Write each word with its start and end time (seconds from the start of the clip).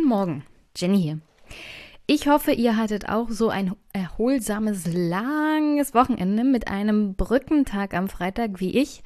Guten 0.00 0.08
Morgen, 0.08 0.44
Jenny 0.74 1.02
hier. 1.02 1.20
Ich 2.06 2.26
hoffe, 2.26 2.52
ihr 2.52 2.78
hattet 2.78 3.10
auch 3.10 3.28
so 3.28 3.50
ein 3.50 3.76
erholsames, 3.92 4.86
langes 4.90 5.92
Wochenende 5.92 6.42
mit 6.42 6.68
einem 6.68 7.16
Brückentag 7.16 7.92
am 7.92 8.08
Freitag 8.08 8.60
wie 8.60 8.78
ich. 8.78 9.02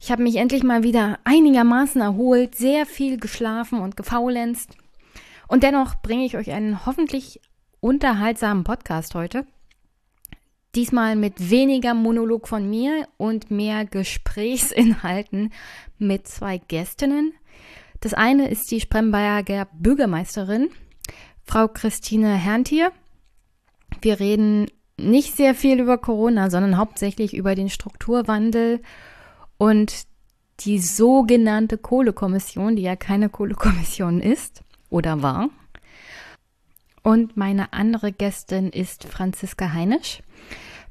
Ich 0.00 0.10
habe 0.10 0.24
mich 0.24 0.34
endlich 0.34 0.64
mal 0.64 0.82
wieder 0.82 1.20
einigermaßen 1.22 2.00
erholt, 2.00 2.56
sehr 2.56 2.84
viel 2.84 3.16
geschlafen 3.20 3.80
und 3.80 3.96
gefaulenzt. 3.96 4.76
Und 5.46 5.62
dennoch 5.62 6.02
bringe 6.02 6.24
ich 6.24 6.36
euch 6.36 6.50
einen 6.50 6.84
hoffentlich 6.84 7.40
unterhaltsamen 7.78 8.64
Podcast 8.64 9.14
heute. 9.14 9.46
Diesmal 10.74 11.14
mit 11.14 11.48
weniger 11.48 11.94
Monolog 11.94 12.48
von 12.48 12.68
mir 12.68 13.06
und 13.18 13.52
mehr 13.52 13.84
Gesprächsinhalten 13.84 15.52
mit 15.98 16.26
zwei 16.26 16.58
Gästinnen. 16.58 17.34
Das 18.04 18.12
eine 18.12 18.50
ist 18.50 18.70
die 18.70 18.82
Spremberger 18.82 19.66
Bürgermeisterin, 19.72 20.68
Frau 21.46 21.68
Christine 21.68 22.34
Herntier. 22.34 22.92
Wir 24.02 24.20
reden 24.20 24.66
nicht 24.98 25.34
sehr 25.34 25.54
viel 25.54 25.80
über 25.80 25.96
Corona, 25.96 26.50
sondern 26.50 26.76
hauptsächlich 26.76 27.32
über 27.32 27.54
den 27.54 27.70
Strukturwandel 27.70 28.82
und 29.56 30.02
die 30.60 30.80
sogenannte 30.80 31.78
Kohlekommission, 31.78 32.76
die 32.76 32.82
ja 32.82 32.94
keine 32.94 33.30
Kohlekommission 33.30 34.20
ist 34.20 34.60
oder 34.90 35.22
war. 35.22 35.48
Und 37.02 37.38
meine 37.38 37.72
andere 37.72 38.12
Gästin 38.12 38.68
ist 38.68 39.04
Franziska 39.04 39.72
Heinisch. 39.72 40.20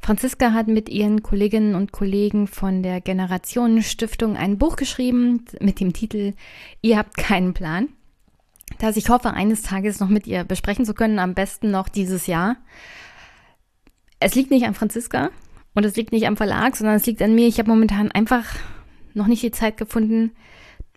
Franziska 0.04 0.52
hat 0.52 0.68
mit 0.68 0.90
ihren 0.90 1.23
Kolleginnen 1.23 1.76
und 1.76 1.94
Kollegen 1.94 2.48
von 2.48 2.84
der 2.84 3.00
Generationenstiftung 3.00 4.36
ein 4.36 4.58
Buch 4.58 4.76
geschrieben 4.76 5.46
mit 5.62 5.80
dem 5.80 5.94
Titel 5.94 6.34
Ihr 6.82 6.98
habt 6.98 7.16
keinen 7.16 7.54
Plan, 7.54 7.88
das 8.80 8.98
ich 8.98 9.08
hoffe, 9.08 9.31
eines 9.31 9.62
Tages 9.62 10.02
noch 10.02 10.09
mit 10.09 10.28
ihr 10.28 10.44
besprechen 10.44 10.84
zu 10.84 10.94
können, 10.94 11.20
am 11.20 11.34
besten 11.34 11.72
noch 11.72 11.88
dieses 11.88 12.28
Jahr. 12.28 12.58
Es 14.20 14.36
liegt 14.36 14.52
nicht 14.52 14.66
an 14.66 14.74
Franziska 14.74 15.30
und 15.74 15.86
es 15.86 15.96
liegt 15.96 16.12
nicht 16.12 16.28
am 16.28 16.36
Verlag, 16.36 16.76
sondern 16.76 16.98
es 16.98 17.06
liegt 17.06 17.22
an 17.22 17.34
mir. 17.34 17.48
Ich 17.48 17.58
habe 17.58 17.70
momentan 17.70 18.12
einfach 18.12 18.46
noch 19.14 19.28
nicht 19.28 19.42
die 19.42 19.52
Zeit 19.52 19.78
gefunden, 19.78 20.31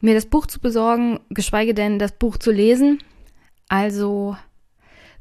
mir 0.01 0.15
das 0.15 0.27
Buch 0.27 0.47
zu 0.47 0.59
besorgen, 0.59 1.21
geschweige 1.31 1.75
denn 1.75 2.01
das 2.01 2.11
Buch 2.11 2.39
zu 2.39 2.51
lesen. 2.51 2.99
Also 3.69 4.37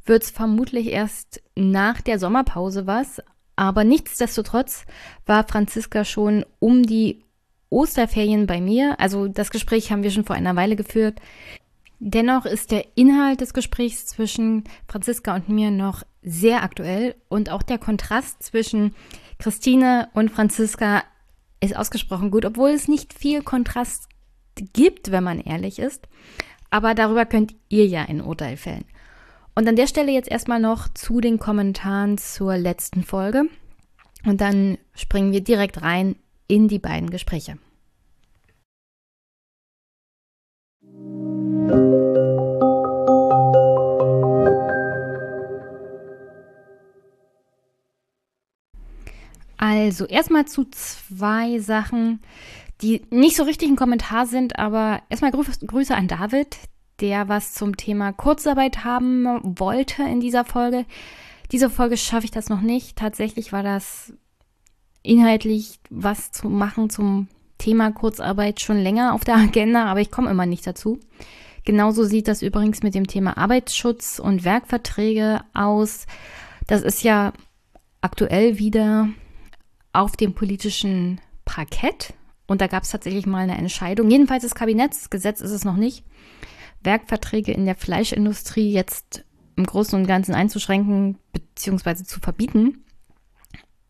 wird 0.07 0.23
es 0.23 0.31
vermutlich 0.31 0.87
erst 0.87 1.43
nach 1.55 2.01
der 2.01 2.17
Sommerpause 2.17 2.87
was, 2.87 3.21
aber 3.55 3.83
nichtsdestotrotz 3.83 4.85
war 5.25 5.47
Franziska 5.47 6.05
schon 6.05 6.45
um 6.59 6.83
die 6.83 7.23
Osterferien 7.69 8.47
bei 8.47 8.61
mir. 8.61 8.99
Also 8.99 9.27
das 9.27 9.51
Gespräch 9.51 9.91
haben 9.91 10.03
wir 10.03 10.11
schon 10.11 10.25
vor 10.25 10.35
einer 10.35 10.55
Weile 10.55 10.75
geführt. 10.75 11.19
Dennoch 11.99 12.45
ist 12.45 12.71
der 12.71 12.85
Inhalt 12.95 13.41
des 13.41 13.53
Gesprächs 13.53 14.05
zwischen 14.05 14.65
Franziska 14.87 15.35
und 15.35 15.49
mir 15.49 15.71
noch 15.71 16.03
sehr 16.21 16.63
aktuell 16.63 17.15
und 17.29 17.49
auch 17.49 17.63
der 17.63 17.77
Kontrast 17.77 18.43
zwischen 18.43 18.93
Christine 19.39 20.09
und 20.13 20.31
Franziska 20.31 21.03
ist 21.61 21.75
ausgesprochen 21.75 22.31
gut, 22.31 22.45
obwohl 22.45 22.71
es 22.71 22.87
nicht 22.87 23.13
viel 23.13 23.41
Kontrast 23.41 24.09
gibt, 24.73 25.11
wenn 25.11 25.23
man 25.23 25.39
ehrlich 25.39 25.79
ist. 25.79 26.07
Aber 26.69 26.95
darüber 26.95 27.25
könnt 27.25 27.55
ihr 27.69 27.85
ja 27.85 28.03
ein 28.03 28.21
Urteil 28.21 28.57
fällen. 28.57 28.85
Und 29.57 29.69
an 29.69 29.77
der 29.77 29.87
Stelle 29.87 30.11
jetzt 30.11 30.29
erstmal 30.29 30.59
noch 30.59 30.89
zu 30.89 31.21
den 31.21 31.39
Kommentaren 31.39 32.17
zur 32.17 32.57
letzten 32.57 33.03
Folge. 33.03 33.43
Und 34.25 34.41
dann 34.41 34.77
springen 34.93 35.31
wir 35.31 35.41
direkt 35.41 35.81
rein 35.81 36.17
in 36.47 36.67
die 36.67 36.79
beiden 36.79 37.09
Gespräche. 37.09 37.57
Also 49.57 50.05
erstmal 50.05 50.45
zu 50.45 50.65
zwei 50.71 51.59
Sachen, 51.59 52.21
die 52.81 53.03
nicht 53.09 53.37
so 53.37 53.43
richtig 53.43 53.69
ein 53.69 53.77
Kommentar 53.77 54.25
sind, 54.25 54.59
aber 54.59 55.01
erstmal 55.09 55.31
Grüße 55.31 55.95
an 55.95 56.09
David, 56.09 56.57
der 56.99 57.27
was 57.27 57.53
zum 57.53 57.77
Thema 57.77 58.13
Kurzarbeit 58.13 58.83
haben 58.83 59.25
wollte 59.59 60.03
in 60.03 60.19
dieser 60.19 60.45
Folge. 60.45 60.85
Diese 61.51 61.69
Folge 61.69 61.97
schaffe 61.97 62.25
ich 62.25 62.31
das 62.31 62.49
noch 62.49 62.61
nicht. 62.61 62.97
Tatsächlich 62.97 63.51
war 63.51 63.63
das 63.63 64.13
inhaltlich 65.03 65.79
was 65.89 66.31
zu 66.31 66.49
machen 66.49 66.89
zum 66.89 67.27
Thema 67.57 67.91
Kurzarbeit 67.91 68.59
schon 68.61 68.77
länger 68.77 69.13
auf 69.13 69.23
der 69.23 69.35
Agenda, 69.35 69.85
aber 69.85 70.01
ich 70.01 70.11
komme 70.11 70.29
immer 70.29 70.45
nicht 70.45 70.65
dazu. 70.65 70.99
Genauso 71.63 72.03
sieht 72.03 72.27
das 72.27 72.41
übrigens 72.41 72.83
mit 72.83 72.93
dem 72.93 73.07
Thema 73.07 73.37
Arbeitsschutz 73.37 74.19
und 74.19 74.43
Werkverträge 74.43 75.41
aus. 75.53 76.05
Das 76.67 76.83
ist 76.83 77.03
ja 77.03 77.33
aktuell 78.01 78.59
wieder 78.59 79.09
auf 79.93 80.15
dem 80.15 80.33
politischen 80.33 81.19
Parkett. 81.43 82.13
Und 82.47 82.61
da 82.61 82.67
gab 82.67 82.83
es 82.83 82.91
tatsächlich 82.91 83.25
mal 83.25 83.39
eine 83.39 83.57
Entscheidung. 83.57 84.11
Jedenfalls 84.11 84.43
das 84.43 84.53
Kabinettsgesetz 84.53 85.41
ist 85.41 85.51
es 85.51 85.65
noch 85.65 85.77
nicht. 85.77 86.03
Werkverträge 86.85 87.51
in 87.51 87.65
der 87.65 87.75
Fleischindustrie 87.75 88.71
jetzt 88.71 89.25
im 89.55 89.65
Großen 89.65 89.99
und 89.99 90.07
Ganzen 90.07 90.35
einzuschränken 90.35 91.17
bzw. 91.33 92.03
zu 92.03 92.19
verbieten. 92.19 92.83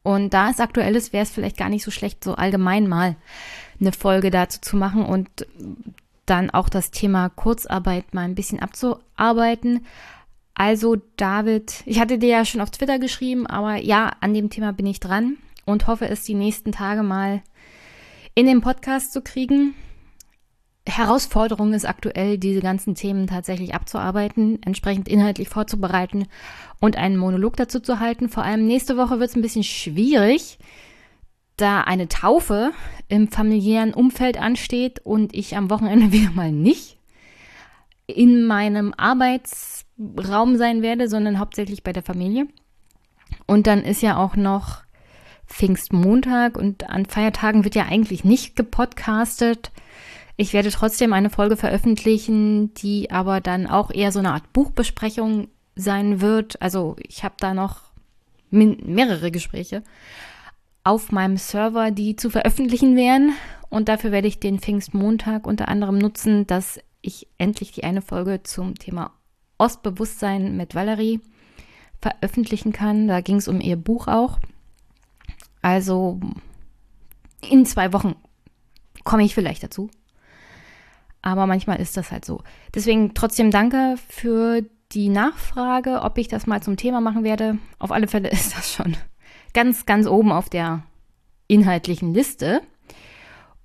Und 0.04 0.34
da 0.34 0.52
es 0.52 0.60
aktuell 0.60 0.96
ist, 0.96 1.14
wäre 1.14 1.24
es 1.24 1.32
vielleicht 1.32 1.58
gar 1.58 1.70
nicht 1.70 1.84
so 1.84 1.92
schlecht, 1.92 2.24
so 2.24 2.36
allgemein 2.36 2.88
mal 2.88 3.16
eine 3.80 3.92
Folge 3.92 4.30
dazu 4.30 4.62
zu 4.62 4.78
machen 4.78 5.04
und 5.04 5.48
dann 6.26 6.50
auch 6.50 6.70
das 6.70 6.92
Thema 6.92 7.30
Kurzarbeit 7.30 8.14
mal 8.14 8.22
ein 8.22 8.36
bisschen 8.36 8.60
abzuarbeiten. 8.60 9.86
Also 10.54 10.98
David, 11.18 11.84
ich 11.86 12.00
hatte 12.00 12.18
dir 12.18 12.30
ja 12.30 12.46
schon 12.46 12.62
auf 12.62 12.72
Twitter 12.72 13.00
geschrieben, 13.00 13.46
aber 13.46 13.76
ja, 13.76 14.12
an 14.22 14.34
dem 14.34 14.50
Thema 14.50 14.74
bin 14.74 14.86
ich 14.86 15.00
dran 15.00 15.38
und 15.66 15.88
hoffe 15.88 16.08
es 16.08 16.24
die 16.24 16.34
nächsten 16.34 16.72
Tage 16.72 17.04
mal 17.04 17.42
in 18.36 18.46
den 18.46 18.62
Podcast 18.62 19.12
zu 19.12 19.22
kriegen. 19.22 19.76
Herausforderung 20.88 21.74
ist 21.74 21.86
aktuell, 21.86 22.38
diese 22.38 22.62
ganzen 22.62 22.94
Themen 22.94 23.28
tatsächlich 23.28 23.74
abzuarbeiten, 23.74 24.62
entsprechend 24.64 25.08
inhaltlich 25.08 25.50
vorzubereiten 25.50 26.28
und 26.80 26.96
einen 26.96 27.18
Monolog 27.18 27.56
dazu 27.56 27.80
zu 27.80 28.00
halten. 28.00 28.30
Vor 28.30 28.44
allem 28.44 28.68
nächste 28.68 28.96
Woche 28.96 29.20
wird 29.20 29.32
es 29.32 29.36
ein 29.36 29.42
bisschen 29.42 29.64
schwierig, 29.64 30.60
da 31.58 31.82
eine 31.82 32.08
Taufe 32.08 32.72
im 33.08 33.30
familiären 33.30 33.94
Umfeld 33.94 34.40
ansteht 34.40 35.00
und 35.04 35.34
ich 35.34 35.58
am 35.58 35.70
Wochenende 35.70 36.12
wieder 36.12 36.32
mal 36.32 36.52
nicht 36.52 36.98
in 38.08 38.44
meinem 38.44 38.94
Arbeitsraum 38.96 40.58
sein 40.58 40.82
werde, 40.82 41.08
sondern 41.08 41.40
hauptsächlich 41.40 41.84
bei 41.84 41.94
der 41.94 42.04
Familie. 42.04 42.48
Und 43.48 43.66
dann 43.68 43.84
ist 43.84 44.02
ja 44.02 44.18
auch 44.18 44.36
noch 44.36 44.84
Pfingstmontag 45.48 46.58
und 46.58 46.90
an 46.90 47.06
Feiertagen 47.06 47.64
wird 47.64 47.76
ja 47.76 47.86
eigentlich 47.86 48.24
nicht 48.24 48.56
gepodcastet. 48.56 49.72
Ich 50.38 50.54
werde 50.54 50.70
trotzdem 50.70 51.14
eine 51.14 51.30
Folge 51.30 51.56
veröffentlichen, 51.56 52.74
die 52.74 53.10
aber 53.10 53.40
dann 53.40 53.68
auch 53.68 53.92
eher 53.92 54.12
so 54.12 54.20
eine 54.20 54.34
Art 54.34 54.52
Buchbesprechung 54.52 55.48
sein 55.76 56.20
wird. 56.22 56.62
Also 56.62 56.96
ich 57.08 57.24
habe 57.24 57.36
da 57.40 57.54
noch 57.54 57.82
mehrere 58.50 59.32
Gespräche 59.32 59.84
auf 60.84 61.12
meinem 61.12 61.38
Server, 61.38 61.92
die 61.92 62.16
zu 62.16 62.30
veröffentlichen 62.30 62.96
wären. 62.96 63.34
Und 63.70 63.90
dafür 63.90 64.12
werde 64.12 64.28
ich 64.28 64.40
den 64.40 64.60
Pfingstmontag 64.60 65.48
unter 65.48 65.68
anderem 65.68 65.98
nutzen, 65.98 66.48
dass 66.48 66.80
ich 67.02 67.28
endlich 67.38 67.72
die 67.72 67.84
eine 67.84 68.02
Folge 68.02 68.44
zum 68.44 68.76
Thema 68.76 69.12
Ostbewusstsein 69.58 70.58
mit 70.58 70.76
Valerie 70.76 71.22
veröffentlichen 72.02 72.72
kann. 72.72 73.08
Da 73.08 73.22
ging 73.22 73.38
es 73.38 73.48
um 73.48 73.62
ihr 73.62 73.78
Buch 73.78 74.08
auch. 74.08 74.40
Also 75.62 76.20
in 77.50 77.66
zwei 77.66 77.94
Wochen 77.94 78.16
komme 79.04 79.24
ich 79.24 79.34
vielleicht 79.34 79.64
dazu. 79.64 79.90
Aber 81.26 81.48
manchmal 81.48 81.82
ist 81.82 81.98
das 81.98 82.12
halt 82.12 82.24
so. 82.24 82.44
Deswegen 82.76 83.16
trotzdem 83.16 83.50
danke 83.50 83.96
für 84.10 84.62
die 84.92 85.10
Nachfrage, 85.10 86.04
ob 86.04 86.20
ich 86.20 86.28
das 86.28 86.46
mal 86.46 86.62
zum 86.62 86.78
Thema 86.78 87.02
machen 87.02 87.24
werde. 87.24 87.58
Auf 87.80 87.92
alle 87.92 88.08
Fälle 88.08 88.30
ist 88.32 88.56
das 88.56 88.72
schon 88.72 88.96
ganz, 89.52 89.88
ganz 89.88 90.06
oben 90.06 90.32
auf 90.32 90.50
der 90.50 90.84
inhaltlichen 91.48 92.14
Liste. 92.14 92.62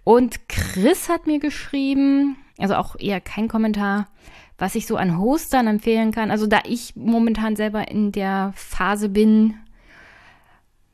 Und 0.04 0.48
Chris 0.48 1.10
hat 1.10 1.26
mir 1.26 1.38
geschrieben, 1.38 2.38
also 2.56 2.76
auch 2.76 2.96
eher 2.98 3.20
kein 3.20 3.46
Kommentar, 3.46 4.08
was 4.56 4.74
ich 4.74 4.86
so 4.86 4.96
an 4.96 5.18
Hostern 5.18 5.66
empfehlen 5.66 6.12
kann. 6.12 6.30
Also 6.30 6.46
da 6.46 6.60
ich 6.64 6.96
momentan 6.96 7.56
selber 7.56 7.88
in 7.88 8.10
der 8.10 8.54
Phase 8.56 9.10
bin, 9.10 9.54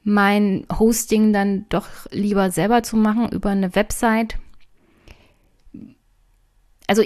mein 0.03 0.67
Hosting 0.77 1.33
dann 1.33 1.67
doch 1.69 1.87
lieber 2.11 2.51
selber 2.51 2.83
zu 2.83 2.97
machen 2.97 3.29
über 3.29 3.51
eine 3.51 3.77
Website, 3.77 4.39
also 6.87 7.03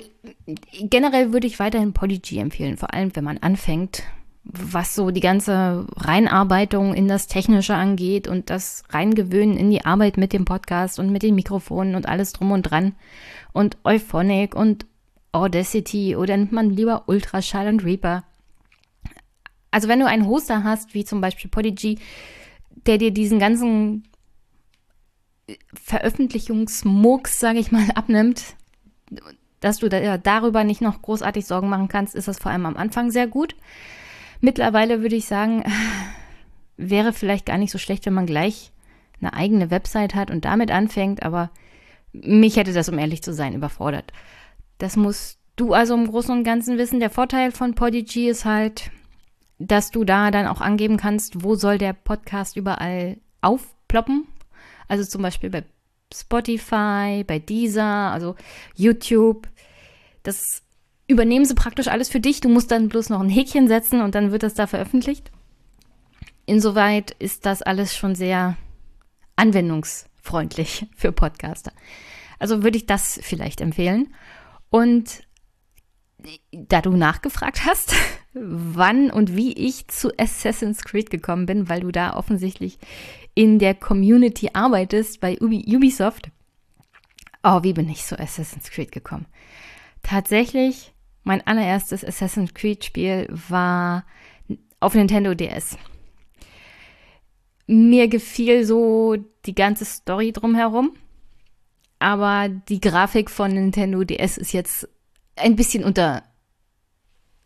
generell 0.83 1.33
würde 1.33 1.47
ich 1.47 1.59
weiterhin 1.59 1.93
Polyg 1.93 2.33
empfehlen, 2.33 2.77
vor 2.77 2.93
allem 2.93 3.15
wenn 3.15 3.25
man 3.25 3.39
anfängt, 3.39 4.03
was 4.45 4.95
so 4.95 5.11
die 5.11 5.21
ganze 5.21 5.87
Reinarbeitung 5.97 6.95
in 6.95 7.09
das 7.09 7.27
Technische 7.27 7.75
angeht 7.75 8.27
und 8.27 8.51
das 8.51 8.85
Reingewöhnen 8.91 9.57
in 9.57 9.71
die 9.71 9.85
Arbeit 9.85 10.17
mit 10.17 10.33
dem 10.33 10.45
Podcast 10.45 10.99
und 10.99 11.11
mit 11.11 11.23
den 11.23 11.35
Mikrofonen 11.35 11.95
und 11.95 12.09
alles 12.09 12.33
drum 12.33 12.51
und 12.53 12.63
dran 12.63 12.95
und 13.53 13.77
Euphonic 13.85 14.55
und 14.55 14.87
Audacity 15.33 16.17
oder 16.17 16.37
nimmt 16.37 16.53
man 16.53 16.71
lieber 16.71 17.05
Ultraschall 17.07 17.69
und 17.69 17.85
Reaper? 17.85 18.25
Also 19.71 19.89
wenn 19.89 20.01
du 20.01 20.07
einen 20.07 20.27
Hoster 20.27 20.65
hast, 20.65 20.95
wie 20.95 21.05
zum 21.05 21.21
Beispiel 21.21 21.51
Podigy, 21.51 21.99
der 22.87 22.99
dir 22.99 23.13
diesen 23.13 23.39
ganzen 23.39 24.05
Veröffentlichungsmurks, 25.75 27.39
sage 27.39 27.59
ich 27.59 27.71
mal, 27.71 27.89
abnimmt, 27.95 28.57
dass 29.61 29.79
du 29.79 29.89
da, 29.89 30.19
darüber 30.19 30.65
nicht 30.65 30.81
noch 30.81 31.03
großartig 31.03 31.47
Sorgen 31.47 31.69
machen 31.69 31.89
kannst, 31.89 32.15
ist 32.15 32.29
das 32.29 32.39
vor 32.39 32.51
allem 32.51 32.67
am 32.67 32.77
Anfang 32.77 33.11
sehr 33.11 33.27
gut. 33.27 33.55
Mittlerweile 34.41 35.03
würde 35.03 35.17
ich 35.17 35.27
sagen, 35.27 35.65
wäre 36.77 37.13
vielleicht 37.13 37.47
gar 37.47 37.59
nicht 37.59 37.71
so 37.71 37.79
schlecht, 37.79 38.07
wenn 38.07 38.15
man 38.15 38.27
gleich 38.27 38.73
eine 39.21 39.35
eigene 39.35 39.71
Website 39.71 40.15
hat 40.15 40.31
und 40.31 40.47
damit 40.47 40.71
anfängt, 40.71 41.23
aber 41.23 41.51
mich 42.13 42.57
hätte 42.57 42.73
das, 42.73 42.89
um 42.89 42.99
ehrlich 42.99 43.23
zu 43.23 43.33
sein, 43.33 43.55
überfordert. 43.55 44.13
Das 44.79 44.97
musst 44.97 45.39
du 45.57 45.75
also 45.75 45.95
im 45.95 46.09
Großen 46.09 46.37
und 46.37 46.45
Ganzen 46.45 46.79
wissen. 46.79 47.01
Der 47.01 47.11
Vorteil 47.11 47.53
von 47.53 47.75
Podigy 47.75 48.29
ist 48.29 48.47
halt, 48.47 48.91
dass 49.59 49.91
du 49.91 50.05
da 50.05 50.31
dann 50.31 50.47
auch 50.47 50.63
angeben 50.63 50.97
kannst, 50.97 51.45
wo 51.45 51.55
soll 51.55 51.77
der 51.77 51.93
Podcast 51.93 52.57
überall 52.57 53.19
aufploppen. 53.43 54.27
Also 54.89 55.05
zum 55.05 55.23
Beispiel 55.23 55.51
bei 55.51 55.65
Spotify, 56.13 57.25
bei 57.27 57.39
Deezer, 57.39 57.85
also 57.85 58.37
YouTube. 58.75 59.49
Das 60.23 60.63
übernehmen 61.07 61.45
sie 61.45 61.55
praktisch 61.55 61.89
alles 61.89 62.09
für 62.09 62.21
dich. 62.21 62.41
Du 62.41 62.49
musst 62.49 62.71
dann 62.71 62.89
bloß 62.89 63.11
noch 63.11 63.21
ein 63.21 63.29
Häkchen 63.29 63.69
setzen 63.69 64.01
und 64.01 64.15
dann 64.15 64.33
wird 64.33 64.43
das 64.43 64.55
da 64.55 64.67
veröffentlicht. 64.67 65.31
Insoweit 66.47 67.13
ist 67.19 67.47
das 67.47 67.63
alles 67.63 67.97
schon 67.97 68.15
sehr 68.15 68.57
anwendungsfreundlich 69.37 70.87
für 70.97 71.13
Podcaster. 71.13 71.73
Also 72.39 72.63
würde 72.63 72.77
ich 72.77 72.87
das 72.87 73.19
vielleicht 73.23 73.61
empfehlen. 73.61 74.15
Und 74.71 75.23
da 76.53 76.81
du 76.81 76.91
nachgefragt 76.91 77.65
hast, 77.67 77.95
wann 78.33 79.11
und 79.11 79.37
wie 79.37 79.53
ich 79.53 79.89
zu 79.89 80.11
Assassin's 80.19 80.83
Creed 80.83 81.11
gekommen 81.11 81.47
bin, 81.47 81.69
weil 81.69 81.81
du 81.81 81.91
da 81.91 82.15
offensichtlich 82.15 82.79
in 83.35 83.59
der 83.59 83.75
Community 83.75 84.51
arbeitest 84.53 85.21
bei 85.21 85.39
Ubisoft. 85.41 86.31
Oh, 87.43 87.63
wie 87.63 87.73
bin 87.73 87.89
ich 87.89 88.05
zu 88.05 88.19
Assassin's 88.19 88.71
Creed 88.71 88.93
gekommen? 88.93 89.27
Tatsächlich, 90.03 90.93
mein 91.25 91.47
allererstes 91.47 92.05
Assassin's 92.05 92.55
Creed 92.55 92.85
Spiel 92.85 93.27
war 93.49 94.05
auf 94.79 94.95
Nintendo 94.95 95.35
DS. 95.35 95.77
Mir 97.67 98.09
gefiel 98.09 98.65
so 98.65 99.17
die 99.47 99.55
ganze 99.55 99.85
Story 99.85 100.33
drumherum, 100.33 100.93
aber 101.99 102.49
die 102.49 102.81
Grafik 102.81 103.31
von 103.31 103.53
Nintendo 103.53 104.05
DS 104.05 104.39
ist 104.39 104.53
jetzt 104.53 104.89
ein 105.37 105.57
bisschen 105.57 105.85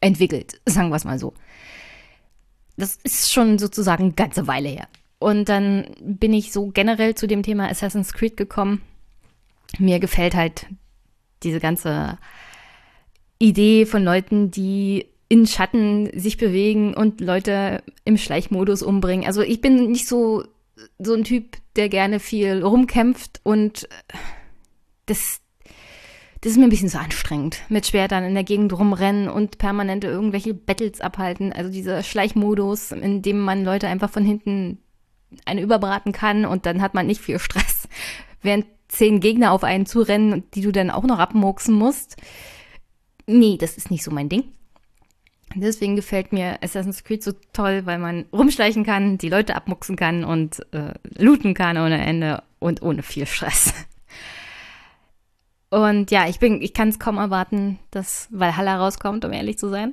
unterentwickelt, 0.04 0.60
sagen 0.66 0.90
wir 0.90 0.96
es 0.96 1.04
mal 1.04 1.18
so. 1.18 1.34
Das 2.76 2.98
ist 3.04 3.32
schon 3.32 3.58
sozusagen 3.58 4.04
eine 4.04 4.12
ganze 4.12 4.46
Weile 4.46 4.68
her. 4.68 4.88
Und 5.18 5.48
dann 5.48 5.86
bin 6.00 6.32
ich 6.32 6.52
so 6.52 6.66
generell 6.66 7.14
zu 7.14 7.26
dem 7.26 7.42
Thema 7.42 7.68
Assassin's 7.70 8.12
Creed 8.12 8.36
gekommen. 8.36 8.82
Mir 9.78 10.00
gefällt 10.00 10.34
halt 10.34 10.66
diese 11.42 11.60
ganze 11.60 12.18
Idee 13.38 13.86
von 13.86 14.04
Leuten, 14.04 14.50
die 14.50 15.06
in 15.28 15.46
Schatten 15.46 16.10
sich 16.18 16.36
bewegen 16.36 16.94
und 16.94 17.20
Leute 17.20 17.82
im 18.04 18.18
Schleichmodus 18.18 18.82
umbringen. 18.82 19.26
Also 19.26 19.42
ich 19.42 19.60
bin 19.60 19.90
nicht 19.90 20.06
so 20.06 20.44
so 20.98 21.14
ein 21.14 21.24
Typ, 21.24 21.56
der 21.76 21.88
gerne 21.88 22.20
viel 22.20 22.62
rumkämpft 22.62 23.40
und 23.44 23.88
das 25.06 25.40
das 26.44 26.52
ist 26.52 26.58
mir 26.58 26.64
ein 26.64 26.70
bisschen 26.70 26.90
zu 26.90 27.00
anstrengend. 27.00 27.62
Mit 27.70 27.86
Schwertern 27.86 28.22
in 28.22 28.34
der 28.34 28.44
Gegend 28.44 28.70
rumrennen 28.74 29.30
und 29.30 29.56
permanente 29.56 30.08
irgendwelche 30.08 30.52
Battles 30.52 31.00
abhalten. 31.00 31.54
Also 31.54 31.70
dieser 31.70 32.02
Schleichmodus, 32.02 32.92
in 32.92 33.22
dem 33.22 33.40
man 33.40 33.64
Leute 33.64 33.88
einfach 33.88 34.10
von 34.10 34.26
hinten 34.26 34.76
eine 35.46 35.62
überbraten 35.62 36.12
kann 36.12 36.44
und 36.44 36.66
dann 36.66 36.82
hat 36.82 36.92
man 36.92 37.06
nicht 37.06 37.22
viel 37.22 37.38
Stress, 37.38 37.88
während 38.42 38.66
zehn 38.88 39.20
Gegner 39.20 39.52
auf 39.52 39.64
einen 39.64 39.86
zurennen 39.86 40.44
die 40.52 40.60
du 40.60 40.70
dann 40.70 40.90
auch 40.90 41.04
noch 41.04 41.18
abmurksen 41.18 41.74
musst. 41.74 42.16
Nee, 43.26 43.56
das 43.58 43.78
ist 43.78 43.90
nicht 43.90 44.04
so 44.04 44.10
mein 44.10 44.28
Ding. 44.28 44.44
Deswegen 45.54 45.96
gefällt 45.96 46.34
mir 46.34 46.62
Assassin's 46.62 47.04
Creed 47.04 47.22
so 47.22 47.32
toll, 47.54 47.86
weil 47.86 47.98
man 47.98 48.26
rumschleichen 48.34 48.84
kann, 48.84 49.16
die 49.16 49.30
Leute 49.30 49.56
abmuxen 49.56 49.96
kann 49.96 50.24
und 50.24 50.60
äh, 50.74 50.92
looten 51.16 51.54
kann 51.54 51.78
ohne 51.78 52.04
Ende 52.04 52.42
und 52.58 52.82
ohne 52.82 53.02
viel 53.02 53.24
Stress. 53.24 53.72
Und 55.74 56.12
ja, 56.12 56.28
ich 56.28 56.38
bin, 56.38 56.62
ich 56.62 56.72
kann 56.72 56.90
es 56.90 57.00
kaum 57.00 57.18
erwarten, 57.18 57.80
dass 57.90 58.28
Valhalla 58.30 58.76
rauskommt, 58.76 59.24
um 59.24 59.32
ehrlich 59.32 59.58
zu 59.58 59.68
sein. 59.68 59.90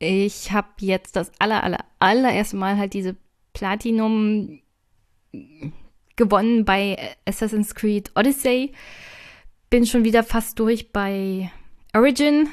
Ich 0.00 0.50
habe 0.50 0.66
jetzt 0.80 1.14
das 1.14 1.30
aller, 1.38 1.62
aller, 1.62 1.84
allererste 2.00 2.56
Mal 2.56 2.76
halt 2.76 2.92
diese 2.92 3.14
Platinum 3.52 4.58
gewonnen 6.16 6.64
bei 6.64 7.14
Assassin's 7.26 7.76
Creed 7.76 8.10
Odyssey. 8.16 8.72
Bin 9.70 9.86
schon 9.86 10.02
wieder 10.02 10.24
fast 10.24 10.58
durch 10.58 10.90
bei 10.90 11.52
Origin 11.94 12.48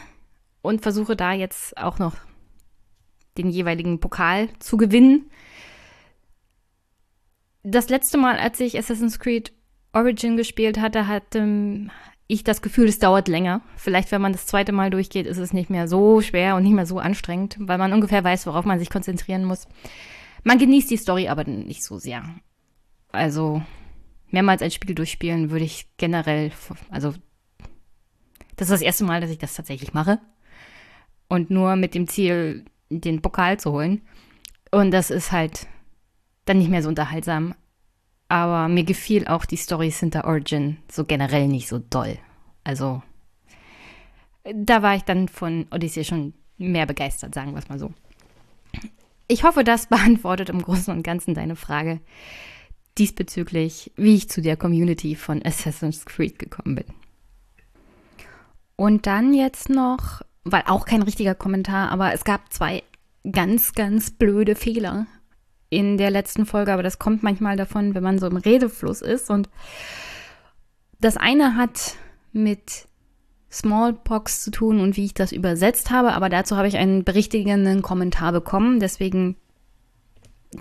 und 0.61 0.81
versuche 0.81 1.15
da 1.15 1.33
jetzt 1.33 1.75
auch 1.79 1.97
noch 1.97 2.15
den 3.39 3.49
jeweiligen 3.49 3.99
Pokal 3.99 4.49
zu 4.59 4.77
gewinnen. 4.77 5.31
Das 7.63 7.89
letzte 7.89 8.19
Mal, 8.19 8.37
als 8.37 8.59
ich 8.59 8.77
Assassin's 8.77 9.17
Creed 9.17 9.51
Origin 9.93 10.37
gespielt 10.37 10.79
hatte, 10.79 11.07
hatte 11.07 11.39
ähm, 11.39 11.91
ich 12.27 12.43
das 12.43 12.61
Gefühl, 12.61 12.87
es 12.87 12.99
dauert 12.99 13.27
länger. 13.27 13.61
Vielleicht, 13.75 14.11
wenn 14.11 14.21
man 14.21 14.31
das 14.31 14.47
zweite 14.47 14.71
Mal 14.71 14.89
durchgeht, 14.89 15.27
ist 15.27 15.37
es 15.37 15.53
nicht 15.53 15.69
mehr 15.69 15.87
so 15.87 16.21
schwer 16.21 16.55
und 16.55 16.63
nicht 16.63 16.73
mehr 16.73 16.85
so 16.85 16.99
anstrengend, 16.99 17.57
weil 17.59 17.77
man 17.77 17.93
ungefähr 17.93 18.23
weiß, 18.23 18.47
worauf 18.47 18.65
man 18.65 18.79
sich 18.79 18.89
konzentrieren 18.89 19.45
muss. 19.45 19.67
Man 20.43 20.57
genießt 20.57 20.89
die 20.89 20.97
Story 20.97 21.27
aber 21.27 21.43
nicht 21.45 21.83
so 21.83 21.99
sehr. 21.99 22.23
Also 23.11 23.61
mehrmals 24.29 24.61
ein 24.61 24.71
Spiel 24.71 24.95
durchspielen 24.95 25.51
würde 25.51 25.65
ich 25.65 25.87
generell, 25.97 26.51
also 26.89 27.13
das 28.55 28.67
ist 28.69 28.73
das 28.73 28.81
erste 28.81 29.03
Mal, 29.03 29.21
dass 29.21 29.29
ich 29.29 29.37
das 29.37 29.53
tatsächlich 29.53 29.93
mache. 29.93 30.19
Und 31.29 31.49
nur 31.49 31.75
mit 31.75 31.93
dem 31.93 32.07
Ziel, 32.07 32.65
den 32.89 33.21
Pokal 33.21 33.59
zu 33.59 33.71
holen. 33.71 34.01
Und 34.71 34.91
das 34.91 35.11
ist 35.11 35.31
halt 35.31 35.67
dann 36.45 36.57
nicht 36.57 36.69
mehr 36.69 36.83
so 36.83 36.89
unterhaltsam 36.89 37.55
aber 38.33 38.67
mir 38.67 38.83
gefiel 38.83 39.27
auch 39.27 39.45
die 39.45 39.57
Storys 39.57 39.99
hinter 39.99 40.25
Origin 40.25 40.77
so 40.91 41.05
generell 41.05 41.47
nicht 41.47 41.67
so 41.67 41.77
doll. 41.77 42.17
Also 42.63 43.03
da 44.43 44.81
war 44.81 44.95
ich 44.95 45.03
dann 45.03 45.27
von 45.27 45.67
Odyssey 45.69 46.03
schon 46.03 46.33
mehr 46.57 46.87
begeistert, 46.87 47.35
sagen 47.35 47.51
wir 47.51 47.59
es 47.59 47.69
mal 47.69 47.77
so. 47.77 47.93
Ich 49.27 49.43
hoffe, 49.43 49.63
das 49.63 49.85
beantwortet 49.89 50.49
im 50.49 50.63
Großen 50.63 50.91
und 50.91 51.03
Ganzen 51.03 51.35
deine 51.35 51.55
Frage 51.55 51.99
diesbezüglich, 52.97 53.91
wie 53.97 54.15
ich 54.15 54.29
zu 54.31 54.41
der 54.41 54.57
Community 54.57 55.13
von 55.13 55.45
Assassin's 55.45 56.03
Creed 56.03 56.39
gekommen 56.39 56.73
bin. 56.73 56.85
Und 58.75 59.05
dann 59.05 59.35
jetzt 59.35 59.69
noch, 59.69 60.23
weil 60.43 60.63
auch 60.65 60.85
kein 60.85 61.03
richtiger 61.03 61.35
Kommentar, 61.35 61.91
aber 61.91 62.13
es 62.13 62.23
gab 62.23 62.51
zwei 62.51 62.81
ganz, 63.31 63.73
ganz 63.73 64.09
blöde 64.09 64.55
Fehler 64.55 65.05
in 65.75 65.97
der 65.97 66.11
letzten 66.11 66.45
Folge, 66.45 66.73
aber 66.73 66.83
das 66.83 66.99
kommt 66.99 67.23
manchmal 67.23 67.57
davon, 67.57 67.95
wenn 67.95 68.03
man 68.03 68.19
so 68.19 68.27
im 68.27 68.37
Redefluss 68.37 69.01
ist. 69.01 69.29
Und 69.29 69.49
das 70.99 71.17
eine 71.17 71.55
hat 71.55 71.95
mit 72.31 72.87
Smallpox 73.51 74.43
zu 74.43 74.51
tun 74.51 74.79
und 74.79 74.97
wie 74.97 75.05
ich 75.05 75.13
das 75.13 75.31
übersetzt 75.31 75.91
habe, 75.91 76.13
aber 76.13 76.29
dazu 76.29 76.57
habe 76.57 76.67
ich 76.67 76.77
einen 76.77 77.03
berichtigenden 77.03 77.81
Kommentar 77.81 78.31
bekommen. 78.31 78.79
Deswegen 78.79 79.35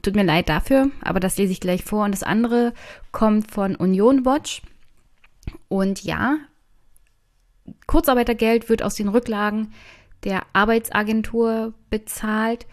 tut 0.03 0.15
mir 0.15 0.25
leid 0.25 0.49
dafür, 0.49 0.91
aber 1.03 1.21
das 1.21 1.37
lese 1.39 1.53
ich 1.53 1.61
gleich 1.61 1.85
vor. 1.85 2.05
Und 2.05 2.13
das 2.13 2.23
andere 2.23 2.73
kommt 3.11 3.51
von 3.51 3.77
Union 3.77 4.25
Watch. 4.25 4.63
Und 5.69 6.05
ja, 6.05 6.37
Kurzarbeitergeld 7.87 8.69
wird 8.69 8.83
aus 8.83 8.95
den 8.95 9.09
Rücklagen 9.09 9.73
der 10.25 10.43
Arbeitsagentur 10.53 11.75
bezahlt. 11.91 12.67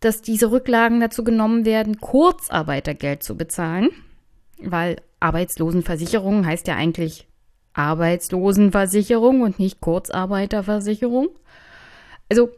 dass 0.00 0.20
diese 0.20 0.50
Rücklagen 0.50 1.00
dazu 1.00 1.24
genommen 1.24 1.64
werden, 1.64 1.98
Kurzarbeitergeld 2.00 3.22
zu 3.22 3.36
bezahlen. 3.36 3.90
weil 4.60 4.96
Arbeitslosenversicherung 5.20 6.46
heißt 6.46 6.66
ja 6.68 6.76
eigentlich 6.76 7.26
Arbeitslosenversicherung 7.72 9.42
und 9.42 9.58
nicht 9.58 9.80
Kurzarbeiterversicherung. 9.80 11.28
Also 12.28 12.50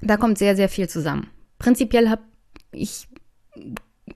da 0.00 0.16
kommt 0.16 0.38
sehr, 0.38 0.56
sehr 0.56 0.68
viel 0.68 0.88
zusammen. 0.88 1.28
Prinzipiell 1.58 2.08
habe 2.08 2.22
ich 2.72 3.06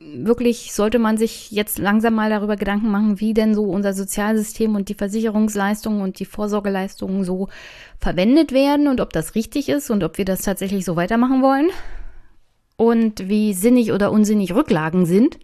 wirklich, 0.00 0.72
sollte 0.72 0.98
man 0.98 1.16
sich 1.16 1.50
jetzt 1.50 1.78
langsam 1.78 2.14
mal 2.14 2.30
darüber 2.30 2.56
Gedanken 2.56 2.90
machen, 2.90 3.20
wie 3.20 3.34
denn 3.34 3.54
so 3.54 3.64
unser 3.64 3.92
Sozialsystem 3.92 4.74
und 4.74 4.88
die 4.88 4.94
Versicherungsleistungen 4.94 6.02
und 6.02 6.18
die 6.18 6.24
Vorsorgeleistungen 6.24 7.24
so 7.24 7.48
verwendet 7.98 8.52
werden 8.52 8.88
und 8.88 9.00
ob 9.00 9.12
das 9.12 9.34
richtig 9.34 9.68
ist 9.68 9.90
und 9.90 10.04
ob 10.04 10.18
wir 10.18 10.24
das 10.24 10.42
tatsächlich 10.42 10.84
so 10.84 10.96
weitermachen 10.96 11.42
wollen 11.42 11.70
und 12.76 13.28
wie 13.28 13.54
sinnig 13.54 13.92
oder 13.92 14.10
unsinnig 14.10 14.54
Rücklagen 14.54 15.06
sind. 15.06 15.38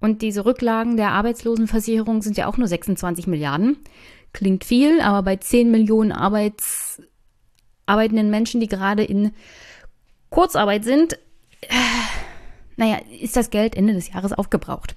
Und 0.00 0.22
diese 0.22 0.44
Rücklagen 0.44 0.96
der 0.96 1.12
Arbeitslosenversicherung 1.12 2.22
sind 2.22 2.36
ja 2.36 2.46
auch 2.46 2.58
nur 2.58 2.68
26 2.68 3.26
Milliarden. 3.26 3.78
Klingt 4.32 4.64
viel, 4.64 5.00
aber 5.00 5.22
bei 5.22 5.36
10 5.36 5.70
Millionen 5.70 6.12
Arbeits 6.12 7.00
arbeitenden 7.86 8.30
Menschen, 8.30 8.60
die 8.60 8.66
gerade 8.66 9.04
in 9.04 9.32
Kurzarbeit 10.28 10.84
sind, 10.84 11.14
äh, 11.62 11.74
naja, 12.76 12.98
ist 13.20 13.36
das 13.36 13.50
Geld 13.50 13.74
Ende 13.74 13.94
des 13.94 14.12
Jahres 14.12 14.32
aufgebraucht. 14.32 14.94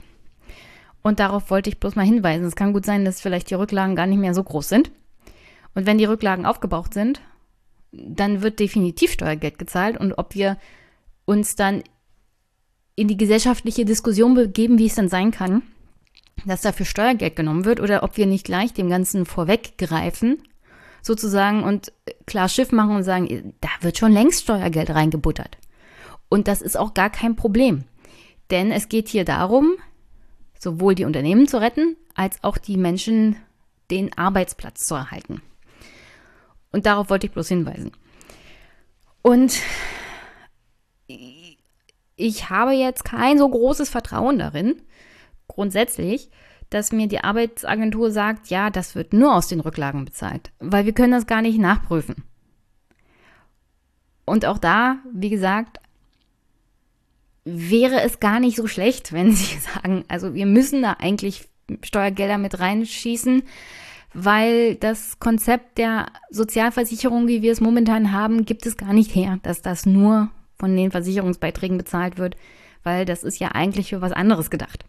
Und 1.01 1.19
darauf 1.19 1.49
wollte 1.49 1.69
ich 1.69 1.79
bloß 1.79 1.95
mal 1.95 2.05
hinweisen. 2.05 2.45
Es 2.45 2.55
kann 2.55 2.73
gut 2.73 2.85
sein, 2.85 3.05
dass 3.05 3.21
vielleicht 3.21 3.49
die 3.49 3.55
Rücklagen 3.55 3.95
gar 3.95 4.05
nicht 4.05 4.19
mehr 4.19 4.33
so 4.33 4.43
groß 4.43 4.67
sind. 4.67 4.91
Und 5.73 5.85
wenn 5.85 5.97
die 5.97 6.05
Rücklagen 6.05 6.45
aufgebraucht 6.45 6.93
sind, 6.93 7.21
dann 7.91 8.41
wird 8.41 8.59
definitiv 8.59 9.11
Steuergeld 9.11 9.57
gezahlt. 9.57 9.97
Und 9.97 10.13
ob 10.17 10.35
wir 10.35 10.57
uns 11.25 11.55
dann 11.55 11.83
in 12.95 13.07
die 13.07 13.17
gesellschaftliche 13.17 13.85
Diskussion 13.85 14.33
begeben, 14.33 14.77
wie 14.77 14.87
es 14.87 14.95
dann 14.95 15.07
sein 15.07 15.31
kann, 15.31 15.61
dass 16.45 16.61
dafür 16.61 16.85
Steuergeld 16.85 17.35
genommen 17.35 17.65
wird 17.65 17.79
oder 17.79 18.03
ob 18.03 18.17
wir 18.17 18.25
nicht 18.25 18.45
gleich 18.45 18.73
dem 18.73 18.89
Ganzen 18.89 19.25
vorweggreifen, 19.25 20.43
sozusagen, 21.01 21.63
und 21.63 21.93
klar 22.25 22.49
Schiff 22.49 22.71
machen 22.71 22.95
und 22.95 23.03
sagen, 23.03 23.53
da 23.61 23.69
wird 23.81 23.97
schon 23.97 24.11
längst 24.11 24.43
Steuergeld 24.43 24.89
reingebuttert. 24.89 25.57
Und 26.29 26.47
das 26.47 26.61
ist 26.61 26.77
auch 26.77 26.93
gar 26.93 27.09
kein 27.09 27.35
Problem. 27.35 27.83
Denn 28.51 28.71
es 28.71 28.89
geht 28.89 29.09
hier 29.09 29.25
darum, 29.25 29.73
sowohl 30.57 30.95
die 30.95 31.05
Unternehmen 31.05 31.47
zu 31.47 31.59
retten, 31.59 31.95
als 32.15 32.43
auch 32.43 32.57
die 32.57 32.77
Menschen 32.77 33.35
den 33.91 34.15
Arbeitsplatz 34.17 34.85
zu 34.85 34.95
erhalten. 34.95 35.41
Und 36.71 36.85
darauf 36.85 37.09
wollte 37.09 37.27
ich 37.27 37.33
bloß 37.33 37.47
hinweisen. 37.47 37.91
Und 39.21 39.57
ich 42.15 42.49
habe 42.49 42.73
jetzt 42.73 43.03
kein 43.05 43.37
so 43.37 43.49
großes 43.49 43.89
Vertrauen 43.89 44.37
darin, 44.37 44.81
grundsätzlich, 45.47 46.29
dass 46.69 46.91
mir 46.91 47.07
die 47.07 47.23
Arbeitsagentur 47.23 48.11
sagt, 48.11 48.49
ja, 48.49 48.69
das 48.69 48.93
wird 48.93 49.13
nur 49.13 49.33
aus 49.33 49.47
den 49.47 49.59
Rücklagen 49.59 50.05
bezahlt, 50.05 50.51
weil 50.59 50.85
wir 50.85 50.93
können 50.93 51.13
das 51.13 51.25
gar 51.25 51.41
nicht 51.41 51.57
nachprüfen. 51.57 52.23
Und 54.25 54.45
auch 54.45 54.59
da, 54.59 54.97
wie 55.11 55.31
gesagt, 55.31 55.79
wäre 57.45 58.01
es 58.01 58.19
gar 58.19 58.39
nicht 58.39 58.57
so 58.57 58.67
schlecht, 58.67 59.13
wenn 59.13 59.33
Sie 59.33 59.57
sagen, 59.57 60.05
also 60.07 60.33
wir 60.33 60.45
müssen 60.45 60.81
da 60.81 60.93
eigentlich 60.93 61.47
Steuergelder 61.83 62.37
mit 62.37 62.59
reinschießen, 62.59 63.43
weil 64.13 64.75
das 64.75 65.19
Konzept 65.19 65.77
der 65.77 66.07
Sozialversicherung, 66.31 67.27
wie 67.27 67.41
wir 67.41 67.51
es 67.51 67.61
momentan 67.61 68.11
haben, 68.11 68.45
gibt 68.45 68.65
es 68.65 68.75
gar 68.75 68.93
nicht 68.93 69.13
her, 69.13 69.39
dass 69.43 69.61
das 69.61 69.85
nur 69.85 70.31
von 70.57 70.75
den 70.75 70.91
Versicherungsbeiträgen 70.91 71.77
bezahlt 71.77 72.17
wird, 72.17 72.35
weil 72.83 73.05
das 73.05 73.23
ist 73.23 73.39
ja 73.39 73.49
eigentlich 73.49 73.89
für 73.89 74.01
was 74.01 74.11
anderes 74.11 74.49
gedacht. 74.49 74.83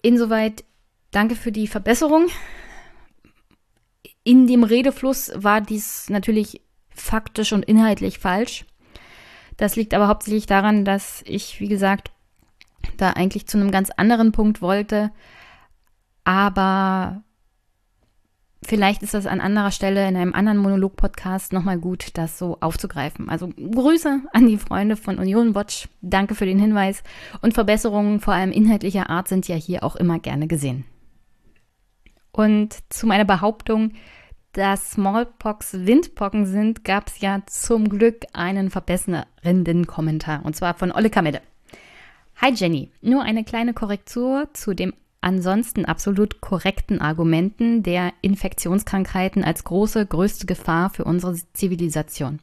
Insoweit 0.00 0.64
danke 1.10 1.36
für 1.36 1.52
die 1.52 1.68
Verbesserung. 1.68 2.28
In 4.24 4.46
dem 4.46 4.64
Redefluss 4.64 5.30
war 5.34 5.60
dies 5.60 6.08
natürlich 6.08 6.62
faktisch 6.90 7.52
und 7.52 7.64
inhaltlich 7.64 8.18
falsch. 8.18 8.64
Das 9.62 9.76
liegt 9.76 9.94
aber 9.94 10.08
hauptsächlich 10.08 10.46
daran, 10.46 10.84
dass 10.84 11.22
ich, 11.24 11.60
wie 11.60 11.68
gesagt, 11.68 12.10
da 12.96 13.10
eigentlich 13.10 13.46
zu 13.46 13.58
einem 13.58 13.70
ganz 13.70 13.90
anderen 13.90 14.32
Punkt 14.32 14.60
wollte. 14.60 15.12
Aber 16.24 17.22
vielleicht 18.64 19.04
ist 19.04 19.14
das 19.14 19.26
an 19.26 19.40
anderer 19.40 19.70
Stelle 19.70 20.08
in 20.08 20.16
einem 20.16 20.34
anderen 20.34 20.58
Monolog-Podcast 20.58 21.52
nochmal 21.52 21.78
gut, 21.78 22.08
das 22.14 22.40
so 22.40 22.58
aufzugreifen. 22.60 23.28
Also 23.28 23.50
Grüße 23.50 24.22
an 24.32 24.48
die 24.48 24.58
Freunde 24.58 24.96
von 24.96 25.18
Union 25.18 25.54
Watch. 25.54 25.88
Danke 26.00 26.34
für 26.34 26.46
den 26.46 26.58
Hinweis. 26.58 27.04
Und 27.40 27.54
Verbesserungen, 27.54 28.18
vor 28.18 28.34
allem 28.34 28.50
inhaltlicher 28.50 29.10
Art, 29.10 29.28
sind 29.28 29.46
ja 29.46 29.54
hier 29.54 29.84
auch 29.84 29.94
immer 29.94 30.18
gerne 30.18 30.48
gesehen. 30.48 30.84
Und 32.32 32.78
zu 32.92 33.06
meiner 33.06 33.24
Behauptung, 33.24 33.92
dass 34.52 34.92
Smallpox 34.92 35.86
Windpocken 35.86 36.46
sind, 36.46 36.84
gab 36.84 37.08
es 37.08 37.20
ja 37.20 37.42
zum 37.46 37.88
Glück 37.88 38.26
einen 38.32 38.70
verbessernden 38.70 39.86
Kommentar. 39.86 40.44
Und 40.44 40.54
zwar 40.54 40.74
von 40.74 40.92
Olle 40.92 41.10
Kamelle. 41.10 41.40
Hi 42.36 42.52
Jenny, 42.52 42.90
nur 43.00 43.22
eine 43.22 43.44
kleine 43.44 43.72
Korrektur 43.72 44.48
zu 44.52 44.74
dem 44.74 44.92
ansonsten 45.20 45.84
absolut 45.84 46.40
korrekten 46.40 47.00
Argumenten 47.00 47.82
der 47.82 48.12
Infektionskrankheiten 48.20 49.44
als 49.44 49.64
große, 49.64 50.04
größte 50.04 50.46
Gefahr 50.46 50.90
für 50.90 51.04
unsere 51.04 51.36
Zivilisation. 51.52 52.40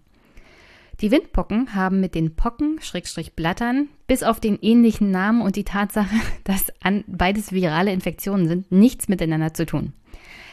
Die 1.01 1.11
Windpocken 1.11 1.75
haben 1.75 2.01
mit 2.01 2.15
den 2.15 2.35
Pocken, 2.35 2.79
Schrägstrich 2.81 3.33
Blattern, 3.33 3.87
bis 4.07 4.23
auf 4.23 4.39
den 4.39 4.57
ähnlichen 4.61 5.11
Namen 5.11 5.41
und 5.41 5.55
die 5.55 5.63
Tatsache, 5.63 6.15
dass 6.43 6.73
beides 7.07 7.51
virale 7.51 7.93
Infektionen 7.93 8.47
sind, 8.47 8.71
nichts 8.71 9.07
miteinander 9.07 9.53
zu 9.53 9.65
tun. 9.65 9.93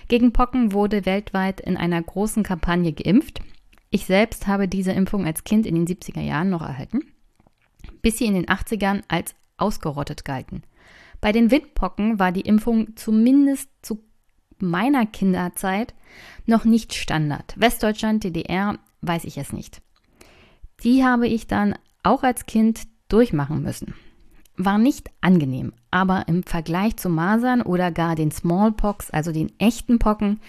Gegen 0.08 0.32
Pocken 0.32 0.72
wurde 0.72 1.04
weltweit 1.04 1.60
in 1.60 1.76
einer 1.76 2.00
großen 2.00 2.42
Kampagne 2.42 2.92
geimpft. 2.92 3.40
Ich 3.90 4.06
selbst 4.06 4.46
habe 4.46 4.68
diese 4.68 4.92
Impfung 4.92 5.26
als 5.26 5.44
Kind 5.44 5.66
in 5.66 5.74
den 5.74 5.86
70er 5.86 6.20
Jahren 6.20 6.50
noch 6.50 6.62
erhalten, 6.62 7.00
bis 8.02 8.18
sie 8.18 8.26
in 8.26 8.34
den 8.34 8.46
80ern 8.46 9.02
als 9.08 9.34
ausgerottet 9.56 10.24
galten. 10.24 10.62
Bei 11.20 11.32
den 11.32 11.50
Windpocken 11.50 12.18
war 12.18 12.30
die 12.30 12.42
Impfung 12.42 12.96
zumindest 12.96 13.68
zu 13.82 14.04
meiner 14.58 15.06
Kinderzeit 15.06 15.94
noch 16.46 16.64
nicht 16.64 16.94
Standard. 16.94 17.54
Westdeutschland, 17.56 18.22
DDR, 18.22 18.78
weiß 19.00 19.24
ich 19.24 19.38
es 19.38 19.52
nicht. 19.52 19.82
Die 20.82 21.04
habe 21.04 21.26
ich 21.26 21.46
dann 21.46 21.74
auch 22.02 22.22
als 22.22 22.46
Kind 22.46 22.82
durchmachen 23.08 23.62
müssen 23.62 23.94
war 24.56 24.78
nicht 24.78 25.10
angenehm, 25.20 25.72
aber 25.90 26.24
im 26.28 26.42
Vergleich 26.42 26.96
zu 26.96 27.08
Masern 27.08 27.62
oder 27.62 27.90
gar 27.90 28.14
den 28.16 28.30
Smallpox, 28.30 29.10
also 29.10 29.32
den 29.32 29.52
echten 29.58 29.98
Pocken, 29.98 30.40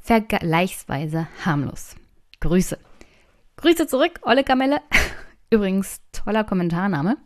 vergleichsweise 0.00 1.26
harmlos. 1.44 1.96
Grüße. 2.40 2.78
Grüße 3.56 3.86
zurück, 3.86 4.20
Olle 4.22 4.44
Kamelle. 4.44 4.80
Übrigens, 5.50 6.00
toller 6.12 6.44
Kommentarname. 6.44 7.16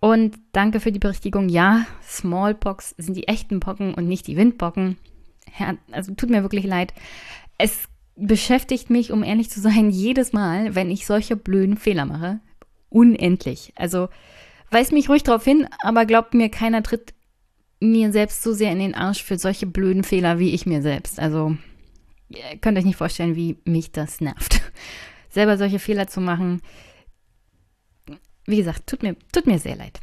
Und 0.00 0.36
danke 0.52 0.80
für 0.80 0.90
die 0.90 0.98
Berichtigung. 0.98 1.48
Ja, 1.48 1.86
Smallpox 2.02 2.94
sind 2.98 3.16
die 3.16 3.28
echten 3.28 3.60
Pocken 3.60 3.94
und 3.94 4.08
nicht 4.08 4.26
die 4.26 4.36
Windpocken. 4.36 4.96
also 5.92 6.14
tut 6.14 6.30
mir 6.30 6.42
wirklich 6.42 6.64
leid. 6.64 6.92
Es 7.58 7.88
beschäftigt 8.16 8.90
mich, 8.90 9.12
um 9.12 9.22
ehrlich 9.22 9.50
zu 9.50 9.60
sein, 9.60 9.90
jedes 9.90 10.32
Mal, 10.32 10.74
wenn 10.74 10.90
ich 10.90 11.06
solche 11.06 11.36
blöden 11.36 11.76
Fehler 11.76 12.04
mache. 12.04 12.40
Unendlich. 12.88 13.72
Also 13.76 14.08
Weist 14.72 14.90
mich 14.90 15.10
ruhig 15.10 15.22
darauf 15.22 15.44
hin, 15.44 15.68
aber 15.82 16.06
glaubt 16.06 16.32
mir, 16.32 16.48
keiner 16.48 16.82
tritt 16.82 17.12
mir 17.78 18.10
selbst 18.10 18.42
so 18.42 18.54
sehr 18.54 18.72
in 18.72 18.78
den 18.78 18.94
Arsch 18.94 19.22
für 19.22 19.36
solche 19.36 19.66
blöden 19.66 20.02
Fehler 20.02 20.38
wie 20.38 20.54
ich 20.54 20.64
mir 20.64 20.80
selbst. 20.80 21.20
Also, 21.20 21.58
ihr 22.30 22.56
könnt 22.58 22.78
euch 22.78 22.86
nicht 22.86 22.96
vorstellen, 22.96 23.36
wie 23.36 23.58
mich 23.66 23.92
das 23.92 24.22
nervt. 24.22 24.62
Selber 25.28 25.58
solche 25.58 25.78
Fehler 25.78 26.06
zu 26.06 26.22
machen. 26.22 26.62
Wie 28.46 28.56
gesagt, 28.56 28.86
tut 28.86 29.02
mir, 29.02 29.14
tut 29.30 29.46
mir 29.46 29.58
sehr 29.58 29.76
leid. 29.76 30.00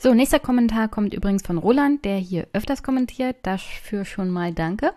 So, 0.00 0.14
nächster 0.14 0.40
Kommentar 0.40 0.88
kommt 0.88 1.14
übrigens 1.14 1.46
von 1.46 1.58
Roland, 1.58 2.04
der 2.04 2.16
hier 2.16 2.48
öfters 2.52 2.82
kommentiert. 2.82 3.36
Dafür 3.44 4.04
schon 4.04 4.30
mal 4.30 4.52
danke. 4.52 4.94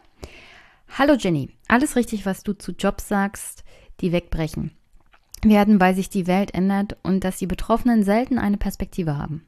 Hallo 0.97 1.13
Jenny, 1.13 1.51
alles 1.67 1.95
richtig, 1.95 2.25
was 2.25 2.41
du 2.41 2.53
zu 2.53 2.71
Jobs 2.71 3.07
sagst, 3.07 3.63
die 4.01 4.11
wegbrechen 4.11 4.71
werden, 5.49 5.79
weil 5.79 5.95
sich 5.95 6.09
die 6.09 6.27
Welt 6.27 6.53
ändert 6.53 6.97
und 7.03 7.23
dass 7.23 7.37
die 7.37 7.47
Betroffenen 7.47 8.03
selten 8.03 8.37
eine 8.37 8.57
Perspektive 8.57 9.17
haben. 9.17 9.45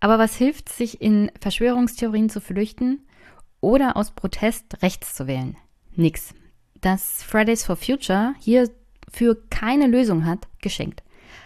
Aber 0.00 0.18
was 0.18 0.36
hilft, 0.36 0.68
sich 0.68 1.00
in 1.00 1.30
Verschwörungstheorien 1.40 2.28
zu 2.28 2.40
flüchten 2.40 3.06
oder 3.60 3.96
aus 3.96 4.10
Protest 4.10 4.82
rechts 4.82 5.14
zu 5.14 5.26
wählen? 5.26 5.56
Nix. 5.94 6.34
Dass 6.80 7.22
Fridays 7.22 7.64
for 7.64 7.76
Future 7.76 8.34
hierfür 8.40 9.36
keine 9.50 9.86
Lösung 9.86 10.26
hat, 10.26 10.48
geschenkt. 10.60 11.02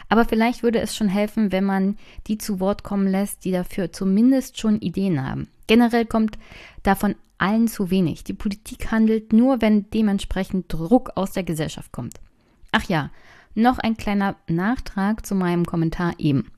Aber 0.08 0.24
vielleicht 0.24 0.62
würde 0.62 0.80
es 0.80 0.94
schon 0.96 1.08
helfen, 1.08 1.52
wenn 1.52 1.64
man 1.64 1.96
die 2.26 2.38
zu 2.38 2.60
Wort 2.60 2.82
kommen 2.82 3.08
lässt, 3.08 3.44
die 3.44 3.50
dafür 3.50 3.92
zumindest 3.92 4.58
schon 4.58 4.80
Ideen 4.80 5.26
haben. 5.26 5.48
Generell 5.66 6.06
kommt 6.06 6.38
davon 6.82 7.16
allen 7.38 7.68
zu 7.68 7.90
wenig. 7.90 8.24
Die 8.24 8.32
Politik 8.32 8.90
handelt 8.90 9.32
nur, 9.32 9.60
wenn 9.60 9.90
dementsprechend 9.90 10.72
Druck 10.72 11.10
aus 11.16 11.32
der 11.32 11.42
Gesellschaft 11.42 11.92
kommt. 11.92 12.20
Ach 12.72 12.84
ja, 12.84 13.10
noch 13.56 13.78
ein 13.78 13.96
kleiner 13.96 14.36
Nachtrag 14.48 15.26
zu 15.26 15.34
meinem 15.34 15.64
Kommentar 15.64 16.14
eben. 16.18 16.50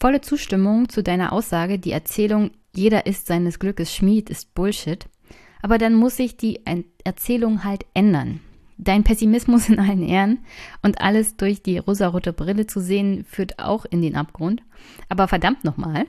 Volle 0.00 0.20
Zustimmung 0.20 0.88
zu 0.88 1.02
deiner 1.02 1.32
Aussage, 1.32 1.78
die 1.78 1.92
Erzählung 1.92 2.52
jeder 2.74 3.06
ist 3.06 3.26
seines 3.26 3.58
Glückes 3.58 3.94
Schmied 3.94 4.30
ist 4.30 4.54
Bullshit. 4.54 5.06
Aber 5.62 5.78
dann 5.78 5.94
muss 5.94 6.16
sich 6.16 6.36
die 6.36 6.60
Erzählung 7.02 7.64
halt 7.64 7.84
ändern. 7.94 8.40
Dein 8.76 9.02
Pessimismus 9.02 9.68
in 9.68 9.80
allen 9.80 10.04
Ehren 10.04 10.38
und 10.82 11.00
alles 11.00 11.36
durch 11.36 11.62
die 11.62 11.78
rosarote 11.78 12.32
Brille 12.32 12.68
zu 12.68 12.80
sehen, 12.80 13.24
führt 13.24 13.58
auch 13.58 13.84
in 13.84 14.00
den 14.00 14.14
Abgrund. 14.14 14.62
Aber 15.08 15.26
verdammt 15.26 15.64
nochmal, 15.64 16.06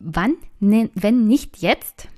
wann, 0.00 0.34
ne, 0.58 0.90
wenn 0.94 1.28
nicht 1.28 1.58
jetzt, 1.58 2.08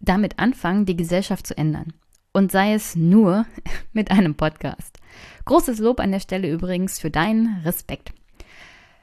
damit 0.00 0.38
anfangen, 0.38 0.84
die 0.84 0.96
Gesellschaft 0.96 1.46
zu 1.46 1.56
ändern? 1.56 1.94
Und 2.34 2.52
sei 2.52 2.74
es 2.74 2.96
nur 2.96 3.46
mit 3.94 4.10
einem 4.10 4.34
Podcast. 4.34 4.98
Großes 5.44 5.78
Lob 5.78 6.00
an 6.00 6.12
der 6.12 6.20
Stelle 6.20 6.50
übrigens 6.50 6.98
für 6.98 7.10
deinen 7.10 7.60
Respekt. 7.64 8.12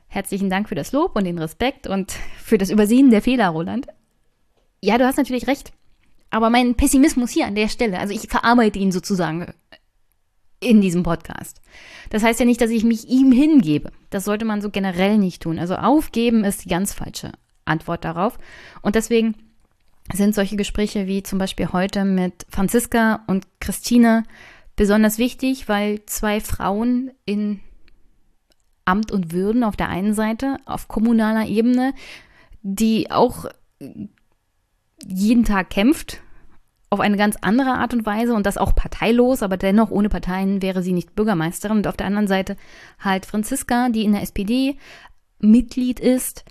Herzlichen 0.08 0.50
Dank 0.50 0.68
für 0.68 0.76
das 0.76 0.92
Lob 0.92 1.16
und 1.16 1.24
den 1.24 1.40
Respekt 1.40 1.88
und 1.88 2.12
für 2.38 2.58
das 2.58 2.70
Übersehen 2.70 3.12
der 3.12 3.22
Fehler, 3.22 3.50
Roland. 3.50 3.88
Ja, 4.82 4.98
du 4.98 5.06
hast 5.06 5.18
natürlich 5.18 5.48
recht. 5.48 5.72
Aber 6.30 6.50
mein 6.50 6.76
Pessimismus 6.76 7.32
hier 7.32 7.46
an 7.46 7.56
der 7.56 7.68
Stelle, 7.68 8.00
also 8.00 8.14
ich 8.14 8.28
verarbeite 8.30 8.80
ihn 8.80 8.92
sozusagen 8.92 9.54
in 10.60 10.80
diesem 10.80 11.04
Podcast. 11.04 11.62
Das 12.10 12.24
heißt 12.24 12.40
ja 12.40 12.46
nicht, 12.46 12.62
dass 12.62 12.70
ich 12.70 12.84
mich 12.84 13.08
ihm 13.10 13.32
hingebe. 13.32 13.92
Das 14.10 14.26
sollte 14.26 14.46
man 14.46 14.62
so 14.62 14.70
generell 14.70 15.18
nicht 15.18 15.42
tun. 15.42 15.60
Also 15.60 15.76
aufgeben 15.76 16.44
ist 16.44 16.66
die 16.66 16.70
ganz 16.70 16.94
falsche 16.94 17.32
Antwort 17.66 18.06
darauf. 18.06 18.38
Und 18.82 18.96
deswegen 18.96 19.36
sind 20.14 20.36
solche 20.36 20.56
Gespräche 20.56 21.08
wie 21.08 21.24
zum 21.24 21.40
Beispiel 21.40 21.70
heute 21.72 22.06
mit 22.06 22.46
Franziska 22.50 23.24
und 23.28 23.48
Christine 23.60 24.24
besonders 24.82 25.20
wichtig, 25.20 25.70
weil 25.70 26.04
zwei 26.08 26.40
Frauen 26.40 27.12
in 27.24 27.60
Amt 28.84 29.12
und 29.12 29.32
Würden 29.32 29.64
auf 29.64 29.76
der 29.76 29.90
einen 29.90 30.16
Seite, 30.16 30.58
auf 30.66 30.88
kommunaler 30.88 31.46
Ebene, 31.46 31.94
die 32.64 33.12
auch 33.12 33.46
jeden 35.06 35.46
Tag 35.46 35.70
kämpft, 35.70 36.24
auf 36.90 37.00
eine 37.00 37.16
ganz 37.16 37.36
andere 37.42 37.74
Art 37.74 37.94
und 37.94 38.08
Weise 38.08 38.34
und 38.34 38.48
das 38.48 38.58
auch 38.58 38.74
parteilos, 38.74 39.44
aber 39.44 39.56
dennoch 39.56 39.92
ohne 39.92 40.10
Parteien 40.10 40.64
wäre 40.64 40.82
sie 40.82 40.94
nicht 40.94 41.14
Bürgermeisterin. 41.14 41.78
Und 41.78 41.88
auf 41.88 41.96
der 41.96 42.08
anderen 42.08 42.28
Seite 42.28 42.58
halt 42.98 43.28
Franziska, 43.28 43.90
die 43.90 44.04
in 44.04 44.14
der 44.14 44.24
SPD 44.24 44.78
Mitglied 45.38 46.00
ist 46.00 46.44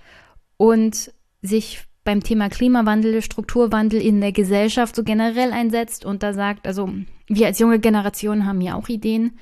und 0.56 1.12
sich 1.42 1.82
beim 2.04 2.22
Thema 2.22 2.48
Klimawandel, 2.48 3.22
Strukturwandel 3.22 4.00
in 4.00 4.20
der 4.20 4.30
Gesellschaft 4.30 4.94
so 4.94 5.02
generell 5.02 5.50
einsetzt 5.50 6.04
und 6.04 6.22
da 6.22 6.32
sagt, 6.32 6.68
also 6.68 6.90
wir 7.30 7.46
als 7.46 7.58
junge 7.60 7.78
Generation 7.78 8.44
haben 8.44 8.60
hier 8.60 8.76
auch 8.76 8.88
Ideen. 8.88 9.38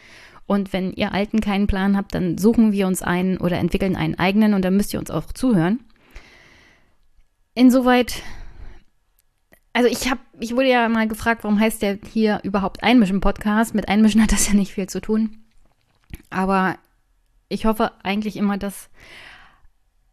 Und 0.47 0.73
wenn 0.73 0.93
ihr 0.93 1.13
Alten 1.13 1.41
keinen 1.41 1.67
Plan 1.67 1.97
habt, 1.97 2.15
dann 2.15 2.39
suchen 2.39 2.73
wir 2.73 2.87
uns 2.87 3.03
einen 3.03 3.39
oder 3.39 3.59
entwickeln 3.59 3.97
einen 3.97 4.19
eigenen 4.19 4.55
und 4.55 4.65
dann 4.65 4.77
müsst 4.77 4.93
ihr 4.95 5.01
uns 5.01 5.11
auch 5.11 5.33
zuhören. 5.33 5.81
Insoweit, 7.55 8.23
also 9.73 9.89
ich 9.89 10.11
habe, 10.11 10.21
ich 10.39 10.55
wurde 10.55 10.69
ja 10.69 10.89
mal 10.89 11.09
gefragt, 11.09 11.45
warum 11.45 11.59
heißt 11.59 11.83
der 11.83 11.99
hier 12.13 12.41
überhaupt 12.45 12.83
Einmischen-Podcast? 12.83 13.75
Mit 13.75 13.89
Einmischen 13.89 14.23
hat 14.23 14.33
das 14.33 14.49
ja 14.49 14.55
nicht 14.55 14.73
viel 14.73 14.89
zu 14.89 15.01
tun. 15.01 15.39
Aber 16.31 16.77
ich 17.49 17.67
hoffe 17.67 17.93
eigentlich 18.03 18.37
immer, 18.37 18.59
dass 18.59 18.91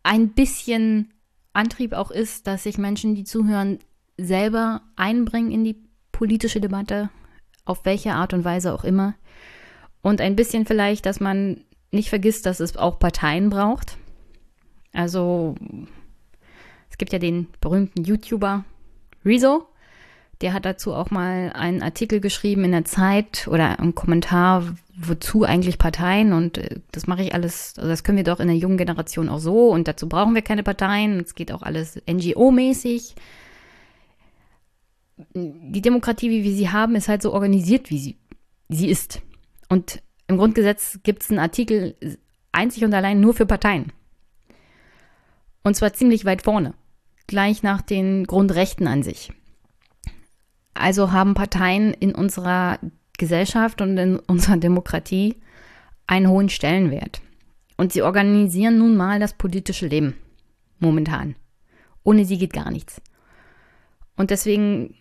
ein 0.04 0.30
bisschen 0.30 1.14
Antrieb 1.54 1.94
auch 1.94 2.12
ist, 2.12 2.48
dass 2.48 2.64
sich 2.64 2.78
Menschen, 2.78 3.16
die 3.16 3.24
zuhören, 3.24 3.80
selber 4.18 4.82
einbringen 4.96 5.52
in 5.52 5.64
die 5.64 5.78
politische 6.12 6.62
Debatte, 6.62 7.10
auf 7.66 7.86
welche 7.86 8.14
Art 8.14 8.34
und 8.34 8.46
Weise 8.46 8.74
auch 8.74 8.84
immer. 8.84 9.16
Und 10.02 10.22
ein 10.22 10.36
bisschen 10.36 10.66
vielleicht, 10.66 11.06
dass 11.06 11.20
man 11.20 11.62
nicht 11.92 12.10
vergisst, 12.10 12.46
dass 12.46 12.60
es 12.60 12.78
auch 12.78 13.00
Parteien 13.00 13.50
braucht. 13.50 13.98
Also 14.94 15.56
es 16.90 16.98
gibt 16.98 17.12
ja 17.12 17.20
den 17.20 17.48
berühmten 17.60 18.04
YouTuber 18.04 18.64
Rezo, 19.26 19.68
der 20.42 20.54
hat 20.54 20.66
dazu 20.66 20.94
auch 20.94 21.12
mal 21.12 21.52
einen 21.54 21.82
Artikel 21.82 22.20
geschrieben 22.20 22.64
in 22.66 22.72
der 22.72 22.86
Zeit 22.86 23.48
oder 23.50 23.80
einen 23.80 23.96
Kommentar, 23.96 24.64
wozu 24.96 25.44
eigentlich 25.44 25.78
Parteien 25.78 26.34
und 26.34 26.58
äh, 26.58 26.80
das 26.92 27.08
mache 27.08 27.24
ich 27.24 27.34
alles, 27.34 27.74
also 27.78 27.90
das 27.90 28.04
können 28.04 28.18
wir 28.18 28.24
doch 28.24 28.40
in 28.40 28.48
der 28.48 28.58
jungen 28.58 28.78
Generation 28.78 29.30
auch 29.30 29.40
so 29.40 29.70
und 29.70 29.88
dazu 29.88 30.08
brauchen 30.08 30.36
wir 30.36 30.42
keine 30.42 30.64
Parteien, 30.64 31.20
es 31.20 31.36
geht 31.36 31.52
auch 31.52 31.62
alles 31.62 32.02
NGO-mäßig. 32.08 33.16
Die 35.18 35.82
Demokratie, 35.82 36.30
wie 36.30 36.44
wir 36.44 36.54
sie 36.54 36.70
haben, 36.70 36.96
ist 36.96 37.08
halt 37.08 37.22
so 37.22 37.34
organisiert, 37.34 37.90
wie 37.90 38.00
sie, 38.00 38.18
sie 38.70 38.90
ist. 38.90 39.22
Und 39.70 40.02
im 40.28 40.38
Grundgesetz 40.38 41.00
gibt 41.04 41.24
es 41.24 41.30
einen 41.30 41.40
Artikel 41.40 41.96
einzig 42.52 42.84
und 42.84 42.94
allein 42.94 43.20
nur 43.20 43.34
für 43.34 43.46
Parteien. 43.46 43.92
Und 45.64 45.76
zwar 45.76 45.94
ziemlich 45.94 46.26
weit 46.26 46.42
vorne, 46.42 46.74
gleich 47.28 47.64
nach 47.64 47.82
den 47.82 48.26
Grundrechten 48.26 48.88
an 48.88 49.04
sich. 49.04 49.32
Also 50.74 51.12
haben 51.12 51.34
Parteien 51.34 51.94
in 51.94 52.14
unserer 52.14 52.80
Gesellschaft 53.18 53.82
und 53.82 53.98
in 53.98 54.20
unserer 54.20 54.58
Demokratie 54.58 55.36
einen 56.08 56.28
hohen 56.28 56.50
Stellenwert. 56.50 57.22
Und 57.78 57.94
sie 57.94 58.02
organisieren 58.02 58.78
nun 58.78 58.96
mal 58.96 59.20
das 59.20 59.34
politische 59.34 59.88
Leben. 59.88 60.16
Momentan. 60.80 61.36
Ohne 62.04 62.26
sie 62.26 62.38
geht 62.38 62.54
gar 62.54 62.72
nichts. 62.72 63.02
Und 64.16 64.30
deswegen, 64.30 64.96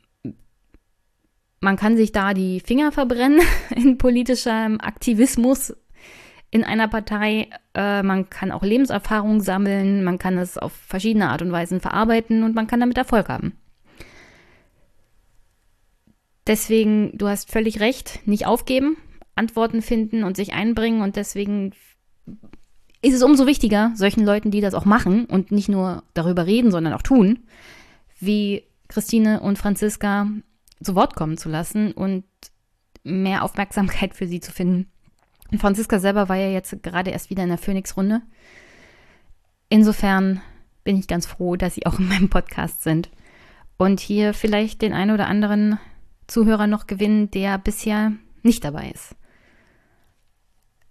man 1.64 1.76
kann 1.76 1.96
sich 1.96 2.12
da 2.12 2.34
die 2.34 2.60
Finger 2.60 2.92
verbrennen 2.92 3.40
in 3.74 3.98
politischem 3.98 4.80
Aktivismus 4.80 5.74
in 6.50 6.62
einer 6.62 6.86
Partei. 6.86 7.48
Äh, 7.74 8.02
man 8.02 8.30
kann 8.30 8.52
auch 8.52 8.62
Lebenserfahrung 8.62 9.40
sammeln, 9.40 10.04
man 10.04 10.18
kann 10.18 10.38
es 10.38 10.58
auf 10.58 10.72
verschiedene 10.72 11.30
Art 11.30 11.42
und 11.42 11.50
Weisen 11.50 11.80
verarbeiten 11.80 12.44
und 12.44 12.54
man 12.54 12.66
kann 12.66 12.80
damit 12.80 12.98
Erfolg 12.98 13.28
haben. 13.28 13.54
Deswegen, 16.46 17.16
du 17.16 17.26
hast 17.26 17.50
völlig 17.50 17.80
recht, 17.80 18.20
nicht 18.26 18.46
aufgeben, 18.46 18.98
Antworten 19.34 19.80
finden 19.80 20.22
und 20.22 20.36
sich 20.36 20.52
einbringen 20.52 21.00
und 21.00 21.16
deswegen 21.16 21.72
ist 23.00 23.14
es 23.14 23.22
umso 23.22 23.46
wichtiger, 23.46 23.92
solchen 23.96 24.24
Leuten, 24.24 24.50
die 24.50 24.60
das 24.60 24.74
auch 24.74 24.84
machen 24.84 25.24
und 25.24 25.50
nicht 25.50 25.70
nur 25.70 26.02
darüber 26.12 26.46
reden, 26.46 26.70
sondern 26.70 26.92
auch 26.92 27.02
tun, 27.02 27.44
wie 28.20 28.64
Christine 28.88 29.40
und 29.40 29.58
Franziska 29.58 30.28
zu 30.84 30.94
Wort 30.94 31.16
kommen 31.16 31.36
zu 31.36 31.48
lassen 31.48 31.92
und 31.92 32.24
mehr 33.02 33.42
Aufmerksamkeit 33.42 34.14
für 34.14 34.26
sie 34.26 34.40
zu 34.40 34.52
finden. 34.52 34.90
Und 35.50 35.60
Franziska 35.60 35.98
selber 35.98 36.28
war 36.28 36.36
ja 36.36 36.48
jetzt 36.48 36.82
gerade 36.82 37.10
erst 37.10 37.30
wieder 37.30 37.42
in 37.42 37.50
der 37.50 37.58
Phoenix-Runde. 37.58 38.22
Insofern 39.68 40.40
bin 40.84 40.96
ich 40.96 41.06
ganz 41.06 41.26
froh, 41.26 41.56
dass 41.56 41.74
sie 41.74 41.86
auch 41.86 41.98
in 41.98 42.08
meinem 42.08 42.28
Podcast 42.28 42.82
sind 42.82 43.10
und 43.76 44.00
hier 44.00 44.34
vielleicht 44.34 44.82
den 44.82 44.92
einen 44.92 45.10
oder 45.10 45.26
anderen 45.26 45.78
Zuhörer 46.26 46.66
noch 46.66 46.86
gewinnen, 46.86 47.30
der 47.30 47.58
bisher 47.58 48.12
nicht 48.42 48.64
dabei 48.64 48.90
ist. 48.90 49.14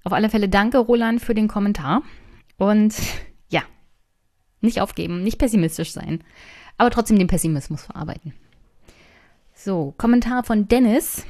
Auf 0.03 0.13
alle 0.13 0.29
Fälle 0.29 0.49
danke, 0.49 0.77
Roland, 0.79 1.21
für 1.21 1.34
den 1.34 1.47
Kommentar. 1.47 2.03
Und 2.58 2.95
ja, 3.49 3.63
nicht 4.62 4.82
aufgeben, 4.82 5.23
nicht 5.23 5.39
pessimistisch 5.39 5.91
sein, 5.91 6.23
aber 6.77 6.91
trotzdem 6.91 7.17
den 7.17 7.27
Pessimismus 7.27 7.84
verarbeiten. 7.84 8.34
So, 9.63 9.93
Kommentar 9.97 10.43
von 10.43 10.67
Dennis. 10.67 11.26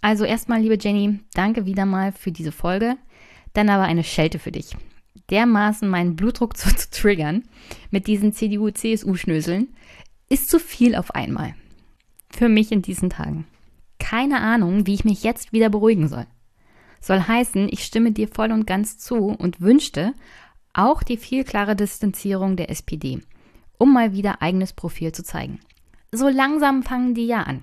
Also 0.00 0.24
erstmal, 0.24 0.60
liebe 0.60 0.76
Jenny, 0.76 1.20
danke 1.34 1.66
wieder 1.66 1.86
mal 1.86 2.10
für 2.10 2.32
diese 2.32 2.50
Folge. 2.50 2.96
Dann 3.52 3.68
aber 3.68 3.84
eine 3.84 4.02
Schelte 4.02 4.40
für 4.40 4.50
dich. 4.50 4.76
Dermaßen 5.30 5.88
meinen 5.88 6.16
Blutdruck 6.16 6.56
zu, 6.56 6.74
zu 6.74 6.90
triggern 6.90 7.44
mit 7.92 8.08
diesen 8.08 8.32
CDU-CSU-Schnöseln 8.32 9.68
ist 10.28 10.50
zu 10.50 10.58
viel 10.58 10.96
auf 10.96 11.14
einmal 11.14 11.54
für 12.28 12.48
mich 12.48 12.72
in 12.72 12.82
diesen 12.82 13.08
Tagen. 13.08 13.46
Keine 14.00 14.40
Ahnung, 14.40 14.88
wie 14.88 14.94
ich 14.94 15.04
mich 15.04 15.22
jetzt 15.22 15.52
wieder 15.52 15.68
beruhigen 15.68 16.08
soll. 16.08 16.26
Soll 17.00 17.20
heißen, 17.20 17.68
ich 17.70 17.84
stimme 17.84 18.10
dir 18.10 18.26
voll 18.26 18.50
und 18.50 18.66
ganz 18.66 18.98
zu 18.98 19.26
und 19.26 19.60
wünschte 19.60 20.12
auch 20.72 21.04
die 21.04 21.18
viel 21.18 21.44
klare 21.44 21.76
Distanzierung 21.76 22.56
der 22.56 22.68
SPD, 22.68 23.20
um 23.78 23.92
mal 23.92 24.12
wieder 24.12 24.42
eigenes 24.42 24.72
Profil 24.72 25.12
zu 25.12 25.22
zeigen. 25.22 25.60
So 26.10 26.28
langsam 26.28 26.82
fangen 26.82 27.14
die 27.14 27.28
ja 27.28 27.44
an. 27.44 27.62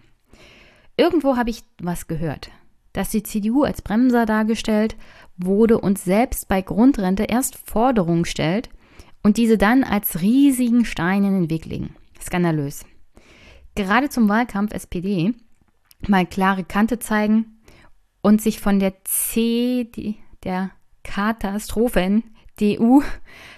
Irgendwo 0.97 1.37
habe 1.37 1.49
ich 1.49 1.63
was 1.81 2.07
gehört, 2.07 2.51
dass 2.93 3.09
die 3.09 3.23
CDU 3.23 3.63
als 3.63 3.81
Bremser 3.81 4.25
dargestellt 4.25 4.95
wurde 5.37 5.79
und 5.79 5.97
selbst 5.97 6.47
bei 6.47 6.61
Grundrente 6.61 7.23
erst 7.23 7.57
Forderungen 7.57 8.25
stellt 8.25 8.69
und 9.23 9.37
diese 9.37 9.57
dann 9.57 9.83
als 9.83 10.21
riesigen 10.21 10.85
Stein 10.85 11.23
in 11.23 11.33
den 11.33 11.49
Weg 11.49 11.65
legen. 11.65 11.95
Skandalös 12.21 12.85
gerade 13.75 14.09
zum 14.09 14.29
Wahlkampf 14.29 14.73
SPD 14.73 15.33
mal 16.07 16.25
klare 16.25 16.63
Kante 16.63 16.99
zeigen 16.99 17.59
und 18.21 18.41
sich 18.41 18.59
von 18.59 18.79
der 18.79 19.03
C, 19.05 19.89
der 20.43 20.71
Katastrophen 21.03 22.23
DU, 22.59 23.01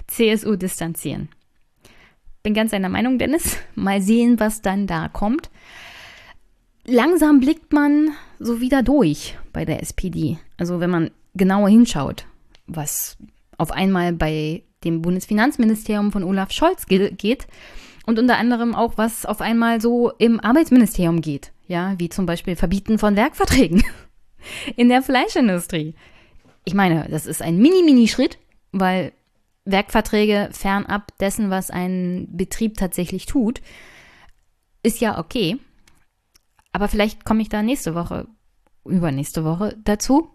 CSU 0.08 0.56
distanzieren. 0.56 1.30
Bin 2.44 2.54
ganz 2.54 2.72
deiner 2.72 2.90
Meinung, 2.90 3.18
Dennis. 3.18 3.58
Mal 3.76 4.02
sehen, 4.02 4.40
was 4.40 4.62
dann 4.62 4.88
da 4.88 5.10
kommt. 5.10 5.50
Langsam 6.86 7.40
blickt 7.40 7.74
man 7.74 8.12
so 8.40 8.62
wieder 8.62 8.84
durch 8.84 9.38
bei 9.54 9.66
der 9.66 9.82
SPD. 9.82 10.38
Also 10.58 10.80
wenn 10.80 10.90
man 10.90 11.12
genauer 11.34 11.70
hinschaut, 11.70 12.26
was 12.68 13.18
auf 13.58 13.72
einmal 13.72 14.14
bei 14.14 14.64
dem 14.84 15.02
Bundesfinanzministerium 15.02 16.12
von 16.12 16.24
Olaf 16.24 16.52
Scholz 16.52 16.86
geht 16.86 17.48
und 18.06 18.20
unter 18.20 18.38
anderem 18.38 18.76
auch, 18.76 18.98
was 18.98 19.26
auf 19.26 19.42
einmal 19.42 19.82
so 19.82 20.12
im 20.20 20.40
Arbeitsministerium 20.40 21.22
geht. 21.22 21.52
Ja, 21.68 21.96
wie 21.98 22.10
zum 22.10 22.28
Beispiel 22.28 22.56
Verbieten 22.56 23.00
von 23.00 23.16
Werkverträgen 23.16 23.84
in 24.76 24.90
der 24.90 25.02
Fleischindustrie. 25.02 25.96
Ich 26.66 26.76
meine, 26.76 27.08
das 27.10 27.26
ist 27.26 27.42
ein 27.42 27.58
Mini-Mini-Schritt, 27.58 28.38
weil 28.72 29.12
Werkverträge 29.66 30.50
fernab 30.52 31.18
dessen, 31.18 31.50
was 31.50 31.72
ein 31.72 32.28
Betrieb 32.32 32.78
tatsächlich 32.78 33.26
tut, 33.26 33.62
ist 34.84 35.02
ja 35.02 35.18
okay. 35.18 35.58
Aber 36.76 36.88
vielleicht 36.90 37.24
komme 37.24 37.42
ich 37.42 37.48
da 37.48 37.64
nächste 37.64 37.96
Woche, 37.96 38.28
übernächste 38.84 39.46
Woche 39.46 39.78
dazu. 39.86 40.28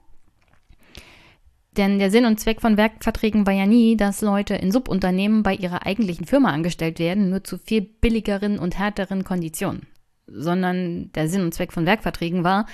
Denn 1.76 1.98
der 1.98 2.11
Sinn 2.11 2.24
und 2.24 2.40
Zweck 2.40 2.62
von 2.62 2.79
Werkverträgen 2.79 3.46
war 3.46 3.53
ja 3.53 3.66
nie, 3.66 3.94
dass 3.94 4.22
Leute 4.22 4.55
in 4.55 4.72
Subunternehmen 4.72 5.42
bei 5.42 5.55
ihrer 5.55 5.85
eigentlichen 5.85 6.24
Firma 6.24 6.50
angestellt 6.50 6.98
werden, 6.98 7.29
nur 7.29 7.44
zu 7.44 7.59
viel 7.59 7.83
billigeren 7.83 8.59
und 8.59 8.79
härteren 8.79 9.22
Konditionen. 9.22 9.83
Sondern 10.29 11.12
der 11.12 11.29
Sinn 11.29 11.42
und 11.42 11.53
Zweck 11.53 11.74
von 11.74 11.85
Werkverträgen 11.85 12.42
war, 12.42 12.64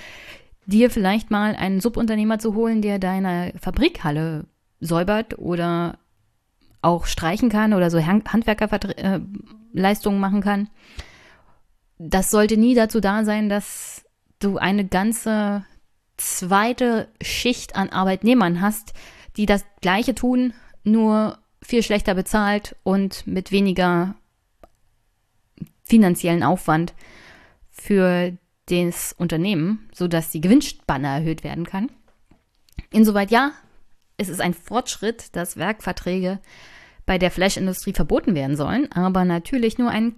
dir 0.65 0.89
vielleicht 0.89 1.29
mal 1.29 1.53
einen 1.53 1.81
Subunternehmer 1.81 2.39
zu 2.39 2.55
holen, 2.55 2.81
der 2.81 2.99
deine 2.99 3.51
Fabrikhalle 3.59 4.45
säubert 4.79 5.39
oder 5.39 5.99
auch 6.81 7.05
streichen 7.05 7.49
kann 7.49 7.73
oder 7.73 7.91
so 7.91 7.99
Handwerkerleistungen 7.99 10.21
machen 10.21 10.39
kann. 10.39 10.69
Das 11.99 12.29
sollte 12.29 12.57
nie 12.57 12.75
dazu 12.75 12.99
da 12.99 13.23
sein, 13.25 13.49
dass 13.49 14.05
du 14.39 14.57
eine 14.57 14.85
ganze 14.85 15.65
zweite 16.17 17.07
Schicht 17.21 17.75
an 17.75 17.89
Arbeitnehmern 17.89 18.61
hast, 18.61 18.93
die 19.35 19.45
das 19.45 19.65
Gleiche 19.81 20.15
tun, 20.15 20.53
nur 20.83 21.39
viel 21.61 21.83
schlechter 21.83 22.15
bezahlt 22.15 22.75
und 22.83 23.25
mit 23.27 23.51
weniger 23.51 24.15
finanziellen 25.83 26.43
Aufwand 26.43 26.93
für 27.69 28.37
das 28.67 29.13
Unternehmen, 29.13 29.89
sodass 29.93 30.31
die 30.31 30.41
Gewinnspanne 30.41 31.07
erhöht 31.07 31.43
werden 31.43 31.65
kann. 31.65 31.89
Insoweit 32.91 33.31
ja, 33.31 33.51
es 34.17 34.29
ist 34.29 34.41
ein 34.41 34.53
Fortschritt, 34.53 35.35
dass 35.35 35.57
Werkverträge 35.57 36.39
bei 37.05 37.17
der 37.17 37.31
Flash-Industrie 37.31 37.93
verboten 37.93 38.35
werden 38.35 38.57
sollen, 38.57 38.91
aber 38.91 39.23
natürlich 39.23 39.77
nur 39.77 39.89
ein 39.89 40.15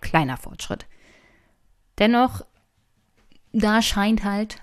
kleiner 0.00 0.36
Fortschritt. 0.36 0.86
Dennoch, 1.98 2.44
da 3.52 3.82
scheint 3.82 4.24
halt 4.24 4.56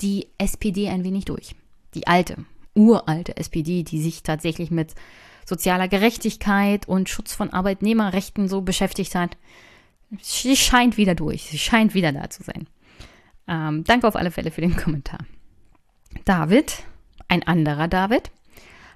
die 0.00 0.28
SPD 0.38 0.88
ein 0.88 1.04
wenig 1.04 1.24
durch. 1.24 1.54
Die 1.94 2.06
alte, 2.06 2.36
uralte 2.74 3.36
SPD, 3.36 3.82
die 3.82 4.00
sich 4.00 4.22
tatsächlich 4.22 4.70
mit 4.70 4.94
sozialer 5.46 5.88
Gerechtigkeit 5.88 6.86
und 6.86 7.08
Schutz 7.08 7.34
von 7.34 7.50
Arbeitnehmerrechten 7.50 8.48
so 8.48 8.62
beschäftigt 8.62 9.14
hat. 9.14 9.36
Sie 10.20 10.56
scheint 10.56 10.96
wieder 10.96 11.14
durch. 11.14 11.44
Sie 11.44 11.58
scheint 11.58 11.94
wieder 11.94 12.12
da 12.12 12.30
zu 12.30 12.42
sein. 12.42 12.66
Ähm, 13.48 13.84
danke 13.84 14.06
auf 14.06 14.16
alle 14.16 14.30
Fälle 14.30 14.50
für 14.50 14.60
den 14.60 14.76
Kommentar. 14.76 15.20
David, 16.24 16.82
ein 17.28 17.42
anderer 17.42 17.88
David. 17.88 18.30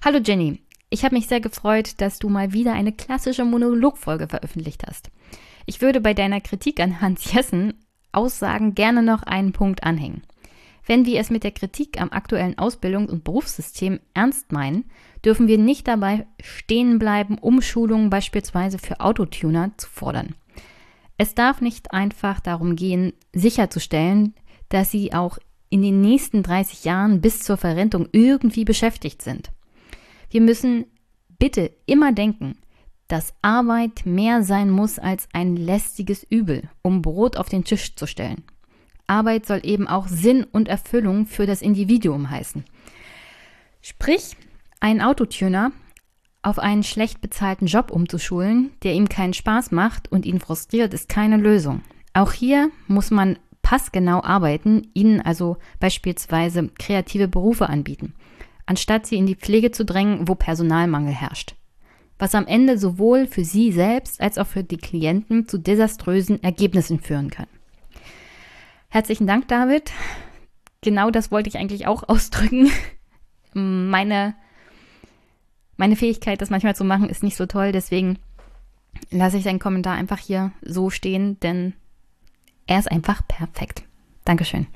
Hallo 0.05 0.19
Jenny, 0.19 0.61
ich 0.91 1.05
habe 1.05 1.15
mich 1.15 1.27
sehr 1.27 1.41
gefreut, 1.41 2.01
dass 2.01 2.19
du 2.19 2.29
mal 2.29 2.53
wieder 2.53 2.73
eine 2.73 2.93
klassische 2.93 3.45
Monologfolge 3.45 4.29
veröffentlicht 4.29 4.85
hast. 4.87 5.11
Ich 5.67 5.81
würde 5.81 6.01
bei 6.01 6.15
deiner 6.15 6.41
Kritik 6.41 6.81
an 6.81 7.01
Hans 7.01 7.33
Jessen 7.33 7.75
Aussagen 8.13 8.75
gerne 8.75 9.03
noch 9.03 9.23
einen 9.23 9.53
Punkt 9.53 9.83
anhängen. 9.85 10.23
Wenn 10.87 11.07
wir 11.07 11.19
es 11.19 11.31
mit 11.31 11.45
der 11.45 11.53
Kritik 11.53 12.01
am 12.01 12.11
aktuellen 12.11 12.57
Ausbildungs- 12.57 13.11
und 13.11 13.25
Berufssystem 13.25 14.01
ernst 14.13 14.53
meinen, 14.53 14.85
dürfen 15.25 15.49
wir 15.49 15.57
nicht 15.57 15.89
dabei 15.89 16.27
stehen 16.43 16.99
bleiben, 16.99 17.39
Umschulungen 17.39 18.11
beispielsweise 18.11 18.79
für 18.79 19.01
Autotuner 19.01 19.73
zu 19.79 19.89
fordern. 19.89 20.35
Es 21.17 21.35
darf 21.35 21.61
nicht 21.61 21.93
einfach 21.93 22.41
darum 22.41 22.77
gehen, 22.77 23.15
sicherzustellen, 23.33 24.35
dass 24.69 24.91
sie 24.91 25.15
auch 25.15 25.39
in 25.71 25.81
den 25.83 26.01
nächsten 26.01 26.43
30 26.43 26.85
Jahren 26.85 27.21
bis 27.21 27.41
zur 27.41 27.57
Verrentung 27.57 28.09
irgendwie 28.13 28.65
beschäftigt 28.65 29.23
sind. 29.23 29.51
Wir 30.31 30.41
müssen 30.41 30.85
bitte 31.39 31.71
immer 31.87 32.13
denken, 32.13 32.59
dass 33.09 33.35
Arbeit 33.43 34.07
mehr 34.07 34.43
sein 34.43 34.71
muss 34.71 34.99
als 34.99 35.29
ein 35.33 35.57
lästiges 35.57 36.25
Übel, 36.29 36.69
um 36.83 37.03
Brot 37.03 37.37
auf 37.37 37.49
den 37.49 37.65
Tisch 37.65 37.95
zu 37.97 38.07
stellen. 38.07 38.43
Arbeit 39.07 39.47
soll 39.47 39.61
eben 39.63 39.87
auch 39.87 40.09
Sinn 40.09 40.45
und 40.45 40.69
Erfüllung 40.69 41.27
für 41.27 41.47
das 41.47 41.61
Individuum 41.63 42.31
heißen. 42.31 42.65
Sprich, 43.83 44.37
einen 44.81 45.03
Autotuner 45.03 45.73
auf 46.43 46.59
einen 46.59 46.83
schlecht 46.83 47.21
bezahlten 47.21 47.67
Job 47.67 47.91
umzuschulen, 47.91 48.71
der 48.83 48.95
ihm 48.95 49.09
keinen 49.09 49.35
Spaß 49.35 49.71
macht 49.73 50.11
und 50.11 50.27
ihn 50.27 50.41
frustriert, 50.41 50.95
ist 50.95 51.09
keine 51.09 51.37
Lösung. 51.37 51.83
Auch 52.13 52.33
hier 52.33 52.71
muss 52.87 53.11
man 53.11 53.39
passgenau 53.63 54.23
arbeiten, 54.23 54.89
ihnen 54.95 55.21
also 55.21 55.57
beispielsweise 55.81 56.69
kreative 56.79 57.29
Berufe 57.29 57.69
anbieten, 57.69 58.15
anstatt 58.67 59.07
sie 59.07 59.17
in 59.17 59.27
die 59.27 59.37
Pflege 59.37 59.71
zu 59.71 59.85
drängen, 59.85 60.29
wo 60.29 60.35
Personalmangel 60.35 61.13
herrscht. 61.13 61.55
Was 62.25 62.35
am 62.35 62.47
Ende 62.47 62.79
sowohl 62.79 63.27
für 63.27 63.45
sie 63.45 63.71
selbst 63.71 64.19
als 64.19 64.39
auch 64.39 64.47
für 64.47 64.65
die 64.65 64.79
Klienten 64.79 65.47
zu 65.47 65.59
desaströsen 65.59 66.43
Ergebnissen 66.43 66.99
führen 66.99 67.29
kann. 67.29 67.49
Herzlichen 68.89 69.27
Dank, 69.27 69.47
David. 69.49 69.93
Genau 70.81 71.11
das 71.11 71.31
wollte 71.31 71.51
ich 71.51 71.59
eigentlich 71.59 71.87
auch 71.87 72.03
ausdrücken. 72.09 72.71
Meine, 73.53 74.35
meine 75.77 75.97
Fähigkeit, 75.97 76.41
das 76.41 76.49
manchmal 76.49 76.75
zu 76.75 76.83
machen, 76.83 77.11
ist 77.11 77.23
nicht 77.23 77.37
so 77.37 77.45
toll. 77.45 77.73
Deswegen 77.73 78.19
lasse 79.11 79.37
ich 79.37 79.45
deinen 79.45 79.59
Kommentar 79.59 79.95
einfach 79.95 80.19
hier 80.19 80.51
so 80.63 80.89
stehen, 80.89 81.39
denn 81.41 81.75
er 82.67 82.79
ist 82.79 82.91
einfach 82.91 83.21
perfekt. 83.29 83.83
Dankeschön. 84.25 84.67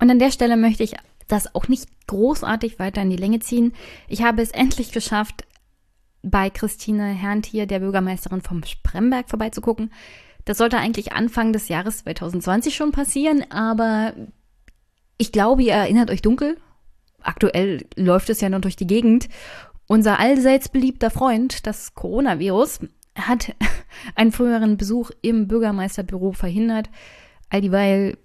Und 0.00 0.10
an 0.10 0.18
der 0.18 0.30
Stelle 0.30 0.56
möchte 0.56 0.82
ich 0.82 0.94
das 1.28 1.54
auch 1.54 1.68
nicht 1.68 1.88
großartig 2.06 2.78
weiter 2.78 3.02
in 3.02 3.10
die 3.10 3.16
Länge 3.16 3.38
ziehen. 3.38 3.72
Ich 4.08 4.22
habe 4.22 4.42
es 4.42 4.50
endlich 4.50 4.92
geschafft, 4.92 5.44
bei 6.22 6.50
Christine 6.50 7.06
Herrntier, 7.06 7.66
der 7.66 7.80
Bürgermeisterin 7.80 8.42
vom 8.42 8.62
Spremberg, 8.64 9.30
vorbeizugucken. 9.30 9.92
Das 10.44 10.58
sollte 10.58 10.78
eigentlich 10.78 11.12
Anfang 11.12 11.52
des 11.52 11.68
Jahres 11.68 11.98
2020 11.98 12.74
schon 12.74 12.92
passieren, 12.92 13.50
aber 13.50 14.14
ich 15.18 15.32
glaube, 15.32 15.62
ihr 15.62 15.74
erinnert 15.74 16.10
euch 16.10 16.22
dunkel. 16.22 16.56
Aktuell 17.22 17.86
läuft 17.96 18.30
es 18.30 18.40
ja 18.40 18.48
noch 18.48 18.60
durch 18.60 18.76
die 18.76 18.86
Gegend. 18.86 19.28
Unser 19.86 20.18
allseits 20.18 20.68
beliebter 20.68 21.10
Freund, 21.10 21.66
das 21.66 21.94
Coronavirus, 21.94 22.80
hat 23.14 23.54
einen 24.14 24.32
früheren 24.32 24.76
Besuch 24.76 25.10
im 25.22 25.46
Bürgermeisterbüro 25.46 26.32
verhindert, 26.32 26.88
all 27.50 27.60
dieweil 27.60 28.16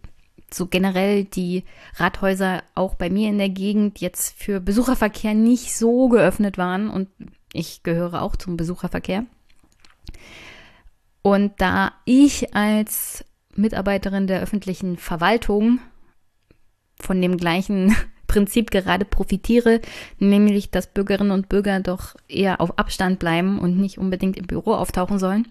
so 0.53 0.67
generell 0.67 1.25
die 1.25 1.63
Rathäuser 1.95 2.63
auch 2.75 2.95
bei 2.95 3.09
mir 3.09 3.29
in 3.29 3.37
der 3.37 3.49
Gegend 3.49 3.99
jetzt 3.99 4.37
für 4.37 4.59
Besucherverkehr 4.59 5.33
nicht 5.33 5.75
so 5.75 6.07
geöffnet 6.09 6.57
waren 6.57 6.89
und 6.89 7.09
ich 7.53 7.83
gehöre 7.83 8.21
auch 8.21 8.35
zum 8.35 8.57
Besucherverkehr. 8.57 9.25
Und 11.21 11.53
da 11.57 11.93
ich 12.05 12.53
als 12.53 13.25
Mitarbeiterin 13.55 14.27
der 14.27 14.41
öffentlichen 14.41 14.97
Verwaltung 14.97 15.79
von 16.99 17.21
dem 17.21 17.37
gleichen 17.37 17.95
Prinzip 18.27 18.69
gerade 18.71 19.05
profitiere, 19.05 19.81
nämlich 20.19 20.71
dass 20.71 20.87
Bürgerinnen 20.87 21.31
und 21.31 21.49
Bürger 21.49 21.79
doch 21.79 22.15
eher 22.27 22.59
auf 22.59 22.77
Abstand 22.77 23.19
bleiben 23.19 23.59
und 23.59 23.77
nicht 23.77 23.97
unbedingt 23.97 24.37
im 24.37 24.45
Büro 24.45 24.73
auftauchen 24.73 25.19
sollen. 25.19 25.47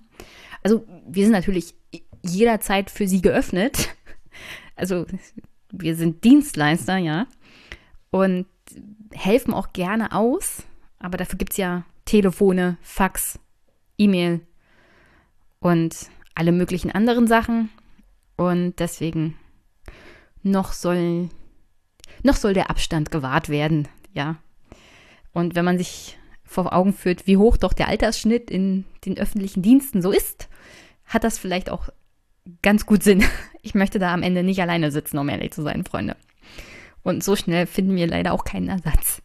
Also 0.62 0.84
wir 1.06 1.24
sind 1.24 1.32
natürlich 1.32 1.74
jederzeit 2.22 2.90
für 2.90 3.06
sie 3.06 3.22
geöffnet, 3.22 3.88
also 4.76 5.06
wir 5.70 5.96
sind 5.96 6.24
Dienstleister, 6.24 6.96
ja, 6.96 7.26
und 8.10 8.46
helfen 9.12 9.54
auch 9.54 9.72
gerne 9.72 10.12
aus, 10.12 10.62
aber 10.98 11.16
dafür 11.16 11.38
gibt 11.38 11.52
es 11.52 11.58
ja 11.58 11.84
Telefone, 12.04 12.76
Fax, 12.82 13.38
E-Mail 13.98 14.40
und 15.60 16.10
alle 16.34 16.52
möglichen 16.52 16.90
anderen 16.90 17.26
Sachen. 17.26 17.70
Und 18.36 18.78
deswegen 18.80 19.36
noch 20.42 20.72
soll, 20.72 21.30
noch 22.22 22.36
soll 22.36 22.52
der 22.52 22.70
Abstand 22.70 23.10
gewahrt 23.10 23.48
werden, 23.48 23.88
ja. 24.12 24.36
Und 25.32 25.54
wenn 25.54 25.64
man 25.64 25.78
sich 25.78 26.18
vor 26.44 26.72
Augen 26.72 26.92
führt, 26.92 27.26
wie 27.26 27.36
hoch 27.36 27.56
doch 27.56 27.72
der 27.72 27.88
Altersschnitt 27.88 28.50
in 28.50 28.84
den 29.04 29.18
öffentlichen 29.18 29.62
Diensten 29.62 30.02
so 30.02 30.12
ist, 30.12 30.48
hat 31.06 31.24
das 31.24 31.38
vielleicht 31.38 31.70
auch 31.70 31.88
ganz 32.62 32.86
gut 32.86 33.02
Sinn. 33.02 33.24
Ich 33.64 33.74
möchte 33.74 33.98
da 33.98 34.12
am 34.12 34.22
Ende 34.22 34.42
nicht 34.42 34.60
alleine 34.60 34.90
sitzen, 34.90 35.16
um 35.16 35.28
ehrlich 35.28 35.52
zu 35.52 35.62
sein, 35.62 35.84
Freunde. 35.84 36.16
Und 37.02 37.24
so 37.24 37.34
schnell 37.34 37.66
finden 37.66 37.96
wir 37.96 38.06
leider 38.06 38.32
auch 38.34 38.44
keinen 38.44 38.68
Ersatz. 38.68 39.22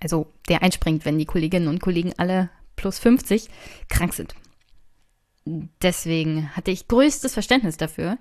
Also 0.00 0.32
der 0.48 0.62
einspringt, 0.62 1.04
wenn 1.04 1.18
die 1.18 1.26
Kolleginnen 1.26 1.66
und 1.66 1.80
Kollegen 1.80 2.12
alle 2.16 2.50
plus 2.76 3.00
50 3.00 3.48
krank 3.88 4.14
sind. 4.14 4.34
Deswegen 5.82 6.54
hatte 6.54 6.70
ich 6.70 6.86
größtes 6.86 7.34
Verständnis 7.34 7.76
dafür, 7.76 8.16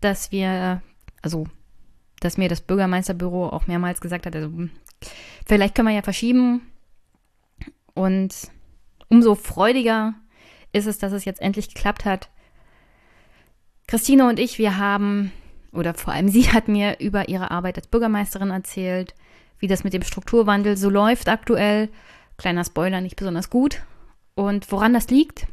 dass 0.00 0.32
wir, 0.32 0.82
also, 1.22 1.46
dass 2.18 2.36
mir 2.36 2.48
das 2.48 2.62
Bürgermeisterbüro 2.62 3.48
auch 3.48 3.68
mehrmals 3.68 4.00
gesagt 4.00 4.26
hat, 4.26 4.34
also, 4.34 4.48
hm, 4.48 4.70
vielleicht 5.46 5.74
können 5.76 5.88
wir 5.88 5.94
ja 5.94 6.02
verschieben. 6.02 6.62
Und 7.94 8.34
umso 9.08 9.36
freudiger 9.36 10.14
ist 10.72 10.86
es, 10.86 10.98
dass 10.98 11.12
es 11.12 11.24
jetzt 11.24 11.40
endlich 11.40 11.72
geklappt 11.72 12.04
hat. 12.04 12.28
Christine 13.90 14.28
und 14.28 14.38
ich, 14.38 14.56
wir 14.58 14.76
haben, 14.76 15.32
oder 15.72 15.94
vor 15.94 16.12
allem 16.12 16.28
sie 16.28 16.48
hat 16.52 16.68
mir 16.68 17.00
über 17.00 17.28
ihre 17.28 17.50
Arbeit 17.50 17.76
als 17.76 17.88
Bürgermeisterin 17.88 18.50
erzählt, 18.50 19.16
wie 19.58 19.66
das 19.66 19.82
mit 19.82 19.92
dem 19.92 20.02
Strukturwandel 20.02 20.76
so 20.76 20.88
läuft 20.88 21.28
aktuell. 21.28 21.88
Kleiner 22.38 22.64
Spoiler, 22.64 23.00
nicht 23.00 23.16
besonders 23.16 23.50
gut. 23.50 23.82
Und 24.36 24.70
woran 24.70 24.94
das 24.94 25.10
liegt, 25.10 25.48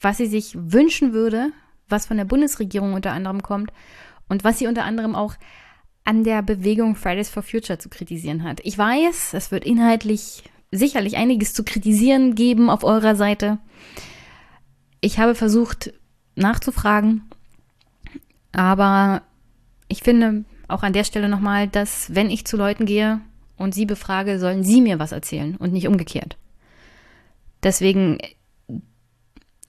was 0.00 0.18
sie 0.18 0.26
sich 0.26 0.52
wünschen 0.54 1.12
würde, 1.12 1.50
was 1.88 2.06
von 2.06 2.16
der 2.16 2.26
Bundesregierung 2.26 2.94
unter 2.94 3.10
anderem 3.10 3.42
kommt 3.42 3.72
und 4.28 4.44
was 4.44 4.60
sie 4.60 4.68
unter 4.68 4.84
anderem 4.84 5.16
auch 5.16 5.34
an 6.04 6.22
der 6.22 6.42
Bewegung 6.42 6.94
Fridays 6.94 7.28
for 7.28 7.42
Future 7.42 7.80
zu 7.80 7.88
kritisieren 7.88 8.44
hat. 8.44 8.60
Ich 8.62 8.78
weiß, 8.78 9.34
es 9.34 9.50
wird 9.50 9.64
inhaltlich 9.64 10.44
sicherlich 10.70 11.16
einiges 11.16 11.54
zu 11.54 11.64
kritisieren 11.64 12.36
geben 12.36 12.70
auf 12.70 12.84
eurer 12.84 13.16
Seite. 13.16 13.58
Ich 15.00 15.18
habe 15.18 15.34
versucht 15.34 15.92
nachzufragen, 16.36 17.28
aber 18.52 19.22
ich 19.88 20.02
finde 20.02 20.44
auch 20.68 20.82
an 20.82 20.92
der 20.92 21.04
Stelle 21.04 21.28
nochmal, 21.28 21.68
dass 21.68 22.14
wenn 22.14 22.30
ich 22.30 22.44
zu 22.44 22.56
Leuten 22.56 22.86
gehe 22.86 23.20
und 23.56 23.74
sie 23.74 23.86
befrage, 23.86 24.38
sollen 24.38 24.62
sie 24.62 24.80
mir 24.80 24.98
was 24.98 25.12
erzählen 25.12 25.56
und 25.56 25.72
nicht 25.72 25.88
umgekehrt. 25.88 26.36
Deswegen 27.62 28.18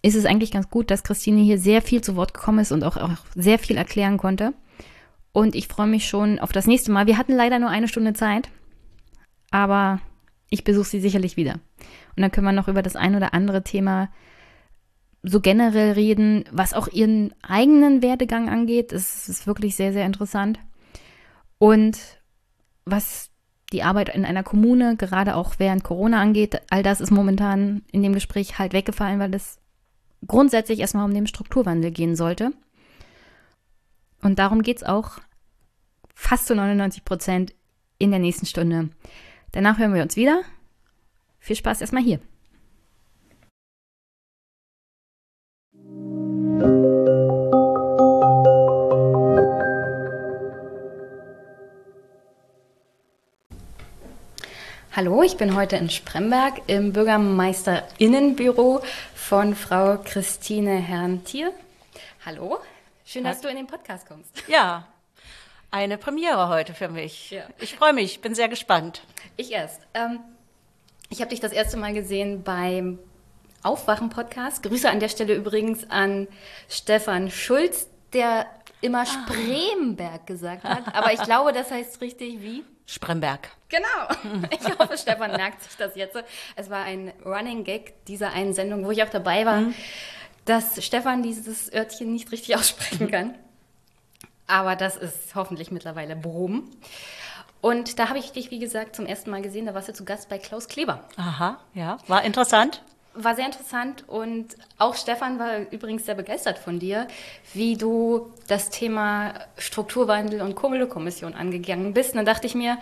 ist 0.02 0.15
es 0.15 0.26
eigentlich 0.26 0.52
ganz 0.52 0.70
gut, 0.70 0.92
dass 0.92 1.04
Christine 1.04 1.42
hier 1.42 1.58
sehr 1.58 1.82
viel 1.82 2.02
zu 2.02 2.15
Wort 2.15 2.34
gekommen 2.34 2.60
ist 2.60 2.72
und 2.72 2.84
auch, 2.84 2.98
auch 2.98 3.18
sehr 3.36 3.60
viel 3.60 3.78
erklären 3.78 4.18
konnte. 4.18 4.54
Und 5.32 5.56
ich 5.56 5.68
freue 5.68 5.88
mich 5.88 6.08
schon 6.08 6.39
auf 6.39 6.52
das 6.52 6.68
nächste 6.68 6.92
Mal. 6.92 7.08
Wir 7.08 7.18
hatten 7.18 7.34
leider 7.36 7.60
nur 7.60 7.70
eine 7.70 7.88
Stunde 7.88 8.13
Zeit, 8.13 8.50
aber 9.52 10.00
ich 10.50 10.63
besuche 10.63 10.88
sie 10.88 11.00
sicherlich 11.00 11.38
wieder. 11.38 11.60
Und 12.15 12.22
dann 12.22 12.32
können 12.32 12.48
wir 12.48 12.54
noch 12.54 12.68
über 12.68 12.82
das 12.82 12.96
ein 12.96 13.15
oder 13.15 13.34
andere 13.34 13.63
Thema 13.63 14.10
so 15.23 15.41
generell 15.41 15.93
reden, 15.93 16.45
was 16.51 16.73
auch 16.73 16.88
ihren 16.88 17.34
eigenen 17.41 18.01
Werdegang 18.01 18.49
angeht. 18.49 18.93
Es 18.93 19.27
ist 19.27 19.47
wirklich 19.47 19.75
sehr, 19.75 19.91
sehr 19.93 20.05
interessant. 20.05 20.60
Und 21.58 21.97
was 22.86 23.29
die 23.71 23.84
Arbeit 23.84 24.10
in 24.10 24.25
einer 24.25 24.43
Kommune, 24.43 24.95
gerade 24.95 25.36
auch 25.36 25.55
während 25.58 25.84
Corona 25.84 26.21
angeht, 26.21 26.62
all 26.69 26.84
das 26.84 27.01
ist 27.01 27.12
momentan 27.12 27.84
in 27.91 28.01
dem 28.01 28.13
Gespräch 28.13 28.58
halt 28.58 28.73
weggefallen, 28.73 29.19
weil 29.19 29.34
es 29.36 29.60
grundsätzlich 30.25 30.79
erstmal 30.79 31.05
um 31.05 31.13
den 31.13 31.27
Strukturwandel 31.27 31.91
gehen 31.91 32.15
sollte. 32.15 32.51
Und 34.21 34.39
darum 34.39 34.63
geht 34.63 34.77
es 34.77 34.84
auch 34.84 35.19
fast 36.15 36.47
zu 36.47 36.55
99 36.55 37.05
Prozent 37.05 37.53
in 37.97 38.12
der 38.12 38.19
nächsten 38.19 38.45
Stunde. 38.45 38.89
Danach 39.51 39.77
hören 39.77 39.93
wir 39.93 40.01
uns 40.01 40.15
wieder. 40.15 40.41
Viel 41.39 41.55
Spaß 41.55 41.82
erstmal 41.82 42.03
hier. 42.03 42.19
Hallo, 54.95 55.21
ich 55.21 55.38
bin 55.38 55.56
heute 55.56 55.75
in 55.75 55.91
Spremberg 55.91 56.63
im 56.65 56.93
Bürgermeisterinnenbüro 56.93 58.82
von 59.13 59.56
Frau 59.56 59.99
Christine 60.04 60.78
Herrn-Thiel. 60.78 61.52
Hallo, 62.25 62.58
schön, 63.06 63.23
dass 63.23 63.39
du 63.39 63.49
in 63.49 63.56
den 63.56 63.67
Podcast 63.67 64.08
kommst. 64.08 64.32
Ja, 64.47 64.88
eine 65.69 65.99
Premiere 65.99 66.49
heute 66.49 66.73
für 66.73 66.89
mich. 66.89 67.30
Ja. 67.30 67.43
Ich 67.60 67.75
freue 67.75 67.93
mich, 67.93 68.21
bin 68.21 68.34
sehr 68.34 68.49
gespannt. 68.49 69.04
Ich 69.38 69.52
erst. 69.52 69.80
Ähm, 69.93 70.21
ich 71.12 71.21
habe 71.21 71.30
dich 71.30 71.39
das 71.39 71.52
erste 71.52 71.78
Mal 71.78 71.93
gesehen 71.93 72.41
beim 72.41 72.97
Aufwachen-Podcast. 73.62 74.63
Grüße 74.63 74.89
an 74.89 74.99
der 74.99 75.10
Stelle 75.10 75.36
übrigens 75.36 75.88
an 75.91 76.28
Stefan 76.67 77.30
Schulz, 77.30 77.88
der 78.13 78.47
immer 78.82 79.02
ah. 79.02 79.06
Spremberg 79.06 80.25
gesagt 80.25 80.63
hat. 80.63 80.95
Aber 80.95 81.13
ich 81.13 81.21
glaube, 81.21 81.54
das 81.54 81.69
heißt 81.69 82.02
richtig 82.02 82.41
wie? 82.41 82.63
Spremberg. 82.89 83.49
Genau. 83.69 84.47
Ich 84.52 84.80
hoffe, 84.80 84.97
Stefan 84.97 85.32
merkt 85.32 85.62
sich 85.62 85.75
das 85.78 85.95
jetzt. 85.95 86.17
Es 86.56 86.69
war 86.69 86.84
ein 86.84 87.13
Running 87.23 87.63
Gag 87.63 88.06
dieser 88.06 88.32
einen 88.32 88.54
Sendung, 88.54 88.84
wo 88.84 88.91
ich 88.91 89.04
auch 89.04 89.10
dabei 89.10 89.45
war, 89.45 89.62
mhm. 89.62 89.75
dass 90.45 90.84
Stefan 90.84 91.21
dieses 91.21 91.71
Örtchen 91.71 92.12
nicht 92.12 92.32
richtig 92.32 92.56
aussprechen 92.58 93.12
kann. 93.12 93.36
Aber 94.47 94.75
das 94.75 94.97
ist 94.97 95.36
hoffentlich 95.36 95.69
mittlerweile 95.69 96.15
behoben. 96.15 96.71
Und 97.62 97.99
da 97.99 98.10
habe 98.10 98.17
ich 98.17 98.32
dich, 98.32 98.49
wie 98.49 98.60
gesagt, 98.60 98.95
zum 98.95 99.06
ersten 99.06 99.30
Mal 99.30 99.43
gesehen. 99.43 99.67
Da 99.67 99.75
warst 99.75 99.89
du 99.89 99.93
zu 99.93 100.06
Gast 100.06 100.30
bei 100.30 100.39
Klaus 100.39 100.67
Kleber. 100.67 101.04
Aha, 101.17 101.60
ja. 101.75 101.97
War 102.08 102.23
interessant. 102.23 102.82
War 103.21 103.36
sehr 103.36 103.47
interessant 103.47 104.05
und 104.08 104.55
auch 104.77 104.95
Stefan 104.95 105.39
war 105.39 105.60
übrigens 105.71 106.05
sehr 106.05 106.15
begeistert 106.15 106.58
von 106.58 106.79
dir, 106.79 107.05
wie 107.53 107.75
du 107.75 108.32
das 108.47 108.69
Thema 108.69 109.34
Strukturwandel 109.58 110.41
und 110.41 110.55
Kummelte-Kommission 110.55 111.34
angegangen 111.34 111.93
bist. 111.93 112.12
Und 112.12 112.17
dann 112.17 112.25
dachte 112.25 112.47
ich 112.47 112.55
mir, 112.55 112.77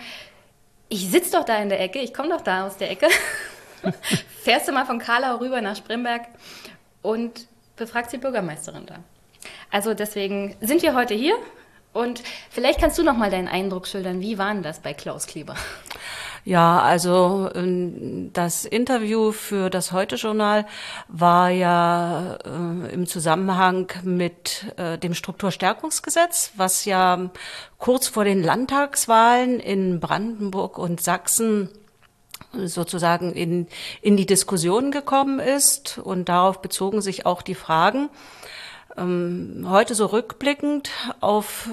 ich 0.89 1.09
sitze 1.09 1.31
doch 1.31 1.43
da 1.43 1.57
in 1.57 1.69
der 1.69 1.81
Ecke, 1.81 1.97
ich 1.99 2.13
komme 2.13 2.29
doch 2.29 2.41
da 2.41 2.67
aus 2.67 2.77
der 2.77 2.91
Ecke. 2.91 3.07
Fährst 4.43 4.67
du 4.67 4.73
mal 4.73 4.85
von 4.85 4.99
Karlau 4.99 5.37
rüber 5.37 5.59
nach 5.61 5.75
Spremberg 5.75 6.27
und 7.01 7.47
befragst 7.75 8.13
die 8.13 8.17
Bürgermeisterin 8.17 8.85
da. 8.85 8.99
Also 9.71 9.95
deswegen 9.95 10.55
sind 10.61 10.83
wir 10.83 10.93
heute 10.93 11.15
hier 11.15 11.35
und 11.93 12.21
vielleicht 12.51 12.79
kannst 12.79 12.99
du 12.99 13.03
noch 13.03 13.17
mal 13.17 13.31
deinen 13.31 13.47
Eindruck 13.47 13.87
schildern. 13.87 14.21
Wie 14.21 14.37
war 14.37 14.53
denn 14.53 14.61
das 14.61 14.81
bei 14.81 14.93
Klaus 14.93 15.25
Kleber? 15.25 15.55
Ja, 16.47 16.79
also 16.79 17.49
ähm, 17.55 18.31
das 18.31 18.63
Interview 18.63 19.33
für 19.33 19.69
das 19.69 19.91
Heute-Journal 19.91 20.65
war 21.09 21.49
ja 21.49 22.37
äh, 22.45 22.93
im 22.93 23.05
Zusammenhang 23.05 23.91
mit 24.03 24.73
äh, 24.77 24.97
dem 24.97 25.13
Strukturstärkungsgesetz, 25.13 26.53
was 26.55 26.85
ja 26.85 27.31
kurz 27.79 28.07
vor 28.07 28.23
den 28.23 28.41
Landtagswahlen 28.41 29.59
in 29.59 29.99
Brandenburg 29.99 30.77
und 30.77 31.01
Sachsen 31.01 31.67
sozusagen 32.53 33.33
in, 33.33 33.67
in 34.01 34.15
die 34.15 34.25
Diskussion 34.25 34.91
gekommen 34.91 35.39
ist. 35.39 35.97
Und 35.97 36.29
darauf 36.29 36.61
bezogen 36.61 37.01
sich 37.01 37.25
auch 37.25 37.41
die 37.41 37.55
Fragen, 37.55 38.09
heute 38.97 39.93
so 39.93 40.07
rückblickend 40.07 40.89
auf 41.19 41.69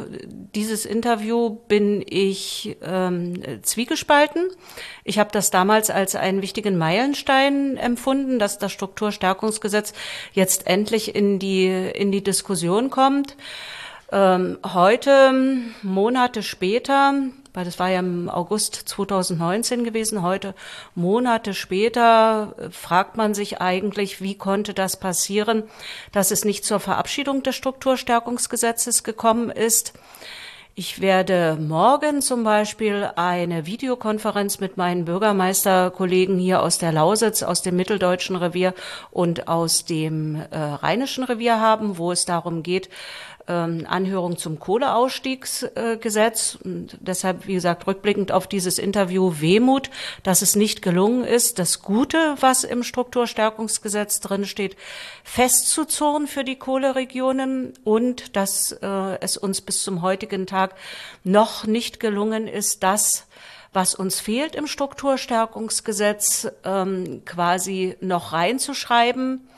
dieses 0.54 0.84
Interview 0.84 1.50
bin 1.68 2.04
ich 2.06 2.76
ähm, 2.82 3.62
zwiegespalten. 3.62 4.48
Ich 5.04 5.18
habe 5.18 5.30
das 5.32 5.50
damals 5.50 5.88
als 5.88 6.16
einen 6.16 6.42
wichtigen 6.42 6.76
Meilenstein 6.76 7.78
empfunden, 7.78 8.38
dass 8.38 8.58
das 8.58 8.72
Strukturstärkungsgesetz 8.72 9.94
jetzt 10.32 10.66
endlich 10.66 11.14
in 11.14 11.38
die, 11.38 11.68
in 11.68 12.12
die 12.12 12.22
Diskussion 12.22 12.90
kommt. 12.90 13.36
Ähm, 14.12 14.58
heute, 14.62 15.32
Monate 15.82 16.42
später, 16.42 17.14
weil 17.54 17.64
das 17.64 17.78
war 17.78 17.88
ja 17.88 18.00
im 18.00 18.28
August 18.28 18.74
2019 18.74 19.84
gewesen. 19.84 20.22
Heute, 20.22 20.54
Monate 20.94 21.54
später, 21.54 22.54
äh, 22.58 22.70
fragt 22.70 23.16
man 23.16 23.32
sich 23.32 23.60
eigentlich, 23.60 24.20
wie 24.20 24.36
konnte 24.36 24.74
das 24.74 24.98
passieren, 24.98 25.62
dass 26.12 26.32
es 26.32 26.44
nicht 26.44 26.64
zur 26.64 26.80
Verabschiedung 26.80 27.42
des 27.42 27.54
Strukturstärkungsgesetzes 27.54 29.04
gekommen 29.04 29.50
ist. 29.50 29.94
Ich 30.76 31.00
werde 31.00 31.56
morgen 31.60 32.20
zum 32.20 32.42
Beispiel 32.42 33.08
eine 33.14 33.64
Videokonferenz 33.64 34.58
mit 34.58 34.76
meinen 34.76 35.04
Bürgermeisterkollegen 35.04 36.36
hier 36.36 36.64
aus 36.64 36.78
der 36.78 36.90
Lausitz, 36.90 37.44
aus 37.44 37.62
dem 37.62 37.76
Mitteldeutschen 37.76 38.34
Revier 38.34 38.74
und 39.12 39.46
aus 39.46 39.84
dem 39.84 40.34
äh, 40.34 40.58
Rheinischen 40.58 41.22
Revier 41.22 41.60
haben, 41.60 41.96
wo 41.96 42.10
es 42.10 42.24
darum 42.24 42.64
geht, 42.64 42.88
ähm, 43.48 43.86
Anhörung 43.88 44.36
zum 44.36 44.58
Kohleausstiegsgesetz. 44.58 46.58
Und 46.62 46.98
deshalb, 47.00 47.46
wie 47.46 47.54
gesagt, 47.54 47.86
rückblickend 47.86 48.32
auf 48.32 48.46
dieses 48.46 48.78
Interview 48.78 49.34
Wehmut, 49.40 49.90
dass 50.22 50.42
es 50.42 50.56
nicht 50.56 50.82
gelungen 50.82 51.24
ist, 51.24 51.58
das 51.58 51.82
Gute, 51.82 52.36
was 52.40 52.64
im 52.64 52.82
Strukturstärkungsgesetz 52.82 54.20
drinsteht, 54.20 54.76
festzuzurren 55.22 56.26
für 56.26 56.44
die 56.44 56.56
Kohleregionen 56.56 57.72
und 57.84 58.36
dass 58.36 58.72
äh, 58.72 59.18
es 59.20 59.36
uns 59.36 59.60
bis 59.60 59.82
zum 59.82 60.02
heutigen 60.02 60.46
Tag 60.46 60.74
noch 61.22 61.66
nicht 61.66 62.00
gelungen 62.00 62.48
ist, 62.48 62.82
das 62.82 63.26
was 63.74 63.96
uns 63.96 64.20
fehlt 64.20 64.54
im 64.54 64.68
Strukturstärkungsgesetz, 64.68 66.48
ähm, 66.64 67.22
quasi 67.24 67.96
noch 68.00 68.32
reinzuschreiben. 68.32 69.48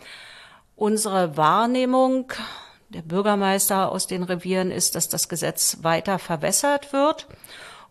Unsere 0.75 1.37
Wahrnehmung 1.37 2.33
der 2.88 3.03
Bürgermeister 3.03 3.90
aus 3.90 4.07
den 4.07 4.22
Revieren 4.22 4.70
ist, 4.70 4.94
dass 4.94 5.09
das 5.09 5.29
Gesetz 5.29 5.79
weiter 5.83 6.18
verwässert 6.18 6.92
wird. 6.92 7.27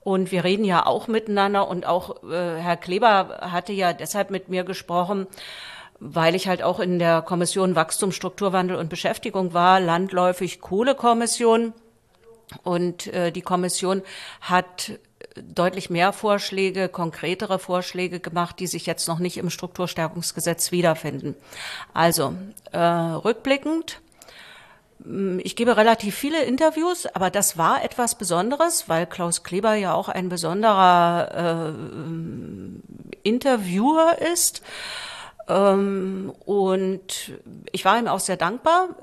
Und 0.01 0.31
wir 0.31 0.43
reden 0.43 0.65
ja 0.65 0.85
auch 0.85 1.07
miteinander 1.07 1.67
und 1.67 1.85
auch 1.85 2.23
äh, 2.23 2.57
Herr 2.59 2.77
Kleber 2.77 3.39
hatte 3.41 3.73
ja 3.73 3.91
deshalb 3.91 4.29
mit 4.29 4.49
mir 4.49 4.63
gesprochen, 4.63 5.25
weil 5.99 6.35
ich 6.35 6.47
halt 6.47 6.61
auch 6.61 6.79
in 6.79 6.99
der 6.99 7.23
Kommission 7.23 7.75
Wachstum, 7.75 8.11
Strukturwandel 8.11 8.77
und 8.77 8.89
Beschäftigung 8.89 9.53
war, 9.53 9.79
landläufig 9.79 10.61
Kohlekommission. 10.61 11.73
Und 12.63 13.07
äh, 13.07 13.31
die 13.31 13.41
Kommission 13.41 14.03
hat 14.41 14.99
deutlich 15.35 15.89
mehr 15.89 16.13
Vorschläge, 16.13 16.87
konkretere 16.87 17.59
Vorschläge 17.59 18.19
gemacht, 18.19 18.59
die 18.59 18.67
sich 18.67 18.85
jetzt 18.85 19.07
noch 19.07 19.19
nicht 19.19 19.37
im 19.37 19.49
Strukturstärkungsgesetz 19.49 20.71
wiederfinden. 20.71 21.35
Also 21.93 22.33
äh, 22.71 22.79
rückblickend. 22.79 24.01
Ich 25.43 25.55
gebe 25.55 25.77
relativ 25.77 26.15
viele 26.15 26.43
Interviews, 26.43 27.05
aber 27.05 27.29
das 27.29 27.57
war 27.57 27.83
etwas 27.83 28.15
Besonderes, 28.15 28.89
weil 28.89 29.05
Klaus 29.05 29.43
Kleber 29.43 29.75
ja 29.75 29.93
auch 29.93 30.09
ein 30.09 30.29
besonderer 30.29 31.73
äh, 31.73 33.27
Interviewer 33.27 34.17
ist. 34.33 34.63
Ähm, 35.47 36.33
und 36.45 37.33
ich 37.71 37.85
war 37.85 37.99
ihm 37.99 38.07
auch 38.07 38.19
sehr 38.19 38.37
dankbar, 38.37 38.95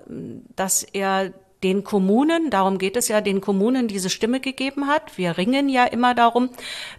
dass 0.56 0.82
er 0.82 1.32
den 1.62 1.84
Kommunen, 1.84 2.50
darum 2.50 2.78
geht 2.78 2.96
es 2.96 3.08
ja, 3.08 3.20
den 3.20 3.40
Kommunen 3.40 3.88
diese 3.88 4.10
Stimme 4.10 4.40
gegeben 4.40 4.88
hat. 4.88 5.16
Wir 5.16 5.38
ringen 5.38 5.68
ja 5.68 5.84
immer 5.84 6.14
darum, 6.14 6.50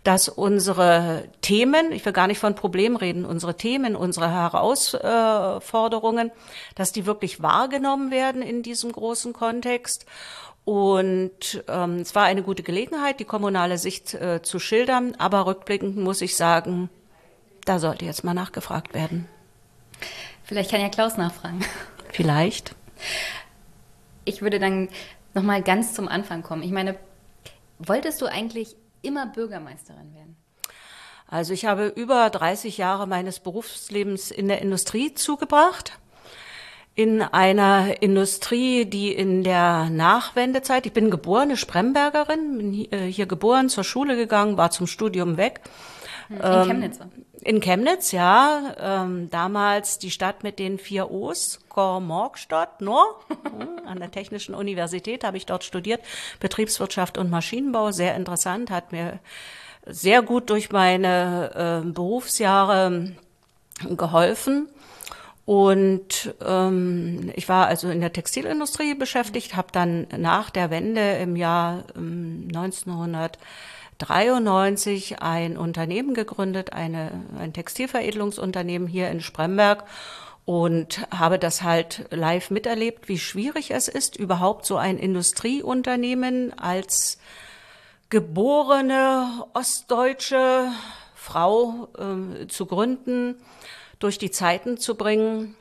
dass 0.03 0.29
unsere 0.29 1.25
Themen, 1.41 1.91
ich 1.91 2.05
will 2.05 2.13
gar 2.13 2.27
nicht 2.27 2.39
von 2.39 2.55
Problemen 2.55 2.95
reden, 2.95 3.25
unsere 3.25 3.57
Themen, 3.57 3.95
unsere 3.95 4.31
Herausforderungen, 4.31 6.31
dass 6.75 6.91
die 6.91 7.05
wirklich 7.05 7.41
wahrgenommen 7.41 8.11
werden 8.11 8.41
in 8.41 8.63
diesem 8.63 8.91
großen 8.91 9.33
Kontext. 9.33 10.05
Und 10.65 11.63
ähm, 11.67 11.97
es 11.97 12.15
war 12.15 12.23
eine 12.23 12.41
gute 12.41 12.63
Gelegenheit, 12.63 13.19
die 13.19 13.25
kommunale 13.25 13.77
Sicht 13.77 14.13
äh, 14.13 14.41
zu 14.41 14.59
schildern, 14.59 15.15
aber 15.17 15.45
rückblickend 15.45 15.97
muss 15.97 16.21
ich 16.21 16.37
sagen, 16.37 16.89
da 17.65 17.79
sollte 17.79 18.05
jetzt 18.05 18.23
mal 18.23 18.33
nachgefragt 18.33 18.93
werden. 18.93 19.27
Vielleicht 20.45 20.71
kann 20.71 20.81
ja 20.81 20.89
Klaus 20.89 21.17
nachfragen. 21.17 21.63
Vielleicht 22.11 22.75
ich 24.25 24.41
würde 24.41 24.59
dann 24.59 24.89
nochmal 25.33 25.61
ganz 25.61 25.93
zum 25.93 26.07
Anfang 26.07 26.43
kommen. 26.43 26.63
Ich 26.63 26.71
meine, 26.71 26.95
wolltest 27.79 28.21
du 28.21 28.25
eigentlich 28.25 28.75
immer 29.01 29.27
Bürgermeisterin 29.27 30.13
werden? 30.13 30.37
Also 31.27 31.53
ich 31.53 31.65
habe 31.65 31.87
über 31.87 32.29
30 32.29 32.77
Jahre 32.77 33.07
meines 33.07 33.39
Berufslebens 33.39 34.29
in 34.29 34.47
der 34.47 34.61
Industrie 34.61 35.13
zugebracht. 35.13 35.97
In 36.95 37.23
einer 37.23 38.03
Industrie, 38.03 38.85
die 38.85 39.11
in 39.11 39.43
der 39.43 39.89
Nachwendezeit, 39.89 40.85
ich 40.85 40.93
bin 40.93 41.09
geborene 41.09 41.57
Sprembergerin, 41.57 42.57
bin 42.57 42.71
hier 43.09 43.25
geboren, 43.25 43.69
zur 43.69 43.83
Schule 43.83 44.15
gegangen, 44.15 44.57
war 44.57 44.69
zum 44.69 44.85
Studium 44.85 45.37
weg. 45.37 45.61
In 46.29 46.39
ähm, 46.43 46.67
Chemnitz. 46.67 46.99
In 47.45 47.59
Chemnitz, 47.59 48.13
ja. 48.13 48.73
Ähm, 48.79 49.29
damals 49.29 49.99
die 49.99 50.11
Stadt 50.11 50.43
mit 50.43 50.59
den 50.59 50.79
vier 50.79 51.11
O's, 51.11 51.59
Gormorgstadt, 51.67 52.79
no? 52.79 53.03
An 53.85 53.99
der 53.99 54.11
Technischen 54.11 54.55
Universität 54.55 55.25
habe 55.25 55.35
ich 55.35 55.45
dort 55.45 55.65
studiert. 55.65 56.01
Betriebswirtschaft 56.39 57.17
und 57.17 57.29
Maschinenbau, 57.29 57.91
sehr 57.91 58.15
interessant, 58.15 58.71
hat 58.71 58.93
mir 58.93 59.19
sehr 59.85 60.21
gut 60.21 60.49
durch 60.49 60.71
meine 60.71 61.83
äh, 61.83 61.89
Berufsjahre 61.89 63.11
geholfen. 63.89 64.69
Und 65.45 66.33
ähm, 66.45 67.29
ich 67.35 67.49
war 67.49 67.67
also 67.67 67.89
in 67.89 67.99
der 67.99 68.13
Textilindustrie 68.13 68.95
beschäftigt, 68.95 69.57
habe 69.57 69.67
dann 69.73 70.07
nach 70.17 70.49
der 70.49 70.69
Wende 70.69 71.15
im 71.17 71.35
Jahr 71.35 71.83
ähm, 71.97 72.47
1900 72.47 73.37
1993 74.09 75.21
ein 75.21 75.57
Unternehmen 75.57 76.13
gegründet, 76.13 76.73
eine, 76.73 77.11
ein 77.39 77.53
Textilveredelungsunternehmen 77.53 78.87
hier 78.87 79.09
in 79.09 79.21
Spremberg 79.21 79.85
und 80.45 81.07
habe 81.09 81.39
das 81.39 81.63
halt 81.63 82.05
live 82.11 82.51
miterlebt, 82.51 83.07
wie 83.07 83.17
schwierig 83.17 83.71
es 83.71 83.87
ist, 83.87 84.17
überhaupt 84.17 84.65
so 84.65 84.77
ein 84.77 84.97
Industrieunternehmen 84.97 86.57
als 86.57 87.17
geborene 88.09 89.45
ostdeutsche 89.53 90.67
Frau 91.15 91.87
äh, 91.97 92.47
zu 92.47 92.65
gründen, 92.65 93.35
durch 93.99 94.17
die 94.17 94.31
Zeiten 94.31 94.77
zu 94.77 94.95
bringen. 94.95 95.55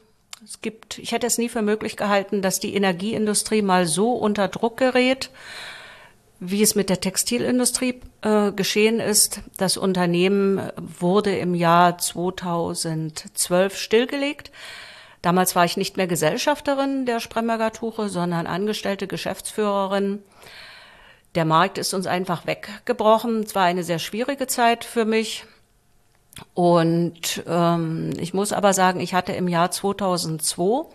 Es 0.44 0.60
gibt, 0.60 0.98
ich 0.98 1.12
hätte 1.12 1.28
es 1.28 1.38
nie 1.38 1.48
für 1.48 1.62
möglich 1.62 1.96
gehalten, 1.96 2.42
dass 2.42 2.58
die 2.58 2.74
Energieindustrie 2.74 3.62
mal 3.62 3.86
so 3.86 4.12
unter 4.14 4.48
Druck 4.48 4.76
gerät 4.76 5.30
wie 6.44 6.62
es 6.62 6.74
mit 6.74 6.90
der 6.90 7.00
Textilindustrie 7.00 8.00
äh, 8.22 8.50
geschehen 8.50 8.98
ist. 8.98 9.40
Das 9.58 9.76
Unternehmen 9.76 10.60
wurde 10.76 11.36
im 11.36 11.54
Jahr 11.54 11.98
2012 11.98 13.76
stillgelegt. 13.76 14.50
Damals 15.22 15.54
war 15.54 15.64
ich 15.64 15.76
nicht 15.76 15.96
mehr 15.96 16.08
Gesellschafterin 16.08 17.06
der 17.06 17.20
Spremberger 17.20 17.70
Tuche, 17.70 18.08
sondern 18.08 18.48
angestellte 18.48 19.06
Geschäftsführerin. 19.06 20.20
Der 21.36 21.44
Markt 21.44 21.78
ist 21.78 21.94
uns 21.94 22.08
einfach 22.08 22.44
weggebrochen. 22.44 23.44
Es 23.44 23.54
war 23.54 23.64
eine 23.64 23.84
sehr 23.84 24.00
schwierige 24.00 24.48
Zeit 24.48 24.84
für 24.84 25.04
mich. 25.04 25.44
Und 26.54 27.44
ähm, 27.46 28.14
ich 28.18 28.34
muss 28.34 28.52
aber 28.52 28.72
sagen, 28.72 28.98
ich 28.98 29.14
hatte 29.14 29.32
im 29.32 29.46
Jahr 29.46 29.70
2002 29.70 30.86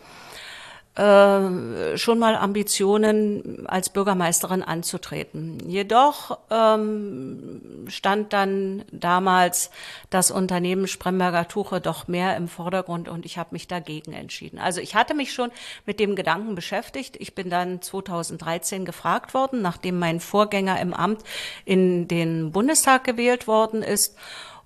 äh, 0.97 1.95
schon 1.95 2.17
mal 2.17 2.35
Ambitionen, 2.35 3.67
als 3.67 3.89
Bürgermeisterin 3.89 4.63
anzutreten. 4.63 5.59
Jedoch 5.69 6.39
ähm, 6.49 7.85
stand 7.87 8.33
dann 8.33 8.83
damals 8.91 9.69
das 10.09 10.31
Unternehmen 10.31 10.87
Spremberger 10.87 11.47
Tuche 11.47 11.81
doch 11.81 12.07
mehr 12.07 12.35
im 12.35 12.47
Vordergrund 12.47 13.09
und 13.09 13.25
ich 13.27 13.37
habe 13.37 13.49
mich 13.51 13.67
dagegen 13.67 14.13
entschieden. 14.13 14.57
Also 14.57 14.81
ich 14.81 14.95
hatte 14.95 15.13
mich 15.13 15.33
schon 15.33 15.51
mit 15.85 15.99
dem 15.99 16.15
Gedanken 16.15 16.55
beschäftigt. 16.55 17.15
Ich 17.19 17.35
bin 17.35 17.51
dann 17.51 17.79
2013 17.79 18.83
gefragt 18.83 19.35
worden, 19.35 19.61
nachdem 19.61 19.99
mein 19.99 20.19
Vorgänger 20.19 20.81
im 20.81 20.95
Amt 20.95 21.21
in 21.63 22.07
den 22.07 22.51
Bundestag 22.51 23.03
gewählt 23.03 23.45
worden 23.45 23.83
ist 23.83 24.17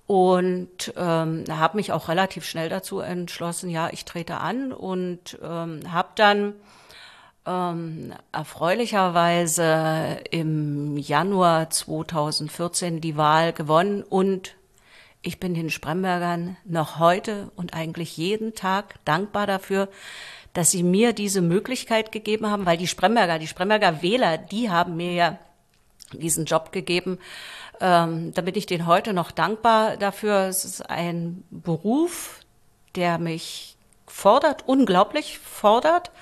und 0.06 0.92
ähm, 0.96 1.44
habe 1.48 1.76
mich 1.76 1.92
auch 1.92 2.08
relativ 2.08 2.44
schnell 2.44 2.68
dazu 2.68 3.00
entschlossen, 3.00 3.70
ja, 3.70 3.88
ich 3.92 4.04
trete 4.04 4.38
an 4.38 4.72
und 4.72 5.38
ähm, 5.42 5.80
habe 5.90 6.08
dann 6.16 6.54
ähm, 7.46 8.12
erfreulicherweise 8.30 10.20
im 10.30 10.96
Januar 10.96 11.70
2014 11.70 13.00
die 13.00 13.16
Wahl 13.16 13.52
gewonnen 13.52 14.02
und 14.02 14.54
ich 15.22 15.38
bin 15.38 15.54
den 15.54 15.70
Sprembergern 15.70 16.56
noch 16.64 16.98
heute 16.98 17.50
und 17.54 17.74
eigentlich 17.74 18.16
jeden 18.16 18.54
Tag 18.54 18.96
dankbar 19.04 19.46
dafür, 19.46 19.88
dass 20.52 20.70
sie 20.70 20.82
mir 20.82 21.12
diese 21.12 21.40
Möglichkeit 21.40 22.12
gegeben 22.12 22.50
haben, 22.50 22.66
weil 22.66 22.76
die 22.76 22.88
Spremberger, 22.88 23.38
die 23.38 23.46
Spremberger 23.46 24.02
Wähler, 24.02 24.36
die 24.36 24.68
haben 24.68 24.96
mir 24.96 25.12
ja 25.12 25.38
diesen 26.12 26.44
Job 26.44 26.72
gegeben 26.72 27.18
ähm, 27.82 28.32
da 28.32 28.42
bin 28.42 28.54
ich 28.54 28.66
denen 28.66 28.86
heute 28.86 29.12
noch 29.12 29.32
dankbar 29.32 29.96
dafür. 29.96 30.46
Es 30.46 30.64
ist 30.64 30.88
ein 30.88 31.42
Beruf, 31.50 32.40
der 32.94 33.18
mich 33.18 33.76
fordert, 34.06 34.68
unglaublich 34.68 35.38
fordert 35.38 36.12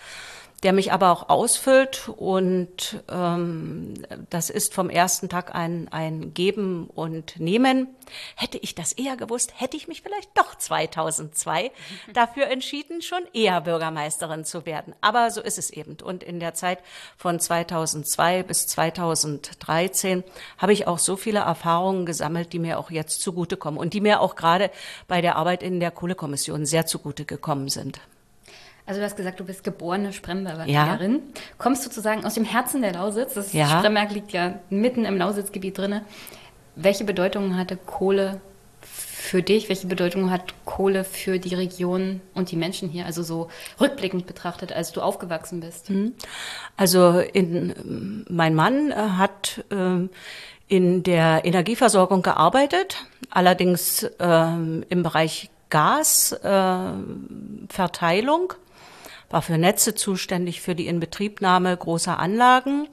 der 0.62 0.72
mich 0.74 0.92
aber 0.92 1.10
auch 1.10 1.28
ausfüllt 1.30 2.10
und 2.16 3.02
ähm, 3.10 3.94
das 4.28 4.50
ist 4.50 4.74
vom 4.74 4.90
ersten 4.90 5.28
Tag 5.28 5.54
ein, 5.54 5.88
ein 5.90 6.34
Geben 6.34 6.88
und 6.88 7.40
Nehmen. 7.40 7.88
Hätte 8.36 8.58
ich 8.58 8.74
das 8.74 8.92
eher 8.92 9.16
gewusst, 9.16 9.52
hätte 9.56 9.76
ich 9.76 9.88
mich 9.88 10.02
vielleicht 10.02 10.36
doch 10.36 10.54
2002 10.54 11.70
dafür 12.12 12.48
entschieden, 12.48 13.00
schon 13.00 13.22
eher 13.32 13.62
Bürgermeisterin 13.62 14.44
zu 14.44 14.66
werden. 14.66 14.94
Aber 15.00 15.30
so 15.30 15.40
ist 15.40 15.58
es 15.58 15.70
eben. 15.70 15.96
Und 16.02 16.22
in 16.22 16.40
der 16.40 16.52
Zeit 16.54 16.80
von 17.16 17.40
2002 17.40 18.42
bis 18.42 18.66
2013 18.66 20.24
habe 20.58 20.72
ich 20.72 20.86
auch 20.86 20.98
so 20.98 21.16
viele 21.16 21.40
Erfahrungen 21.40 22.04
gesammelt, 22.04 22.52
die 22.52 22.58
mir 22.58 22.78
auch 22.78 22.90
jetzt 22.90 23.22
zugutekommen 23.22 23.80
und 23.80 23.94
die 23.94 24.00
mir 24.00 24.20
auch 24.20 24.36
gerade 24.36 24.70
bei 25.08 25.22
der 25.22 25.36
Arbeit 25.36 25.62
in 25.62 25.80
der 25.80 25.90
Kohlekommission 25.90 26.66
sehr 26.66 26.84
zugute 26.84 27.24
gekommen 27.24 27.68
sind. 27.68 28.00
Also 28.90 28.98
du 28.98 29.06
hast 29.06 29.16
gesagt, 29.16 29.38
du 29.38 29.44
bist 29.44 29.62
geborene 29.62 30.12
Sprembergerin. 30.12 31.12
Ja. 31.12 31.20
Kommst 31.58 31.84
sozusagen 31.84 32.24
aus 32.24 32.34
dem 32.34 32.44
Herzen 32.44 32.82
der 32.82 32.94
Lausitz. 32.94 33.34
Das 33.34 33.52
ja. 33.52 33.68
Spremberg 33.68 34.10
liegt 34.10 34.32
ja 34.32 34.54
mitten 34.68 35.04
im 35.04 35.16
Lausitzgebiet 35.16 35.78
drin. 35.78 36.00
Welche 36.74 37.04
Bedeutung 37.04 37.56
hatte 37.56 37.76
Kohle 37.76 38.40
für 38.80 39.44
dich? 39.44 39.68
Welche 39.68 39.86
Bedeutung 39.86 40.32
hat 40.32 40.54
Kohle 40.64 41.04
für 41.04 41.38
die 41.38 41.54
Region 41.54 42.20
und 42.34 42.50
die 42.50 42.56
Menschen 42.56 42.88
hier? 42.88 43.06
Also 43.06 43.22
so 43.22 43.48
rückblickend 43.80 44.26
betrachtet, 44.26 44.72
als 44.72 44.90
du 44.90 45.02
aufgewachsen 45.02 45.60
bist. 45.60 45.88
Mhm. 45.88 46.14
Also 46.76 47.20
in, 47.20 48.26
mein 48.28 48.56
Mann 48.56 48.90
äh, 48.90 48.96
hat 48.96 49.64
äh, 49.70 50.08
in 50.66 51.04
der 51.04 51.44
Energieversorgung 51.44 52.22
gearbeitet, 52.22 53.06
allerdings 53.30 54.02
äh, 54.02 54.08
im 54.18 55.04
Bereich 55.04 55.48
Gasverteilung. 55.68 58.54
War 59.30 59.42
für 59.42 59.58
Netze 59.58 59.94
zuständig, 59.94 60.60
für 60.60 60.74
die 60.74 60.86
Inbetriebnahme 60.86 61.76
großer 61.76 62.18
Anlagen. 62.18 62.88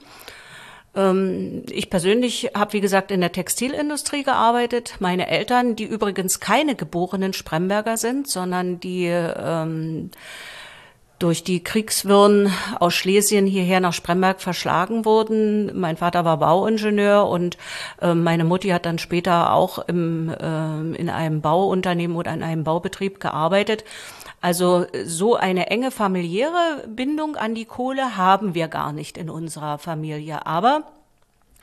Ähm, 0.96 1.64
ich 1.70 1.90
persönlich 1.90 2.52
habe, 2.56 2.74
wie 2.74 2.82
gesagt, 2.82 3.12
in 3.12 3.22
der 3.22 3.32
Textilindustrie 3.32 4.24
gearbeitet. 4.24 4.96
Meine 5.00 5.28
Eltern, 5.28 5.76
die 5.76 5.86
übrigens 5.86 6.40
keine 6.40 6.76
geborenen 6.76 7.34
Spremberger 7.34 7.98
sind, 7.98 8.30
sondern 8.30 8.80
die 8.80 9.06
ähm, 9.06 10.12
durch 11.20 11.44
die 11.44 11.64
Kriegswirren 11.64 12.52
aus 12.80 12.94
Schlesien 12.94 13.48
hierher 13.48 13.80
nach 13.80 13.94
Spremberg 13.94 14.40
verschlagen 14.40 15.04
wurden. 15.04 15.78
Mein 15.80 15.98
Vater 15.98 16.26
war 16.26 16.38
Bauingenieur 16.38 17.28
und 17.28 17.58
äh, 18.02 18.14
meine 18.14 18.44
Mutti 18.44 18.70
hat 18.70 18.86
dann 18.86 19.00
später 19.00 19.54
auch 19.54 19.80
im, 19.88 20.30
äh, 20.30 20.96
in 20.96 21.10
einem 21.10 21.42
Bauunternehmen 21.42 22.16
oder 22.16 22.34
in 22.34 22.44
einem 22.44 22.64
Baubetrieb 22.64 23.20
gearbeitet. 23.20 23.84
Also 24.40 24.86
so 25.06 25.36
eine 25.36 25.68
enge 25.68 25.92
familiäre 25.92 26.86
Bindung 26.88 27.36
an 27.36 27.56
die 27.56 27.66
Kohle 27.66 28.18
haben 28.18 28.54
wir 28.54 28.68
gar 28.68 28.94
nicht 28.94 29.18
in 29.18 29.30
unserer 29.30 29.78
Familie. 29.78 30.46
Aber 30.46 30.84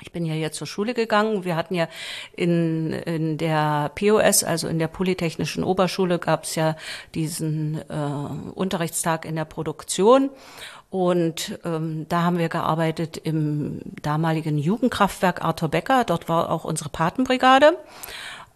ich 0.00 0.12
bin 0.12 0.26
ja 0.26 0.34
jetzt 0.34 0.58
zur 0.58 0.66
Schule 0.66 0.92
gegangen. 0.92 1.44
Wir 1.44 1.56
hatten 1.56 1.74
ja 1.74 1.88
in, 2.36 2.92
in 2.92 3.38
der 3.38 3.90
POS, 3.94 4.42
also 4.44 4.68
in 4.68 4.78
der 4.78 4.88
Polytechnischen 4.88 5.62
Oberschule, 5.62 6.18
gab 6.18 6.44
es 6.44 6.56
ja 6.56 6.76
diesen 7.14 7.80
äh, 7.88 8.50
Unterrichtstag 8.54 9.24
in 9.24 9.36
der 9.36 9.44
Produktion. 9.44 10.30
Und 10.90 11.58
ähm, 11.64 12.06
da 12.08 12.22
haben 12.22 12.38
wir 12.38 12.48
gearbeitet 12.48 13.16
im 13.16 13.80
damaligen 14.02 14.58
Jugendkraftwerk 14.58 15.44
Arthur 15.44 15.68
Becker. 15.68 16.04
Dort 16.04 16.28
war 16.28 16.50
auch 16.50 16.64
unsere 16.64 16.88
Patenbrigade. 16.88 17.76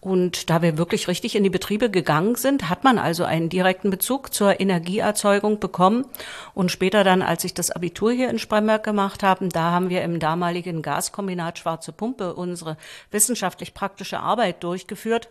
Und 0.01 0.49
da 0.49 0.63
wir 0.63 0.79
wirklich 0.79 1.09
richtig 1.09 1.35
in 1.35 1.43
die 1.43 1.51
Betriebe 1.51 1.91
gegangen 1.91 2.37
sind, 2.37 2.69
hat 2.69 2.85
man 2.85 2.99
also 2.99 3.25
einen 3.25 3.49
direkten 3.49 3.91
Bezug 3.91 4.33
zur 4.33 4.61
Energieerzeugung 4.61 5.59
bekommen. 5.59 6.07
Und 6.55 6.71
später 6.71 7.03
dann, 7.03 7.21
als 7.21 7.43
ich 7.43 7.53
das 7.53 7.73
Abitur 7.73 8.13
hier 8.13 8.31
in 8.31 8.39
Spremberg 8.39 8.85
gemacht 8.85 9.25
habe, 9.25 9.49
da 9.49 9.73
haben 9.73 9.91
wir 9.91 10.03
im 10.03 10.21
damaligen 10.21 10.83
Gaskombinat 10.83 11.59
Schwarze 11.59 11.93
Pumpe 11.93 12.35
unsere 12.35 12.77
wissenschaftlich-praktische 13.11 14.21
Arbeit 14.21 14.63
durchgeführt. 14.63 15.29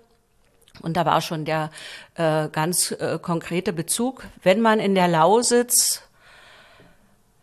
Und 0.82 0.98
da 0.98 1.06
war 1.06 1.22
schon 1.22 1.46
der 1.46 1.72
äh, 2.16 2.50
ganz 2.50 2.92
äh, 2.92 3.20
konkrete 3.22 3.72
Bezug. 3.72 4.26
Wenn 4.44 4.60
man 4.60 4.80
in 4.80 4.96
der 4.96 5.08
Lausitz 5.08 6.04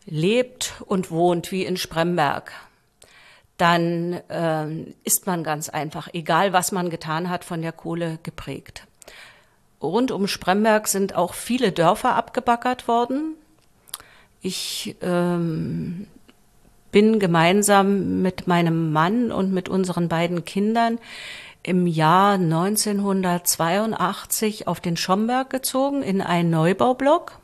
lebt 0.04 0.74
und 0.84 1.10
wohnt 1.10 1.50
wie 1.50 1.64
in 1.64 1.78
Spremberg, 1.78 2.52
dann 3.57 4.20
ähm, 4.30 4.94
ist 5.05 5.26
man 5.26 5.44
ganz 5.44 5.68
einfach, 5.68 6.09
egal 6.12 6.52
was 6.52 6.72
man 6.72 6.90
getan 6.90 7.30
hat, 7.30 7.44
von 7.44 7.62
der 7.62 7.70
Kohle 7.72 8.18
geprägt. 8.22 8.86
Rund 9.80 10.11
um 10.11 10.26
Spremberg 10.26 10.88
sind 10.88 11.14
auch 11.14 11.34
viele 11.34 11.70
Dörfer 11.70 12.16
abgebaggert 12.16 12.88
worden. 12.88 13.34
Ich 14.40 14.96
ähm, 15.02 16.09
bin 16.90 17.18
gemeinsam 17.18 18.22
mit 18.22 18.46
meinem 18.46 18.92
Mann 18.92 19.32
und 19.32 19.52
mit 19.52 19.68
unseren 19.68 20.09
beiden 20.09 20.44
Kindern 20.44 20.98
im 21.62 21.86
Jahr 21.86 22.34
1982 22.34 24.68
auf 24.68 24.80
den 24.80 24.96
Schomberg 24.96 25.50
gezogen 25.50 26.02
in 26.02 26.20
einen 26.20 26.50
Neubaublock. 26.50 27.38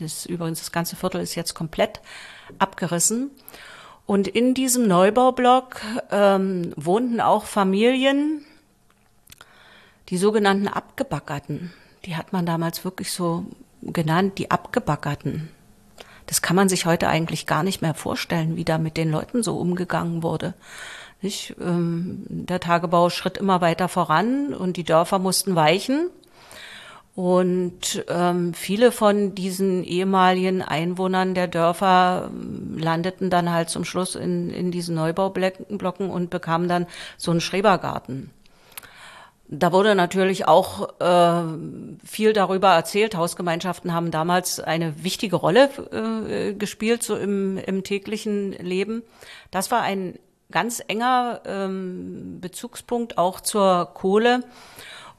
Das 0.00 0.26
übrigens 0.26 0.58
das 0.58 0.72
ganze 0.72 0.96
Viertel 0.96 1.20
ist 1.20 1.34
jetzt 1.34 1.54
komplett 1.54 2.00
abgerissen. 2.58 3.30
Und 4.08 4.26
in 4.26 4.54
diesem 4.54 4.88
Neubaublock 4.88 5.82
ähm, 6.10 6.72
wohnten 6.76 7.20
auch 7.20 7.44
Familien, 7.44 8.42
die 10.08 10.16
sogenannten 10.16 10.66
Abgebackerten. 10.66 11.74
Die 12.06 12.16
hat 12.16 12.32
man 12.32 12.46
damals 12.46 12.86
wirklich 12.86 13.12
so 13.12 13.44
genannt, 13.82 14.38
die 14.38 14.50
Abgebackerten. 14.50 15.50
Das 16.24 16.40
kann 16.40 16.56
man 16.56 16.70
sich 16.70 16.86
heute 16.86 17.08
eigentlich 17.08 17.44
gar 17.44 17.62
nicht 17.62 17.82
mehr 17.82 17.92
vorstellen, 17.92 18.56
wie 18.56 18.64
da 18.64 18.78
mit 18.78 18.96
den 18.96 19.10
Leuten 19.10 19.42
so 19.42 19.58
umgegangen 19.58 20.22
wurde. 20.22 20.54
Nicht? 21.20 21.56
Ähm, 21.60 22.24
der 22.28 22.60
Tagebau 22.60 23.10
schritt 23.10 23.36
immer 23.36 23.60
weiter 23.60 23.88
voran 23.88 24.54
und 24.54 24.78
die 24.78 24.84
Dörfer 24.84 25.18
mussten 25.18 25.54
weichen. 25.54 26.08
Und 27.18 28.04
ähm, 28.06 28.54
viele 28.54 28.92
von 28.92 29.34
diesen 29.34 29.82
ehemaligen 29.82 30.62
Einwohnern 30.62 31.34
der 31.34 31.48
Dörfer 31.48 32.30
ähm, 32.30 32.78
landeten 32.78 33.28
dann 33.28 33.50
halt 33.50 33.70
zum 33.70 33.84
Schluss 33.84 34.14
in, 34.14 34.50
in 34.50 34.70
diesen 34.70 34.94
Neubaublocken 34.94 36.10
und 36.10 36.30
bekamen 36.30 36.68
dann 36.68 36.86
so 37.16 37.32
einen 37.32 37.40
Schrebergarten. 37.40 38.30
Da 39.48 39.72
wurde 39.72 39.96
natürlich 39.96 40.46
auch 40.46 41.00
äh, 41.00 41.42
viel 42.06 42.34
darüber 42.34 42.68
erzählt. 42.68 43.16
Hausgemeinschaften 43.16 43.92
haben 43.92 44.12
damals 44.12 44.60
eine 44.60 45.02
wichtige 45.02 45.34
Rolle 45.34 45.70
äh, 45.90 46.54
gespielt, 46.54 47.02
so 47.02 47.16
im, 47.16 47.58
im 47.58 47.82
täglichen 47.82 48.52
Leben. 48.52 49.02
Das 49.50 49.72
war 49.72 49.82
ein 49.82 50.20
ganz 50.52 50.80
enger 50.86 51.40
ähm, 51.46 52.38
Bezugspunkt 52.40 53.18
auch 53.18 53.40
zur 53.40 53.86
Kohle. 53.92 54.44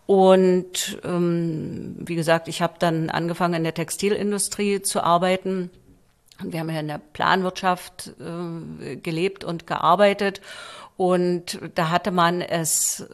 Und 0.10 0.98
ähm, 1.04 1.94
wie 2.00 2.16
gesagt, 2.16 2.48
ich 2.48 2.64
habe 2.64 2.74
dann 2.80 3.12
angefangen 3.12 3.54
in 3.54 3.64
der 3.64 3.76
Textilindustrie 3.76 4.82
zu 4.82 5.04
arbeiten. 5.04 5.70
Wir 6.42 6.62
haben 6.62 6.70
ja 6.72 6.80
in 6.80 6.88
der 6.88 7.00
Planwirtschaft 7.14 8.16
äh, 8.20 8.96
gelebt 8.96 9.44
und 9.44 9.68
gearbeitet. 9.68 10.42
Und 10.98 11.60
da 11.76 11.92
hatte 11.92 12.10
man 12.10 12.42
es 12.42 13.06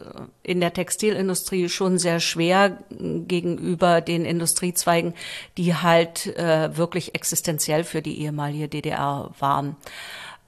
in 0.42 0.60
der 0.60 0.72
Textilindustrie 0.72 1.68
schon 1.68 1.98
sehr 1.98 2.18
schwer 2.18 2.78
gegenüber 2.88 4.00
den 4.00 4.24
Industriezweigen, 4.24 5.12
die 5.58 5.74
halt 5.74 6.34
äh, 6.38 6.78
wirklich 6.78 7.14
existenziell 7.14 7.84
für 7.84 8.00
die 8.00 8.22
ehemalige 8.22 8.68
DDR 8.68 9.32
waren. 9.38 9.76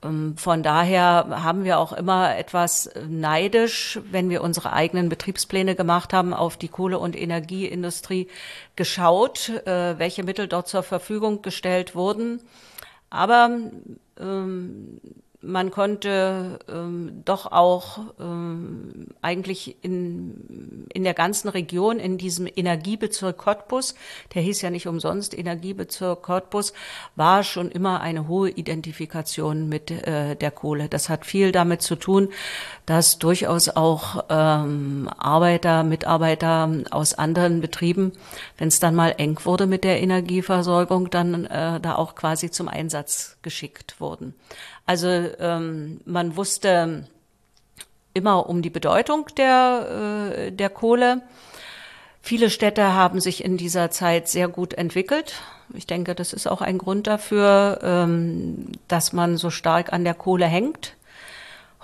Ähm, 0.02 0.36
von 0.36 0.62
daher 0.62 1.42
haben 1.42 1.64
wir 1.64 1.78
auch 1.78 1.92
immer 1.92 2.36
etwas 2.36 2.90
neidisch, 3.08 4.00
wenn 4.10 4.30
wir 4.30 4.42
unsere 4.42 4.72
eigenen 4.72 5.08
Betriebspläne 5.08 5.74
gemacht 5.74 6.12
haben, 6.12 6.34
auf 6.34 6.56
die 6.56 6.68
Kohle- 6.68 6.98
und 6.98 7.16
Energieindustrie 7.16 8.28
geschaut, 8.76 9.48
äh, 9.66 9.98
welche 9.98 10.22
Mittel 10.22 10.48
dort 10.48 10.68
zur 10.68 10.82
Verfügung 10.82 11.42
gestellt 11.42 11.94
wurden. 11.94 12.40
Aber 13.10 13.50
ähm, 14.20 15.00
man 15.40 15.70
konnte 15.70 16.58
ähm, 16.68 17.22
doch 17.24 17.52
auch 17.52 18.00
ähm, 18.18 19.06
eigentlich 19.22 19.76
in, 19.82 20.86
in 20.92 21.04
der 21.04 21.14
ganzen 21.14 21.48
Region, 21.48 22.00
in 22.00 22.18
diesem 22.18 22.48
Energiebezirk 22.54 23.38
Cottbus, 23.38 23.94
der 24.34 24.42
hieß 24.42 24.62
ja 24.62 24.70
nicht 24.70 24.88
umsonst 24.88 25.38
Energiebezirk 25.38 26.22
Cottbus, 26.22 26.72
war 27.14 27.44
schon 27.44 27.70
immer 27.70 28.00
eine 28.00 28.26
hohe 28.26 28.50
Identifikation 28.50 29.68
mit 29.68 29.92
äh, 29.92 30.34
der 30.34 30.50
Kohle. 30.50 30.88
Das 30.88 31.08
hat 31.08 31.24
viel 31.24 31.52
damit 31.52 31.82
zu 31.82 31.94
tun, 31.94 32.30
dass 32.84 33.20
durchaus 33.20 33.68
auch 33.68 34.24
ähm, 34.28 35.08
Arbeiter, 35.18 35.84
Mitarbeiter 35.84 36.68
aus 36.90 37.14
anderen 37.14 37.60
Betrieben, 37.60 38.12
wenn 38.56 38.68
es 38.68 38.80
dann 38.80 38.96
mal 38.96 39.14
eng 39.18 39.38
wurde 39.44 39.68
mit 39.68 39.84
der 39.84 40.02
Energieversorgung, 40.02 41.10
dann 41.10 41.44
äh, 41.44 41.78
da 41.80 41.94
auch 41.94 42.16
quasi 42.16 42.50
zum 42.50 42.66
Einsatz 42.66 43.38
geschickt 43.42 44.00
wurden. 44.00 44.34
Also 44.88 45.06
ähm, 45.06 46.00
man 46.06 46.34
wusste 46.38 47.06
immer 48.14 48.48
um 48.48 48.62
die 48.62 48.70
Bedeutung 48.70 49.26
der, 49.36 50.30
äh, 50.46 50.50
der 50.50 50.70
Kohle. 50.70 51.20
Viele 52.22 52.48
Städte 52.48 52.94
haben 52.94 53.20
sich 53.20 53.44
in 53.44 53.58
dieser 53.58 53.90
Zeit 53.90 54.28
sehr 54.28 54.48
gut 54.48 54.72
entwickelt. 54.72 55.42
Ich 55.74 55.86
denke, 55.86 56.14
das 56.14 56.32
ist 56.32 56.46
auch 56.46 56.62
ein 56.62 56.78
Grund 56.78 57.06
dafür, 57.06 57.80
ähm, 57.82 58.72
dass 58.88 59.12
man 59.12 59.36
so 59.36 59.50
stark 59.50 59.92
an 59.92 60.04
der 60.04 60.14
Kohle 60.14 60.46
hängt. 60.46 60.94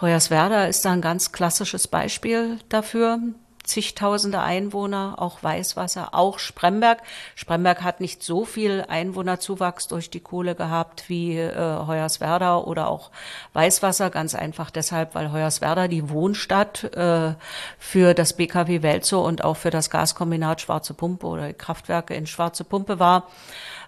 Hoyerswerda 0.00 0.64
ist 0.64 0.86
da 0.86 0.92
ein 0.92 1.02
ganz 1.02 1.30
klassisches 1.30 1.86
Beispiel 1.86 2.58
dafür 2.70 3.18
zigtausende 3.64 4.40
Einwohner, 4.40 5.16
auch 5.18 5.42
Weißwasser, 5.42 6.10
auch 6.12 6.38
Spremberg. 6.38 7.02
Spremberg 7.34 7.82
hat 7.82 8.00
nicht 8.00 8.22
so 8.22 8.44
viel 8.44 8.84
Einwohnerzuwachs 8.88 9.88
durch 9.88 10.10
die 10.10 10.20
Kohle 10.20 10.54
gehabt 10.54 11.08
wie 11.08 11.36
äh, 11.38 11.54
Hoyerswerda 11.54 12.58
oder 12.58 12.88
auch 12.88 13.10
Weißwasser, 13.54 14.10
ganz 14.10 14.34
einfach 14.34 14.70
deshalb, 14.70 15.14
weil 15.14 15.32
Hoyerswerda 15.32 15.88
die 15.88 16.10
Wohnstadt 16.10 16.84
äh, 16.94 17.34
für 17.78 18.14
das 18.14 18.34
BKW 18.34 18.82
Welzow 18.82 19.26
und 19.26 19.42
auch 19.42 19.56
für 19.56 19.70
das 19.70 19.90
Gaskombinat 19.90 20.60
Schwarze 20.60 20.94
Pumpe 20.94 21.26
oder 21.26 21.52
Kraftwerke 21.52 22.14
in 22.14 22.26
Schwarze 22.26 22.64
Pumpe 22.64 22.98
war. 22.98 23.28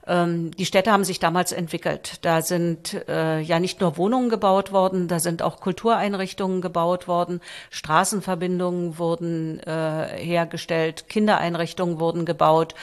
Ähm, 0.06 0.50
die 0.52 0.66
Städte 0.66 0.92
haben 0.92 1.04
sich 1.04 1.18
damals 1.18 1.52
entwickelt. 1.52 2.18
Da 2.22 2.42
sind 2.42 2.94
äh, 3.08 3.40
ja 3.40 3.58
nicht 3.58 3.80
nur 3.80 3.96
Wohnungen 3.96 4.28
gebaut 4.28 4.72
worden, 4.72 5.08
da 5.08 5.18
sind 5.18 5.42
auch 5.42 5.60
Kultureinrichtungen 5.60 6.60
gebaut 6.60 7.08
worden, 7.08 7.40
Straßenverbindungen 7.70 8.98
wurden 8.98 9.60
äh, 9.60 10.08
hergestellt, 10.16 11.08
Kindereinrichtungen 11.08 11.98
wurden 11.98 12.24
gebaut. 12.24 12.74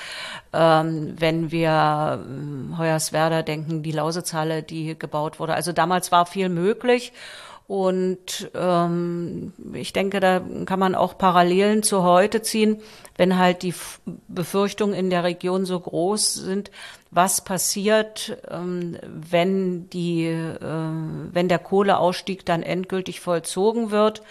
Ähm, 0.52 1.16
wenn 1.18 1.52
wir 1.52 2.24
äh, 2.24 2.78
Hoyerswerda 2.78 3.42
denken, 3.42 3.84
die 3.84 3.92
Lausitzhalle, 3.92 4.64
die 4.64 4.98
gebaut 4.98 5.40
wurde. 5.40 5.54
Also 5.54 5.72
damals 5.72 6.12
war 6.12 6.26
viel 6.26 6.50
möglich. 6.50 7.14
Und 7.66 8.52
ähm, 8.56 9.54
ich 9.74 9.94
denke, 9.94 10.20
da 10.20 10.42
kann 10.66 10.80
man 10.80 10.96
auch 10.96 11.18
Parallelen 11.18 11.82
zu 11.82 12.04
heute 12.04 12.42
ziehen, 12.42 12.82
wenn 13.16 13.38
halt 13.38 13.64
die 13.64 13.74
Befürchtungen 14.28 14.94
in 14.94 15.10
der 15.10 15.24
Region 15.24 15.66
so 15.66 15.80
groß 15.80 16.34
sind, 16.34 16.72
was 17.16 17.44
passiert, 17.44 18.38
ähm, 18.50 18.98
wenn 19.04 19.90
die, 19.90 20.26
äh, 20.26 20.60
wenn 20.62 21.48
der 21.48 21.60
Kohleausstieg 21.60 22.46
dann 22.46 22.64
endgültig 22.64 23.20
vollzogen 23.20 23.92
wird, 23.92 24.22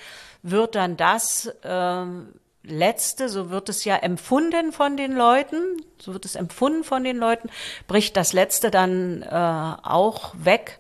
wird 0.43 0.75
dann 0.75 0.97
das 0.97 1.47
äh, 1.63 2.05
letzte, 2.65 3.29
so 3.29 3.51
wird 3.51 3.69
es 3.69 3.85
ja 3.85 3.97
empfunden 3.97 4.73
von 4.73 4.97
den 4.97 5.13
Leuten, 5.13 5.57
so 5.99 6.13
wird 6.13 6.25
es 6.25 6.35
empfunden 6.35 6.85
von 6.85 7.05
den 7.05 7.17
Leuten, 7.17 7.49
bricht 7.87 8.17
das 8.17 8.33
letzte 8.33 8.71
dann 8.71 9.23
äh, 9.23 9.75
auch 9.83 10.35
weg. 10.37 10.79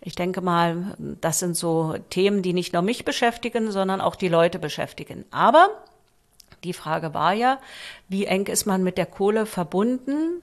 Ich 0.00 0.14
denke 0.14 0.40
mal, 0.40 0.96
das 0.98 1.40
sind 1.40 1.56
so 1.56 1.96
Themen, 2.10 2.42
die 2.42 2.52
nicht 2.52 2.72
nur 2.72 2.82
mich 2.82 3.04
beschäftigen, 3.04 3.72
sondern 3.72 4.00
auch 4.00 4.14
die 4.14 4.28
Leute 4.28 4.58
beschäftigen. 4.58 5.24
Aber 5.30 5.68
die 6.64 6.72
Frage 6.72 7.14
war 7.14 7.32
ja, 7.32 7.58
wie 8.08 8.26
eng 8.26 8.46
ist 8.46 8.66
man 8.66 8.82
mit 8.82 8.96
der 8.96 9.06
Kohle 9.06 9.44
verbunden? 9.44 10.42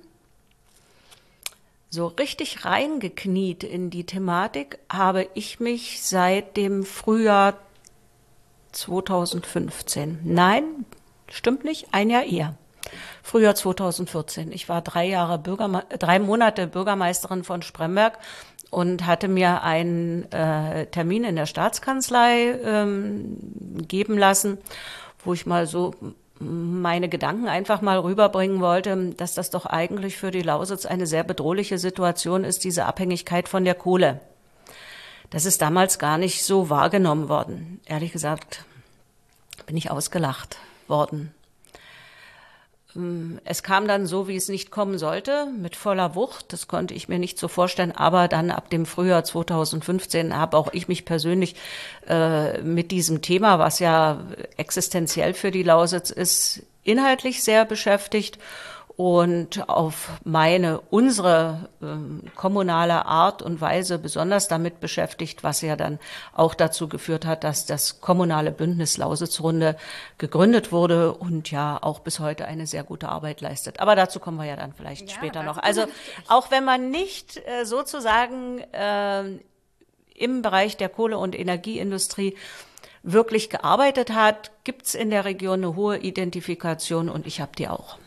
So 1.96 2.08
richtig 2.08 2.66
reingekniet 2.66 3.64
in 3.64 3.90
die 3.90 4.06
Thematik 4.06 4.80
habe 4.92 5.30
ich 5.34 5.62
mich 5.62 6.04
seit 6.04 6.58
dem 6.58 6.84
Frühjahr 6.84 7.54
2015. 8.74 10.20
Nein, 10.26 10.86
stimmt 11.30 11.64
nicht, 11.64 11.88
ein 11.94 12.10
Jahr 12.10 12.26
eher. 12.26 12.58
Frühjahr 13.24 13.56
2014. 13.56 14.52
Ich 14.52 14.68
war 14.68 14.82
drei 14.82 15.08
Jahre 15.08 15.40
Bürgerme 15.40 15.86
drei 15.88 16.20
Monate 16.20 16.68
Bürgermeisterin 16.68 17.46
von 17.46 17.62
Spremberg 17.62 18.20
und 18.72 19.06
hatte 19.06 19.30
mir 19.30 19.64
einen 19.64 20.30
äh, 20.34 20.88
Termin 20.88 21.24
in 21.24 21.38
der 21.38 21.46
Staatskanzlei 21.46 22.60
ähm, 22.62 23.38
geben 23.88 24.18
lassen, 24.18 24.58
wo 25.24 25.32
ich 25.32 25.46
mal 25.46 25.66
so 25.66 25.94
meine 26.40 27.08
Gedanken 27.10 27.48
einfach 27.48 27.82
mal 27.82 28.00
rüberbringen 28.00 28.60
wollte, 28.60 29.14
dass 29.16 29.36
das 29.36 29.50
doch 29.50 29.66
eigentlich 29.66 30.18
für 30.18 30.32
die 30.32 30.42
Lausitz 30.42 30.86
eine 30.86 31.08
sehr 31.08 31.24
bedrohliche 31.24 31.78
Situation 31.78 32.44
ist, 32.44 32.64
diese 32.64 32.86
Abhängigkeit 32.86 33.48
von 33.48 33.64
der 33.64 33.76
Kohle. 33.76 34.20
Das 35.30 35.46
ist 35.46 35.62
damals 35.62 36.00
gar 36.00 36.18
nicht 36.18 36.44
so 36.44 36.70
wahrgenommen 36.70 37.30
worden. 37.30 37.80
Ehrlich 37.86 38.12
gesagt 38.12 38.66
bin 39.66 39.78
ich 39.78 39.92
ausgelacht 39.92 40.58
worden. 40.88 41.34
Ähm, 42.96 43.40
es 43.44 43.64
kam 43.64 43.88
dann 43.88 44.06
so, 44.06 44.28
wie 44.28 44.36
es 44.36 44.50
nicht 44.50 44.72
kommen 44.72 44.98
sollte, 44.98 45.48
mit 45.58 45.76
voller 45.76 46.16
Wucht. 46.16 46.54
Das 46.54 46.68
konnte 46.68 46.94
ich 46.94 47.08
mir 47.08 47.20
nicht 47.20 47.38
so 47.38 47.48
vorstellen. 47.48 47.92
Aber 47.92 48.28
dann 48.28 48.52
ab 48.52 48.70
dem 48.70 48.86
Frühjahr 48.86 49.24
2015 49.24 50.36
habe 50.36 50.58
auch 50.58 50.74
ich 50.74 50.88
mich 50.88 51.06
persönlich 51.06 51.56
äh, 52.08 52.62
mit 52.62 52.92
diesem 52.92 53.22
Thema, 53.22 53.60
was 53.60 53.80
ja 53.80 54.22
existenziell 54.58 55.34
für 55.34 55.52
die 55.52 55.64
Lausitz 55.64 56.10
ist, 56.10 56.64
inhaltlich 56.84 57.44
sehr 57.44 57.66
beschäftigt 57.66 58.38
und 58.98 59.68
auf 59.68 60.22
meine, 60.24 60.80
unsere 60.90 61.70
ähm, 61.82 62.24
kommunale 62.36 63.06
Art 63.06 63.42
und 63.42 63.60
Weise 63.60 64.00
besonders 64.00 64.48
damit 64.48 64.80
beschäftigt, 64.80 65.44
was 65.44 65.62
ja 65.62 65.76
dann 65.76 66.00
auch 66.34 66.54
dazu 66.54 66.88
geführt 66.88 67.26
hat, 67.26 67.44
dass 67.44 67.66
das 67.66 68.00
kommunale 68.00 68.52
Bündnis 68.52 68.98
Lausitzrunde 68.98 69.76
gegründet 70.18 70.72
wurde 70.72 71.14
und 71.14 71.52
ja 71.52 71.78
auch 71.82 72.00
bis 72.00 72.20
heute 72.20 72.46
eine 72.46 72.68
sehr 72.68 72.84
gute 72.84 73.10
Arbeit 73.10 73.42
leistet. 73.42 73.82
Aber 73.82 73.98
dazu 73.98 74.22
kommen 74.22 74.38
wir 74.38 74.46
ja 74.46 74.56
dann 74.56 74.72
vielleicht 74.72 75.10
ja, 75.10 75.16
später 75.16 75.44
noch. 75.44 75.58
Also 75.58 75.84
auch 76.30 76.50
wenn 76.52 76.64
man 76.64 76.90
nicht 76.90 77.38
äh, 77.46 77.66
sozusagen 77.66 78.60
äh, 78.72 79.24
im 80.14 80.42
Bereich 80.42 80.78
der 80.78 80.88
Kohle- 80.88 81.18
und 81.18 81.38
Energieindustrie 81.38 82.36
wirklich 83.04 83.50
gearbeitet 83.50 84.12
hat, 84.12 84.52
gibt's 84.64 84.96
in 84.96 85.10
der 85.10 85.26
Region 85.26 85.66
eine 85.66 85.76
hohe 85.76 85.98
Identifikation 85.98 87.10
und 87.10 87.28
ich 87.28 87.42
habe 87.42 87.52
die 87.58 87.68
auch. 87.68 87.98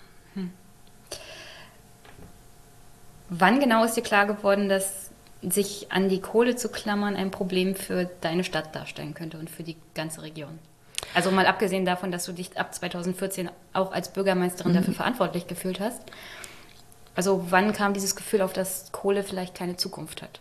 Wann 3.28 3.60
genau 3.60 3.84
ist 3.84 3.94
dir 3.94 4.02
klar 4.02 4.26
geworden, 4.26 4.68
dass 4.68 5.10
sich 5.42 5.92
an 5.92 6.08
die 6.08 6.20
Kohle 6.20 6.56
zu 6.56 6.68
klammern 6.68 7.14
ein 7.14 7.30
Problem 7.30 7.76
für 7.76 8.10
deine 8.20 8.42
Stadt 8.44 8.74
darstellen 8.74 9.14
könnte 9.14 9.38
und 9.38 9.50
für 9.50 9.62
die 9.62 9.76
ganze 9.94 10.22
Region? 10.22 10.58
Also 11.14 11.30
mal 11.30 11.46
abgesehen 11.46 11.84
davon, 11.84 12.10
dass 12.10 12.24
du 12.24 12.32
dich 12.32 12.58
ab 12.58 12.74
2014 12.74 13.50
auch 13.72 13.92
als 13.92 14.12
Bürgermeisterin 14.12 14.72
mhm. 14.72 14.76
dafür 14.76 14.94
verantwortlich 14.94 15.46
gefühlt 15.46 15.80
hast. 15.80 16.02
Also 17.14 17.46
wann 17.50 17.72
kam 17.72 17.94
dieses 17.94 18.16
Gefühl 18.16 18.42
auf, 18.42 18.52
dass 18.52 18.92
Kohle 18.92 19.22
vielleicht 19.22 19.54
keine 19.54 19.76
Zukunft 19.76 20.22
hat? 20.22 20.40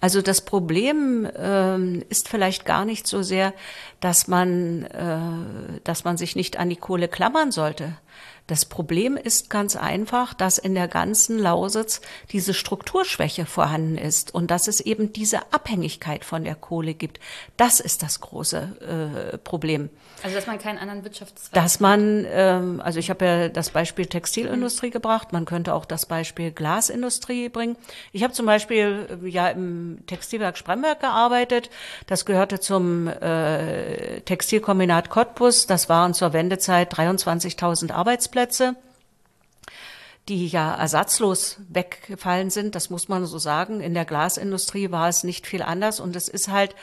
Also 0.00 0.22
das 0.22 0.40
Problem 0.40 1.26
äh, 1.26 1.98
ist 2.08 2.28
vielleicht 2.28 2.64
gar 2.64 2.84
nicht 2.84 3.06
so 3.06 3.22
sehr, 3.22 3.52
dass 4.00 4.28
man, 4.28 4.84
äh, 4.84 5.80
dass 5.84 6.04
man 6.04 6.16
sich 6.16 6.36
nicht 6.36 6.58
an 6.58 6.70
die 6.70 6.76
Kohle 6.76 7.08
klammern 7.08 7.52
sollte. 7.52 7.92
Das 8.50 8.64
Problem 8.64 9.16
ist 9.16 9.48
ganz 9.48 9.76
einfach, 9.76 10.34
dass 10.34 10.58
in 10.58 10.74
der 10.74 10.88
ganzen 10.88 11.38
Lausitz 11.38 12.00
diese 12.32 12.52
Strukturschwäche 12.52 13.46
vorhanden 13.46 13.96
ist 13.96 14.34
und 14.34 14.50
dass 14.50 14.66
es 14.66 14.80
eben 14.80 15.12
diese 15.12 15.52
Abhängigkeit 15.52 16.24
von 16.24 16.42
der 16.42 16.56
Kohle 16.56 16.94
gibt. 16.94 17.20
Das 17.56 17.78
ist 17.78 18.02
das 18.02 18.20
große 18.20 19.34
äh, 19.34 19.38
Problem. 19.38 19.88
Also 20.24 20.34
dass 20.34 20.48
man 20.48 20.58
keinen 20.58 20.78
anderen 20.78 21.04
Wirtschaftszweig 21.04 21.52
Dass 21.52 21.78
man, 21.78 22.26
ähm, 22.28 22.82
also 22.84 22.98
ich 22.98 23.08
habe 23.08 23.24
ja 23.24 23.48
das 23.48 23.70
Beispiel 23.70 24.06
Textilindustrie 24.06 24.88
mhm. 24.88 24.94
gebracht, 24.94 25.32
man 25.32 25.44
könnte 25.44 25.72
auch 25.72 25.84
das 25.84 26.06
Beispiel 26.06 26.50
Glasindustrie 26.50 27.50
bringen. 27.50 27.76
Ich 28.10 28.24
habe 28.24 28.32
zum 28.32 28.46
Beispiel 28.46 29.20
äh, 29.22 29.28
ja 29.28 29.46
im 29.48 29.98
Textilwerk 30.08 30.58
Spremberg 30.58 30.98
gearbeitet. 30.98 31.70
Das 32.08 32.24
gehörte 32.24 32.58
zum 32.58 33.06
äh, 33.06 34.22
Textilkombinat 34.22 35.08
Cottbus. 35.08 35.68
Das 35.68 35.88
waren 35.88 36.14
zur 36.14 36.32
Wendezeit 36.32 36.92
23.000 36.92 37.92
Arbeitsplätze. 37.92 38.39
Arbeitsplätze, 38.40 38.76
die 40.28 40.46
ja 40.46 40.74
ersatzlos 40.74 41.58
weggefallen 41.68 42.50
sind. 42.50 42.74
Das 42.74 42.88
muss 42.90 43.08
man 43.08 43.26
so 43.26 43.38
sagen. 43.38 43.80
In 43.80 43.94
der 43.94 44.04
Glasindustrie 44.04 44.90
war 44.90 45.08
es 45.08 45.24
nicht 45.24 45.46
viel 45.46 45.62
anders 45.62 46.00
und 46.00 46.16
es 46.16 46.28
ist 46.28 46.48
halt 46.48 46.74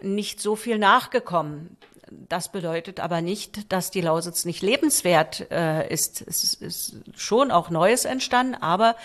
nicht 0.00 0.40
so 0.40 0.56
viel 0.56 0.78
nachgekommen. 0.78 1.76
Das 2.10 2.52
bedeutet 2.52 3.00
aber 3.00 3.22
nicht, 3.22 3.72
dass 3.72 3.90
die 3.90 4.02
Lausitz 4.02 4.44
nicht 4.44 4.62
lebenswert 4.62 5.50
äh, 5.50 5.88
ist. 5.88 6.22
Es 6.26 6.54
ist 6.54 6.96
schon 7.16 7.50
auch 7.50 7.70
Neues 7.70 8.04
entstanden, 8.04 8.54
aber 8.54 8.96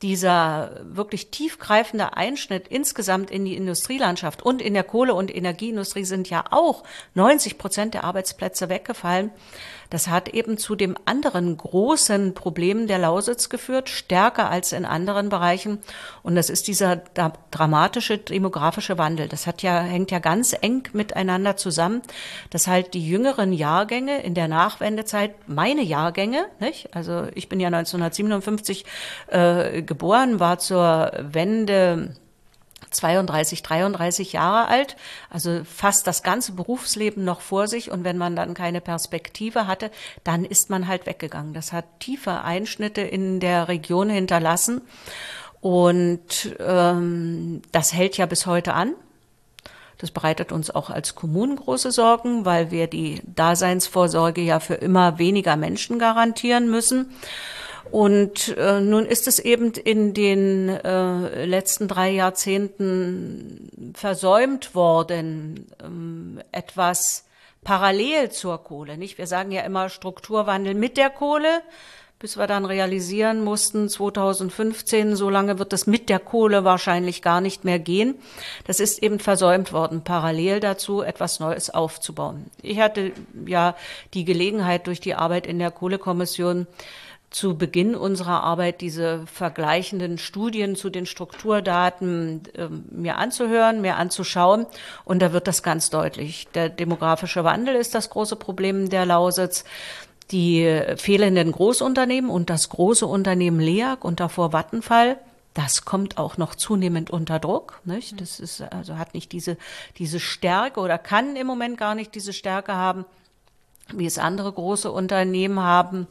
dieser 0.00 0.80
wirklich 0.82 1.30
tiefgreifende 1.30 2.16
Einschnitt 2.16 2.68
insgesamt 2.68 3.30
in 3.30 3.44
die 3.44 3.56
Industrielandschaft 3.56 4.42
und 4.42 4.62
in 4.62 4.74
der 4.74 4.84
Kohle- 4.84 5.14
und 5.14 5.34
Energieindustrie 5.34 6.04
sind 6.04 6.30
ja 6.30 6.44
auch 6.50 6.84
90 7.14 7.58
Prozent 7.58 7.94
der 7.94 8.04
Arbeitsplätze 8.04 8.68
weggefallen. 8.68 9.30
Das 9.92 10.08
hat 10.08 10.30
eben 10.30 10.56
zu 10.56 10.74
dem 10.74 10.96
anderen 11.04 11.54
großen 11.54 12.32
Problem 12.32 12.86
der 12.86 12.98
Lausitz 12.98 13.50
geführt, 13.50 13.90
stärker 13.90 14.48
als 14.48 14.72
in 14.72 14.86
anderen 14.86 15.28
Bereichen. 15.28 15.80
Und 16.22 16.34
das 16.34 16.48
ist 16.48 16.66
dieser 16.66 16.96
dramatische 17.50 18.16
demografische 18.16 18.96
Wandel. 18.96 19.28
Das 19.28 19.46
hat 19.46 19.60
ja, 19.60 19.80
hängt 19.80 20.10
ja 20.10 20.18
ganz 20.18 20.56
eng 20.58 20.88
miteinander 20.94 21.58
zusammen, 21.58 22.00
dass 22.48 22.68
halt 22.68 22.94
die 22.94 23.06
jüngeren 23.06 23.52
Jahrgänge 23.52 24.22
in 24.22 24.32
der 24.32 24.48
Nachwendezeit, 24.48 25.34
meine 25.46 25.82
Jahrgänge, 25.82 26.46
nicht? 26.58 26.96
also 26.96 27.26
ich 27.34 27.50
bin 27.50 27.60
ja 27.60 27.66
1957 27.66 28.86
äh, 29.26 29.82
geboren, 29.82 30.40
war 30.40 30.58
zur 30.58 31.12
Wende 31.18 32.16
32, 32.92 33.62
33 33.62 34.32
Jahre 34.32 34.68
alt, 34.68 34.96
also 35.30 35.62
fast 35.64 36.06
das 36.06 36.22
ganze 36.22 36.52
Berufsleben 36.52 37.24
noch 37.24 37.40
vor 37.40 37.68
sich. 37.68 37.90
Und 37.90 38.04
wenn 38.04 38.18
man 38.18 38.36
dann 38.36 38.54
keine 38.54 38.80
Perspektive 38.80 39.66
hatte, 39.66 39.90
dann 40.24 40.44
ist 40.44 40.70
man 40.70 40.86
halt 40.86 41.06
weggegangen. 41.06 41.54
Das 41.54 41.72
hat 41.72 41.84
tiefe 42.00 42.42
Einschnitte 42.42 43.00
in 43.02 43.40
der 43.40 43.68
Region 43.68 44.08
hinterlassen. 44.08 44.82
Und 45.60 46.56
ähm, 46.58 47.62
das 47.70 47.92
hält 47.92 48.16
ja 48.16 48.26
bis 48.26 48.46
heute 48.46 48.74
an. 48.74 48.94
Das 49.98 50.10
bereitet 50.10 50.50
uns 50.50 50.68
auch 50.68 50.90
als 50.90 51.14
Kommunen 51.14 51.54
große 51.54 51.92
Sorgen, 51.92 52.44
weil 52.44 52.72
wir 52.72 52.88
die 52.88 53.22
Daseinsvorsorge 53.24 54.40
ja 54.40 54.58
für 54.58 54.74
immer 54.74 55.20
weniger 55.20 55.54
Menschen 55.56 56.00
garantieren 56.00 56.68
müssen. 56.68 57.14
Und 57.90 58.56
äh, 58.56 58.80
nun 58.80 59.06
ist 59.06 59.28
es 59.28 59.38
eben 59.38 59.72
in 59.72 60.14
den 60.14 60.68
äh, 60.68 61.44
letzten 61.44 61.88
drei 61.88 62.10
Jahrzehnten 62.10 63.92
versäumt 63.94 64.74
worden, 64.74 65.66
ähm, 65.82 66.40
etwas 66.52 67.24
parallel 67.64 68.30
zur 68.30 68.62
Kohle. 68.62 68.96
Nicht? 68.96 69.18
Wir 69.18 69.26
sagen 69.26 69.52
ja 69.52 69.62
immer 69.62 69.88
Strukturwandel 69.88 70.74
mit 70.74 70.96
der 70.96 71.10
Kohle, 71.10 71.62
bis 72.18 72.36
wir 72.36 72.46
dann 72.46 72.64
realisieren 72.64 73.42
mussten, 73.42 73.88
2015, 73.88 75.16
so 75.16 75.28
lange 75.28 75.58
wird 75.58 75.72
es 75.72 75.88
mit 75.88 76.08
der 76.08 76.20
Kohle 76.20 76.62
wahrscheinlich 76.62 77.20
gar 77.20 77.40
nicht 77.40 77.64
mehr 77.64 77.80
gehen. 77.80 78.14
Das 78.64 78.78
ist 78.78 79.02
eben 79.02 79.18
versäumt 79.18 79.72
worden, 79.72 80.04
parallel 80.04 80.60
dazu 80.60 81.02
etwas 81.02 81.40
Neues 81.40 81.70
aufzubauen. 81.70 82.46
Ich 82.62 82.78
hatte 82.78 83.10
ja 83.44 83.74
die 84.14 84.24
Gelegenheit 84.24 84.86
durch 84.86 85.00
die 85.00 85.16
Arbeit 85.16 85.48
in 85.48 85.58
der 85.58 85.72
Kohlekommission 85.72 86.68
zu 87.32 87.56
Beginn 87.56 87.94
unserer 87.94 88.42
Arbeit 88.42 88.80
diese 88.80 89.26
vergleichenden 89.26 90.18
Studien 90.18 90.76
zu 90.76 90.90
den 90.90 91.06
Strukturdaten 91.06 92.42
äh, 92.54 92.68
mir 92.68 93.16
anzuhören, 93.16 93.80
mir 93.80 93.96
anzuschauen. 93.96 94.66
Und 95.04 95.20
da 95.20 95.32
wird 95.32 95.48
das 95.48 95.62
ganz 95.62 95.90
deutlich. 95.90 96.46
Der 96.54 96.68
demografische 96.68 97.42
Wandel 97.42 97.74
ist 97.74 97.94
das 97.94 98.10
große 98.10 98.36
Problem 98.36 98.90
der 98.90 99.06
Lausitz. 99.06 99.64
Die 100.30 100.80
fehlenden 100.96 101.52
Großunternehmen 101.52 102.30
und 102.30 102.48
das 102.48 102.68
große 102.68 103.06
Unternehmen 103.06 103.60
LEAG 103.60 104.04
und 104.04 104.20
davor 104.20 104.52
Vattenfall, 104.52 105.18
das 105.52 105.84
kommt 105.84 106.16
auch 106.16 106.38
noch 106.38 106.54
zunehmend 106.54 107.10
unter 107.10 107.38
Druck. 107.38 107.80
Nicht? 107.84 108.18
Das 108.20 108.40
ist, 108.40 108.62
also 108.62 108.96
hat 108.96 109.12
nicht 109.12 109.32
diese, 109.32 109.58
diese 109.98 110.20
Stärke 110.20 110.80
oder 110.80 110.96
kann 110.96 111.36
im 111.36 111.46
Moment 111.46 111.76
gar 111.76 111.94
nicht 111.94 112.14
diese 112.14 112.32
Stärke 112.32 112.74
haben 112.74 113.04
wie 113.94 114.06
es 114.06 114.18
andere 114.18 114.52
große 114.52 114.90
Unternehmen 114.90 115.60
haben. 115.60 116.06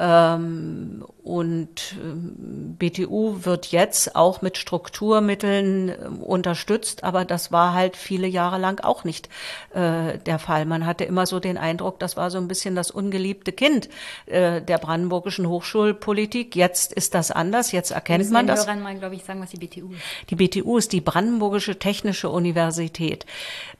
Ähm, 0.00 1.04
und 1.24 1.96
ähm, 2.00 2.76
BTU 2.78 3.44
wird 3.44 3.66
jetzt 3.66 4.14
auch 4.14 4.42
mit 4.42 4.56
Strukturmitteln 4.56 5.88
ähm, 5.88 6.22
unterstützt, 6.22 7.02
aber 7.02 7.24
das 7.24 7.50
war 7.50 7.74
halt 7.74 7.96
viele 7.96 8.28
Jahre 8.28 8.58
lang 8.58 8.80
auch 8.84 9.02
nicht 9.02 9.28
äh, 9.74 10.18
der 10.18 10.38
Fall. 10.38 10.66
Man 10.66 10.86
hatte 10.86 11.02
immer 11.02 11.26
so 11.26 11.40
den 11.40 11.58
Eindruck, 11.58 11.98
das 11.98 12.16
war 12.16 12.30
so 12.30 12.38
ein 12.38 12.46
bisschen 12.46 12.76
das 12.76 12.92
ungeliebte 12.92 13.50
Kind 13.50 13.88
äh, 14.26 14.62
der 14.62 14.78
brandenburgischen 14.78 15.48
Hochschulpolitik. 15.48 16.54
Jetzt 16.54 16.92
ist 16.92 17.14
das 17.14 17.32
anders, 17.32 17.72
jetzt 17.72 17.90
erkennt 17.90 18.30
man 18.30 18.46
das. 18.46 18.66
Hörern 18.66 18.82
mal, 18.82 18.96
glaube 18.96 19.16
ich, 19.16 19.24
sagen, 19.24 19.42
was 19.42 19.50
die 19.50 19.58
BTU 19.58 19.92
ist. 19.92 20.30
Die 20.30 20.36
BTU 20.36 20.78
ist 20.78 20.92
die 20.92 21.00
Brandenburgische 21.00 21.76
Technische 21.76 22.30
Universität. 22.30 23.26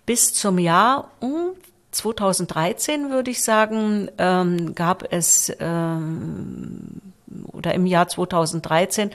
Bis 0.04 0.34
zum 0.34 0.58
Jahr 0.58 1.12
2013 1.90 3.10
würde 3.10 3.30
ich 3.30 3.42
sagen, 3.42 4.10
ähm, 4.18 4.74
gab 4.74 5.12
es 5.12 5.52
ähm, 5.60 7.00
oder 7.52 7.74
im 7.74 7.86
Jahr 7.86 8.08
2013 8.08 9.10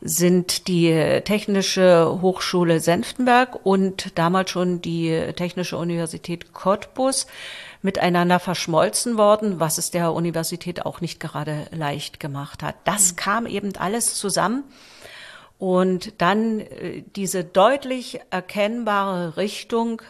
sind 0.00 0.68
die 0.68 0.92
Technische 1.24 2.18
Hochschule 2.20 2.80
Senftenberg 2.80 3.64
und 3.64 4.18
damals 4.18 4.50
schon 4.50 4.82
die 4.82 5.32
Technische 5.34 5.78
Universität 5.78 6.52
Cottbus 6.52 7.26
miteinander 7.80 8.38
verschmolzen 8.38 9.16
worden, 9.16 9.60
was 9.60 9.78
es 9.78 9.90
der 9.90 10.12
Universität 10.12 10.84
auch 10.84 11.00
nicht 11.00 11.20
gerade 11.20 11.66
leicht 11.70 12.20
gemacht 12.20 12.62
hat. 12.62 12.76
Das 12.84 13.12
mhm. 13.12 13.16
kam 13.16 13.46
eben 13.46 13.76
alles 13.76 14.14
zusammen. 14.14 14.64
Und 15.58 16.20
dann 16.20 16.60
äh, 16.60 17.02
diese 17.16 17.44
deutlich 17.44 18.20
erkennbare 18.30 19.36
Richtung 19.36 20.02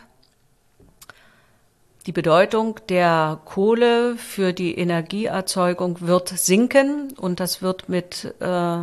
die 2.07 2.13
Bedeutung 2.13 2.81
der 2.91 3.41
Kohle 3.47 4.17
für 4.17 4.53
die 4.53 4.77
Energieerzeugung 4.77 6.03
wird 6.03 6.29
sinken 6.29 7.15
und 7.17 7.41
das 7.41 7.63
wird 7.63 7.89
mit 7.89 8.35
äh, 8.41 8.79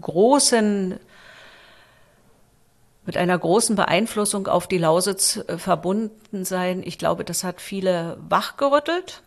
großen 0.00 0.98
mit 3.04 3.16
einer 3.16 3.36
großen 3.36 3.74
Beeinflussung 3.74 4.46
auf 4.46 4.68
die 4.68 4.78
Lausitz 4.78 5.38
äh, 5.48 5.58
verbunden 5.58 6.44
sein. 6.44 6.82
Ich 6.84 6.98
glaube, 6.98 7.24
das 7.24 7.42
hat 7.42 7.60
viele 7.60 8.16
wachgerüttelt. 8.28 9.22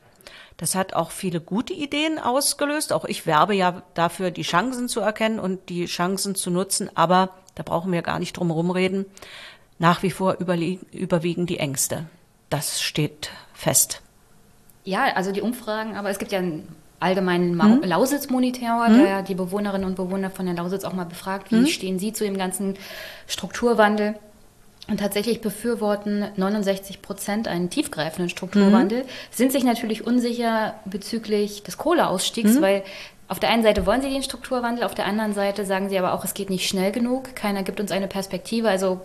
Das 0.56 0.76
hat 0.76 0.94
auch 0.94 1.12
viele 1.12 1.42
gute 1.42 1.74
Ideen 1.74 2.18
ausgelöst. 2.18 2.94
Auch 2.94 3.04
ich 3.04 3.26
werbe 3.26 3.54
ja 3.54 3.82
dafür, 3.94 4.32
die 4.32 4.44
Chancen 4.44 4.88
zu 4.88 5.02
erkennen 5.02 5.40
und 5.40 5.68
die 5.68 5.88
Chancen 5.88 6.36
zu 6.36 6.52
nutzen. 6.52 6.90
Aber 6.96 7.32
da 7.56 7.64
brauchen 7.64 7.92
wir 7.92 8.02
gar 8.02 8.20
nicht 8.20 8.38
drum 8.38 8.48
herum 8.48 8.72
reden. 8.72 9.06
Nach 9.78 10.04
wie 10.04 10.12
vor 10.12 10.38
überwiegen 10.40 11.46
die 11.46 11.60
Ängste 11.60 12.06
das 12.50 12.82
steht 12.82 13.32
fest. 13.54 14.02
Ja, 14.84 15.06
also 15.16 15.32
die 15.32 15.42
Umfragen, 15.42 15.96
aber 15.96 16.10
es 16.10 16.20
gibt 16.20 16.32
ja 16.32 16.40
einen 16.40 16.68
allgemeinen 17.00 17.62
hm? 17.62 17.84
Lausitz-Monitor, 17.84 18.88
hm? 18.88 18.98
der 19.00 19.22
die 19.24 19.36
Bewohnerinnen 19.36 19.88
und 19.88 19.96
Bewohner 19.96 20.30
von 20.30 20.46
der 20.46 20.56
Lausitz 20.56 20.84
auch 20.84 20.94
mal 20.94 21.06
befragt, 21.06 21.52
wie 21.52 21.58
hm? 21.58 21.68
stehen 21.68 22.00
sie 22.00 22.14
zu 22.14 22.24
dem 22.24 22.38
ganzen 22.38 22.76
Strukturwandel. 23.28 24.16
Und 24.88 25.00
tatsächlich 25.00 25.42
befürworten 25.42 26.28
69 26.36 27.02
Prozent 27.02 27.48
einen 27.48 27.72
tiefgreifenden 27.72 28.30
Strukturwandel, 28.30 29.00
mhm. 29.00 29.08
sind 29.32 29.52
sich 29.52 29.64
natürlich 29.64 30.06
unsicher 30.06 30.76
bezüglich 30.86 31.64
des 31.64 31.80
Kohleausstiegs, 31.80 32.54
mhm. 32.54 32.62
weil 32.62 32.84
auf 33.28 33.40
der 33.40 33.50
einen 33.50 33.64
Seite 33.64 33.88
wollen 33.88 34.04
sie 34.04 34.12
den 34.12 34.22
Strukturwandel, 34.22 34.84
auf 34.84 34.94
der 34.94 35.08
anderen 35.08 35.34
Seite 35.34 35.66
sagen 35.66 35.90
sie 35.90 35.98
aber 35.98 36.14
auch, 36.14 36.24
es 36.24 36.36
geht 36.36 36.52
nicht 36.52 36.70
schnell 36.70 36.92
genug, 36.92 37.36
keiner 37.36 37.64
gibt 37.64 37.80
uns 37.80 37.92
eine 37.92 38.08
Perspektive. 38.08 38.70
Also 38.70 39.02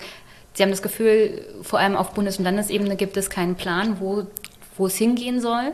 Sie 0.55 0.63
haben 0.63 0.71
das 0.71 0.83
Gefühl, 0.83 1.47
vor 1.63 1.79
allem 1.79 1.97
auf 1.97 2.13
Bundes- 2.13 2.39
und 2.39 2.45
Landesebene 2.45 2.97
gibt 2.97 3.17
es 3.17 3.31
keinen 3.31 3.55
Plan, 3.55 4.01
wo, 4.01 4.27
wo 4.77 4.87
es 4.87 4.97
hingehen 4.97 5.41
soll. 5.41 5.73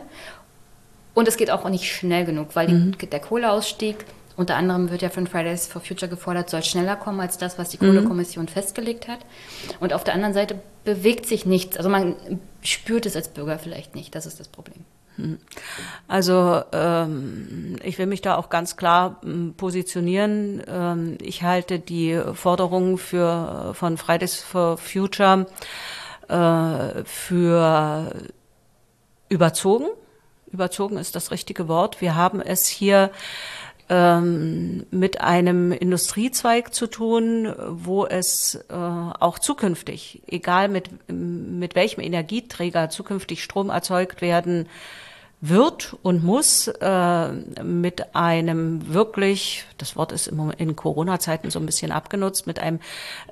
Und 1.13 1.27
es 1.27 1.37
geht 1.37 1.49
auch 1.49 1.67
nicht 1.67 1.85
schnell 1.85 2.25
genug, 2.25 2.49
weil 2.55 2.67
mhm. 2.67 2.97
die, 2.97 3.07
der 3.07 3.19
Kohleausstieg, 3.19 4.05
unter 4.35 4.55
anderem 4.55 4.91
wird 4.91 5.01
ja 5.01 5.09
von 5.09 5.25
Fridays 5.25 5.65
for 5.65 5.81
Future 5.81 6.09
gefordert, 6.09 6.49
soll 6.49 6.63
schneller 6.63 6.95
kommen 6.95 7.19
als 7.19 7.39
das, 7.39 7.57
was 7.57 7.69
die 7.69 7.77
mhm. 7.77 7.87
Kohlekommission 7.87 8.47
festgelegt 8.47 9.07
hat. 9.07 9.19
Und 9.79 9.93
auf 9.93 10.03
der 10.03 10.13
anderen 10.13 10.35
Seite 10.35 10.59
bewegt 10.83 11.25
sich 11.25 11.45
nichts. 11.45 11.75
Also 11.75 11.89
man 11.89 12.15
spürt 12.61 13.07
es 13.07 13.15
als 13.15 13.29
Bürger 13.29 13.57
vielleicht 13.57 13.95
nicht. 13.95 14.13
Das 14.13 14.27
ist 14.27 14.39
das 14.39 14.47
Problem. 14.47 14.85
Also 16.07 16.61
ähm, 16.71 17.77
ich 17.83 17.97
will 17.97 18.05
mich 18.05 18.21
da 18.21 18.35
auch 18.35 18.49
ganz 18.49 18.77
klar 18.77 19.19
ähm, 19.23 19.53
positionieren. 19.57 20.61
Ähm, 20.67 21.17
ich 21.21 21.43
halte 21.43 21.79
die 21.79 22.19
Forderungen 22.33 22.97
für, 22.97 23.73
von 23.73 23.97
Fridays 23.97 24.39
for 24.39 24.77
Future 24.77 25.47
äh, 26.27 27.03
für 27.05 28.11
überzogen. 29.29 29.87
Überzogen 30.51 30.97
ist 30.97 31.15
das 31.15 31.31
richtige 31.31 31.67
Wort. 31.67 31.99
Wir 32.01 32.15
haben 32.15 32.41
es 32.41 32.67
hier 32.67 33.11
ähm, 33.89 34.85
mit 34.91 35.21
einem 35.21 35.71
Industriezweig 35.71 36.73
zu 36.73 36.87
tun, 36.87 37.53
wo 37.69 38.05
es 38.05 38.55
äh, 38.69 38.73
auch 38.73 39.39
zukünftig, 39.39 40.23
egal 40.27 40.67
mit, 40.67 40.89
mit 41.09 41.75
welchem 41.75 42.01
Energieträger 42.01 42.89
zukünftig 42.89 43.43
Strom 43.43 43.69
erzeugt 43.69 44.21
werden 44.21 44.67
wird 45.39 45.95
und 46.01 46.23
muss 46.23 46.67
äh, 46.67 47.31
mit 47.63 48.15
einem 48.15 48.91
wirklich, 48.91 49.65
das 49.77 49.95
Wort 49.95 50.11
ist 50.11 50.27
im 50.27 50.51
in 50.57 50.75
Corona-Zeiten 50.75 51.51
so 51.51 51.59
ein 51.59 51.65
bisschen 51.67 51.91
abgenutzt, 51.91 52.47
mit 52.47 52.59
einem 52.59 52.79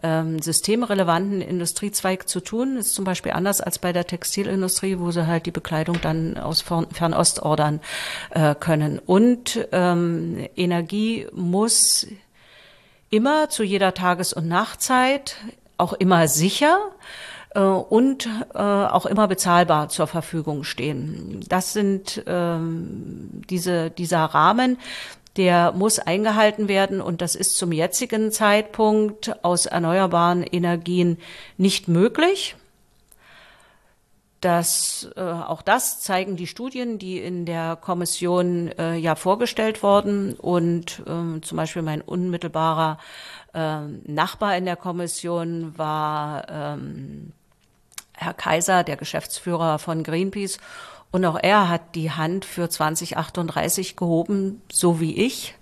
ähm, 0.03 0.39
systemrelevanten 0.39 1.41
Industriezweig 1.41 2.29
zu 2.29 2.41
tun. 2.41 2.77
Ist 2.77 2.93
zum 2.93 3.05
Beispiel 3.05 3.31
anders 3.31 3.59
als 3.59 3.79
bei 3.79 3.91
der 3.91 4.05
Textilindustrie, 4.05 4.99
wo 4.99 5.09
sie 5.09 5.25
halt 5.25 5.47
die 5.47 5.51
Bekleidung 5.51 5.99
dann 6.01 6.37
aus 6.37 6.61
Fernost 6.61 7.41
ordern 7.41 7.81
äh, 8.29 8.53
können. 8.53 8.99
Und 8.99 9.67
ähm, 9.71 10.47
Energie 10.55 11.25
muss 11.33 12.05
immer 13.09 13.49
zu 13.49 13.63
jeder 13.63 13.95
Tages- 13.95 14.33
und 14.33 14.47
Nachtzeit 14.47 15.37
auch 15.77 15.93
immer 15.93 16.27
sicher 16.27 16.77
und 17.59 18.27
äh, 18.53 18.57
auch 18.57 19.05
immer 19.05 19.27
bezahlbar 19.27 19.89
zur 19.89 20.07
Verfügung 20.07 20.63
stehen. 20.63 21.43
Das 21.47 21.73
sind 21.73 22.23
ähm, 22.27 23.29
diese, 23.49 23.91
dieser 23.91 24.25
Rahmen, 24.25 24.77
der 25.37 25.73
muss 25.73 25.99
eingehalten 25.99 26.67
werden 26.67 27.01
und 27.01 27.21
das 27.21 27.35
ist 27.35 27.57
zum 27.57 27.71
jetzigen 27.71 28.31
Zeitpunkt 28.31 29.43
aus 29.43 29.65
erneuerbaren 29.65 30.43
Energien 30.43 31.17
nicht 31.57 31.87
möglich. 31.87 32.55
Das, 34.45 35.09
äh, 35.15 35.21
auch 35.21 35.63
das 35.63 36.01
zeigen 36.01 36.35
die 36.35 36.45
Studien, 36.45 36.99
die 36.99 37.19
in 37.19 37.45
der 37.45 37.75
Kommission 37.75 38.67
äh, 38.77 38.95
ja 38.95 39.15
vorgestellt 39.15 39.81
wurden. 39.81 40.35
Und 40.35 41.01
äh, 41.07 41.41
zum 41.41 41.57
Beispiel 41.57 41.81
mein 41.81 42.01
unmittelbarer 42.01 42.99
äh, 43.55 43.79
Nachbar 44.05 44.55
in 44.55 44.65
der 44.65 44.75
Kommission 44.75 45.75
war 45.77 46.47
ähm, 46.47 47.31
Herr 48.17 48.33
Kaiser, 48.33 48.83
der 48.83 48.97
Geschäftsführer 48.97 49.79
von 49.79 50.03
Greenpeace. 50.03 50.57
Und 51.11 51.25
auch 51.25 51.39
er 51.41 51.69
hat 51.69 51.95
die 51.95 52.11
Hand 52.11 52.45
für 52.45 52.69
2038 52.69 53.95
gehoben, 53.95 54.61
so 54.71 54.99
wie 54.99 55.15
ich. 55.15 55.55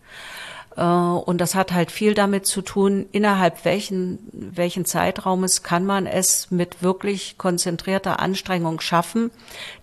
Äh, 0.75 0.81
und 0.81 1.39
das 1.39 1.55
hat 1.55 1.71
halt 1.71 1.91
viel 1.91 2.13
damit 2.13 2.45
zu 2.45 2.61
tun, 2.61 3.05
innerhalb 3.11 3.65
welchen, 3.65 4.19
welchen 4.31 4.85
Zeitraumes 4.85 5.63
kann 5.63 5.85
man 5.85 6.07
es 6.07 6.51
mit 6.51 6.81
wirklich 6.81 7.37
konzentrierter 7.37 8.19
Anstrengung 8.19 8.79
schaffen, 8.79 9.31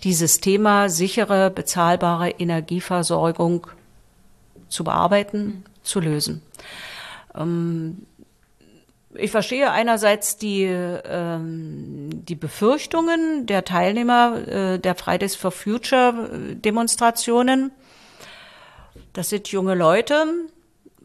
dieses 0.03 0.41
Thema 0.41 0.89
sichere, 0.89 1.51
bezahlbare 1.51 2.31
Energieversorgung 2.31 3.66
zu 4.68 4.85
bearbeiten, 4.85 5.64
zu 5.83 6.01
lösen. 6.01 6.43
Ich 9.15 9.33
verstehe 9.33 9.73
einerseits 9.73 10.37
die, 10.37 10.65
ähm, 10.65 12.25
die 12.25 12.37
Befürchtungen 12.37 13.47
der 13.47 13.65
Teilnehmer 13.65 14.47
äh, 14.47 14.79
der 14.79 14.95
Fridays 14.95 15.35
for 15.35 15.51
Future 15.51 16.31
äh, 16.33 16.55
Demonstrationen. 16.55 17.73
Das 19.13 19.31
sind 19.31 19.49
junge 19.49 19.75
Leute. 19.75 20.27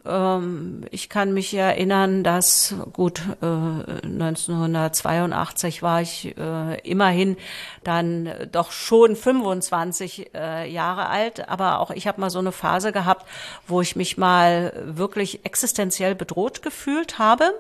Ähm, 0.06 0.86
ich 0.92 1.10
kann 1.10 1.34
mich 1.34 1.52
erinnern, 1.56 2.24
dass 2.24 2.76
gut 2.94 3.24
äh, 3.42 3.46
1982 3.46 5.82
war 5.82 6.02
ich 6.02 6.38
äh, 6.38 6.80
immerhin 6.82 7.38
dann 7.84 8.30
doch 8.52 8.72
schon 8.72 9.16
25 9.16 10.36
äh, 10.36 10.72
Jahre 10.72 11.10
alt, 11.10 11.50
aber 11.50 11.80
auch 11.80 11.90
ich 11.90 12.06
habe 12.06 12.22
mal 12.22 12.30
so 12.30 12.38
eine 12.38 12.52
Phase 12.52 12.92
gehabt, 12.92 13.26
wo 13.66 13.82
ich 13.82 13.96
mich 13.96 14.16
mal 14.16 14.74
wirklich 14.86 15.44
existenziell 15.44 16.14
bedroht 16.14 16.62
gefühlt 16.62 17.18
habe 17.18 17.52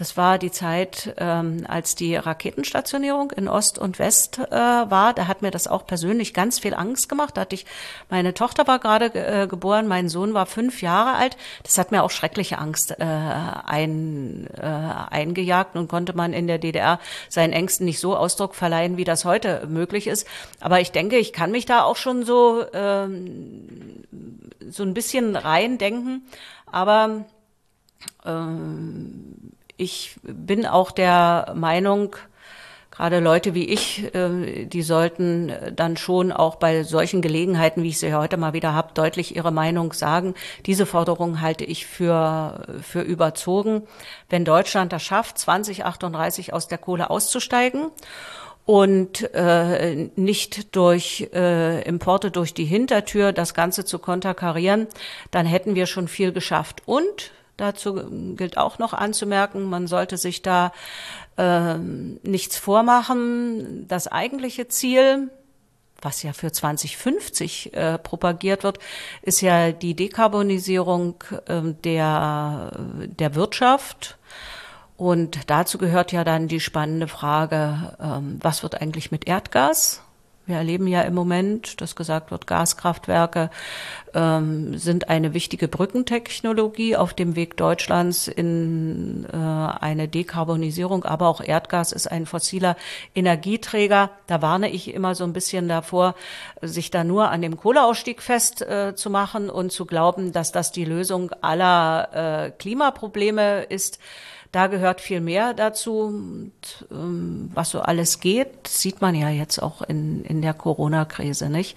Das 0.00 0.16
war 0.16 0.38
die 0.38 0.50
Zeit, 0.50 1.14
ähm, 1.18 1.66
als 1.68 1.94
die 1.94 2.16
Raketenstationierung 2.16 3.32
in 3.32 3.48
Ost 3.48 3.78
und 3.78 3.98
West 3.98 4.38
äh, 4.38 4.50
war. 4.50 5.12
Da 5.12 5.26
hat 5.26 5.42
mir 5.42 5.50
das 5.50 5.66
auch 5.66 5.86
persönlich 5.86 6.32
ganz 6.32 6.58
viel 6.58 6.72
Angst 6.72 7.10
gemacht. 7.10 7.36
Da 7.36 7.42
hatte 7.42 7.54
ich, 7.54 7.66
meine 8.08 8.32
Tochter 8.32 8.66
war 8.66 8.78
gerade 8.78 9.14
äh, 9.14 9.46
geboren, 9.46 9.86
mein 9.86 10.08
Sohn 10.08 10.32
war 10.32 10.46
fünf 10.46 10.80
Jahre 10.80 11.16
alt. 11.16 11.36
Das 11.64 11.76
hat 11.76 11.90
mir 11.90 12.02
auch 12.02 12.10
schreckliche 12.10 12.56
Angst 12.56 12.92
äh, 12.92 13.04
ein, 13.04 14.46
äh, 14.56 14.62
eingejagt 14.62 15.76
und 15.76 15.88
konnte 15.88 16.16
man 16.16 16.32
in 16.32 16.46
der 16.46 16.56
DDR 16.56 16.98
seinen 17.28 17.52
Ängsten 17.52 17.84
nicht 17.84 18.00
so 18.00 18.16
Ausdruck 18.16 18.54
verleihen, 18.54 18.96
wie 18.96 19.04
das 19.04 19.26
heute 19.26 19.66
möglich 19.68 20.06
ist. 20.06 20.26
Aber 20.60 20.80
ich 20.80 20.92
denke, 20.92 21.18
ich 21.18 21.34
kann 21.34 21.50
mich 21.50 21.66
da 21.66 21.82
auch 21.82 21.96
schon 21.96 22.24
so 22.24 22.64
ähm, 22.72 24.04
so 24.66 24.82
ein 24.82 24.94
bisschen 24.94 25.36
reindenken. 25.36 26.24
Aber 26.64 27.26
ähm, 28.24 29.52
ich 29.80 30.16
bin 30.22 30.66
auch 30.66 30.90
der 30.90 31.54
Meinung, 31.56 32.14
gerade 32.90 33.20
Leute 33.20 33.54
wie 33.54 33.64
ich, 33.64 34.14
äh, 34.14 34.66
die 34.66 34.82
sollten 34.82 35.52
dann 35.74 35.96
schon 35.96 36.32
auch 36.32 36.56
bei 36.56 36.82
solchen 36.82 37.22
Gelegenheiten, 37.22 37.82
wie 37.82 37.88
ich 37.88 37.98
sie 37.98 38.14
heute 38.14 38.36
mal 38.36 38.52
wieder 38.52 38.74
habe, 38.74 38.92
deutlich 38.92 39.34
ihre 39.34 39.52
Meinung 39.52 39.92
sagen. 39.94 40.34
Diese 40.66 40.84
Forderung 40.84 41.40
halte 41.40 41.64
ich 41.64 41.86
für, 41.86 42.66
für 42.82 43.00
überzogen. 43.00 43.82
Wenn 44.28 44.44
Deutschland 44.44 44.92
das 44.92 45.02
schafft, 45.02 45.38
2038 45.38 46.52
aus 46.52 46.68
der 46.68 46.78
Kohle 46.78 47.08
auszusteigen 47.08 47.86
und 48.66 49.32
äh, 49.34 50.10
nicht 50.16 50.76
durch 50.76 51.30
äh, 51.32 51.82
Importe 51.82 52.30
durch 52.30 52.52
die 52.52 52.66
Hintertür 52.66 53.32
das 53.32 53.54
Ganze 53.54 53.86
zu 53.86 53.98
konterkarieren, 53.98 54.88
dann 55.30 55.46
hätten 55.46 55.74
wir 55.74 55.86
schon 55.86 56.06
viel 56.06 56.32
geschafft. 56.32 56.82
Und 56.84 57.32
Dazu 57.60 58.00
gilt 58.36 58.56
auch 58.56 58.78
noch 58.78 58.94
anzumerken, 58.94 59.64
man 59.64 59.86
sollte 59.86 60.16
sich 60.16 60.40
da 60.40 60.72
äh, 61.36 61.76
nichts 61.76 62.56
vormachen. 62.56 63.86
Das 63.86 64.08
eigentliche 64.08 64.68
Ziel, 64.68 65.30
was 66.00 66.22
ja 66.22 66.32
für 66.32 66.52
2050 66.52 67.74
äh, 67.74 67.98
propagiert 67.98 68.64
wird, 68.64 68.78
ist 69.20 69.42
ja 69.42 69.72
die 69.72 69.94
Dekarbonisierung 69.94 71.22
äh, 71.46 71.74
der, 71.84 72.72
der 72.96 73.34
Wirtschaft. 73.34 74.16
Und 74.96 75.50
dazu 75.50 75.76
gehört 75.76 76.12
ja 76.12 76.24
dann 76.24 76.48
die 76.48 76.60
spannende 76.60 77.08
Frage, 77.08 77.94
ähm, 78.00 78.38
was 78.40 78.62
wird 78.62 78.80
eigentlich 78.80 79.10
mit 79.10 79.28
Erdgas? 79.28 80.00
Wir 80.50 80.56
erleben 80.56 80.88
ja 80.88 81.02
im 81.02 81.14
Moment, 81.14 81.80
dass 81.80 81.94
gesagt 81.94 82.32
wird, 82.32 82.48
Gaskraftwerke 82.48 83.50
ähm, 84.14 84.76
sind 84.76 85.08
eine 85.08 85.32
wichtige 85.32 85.68
Brückentechnologie 85.68 86.96
auf 86.96 87.14
dem 87.14 87.36
Weg 87.36 87.56
Deutschlands 87.56 88.26
in 88.26 89.26
äh, 89.32 89.36
eine 89.36 90.08
Dekarbonisierung. 90.08 91.04
Aber 91.04 91.28
auch 91.28 91.40
Erdgas 91.40 91.92
ist 91.92 92.10
ein 92.10 92.26
fossiler 92.26 92.76
Energieträger. 93.14 94.10
Da 94.26 94.42
warne 94.42 94.70
ich 94.70 94.92
immer 94.92 95.14
so 95.14 95.22
ein 95.22 95.32
bisschen 95.32 95.68
davor, 95.68 96.16
sich 96.62 96.90
da 96.90 97.04
nur 97.04 97.30
an 97.30 97.42
dem 97.42 97.56
Kohleausstieg 97.56 98.20
festzumachen 98.20 99.48
äh, 99.48 99.52
und 99.52 99.70
zu 99.70 99.86
glauben, 99.86 100.32
dass 100.32 100.50
das 100.50 100.72
die 100.72 100.84
Lösung 100.84 101.30
aller 101.42 102.46
äh, 102.46 102.50
Klimaprobleme 102.50 103.62
ist. 103.62 104.00
Da 104.52 104.66
gehört 104.66 105.00
viel 105.00 105.20
mehr 105.20 105.54
dazu. 105.54 106.00
Und, 106.00 106.52
ähm, 106.90 107.50
was 107.54 107.70
so 107.70 107.80
alles 107.80 108.20
geht, 108.20 108.66
sieht 108.66 109.00
man 109.00 109.14
ja 109.14 109.28
jetzt 109.28 109.62
auch 109.62 109.82
in, 109.82 110.24
in 110.24 110.42
der 110.42 110.54
Corona-Krise, 110.54 111.48
nicht? 111.48 111.76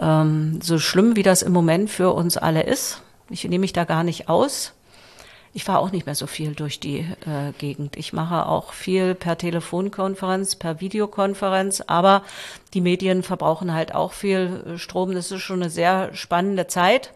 Ähm, 0.00 0.60
so 0.62 0.78
schlimm, 0.78 1.16
wie 1.16 1.24
das 1.24 1.42
im 1.42 1.52
Moment 1.52 1.90
für 1.90 2.12
uns 2.12 2.36
alle 2.36 2.62
ist. 2.62 3.02
Ich 3.28 3.44
nehme 3.44 3.62
mich 3.62 3.72
da 3.72 3.84
gar 3.84 4.04
nicht 4.04 4.28
aus. 4.28 4.72
Ich 5.52 5.64
fahre 5.64 5.78
auch 5.78 5.90
nicht 5.90 6.04
mehr 6.04 6.14
so 6.14 6.26
viel 6.26 6.54
durch 6.54 6.80
die 6.80 6.98
äh, 6.98 7.52
Gegend. 7.58 7.96
Ich 7.96 8.12
mache 8.12 8.46
auch 8.46 8.74
viel 8.74 9.14
per 9.14 9.38
Telefonkonferenz, 9.38 10.54
per 10.54 10.80
Videokonferenz, 10.82 11.80
aber 11.86 12.22
die 12.74 12.82
Medien 12.82 13.22
verbrauchen 13.22 13.72
halt 13.72 13.94
auch 13.94 14.12
viel 14.12 14.74
Strom. 14.76 15.14
Das 15.14 15.32
ist 15.32 15.40
schon 15.40 15.62
eine 15.62 15.70
sehr 15.70 16.14
spannende 16.14 16.66
Zeit. 16.66 17.14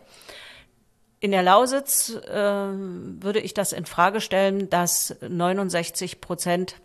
In 1.20 1.32
der 1.32 1.42
Lausitz 1.42 2.10
äh, 2.10 2.34
würde 2.34 3.40
ich 3.40 3.52
das 3.52 3.72
in 3.72 3.84
Frage 3.84 4.22
stellen, 4.22 4.70
dass 4.70 5.14
69 5.20 6.22
Prozent 6.22 6.76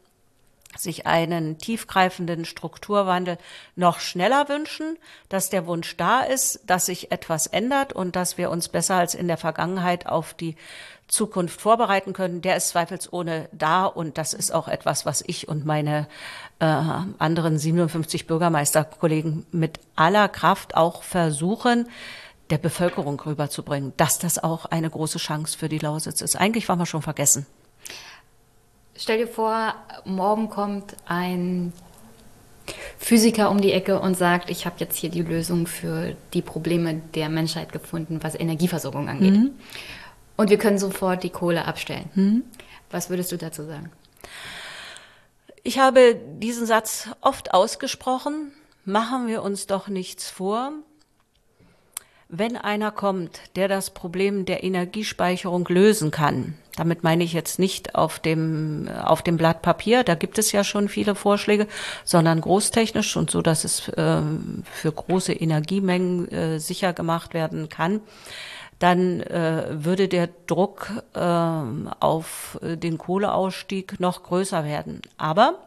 sich 0.78 1.06
einen 1.06 1.58
tiefgreifenden 1.58 2.44
Strukturwandel 2.44 3.38
noch 3.78 4.02
schneller 4.02 4.50
wünschen, 4.50 4.98
dass 5.30 5.50
der 5.50 5.68
Wunsch 5.68 5.96
da 5.96 6.20
ist, 6.20 6.60
dass 6.68 6.88
sich 6.88 7.14
etwas 7.14 7.48
ändert 7.48 7.94
und 7.94 8.18
dass 8.18 8.38
wir 8.38 8.52
uns 8.52 8.68
besser 8.68 8.96
als 8.96 9.16
in 9.16 9.30
der 9.30 9.38
Vergangenheit 9.38 10.06
auf 10.06 10.34
die 10.34 10.58
Zukunft 11.08 11.62
vorbereiten 11.62 12.14
können, 12.14 12.42
der 12.42 12.58
ist 12.58 12.70
zweifelsohne 12.70 13.48
da 13.52 13.86
und 13.86 14.18
das 14.18 14.34
ist 14.34 14.52
auch 14.52 14.68
etwas, 14.68 15.06
was 15.06 15.24
ich 15.26 15.48
und 15.48 15.66
meine 15.66 16.08
äh, 16.60 16.66
anderen 16.66 17.60
57 17.60 18.26
Bürgermeisterkollegen 18.26 19.46
mit 19.52 19.80
aller 19.96 20.28
Kraft 20.28 20.76
auch 20.76 21.04
versuchen, 21.04 21.88
der 22.50 22.58
Bevölkerung 22.58 23.20
rüberzubringen, 23.20 23.94
dass 23.98 24.20
das 24.20 24.44
auch 24.44 24.66
eine 24.66 24.90
große 24.90 25.18
Chance 25.18 25.58
für 25.58 25.70
die 25.70 25.80
Lausitz 25.80 26.22
ist. 26.22 26.36
Eigentlich 26.36 26.70
waren 26.70 26.80
wir 26.80 26.86
schon 26.86 27.02
vergessen. 27.02 27.46
Stell 28.96 29.18
dir 29.18 29.28
vor, 29.28 29.76
morgen 30.06 30.50
kommt 30.50 30.96
ein 31.06 31.74
Physiker 32.98 33.52
um 33.52 33.62
die 33.62 33.72
Ecke 33.72 34.00
und 34.00 34.16
sagt, 34.16 34.50
ich 34.50 34.66
habe 34.66 34.78
jetzt 34.80 34.96
hier 34.96 35.10
die 35.10 35.22
Lösung 35.22 35.68
für 35.68 36.16
die 36.34 36.42
Probleme 36.42 37.02
der 37.14 37.30
Menschheit 37.30 37.72
gefunden, 37.72 38.20
was 38.22 38.36
Energieversorgung 38.36 39.10
angeht. 39.10 39.34
Mhm. 39.34 39.52
Und 40.38 40.50
wir 40.50 40.58
können 40.58 40.78
sofort 40.78 41.24
die 41.24 41.30
Kohle 41.30 41.66
abstellen. 41.66 42.10
Mhm. 42.16 42.44
Was 42.90 43.10
würdest 43.10 43.32
du 43.32 43.38
dazu 43.38 43.66
sagen? 43.66 43.92
Ich 45.64 45.80
habe 45.80 46.16
diesen 46.38 46.66
Satz 46.66 47.10
oft 47.22 47.54
ausgesprochen. 47.54 48.52
Machen 48.86 49.28
wir 49.28 49.42
uns 49.42 49.66
doch 49.68 49.88
nichts 49.88 50.30
vor 50.30 50.72
wenn 52.38 52.58
einer 52.58 52.92
kommt, 52.92 53.40
der 53.56 53.68
das 53.68 53.90
Problem 53.90 54.46
der 54.46 54.64
Energiespeicherung 54.64 55.68
lösen 55.68 56.12
kann, 56.12 56.56
damit 56.76 57.04
meine 57.04 57.24
ich 57.24 57.34
jetzt 57.34 57.60
nicht 57.60 57.96
auf 57.96 58.20
dem, 58.20 58.90
auf 59.04 59.22
dem 59.22 59.38
Blatt 59.38 59.62
Papier, 59.62 60.04
da 60.04 60.16
gibt 60.16 60.38
es 60.38 60.52
ja 60.52 60.64
schon 60.64 60.90
viele 60.90 61.16
Vorschläge, 61.16 61.68
sondern 62.04 62.42
großtechnisch 62.42 63.16
und 63.16 63.32
so, 63.32 63.42
dass 63.42 63.64
es 63.64 63.88
äh, 63.90 64.22
für 64.72 64.92
große 64.92 65.34
Energiemengen 65.34 66.32
äh, 66.32 66.60
sicher 66.60 66.94
gemacht 66.94 67.34
werden 67.34 67.70
kann, 67.70 68.02
dann 68.80 69.22
äh, 69.22 69.68
würde 69.72 70.08
der 70.08 70.30
Druck 70.48 70.92
äh, 71.14 71.20
auf 71.20 72.60
den 72.62 72.98
Kohleausstieg 72.98 74.00
noch 74.00 74.24
größer 74.24 74.66
werden. 74.66 75.02
Aber 75.18 75.65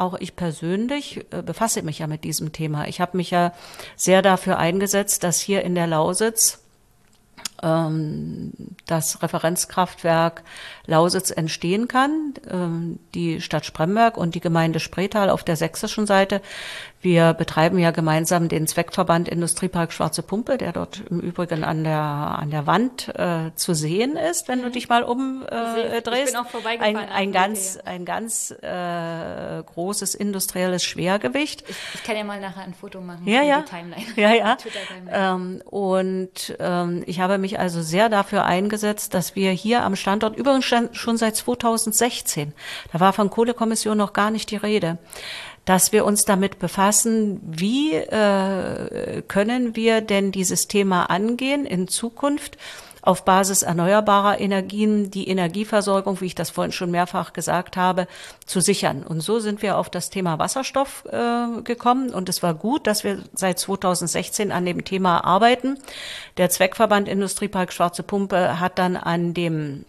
auch 0.00 0.14
ich 0.18 0.36
persönlich 0.36 1.26
äh, 1.30 1.42
befasse 1.42 1.82
mich 1.82 1.98
ja 1.98 2.06
mit 2.06 2.24
diesem 2.24 2.52
Thema. 2.52 2.88
Ich 2.88 3.00
habe 3.00 3.16
mich 3.16 3.30
ja 3.30 3.52
sehr 3.96 4.22
dafür 4.22 4.58
eingesetzt, 4.58 5.24
dass 5.24 5.40
hier 5.40 5.62
in 5.62 5.74
der 5.74 5.86
Lausitz 5.86 6.60
ähm, 7.62 8.52
das 8.86 9.22
Referenzkraftwerk 9.22 10.42
Lausitz 10.90 11.30
entstehen 11.30 11.88
kann. 11.88 12.34
Ähm, 12.50 12.98
die 13.14 13.40
Stadt 13.40 13.64
Spremberg 13.64 14.18
und 14.18 14.34
die 14.34 14.40
Gemeinde 14.40 14.80
Spreetal 14.80 15.30
auf 15.30 15.44
der 15.44 15.56
sächsischen 15.56 16.06
Seite. 16.06 16.42
Wir 17.02 17.32
betreiben 17.32 17.78
ja 17.78 17.92
gemeinsam 17.92 18.50
den 18.50 18.66
Zweckverband 18.66 19.26
Industriepark 19.26 19.90
Schwarze 19.90 20.22
Pumpe, 20.22 20.58
der 20.58 20.72
dort 20.72 21.02
im 21.08 21.20
Übrigen 21.20 21.64
an 21.64 21.82
der, 21.82 21.96
an 21.96 22.50
der 22.50 22.66
Wand 22.66 23.08
äh, 23.16 23.52
zu 23.54 23.72
sehen 23.72 24.16
ist, 24.16 24.48
wenn 24.48 24.60
du 24.60 24.68
mhm. 24.68 24.72
dich 24.72 24.90
mal 24.90 25.02
umdrehst. 25.02 25.50
Äh, 25.50 26.02
drehst. 26.02 26.18
ich 26.18 26.32
bin 26.34 26.36
auch 26.36 26.50
vorbeigefahren. 26.50 26.96
Ein, 26.96 27.08
ein 27.08 27.32
ganz, 27.32 27.78
ein 27.82 28.04
ganz 28.04 28.50
äh, 28.50 29.62
großes 29.62 30.14
industrielles 30.14 30.84
Schwergewicht. 30.84 31.64
Ich, 31.66 31.76
ich, 31.94 32.04
kann 32.04 32.16
ja 32.16 32.24
mal 32.24 32.38
nachher 32.38 32.64
ein 32.64 32.74
Foto 32.74 33.00
machen. 33.00 33.26
Ja, 33.26 33.42
ja. 33.42 33.64
Ja, 34.16 34.34
ja. 34.34 34.56
Ähm, 35.10 35.62
und 35.64 36.54
ähm, 36.58 37.02
ich 37.06 37.20
habe 37.20 37.38
mich 37.38 37.58
also 37.58 37.80
sehr 37.80 38.10
dafür 38.10 38.44
eingesetzt, 38.44 39.14
dass 39.14 39.34
wir 39.36 39.52
hier 39.52 39.84
am 39.84 39.96
Standort 39.96 40.36
übrigens 40.36 40.66
schon 40.92 41.16
seit 41.16 41.36
2016. 41.36 42.52
Da 42.92 43.00
war 43.00 43.12
von 43.12 43.30
Kohlekommission 43.30 43.98
noch 43.98 44.12
gar 44.12 44.30
nicht 44.30 44.50
die 44.50 44.56
Rede 44.56 44.98
dass 45.66 45.92
wir 45.92 46.04
uns 46.04 46.24
damit 46.24 46.58
befassen, 46.58 47.38
wie 47.44 47.94
äh, 47.94 49.22
können 49.28 49.76
wir 49.76 50.00
denn 50.00 50.32
dieses 50.32 50.66
Thema 50.66 51.04
angehen 51.04 51.64
in 51.64 51.86
Zukunft 51.86 52.56
auf 53.02 53.24
Basis 53.24 53.62
erneuerbarer 53.62 54.40
Energien 54.40 55.10
die 55.10 55.28
Energieversorgung, 55.28 56.20
wie 56.20 56.26
ich 56.26 56.34
das 56.34 56.50
vorhin 56.50 56.72
schon 56.72 56.90
mehrfach 56.90 57.32
gesagt 57.32 57.76
habe, 57.76 58.06
zu 58.44 58.60
sichern. 58.60 59.02
Und 59.02 59.20
so 59.20 59.38
sind 59.38 59.62
wir 59.62 59.78
auf 59.78 59.88
das 59.88 60.10
Thema 60.10 60.38
Wasserstoff 60.38 61.04
äh, 61.10 61.62
gekommen. 61.62 62.10
Und 62.10 62.28
es 62.28 62.42
war 62.42 62.54
gut, 62.54 62.86
dass 62.86 63.04
wir 63.04 63.18
seit 63.32 63.58
2016 63.58 64.52
an 64.52 64.66
dem 64.66 64.84
Thema 64.84 65.24
arbeiten. 65.24 65.78
Der 66.36 66.50
Zweckverband 66.50 67.08
Industriepark 67.08 67.72
Schwarze 67.72 68.02
Pumpe 68.02 68.60
hat 68.60 68.78
dann 68.78 68.96
an 68.96 69.34
dem 69.34 69.84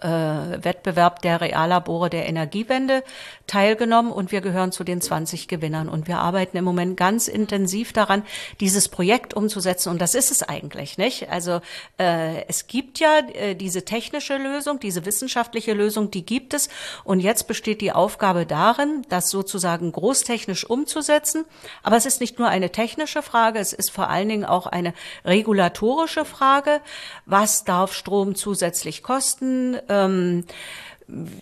äh, 0.00 0.08
Wettbewerb 0.08 1.22
der 1.22 1.40
Reallabore 1.40 2.10
der 2.10 2.28
Energiewende 2.28 3.02
teilgenommen 3.46 4.12
und 4.12 4.30
wir 4.30 4.40
gehören 4.40 4.72
zu 4.72 4.84
den 4.84 5.00
20 5.00 5.48
Gewinnern. 5.48 5.88
Und 5.88 6.06
wir 6.06 6.18
arbeiten 6.18 6.56
im 6.56 6.64
Moment 6.64 6.96
ganz 6.96 7.28
intensiv 7.28 7.92
daran, 7.92 8.22
dieses 8.60 8.88
Projekt 8.88 9.34
umzusetzen. 9.34 9.90
Und 9.90 10.00
das 10.00 10.14
ist 10.14 10.30
es 10.30 10.42
eigentlich, 10.42 10.98
nicht? 10.98 11.30
Also 11.30 11.60
äh, 11.98 12.44
es 12.46 12.66
gibt 12.66 13.00
ja 13.00 13.18
äh, 13.34 13.54
diese 13.54 13.84
technische 13.84 14.36
Lösung, 14.36 14.80
diese 14.80 15.04
wissenschaftliche 15.04 15.72
Lösung, 15.72 16.10
die 16.10 16.24
gibt 16.24 16.54
es. 16.54 16.68
Und 17.04 17.20
jetzt 17.20 17.48
besteht 17.48 17.80
die 17.80 17.92
Aufgabe 17.92 18.46
darin, 18.46 19.04
das 19.08 19.30
sozusagen 19.30 19.92
großtechnisch 19.92 20.68
umzusetzen. 20.68 21.44
Aber 21.82 21.96
es 21.96 22.06
ist 22.06 22.20
nicht 22.20 22.38
nur 22.38 22.48
eine 22.48 22.70
technische 22.70 23.22
Frage, 23.22 23.58
es 23.58 23.72
ist 23.72 23.90
vor 23.90 24.08
allen 24.08 24.28
Dingen 24.28 24.44
auch 24.44 24.66
eine 24.66 24.94
regulatorische 25.24 26.24
Frage. 26.24 26.80
Was 27.26 27.64
darf 27.64 27.94
Strom 27.94 28.34
zusätzlich 28.34 29.02
kosten? 29.02 29.69
Ähm, 29.88 30.44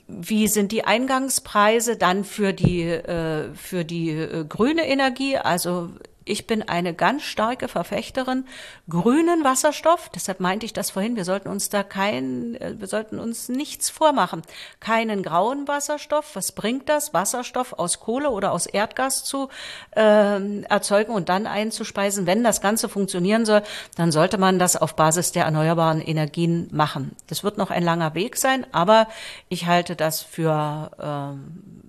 wie 0.06 0.48
sind 0.48 0.72
die 0.72 0.84
Eingangspreise 0.84 1.96
dann 1.96 2.24
für 2.24 2.52
die, 2.52 2.82
äh, 2.82 3.52
für 3.54 3.84
die 3.84 4.10
äh, 4.10 4.44
grüne 4.48 4.88
Energie? 4.88 5.36
Also 5.36 5.90
ich 6.28 6.46
bin 6.46 6.62
eine 6.62 6.94
ganz 6.94 7.22
starke 7.22 7.68
Verfechterin 7.68 8.44
grünen 8.88 9.44
Wasserstoff. 9.44 10.10
Deshalb 10.14 10.40
meinte 10.40 10.66
ich 10.66 10.72
das 10.72 10.90
vorhin. 10.90 11.16
Wir 11.16 11.24
sollten 11.24 11.48
uns 11.48 11.68
da 11.68 11.82
kein, 11.82 12.54
äh, 12.56 12.74
wir 12.78 12.86
sollten 12.86 13.18
uns 13.18 13.48
nichts 13.48 13.90
vormachen. 13.90 14.42
Keinen 14.80 15.22
grauen 15.22 15.66
Wasserstoff. 15.68 16.34
Was 16.34 16.52
bringt 16.52 16.88
das? 16.88 17.14
Wasserstoff 17.14 17.72
aus 17.72 18.00
Kohle 18.00 18.30
oder 18.30 18.52
aus 18.52 18.66
Erdgas 18.66 19.24
zu 19.24 19.48
äh, 19.96 20.62
erzeugen 20.62 21.12
und 21.12 21.28
dann 21.28 21.46
einzuspeisen. 21.46 22.26
Wenn 22.26 22.44
das 22.44 22.60
Ganze 22.60 22.88
funktionieren 22.88 23.46
soll, 23.46 23.62
dann 23.96 24.12
sollte 24.12 24.38
man 24.38 24.58
das 24.58 24.76
auf 24.76 24.96
Basis 24.96 25.32
der 25.32 25.44
erneuerbaren 25.44 26.00
Energien 26.00 26.68
machen. 26.70 27.16
Das 27.26 27.44
wird 27.44 27.58
noch 27.58 27.70
ein 27.70 27.82
langer 27.82 28.14
Weg 28.14 28.36
sein, 28.36 28.66
aber 28.72 29.08
ich 29.48 29.66
halte 29.66 29.96
das 29.96 30.22
für 30.22 30.90
ähm, 31.00 31.87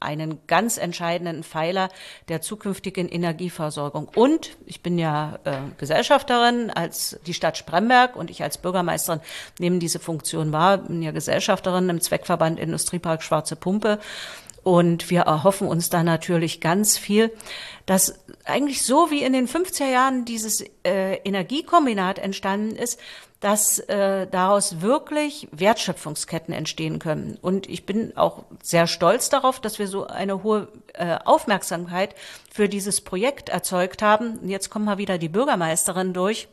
einen 0.00 0.40
ganz 0.46 0.78
entscheidenden 0.78 1.44
Pfeiler 1.44 1.90
der 2.28 2.40
zukünftigen 2.40 3.08
Energieversorgung. 3.08 4.08
Und 4.14 4.56
ich 4.66 4.82
bin 4.82 4.98
ja 4.98 5.38
äh, 5.44 5.58
Gesellschafterin 5.78 6.70
als 6.70 7.20
die 7.26 7.34
Stadt 7.34 7.58
Spremberg 7.58 8.16
und 8.16 8.30
ich 8.30 8.42
als 8.42 8.58
Bürgermeisterin 8.58 9.20
nehme 9.58 9.78
diese 9.78 9.98
Funktion 9.98 10.52
wahr, 10.52 10.78
bin 10.78 11.02
ja 11.02 11.12
Gesellschafterin 11.12 11.88
im 11.88 12.00
Zweckverband 12.00 12.58
Industriepark 12.58 13.22
Schwarze 13.22 13.56
Pumpe. 13.56 14.00
Und 14.62 15.08
wir 15.08 15.22
erhoffen 15.22 15.66
uns 15.68 15.88
da 15.88 16.02
natürlich 16.02 16.60
ganz 16.60 16.98
viel, 16.98 17.32
dass 17.86 18.20
eigentlich 18.44 18.82
so 18.82 19.10
wie 19.10 19.22
in 19.22 19.32
den 19.32 19.48
50er 19.48 19.90
Jahren 19.90 20.26
dieses 20.26 20.62
äh, 20.84 21.14
Energiekombinat 21.24 22.18
entstanden 22.18 22.76
ist, 22.76 23.00
dass 23.40 23.78
äh, 23.78 24.26
daraus 24.26 24.82
wirklich 24.82 25.48
Wertschöpfungsketten 25.50 26.52
entstehen 26.52 26.98
können. 26.98 27.38
Und 27.40 27.68
ich 27.68 27.86
bin 27.86 28.16
auch 28.16 28.44
sehr 28.62 28.86
stolz 28.86 29.30
darauf, 29.30 29.60
dass 29.60 29.78
wir 29.78 29.88
so 29.88 30.06
eine 30.06 30.42
hohe 30.42 30.68
äh, 30.92 31.16
Aufmerksamkeit 31.24 32.14
für 32.52 32.68
dieses 32.68 33.00
Projekt 33.00 33.48
erzeugt 33.48 34.02
haben. 34.02 34.38
Und 34.38 34.50
jetzt 34.50 34.68
kommen 34.68 34.84
mal 34.84 34.98
wieder 34.98 35.16
die 35.16 35.30
Bürgermeisterin 35.30 36.12
durch. 36.12 36.48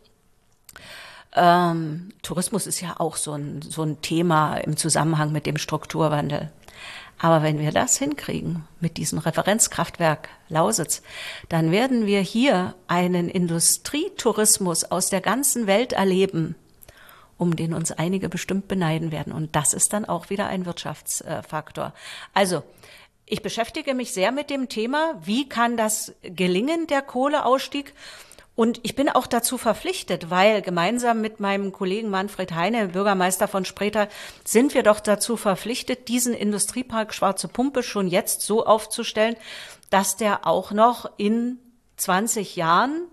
Ähm, 1.35 2.13
Tourismus 2.23 2.67
ist 2.67 2.79
ja 2.79 2.95
auch 2.99 3.17
so 3.17 3.33
ein, 3.33 3.61
so 3.61 3.83
ein 3.83 4.01
Thema 4.01 4.55
im 4.55 4.77
Zusammenhang 4.77 5.33
mit 5.33 5.45
dem 5.45 5.57
Strukturwandel. 5.57 6.51
Aber 7.19 7.43
wenn 7.43 7.59
wir 7.59 7.71
das 7.71 7.97
hinkriegen 7.97 8.65
mit 8.79 8.95
diesem 8.95 9.19
Referenzkraftwerk 9.19 10.29
Lausitz, 10.47 11.01
dann 11.49 11.71
werden 11.71 12.05
wir 12.05 12.21
hier 12.21 12.75
einen 12.87 13.27
Industrietourismus 13.27 14.85
aus 14.85 15.09
der 15.09 15.21
ganzen 15.21 15.67
Welt 15.67 15.93
erleben, 15.93 16.55
um 17.37 17.55
den 17.55 17.73
uns 17.73 17.91
einige 17.91 18.29
bestimmt 18.29 18.67
beneiden 18.67 19.11
werden. 19.11 19.33
Und 19.33 19.55
das 19.55 19.73
ist 19.73 19.93
dann 19.93 20.05
auch 20.05 20.29
wieder 20.29 20.47
ein 20.47 20.65
Wirtschaftsfaktor. 20.65 21.93
Also, 22.33 22.63
ich 23.25 23.41
beschäftige 23.41 23.93
mich 23.93 24.13
sehr 24.13 24.31
mit 24.31 24.49
dem 24.49 24.69
Thema, 24.69 25.15
wie 25.21 25.49
kann 25.49 25.75
das 25.75 26.13
gelingen, 26.21 26.87
der 26.87 27.01
Kohleausstieg? 27.01 27.93
Und 28.55 28.79
ich 28.81 28.95
bin 28.95 29.07
auch 29.07 29.27
dazu 29.27 29.59
verpflichtet, 29.59 30.31
weil 30.31 30.63
gemeinsam 30.63 31.21
mit 31.21 31.39
meinem 31.39 31.71
Kollegen 31.71 32.09
Manfred 32.09 32.55
Heine, 32.55 32.87
Bürgermeister 32.87 33.47
von 33.47 33.65
Spreter, 33.65 34.07
sind 34.45 34.73
wir 34.73 34.81
doch 34.81 34.99
dazu 34.99 35.37
verpflichtet, 35.37 36.07
diesen 36.07 36.33
Industriepark 36.33 37.13
Schwarze 37.13 37.49
Pumpe 37.49 37.83
schon 37.83 38.07
jetzt 38.07 38.41
so 38.41 38.65
aufzustellen, 38.65 39.35
dass 39.91 40.17
der 40.17 40.47
auch 40.47 40.71
noch 40.71 41.11
in 41.17 41.59
20 41.97 42.55
Jahren 42.55 43.03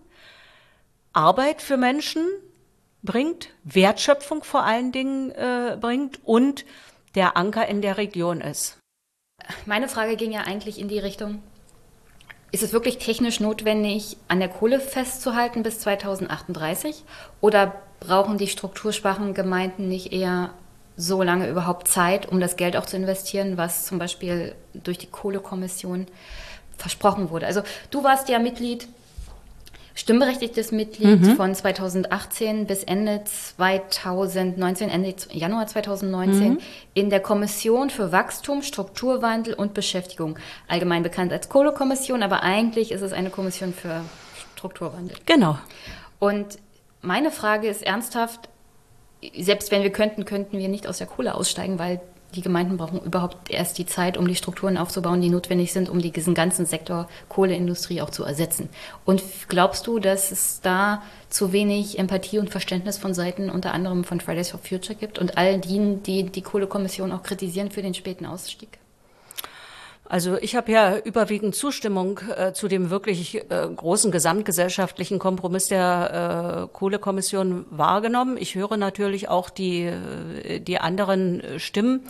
Arbeit 1.13 1.61
für 1.61 1.77
Menschen 1.77 2.27
bringt, 3.05 3.51
Wertschöpfung 3.63 4.43
vor 4.43 4.65
allen 4.65 4.91
Dingen 4.91 5.31
äh, 5.31 5.77
bringt 5.81 6.21
und 6.25 6.65
der 7.15 7.37
Anker 7.37 7.69
in 7.69 7.81
der 7.81 7.97
Region 7.97 8.41
ist. 8.41 8.79
Meine 9.67 9.89
Frage 9.89 10.17
ging 10.17 10.33
ja 10.33 10.43
eigentlich 10.43 10.81
in 10.81 10.89
die 10.89 10.99
Richtung, 10.99 11.43
ist 12.55 12.63
es 12.63 12.73
wirklich 12.73 12.99
technisch 12.99 13.41
notwendig, 13.41 14.17
an 14.29 14.39
der 14.39 14.49
Kohle 14.49 14.79
festzuhalten 14.79 15.65
bis 15.65 15.81
2038? 15.81 17.03
Oder 17.41 17.75
brauchen 17.99 18.39
die 18.39 18.47
strukturschwachen 18.47 19.35
Gemeinden 19.35 19.89
nicht 19.89 20.13
eher 20.13 20.55
so 20.97 21.23
lange 21.25 21.49
überhaupt 21.49 21.89
Zeit, 21.89 22.27
um 22.29 22.39
das 22.39 22.57
Geld 22.57 22.77
auch 22.77 22.87
zu 22.87 22.97
investieren, 22.97 23.57
was 23.57 23.87
zum 23.87 23.99
Beispiel 23.99 24.55
durch 24.73 24.99
die 24.99 25.09
Kohlekommission 25.09 26.07
versprochen 26.79 27.31
wurde? 27.31 27.47
Also 27.47 27.63
du 27.91 28.05
warst 28.05 28.29
ja 28.29 28.39
Mitglied 28.39 28.87
stimmberechtigtes 29.95 30.73
Mitglied 30.73 31.21
mhm. 31.21 31.37
von 31.37 31.55
2018 31.55 32.67
bis 32.67 32.83
Ende 32.83 33.23
2019, 33.25 34.91
Ende 34.91 35.15
Januar 35.31 35.67
2019 35.67 36.55
mhm. 36.55 36.59
in 36.95 37.11
der 37.11 37.21
Kommission 37.21 37.91
für 37.91 38.11
Wachstum, 38.11 38.63
Strukturwandel 38.63 39.55
und 39.55 39.73
Beschäftigung. 39.73 40.39
Allgemein 40.67 41.03
bekannt 41.03 41.33
als 41.33 41.49
Kohlekommission, 41.49 42.23
aber 42.23 42.43
eigentlich 42.43 42.91
ist 42.91 43.03
es 43.03 43.13
eine 43.13 43.31
Kommission 43.31 43.73
für 43.73 44.03
Strukturwandel. 44.57 45.17
Genau. 45.27 45.59
Und 46.19 46.59
meine 47.01 47.31
Frage 47.31 47.69
ist 47.69 47.83
ernsthaft, 47.83 48.49
selbst 49.39 49.71
wenn 49.71 49.83
wir 49.83 49.91
könnten, 49.91 50.25
könnten 50.25 50.59
wir 50.59 50.69
nicht 50.69 50.87
aus 50.87 50.99
der 50.99 51.07
Kohle 51.07 51.35
aussteigen, 51.35 51.79
weil 51.79 52.01
die 52.35 52.43
Gemeinden 52.43 52.77
brauchen 52.77 53.01
überhaupt 53.01 53.51
erst 53.51 53.79
die 53.79 53.87
Zeit, 53.87 54.17
um 54.17 54.29
die 54.29 54.35
Strukturen 54.35 54.77
aufzubauen, 54.77 55.21
die 55.21 55.31
notwendig 55.31 55.73
sind, 55.73 55.89
um 55.89 56.01
diesen 56.01 56.35
ganzen 56.35 56.67
Sektor 56.67 57.09
Kohleindustrie 57.29 58.01
auch 58.01 58.11
zu 58.11 58.25
ersetzen. 58.25 58.69
Und 59.05 59.23
glaubst 59.49 59.87
du, 59.87 59.99
dass 59.99 60.31
es 60.31 60.61
da 60.61 61.03
zu 61.29 61.53
wenig 61.53 61.99
Empathie 61.99 62.39
und 62.39 62.51
Verständnis 62.51 62.99
von 62.99 63.15
Seiten 63.15 63.51
unter 63.51 63.73
anderem 63.73 64.05
von 64.05 64.21
Fridays 64.21 64.51
for 64.51 64.61
Future 64.61 64.95
gibt 64.95 65.19
und 65.19 65.39
all 65.39 65.59
denen, 65.59 66.03
die 66.03 66.25
die 66.25 66.43
Kohlekommission 66.43 67.13
auch 67.13 67.23
kritisieren 67.23 67.71
für 67.71 67.83
den 67.83 67.95
späten 67.95 68.27
Ausstieg? 68.27 68.79
Also 70.07 70.37
ich 70.37 70.55
habe 70.55 70.71
ja 70.71 70.99
überwiegend 70.99 71.55
Zustimmung 71.55 72.21
äh, 72.37 72.53
zu 72.53 72.69
dem 72.69 72.91
wirklich 72.91 73.51
äh, 73.51 73.69
großen 73.75 74.13
gesamtgesellschaftlichen 74.13 75.19
Kompromiss 75.19 75.69
der 75.69 76.69
äh, 76.69 76.77
Kohlekommission 76.77 77.65
wahrgenommen. 77.71 78.37
Ich 78.39 78.55
höre 78.55 78.77
natürlich 78.77 79.31
auch 79.31 79.49
die, 79.49 79.85
äh, 79.85 80.61
die 80.61 80.79
anderen 80.79 81.59
Stimmen, 81.59 82.03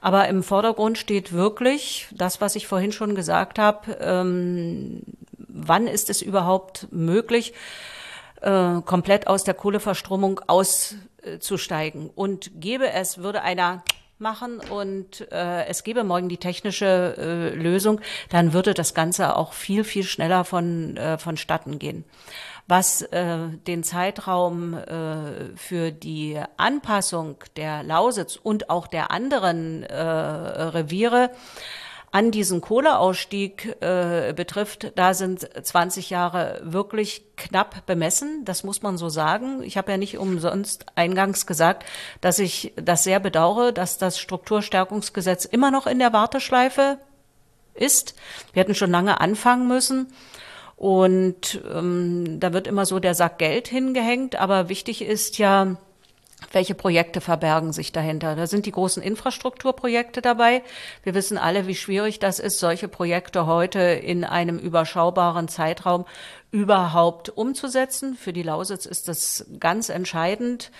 aber 0.00 0.28
im 0.28 0.44
Vordergrund 0.44 0.96
steht 0.96 1.32
wirklich 1.32 2.06
das, 2.12 2.40
was 2.40 2.54
ich 2.54 2.68
vorhin 2.68 2.92
schon 2.92 3.16
gesagt 3.16 3.58
habe. 3.58 3.98
Ähm, 4.00 5.02
wann 5.36 5.88
ist 5.88 6.08
es 6.08 6.22
überhaupt 6.22 6.86
möglich, 6.92 7.52
äh, 8.42 8.80
komplett 8.82 9.26
aus 9.26 9.42
der 9.42 9.54
Kohleverstromung 9.54 10.40
auszusteigen? 10.46 12.10
Und 12.14 12.52
gäbe 12.60 12.92
es, 12.92 13.18
würde 13.18 13.42
einer 13.42 13.82
machen 14.20 14.60
und 14.60 15.30
äh, 15.32 15.66
es 15.66 15.84
gäbe 15.84 16.04
morgen 16.04 16.28
die 16.28 16.36
technische 16.36 17.14
äh, 17.18 17.54
Lösung, 17.54 18.00
dann 18.28 18.52
würde 18.52 18.74
das 18.74 18.94
Ganze 18.94 19.36
auch 19.36 19.52
viel, 19.52 19.84
viel 19.84 20.04
schneller 20.04 20.44
von, 20.44 20.96
äh, 20.96 21.18
vonstatten 21.18 21.78
gehen. 21.78 22.04
Was 22.66 23.02
äh, 23.02 23.48
den 23.66 23.82
Zeitraum 23.82 24.74
äh, 24.74 25.56
für 25.56 25.90
die 25.90 26.40
Anpassung 26.56 27.36
der 27.56 27.82
Lausitz 27.82 28.36
und 28.40 28.70
auch 28.70 28.86
der 28.86 29.10
anderen 29.10 29.82
äh, 29.82 29.96
Reviere 29.96 31.30
an 32.12 32.32
diesen 32.32 32.60
Kohleausstieg 32.60 33.76
äh, 33.80 34.32
betrifft, 34.34 34.92
da 34.96 35.14
sind 35.14 35.48
20 35.62 36.10
Jahre 36.10 36.60
wirklich 36.64 37.22
knapp 37.36 37.86
bemessen. 37.86 38.44
Das 38.44 38.64
muss 38.64 38.82
man 38.82 38.98
so 38.98 39.08
sagen. 39.08 39.62
Ich 39.62 39.76
habe 39.76 39.92
ja 39.92 39.96
nicht 39.96 40.18
umsonst 40.18 40.86
eingangs 40.96 41.46
gesagt, 41.46 41.84
dass 42.20 42.40
ich 42.40 42.72
das 42.76 43.04
sehr 43.04 43.20
bedauere, 43.20 43.72
dass 43.72 43.98
das 43.98 44.18
Strukturstärkungsgesetz 44.18 45.44
immer 45.44 45.70
noch 45.70 45.86
in 45.86 46.00
der 46.00 46.12
Warteschleife 46.12 46.98
ist. 47.74 48.16
Wir 48.52 48.62
hätten 48.62 48.74
schon 48.74 48.90
lange 48.90 49.20
anfangen 49.20 49.68
müssen. 49.68 50.12
Und 50.76 51.60
ähm, 51.72 52.40
da 52.40 52.52
wird 52.52 52.66
immer 52.66 52.86
so 52.86 52.98
der 52.98 53.14
Sack 53.14 53.38
Geld 53.38 53.68
hingehängt. 53.68 54.36
Aber 54.36 54.68
wichtig 54.68 55.02
ist 55.02 55.38
ja, 55.38 55.76
welche 56.52 56.74
Projekte 56.74 57.20
verbergen 57.20 57.72
sich 57.72 57.92
dahinter? 57.92 58.34
Da 58.34 58.46
sind 58.46 58.66
die 58.66 58.72
großen 58.72 59.02
Infrastrukturprojekte 59.02 60.20
dabei. 60.22 60.62
Wir 61.02 61.14
wissen 61.14 61.38
alle, 61.38 61.66
wie 61.66 61.74
schwierig 61.74 62.18
das 62.18 62.38
ist, 62.38 62.58
solche 62.58 62.88
Projekte 62.88 63.46
heute 63.46 63.78
in 63.80 64.24
einem 64.24 64.58
überschaubaren 64.58 65.48
Zeitraum 65.48 66.06
überhaupt 66.50 67.28
umzusetzen. 67.28 68.14
Für 68.14 68.32
die 68.32 68.42
Lausitz 68.42 68.86
ist 68.86 69.08
das 69.08 69.46
ganz 69.58 69.88
entscheidend. 69.88 70.70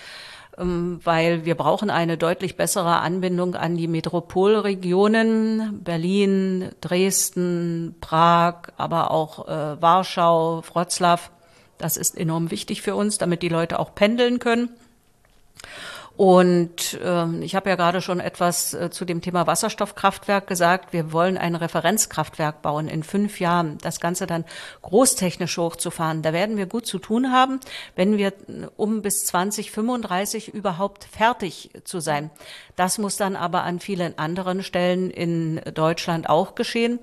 ähm, 0.58 1.00
weil 1.04 1.44
wir 1.44 1.54
brauchen 1.54 1.90
eine 1.90 2.18
deutlich 2.18 2.56
bessere 2.56 2.98
Anbindung 2.98 3.54
an 3.54 3.76
die 3.76 3.88
Metropolregionen 3.88 5.82
Berlin, 5.82 6.70
Dresden, 6.80 7.94
Prag, 8.00 8.72
aber 8.76 9.10
auch 9.10 9.48
äh, 9.48 9.80
Warschau, 9.80 10.62
Wroclaw. 10.62 11.20
Das 11.78 11.96
ist 11.96 12.16
enorm 12.16 12.50
wichtig 12.50 12.82
für 12.82 12.94
uns, 12.94 13.18
damit 13.18 13.42
die 13.42 13.48
Leute 13.48 13.78
auch 13.78 13.94
pendeln 13.94 14.38
können. 14.38 14.70
Und 16.20 17.00
ähm, 17.02 17.40
ich 17.40 17.54
habe 17.54 17.70
ja 17.70 17.76
gerade 17.76 18.02
schon 18.02 18.20
etwas 18.20 18.74
äh, 18.74 18.90
zu 18.90 19.06
dem 19.06 19.22
Thema 19.22 19.46
Wasserstoffkraftwerk 19.46 20.46
gesagt. 20.46 20.92
Wir 20.92 21.12
wollen 21.12 21.38
ein 21.38 21.54
Referenzkraftwerk 21.54 22.60
bauen 22.60 22.88
in 22.88 23.02
fünf 23.02 23.40
Jahren, 23.40 23.78
das 23.78 24.00
Ganze 24.00 24.26
dann 24.26 24.44
großtechnisch 24.82 25.56
hochzufahren. 25.56 26.20
Da 26.20 26.34
werden 26.34 26.58
wir 26.58 26.66
gut 26.66 26.84
zu 26.84 26.98
tun 26.98 27.32
haben, 27.32 27.58
wenn 27.96 28.18
wir 28.18 28.28
äh, 28.28 28.66
um 28.76 29.00
bis 29.00 29.24
2035 29.24 30.52
überhaupt 30.52 31.04
fertig 31.04 31.70
zu 31.84 32.00
sein. 32.00 32.30
Das 32.76 32.98
muss 32.98 33.16
dann 33.16 33.34
aber 33.34 33.62
an 33.62 33.80
vielen 33.80 34.18
anderen 34.18 34.62
Stellen 34.62 35.10
in 35.10 35.62
Deutschland 35.72 36.28
auch 36.28 36.54
geschehen. 36.54 36.98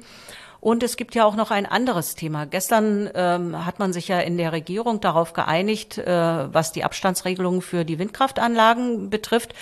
Und 0.60 0.84
es 0.84 0.97
gibt 0.97 1.16
ja 1.16 1.26
auch 1.26 1.36
noch 1.36 1.51
ein 1.51 1.66
anderes 1.66 2.16
Thema. 2.16 2.45
Gestern 2.45 3.10
ähm, 3.14 3.66
hat 3.66 3.80
man 3.80 3.93
sich 3.93 4.08
ja 4.08 4.20
in 4.20 4.38
der 4.38 4.51
Regierung 4.51 4.99
darauf 4.99 5.34
geeinigt, 5.34 5.97
äh, 5.97 6.53
was 6.53 6.72
die 6.72 6.84
Abstandsregelungen 6.84 7.62
für 7.62 7.86
die 7.86 7.99
Windkraftanlagen 7.99 9.10
betrifft. 9.10 9.53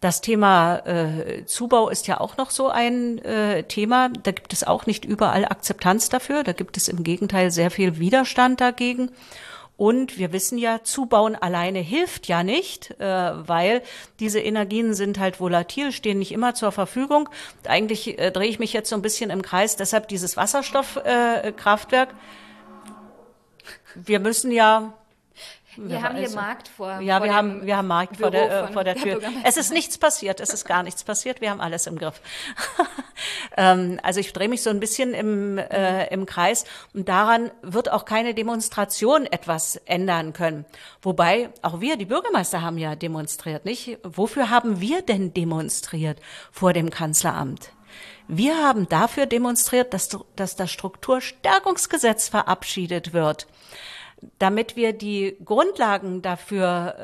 Das 0.00 0.20
Thema 0.20 0.82
äh, 0.86 1.46
Zubau 1.46 1.88
ist 1.88 2.06
ja 2.08 2.20
auch 2.20 2.36
noch 2.36 2.50
so 2.50 2.68
ein 2.68 3.18
äh, 3.20 3.62
Thema. 3.62 4.10
Da 4.10 4.32
gibt 4.32 4.52
es 4.52 4.62
auch 4.62 4.84
nicht 4.84 5.06
überall 5.06 5.46
Akzeptanz 5.46 6.10
dafür. 6.10 6.42
Da 6.42 6.52
gibt 6.52 6.76
es 6.76 6.88
im 6.88 7.04
Gegenteil 7.04 7.50
sehr 7.50 7.70
viel 7.70 7.98
Widerstand 7.98 8.60
dagegen. 8.60 9.10
Und 9.76 10.18
wir 10.18 10.32
wissen 10.32 10.56
ja, 10.56 10.84
Zubauen 10.84 11.34
alleine 11.34 11.80
hilft 11.80 12.28
ja 12.28 12.44
nicht, 12.44 12.92
äh, 13.00 13.04
weil 13.04 13.82
diese 14.20 14.38
Energien 14.38 14.94
sind 14.94 15.18
halt 15.18 15.40
volatil, 15.40 15.90
stehen 15.90 16.20
nicht 16.20 16.30
immer 16.30 16.54
zur 16.54 16.70
Verfügung. 16.70 17.28
Eigentlich 17.66 18.18
äh, 18.18 18.30
drehe 18.30 18.48
ich 18.48 18.60
mich 18.60 18.72
jetzt 18.72 18.88
so 18.88 18.94
ein 18.94 19.02
bisschen 19.02 19.30
im 19.30 19.42
Kreis, 19.42 19.76
deshalb 19.76 20.06
dieses 20.08 20.36
Wasserstoffkraftwerk. 20.36 22.10
Äh, 22.10 22.14
wir 23.96 24.20
müssen 24.20 24.52
ja 24.52 24.92
wir 25.76 26.02
haben 26.02 26.16
hier 26.16 26.30
Markt 26.30 26.68
vor. 26.68 27.00
Ja, 27.00 27.18
vor 27.18 27.26
wir 27.26 27.34
haben, 27.34 27.66
wir 27.66 27.76
haben 27.76 27.88
Markt 27.88 28.16
vor 28.16 28.30
der, 28.30 28.64
äh, 28.64 28.72
vor 28.72 28.84
der 28.84 28.96
Tür. 28.96 29.20
Es 29.44 29.56
ist 29.56 29.72
nichts 29.72 29.98
passiert, 29.98 30.40
es 30.40 30.50
ist 30.50 30.64
gar 30.64 30.82
nichts 30.82 31.04
passiert. 31.04 31.40
Wir 31.40 31.50
haben 31.50 31.60
alles 31.60 31.86
im 31.86 31.98
Griff. 31.98 32.20
ähm, 33.56 33.98
also 34.02 34.20
ich 34.20 34.32
drehe 34.32 34.48
mich 34.48 34.62
so 34.62 34.70
ein 34.70 34.80
bisschen 34.80 35.14
im, 35.14 35.58
äh, 35.58 36.06
im 36.08 36.26
Kreis 36.26 36.64
und 36.92 37.08
daran 37.08 37.50
wird 37.62 37.90
auch 37.90 38.04
keine 38.04 38.34
Demonstration 38.34 39.26
etwas 39.26 39.76
ändern 39.86 40.32
können. 40.32 40.64
Wobei 41.02 41.50
auch 41.62 41.80
wir, 41.80 41.96
die 41.96 42.06
Bürgermeister, 42.06 42.62
haben 42.62 42.78
ja 42.78 42.96
demonstriert, 42.96 43.64
nicht? 43.64 43.98
Wofür 44.02 44.50
haben 44.50 44.80
wir 44.80 45.02
denn 45.02 45.34
demonstriert 45.34 46.18
vor 46.52 46.72
dem 46.72 46.90
Kanzleramt? 46.90 47.70
Wir 48.26 48.56
haben 48.56 48.88
dafür 48.88 49.26
demonstriert, 49.26 49.92
dass, 49.92 50.08
dass 50.34 50.56
das 50.56 50.70
Strukturstärkungsgesetz 50.70 52.28
verabschiedet 52.28 53.12
wird 53.12 53.46
damit 54.38 54.76
wir 54.76 54.92
die 54.92 55.36
Grundlagen 55.44 56.22
dafür 56.22 56.94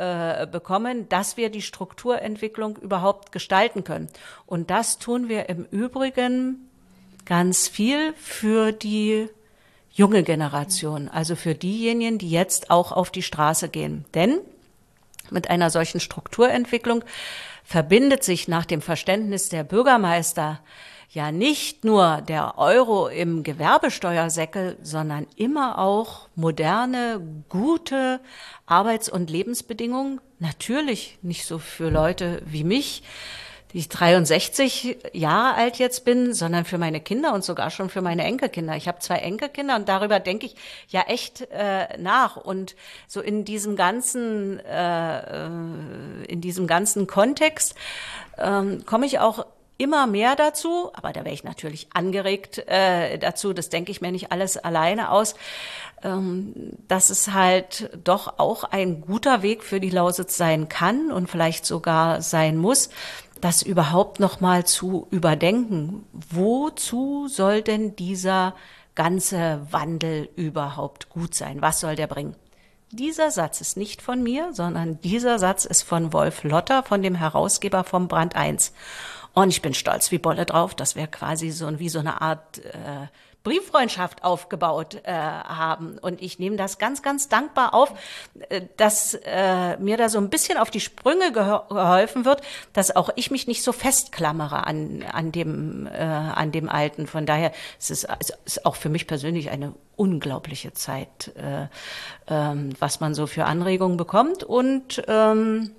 äh, 0.42 0.46
bekommen, 0.46 1.08
dass 1.08 1.36
wir 1.36 1.50
die 1.50 1.62
Strukturentwicklung 1.62 2.76
überhaupt 2.76 3.32
gestalten 3.32 3.84
können. 3.84 4.08
Und 4.46 4.70
das 4.70 4.98
tun 4.98 5.28
wir 5.28 5.48
im 5.48 5.64
Übrigen 5.70 6.68
ganz 7.24 7.68
viel 7.68 8.12
für 8.14 8.72
die 8.72 9.28
junge 9.92 10.22
Generation, 10.22 11.08
also 11.08 11.36
für 11.36 11.54
diejenigen, 11.54 12.18
die 12.18 12.30
jetzt 12.30 12.70
auch 12.70 12.92
auf 12.92 13.10
die 13.10 13.22
Straße 13.22 13.68
gehen. 13.68 14.04
Denn 14.14 14.40
mit 15.30 15.50
einer 15.50 15.70
solchen 15.70 16.00
Strukturentwicklung 16.00 17.04
verbindet 17.64 18.24
sich 18.24 18.48
nach 18.48 18.64
dem 18.64 18.82
Verständnis 18.82 19.48
der 19.48 19.64
Bürgermeister 19.64 20.60
ja 21.12 21.32
nicht 21.32 21.84
nur 21.84 22.22
der 22.22 22.56
Euro 22.58 23.08
im 23.08 23.42
Gewerbesteuersäckel, 23.42 24.78
sondern 24.82 25.26
immer 25.36 25.78
auch 25.78 26.28
moderne, 26.36 27.20
gute 27.48 28.20
Arbeits- 28.66 29.08
und 29.08 29.28
Lebensbedingungen. 29.28 30.20
Natürlich 30.38 31.18
nicht 31.22 31.46
so 31.46 31.58
für 31.58 31.90
Leute 31.90 32.42
wie 32.46 32.62
mich, 32.62 33.02
die 33.72 33.78
ich 33.78 33.88
63 33.88 34.98
Jahre 35.12 35.56
alt 35.56 35.76
jetzt 35.78 36.04
bin, 36.04 36.32
sondern 36.32 36.64
für 36.64 36.78
meine 36.78 37.00
Kinder 37.00 37.34
und 37.34 37.44
sogar 37.44 37.70
schon 37.70 37.90
für 37.90 38.02
meine 38.02 38.24
Enkelkinder. 38.24 38.76
Ich 38.76 38.86
habe 38.86 39.00
zwei 39.00 39.16
Enkelkinder 39.16 39.76
und 39.76 39.88
darüber 39.88 40.20
denke 40.20 40.46
ich 40.46 40.54
ja 40.88 41.02
echt 41.02 41.48
äh, 41.50 41.98
nach. 41.98 42.36
Und 42.36 42.76
so 43.08 43.20
in 43.20 43.44
diesem 43.44 43.74
ganzen, 43.74 44.60
äh, 44.60 45.46
äh 45.46 46.24
in 46.26 46.40
diesem 46.40 46.68
ganzen 46.68 47.08
Kontext 47.08 47.74
ähm, 48.38 48.84
komme 48.86 49.06
ich 49.06 49.18
auch 49.18 49.46
immer 49.80 50.06
mehr 50.06 50.36
dazu, 50.36 50.90
aber 50.92 51.12
da 51.12 51.24
wäre 51.24 51.34
ich 51.34 51.42
natürlich 51.42 51.88
angeregt 51.94 52.58
äh, 52.68 53.18
dazu, 53.18 53.54
das 53.54 53.70
denke 53.70 53.90
ich 53.90 54.02
mir 54.02 54.12
nicht 54.12 54.30
alles 54.30 54.58
alleine 54.58 55.10
aus, 55.10 55.34
ähm, 56.02 56.52
dass 56.86 57.08
es 57.08 57.32
halt 57.32 57.90
doch 58.04 58.38
auch 58.38 58.64
ein 58.64 59.00
guter 59.00 59.42
Weg 59.42 59.64
für 59.64 59.80
die 59.80 59.90
Lausitz 59.90 60.36
sein 60.36 60.68
kann 60.68 61.10
und 61.10 61.30
vielleicht 61.30 61.64
sogar 61.64 62.20
sein 62.20 62.58
muss, 62.58 62.90
das 63.40 63.62
überhaupt 63.62 64.20
noch 64.20 64.40
mal 64.40 64.66
zu 64.66 65.06
überdenken. 65.10 66.04
Wozu 66.12 67.26
soll 67.26 67.62
denn 67.62 67.96
dieser 67.96 68.54
ganze 68.94 69.66
Wandel 69.70 70.28
überhaupt 70.36 71.08
gut 71.08 71.34
sein? 71.34 71.62
Was 71.62 71.80
soll 71.80 71.96
der 71.96 72.06
bringen? 72.06 72.36
Dieser 72.92 73.30
Satz 73.30 73.60
ist 73.60 73.76
nicht 73.76 74.02
von 74.02 74.22
mir, 74.22 74.52
sondern 74.52 75.00
dieser 75.00 75.38
Satz 75.38 75.64
ist 75.64 75.82
von 75.82 76.12
Wolf 76.12 76.42
Lotter, 76.42 76.82
von 76.82 77.02
dem 77.02 77.14
Herausgeber 77.14 77.84
vom 77.84 78.08
Brand 78.08 78.34
1. 78.34 78.72
Und 79.32 79.50
ich 79.50 79.62
bin 79.62 79.74
stolz 79.74 80.10
wie 80.10 80.18
Bolle 80.18 80.46
drauf, 80.46 80.74
dass 80.74 80.96
wir 80.96 81.06
quasi 81.06 81.50
so 81.50 81.78
wie 81.78 81.88
so 81.88 82.00
eine 82.00 82.20
Art 82.20 82.58
äh, 82.58 83.06
Brieffreundschaft 83.42 84.22
aufgebaut 84.22 85.00
äh, 85.04 85.12
haben. 85.12 85.98
Und 85.98 86.20
ich 86.20 86.38
nehme 86.38 86.56
das 86.56 86.78
ganz, 86.78 87.02
ganz 87.02 87.28
dankbar 87.28 87.72
auf, 87.72 87.92
äh, 88.50 88.62
dass 88.76 89.14
äh, 89.14 89.78
mir 89.78 89.96
da 89.96 90.08
so 90.08 90.18
ein 90.18 90.28
bisschen 90.28 90.58
auf 90.58 90.70
die 90.70 90.80
Sprünge 90.80 91.32
geholfen 91.32 92.24
wird, 92.24 92.42
dass 92.72 92.94
auch 92.94 93.10
ich 93.16 93.30
mich 93.30 93.46
nicht 93.46 93.62
so 93.62 93.72
festklammere 93.72 94.66
an, 94.66 95.04
an, 95.10 95.32
dem, 95.32 95.86
äh, 95.86 96.00
an 96.00 96.52
dem 96.52 96.68
Alten. 96.68 97.06
Von 97.06 97.24
daher 97.24 97.52
ist 97.78 97.90
es 97.90 98.06
ist 98.44 98.66
auch 98.66 98.76
für 98.76 98.90
mich 98.90 99.06
persönlich 99.06 99.50
eine 99.50 99.74
unglaubliche 99.96 100.72
Zeit, 100.72 101.32
äh, 101.36 101.66
ähm, 102.26 102.70
was 102.78 103.00
man 103.00 103.14
so 103.14 103.26
für 103.26 103.46
Anregungen 103.46 103.96
bekommt. 103.96 104.44
Und 104.44 105.02
ähm, 105.08 105.70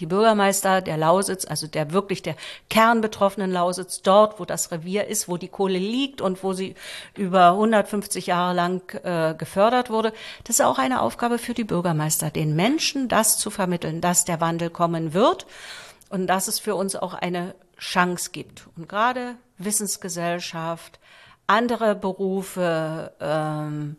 die 0.00 0.06
Bürgermeister 0.06 0.80
der 0.80 0.96
Lausitz, 0.96 1.46
also 1.46 1.66
der 1.66 1.92
wirklich 1.92 2.22
der 2.22 2.36
kernbetroffenen 2.70 3.50
Lausitz, 3.50 4.02
dort, 4.02 4.38
wo 4.38 4.44
das 4.44 4.70
Revier 4.70 5.06
ist, 5.06 5.28
wo 5.28 5.36
die 5.36 5.48
Kohle 5.48 5.78
liegt 5.78 6.20
und 6.20 6.42
wo 6.42 6.52
sie 6.52 6.74
über 7.16 7.50
150 7.52 8.26
Jahre 8.26 8.54
lang 8.54 9.04
äh, 9.04 9.34
gefördert 9.34 9.90
wurde, 9.90 10.12
das 10.44 10.56
ist 10.56 10.64
auch 10.64 10.78
eine 10.78 11.02
Aufgabe 11.02 11.38
für 11.38 11.54
die 11.54 11.64
Bürgermeister, 11.64 12.30
den 12.30 12.54
Menschen 12.54 13.08
das 13.08 13.38
zu 13.38 13.50
vermitteln, 13.50 14.00
dass 14.00 14.24
der 14.24 14.40
Wandel 14.40 14.70
kommen 14.70 15.14
wird 15.14 15.46
und 16.08 16.26
dass 16.26 16.48
es 16.48 16.58
für 16.58 16.74
uns 16.74 16.96
auch 16.96 17.14
eine 17.14 17.54
Chance 17.78 18.30
gibt. 18.32 18.68
Und 18.76 18.88
gerade 18.88 19.36
Wissensgesellschaft, 19.58 20.98
andere 21.46 21.94
Berufe, 21.94 23.12
ähm, 23.20 23.96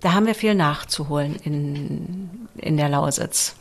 da 0.00 0.14
haben 0.14 0.26
wir 0.26 0.34
viel 0.34 0.54
nachzuholen 0.54 1.36
in, 1.36 2.48
in 2.56 2.76
der 2.76 2.88
Lausitz. 2.88 3.56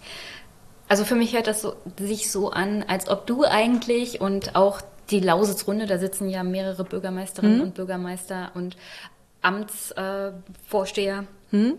Also 0.89 1.05
für 1.05 1.15
mich 1.15 1.33
hört 1.33 1.47
das 1.47 1.61
so, 1.61 1.75
sich 1.97 2.31
so 2.31 2.51
an, 2.51 2.83
als 2.87 3.07
ob 3.07 3.27
du 3.27 3.45
eigentlich 3.45 4.19
und 4.19 4.55
auch 4.55 4.81
die 5.11 5.19
Lausitzrunde, 5.19 5.85
da 5.85 5.97
sitzen 5.97 6.29
ja 6.29 6.43
mehrere 6.43 6.83
Bürgermeisterinnen 6.83 7.57
mhm. 7.57 7.63
und 7.63 7.75
Bürgermeister 7.75 8.51
und 8.55 8.75
Amtsvorsteher 9.41 11.25
äh, 11.51 11.55
mhm. 11.55 11.75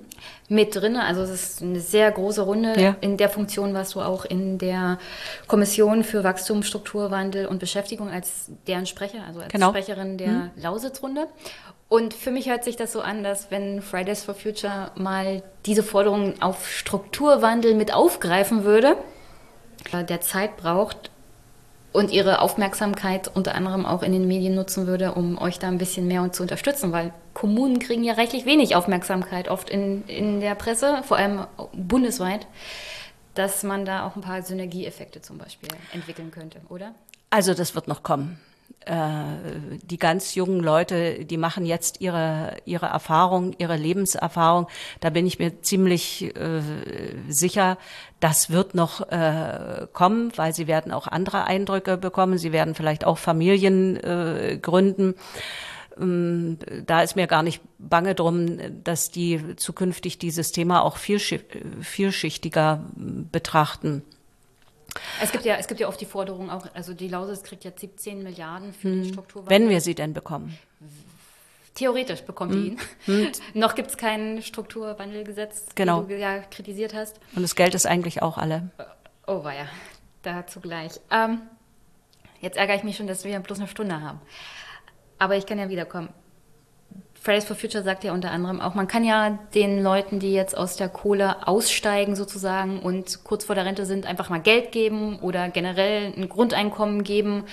mit 0.48 0.74
drin. 0.74 0.96
Also 0.96 1.22
es 1.22 1.30
ist 1.30 1.62
eine 1.62 1.80
sehr 1.80 2.10
große 2.10 2.42
Runde. 2.42 2.80
Ja. 2.80 2.96
In 3.00 3.16
der 3.16 3.28
Funktion 3.28 3.74
warst 3.74 3.94
du 3.94 4.00
auch 4.00 4.24
in 4.24 4.58
der 4.58 4.98
Kommission 5.46 6.04
für 6.04 6.24
Wachstum, 6.24 6.62
Strukturwandel 6.62 7.46
und 7.46 7.58
Beschäftigung 7.58 8.10
als 8.10 8.50
deren 8.66 8.86
Sprecher, 8.86 9.24
also 9.26 9.40
als 9.40 9.52
genau. 9.52 9.70
Sprecherin 9.70 10.18
der 10.18 10.28
mhm. 10.28 10.50
Lausitzrunde. 10.56 11.26
Und 11.90 12.14
für 12.14 12.30
mich 12.30 12.48
hört 12.48 12.62
sich 12.62 12.76
das 12.76 12.92
so 12.92 13.00
an, 13.00 13.24
dass 13.24 13.50
wenn 13.50 13.82
Fridays 13.82 14.22
for 14.22 14.34
Future 14.36 14.92
mal 14.94 15.42
diese 15.66 15.82
Forderungen 15.82 16.40
auf 16.40 16.70
Strukturwandel 16.70 17.74
mit 17.74 17.92
aufgreifen 17.92 18.62
würde, 18.62 18.96
äh, 19.92 20.04
der 20.04 20.20
Zeit 20.20 20.56
braucht 20.56 21.10
und 21.92 22.12
ihre 22.12 22.42
Aufmerksamkeit 22.42 23.28
unter 23.34 23.56
anderem 23.56 23.84
auch 23.86 24.04
in 24.04 24.12
den 24.12 24.28
Medien 24.28 24.54
nutzen 24.54 24.86
würde, 24.86 25.14
um 25.14 25.36
euch 25.36 25.58
da 25.58 25.66
ein 25.66 25.78
bisschen 25.78 26.06
mehr 26.06 26.30
zu 26.30 26.44
unterstützen, 26.44 26.92
weil 26.92 27.12
Kommunen 27.34 27.80
kriegen 27.80 28.04
ja 28.04 28.14
reichlich 28.14 28.46
wenig 28.46 28.76
Aufmerksamkeit 28.76 29.48
oft 29.48 29.68
in, 29.68 30.06
in 30.06 30.38
der 30.38 30.54
Presse, 30.54 31.02
vor 31.02 31.16
allem 31.16 31.44
bundesweit, 31.72 32.46
dass 33.34 33.64
man 33.64 33.84
da 33.84 34.06
auch 34.06 34.14
ein 34.14 34.22
paar 34.22 34.42
Synergieeffekte 34.42 35.22
zum 35.22 35.38
Beispiel 35.38 35.70
entwickeln 35.92 36.30
könnte, 36.30 36.60
oder? 36.68 36.94
Also 37.30 37.52
das 37.52 37.74
wird 37.74 37.88
noch 37.88 38.04
kommen. 38.04 38.38
Äh, 38.86 39.22
die 39.82 39.98
ganz 39.98 40.34
jungen 40.34 40.60
Leute, 40.60 41.24
die 41.24 41.36
machen 41.36 41.66
jetzt 41.66 42.00
ihre, 42.00 42.56
ihre 42.64 42.86
Erfahrung, 42.86 43.54
ihre 43.58 43.76
Lebenserfahrung. 43.76 44.68
Da 45.00 45.10
bin 45.10 45.26
ich 45.26 45.38
mir 45.38 45.60
ziemlich 45.60 46.34
äh, 46.36 46.62
sicher, 47.28 47.76
das 48.20 48.50
wird 48.50 48.74
noch 48.74 49.06
äh, 49.10 49.86
kommen, 49.92 50.32
weil 50.36 50.54
sie 50.54 50.66
werden 50.66 50.92
auch 50.92 51.06
andere 51.06 51.44
Eindrücke 51.44 51.96
bekommen. 51.98 52.38
Sie 52.38 52.52
werden 52.52 52.74
vielleicht 52.74 53.04
auch 53.04 53.18
Familien 53.18 53.96
äh, 53.96 54.58
gründen. 54.60 55.14
Ähm, 55.98 56.58
da 56.86 57.02
ist 57.02 57.16
mir 57.16 57.26
gar 57.26 57.42
nicht 57.42 57.60
bange 57.78 58.14
drum, 58.14 58.58
dass 58.82 59.10
die 59.10 59.56
zukünftig 59.56 60.18
dieses 60.18 60.52
Thema 60.52 60.82
auch 60.82 60.96
vielschichtiger 60.96 62.84
betrachten. 62.96 64.02
Es 65.22 65.32
gibt 65.32 65.44
ja, 65.44 65.56
es 65.56 65.66
gibt 65.66 65.80
ja 65.80 65.88
oft 65.88 66.00
die 66.00 66.06
Forderung 66.06 66.50
auch, 66.50 66.66
also 66.74 66.94
die 66.94 67.08
Lausitz 67.08 67.42
kriegt 67.42 67.64
jetzt 67.64 67.80
17 67.80 68.22
Milliarden 68.22 68.72
für 68.72 68.88
hm. 68.88 69.02
den 69.02 69.12
Strukturwandel. 69.12 69.58
Wenn 69.58 69.68
wir 69.68 69.80
sie 69.80 69.94
denn 69.94 70.12
bekommen. 70.12 70.58
Theoretisch 71.74 72.22
bekommt 72.22 72.52
hm. 72.52 72.62
die 72.62 72.68
ihn. 72.68 72.78
Hm. 73.06 73.32
Noch 73.54 73.74
gibt 73.74 73.90
es 73.90 73.96
kein 73.96 74.42
Strukturwandelgesetz, 74.42 75.66
genau. 75.74 76.08
wie 76.08 76.14
du 76.14 76.18
ja 76.18 76.40
kritisiert 76.40 76.94
hast. 76.94 77.20
Und 77.34 77.42
das 77.42 77.54
Geld 77.54 77.74
ist 77.74 77.86
eigentlich 77.86 78.22
auch 78.22 78.38
alle. 78.38 78.70
Oh, 79.26 79.44
war 79.44 79.54
ja. 79.54 79.66
Dazu 80.22 80.60
gleich. 80.60 81.00
Ähm, 81.10 81.40
jetzt 82.40 82.56
ärgere 82.56 82.76
ich 82.76 82.82
mich 82.82 82.96
schon, 82.96 83.06
dass 83.06 83.24
wir 83.24 83.38
bloß 83.40 83.58
eine 83.58 83.68
Stunde 83.68 84.02
haben. 84.02 84.20
Aber 85.18 85.36
ich 85.36 85.46
kann 85.46 85.58
ja 85.58 85.68
wiederkommen. 85.68 86.10
Fridays 87.22 87.44
for 87.44 87.54
Future 87.54 87.84
sagt 87.84 88.02
ja 88.02 88.14
unter 88.14 88.30
anderem 88.30 88.62
auch, 88.62 88.74
man 88.74 88.88
kann 88.88 89.04
ja 89.04 89.38
den 89.54 89.82
Leuten, 89.82 90.20
die 90.20 90.32
jetzt 90.32 90.56
aus 90.56 90.76
der 90.76 90.88
Kohle 90.88 91.46
aussteigen 91.46 92.16
sozusagen 92.16 92.80
und 92.80 93.24
kurz 93.24 93.44
vor 93.44 93.54
der 93.54 93.66
Rente 93.66 93.84
sind, 93.84 94.06
einfach 94.06 94.30
mal 94.30 94.40
Geld 94.40 94.72
geben 94.72 95.18
oder 95.18 95.50
generell 95.50 96.14
ein 96.16 96.30
Grundeinkommen 96.30 97.04
geben 97.04 97.44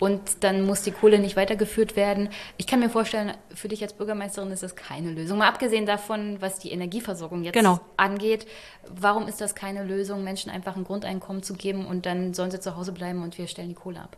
und 0.00 0.20
dann 0.40 0.66
muss 0.66 0.82
die 0.82 0.90
Kohle 0.90 1.20
nicht 1.20 1.36
weitergeführt 1.36 1.94
werden. 1.94 2.30
Ich 2.56 2.66
kann 2.66 2.80
mir 2.80 2.90
vorstellen, 2.90 3.34
für 3.54 3.68
dich 3.68 3.80
als 3.84 3.92
Bürgermeisterin 3.92 4.50
ist 4.50 4.64
das 4.64 4.74
keine 4.74 5.12
Lösung. 5.12 5.38
Mal 5.38 5.48
abgesehen 5.48 5.86
davon, 5.86 6.38
was 6.40 6.58
die 6.58 6.72
Energieversorgung 6.72 7.44
jetzt 7.44 7.54
genau. 7.54 7.78
angeht, 7.96 8.48
warum 8.88 9.28
ist 9.28 9.40
das 9.40 9.54
keine 9.54 9.84
Lösung, 9.84 10.24
Menschen 10.24 10.50
einfach 10.50 10.74
ein 10.74 10.82
Grundeinkommen 10.82 11.44
zu 11.44 11.54
geben 11.54 11.86
und 11.86 12.06
dann 12.06 12.34
sollen 12.34 12.50
sie 12.50 12.58
zu 12.58 12.76
Hause 12.76 12.90
bleiben 12.90 13.22
und 13.22 13.38
wir 13.38 13.46
stellen 13.46 13.68
die 13.68 13.76
Kohle 13.76 14.00
ab? 14.00 14.16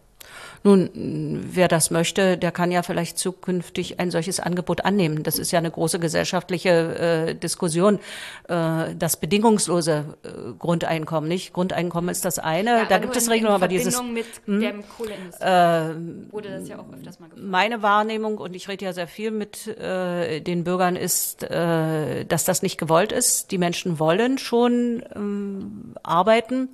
Nun, 0.67 0.89
wer 0.95 1.69
das 1.69 1.91
möchte, 1.91 2.39
der 2.39 2.51
kann 2.51 2.73
ja 2.73 2.83
vielleicht 2.83 3.19
zukünftig 3.19 4.01
ein 4.01 4.11
solches 4.11 4.41
Angebot 4.41 4.87
annehmen. 4.87 5.23
Das 5.23 5.39
ist 5.39 5.51
ja 5.51 5.59
eine 5.59 5.71
große 5.71 5.99
gesellschaftliche 5.99 7.29
äh, 7.29 7.35
Diskussion. 7.35 7.99
Äh, 8.49 8.95
das 8.99 9.19
bedingungslose 9.19 10.17
äh, 10.23 10.29
Grundeinkommen, 10.59 11.29
nicht? 11.29 11.53
Grundeinkommen 11.53 12.09
ist 12.09 12.25
das 12.25 12.39
eine. 12.39 12.71
Ja, 12.71 12.85
da 12.87 12.97
gibt 12.97 13.15
es 13.15 13.29
Regelungen, 13.29 13.55
aber 13.55 13.69
dieses. 13.69 14.01
mit 14.03 14.25
hm, 14.47 14.85
Kohleindustrie 14.97 15.47
äh, 15.47 16.33
wurde 16.33 16.49
das 16.49 16.67
ja 16.67 16.79
auch 16.79 16.91
öfters 16.95 17.21
mal 17.21 17.29
gefragt. 17.29 17.47
Meine 17.47 17.83
Wahrnehmung, 17.83 18.39
und 18.39 18.57
ich 18.57 18.67
rede 18.67 18.87
ja 18.87 18.95
sehr 18.95 19.09
viel 19.09 19.33
mit 19.33 19.67
äh, 19.67 20.41
den 20.41 20.65
Bürgern, 20.65 20.97
ist, 20.97 21.43
äh, 21.43 22.25
dass 22.25 22.45
das 22.45 22.63
nicht 22.63 22.79
gewollt 22.79 23.13
ist. 23.13 23.51
Die 23.51 23.59
Menschen 23.59 23.99
wollen 23.99 24.39
schon 24.39 25.03
ähm, 25.15 25.95
arbeiten. 26.03 26.71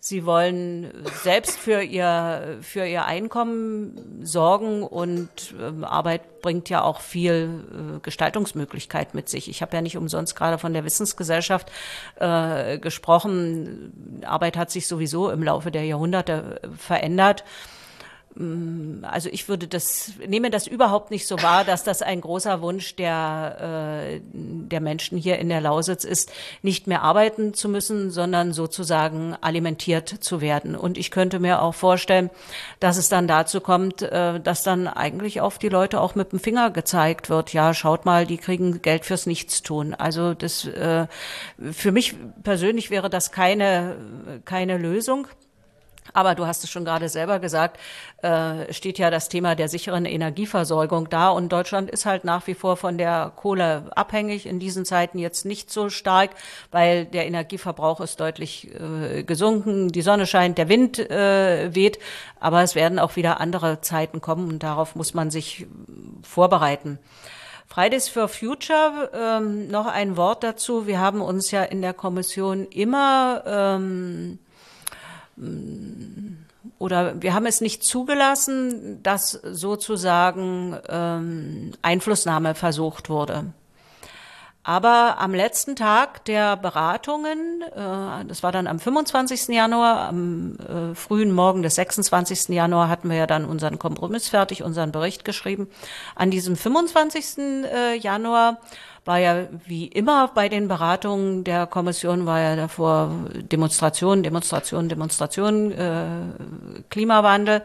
Sie 0.00 0.24
wollen 0.24 0.92
selbst 1.24 1.58
für 1.58 1.82
ihr, 1.82 2.58
für 2.60 2.86
ihr 2.86 3.04
Einkommen 3.04 4.20
sorgen 4.24 4.84
und 4.84 5.28
äh, 5.58 5.84
Arbeit 5.84 6.40
bringt 6.40 6.68
ja 6.68 6.82
auch 6.82 7.00
viel 7.00 7.64
äh, 7.96 8.00
Gestaltungsmöglichkeit 8.00 9.14
mit 9.14 9.28
sich. 9.28 9.50
Ich 9.50 9.60
habe 9.60 9.74
ja 9.74 9.82
nicht 9.82 9.96
umsonst 9.96 10.36
gerade 10.36 10.56
von 10.58 10.72
der 10.72 10.84
Wissensgesellschaft 10.84 11.72
äh, 12.14 12.78
gesprochen. 12.78 14.22
Arbeit 14.24 14.56
hat 14.56 14.70
sich 14.70 14.86
sowieso 14.86 15.30
im 15.30 15.42
Laufe 15.42 15.72
der 15.72 15.84
Jahrhunderte 15.84 16.60
verändert. 16.76 17.42
Mm, 18.38 19.04
also 19.04 19.28
ich 19.30 19.48
würde 19.48 19.66
das, 19.66 20.12
nehme 20.26 20.50
das 20.50 20.68
überhaupt 20.68 21.10
nicht 21.10 21.26
so 21.26 21.42
wahr, 21.42 21.64
dass 21.64 21.82
das 21.82 22.02
ein 22.02 22.20
großer 22.20 22.62
Wunsch 22.62 22.94
der, 22.94 24.12
äh, 24.14 24.20
der 24.32 24.80
Menschen 24.80 25.18
hier 25.18 25.38
in 25.38 25.48
der 25.48 25.60
Lausitz 25.60 26.04
ist, 26.04 26.32
nicht 26.62 26.86
mehr 26.86 27.02
arbeiten 27.02 27.52
zu 27.52 27.68
müssen, 27.68 28.10
sondern 28.12 28.52
sozusagen 28.52 29.36
alimentiert 29.40 30.08
zu 30.08 30.40
werden. 30.40 30.76
Und 30.76 30.98
ich 30.98 31.10
könnte 31.10 31.40
mir 31.40 31.62
auch 31.62 31.74
vorstellen, 31.74 32.30
dass 32.78 32.96
es 32.96 33.08
dann 33.08 33.26
dazu 33.26 33.60
kommt, 33.60 34.02
äh, 34.02 34.38
dass 34.38 34.62
dann 34.62 34.86
eigentlich 34.86 35.40
auf 35.40 35.58
die 35.58 35.68
Leute 35.68 36.00
auch 36.00 36.14
mit 36.14 36.30
dem 36.30 36.38
Finger 36.38 36.70
gezeigt 36.70 37.30
wird, 37.30 37.52
ja, 37.52 37.74
schaut 37.74 38.04
mal, 38.04 38.24
die 38.24 38.38
kriegen 38.38 38.82
Geld 38.82 39.04
fürs 39.04 39.26
Nichtstun. 39.26 39.94
Also 39.94 40.34
das, 40.34 40.64
äh, 40.64 41.08
für 41.72 41.90
mich 41.90 42.14
persönlich 42.44 42.90
wäre 42.90 43.10
das 43.10 43.32
keine, 43.32 43.96
keine 44.44 44.78
Lösung. 44.78 45.26
Aber 46.18 46.34
du 46.34 46.48
hast 46.48 46.64
es 46.64 46.70
schon 46.70 46.84
gerade 46.84 47.08
selber 47.08 47.38
gesagt, 47.38 47.78
äh, 48.22 48.72
steht 48.72 48.98
ja 48.98 49.08
das 49.08 49.28
Thema 49.28 49.54
der 49.54 49.68
sicheren 49.68 50.04
Energieversorgung 50.04 51.08
da. 51.08 51.28
Und 51.28 51.52
Deutschland 51.52 51.88
ist 51.88 52.06
halt 52.06 52.24
nach 52.24 52.44
wie 52.48 52.54
vor 52.54 52.76
von 52.76 52.98
der 52.98 53.30
Kohle 53.36 53.84
abhängig, 53.94 54.44
in 54.44 54.58
diesen 54.58 54.84
Zeiten 54.84 55.20
jetzt 55.20 55.44
nicht 55.44 55.70
so 55.70 55.90
stark, 55.90 56.30
weil 56.72 57.04
der 57.04 57.26
Energieverbrauch 57.26 58.00
ist 58.00 58.18
deutlich 58.18 58.68
äh, 58.74 59.22
gesunken, 59.22 59.92
die 59.92 60.02
Sonne 60.02 60.26
scheint, 60.26 60.58
der 60.58 60.68
Wind 60.68 60.98
äh, 60.98 61.72
weht. 61.72 62.00
Aber 62.40 62.64
es 62.64 62.74
werden 62.74 62.98
auch 62.98 63.14
wieder 63.14 63.38
andere 63.38 63.80
Zeiten 63.80 64.20
kommen 64.20 64.48
und 64.48 64.64
darauf 64.64 64.96
muss 64.96 65.14
man 65.14 65.30
sich 65.30 65.68
vorbereiten. 66.24 66.98
Fridays 67.68 68.08
for 68.08 68.26
Future, 68.26 69.08
ähm, 69.14 69.68
noch 69.68 69.86
ein 69.86 70.16
Wort 70.16 70.42
dazu. 70.42 70.88
Wir 70.88 70.98
haben 70.98 71.20
uns 71.20 71.52
ja 71.52 71.62
in 71.62 71.80
der 71.80 71.94
Kommission 71.94 72.66
immer 72.70 73.44
ähm, 73.46 74.40
oder 76.78 77.20
wir 77.22 77.34
haben 77.34 77.46
es 77.46 77.60
nicht 77.60 77.82
zugelassen, 77.82 79.02
dass 79.02 79.32
sozusagen 79.32 80.76
ähm, 80.88 81.72
Einflussnahme 81.82 82.54
versucht 82.54 83.08
wurde. 83.10 83.52
Aber 84.62 85.16
am 85.18 85.34
letzten 85.34 85.76
Tag 85.76 86.24
der 86.26 86.56
Beratungen, 86.56 87.62
äh, 87.62 88.24
das 88.26 88.42
war 88.42 88.52
dann 88.52 88.66
am 88.66 88.78
25. 88.78 89.48
Januar, 89.48 90.08
am 90.08 90.58
äh, 90.58 90.94
frühen 90.94 91.32
Morgen 91.32 91.62
des 91.62 91.76
26. 91.76 92.48
Januar 92.48 92.88
hatten 92.88 93.08
wir 93.08 93.16
ja 93.16 93.26
dann 93.26 93.46
unseren 93.46 93.78
Kompromiss 93.78 94.28
fertig, 94.28 94.62
unseren 94.62 94.92
Bericht 94.92 95.24
geschrieben. 95.24 95.68
An 96.14 96.30
diesem 96.30 96.56
25. 96.56 97.38
Äh, 97.38 97.96
Januar 97.96 98.58
war 99.08 99.18
ja 99.18 99.46
wie 99.64 99.86
immer 99.86 100.28
bei 100.28 100.50
den 100.50 100.68
Beratungen 100.68 101.42
der 101.42 101.66
Kommission 101.66 102.26
war 102.26 102.40
ja 102.40 102.56
davor 102.56 103.10
Demonstration, 103.32 104.22
Demonstration, 104.22 104.90
Demonstration, 104.90 105.72
äh, 105.72 106.82
Klimawandel. 106.90 107.62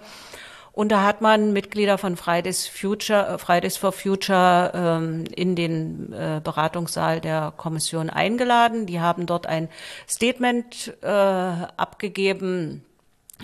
Und 0.74 0.92
da 0.92 1.04
hat 1.04 1.22
man 1.22 1.54
Mitglieder 1.54 2.00
von 2.00 2.18
Fridays, 2.18 2.68
Future, 2.68 3.36
äh, 3.36 3.38
Fridays 3.38 3.78
for 3.78 3.92
Future 3.92 4.72
ähm, 4.74 5.26
in 5.36 5.56
den 5.56 6.12
äh, 6.12 6.42
Beratungssaal 6.44 7.22
der 7.22 7.54
Kommission 7.56 8.10
eingeladen. 8.10 8.88
Die 8.88 9.00
haben 9.00 9.28
dort 9.28 9.46
ein 9.46 9.70
Statement 10.08 10.98
äh, 11.02 11.08
abgegeben 11.08 12.84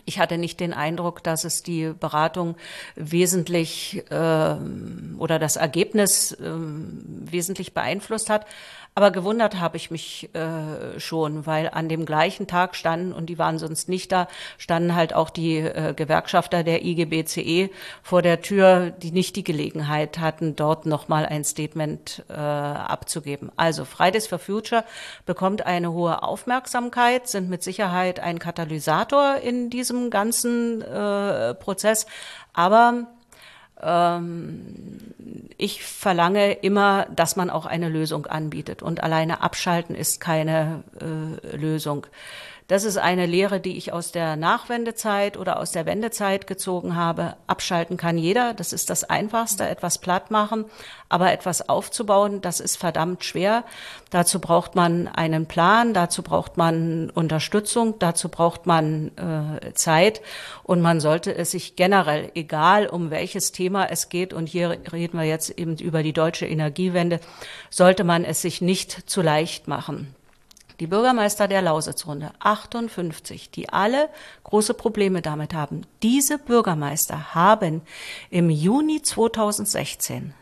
ich 0.05 0.19
hatte 0.19 0.37
nicht 0.37 0.59
den 0.59 0.73
Eindruck, 0.73 1.23
dass 1.23 1.43
es 1.43 1.63
die 1.63 1.93
Beratung 1.99 2.55
wesentlich 2.95 4.03
äh, 4.09 4.55
oder 5.17 5.39
das 5.39 5.55
Ergebnis 5.55 6.31
äh, 6.33 6.45
wesentlich 6.45 7.73
beeinflusst 7.73 8.29
hat. 8.29 8.45
Aber 8.99 9.11
gewundert 9.11 9.61
habe 9.61 9.77
ich 9.77 9.91
mich 9.91 10.29
äh, 10.35 10.99
schon, 10.99 11.45
weil 11.45 11.69
an 11.69 11.87
dem 11.87 12.05
gleichen 12.05 12.47
Tag 12.47 12.75
standen, 12.75 13.13
und 13.13 13.27
die 13.27 13.39
waren 13.39 13.57
sonst 13.57 13.87
nicht 13.87 14.11
da, 14.11 14.27
standen 14.57 14.93
halt 14.93 15.13
auch 15.13 15.29
die 15.29 15.59
äh, 15.59 15.93
Gewerkschafter 15.95 16.65
der 16.65 16.83
IGBCE 16.83 17.69
vor 18.03 18.21
der 18.21 18.41
Tür, 18.41 18.89
die 18.89 19.13
nicht 19.13 19.37
die 19.37 19.45
Gelegenheit 19.45 20.19
hatten, 20.19 20.57
dort 20.57 20.85
nochmal 20.85 21.25
ein 21.25 21.45
Statement 21.45 22.25
äh, 22.27 22.33
abzugeben. 22.33 23.53
Also 23.55 23.85
Fridays 23.85 24.27
for 24.27 24.37
Future 24.37 24.83
bekommt 25.25 25.65
eine 25.65 25.93
hohe 25.93 26.21
Aufmerksamkeit, 26.21 27.29
sind 27.29 27.49
mit 27.49 27.63
Sicherheit 27.63 28.19
ein 28.19 28.37
Katalysator 28.37 29.37
in 29.37 29.69
diesem 29.69 30.09
ganzen 30.09 30.81
äh, 30.81 31.53
Prozess. 31.53 32.05
Aber 32.51 33.07
ich 35.57 35.83
verlange 35.83 36.51
immer, 36.53 37.05
dass 37.15 37.35
man 37.35 37.49
auch 37.49 37.65
eine 37.65 37.89
Lösung 37.89 38.25
anbietet. 38.25 38.81
Und 38.81 39.03
alleine 39.03 39.41
abschalten 39.41 39.95
ist 39.95 40.19
keine 40.19 40.83
äh, 41.01 41.55
Lösung. 41.55 42.07
Das 42.69 42.83
ist 42.83 42.97
eine 42.97 43.25
Lehre, 43.25 43.59
die 43.59 43.77
ich 43.77 43.93
aus 43.93 44.11
der 44.11 44.35
Nachwendezeit 44.35 45.37
oder 45.37 45.59
aus 45.59 45.71
der 45.71 45.87
Wendezeit 45.87 46.45
gezogen 46.45 46.95
habe. 46.95 47.35
Abschalten 47.47 47.97
kann 47.97 48.15
jeder. 48.15 48.53
Das 48.53 48.73
ist 48.73 48.91
das 48.91 49.03
Einfachste. 49.03 49.67
Etwas 49.67 49.97
platt 49.97 50.29
machen. 50.29 50.65
Aber 51.09 51.31
etwas 51.31 51.67
aufzubauen, 51.67 52.41
das 52.41 52.59
ist 52.59 52.77
verdammt 52.77 53.23
schwer. 53.23 53.63
Dazu 54.11 54.39
braucht 54.39 54.75
man 54.75 55.07
einen 55.07 55.47
Plan. 55.47 55.95
Dazu 55.95 56.21
braucht 56.21 56.57
man 56.57 57.09
Unterstützung. 57.09 57.95
Dazu 57.97 58.29
braucht 58.29 58.67
man 58.67 59.17
äh, 59.17 59.73
Zeit. 59.73 60.21
Und 60.61 60.79
man 60.81 60.99
sollte 60.99 61.33
es 61.33 61.49
sich 61.49 61.75
generell, 61.75 62.29
egal 62.35 62.85
um 62.85 63.09
welches 63.09 63.51
Thema 63.51 63.89
es 63.89 64.09
geht, 64.09 64.31
und 64.31 64.47
hier 64.47 64.77
reden 64.93 65.17
wir 65.17 65.25
jetzt 65.25 65.49
eben 65.57 65.75
über 65.77 66.03
die 66.03 66.13
deutsche 66.13 66.45
Energiewende, 66.45 67.19
sollte 67.71 68.03
man 68.03 68.23
es 68.23 68.43
sich 68.43 68.61
nicht 68.61 69.09
zu 69.09 69.23
leicht 69.23 69.67
machen. 69.67 70.13
Die 70.79 70.87
Bürgermeister 70.87 71.47
der 71.47 71.61
Lausitzrunde, 71.61 72.31
58, 72.39 73.51
die 73.51 73.69
alle 73.69 74.09
große 74.43 74.73
Probleme 74.73 75.21
damit 75.21 75.53
haben, 75.53 75.81
diese 76.03 76.37
Bürgermeister 76.37 77.35
haben 77.35 77.81
im 78.29 78.49
Juni 78.49 79.01
2016, 79.01 80.33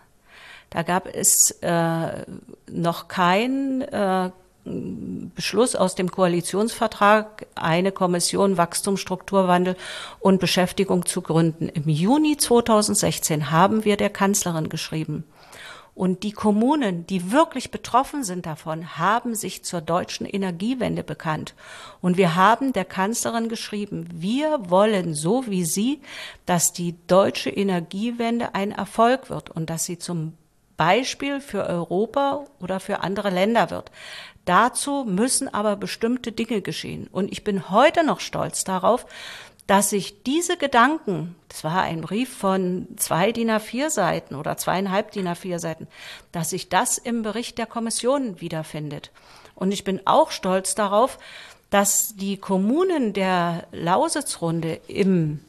da 0.69 0.83
gab 0.83 1.07
es 1.07 1.51
äh, 1.61 2.25
noch 2.69 3.07
kein 3.07 3.81
äh, 3.81 4.31
Beschluss 5.35 5.75
aus 5.75 5.95
dem 5.95 6.11
Koalitionsvertrag, 6.11 7.47
eine 7.55 7.93
Kommission 7.93 8.57
Wachstum, 8.57 8.97
Strukturwandel 8.97 9.77
und 10.19 10.39
Beschäftigung 10.39 11.05
zu 11.05 11.21
gründen. 11.21 11.69
Im 11.69 11.87
Juni 11.87 12.35
2016 12.35 13.49
haben 13.49 13.85
wir 13.85 13.95
der 13.95 14.09
Kanzlerin 14.09 14.67
geschrieben. 14.67 15.23
Und 15.97 16.21
die 16.21 16.31
Kommunen, 16.31 17.07
die 17.07 17.31
wirklich 17.31 17.71
betroffen 17.71 18.23
sind 18.23 18.45
davon, 18.45 18.99
haben 18.99 19.33
sich 19.33 19.63
zur 19.63 19.81
deutschen 19.81 20.27
Energiewende 20.27 21.03
bekannt. 21.03 21.55
Und 22.01 22.17
wir 22.17 22.35
haben 22.35 22.71
der 22.71 22.85
Kanzlerin 22.85 23.49
geschrieben, 23.49 24.07
wir 24.13 24.69
wollen 24.69 25.15
so 25.15 25.47
wie 25.47 25.65
Sie, 25.65 25.99
dass 26.45 26.71
die 26.71 26.93
deutsche 27.07 27.49
Energiewende 27.49 28.53
ein 28.53 28.73
Erfolg 28.73 29.31
wird 29.31 29.49
und 29.49 29.71
dass 29.71 29.85
sie 29.85 29.97
zum 29.97 30.33
Beispiel 30.77 31.41
für 31.41 31.65
Europa 31.65 32.45
oder 32.59 32.79
für 32.79 32.99
andere 32.99 33.31
Länder 33.31 33.71
wird. 33.71 33.89
Dazu 34.45 35.03
müssen 35.03 35.51
aber 35.51 35.75
bestimmte 35.75 36.31
Dinge 36.31 36.61
geschehen. 36.61 37.07
Und 37.11 37.31
ich 37.31 37.43
bin 37.43 37.71
heute 37.71 38.05
noch 38.05 38.19
stolz 38.19 38.63
darauf, 38.63 39.07
dass 39.67 39.89
sich 39.89 40.23
diese 40.23 40.55
Gedanken, 40.57 41.35
das 41.49 41.63
war 41.63 41.81
ein 41.81 42.01
Brief 42.01 42.35
von 42.35 42.87
zwei 42.95 43.33
DIN 43.33 43.51
A4 43.51 43.89
Seiten 43.89 44.35
oder 44.35 44.57
zweieinhalb 44.57 45.11
DIN 45.11 45.27
A4 45.27 45.59
Seiten, 45.59 45.87
dass 46.31 46.51
sich 46.51 46.69
das 46.69 46.97
im 46.97 47.21
Bericht 47.21 47.57
der 47.57 47.65
Kommission 47.65 48.39
wiederfindet. 48.39 49.11
Und 49.55 49.73
ich 49.73 49.83
bin 49.83 50.01
auch 50.05 50.31
stolz 50.31 50.73
darauf, 50.73 51.19
dass 51.69 52.15
die 52.15 52.37
Kommunen 52.37 53.11
der 53.11 53.67
Lausitzrunde 53.71 54.79
im 54.87 55.41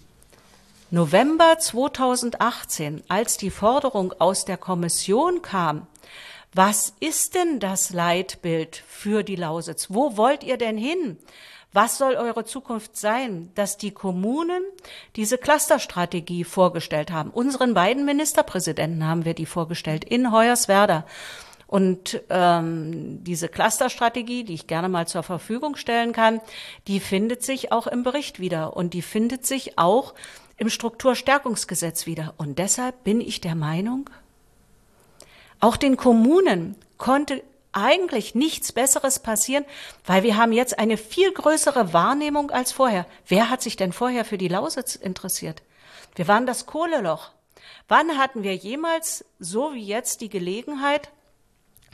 November 0.90 1.58
2018, 1.58 3.04
als 3.08 3.36
die 3.36 3.50
Forderung 3.50 4.12
aus 4.18 4.44
der 4.44 4.56
Kommission 4.56 5.42
kam, 5.42 5.86
was 6.54 6.94
ist 6.98 7.34
denn 7.34 7.60
das 7.60 7.90
Leitbild 7.90 8.82
für 8.88 9.22
die 9.22 9.36
Lausitz? 9.36 9.88
Wo 9.90 10.16
wollt 10.16 10.42
ihr 10.42 10.56
denn 10.56 10.78
hin? 10.78 11.18
Was 11.72 11.98
soll 11.98 12.14
eure 12.14 12.44
Zukunft 12.44 12.96
sein? 12.96 13.50
Dass 13.54 13.76
die 13.76 13.90
Kommunen 13.90 14.62
diese 15.16 15.36
Clusterstrategie 15.36 16.44
vorgestellt 16.44 17.10
haben. 17.10 17.30
Unseren 17.30 17.74
beiden 17.74 18.04
Ministerpräsidenten 18.04 19.06
haben 19.06 19.24
wir 19.24 19.34
die 19.34 19.46
vorgestellt 19.46 20.04
in 20.04 20.32
Hoyerswerda. 20.32 21.04
Und 21.66 22.22
ähm, 22.30 23.22
diese 23.24 23.48
Clusterstrategie, 23.48 24.44
die 24.44 24.54
ich 24.54 24.66
gerne 24.66 24.88
mal 24.88 25.06
zur 25.06 25.22
Verfügung 25.22 25.76
stellen 25.76 26.12
kann, 26.12 26.40
die 26.86 26.98
findet 26.98 27.44
sich 27.44 27.72
auch 27.72 27.86
im 27.86 28.02
Bericht 28.02 28.40
wieder 28.40 28.74
und 28.74 28.94
die 28.94 29.02
findet 29.02 29.44
sich 29.44 29.78
auch 29.78 30.14
im 30.56 30.70
Strukturstärkungsgesetz 30.70 32.06
wieder. 32.06 32.32
Und 32.38 32.58
deshalb 32.58 33.04
bin 33.04 33.20
ich 33.20 33.42
der 33.42 33.54
Meinung, 33.54 34.08
auch 35.60 35.76
den 35.76 35.98
Kommunen 35.98 36.76
konnte 36.96 37.42
eigentlich 37.82 38.34
nichts 38.34 38.72
Besseres 38.72 39.18
passieren, 39.18 39.64
weil 40.04 40.22
wir 40.22 40.36
haben 40.36 40.52
jetzt 40.52 40.78
eine 40.78 40.96
viel 40.96 41.32
größere 41.32 41.92
Wahrnehmung 41.92 42.50
als 42.50 42.72
vorher. 42.72 43.06
Wer 43.26 43.50
hat 43.50 43.62
sich 43.62 43.76
denn 43.76 43.92
vorher 43.92 44.24
für 44.24 44.38
die 44.38 44.48
Lausitz 44.48 44.94
interessiert? 44.94 45.62
Wir 46.14 46.28
waren 46.28 46.46
das 46.46 46.66
Kohleloch. 46.66 47.30
Wann 47.86 48.18
hatten 48.18 48.42
wir 48.42 48.54
jemals 48.54 49.24
so 49.38 49.72
wie 49.74 49.84
jetzt 49.84 50.20
die 50.20 50.28
Gelegenheit, 50.28 51.10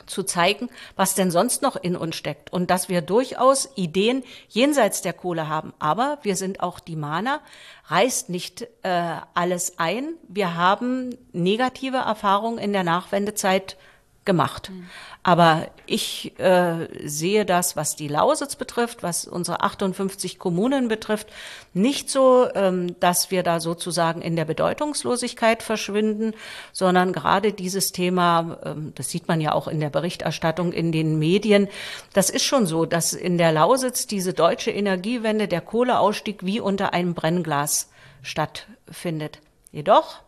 zu 0.07 0.23
zeigen, 0.23 0.69
was 0.97 1.15
denn 1.15 1.31
sonst 1.31 1.63
noch 1.63 1.77
in 1.77 1.97
uns 1.97 2.17
steckt 2.17 2.53
und 2.53 2.71
dass 2.71 2.89
wir 2.89 3.01
durchaus 3.01 3.71
Ideen 3.77 4.23
jenseits 4.49 5.03
der 5.03 5.13
Kohle 5.13 5.49
haben. 5.49 5.73
Aber 5.79 6.19
wir 6.23 6.37
sind 6.37 6.61
auch 6.61 6.81
die 6.81 6.97
Mahner, 6.97 7.41
reißt 7.87 8.29
nicht 8.29 8.67
äh, 8.83 9.17
alles 9.35 9.79
ein. 9.79 10.15
Wir 10.29 10.57
haben 10.57 11.17
negative 11.33 11.99
Erfahrungen 11.99 12.59
in 12.59 12.73
der 12.73 12.85
Nachwendezeit 12.85 13.77
gemacht. 14.25 14.71
Mhm. 14.71 14.89
Aber 15.27 15.69
ich 15.87 16.39
äh, 16.39 16.87
sehe 17.09 17.47
das, 17.47 17.77
was 17.77 17.97
die 17.97 18.09
Lausitz 18.09 18.57
betrifft, 18.57 19.03
was 19.03 19.27
unsere 19.27 19.63
58 19.63 20.39
Kommunen 20.39 20.89
betrifft, 20.89 21.29
nicht 21.73 22.11
so, 22.11 22.47
ähm, 22.55 22.99
dass 23.01 23.31
wir 23.31 23.43
da 23.43 23.59
sozusagen 23.59 24.21
in 24.21 24.37
der 24.37 24.45
Bedeutungslosigkeit 24.45 25.63
verschwinden, 25.63 26.35
sondern 26.73 27.15
gerade 27.15 27.55
dieses 27.55 27.93
Thema, 27.93 28.59
ähm, 28.67 28.93
das 28.97 29.09
sieht 29.09 29.27
man 29.27 29.41
ja 29.41 29.53
auch 29.53 29.67
in 29.67 29.81
der 29.81 29.89
Berichterstattung 29.89 30.73
in 30.73 30.93
den 30.93 31.19
Medien, 31.19 31.69
das 32.13 32.29
ist 32.29 32.45
schon 32.45 32.67
so, 32.67 32.85
dass 32.85 33.15
in 33.15 33.39
der 33.39 33.53
Lausitz 33.53 34.07
diese 34.07 34.35
deutsche 34.35 34.73
Energiewende, 34.73 35.49
der 35.49 35.63
Kohleausstieg 35.63 36.45
wie 36.45 36.61
unter 36.61 36.93
einem 36.93 37.15
Brennglas 37.15 37.89
stattfindet. 38.23 39.41
Jedoch, 39.73 40.21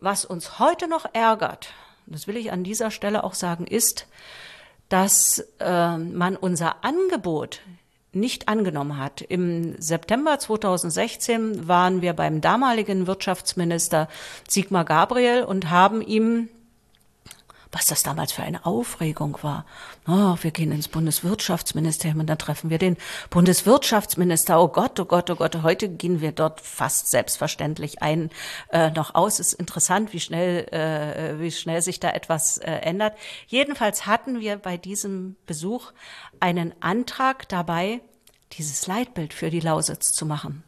was 0.00 0.24
uns 0.24 0.58
heute 0.58 0.88
noch 0.88 1.04
ärgert, 1.12 1.74
das 2.10 2.26
will 2.26 2.36
ich 2.36 2.52
an 2.52 2.64
dieser 2.64 2.90
Stelle 2.90 3.24
auch 3.24 3.34
sagen, 3.34 3.66
ist, 3.66 4.06
dass 4.88 5.44
äh, 5.60 5.96
man 5.96 6.36
unser 6.36 6.84
Angebot 6.84 7.60
nicht 8.12 8.48
angenommen 8.48 8.98
hat. 8.98 9.20
Im 9.20 9.80
September 9.80 10.38
2016 10.38 11.68
waren 11.68 12.02
wir 12.02 12.12
beim 12.12 12.40
damaligen 12.40 13.06
Wirtschaftsminister 13.06 14.08
Sigmar 14.48 14.84
Gabriel 14.84 15.44
und 15.44 15.70
haben 15.70 16.02
ihm 16.02 16.48
was 17.72 17.86
das 17.86 18.02
damals 18.02 18.32
für 18.32 18.42
eine 18.42 18.66
Aufregung 18.66 19.38
war. 19.42 19.64
Oh, 20.06 20.36
wir 20.40 20.50
gehen 20.50 20.72
ins 20.72 20.88
Bundeswirtschaftsministerium 20.88 22.20
und 22.20 22.26
dann 22.26 22.38
treffen 22.38 22.68
wir 22.68 22.78
den 22.78 22.96
Bundeswirtschaftsminister. 23.30 24.60
Oh 24.60 24.68
Gott, 24.68 24.98
oh 24.98 25.04
Gott, 25.04 25.30
oh 25.30 25.36
Gott, 25.36 25.62
heute 25.62 25.88
gehen 25.88 26.20
wir 26.20 26.32
dort 26.32 26.60
fast 26.60 27.10
selbstverständlich 27.10 28.02
ein 28.02 28.30
äh, 28.72 28.90
noch 28.90 29.14
aus. 29.14 29.38
Ist 29.38 29.52
interessant, 29.52 30.12
wie 30.12 30.20
schnell, 30.20 30.66
äh, 30.72 31.40
wie 31.40 31.52
schnell 31.52 31.80
sich 31.80 32.00
da 32.00 32.10
etwas 32.10 32.58
äh, 32.58 32.70
ändert. 32.70 33.16
Jedenfalls 33.46 34.06
hatten 34.06 34.40
wir 34.40 34.56
bei 34.56 34.76
diesem 34.76 35.36
Besuch 35.46 35.92
einen 36.40 36.74
Antrag 36.80 37.48
dabei, 37.48 38.00
dieses 38.54 38.88
Leitbild 38.88 39.32
für 39.32 39.50
die 39.50 39.60
Lausitz 39.60 40.12
zu 40.12 40.26
machen. 40.26 40.64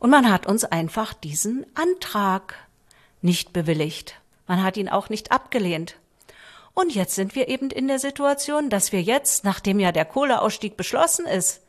Und 0.00 0.10
man 0.10 0.32
hat 0.32 0.46
uns 0.46 0.64
einfach 0.64 1.14
diesen 1.14 1.66
Antrag 1.74 2.56
nicht 3.22 3.52
bewilligt. 3.52 4.16
Man 4.48 4.64
hat 4.64 4.76
ihn 4.76 4.88
auch 4.88 5.10
nicht 5.10 5.30
abgelehnt. 5.30 5.99
Und 6.74 6.94
jetzt 6.94 7.14
sind 7.14 7.34
wir 7.34 7.48
eben 7.48 7.70
in 7.70 7.88
der 7.88 7.98
Situation, 7.98 8.70
dass 8.70 8.92
wir 8.92 9.02
jetzt, 9.02 9.44
nachdem 9.44 9.80
ja 9.80 9.92
der 9.92 10.04
Kohleausstieg 10.04 10.76
beschlossen 10.76 11.26
ist, 11.26 11.62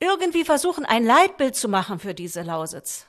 irgendwie 0.00 0.44
versuchen, 0.44 0.84
ein 0.84 1.04
Leitbild 1.04 1.54
zu 1.54 1.68
machen 1.68 1.98
für 1.98 2.14
diese 2.14 2.42
Lausitz. 2.42 3.06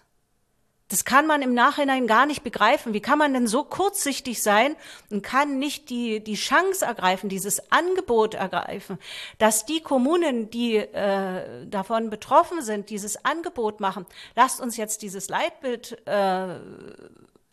Das 0.91 1.05
kann 1.05 1.25
man 1.25 1.41
im 1.41 1.53
Nachhinein 1.53 2.05
gar 2.05 2.25
nicht 2.25 2.43
begreifen. 2.43 2.93
Wie 2.93 2.99
kann 2.99 3.17
man 3.17 3.33
denn 3.33 3.47
so 3.47 3.63
kurzsichtig 3.63 4.43
sein 4.43 4.75
und 5.09 5.23
kann 5.23 5.57
nicht 5.57 5.89
die, 5.89 6.21
die 6.21 6.35
Chance 6.35 6.85
ergreifen, 6.85 7.29
dieses 7.29 7.71
Angebot 7.71 8.33
ergreifen, 8.33 8.99
dass 9.37 9.65
die 9.65 9.79
Kommunen, 9.79 10.49
die 10.49 10.75
äh, 10.75 11.65
davon 11.65 12.09
betroffen 12.09 12.61
sind, 12.61 12.89
dieses 12.89 13.23
Angebot 13.23 13.79
machen. 13.79 14.05
Lasst 14.35 14.59
uns 14.59 14.75
jetzt 14.75 15.01
dieses 15.01 15.29
Leitbild 15.29 16.05
äh, 16.05 16.55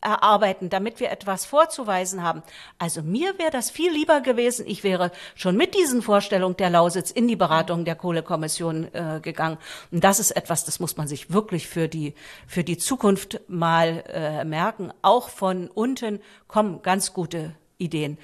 erarbeiten, 0.00 0.70
damit 0.70 1.00
wir 1.00 1.10
etwas 1.10 1.44
vorzuweisen 1.44 2.22
haben. 2.22 2.42
Also 2.78 3.02
mir 3.02 3.38
wäre 3.38 3.50
das 3.50 3.70
viel 3.70 3.92
lieber 3.92 4.20
gewesen, 4.20 4.64
ich 4.66 4.84
wäre 4.84 5.10
schon 5.34 5.56
mit 5.56 5.74
diesen 5.74 6.02
Vorstellungen 6.02 6.56
der 6.56 6.70
Lausitz 6.70 7.10
in 7.10 7.26
die 7.26 7.36
Beratung 7.36 7.84
der 7.84 7.96
Kohlekommission 7.96 8.92
äh, 8.94 9.20
gegangen. 9.20 9.58
Und 9.90 10.04
das 10.04 10.20
ist 10.20 10.32
etwas, 10.32 10.64
das 10.64 10.78
muss 10.80 10.96
man 10.96 11.08
sich 11.08 11.32
wirklich 11.32 11.66
für 11.66 11.88
die, 11.88 12.14
für 12.46 12.64
die 12.64 12.78
Zukunft 12.78 13.40
mal 13.48 14.04
äh, 14.08 14.44
merken. 14.44 14.92
Auch 15.02 15.28
von 15.28 15.68
unten 15.68 16.20
kommen 16.46 16.82
ganz 16.82 17.12
gute 17.12 17.54
Ideen. 17.78 18.18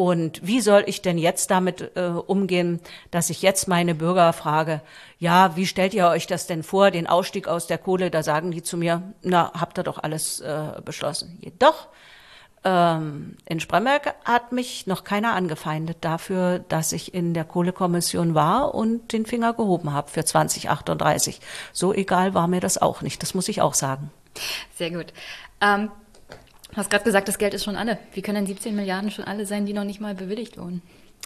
Und 0.00 0.40
wie 0.42 0.62
soll 0.62 0.84
ich 0.86 1.02
denn 1.02 1.18
jetzt 1.18 1.50
damit 1.50 1.94
äh, 1.94 2.06
umgehen, 2.06 2.80
dass 3.10 3.28
ich 3.28 3.42
jetzt 3.42 3.68
meine 3.68 3.94
Bürger 3.94 4.32
frage, 4.32 4.80
ja, 5.18 5.56
wie 5.56 5.66
stellt 5.66 5.92
ihr 5.92 6.08
euch 6.08 6.26
das 6.26 6.46
denn 6.46 6.62
vor, 6.62 6.90
den 6.90 7.06
Ausstieg 7.06 7.46
aus 7.46 7.66
der 7.66 7.76
Kohle? 7.76 8.10
Da 8.10 8.22
sagen 8.22 8.50
die 8.50 8.62
zu 8.62 8.78
mir, 8.78 9.02
na, 9.20 9.52
habt 9.52 9.78
ihr 9.78 9.82
doch 9.82 9.98
alles 9.98 10.40
äh, 10.40 10.80
beschlossen. 10.82 11.36
Jedoch, 11.42 11.88
ähm, 12.64 13.36
in 13.44 13.60
Spremberg 13.60 14.14
hat 14.24 14.52
mich 14.52 14.86
noch 14.86 15.04
keiner 15.04 15.34
angefeindet 15.34 15.98
dafür, 16.00 16.60
dass 16.60 16.92
ich 16.92 17.12
in 17.12 17.34
der 17.34 17.44
Kohlekommission 17.44 18.34
war 18.34 18.74
und 18.74 19.12
den 19.12 19.26
Finger 19.26 19.52
gehoben 19.52 19.92
habe 19.92 20.08
für 20.08 20.24
2038. 20.24 21.42
So 21.74 21.92
egal 21.92 22.32
war 22.32 22.48
mir 22.48 22.60
das 22.60 22.80
auch 22.80 23.02
nicht, 23.02 23.22
das 23.22 23.34
muss 23.34 23.48
ich 23.48 23.60
auch 23.60 23.74
sagen. 23.74 24.10
Sehr 24.78 24.92
gut. 24.92 25.12
Ähm 25.60 25.90
Du 26.70 26.76
hast 26.76 26.90
gerade 26.90 27.04
gesagt, 27.04 27.28
das 27.28 27.38
Geld 27.38 27.54
ist 27.54 27.64
schon 27.64 27.76
alle. 27.76 27.98
Wie 28.12 28.22
können 28.22 28.36
denn 28.36 28.46
17 28.46 28.74
Milliarden 28.74 29.10
schon 29.10 29.24
alle 29.24 29.46
sein, 29.46 29.66
die 29.66 29.72
noch 29.72 29.84
nicht 29.84 30.00
mal 30.00 30.14
bewilligt 30.14 30.56
wurden? 30.56 30.82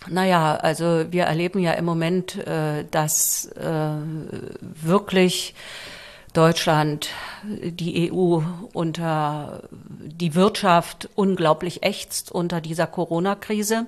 Naja, 0.09 0.57
also 0.57 1.05
wir 1.11 1.25
erleben 1.25 1.61
ja 1.61 1.73
im 1.73 1.85
Moment, 1.85 2.37
äh, 2.47 2.85
dass 2.91 3.47
äh, 3.47 3.91
wirklich 4.61 5.55
Deutschland, 6.33 7.11
die 7.45 8.11
EU 8.13 8.41
unter 8.73 9.63
die 9.71 10.35
Wirtschaft 10.35 11.09
unglaublich 11.15 11.85
ächzt 11.85 12.33
unter 12.33 12.61
dieser 12.61 12.89
Corona-Krise. 12.89 13.87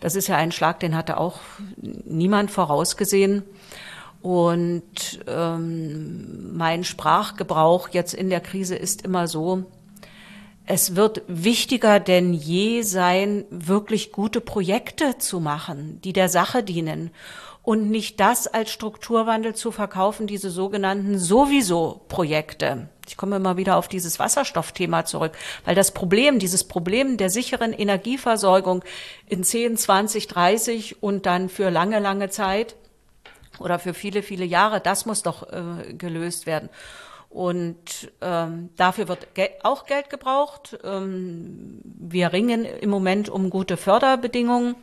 Das 0.00 0.16
ist 0.16 0.26
ja 0.26 0.36
ein 0.36 0.52
Schlag, 0.52 0.80
den 0.80 0.96
hatte 0.96 1.18
auch 1.18 1.40
niemand 1.76 2.50
vorausgesehen. 2.50 3.42
Und 4.22 5.20
ähm, 5.26 6.56
mein 6.56 6.82
Sprachgebrauch 6.84 7.90
jetzt 7.90 8.14
in 8.14 8.30
der 8.30 8.40
Krise 8.40 8.76
ist 8.76 9.02
immer 9.02 9.28
so, 9.28 9.64
es 10.70 10.94
wird 10.94 11.22
wichtiger 11.26 11.98
denn 11.98 12.32
je 12.32 12.82
sein, 12.82 13.44
wirklich 13.50 14.12
gute 14.12 14.40
Projekte 14.40 15.18
zu 15.18 15.40
machen, 15.40 16.00
die 16.04 16.12
der 16.12 16.28
Sache 16.28 16.62
dienen 16.62 17.10
und 17.64 17.90
nicht 17.90 18.20
das 18.20 18.46
als 18.46 18.70
Strukturwandel 18.70 19.56
zu 19.56 19.72
verkaufen, 19.72 20.28
diese 20.28 20.48
sogenannten 20.48 21.18
sowieso 21.18 22.02
Projekte. 22.06 22.88
Ich 23.08 23.16
komme 23.16 23.34
immer 23.34 23.56
wieder 23.56 23.78
auf 23.78 23.88
dieses 23.88 24.20
Wasserstoffthema 24.20 25.04
zurück, 25.04 25.32
weil 25.64 25.74
das 25.74 25.90
Problem, 25.90 26.38
dieses 26.38 26.62
Problem 26.62 27.16
der 27.16 27.30
sicheren 27.30 27.72
Energieversorgung 27.72 28.84
in 29.26 29.42
10, 29.42 29.76
20, 29.76 30.28
30 30.28 31.02
und 31.02 31.26
dann 31.26 31.48
für 31.48 31.70
lange, 31.70 31.98
lange 31.98 32.30
Zeit 32.30 32.76
oder 33.58 33.80
für 33.80 33.92
viele, 33.92 34.22
viele 34.22 34.44
Jahre, 34.44 34.80
das 34.80 35.04
muss 35.04 35.24
doch 35.24 35.52
äh, 35.52 35.94
gelöst 35.94 36.46
werden. 36.46 36.68
Und 37.30 38.10
ähm, 38.20 38.70
dafür 38.76 39.06
wird 39.06 39.34
Gel 39.34 39.50
auch 39.62 39.86
Geld 39.86 40.10
gebraucht. 40.10 40.76
Ähm, 40.82 41.80
wir 41.84 42.32
ringen 42.32 42.64
im 42.64 42.90
Moment 42.90 43.28
um 43.28 43.50
gute 43.50 43.76
Förderbedingungen. 43.76 44.74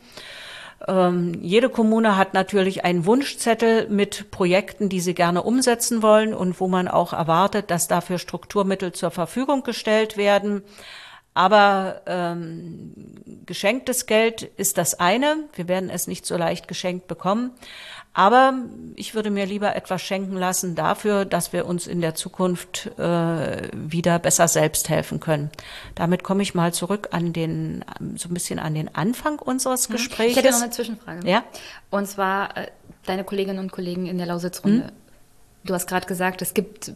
Ähm, 0.86 1.34
jede 1.42 1.68
Kommune 1.68 2.16
hat 2.16 2.32
natürlich 2.32 2.84
einen 2.84 3.04
Wunschzettel 3.04 3.88
mit 3.90 4.30
Projekten, 4.30 4.88
die 4.88 5.00
sie 5.00 5.12
gerne 5.12 5.42
umsetzen 5.42 6.02
wollen 6.02 6.32
und 6.32 6.58
wo 6.58 6.68
man 6.68 6.88
auch 6.88 7.12
erwartet, 7.12 7.70
dass 7.70 7.86
dafür 7.86 8.18
Strukturmittel 8.18 8.92
zur 8.92 9.10
Verfügung 9.10 9.62
gestellt 9.62 10.16
werden. 10.16 10.62
Aber 11.34 12.02
ähm, 12.06 12.94
geschenktes 13.44 14.06
Geld 14.06 14.42
ist 14.42 14.78
das 14.78 14.98
eine. 14.98 15.36
Wir 15.54 15.68
werden 15.68 15.90
es 15.90 16.06
nicht 16.06 16.26
so 16.26 16.36
leicht 16.36 16.66
geschenkt 16.66 17.08
bekommen. 17.08 17.52
Aber 18.18 18.52
ich 18.96 19.14
würde 19.14 19.30
mir 19.30 19.46
lieber 19.46 19.76
etwas 19.76 20.02
schenken 20.02 20.34
lassen 20.34 20.74
dafür, 20.74 21.24
dass 21.24 21.52
wir 21.52 21.66
uns 21.66 21.86
in 21.86 22.00
der 22.00 22.16
Zukunft 22.16 22.90
äh, 22.98 23.68
wieder 23.72 24.18
besser 24.18 24.48
selbst 24.48 24.88
helfen 24.88 25.20
können. 25.20 25.50
Damit 25.94 26.24
komme 26.24 26.42
ich 26.42 26.52
mal 26.52 26.74
zurück 26.74 27.10
an 27.12 27.32
den, 27.32 27.84
so 28.16 28.28
ein 28.28 28.34
bisschen 28.34 28.58
an 28.58 28.74
den 28.74 28.92
Anfang 28.92 29.38
unseres 29.38 29.88
Gesprächs. 29.88 30.32
Ich 30.32 30.36
hätte 30.36 30.50
noch 30.50 30.62
eine 30.62 30.72
Zwischenfrage. 30.72 31.30
Ja? 31.30 31.44
Und 31.90 32.08
zwar 32.08 32.56
äh, 32.56 32.66
deine 33.06 33.22
Kolleginnen 33.22 33.60
und 33.60 33.70
Kollegen 33.70 34.06
in 34.06 34.18
der 34.18 34.26
Lausitzrunde. 34.26 34.86
Hm? 34.86 34.92
Du 35.62 35.74
hast 35.74 35.86
gerade 35.86 36.08
gesagt, 36.08 36.42
es 36.42 36.54
gibt 36.54 36.90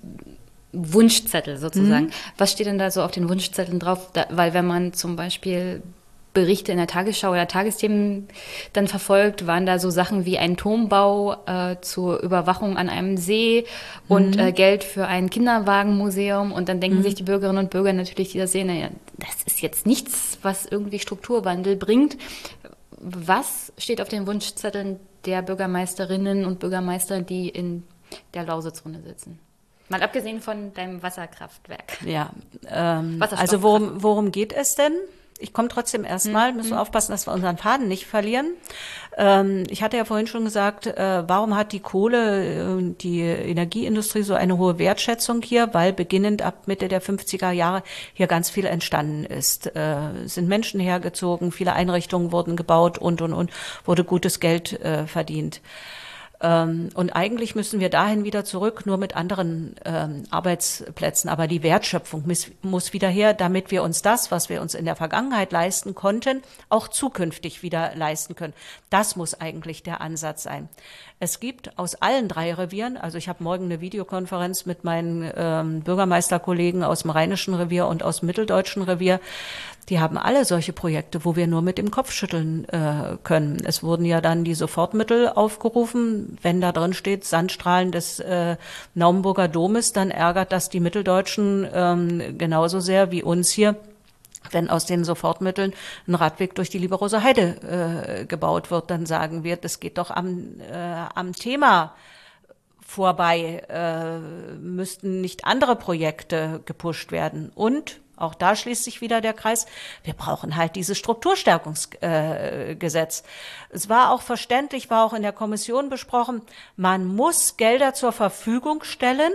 Wunschzettel 0.72 1.56
sozusagen. 1.56 2.06
Mhm. 2.06 2.12
Was 2.36 2.50
steht 2.50 2.66
denn 2.66 2.78
da 2.78 2.90
so 2.90 3.00
auf 3.00 3.12
den 3.12 3.28
Wunschzetteln 3.28 3.78
drauf? 3.78 4.10
Da, 4.12 4.26
weil 4.30 4.54
wenn 4.54 4.66
man 4.66 4.92
zum 4.92 5.14
Beispiel 5.14 5.84
Berichte 6.32 6.72
in 6.72 6.78
der 6.78 6.86
Tagesschau 6.86 7.30
oder 7.30 7.46
Tagesthemen 7.46 8.28
dann 8.72 8.88
verfolgt, 8.88 9.46
waren 9.46 9.66
da 9.66 9.78
so 9.78 9.90
Sachen 9.90 10.24
wie 10.24 10.38
ein 10.38 10.56
Turmbau 10.56 11.36
äh, 11.46 11.76
zur 11.82 12.20
Überwachung 12.20 12.76
an 12.76 12.88
einem 12.88 13.16
See 13.16 13.64
und 14.08 14.36
mhm. 14.36 14.40
äh, 14.40 14.52
Geld 14.52 14.82
für 14.82 15.06
ein 15.06 15.28
Kinderwagenmuseum. 15.28 16.52
Und 16.52 16.68
dann 16.68 16.80
denken 16.80 16.98
mhm. 16.98 17.02
sich 17.02 17.14
die 17.14 17.22
Bürgerinnen 17.22 17.58
und 17.58 17.70
Bürger 17.70 17.92
natürlich, 17.92 18.32
die 18.32 18.38
das 18.38 18.52
sehen, 18.52 18.68
naja, 18.68 18.88
das 19.18 19.42
ist 19.46 19.60
jetzt 19.60 19.86
nichts, 19.86 20.38
was 20.42 20.66
irgendwie 20.66 20.98
Strukturwandel 20.98 21.76
bringt. 21.76 22.16
Was 22.98 23.72
steht 23.76 24.00
auf 24.00 24.08
den 24.08 24.26
Wunschzetteln 24.26 25.00
der 25.26 25.42
Bürgermeisterinnen 25.42 26.46
und 26.46 26.60
Bürgermeister, 26.60 27.20
die 27.20 27.48
in 27.48 27.82
der 28.32 28.44
Lausitzrunde 28.44 29.02
sitzen? 29.02 29.38
Mal 29.88 30.02
abgesehen 30.02 30.40
von 30.40 30.72
deinem 30.72 31.02
Wasserkraftwerk. 31.02 31.98
Ja, 32.06 32.30
ähm, 32.70 33.20
also 33.20 33.62
worum, 33.62 34.02
worum 34.02 34.32
geht 34.32 34.54
es 34.54 34.74
denn? 34.74 34.92
Ich 35.42 35.52
komme 35.52 35.68
trotzdem 35.68 36.04
erstmal, 36.04 36.50
mhm. 36.50 36.58
müssen 36.58 36.70
wir 36.70 36.80
aufpassen, 36.80 37.12
dass 37.12 37.26
wir 37.26 37.32
unseren 37.32 37.58
Faden 37.58 37.88
nicht 37.88 38.06
verlieren. 38.06 38.52
Ähm, 39.16 39.64
ich 39.68 39.82
hatte 39.82 39.96
ja 39.96 40.04
vorhin 40.04 40.26
schon 40.26 40.44
gesagt, 40.44 40.86
äh, 40.86 41.24
warum 41.26 41.56
hat 41.56 41.72
die 41.72 41.80
Kohle, 41.80 42.78
äh, 42.78 42.94
die 43.00 43.20
Energieindustrie 43.20 44.22
so 44.22 44.34
eine 44.34 44.56
hohe 44.56 44.78
Wertschätzung 44.78 45.42
hier? 45.42 45.74
Weil 45.74 45.92
beginnend 45.92 46.42
ab 46.42 46.66
Mitte 46.66 46.88
der 46.88 47.02
50er 47.02 47.50
Jahre 47.50 47.82
hier 48.14 48.26
ganz 48.26 48.48
viel 48.50 48.66
entstanden 48.66 49.24
ist. 49.24 49.74
Äh, 49.74 50.26
sind 50.26 50.48
Menschen 50.48 50.80
hergezogen, 50.80 51.52
viele 51.52 51.72
Einrichtungen 51.72 52.32
wurden 52.32 52.56
gebaut 52.56 52.98
und, 52.98 53.20
und, 53.20 53.32
und, 53.32 53.50
wurde 53.84 54.04
gutes 54.04 54.40
Geld 54.40 54.80
äh, 54.80 55.06
verdient. 55.06 55.60
Ähm, 56.42 56.88
und 56.94 57.10
eigentlich 57.10 57.54
müssen 57.54 57.78
wir 57.78 57.88
dahin 57.88 58.24
wieder 58.24 58.44
zurück, 58.44 58.84
nur 58.84 58.98
mit 58.98 59.16
anderen 59.16 59.76
ähm, 59.84 60.24
Arbeitsplätzen. 60.30 61.30
Aber 61.30 61.46
die 61.46 61.62
Wertschöpfung 61.62 62.24
muss, 62.26 62.48
muss 62.62 62.92
wieder 62.92 63.08
her, 63.08 63.32
damit 63.32 63.70
wir 63.70 63.82
uns 63.84 64.02
das, 64.02 64.30
was 64.30 64.48
wir 64.48 64.60
uns 64.60 64.74
in 64.74 64.84
der 64.84 64.96
Vergangenheit 64.96 65.52
leisten 65.52 65.94
konnten, 65.94 66.42
auch 66.68 66.88
zukünftig 66.88 67.62
wieder 67.62 67.94
leisten 67.94 68.34
können. 68.34 68.54
Das 68.90 69.14
muss 69.14 69.40
eigentlich 69.40 69.84
der 69.84 70.00
Ansatz 70.00 70.42
sein. 70.42 70.68
Es 71.20 71.38
gibt 71.38 71.78
aus 71.78 71.94
allen 71.94 72.26
drei 72.26 72.52
Revieren, 72.52 72.96
also 72.96 73.16
ich 73.16 73.28
habe 73.28 73.44
morgen 73.44 73.66
eine 73.66 73.80
Videokonferenz 73.80 74.66
mit 74.66 74.82
meinen 74.82 75.30
ähm, 75.36 75.82
Bürgermeisterkollegen 75.82 76.82
aus 76.82 77.02
dem 77.02 77.12
Rheinischen 77.12 77.54
Revier 77.54 77.86
und 77.86 78.02
aus 78.02 78.18
dem 78.18 78.26
Mitteldeutschen 78.26 78.82
Revier, 78.82 79.20
die 79.88 80.00
haben 80.00 80.16
alle 80.16 80.44
solche 80.44 80.72
Projekte, 80.72 81.24
wo 81.24 81.34
wir 81.34 81.46
nur 81.46 81.62
mit 81.62 81.76
dem 81.76 81.90
Kopf 81.90 82.12
schütteln 82.12 82.68
äh, 82.68 83.16
können. 83.24 83.62
Es 83.64 83.82
wurden 83.82 84.04
ja 84.04 84.20
dann 84.20 84.44
die 84.44 84.54
Sofortmittel 84.54 85.28
aufgerufen. 85.28 86.38
Wenn 86.40 86.60
da 86.60 86.72
drin 86.72 86.94
steht 86.94 87.24
Sandstrahlen 87.24 87.90
des 87.90 88.20
äh, 88.20 88.56
Naumburger 88.94 89.48
Domes, 89.48 89.92
dann 89.92 90.10
ärgert 90.10 90.52
das 90.52 90.68
die 90.68 90.80
Mitteldeutschen 90.80 91.68
ähm, 91.72 92.38
genauso 92.38 92.80
sehr 92.80 93.10
wie 93.10 93.22
uns 93.22 93.50
hier 93.50 93.76
wenn 94.50 94.70
aus 94.70 94.86
den 94.86 95.04
Sofortmitteln 95.04 95.72
ein 96.06 96.14
Radweg 96.14 96.56
durch 96.56 96.68
die 96.68 96.78
Liberose 96.78 97.22
Heide 97.22 98.20
äh, 98.20 98.24
gebaut 98.26 98.72
wird, 98.72 98.90
dann 98.90 99.06
sagen 99.06 99.44
wir, 99.44 99.56
das 99.56 99.78
geht 99.78 99.98
doch 99.98 100.10
am, 100.10 100.60
äh, 100.60 101.06
am 101.14 101.32
Thema 101.32 101.94
vorbei, 102.84 103.62
äh, 103.68 104.18
müssten 104.58 105.20
nicht 105.20 105.44
andere 105.46 105.76
Projekte 105.76 106.60
gepusht 106.66 107.12
werden. 107.12 107.50
Und 107.54 108.01
auch 108.22 108.34
da 108.34 108.56
schließt 108.56 108.84
sich 108.84 109.00
wieder 109.00 109.20
der 109.20 109.34
Kreis. 109.34 109.66
Wir 110.04 110.14
brauchen 110.14 110.56
halt 110.56 110.76
dieses 110.76 110.96
Strukturstärkungsgesetz. 110.98 113.20
Äh, 113.20 113.74
es 113.74 113.88
war 113.88 114.10
auch 114.10 114.22
verständlich, 114.22 114.90
war 114.90 115.04
auch 115.04 115.12
in 115.12 115.22
der 115.22 115.32
Kommission 115.32 115.88
besprochen, 115.88 116.42
man 116.76 117.06
muss 117.06 117.56
Gelder 117.56 117.94
zur 117.94 118.12
Verfügung 118.12 118.84
stellen, 118.84 119.32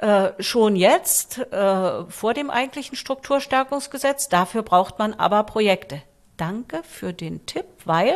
äh, 0.00 0.30
schon 0.40 0.74
jetzt 0.76 1.38
äh, 1.38 2.04
vor 2.06 2.34
dem 2.34 2.50
eigentlichen 2.50 2.96
Strukturstärkungsgesetz. 2.96 4.28
Dafür 4.28 4.62
braucht 4.62 4.98
man 4.98 5.14
aber 5.14 5.44
Projekte. 5.44 6.02
Danke 6.36 6.82
für 6.82 7.12
den 7.12 7.46
Tipp, 7.46 7.66
weil 7.84 8.14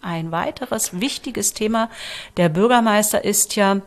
ein 0.00 0.30
weiteres 0.30 1.00
wichtiges 1.00 1.54
Thema 1.54 1.90
der 2.36 2.50
Bürgermeister 2.50 3.24
ist 3.24 3.56
ja, 3.56 3.80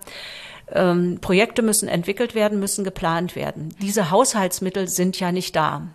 ähm, 0.71 1.19
Projekte 1.21 1.61
müssen 1.61 1.87
entwickelt 1.87 2.35
werden, 2.35 2.59
müssen 2.59 2.83
geplant 2.83 3.35
werden. 3.35 3.73
Diese 3.81 4.11
Haushaltsmittel 4.11 4.87
sind 4.87 5.19
ja 5.19 5.31
nicht 5.31 5.55
da. 5.55 5.87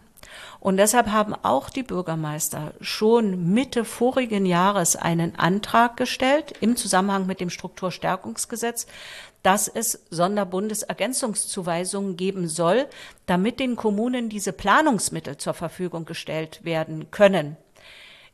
Und 0.60 0.76
deshalb 0.76 1.08
haben 1.08 1.34
auch 1.42 1.70
die 1.70 1.82
Bürgermeister 1.82 2.72
schon 2.80 3.52
Mitte 3.52 3.84
vorigen 3.84 4.46
Jahres 4.46 4.94
einen 4.94 5.36
Antrag 5.36 5.96
gestellt 5.96 6.54
im 6.60 6.76
Zusammenhang 6.76 7.26
mit 7.26 7.40
dem 7.40 7.50
Strukturstärkungsgesetz, 7.50 8.86
dass 9.42 9.66
es 9.66 10.04
Sonderbundesergänzungszuweisungen 10.10 12.16
geben 12.16 12.46
soll, 12.46 12.86
damit 13.26 13.58
den 13.58 13.74
Kommunen 13.74 14.28
diese 14.28 14.52
Planungsmittel 14.52 15.36
zur 15.36 15.54
Verfügung 15.54 16.04
gestellt 16.04 16.64
werden 16.64 17.10
können. 17.10 17.56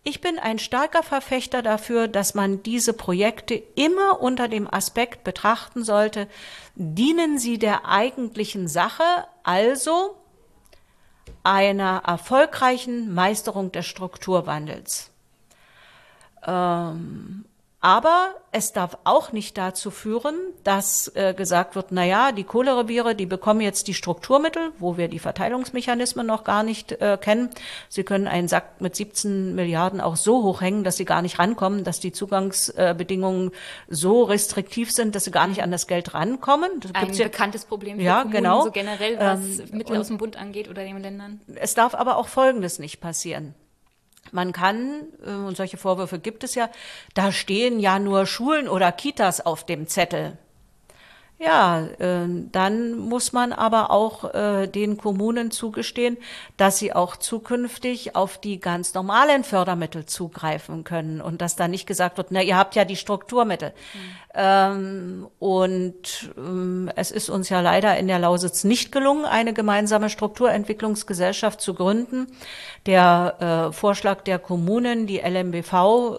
Ich 0.09 0.23
bin 0.23 0.39
ein 0.39 0.59
starker 0.59 1.03
Verfechter 1.03 1.61
dafür, 1.61 2.09
dass 2.09 2.33
man 2.33 2.63
diese 2.63 2.95
Projekte 2.95 3.63
immer 3.75 4.23
unter 4.23 4.49
dem 4.49 4.67
Aspekt 4.67 5.23
betrachten 5.23 5.85
sollte, 5.85 6.29
dienen 6.77 7.39
sie 7.39 7.59
der 7.59 7.85
eigentlichen 7.85 8.69
Sache, 8.69 9.03
also 9.43 10.17
einer 11.43 12.05
erfolgreichen 12.07 13.13
Meisterung 13.13 13.71
des 13.71 13.85
Strukturwandels. 13.85 15.11
Ähm, 16.47 17.45
aber 17.81 18.35
es 18.51 18.73
darf 18.73 18.99
auch 19.05 19.31
nicht 19.31 19.57
dazu 19.57 19.93
führen, 19.93 20.35
dass 20.65 21.13
äh, 21.15 21.33
gesagt 21.33 21.77
wird, 21.77 21.87
na 21.91 22.05
ja, 22.05 22.33
die 22.33 22.43
Kohlereviere, 22.43 23.15
die 23.15 23.27
bekommen 23.27 23.61
jetzt 23.61 23.87
die 23.87 23.95
Strukturmittel, 23.95 24.73
wo 24.79 24.97
wir 24.97 25.07
die 25.07 25.21
Verteilungsmechanismen 25.21 26.27
noch 26.27 26.43
gar 26.43 26.65
nicht 26.65 26.93
äh, 26.93 27.17
kennen. 27.21 27.51
Sie 27.89 28.03
können 28.03 28.27
einen 28.27 28.49
Sack 28.49 28.81
mit 28.81 28.97
17 28.97 29.55
Milliarden 29.55 30.01
auch 30.01 30.17
so 30.17 30.43
hochhängen, 30.43 30.83
dass 30.83 30.97
sie 30.97 31.05
gar 31.05 31.23
nicht 31.23 31.39
rankommen, 31.39 31.85
dass 31.85 32.01
die 32.01 32.11
Zugangsbedingungen 32.11 33.53
so 33.87 34.25
restriktiv 34.25 34.91
sind, 34.91 35.15
dass 35.15 35.25
sie 35.25 35.31
gar 35.31 35.47
nicht 35.47 35.63
an 35.63 35.71
das 35.71 35.87
Geld 35.87 36.15
rankommen. 36.15 36.81
Das 36.81 36.93
Ein 36.95 37.13
ja, 37.13 37.25
bekanntes 37.25 37.65
Problem 37.65 37.99
für 37.99 38.03
ja, 38.03 38.23
Kommunen, 38.23 38.43
genau. 38.43 38.65
so 38.65 38.73
generell, 38.73 39.19
was 39.21 39.61
ähm, 39.61 39.69
Mittel 39.73 39.99
aus 39.99 40.09
dem 40.09 40.19
Bund 40.19 40.37
angeht 40.37 40.69
oder 40.69 40.83
den 40.83 41.01
Ländern. 41.01 41.41
Es 41.55 41.75
darf 41.75 41.95
aber 41.95 42.17
auch 42.17 42.27
Folgendes 42.27 42.81
nicht 42.81 43.01
passieren. 43.01 43.55
Man 44.33 44.53
kann, 44.53 45.05
äh, 45.25 45.31
und 45.31 45.57
solche 45.57 45.77
Vorwürfe 45.77 46.19
gibt 46.19 46.45
es 46.45 46.55
ja, 46.55 46.69
da 47.15 47.33
stehen 47.33 47.81
ja 47.81 47.99
nur 47.99 48.27
Schulen 48.27 48.69
oder 48.69 48.93
Kitas 48.93 49.45
auf 49.45 49.65
dem 49.65 49.87
Zettel. 49.87 50.37
Ja, 51.41 51.87
äh, 51.99 52.27
dann 52.51 52.99
muss 52.99 53.33
man 53.33 53.53
aber 53.53 53.93
auch 53.93 54.35
äh, 54.35 54.67
den 54.67 54.97
Kommunen 54.97 55.53
zugestehen, 55.53 56.17
dass 56.57 56.79
sie 56.79 56.93
auch 56.93 57.17
zukünftig 57.17 58.17
auf 58.17 58.39
die 58.39 58.59
ganz 58.59 58.93
normalen 58.93 59.45
Fördermittel 59.45 60.05
zugreifen 60.05 60.83
können 60.83 61.21
und 61.21 61.41
dass 61.41 61.55
da 61.55 61.69
nicht 61.69 61.87
gesagt 61.87 62.17
wird, 62.17 62.29
na, 62.31 62.43
ihr 62.43 62.57
habt 62.57 62.75
ja 62.75 62.85
die 62.85 62.97
Strukturmittel. 62.97 63.73
Ähm, 64.41 65.27
und 65.41 66.33
ähm, 66.39 66.89
es 66.95 67.11
ist 67.11 67.29
uns 67.29 67.49
ja 67.49 67.61
leider 67.61 67.97
in 67.97 68.07
der 68.07 68.21
Lausitz 68.21 68.63
nicht 68.63 68.93
gelungen, 68.93 69.25
eine 69.25 69.53
gemeinsame 69.53 70.11
Strukturentwicklungsgesellschaft 70.11 71.61
zu 71.61 71.75
gründen. 71.75 72.29
Der 72.87 73.71
äh, 73.71 73.73
Vorschlag 73.73 74.23
der 74.23 74.39
Kommunen, 74.39 75.09
die 75.09 75.19
LMBV 75.19 75.73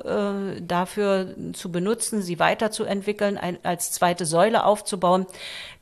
äh, 0.03 0.61
dafür 0.61 1.33
zu 1.53 1.71
benutzen, 1.71 2.21
sie 2.21 2.39
weiterzuentwickeln, 2.39 3.37
ein, 3.37 3.57
als 3.63 3.93
zweite 3.93 4.25
Säule 4.25 4.65
aufzubauen, 4.65 5.25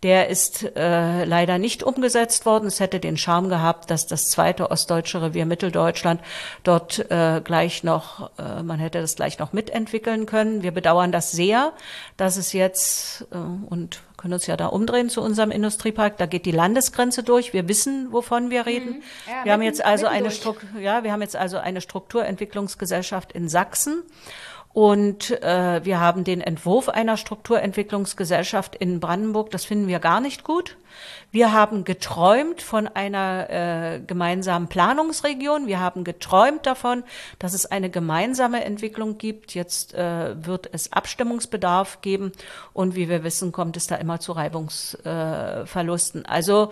der 0.04 0.30
ist 0.30 0.64
äh, 0.76 1.26
leider 1.26 1.58
nicht 1.58 1.82
umgesetzt 1.82 2.46
worden. 2.46 2.68
Es 2.68 2.80
hätte 2.80 3.00
den 3.00 3.18
Charme 3.18 3.50
gehabt, 3.50 3.90
dass 3.90 4.06
das 4.06 4.30
zweite 4.30 4.70
ostdeutsche 4.70 5.22
Revier 5.22 5.46
Mitteldeutschland 5.46 6.22
dort 6.64 7.10
äh, 7.10 7.42
gleich 7.44 7.84
noch, 7.84 8.30
äh, 8.38 8.62
man 8.62 8.80
hätte 8.80 9.02
das 9.02 9.16
gleich 9.16 9.40
noch 9.40 9.54
mitentwickeln 9.54 10.28
können. 10.28 10.62
Wir 10.62 10.72
bedauern 10.72 11.12
das 11.12 11.32
sehr, 11.32 11.74
dass 12.16 12.38
es 12.38 12.54
jetzt, 12.54 13.26
äh, 13.32 13.38
und 13.38 14.02
können 14.18 14.34
uns 14.34 14.48
ja 14.48 14.58
da 14.58 14.68
umdrehen 14.68 15.10
zu 15.10 15.22
unserem 15.22 15.52
Industriepark, 15.52 16.18
da 16.18 16.28
geht 16.28 16.46
die 16.46 16.52
Landesgrenze 16.52 17.24
durch. 17.24 17.54
Wir 17.54 17.68
wissen, 17.68 18.12
wovon 18.12 18.50
wir 18.52 18.66
reden. 18.66 18.90
Mhm. 18.90 19.04
Ja, 19.28 19.46
wir 19.46 19.54
haben 19.54 19.62
jetzt 19.62 19.84
also 19.84 20.06
eine 20.06 20.32
Struktur, 20.32 20.80
ja, 20.80 21.04
wir 21.04 21.12
haben 21.12 21.22
jetzt 21.22 21.36
also 21.36 21.58
eine 21.58 21.82
Strukturentwicklungsgesellschaft 21.82 23.32
in 23.32 23.50
Sachsen. 23.50 24.04
Und 24.74 25.32
äh, 25.42 25.84
wir 25.84 26.00
haben 26.00 26.24
den 26.24 26.40
Entwurf 26.40 26.88
einer 26.88 27.18
Strukturentwicklungsgesellschaft 27.18 28.76
in 28.76 29.00
Brandenburg. 29.00 29.50
Das 29.50 29.66
finden 29.66 29.88
wir 29.88 29.98
gar 30.00 30.22
nicht 30.22 30.44
gut. 30.44 30.78
Wir 31.32 31.52
haben 31.52 31.84
geträumt 31.84 32.62
von 32.62 32.88
einer 32.88 33.50
äh, 33.50 34.00
gemeinsamen 34.00 34.68
Planungsregion. 34.68 35.66
Wir 35.66 35.80
haben 35.80 36.04
geträumt 36.04 36.66
davon, 36.68 37.04
dass 37.40 37.54
es 37.54 37.66
eine 37.66 37.90
gemeinsame 37.90 38.64
Entwicklung 38.64 39.18
gibt. 39.18 39.56
Jetzt 39.56 39.96
äh, 39.96 40.46
wird 40.46 40.70
es 40.72 40.94
Abstimmungsbedarf 40.94 42.02
geben. 42.02 42.32
Und 42.72 42.96
wie 42.96 43.10
wir 43.10 43.24
wissen, 43.24 43.52
kommt 43.52 43.78
es 43.78 43.88
da 43.88 43.96
immer 43.96 44.20
zu 44.20 44.32
Reibungsverlusten. 44.32 46.26
Also 46.28 46.72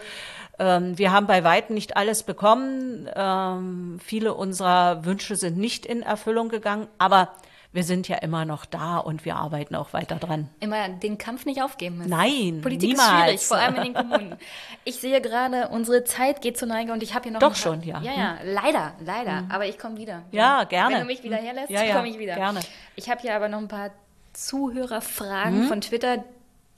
ähm, 0.59 0.97
wir 0.97 1.11
haben 1.11 1.27
bei 1.27 1.43
weitem 1.43 1.73
nicht 1.73 1.97
alles 1.97 2.23
bekommen. 2.23 3.09
Ähm, 3.15 3.99
viele 4.03 4.33
unserer 4.35 5.05
Wünsche 5.05 5.35
sind 5.35 5.57
nicht 5.57 5.85
in 5.85 6.01
Erfüllung 6.01 6.49
gegangen. 6.49 6.87
Aber 6.97 7.29
wir 7.75 7.83
sind 7.83 8.07
ja 8.07 8.17
immer 8.17 8.45
noch 8.45 8.65
da 8.65 8.97
und 8.97 9.25
wir 9.25 9.35
arbeiten 9.35 9.75
auch 9.75 9.91
weiter 9.91 10.15
dran. 10.15 10.49
Immer 10.61 10.87
den 10.87 11.17
Kampf 11.17 11.45
nicht 11.45 11.61
aufgeben 11.61 11.97
müssen. 11.97 12.09
Nein, 12.09 12.61
Politik 12.61 12.91
niemals. 12.91 13.09
ist 13.09 13.19
schwierig, 13.19 13.41
vor 13.45 13.57
allem 13.57 13.75
in 13.75 13.83
den 13.83 13.93
Kommunen. 13.93 14.35
Ich 14.87 14.97
sehe 14.97 15.19
gerade, 15.19 15.69
unsere 15.69 16.03
Zeit 16.03 16.41
geht 16.41 16.57
zur 16.57 16.67
Neige 16.67 16.93
und 16.93 17.01
ich 17.01 17.15
habe 17.15 17.23
hier 17.23 17.31
noch 17.31 17.39
Doch 17.39 17.55
schon, 17.55 17.81
ja. 17.81 17.99
Ja, 18.01 18.11
ja, 18.11 18.37
leider, 18.43 18.93
leider, 19.03 19.41
mhm. 19.41 19.51
aber 19.51 19.65
ich 19.65 19.79
komme 19.79 19.97
wieder. 19.97 20.21
Ja, 20.31 20.63
gerne. 20.63 20.95
Wenn 20.95 21.01
du 21.01 21.07
mich 21.07 21.23
wieder 21.23 21.37
herlässt, 21.37 21.71
ja, 21.71 21.83
ja, 21.83 21.95
komme 21.95 22.09
ich 22.09 22.19
wieder. 22.19 22.35
Gerne. 22.35 22.59
Ich 22.95 23.09
habe 23.09 23.19
hier 23.21 23.35
aber 23.35 23.49
noch 23.49 23.57
ein 23.57 23.67
paar 23.67 23.89
Zuhörerfragen 24.33 25.63
mhm. 25.63 25.67
von 25.67 25.81
Twitter, 25.81 26.23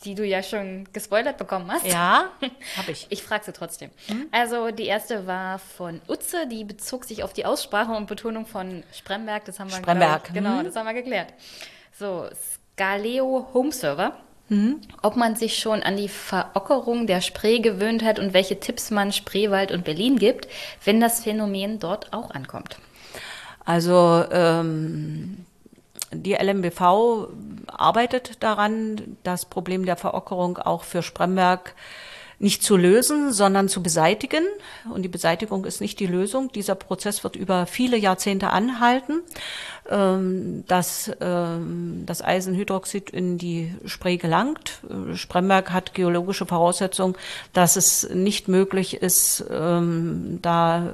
die 0.08 0.16
du 0.16 0.26
ja 0.26 0.42
schon 0.42 0.88
gespoilert 0.94 1.38
bekommen 1.38 1.70
hast. 1.70 1.86
Ja, 1.86 2.30
habe 2.78 2.92
ich. 2.92 3.08
Ich 3.10 3.24
frage 3.24 3.44
sie 3.44 3.52
trotzdem. 3.52 3.92
Hm? 4.08 4.28
Also 4.32 4.72
die 4.72 4.86
erste 4.86 5.28
war 5.28 5.60
von 5.60 6.00
Utze, 6.08 6.48
die 6.48 6.64
bezog 6.64 7.04
sich 7.04 7.24
auf 7.24 7.34
die 7.34 7.46
Aussprache 7.46 7.92
und 7.92 8.08
Betonung 8.08 8.46
von 8.46 8.84
Spremberg. 8.94 9.44
Das 9.44 9.60
haben 9.60 9.70
wir 9.70 9.76
Spremberg. 9.76 10.24
Ich, 10.28 10.34
genau, 10.34 10.60
hm? 10.60 10.66
das 10.66 10.76
haben 10.78 10.86
wir 10.86 10.94
geklärt. 10.94 11.34
So, 12.00 12.30
Scaleo 12.74 13.50
Home 13.54 13.74
Server. 13.74 14.14
Mhm. 14.48 14.80
Ob 15.02 15.18
man 15.18 15.36
sich 15.36 15.60
schon 15.60 15.84
an 15.84 15.98
die 15.98 16.08
Verockerung 16.08 17.06
der 17.06 17.20
Spree 17.20 17.60
gewöhnt 17.60 18.02
hat 18.02 18.18
und 18.18 18.34
welche 18.34 18.62
Tipps 18.62 18.92
man 18.92 19.12
Spreewald 19.12 19.74
und 19.74 19.84
Berlin 19.84 20.18
gibt, 20.18 20.48
wenn 20.86 21.02
das 21.02 21.22
Phänomen 21.22 21.80
dort 21.80 22.14
auch 22.14 22.32
ankommt. 22.32 22.78
Also 23.66 24.24
ähm, 24.32 25.46
die 26.12 26.34
LMBV 26.34 27.28
arbeitet 27.68 28.44
daran, 28.44 29.18
das 29.24 29.46
Problem 29.46 29.86
der 29.86 29.98
Verockerung 29.98 30.58
auch 30.58 30.84
für 30.84 31.04
Spremberg 31.04 31.76
nicht 32.40 32.62
zu 32.62 32.78
lösen, 32.78 33.34
sondern 33.34 33.68
zu 33.68 33.82
beseitigen. 33.82 34.44
Und 34.94 35.02
die 35.02 35.10
Beseitigung 35.10 35.66
ist 35.66 35.82
nicht 35.82 36.00
die 36.00 36.06
Lösung. 36.06 36.52
Dieser 36.52 36.76
Prozess 36.76 37.24
wird 37.24 37.36
über 37.36 37.66
viele 37.66 37.98
Jahrzehnte 37.98 38.52
anhalten. 38.52 39.24
Ähm, 39.90 40.66
dass 40.68 41.10
ähm, 41.22 42.04
das 42.06 42.22
Eisenhydroxid 42.22 43.10
in 43.10 43.38
die 43.38 43.74
Spree 43.86 44.18
gelangt. 44.18 44.82
Spremberg 45.14 45.72
hat 45.72 45.94
geologische 45.94 46.46
Voraussetzungen, 46.46 47.16
dass 47.54 47.78
es 47.78 48.10
nicht 48.10 48.50
möglich 48.50 49.02
ist, 49.02 49.46
ähm, 49.50 50.40
da 50.42 50.94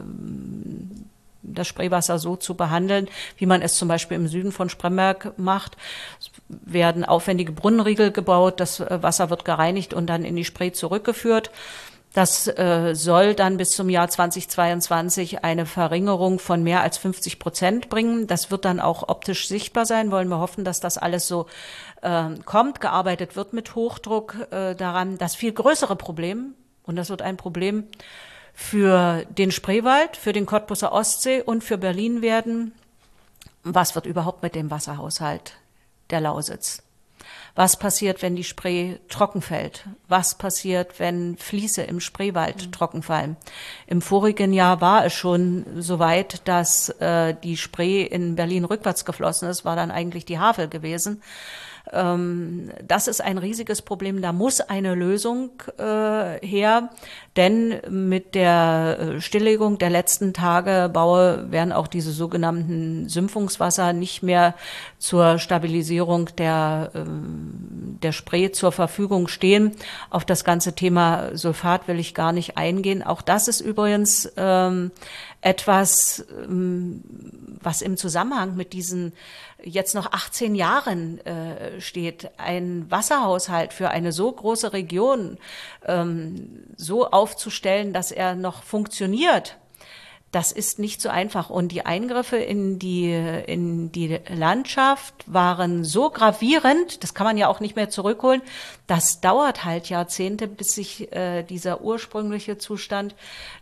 das 1.43 1.67
Spreewasser 1.67 2.17
so 2.19 2.35
zu 2.35 2.55
behandeln, 2.55 3.07
wie 3.37 3.45
man 3.45 3.61
es 3.61 3.75
zum 3.75 3.87
Beispiel 3.87 4.15
im 4.15 4.27
Süden 4.27 4.51
von 4.51 4.69
Spremberg 4.69 5.37
macht. 5.37 5.77
Es 6.19 6.31
werden 6.49 7.05
aufwendige 7.05 7.51
Brunnenriegel 7.51 8.11
gebaut, 8.11 8.59
das 8.59 8.79
äh, 8.79 9.03
Wasser 9.03 9.29
wird 9.29 9.45
gereinigt 9.45 9.93
und 9.93 10.07
dann 10.07 10.23
in 10.23 10.35
die 10.35 10.45
Spree 10.45 10.71
zurückgeführt. 10.71 11.51
Das 12.13 12.47
äh, 12.47 12.93
soll 12.93 13.33
dann 13.33 13.57
bis 13.57 13.71
zum 13.71 13.89
Jahr 13.89 14.07
2022 14.07 15.43
eine 15.43 15.65
Verringerung 15.65 16.37
von 16.37 16.61
mehr 16.61 16.81
als 16.81 16.99
50 16.99 17.39
Prozent 17.39 17.89
bringen. 17.89 18.27
Das 18.27 18.51
wird 18.51 18.65
dann 18.65 18.79
auch 18.79 19.09
optisch 19.09 19.47
sichtbar 19.47 19.87
sein. 19.87 20.11
Wollen 20.11 20.27
wir 20.27 20.37
hoffen, 20.37 20.63
dass 20.63 20.79
das 20.79 20.99
alles 20.99 21.27
so 21.27 21.47
äh, 22.03 22.29
kommt. 22.45 22.81
Gearbeitet 22.81 23.35
wird 23.35 23.53
mit 23.53 23.73
Hochdruck 23.73 24.47
äh, 24.51 24.75
daran. 24.75 25.17
Das 25.17 25.33
viel 25.33 25.53
größere 25.53 25.95
Problem, 25.95 26.53
und 26.83 26.97
das 26.97 27.09
wird 27.09 27.23
ein 27.23 27.35
Problem 27.35 27.87
für 28.53 29.25
den 29.25 29.51
Spreewald, 29.51 30.15
für 30.15 30.34
den 30.34 30.45
Cottbuser 30.45 30.91
Ostsee 30.91 31.41
und 31.41 31.63
für 31.63 31.77
Berlin 31.77 32.21
werden, 32.21 32.73
was 33.63 33.95
wird 33.95 34.05
überhaupt 34.05 34.43
mit 34.43 34.55
dem 34.55 34.69
Wasserhaushalt 34.69 35.53
der 36.09 36.21
Lausitz? 36.21 36.84
Was 37.55 37.77
passiert, 37.77 38.23
wenn 38.23 38.35
die 38.35 38.43
Spree 38.43 38.95
trocken 39.09 39.41
fällt? 39.41 39.85
Was 40.07 40.35
passiert, 40.35 40.99
wenn 40.99 41.38
Fließe 41.38 41.84
im 41.84 41.99
Spreewald 41.99 42.65
mhm. 42.65 42.71
trocken 42.71 43.03
fallen? 43.03 43.38
Im 43.85 44.01
vorigen 44.01 44.53
Jahr 44.53 44.81
war 44.81 45.05
es 45.05 45.13
schon 45.13 45.65
so 45.80 45.99
weit, 45.99 46.47
dass 46.47 46.89
äh, 46.89 47.35
die 47.43 47.57
Spree 47.57 48.01
in 48.03 48.35
Berlin 48.35 48.65
rückwärts 48.65 49.05
geflossen 49.05 49.49
ist, 49.49 49.65
war 49.65 49.75
dann 49.75 49.91
eigentlich 49.91 50.25
die 50.25 50.39
Havel 50.39 50.67
gewesen. 50.67 51.21
Ähm, 51.93 52.71
das 52.85 53.07
ist 53.07 53.21
ein 53.21 53.37
riesiges 53.37 53.81
Problem. 53.81 54.21
Da 54.21 54.33
muss 54.33 54.61
eine 54.61 54.95
Lösung 54.95 55.51
äh, 55.77 56.45
her, 56.45 56.89
denn 57.35 57.79
mit 57.89 58.35
der 58.35 58.97
äh, 58.99 59.21
Stilllegung 59.21 59.77
der 59.77 59.89
letzten 59.89 60.33
Tage 60.33 60.89
Baue 60.91 61.51
werden 61.51 61.71
auch 61.71 61.87
diese 61.87 62.11
sogenannten 62.11 63.07
Sümpfungswasser 63.07 63.93
nicht 63.93 64.23
mehr 64.23 64.55
zur 64.97 65.37
Stabilisierung 65.39 66.29
der, 66.37 66.91
äh, 66.93 66.99
der 68.01 68.11
Spree 68.11 68.51
zur 68.51 68.71
Verfügung 68.71 69.27
stehen. 69.27 69.71
Auf 70.09 70.25
das 70.25 70.43
ganze 70.43 70.73
Thema 70.73 71.35
Sulfat 71.35 71.87
will 71.87 71.99
ich 71.99 72.13
gar 72.13 72.31
nicht 72.31 72.57
eingehen. 72.57 73.03
Auch 73.03 73.21
das 73.21 73.47
ist 73.47 73.61
übrigens 73.61 74.31
ähm, 74.35 74.91
etwas, 75.43 76.25
ähm, 76.29 77.03
was 77.61 77.81
im 77.81 77.97
Zusammenhang 77.97 78.55
mit 78.55 78.73
diesen 78.73 79.13
jetzt 79.63 79.95
noch 79.95 80.11
18 80.11 80.55
Jahren 80.55 81.19
äh, 81.25 81.79
steht, 81.79 82.31
ein 82.37 82.89
Wasserhaushalt 82.89 83.73
für 83.73 83.89
eine 83.89 84.11
so 84.11 84.31
große 84.31 84.73
Region 84.73 85.37
ähm, 85.85 86.65
so 86.75 87.09
aufzustellen, 87.09 87.93
dass 87.93 88.11
er 88.11 88.35
noch 88.35 88.63
funktioniert, 88.63 89.57
das 90.34 90.51
ist 90.51 90.80
nicht 90.80 90.99
so 90.99 91.10
einfach. 91.10 91.51
Und 91.51 91.72
die 91.72 91.85
Eingriffe 91.85 92.38
in 92.38 92.80
die, 92.80 93.14
in 93.14 93.91
die 93.91 94.19
Landschaft 94.35 95.14
waren 95.27 95.84
so 95.85 96.10
gravierend, 96.10 97.03
das 97.03 97.14
kann 97.14 97.26
man 97.26 97.38
ja 97.38 97.47
auch 97.47 97.60
nicht 97.60 97.76
mehr 97.76 97.91
zurückholen. 97.91 98.41
Das 98.88 99.22
dauert 99.22 99.64
halt 99.64 99.89
Jahrzehnte, 99.89 100.47
bis 100.47 100.73
sich 100.73 101.11
äh, 101.14 101.43
dieser 101.43 101.81
ursprüngliche 101.81 102.57
Zustand 102.57 103.14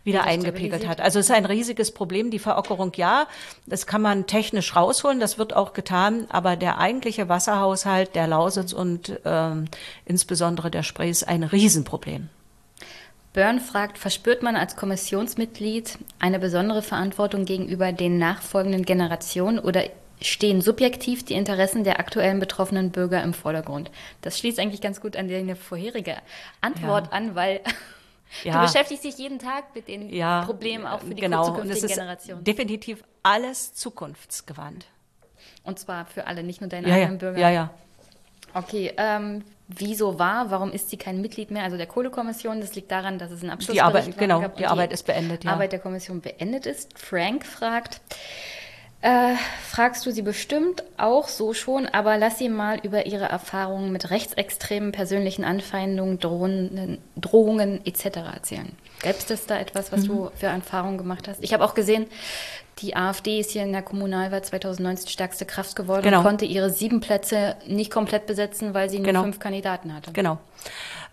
wieder 0.02 0.24
eingepegelt 0.24 0.86
hat. 0.88 1.02
Also 1.02 1.18
es 1.18 1.26
ist 1.26 1.36
ein 1.36 1.44
riesiges 1.44 1.92
Problem. 1.92 2.30
Die 2.30 2.38
Verockerung, 2.38 2.92
ja, 2.96 3.26
das 3.66 3.86
kann 3.86 4.00
man 4.00 4.26
technisch 4.26 4.74
rausholen, 4.74 5.20
das 5.20 5.36
wird 5.36 5.54
auch 5.54 5.74
getan. 5.74 6.26
Aber 6.30 6.56
der 6.56 6.78
eigentliche 6.78 7.28
Wasserhaushalt 7.28 8.14
der 8.14 8.26
Lausitz 8.26 8.72
und 8.72 9.20
ähm, 9.26 9.66
insbesondere 10.06 10.70
der 10.70 10.84
Spree 10.84 11.10
ist 11.10 11.28
ein 11.28 11.42
Riesenproblem. 11.42 12.30
Byrne 13.32 13.60
fragt, 13.60 13.98
verspürt 13.98 14.42
man 14.42 14.56
als 14.56 14.76
Kommissionsmitglied 14.76 15.98
eine 16.18 16.38
besondere 16.38 16.82
Verantwortung 16.82 17.44
gegenüber 17.44 17.92
den 17.92 18.18
nachfolgenden 18.18 18.84
Generationen 18.84 19.58
oder 19.58 19.84
stehen 20.20 20.60
subjektiv 20.60 21.24
die 21.24 21.34
Interessen 21.34 21.82
der 21.82 21.98
aktuellen 21.98 22.40
betroffenen 22.40 22.90
Bürger 22.90 23.22
im 23.22 23.32
Vordergrund? 23.32 23.90
Das 24.20 24.38
schließt 24.38 24.58
eigentlich 24.58 24.82
ganz 24.82 25.00
gut 25.00 25.16
an 25.16 25.28
deine 25.28 25.56
vorherige 25.56 26.16
Antwort 26.60 27.06
ja. 27.06 27.12
an, 27.12 27.34
weil 27.34 27.60
ja. 28.44 28.52
du 28.52 28.66
beschäftigst 28.66 29.04
dich 29.04 29.16
jeden 29.16 29.38
Tag 29.38 29.74
mit 29.74 29.88
den 29.88 30.10
ja, 30.10 30.42
Problemen 30.44 30.86
auch 30.86 31.00
für 31.00 31.14
die 31.14 31.22
genau. 31.22 31.46
zukünftigen 31.46 31.88
Generationen. 31.88 32.44
Definitiv 32.44 33.02
alles 33.22 33.74
zukunftsgewandt. 33.74 34.86
Und 35.64 35.78
zwar 35.78 36.04
für 36.04 36.26
alle, 36.26 36.42
nicht 36.42 36.60
nur 36.60 36.68
deine 36.68 36.92
eigenen 36.92 37.18
Bürger. 37.18 37.38
Ja, 37.38 37.50
ja. 37.50 37.70
Okay, 38.54 38.92
ähm, 38.98 39.42
wieso 39.76 40.18
war, 40.18 40.50
warum 40.50 40.72
ist 40.72 40.90
sie 40.90 40.96
kein 40.96 41.20
Mitglied 41.20 41.50
mehr, 41.50 41.64
also 41.64 41.76
der 41.76 41.86
Kohlekommission. 41.86 42.60
Das 42.60 42.74
liegt 42.74 42.90
daran, 42.90 43.18
dass 43.18 43.30
es 43.30 43.42
einen 43.42 43.50
Abschluss 43.50 43.74
die 43.74 43.82
Arbeit, 43.82 44.16
genau, 44.18 44.40
gab. 44.40 44.56
Die, 44.56 44.62
die 44.62 44.66
Arbeit 44.66 44.92
ist 44.92 45.06
beendet. 45.06 45.44
Ja. 45.44 45.52
Arbeit 45.52 45.72
der 45.72 45.80
Kommission 45.80 46.20
beendet 46.20 46.66
ist. 46.66 46.98
Frank 46.98 47.44
fragt, 47.46 48.00
äh, 49.02 49.34
fragst 49.68 50.06
du 50.06 50.12
sie 50.12 50.22
bestimmt 50.22 50.84
auch 50.96 51.26
so 51.26 51.54
schon, 51.54 51.86
aber 51.86 52.18
lass 52.18 52.38
sie 52.38 52.48
mal 52.48 52.78
über 52.82 53.06
ihre 53.06 53.24
Erfahrungen 53.24 53.90
mit 53.90 54.10
rechtsextremen 54.10 54.92
persönlichen 54.92 55.44
Anfeindungen, 55.44 56.20
Drohungen, 56.20 56.98
Drohungen 57.16 57.84
etc. 57.84 58.18
erzählen. 58.32 58.70
Gäbe 59.02 59.16
es 59.28 59.46
da 59.46 59.58
etwas, 59.58 59.90
was 59.90 60.02
mhm. 60.02 60.06
du 60.06 60.30
für 60.36 60.46
Erfahrungen 60.46 60.98
gemacht 60.98 61.26
hast? 61.26 61.42
Ich 61.42 61.52
habe 61.52 61.64
auch 61.64 61.74
gesehen, 61.74 62.06
die 62.78 62.96
AfD 62.96 63.38
ist 63.38 63.50
hier 63.50 63.62
in 63.62 63.72
der 63.72 63.82
Kommunalwahl 63.82 64.42
2019 64.42 65.08
stärkste 65.08 65.44
Kraft 65.44 65.76
geworden 65.76 66.02
genau. 66.02 66.18
und 66.18 66.24
konnte 66.24 66.44
ihre 66.44 66.70
sieben 66.70 67.00
Plätze 67.00 67.56
nicht 67.66 67.90
komplett 67.90 68.26
besetzen, 68.26 68.74
weil 68.74 68.90
sie 68.90 68.98
nur 68.98 69.06
genau. 69.06 69.22
fünf 69.22 69.38
Kandidaten 69.38 69.94
hatte. 69.94 70.12
Genau. 70.12 70.38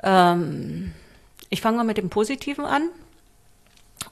Ähm, 0.02 0.94
ich 1.50 1.62
fange 1.62 1.78
mal 1.78 1.84
mit 1.84 1.98
dem 1.98 2.10
Positiven 2.10 2.66
an. 2.66 2.90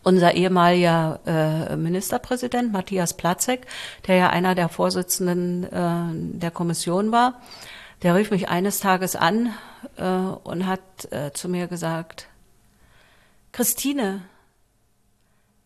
Unser 0.04 0.34
ehemaliger 0.34 1.20
äh, 1.26 1.76
Ministerpräsident 1.76 2.72
Matthias 2.72 3.16
Platzek, 3.16 3.66
der 4.06 4.16
ja 4.16 4.30
einer 4.30 4.54
der 4.54 4.70
Vorsitzenden 4.70 5.64
äh, 5.64 6.38
der 6.40 6.52
Kommission 6.52 7.12
war, 7.12 7.42
der 8.04 8.16
rief 8.16 8.32
mich 8.32 8.50
eines 8.50 8.80
Tages 8.80 9.16
an 9.16 9.54
äh, 9.98 10.04
und 10.04 10.66
hat 10.66 11.12
äh, 11.12 11.32
zu 11.34 11.50
mir 11.50 11.68
gesagt, 11.68 12.28
Christine, 13.54 14.22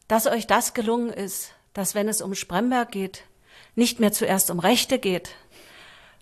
dass 0.08 0.28
euch 0.28 0.48
das 0.48 0.74
gelungen 0.74 1.12
ist, 1.12 1.54
dass 1.74 1.96
wenn 1.96 2.08
es 2.08 2.22
um 2.22 2.36
Spremberg 2.36 2.92
geht, 2.92 3.24
nicht 3.76 4.00
mehr 4.00 4.12
zuerst 4.12 4.52
um 4.52 4.60
Rechte 4.60 5.00
geht, 5.00 5.36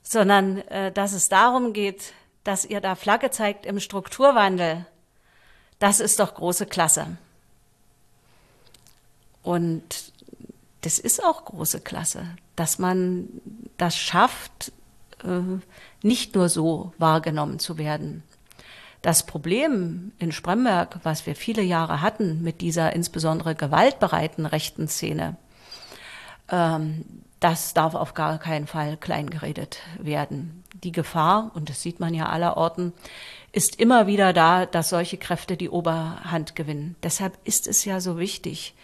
sondern 0.04 0.60
äh, 0.70 0.92
dass 0.92 1.14
es 1.14 1.30
darum 1.30 1.74
geht, 1.74 2.14
dass 2.44 2.66
ihr 2.66 2.82
da 2.82 2.96
Flagge 2.96 3.32
zeigt 3.32 3.66
im 3.66 3.80
Strukturwandel, 3.80 4.86
das 5.80 6.00
ist 6.00 6.20
doch 6.20 6.36
große 6.36 6.66
Klasse. 6.66 7.18
Und 9.44 10.14
das 10.82 11.00
ist 11.00 11.24
auch 11.24 11.46
große 11.46 11.82
Klasse, 11.82 12.26
dass 12.56 12.80
man 12.80 13.28
das 13.78 13.98
schafft, 13.98 14.72
äh, 15.24 15.42
nicht 16.02 16.36
nur 16.36 16.50
so 16.50 16.94
wahrgenommen 16.98 17.60
zu 17.60 17.78
werden. 17.78 18.24
Das 19.02 19.26
Problem 19.26 20.12
in 20.20 20.32
Spremberg, 20.32 21.00
was 21.04 21.26
wir 21.26 21.36
viele 21.36 21.62
Jahre 21.62 22.02
hatten 22.02 22.42
mit 22.42 22.62
dieser 22.62 22.94
insbesondere 22.94 23.56
gewaltbereiten 23.56 24.46
rechten 24.46 24.88
Szene, 24.88 25.38
ähm, 26.52 27.06
das 27.40 27.74
darf 27.74 27.96
auf 27.96 28.14
gar 28.14 28.38
keinen 28.38 28.68
Fall 28.68 28.98
kleingeredet 28.98 29.80
werden. 29.98 30.66
Die 30.84 30.92
Gefahr, 30.92 31.52
und 31.54 31.70
das 31.70 31.82
sieht 31.82 32.02
man 32.02 32.14
ja 32.14 32.28
aller 32.28 32.58
Orten, 32.58 32.92
ist 33.54 33.80
immer 33.80 34.08
wieder 34.08 34.34
da, 34.34 34.66
dass 34.66 34.90
solche 34.90 35.18
Kräfte 35.18 35.56
die 35.56 35.70
Oberhand 35.70 36.56
gewinnen. 36.56 36.96
Deshalb 37.02 37.38
ist 37.46 37.68
es 37.68 37.86
ja 37.86 38.02
so 38.02 38.18
wichtig, 38.18 38.76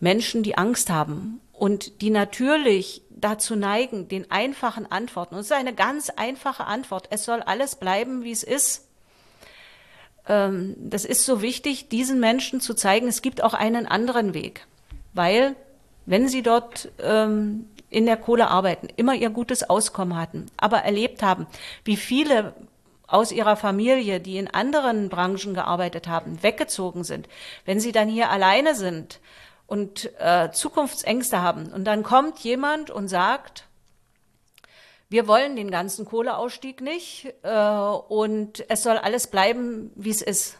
Menschen, 0.00 0.42
die 0.42 0.58
Angst 0.58 0.90
haben 0.90 1.40
und 1.52 2.00
die 2.00 2.10
natürlich 2.10 3.02
dazu 3.10 3.54
neigen, 3.54 4.08
den 4.08 4.30
einfachen 4.30 4.90
Antworten, 4.90 5.34
und 5.36 5.42
es 5.42 5.46
ist 5.46 5.52
eine 5.52 5.74
ganz 5.74 6.10
einfache 6.10 6.66
Antwort, 6.66 7.06
es 7.10 7.24
soll 7.24 7.42
alles 7.42 7.76
bleiben, 7.76 8.24
wie 8.24 8.32
es 8.32 8.42
ist, 8.42 8.88
ähm, 10.28 10.76
das 10.78 11.04
ist 11.04 11.24
so 11.24 11.42
wichtig, 11.42 11.88
diesen 11.88 12.20
Menschen 12.20 12.60
zu 12.60 12.74
zeigen, 12.74 13.08
es 13.08 13.22
gibt 13.22 13.42
auch 13.42 13.54
einen 13.54 13.86
anderen 13.86 14.34
Weg. 14.34 14.66
Weil, 15.12 15.56
wenn 16.06 16.28
sie 16.28 16.42
dort 16.42 16.90
ähm, 17.02 17.66
in 17.88 18.06
der 18.06 18.16
Kohle 18.16 18.48
arbeiten, 18.48 18.88
immer 18.96 19.14
ihr 19.14 19.30
gutes 19.30 19.68
Auskommen 19.68 20.16
hatten, 20.16 20.46
aber 20.56 20.78
erlebt 20.78 21.22
haben, 21.22 21.46
wie 21.84 21.96
viele 21.96 22.54
aus 23.06 23.32
ihrer 23.32 23.56
Familie, 23.56 24.20
die 24.20 24.38
in 24.38 24.48
anderen 24.48 25.08
Branchen 25.08 25.54
gearbeitet 25.54 26.06
haben, 26.06 26.42
weggezogen 26.42 27.02
sind, 27.02 27.28
wenn 27.64 27.80
sie 27.80 27.90
dann 27.90 28.08
hier 28.08 28.30
alleine 28.30 28.76
sind 28.76 29.18
und 29.66 30.10
äh, 30.20 30.50
Zukunftsängste 30.52 31.42
haben 31.42 31.72
und 31.72 31.84
dann 31.84 32.04
kommt 32.04 32.38
jemand 32.40 32.90
und 32.90 33.08
sagt, 33.08 33.64
wir 35.10 35.26
wollen 35.26 35.56
den 35.56 35.70
ganzen 35.70 36.04
Kohleausstieg 36.04 36.80
nicht 36.80 37.34
äh, 37.42 37.50
und 37.50 38.64
es 38.68 38.84
soll 38.84 38.96
alles 38.96 39.26
bleiben, 39.26 39.90
wie 39.96 40.10
es 40.10 40.22
ist. 40.22 40.56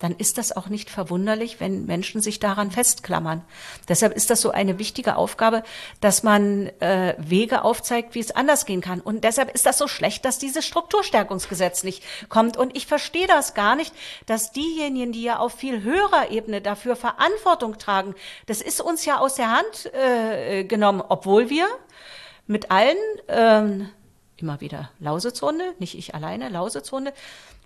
Dann 0.00 0.14
ist 0.16 0.38
das 0.38 0.56
auch 0.56 0.68
nicht 0.68 0.90
verwunderlich, 0.90 1.58
wenn 1.58 1.86
Menschen 1.86 2.20
sich 2.20 2.38
daran 2.38 2.70
festklammern. 2.70 3.44
Deshalb 3.88 4.14
ist 4.14 4.30
das 4.30 4.40
so 4.40 4.50
eine 4.50 4.78
wichtige 4.78 5.16
Aufgabe, 5.16 5.64
dass 6.00 6.22
man 6.22 6.68
äh, 6.80 7.14
Wege 7.18 7.64
aufzeigt, 7.64 8.14
wie 8.14 8.20
es 8.20 8.30
anders 8.30 8.64
gehen 8.64 8.80
kann. 8.80 9.00
Und 9.00 9.24
deshalb 9.24 9.52
ist 9.54 9.66
das 9.66 9.78
so 9.78 9.88
schlecht, 9.88 10.24
dass 10.24 10.38
dieses 10.38 10.64
Strukturstärkungsgesetz 10.66 11.82
nicht 11.82 12.04
kommt. 12.28 12.56
Und 12.56 12.76
ich 12.76 12.86
verstehe 12.86 13.26
das 13.26 13.54
gar 13.54 13.74
nicht, 13.74 13.92
dass 14.26 14.52
diejenigen, 14.52 15.10
die 15.10 15.22
ja 15.22 15.38
auf 15.38 15.54
viel 15.54 15.82
höherer 15.82 16.30
Ebene 16.30 16.60
dafür 16.60 16.94
Verantwortung 16.94 17.78
tragen, 17.78 18.14
das 18.46 18.60
ist 18.60 18.80
uns 18.80 19.04
ja 19.04 19.18
aus 19.18 19.34
der 19.34 19.50
Hand 19.50 19.92
äh, 19.94 20.62
genommen, 20.62 21.02
obwohl 21.08 21.50
wir 21.50 21.66
mit 22.48 22.70
allen, 22.72 22.96
ähm, 23.28 23.88
immer 24.36 24.60
wieder 24.60 24.90
Lausitzrunde, 24.98 25.74
nicht 25.78 25.96
ich 25.96 26.14
alleine, 26.14 26.48
Lausitzrunde. 26.48 27.12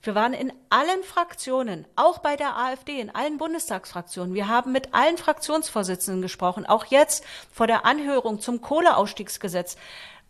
Wir 0.03 0.17
waren 0.17 0.35
in 0.35 0.53
allen 0.69 1.05
Fraktionen, 1.05 1.87
auch 1.95 2.19
bei 2.19 2.35
der 2.35 2.59
AfD, 2.59 3.01
in 3.01 3.15
allen 3.15 3.39
Bundestagsfraktionen. 3.39 4.35
Wir 4.35 4.49
haben 4.49 4.73
mit 4.73 4.93
allen 4.93 5.17
Fraktionsvorsitzenden 5.17 6.21
gesprochen, 6.21 6.67
auch 6.67 6.87
jetzt 6.87 7.25
vor 7.53 7.69
der 7.69 7.87
Anhörung 7.87 8.41
zum 8.41 8.61
Kohleausstiegsgesetz. 8.61 9.77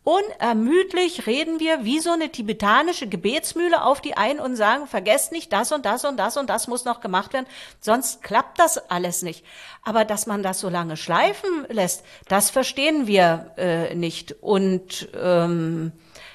Unermüdlich 0.04 1.28
reden 1.28 1.60
wir 1.60 1.84
wie 1.84 2.00
so 2.00 2.10
eine 2.10 2.30
tibetanische 2.30 3.06
Gebetsmühle 3.06 3.84
auf 3.84 4.00
die 4.00 4.16
ein 4.16 4.40
und 4.40 4.56
sagen, 4.56 4.88
vergesst 4.88 5.30
nicht, 5.30 5.52
das 5.52 5.70
und 5.70 5.86
das 5.86 6.04
und 6.04 6.16
das 6.16 6.36
und 6.36 6.50
das 6.50 6.66
muss 6.66 6.84
noch 6.84 7.00
gemacht 7.00 7.32
werden, 7.32 7.46
sonst 7.80 8.20
klappt 8.20 8.58
das 8.58 8.78
alles 8.90 9.22
nicht. 9.22 9.44
Aber 9.84 10.04
dass 10.04 10.26
man 10.26 10.42
das 10.42 10.58
so 10.58 10.68
lange 10.68 10.96
schleifen 10.96 11.66
lässt, 11.68 12.04
das 12.26 12.50
verstehen 12.50 13.06
wir 13.06 13.52
äh, 13.56 13.94
nicht. 13.94 14.34
Und 14.40 15.08
ähm, 15.14 15.92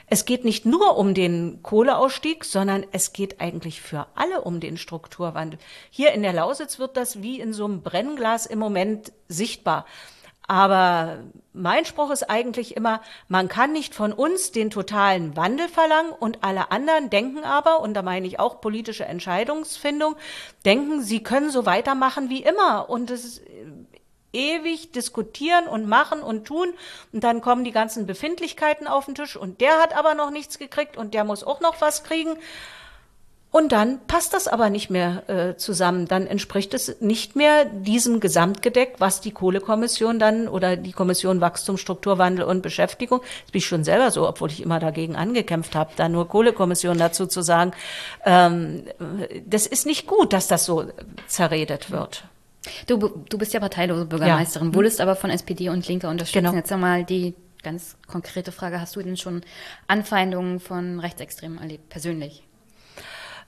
es 0.09 0.23
geht 0.23 0.45
nicht 0.45 0.65
nur 0.65 0.95
um 0.97 1.13
den 1.13 1.61
Kohleausstieg, 1.61 2.45
sondern 2.45 2.85
es 2.93 3.11
geht 3.11 3.41
eigentlich 3.41 3.81
für 3.81 4.07
alle 4.15 4.41
um 4.41 4.61
den 4.61 4.77
Strukturwandel. 4.77 5.59
Hier 5.89 6.13
in 6.13 6.23
der 6.23 6.31
Lausitz 6.31 6.79
wird 6.79 6.95
das 6.95 7.21
wie 7.21 7.41
in 7.41 7.51
so 7.51 7.65
einem 7.65 7.81
Brennglas 7.81 8.45
im 8.45 8.59
Moment 8.59 9.11
sichtbar. 9.27 9.85
Aber 10.47 11.19
mein 11.51 11.85
Spruch 11.85 12.09
ist 12.09 12.29
eigentlich 12.29 12.77
immer, 12.77 13.01
man 13.27 13.49
kann 13.49 13.73
nicht 13.73 13.93
von 13.93 14.13
uns 14.13 14.53
den 14.53 14.69
totalen 14.69 15.35
Wandel 15.35 15.67
verlangen 15.67 16.11
und 16.11 16.43
alle 16.43 16.71
anderen 16.71 17.09
denken 17.09 17.43
aber, 17.43 17.81
und 17.81 17.93
da 17.93 18.01
meine 18.01 18.27
ich 18.27 18.39
auch 18.39 18.61
politische 18.61 19.03
Entscheidungsfindung, 19.05 20.15
denken, 20.63 21.01
sie 21.01 21.21
können 21.21 21.49
so 21.49 21.65
weitermachen 21.65 22.29
wie 22.29 22.43
immer. 22.43 22.89
Und 22.89 23.11
es 23.11 23.25
ist 23.25 23.41
ewig 24.33 24.91
diskutieren 24.91 25.67
und 25.67 25.87
machen 25.87 26.21
und 26.21 26.45
tun 26.45 26.73
und 27.11 27.23
dann 27.23 27.41
kommen 27.41 27.63
die 27.63 27.71
ganzen 27.71 28.05
Befindlichkeiten 28.05 28.87
auf 28.87 29.05
den 29.05 29.15
Tisch 29.15 29.35
und 29.35 29.61
der 29.61 29.79
hat 29.81 29.95
aber 29.97 30.15
noch 30.15 30.29
nichts 30.29 30.59
gekriegt 30.59 30.95
und 30.97 31.13
der 31.13 31.23
muss 31.23 31.43
auch 31.43 31.59
noch 31.59 31.81
was 31.81 32.03
kriegen. 32.03 32.37
Und 33.49 33.71
dann 33.71 33.99
passt 34.07 34.33
das 34.33 34.47
aber 34.47 34.69
nicht 34.69 34.89
mehr 34.89 35.23
äh, 35.29 35.55
zusammen. 35.55 36.07
Dann 36.07 36.27
entspricht 36.27 36.73
es 36.73 36.99
nicht 36.99 37.35
mehr 37.35 37.65
diesem 37.65 38.19
Gesamtgedeck, 38.19 38.95
was 38.99 39.21
die 39.21 39.31
Kohlekommission 39.31 40.19
dann 40.19 40.47
oder 40.47 40.75
die 40.75 40.91
Kommission 40.91 41.39
Wachstum, 41.39 41.77
Strukturwandel 41.77 42.45
und 42.45 42.61
Beschäftigung, 42.61 43.21
das 43.43 43.51
bin 43.51 43.59
ich 43.59 43.65
schon 43.65 43.83
selber 43.85 44.11
so, 44.11 44.27
obwohl 44.27 44.51
ich 44.51 44.61
immer 44.61 44.79
dagegen 44.79 45.15
angekämpft 45.15 45.75
habe, 45.75 45.91
da 45.95 46.09
nur 46.09 46.27
Kohlekommission 46.27 46.97
dazu 46.97 47.25
zu 47.25 47.41
sagen. 47.41 47.71
Ähm, 48.25 48.83
das 49.45 49.65
ist 49.65 49.85
nicht 49.85 50.07
gut, 50.07 50.33
dass 50.33 50.47
das 50.47 50.65
so 50.65 50.85
zerredet 51.27 51.89
wird. 51.89 52.25
Du, 52.85 52.97
du 52.97 53.37
bist 53.37 53.53
ja 53.53 53.61
parteilose 53.61 54.05
Bürgermeisterin, 54.05 54.69
ja. 54.69 54.75
wurdest 54.75 54.99
aber 54.99 55.15
von 55.15 55.29
SPD 55.29 55.69
und 55.69 55.87
Linke 55.87 56.09
unterstützt. 56.09 56.43
Genau. 56.43 56.53
Jetzt 56.53 56.71
einmal 56.71 57.05
die 57.05 57.33
ganz 57.63 57.95
konkrete 58.07 58.51
Frage, 58.51 58.81
hast 58.81 58.95
du 58.95 59.01
denn 59.01 59.17
schon 59.17 59.41
Anfeindungen 59.87 60.59
von 60.59 60.99
Rechtsextremen 60.99 61.59
erlebt, 61.59 61.89
persönlich? 61.89 62.46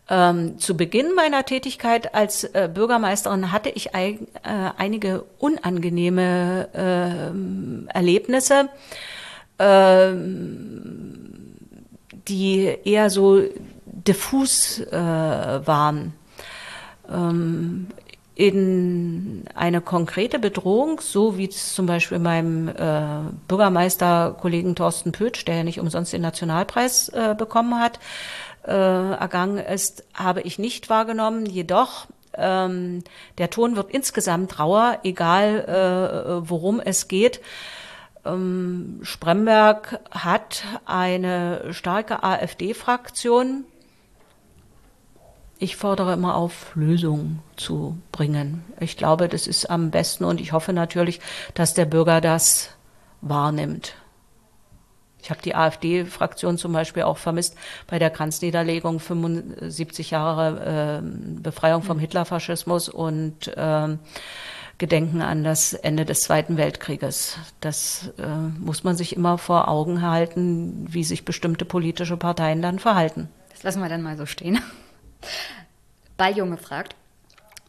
Ähm, 0.10 0.58
zu 0.58 0.76
Beginn 0.76 1.14
meiner 1.16 1.46
Tätigkeit 1.46 2.16
als 2.16 2.44
äh, 2.44 2.68
Bürgermeisterin 2.74 3.52
hatte 3.52 3.70
ich 3.70 3.94
ein, 3.94 4.28
äh, 4.44 4.72
einige 4.78 5.24
unangenehme 5.38 6.70
äh, 6.74 7.94
Erlebnisse, 7.96 8.70
ähm, 9.60 11.56
die 12.28 12.76
eher 12.84 13.12
so 13.12 13.44
diffus 13.86 14.80
äh, 14.80 14.98
waren. 14.98 16.14
Ähm, 17.08 17.88
in 18.40 19.44
eine 19.54 19.82
konkrete 19.82 20.40
Bedrohung, 20.40 21.02
so 21.02 21.38
wie 21.38 21.50
zum 21.50 21.88
Beispiel 21.88 22.20
meinem 22.20 22.70
äh, 22.70 23.30
Bürgermeisterkollegen 23.50 24.76
Thorsten 24.76 25.12
Pötsch, 25.12 25.44
der 25.44 25.58
ja 25.58 25.64
nicht 25.66 25.82
umsonst 25.82 26.14
den 26.14 26.22
Nationalpreis 26.22 27.10
äh, 27.10 27.36
bekommen 27.38 27.78
hat, 27.82 28.00
äh, 28.70 29.12
ergangen 29.14 29.58
ist, 29.58 30.04
habe 30.14 30.42
ich 30.42 30.60
nicht 30.60 30.90
wahrgenommen. 30.90 31.46
Jedoch 31.46 32.06
ähm, 32.36 33.04
der 33.38 33.50
Ton 33.50 33.76
wird 33.76 33.92
insgesamt 33.92 34.60
rauer, 34.60 35.00
egal 35.04 35.66
äh, 35.66 36.50
worum 36.50 36.80
es 36.80 37.08
geht. 37.08 37.42
Ähm, 38.26 39.00
Spremberg 39.02 40.00
hat 40.12 40.64
eine 40.86 41.74
starke 41.74 42.24
AfD-Fraktion. 42.24 43.66
Ich 45.58 45.76
fordere 45.76 46.14
immer 46.14 46.36
auf, 46.36 46.76
Lösungen 46.76 47.40
zu 47.58 47.98
bringen. 48.12 48.64
Ich 48.80 48.96
glaube, 48.96 49.28
das 49.28 49.48
ist 49.48 49.70
am 49.70 49.92
besten 49.92 50.24
und 50.24 50.40
ich 50.40 50.54
hoffe 50.54 50.72
natürlich, 50.72 51.20
dass 51.54 51.74
der 51.74 51.86
Bürger 51.86 52.22
das 52.22 52.70
wahrnimmt. 53.22 53.96
Ich 55.22 55.30
habe 55.30 55.42
die 55.42 55.56
AfD-Fraktion 55.56 56.58
zum 56.58 56.74
Beispiel 56.74 57.04
auch 57.04 57.18
vermisst 57.18 57.56
bei 57.88 58.00
der 58.00 58.10
Kranzniederlegung 58.10 59.00
75 59.00 60.12
Jahre 60.12 61.02
äh, 61.04 61.42
Befreiung 61.42 61.84
vom 61.84 62.00
Hitlerfaschismus 62.00 62.90
und 62.90 63.48
äh, 63.56 63.98
Gedenken 64.78 65.22
an 65.22 65.44
das 65.44 65.74
Ende 65.74 66.06
des 66.06 66.22
Zweiten 66.22 66.56
Weltkrieges. 66.56 67.38
Das 67.60 68.12
äh, 68.18 68.28
muss 68.60 68.86
man 68.86 68.96
sich 68.96 69.16
immer 69.16 69.38
vor 69.38 69.68
Augen 69.68 70.02
halten, 70.02 70.86
wie 70.90 71.04
sich 71.04 71.26
bestimmte 71.26 71.66
politische 71.66 72.16
Parteien 72.16 72.62
dann 72.62 72.80
verhalten. 72.80 73.28
Das 73.52 73.64
lassen 73.64 73.82
wir 73.82 73.90
dann 73.90 74.02
mal 74.02 74.16
so 74.16 74.26
stehen. 74.26 74.62
Balljunge 76.16 76.58
fragt, 76.58 76.96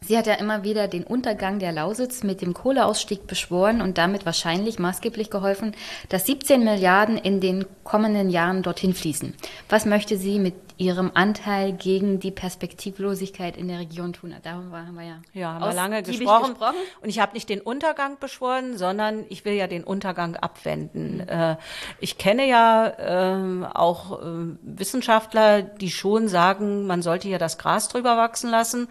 Sie 0.03 0.17
hat 0.17 0.25
ja 0.25 0.33
immer 0.33 0.63
wieder 0.63 0.87
den 0.87 1.03
Untergang 1.03 1.59
der 1.59 1.71
Lausitz 1.71 2.23
mit 2.23 2.41
dem 2.41 2.55
Kohleausstieg 2.55 3.27
beschworen 3.27 3.83
und 3.83 3.99
damit 3.99 4.25
wahrscheinlich 4.25 4.79
maßgeblich 4.79 5.29
geholfen, 5.29 5.75
dass 6.09 6.25
17 6.25 6.63
Milliarden 6.63 7.17
in 7.17 7.39
den 7.39 7.67
kommenden 7.83 8.31
Jahren 8.31 8.63
dorthin 8.63 8.95
fließen. 8.95 9.35
Was 9.69 9.85
möchte 9.85 10.17
sie 10.17 10.39
mit 10.39 10.55
ihrem 10.77 11.11
Anteil 11.13 11.73
gegen 11.73 12.19
die 12.19 12.31
Perspektivlosigkeit 12.31 13.55
in 13.55 13.67
der 13.67 13.77
Region 13.77 14.13
tun? 14.13 14.33
Darüber 14.41 14.87
haben 14.87 14.95
wir 14.95 15.05
ja, 15.05 15.21
ja 15.33 15.53
haben 15.53 15.65
wir 15.65 15.73
lange 15.73 16.01
gesprochen. 16.01 16.53
gesprochen. 16.53 16.75
Und 17.01 17.09
ich 17.09 17.19
habe 17.19 17.33
nicht 17.33 17.47
den 17.47 17.61
Untergang 17.61 18.17
beschworen, 18.19 18.77
sondern 18.77 19.25
ich 19.29 19.45
will 19.45 19.53
ja 19.53 19.67
den 19.67 19.83
Untergang 19.83 20.35
abwenden. 20.35 21.17
Mhm. 21.17 21.29
Äh, 21.29 21.57
ich 21.99 22.17
kenne 22.17 22.47
ja 22.47 22.91
ähm, 22.97 23.63
auch 23.71 24.19
äh, 24.19 24.25
Wissenschaftler, 24.63 25.61
die 25.61 25.91
schon 25.91 26.27
sagen, 26.27 26.87
man 26.87 27.03
sollte 27.03 27.29
ja 27.29 27.37
das 27.37 27.59
Gras 27.59 27.87
drüber 27.87 28.17
wachsen 28.17 28.49
lassen. 28.49 28.87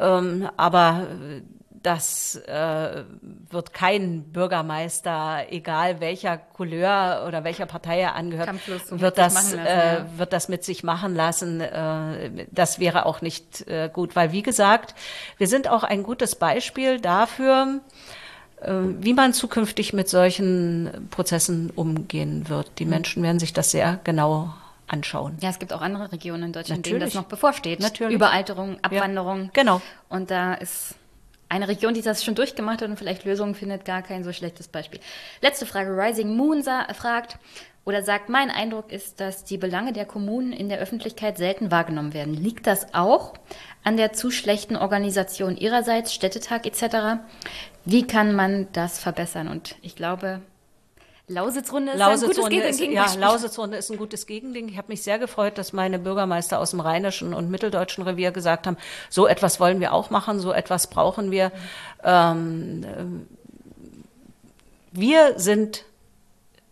Ähm, 0.00 0.48
aber 0.56 1.06
das 1.82 2.36
äh, 2.46 3.04
wird 3.50 3.72
kein 3.72 4.24
Bürgermeister, 4.24 5.46
egal 5.50 6.00
welcher 6.00 6.36
Couleur 6.36 7.24
oder 7.26 7.42
welcher 7.42 7.66
Partei 7.66 8.00
er 8.00 8.14
angehört, 8.14 8.50
wird 8.90 9.16
das, 9.16 9.34
lassen, 9.34 9.58
äh, 9.58 9.94
ja. 9.94 10.06
wird 10.16 10.32
das 10.32 10.48
mit 10.48 10.62
sich 10.62 10.84
machen 10.84 11.14
lassen. 11.14 11.60
Äh, 11.60 12.46
das 12.50 12.80
wäre 12.80 13.06
auch 13.06 13.22
nicht 13.22 13.66
äh, 13.66 13.88
gut, 13.90 14.14
weil 14.14 14.32
wie 14.32 14.42
gesagt, 14.42 14.94
wir 15.38 15.48
sind 15.48 15.68
auch 15.68 15.82
ein 15.82 16.02
gutes 16.02 16.34
Beispiel 16.34 17.00
dafür, 17.00 17.80
äh, 18.60 18.72
wie 18.98 19.14
man 19.14 19.32
zukünftig 19.32 19.94
mit 19.94 20.08
solchen 20.10 21.08
Prozessen 21.10 21.70
umgehen 21.74 22.50
wird. 22.50 22.70
Die 22.78 22.84
mhm. 22.84 22.90
Menschen 22.90 23.22
werden 23.22 23.38
sich 23.38 23.54
das 23.54 23.70
sehr 23.70 24.00
genau 24.04 24.52
anschauen. 24.90 25.36
Ja, 25.40 25.50
es 25.50 25.58
gibt 25.58 25.72
auch 25.72 25.80
andere 25.80 26.12
Regionen 26.12 26.44
in 26.44 26.52
Deutschland, 26.52 26.80
Natürlich. 26.80 27.00
denen 27.00 27.10
das 27.10 27.14
noch 27.14 27.28
bevorsteht. 27.28 27.80
Natürlich. 27.80 28.14
Überalterung, 28.14 28.78
Abwanderung. 28.82 29.44
Ja, 29.44 29.50
genau. 29.52 29.82
Und 30.08 30.30
da 30.30 30.54
ist 30.54 30.96
eine 31.48 31.68
Region, 31.68 31.94
die 31.94 32.02
das 32.02 32.24
schon 32.24 32.34
durchgemacht 32.34 32.82
hat 32.82 32.88
und 32.88 32.96
vielleicht 32.96 33.24
Lösungen 33.24 33.54
findet, 33.54 33.84
gar 33.84 34.02
kein 34.02 34.24
so 34.24 34.32
schlechtes 34.32 34.68
Beispiel. 34.68 35.00
Letzte 35.40 35.66
Frage. 35.66 35.90
Rising 35.90 36.36
Moon 36.36 36.62
fragt 36.62 37.38
oder 37.84 38.02
sagt, 38.02 38.28
mein 38.28 38.50
Eindruck 38.50 38.92
ist, 38.92 39.20
dass 39.20 39.44
die 39.44 39.58
Belange 39.58 39.92
der 39.92 40.04
Kommunen 40.04 40.52
in 40.52 40.68
der 40.68 40.78
Öffentlichkeit 40.78 41.38
selten 41.38 41.70
wahrgenommen 41.70 42.14
werden. 42.14 42.34
Liegt 42.34 42.66
das 42.66 42.94
auch 42.94 43.34
an 43.82 43.96
der 43.96 44.12
zu 44.12 44.30
schlechten 44.30 44.76
Organisation 44.76 45.56
ihrerseits, 45.56 46.14
Städtetag 46.14 46.66
etc.? 46.66 47.20
Wie 47.84 48.06
kann 48.06 48.34
man 48.34 48.68
das 48.72 49.00
verbessern? 49.00 49.48
Und 49.48 49.76
ich 49.82 49.96
glaube, 49.96 50.42
Lausitzrunde 51.30 51.92
ist 51.92 51.98
Lausitzrunde 51.98 52.56
ein 52.56 52.62
gutes 52.62 52.78
Gegending. 52.78 52.92
Ja, 52.92 53.14
Lausitzrunde 53.14 53.76
ist 53.76 53.90
ein 53.90 53.98
gutes 53.98 54.26
Gegending. 54.26 54.68
Ich 54.68 54.76
habe 54.76 54.88
mich 54.88 55.02
sehr 55.02 55.20
gefreut, 55.20 55.58
dass 55.58 55.72
meine 55.72 56.00
Bürgermeister 56.00 56.58
aus 56.58 56.72
dem 56.72 56.80
Rheinischen 56.80 57.34
und 57.34 57.50
Mitteldeutschen 57.50 58.02
Revier 58.02 58.32
gesagt 58.32 58.66
haben, 58.66 58.76
so 59.08 59.28
etwas 59.28 59.60
wollen 59.60 59.78
wir 59.78 59.92
auch 59.92 60.10
machen, 60.10 60.40
so 60.40 60.52
etwas 60.52 60.88
brauchen 60.88 61.30
wir. 61.30 61.52
Ähm, 62.02 63.28
wir 64.90 65.38
sind 65.38 65.84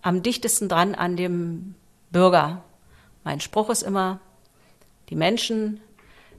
am 0.03 0.25
dichtesten 0.25 0.69
dran 0.69 0.97
an 0.97 1.17
dem 1.17 1.77
Bürger. 2.11 2.65
Mein 3.23 3.41
Spruch 3.41 3.71
ist 3.71 3.83
immer, 3.83 4.19
die 5.09 5.15
Menschen 5.15 5.81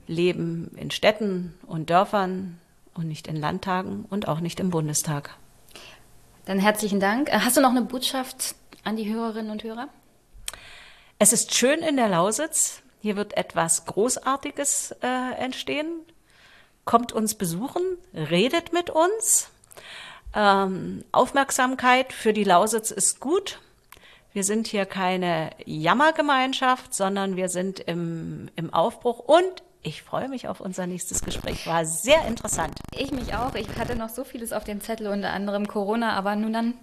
leben 0.06 0.72
in 0.76 0.90
Städten 0.90 1.54
und 1.66 1.88
Dörfern 1.88 2.58
und 2.92 3.08
nicht 3.08 3.28
in 3.28 3.36
Landtagen 3.36 4.04
und 4.10 4.28
auch 4.28 4.40
nicht 4.40 4.60
im 4.60 4.68
Bundestag. 4.68 5.36
Dann 6.50 6.58
herzlichen 6.58 6.98
Dank. 6.98 7.28
Äh, 7.28 7.38
hast 7.44 7.56
du 7.56 7.60
noch 7.60 7.70
eine 7.70 7.82
Botschaft 7.82 8.56
an 8.82 8.96
die 8.96 9.08
Hörerinnen 9.08 9.52
und 9.52 9.62
Hörer? 9.62 9.88
Es 11.20 11.32
ist 11.32 11.54
schön 11.54 11.78
in 11.78 11.96
der 11.96 12.08
Lausitz. 12.08 12.82
Hier 13.00 13.14
wird 13.14 13.36
etwas 13.36 13.84
Großartiges 13.84 14.96
äh, 15.00 15.34
entstehen. 15.38 15.86
Kommt 16.84 17.12
uns 17.12 17.36
besuchen, 17.36 17.82
redet 18.12 18.72
mit 18.72 18.90
uns. 18.90 19.48
Ähm, 20.34 21.04
Aufmerksamkeit 21.12 22.12
für 22.12 22.32
die 22.32 22.42
Lausitz 22.42 22.90
ist 22.90 23.20
gut. 23.20 23.60
Wir 24.32 24.42
sind 24.42 24.66
hier 24.66 24.86
keine 24.86 25.50
Jammergemeinschaft, 25.66 26.92
sondern 26.92 27.36
wir 27.36 27.48
sind 27.48 27.78
im, 27.78 28.48
im 28.56 28.74
Aufbruch 28.74 29.20
und 29.20 29.62
ich 29.82 30.02
freue 30.02 30.28
mich 30.28 30.48
auf 30.48 30.60
unser 30.60 30.86
nächstes 30.86 31.22
Gespräch. 31.22 31.66
War 31.66 31.84
sehr 31.84 32.26
interessant. 32.26 32.74
Ich 32.98 33.12
mich 33.12 33.34
auch. 33.34 33.54
Ich 33.54 33.68
hatte 33.78 33.96
noch 33.96 34.10
so 34.10 34.24
vieles 34.24 34.52
auf 34.52 34.64
dem 34.64 34.80
Zettel, 34.80 35.06
unter 35.06 35.32
anderem 35.32 35.66
Corona, 35.66 36.12
aber 36.12 36.36
nun 36.36 36.52
dann. 36.52 36.74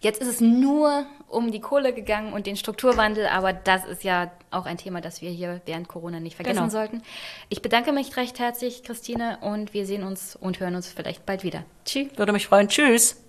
Jetzt 0.00 0.22
ist 0.22 0.28
es 0.28 0.40
nur 0.40 1.04
um 1.28 1.52
die 1.52 1.60
Kohle 1.60 1.92
gegangen 1.92 2.32
und 2.32 2.46
den 2.46 2.56
Strukturwandel, 2.56 3.26
aber 3.26 3.52
das 3.52 3.84
ist 3.84 4.02
ja 4.02 4.30
auch 4.50 4.64
ein 4.64 4.78
Thema, 4.78 5.02
das 5.02 5.20
wir 5.20 5.30
hier 5.30 5.60
während 5.66 5.88
Corona 5.88 6.20
nicht 6.20 6.36
vergessen 6.36 6.56
genau. 6.56 6.70
sollten. 6.70 7.02
Ich 7.50 7.60
bedanke 7.60 7.92
mich 7.92 8.16
recht 8.16 8.38
herzlich, 8.38 8.82
Christine, 8.82 9.38
und 9.42 9.74
wir 9.74 9.84
sehen 9.84 10.04
uns 10.04 10.36
und 10.36 10.58
hören 10.60 10.74
uns 10.74 10.88
vielleicht 10.88 11.26
bald 11.26 11.44
wieder. 11.44 11.64
Tschüss. 11.84 12.08
Würde 12.16 12.32
mich 12.32 12.46
freuen. 12.46 12.68
Tschüss. 12.68 13.22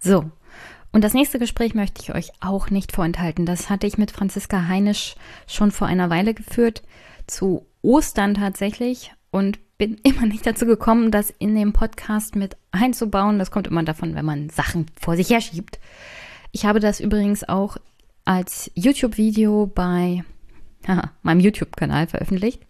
So. 0.00 0.30
Und 0.92 1.04
das 1.04 1.14
nächste 1.14 1.38
Gespräch 1.38 1.74
möchte 1.74 2.02
ich 2.02 2.14
euch 2.14 2.32
auch 2.40 2.70
nicht 2.70 2.92
vorenthalten. 2.92 3.46
Das 3.46 3.70
hatte 3.70 3.86
ich 3.86 3.96
mit 3.96 4.10
Franziska 4.10 4.66
Heinisch 4.66 5.14
schon 5.46 5.70
vor 5.70 5.86
einer 5.86 6.10
Weile 6.10 6.34
geführt, 6.34 6.82
zu 7.26 7.64
Ostern 7.82 8.34
tatsächlich 8.34 9.12
und 9.30 9.58
bin 9.78 9.94
immer 10.02 10.26
nicht 10.26 10.46
dazu 10.46 10.66
gekommen, 10.66 11.10
das 11.10 11.30
in 11.30 11.54
dem 11.54 11.72
Podcast 11.72 12.34
mit 12.34 12.56
einzubauen. 12.72 13.38
Das 13.38 13.50
kommt 13.50 13.68
immer 13.68 13.84
davon, 13.84 14.14
wenn 14.14 14.24
man 14.24 14.50
Sachen 14.50 14.86
vor 15.00 15.16
sich 15.16 15.30
herschiebt. 15.30 15.78
Ich 16.50 16.64
habe 16.64 16.80
das 16.80 16.98
übrigens 16.98 17.48
auch 17.48 17.76
als 18.24 18.70
YouTube-Video 18.74 19.66
bei 19.66 20.24
haha, 20.88 21.12
meinem 21.22 21.40
YouTube-Kanal 21.40 22.08
veröffentlicht. 22.08 22.62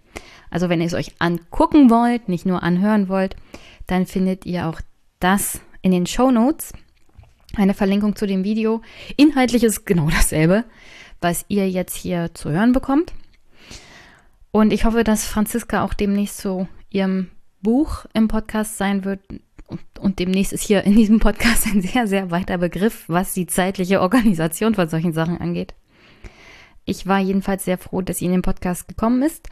Also 0.50 0.68
wenn 0.68 0.80
ihr 0.80 0.86
es 0.86 0.94
euch 0.94 1.14
angucken 1.20 1.90
wollt, 1.90 2.28
nicht 2.28 2.44
nur 2.44 2.62
anhören 2.62 3.08
wollt, 3.08 3.36
dann 3.86 4.04
findet 4.04 4.44
ihr 4.44 4.66
auch 4.66 4.80
das 5.20 5.60
in 5.80 5.92
den 5.92 6.06
Show 6.06 6.30
Notes 6.30 6.72
eine 7.56 7.74
Verlinkung 7.74 8.16
zu 8.16 8.26
dem 8.26 8.44
Video. 8.44 8.82
Inhaltlich 9.16 9.64
ist 9.64 9.86
genau 9.86 10.08
dasselbe, 10.10 10.64
was 11.20 11.44
ihr 11.48 11.68
jetzt 11.68 11.96
hier 11.96 12.34
zu 12.34 12.50
hören 12.50 12.72
bekommt. 12.72 13.12
Und 14.52 14.72
ich 14.72 14.84
hoffe, 14.84 15.04
dass 15.04 15.24
Franziska 15.24 15.84
auch 15.84 15.94
demnächst 15.94 16.38
zu 16.38 16.68
ihrem 16.90 17.30
Buch 17.62 18.06
im 18.14 18.28
Podcast 18.28 18.78
sein 18.78 19.04
wird. 19.04 19.20
Und 20.00 20.18
demnächst 20.18 20.52
ist 20.52 20.62
hier 20.62 20.82
in 20.84 20.96
diesem 20.96 21.20
Podcast 21.20 21.66
ein 21.66 21.82
sehr, 21.82 22.06
sehr 22.08 22.30
weiter 22.30 22.58
Begriff, 22.58 23.04
was 23.06 23.34
die 23.34 23.46
zeitliche 23.46 24.00
Organisation 24.00 24.74
von 24.74 24.88
solchen 24.88 25.12
Sachen 25.12 25.38
angeht. 25.38 25.74
Ich 26.84 27.06
war 27.06 27.20
jedenfalls 27.20 27.64
sehr 27.64 27.78
froh, 27.78 28.02
dass 28.02 28.18
sie 28.18 28.24
in 28.24 28.32
den 28.32 28.42
Podcast 28.42 28.88
gekommen 28.88 29.22
ist. 29.22 29.48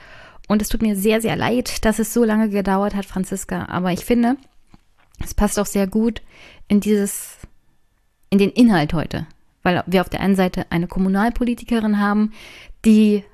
Und 0.49 0.63
es 0.63 0.69
tut 0.69 0.83
mir 0.83 0.97
sehr, 0.97 1.21
sehr 1.21 1.37
leid, 1.37 1.85
dass 1.85 1.99
es 1.99 2.13
so 2.13 2.25
lange 2.25 2.49
gedauert 2.49 2.95
hat, 2.97 3.05
Franziska. 3.05 3.67
Aber 3.67 3.93
ich 3.93 4.05
finde, 4.05 4.37
es 5.23 5.35
passt 5.35 5.59
auch 5.59 5.67
sehr 5.67 5.87
gut 5.87 6.23
in 6.69 6.81
dieses 6.81 7.38
in 8.31 8.39
den 8.39 8.51
Inhalt 8.51 8.93
heute, 8.93 9.27
weil 9.63 9.83
wir 9.87 10.01
auf 10.01 10.09
der 10.09 10.21
einen 10.21 10.37
Seite 10.37 10.67
eine 10.71 10.87
Kommunalpolitikerin 10.87 11.99
haben, 11.99 12.33
die 12.85 13.25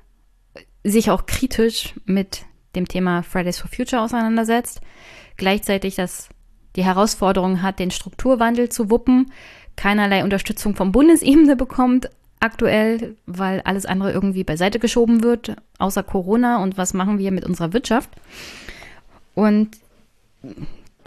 sich 0.83 1.09
auch 1.09 1.25
kritisch 1.25 1.93
mit 2.05 2.43
dem 2.75 2.87
Thema 2.87 3.23
Fridays 3.23 3.59
for 3.59 3.69
Future 3.69 4.01
auseinandersetzt, 4.01 4.81
gleichzeitig 5.37 5.95
das 5.95 6.29
die 6.75 6.83
Herausforderung 6.83 7.61
hat, 7.61 7.79
den 7.79 7.91
Strukturwandel 7.91 8.69
zu 8.69 8.89
wuppen, 8.89 9.31
keinerlei 9.75 10.23
Unterstützung 10.23 10.75
vom 10.75 10.91
Bundesebene 10.91 11.55
bekommt 11.55 12.09
aktuell, 12.39 13.15
weil 13.25 13.61
alles 13.61 13.85
andere 13.85 14.11
irgendwie 14.11 14.43
beiseite 14.43 14.79
geschoben 14.79 15.23
wird, 15.23 15.55
außer 15.79 16.03
Corona 16.03 16.61
und 16.61 16.77
was 16.77 16.93
machen 16.93 17.17
wir 17.17 17.31
mit 17.31 17.45
unserer 17.45 17.73
Wirtschaft. 17.73 18.09
Und 19.33 19.77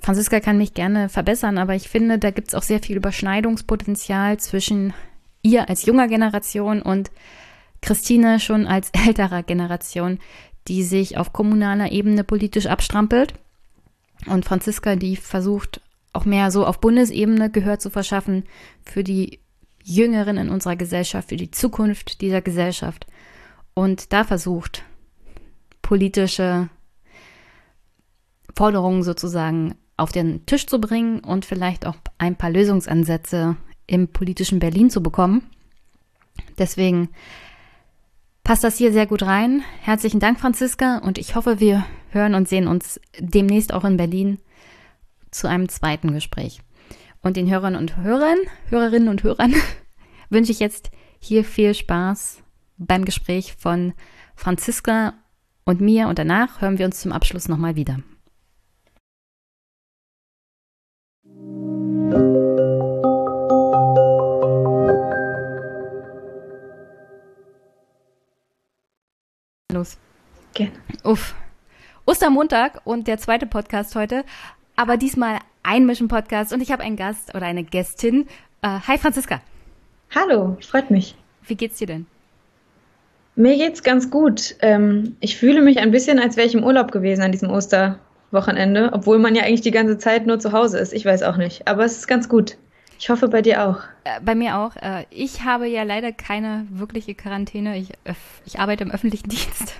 Franziska 0.09 0.41
kann 0.41 0.57
mich 0.57 0.73
gerne 0.73 1.11
verbessern, 1.11 1.59
aber 1.59 1.75
ich 1.75 1.91
finde, 1.91 2.19
da 2.19 2.31
gibt 2.31 2.49
es 2.49 2.55
auch 2.55 2.63
sehr 2.63 2.81
viel 2.81 2.97
Überschneidungspotenzial 2.97 4.39
zwischen 4.39 4.95
ihr 5.43 5.69
als 5.69 5.85
junger 5.85 6.09
Generation 6.09 6.81
und 6.81 7.11
Christine 7.83 8.41
schon 8.41 8.67
als 8.67 8.89
älterer 9.07 9.43
Generation, 9.43 10.19
die 10.67 10.83
sich 10.83 11.19
auf 11.19 11.35
kommunaler 11.35 11.93
Ebene 11.93 12.25
politisch 12.25 12.65
abstrampelt. 12.69 13.35
Und 14.25 14.47
Franziska, 14.47 14.97
die 14.97 15.17
versucht 15.17 15.83
auch 16.15 16.25
mehr 16.25 16.51
so 16.51 16.65
auf 16.65 16.81
Bundesebene 16.81 17.51
Gehör 17.51 17.79
zu 17.79 17.91
verschaffen 17.91 18.45
für 18.87 19.05
die 19.05 19.41
Jüngeren 19.85 20.39
in 20.39 20.49
unserer 20.49 20.77
Gesellschaft, 20.77 21.29
für 21.29 21.37
die 21.37 21.51
Zukunft 21.51 22.23
dieser 22.23 22.41
Gesellschaft. 22.41 23.07
Und 23.75 24.15
da 24.15 24.25
versucht, 24.25 24.85
politische 25.83 26.71
Forderungen 28.57 29.03
sozusagen 29.03 29.75
auf 29.99 30.13
den 30.13 30.47
Tisch 30.47 30.67
zu 30.67 30.81
bringen 30.81 31.21
und 31.21 31.45
vielleicht 31.45 31.87
auch 31.87 31.97
ein 32.17 32.37
paar 32.37 32.51
Lösungsansätze 32.51 33.57
im 33.87 34.09
politischen 34.09 34.61
Berlin 34.61 34.89
zu 34.89 35.03
bekommen. 35.03 35.43
Deswegen 36.57 37.11
passt 38.45 38.65
das 38.65 38.79
hier 38.79 38.93
sehr 38.93 39.07
gut 39.07 39.23
rein. 39.23 39.63
Herzlichen 39.81 40.21
Dank, 40.21 40.41
Franziska, 40.41 40.99
und 40.99 41.19
ich 41.19 41.35
hoffe, 41.35 41.61
wir 41.61 41.85
hören 42.11 42.35
und 42.35 42.49
sehen 42.49 42.69
uns 42.69 43.01
demnächst 43.19 43.75
auch 43.75 43.85
in 43.85 43.97
Berlin 43.97 44.39
zu 45.31 45.49
einem 45.49 45.69
zweiten 45.69 46.13
Gespräch. 46.13 46.61
Und 47.21 47.37
den 47.37 47.51
Hörern 47.51 47.75
und 47.75 47.97
Hörern, 47.97 48.39
Hörerinnen 48.69 49.09
und 49.09 49.23
Hörern 49.25 49.55
wünsche 50.31 50.53
ich 50.53 50.61
jetzt 50.61 50.91
hier 51.19 51.45
viel 51.45 51.75
Spaß 51.75 52.43
beim 52.79 53.05
Gespräch 53.05 53.55
von 53.59 53.93
Franziska 54.37 55.15
und 55.65 55.81
mir 55.81 56.07
und 56.07 56.19
danach 56.19 56.61
hören 56.61 56.79
wir 56.79 56.87
uns 56.87 57.01
zum 57.01 57.11
Abschluss 57.11 57.49
nochmal 57.49 57.75
wieder. 57.75 57.99
Los. 69.71 69.99
Gerne. 70.55 70.73
Uff. 71.05 71.35
Ostermontag 72.07 72.81
und 72.85 73.07
der 73.07 73.19
zweite 73.19 73.45
Podcast 73.45 73.95
heute, 73.97 74.25
aber 74.77 74.97
diesmal 74.97 75.41
ein 75.63 75.85
Mission-Podcast 75.85 76.55
und 76.55 76.63
ich 76.63 76.73
habe 76.73 76.83
einen 76.83 76.97
Gast 76.97 77.35
oder 77.35 77.45
eine 77.45 77.65
Gästin. 77.65 78.29
Uh, 78.65 78.81
hi 78.89 78.97
Franziska. 78.97 79.43
Hallo, 80.15 80.57
freut 80.67 80.91
mich. 80.91 81.17
Wie 81.47 81.55
geht's 81.55 81.77
dir 81.77 81.87
denn? 81.87 82.07
Mir 83.37 83.59
geht's 83.59 83.83
ganz 83.83 84.11
gut. 84.11 84.57
Ähm, 84.63 85.17
ich 85.21 85.37
fühle 85.37 85.61
mich 85.61 85.81
ein 85.81 85.91
bisschen, 85.91 86.19
als 86.19 86.39
wäre 86.39 86.47
ich 86.47 86.55
im 86.55 86.65
Urlaub 86.65 86.91
gewesen 86.91 87.21
an 87.21 87.33
diesem 87.33 87.51
Osterwochenende, 87.51 88.95
obwohl 88.95 89.19
man 89.19 89.35
ja 89.35 89.43
eigentlich 89.43 89.61
die 89.61 89.71
ganze 89.71 89.99
Zeit 89.99 90.27
nur 90.27 90.39
zu 90.39 90.53
Hause 90.53 90.79
ist. 90.79 90.95
Ich 90.95 91.05
weiß 91.05 91.23
auch 91.25 91.37
nicht, 91.37 91.69
aber 91.69 91.85
es 91.85 91.99
ist 91.99 92.07
ganz 92.07 92.31
gut. 92.31 92.57
Ich 92.99 93.09
hoffe 93.11 93.29
bei 93.29 93.43
dir 93.43 93.65
auch. 93.65 93.79
Äh, 94.05 94.21
bei 94.21 94.35
mir 94.35 94.59
auch. 94.59 94.75
Äh, 94.77 95.07
ich 95.11 95.45
habe 95.45 95.69
ja 95.69 95.85
leider 95.85 96.13
keine 96.13 96.67
wirkliche 96.71 97.15
Quarantäne. 97.15 97.79
Ich, 97.79 97.93
ich 98.45 98.59
arbeite 98.59 98.83
im 98.85 98.91
öffentlichen 98.91 99.29
Dienst 99.29 99.75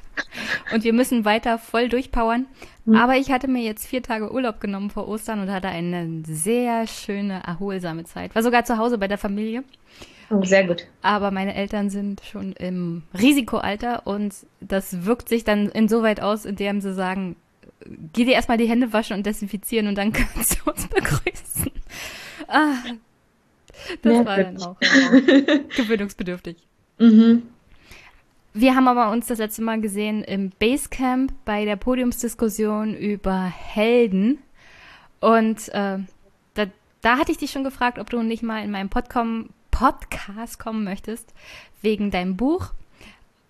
und 0.73 0.85
wir 0.85 0.93
müssen 0.93 1.25
weiter 1.25 1.59
voll 1.59 1.89
durchpowern. 1.89 2.47
Mhm. 2.85 2.97
Aber 2.97 3.17
ich 3.17 3.31
hatte 3.31 3.49
mir 3.49 3.63
jetzt 3.63 3.87
vier 3.87 4.03
Tage 4.03 4.33
Urlaub 4.33 4.61
genommen 4.61 4.91
vor 4.91 5.09
Ostern 5.09 5.41
und 5.41 5.51
hatte 5.51 5.69
eine 5.69 6.23
sehr 6.27 6.87
schöne, 6.87 7.43
erholsame 7.45 8.05
Zeit. 8.05 8.35
War 8.35 8.43
sogar 8.43 8.65
zu 8.65 8.79
Hause 8.79 8.99
bei 8.99 9.09
der 9.09 9.19
Familie. 9.19 9.65
Oh, 10.31 10.43
sehr 10.45 10.67
gut. 10.67 10.87
Aber 11.03 11.31
meine 11.31 11.55
Eltern 11.55 11.91
sind 11.91 12.21
schon 12.21 12.53
im 12.53 13.03
Risikoalter 13.19 14.07
und 14.07 14.35
das 14.61 15.07
wirkt 15.07 15.29
sich 15.29 15.43
dann 15.43 15.71
insoweit 15.71 16.21
aus, 16.21 16.45
indem 16.45 16.81
sie 16.81 16.93
sagen, 16.93 17.35
geh 18.13 18.25
dir 18.25 18.35
erstmal 18.35 18.59
die 18.59 18.69
Hände 18.69 18.93
waschen 18.93 19.17
und 19.17 19.27
desinfizieren 19.27 19.89
und 19.89 19.97
dann 19.97 20.13
kannst 20.13 20.61
du 20.61 20.71
uns 20.71 20.87
begrüßen. 20.89 21.71
Ah, 22.47 22.75
das 24.03 24.13
ja, 24.13 24.25
war 24.25 24.37
dann 24.37 24.57
auch, 24.59 24.77
auch 24.77 24.77
gewöhnungsbedürftig. 25.77 26.57
Mhm. 26.99 27.43
Wir 28.55 28.75
haben 28.75 28.89
aber 28.89 29.11
uns 29.13 29.27
das 29.27 29.39
letzte 29.39 29.63
Mal 29.63 29.81
gesehen 29.81 30.25
im 30.25 30.51
Basecamp 30.59 31.33
bei 31.45 31.65
der 31.65 31.77
Podiumsdiskussion 31.77 32.95
über 32.95 33.45
Helden. 33.45 34.39
Und 35.21 35.69
äh, 35.69 35.99
da, 36.55 36.67
da, 37.01 37.19
hatte 37.19 37.31
ich 37.31 37.39
dich 37.39 37.51
schon 37.51 37.65
gefragt, 37.65 37.99
ob 37.99 38.11
du 38.11 38.23
nicht 38.23 38.43
mal 38.43 38.65
in 38.65 38.71
meinem 38.71 38.89
Podcom 38.89 39.51
Podcast 39.71 40.59
kommen 40.59 40.83
möchtest, 40.83 41.33
wegen 41.83 42.11
deinem 42.11 42.37
Buch. 42.37 42.73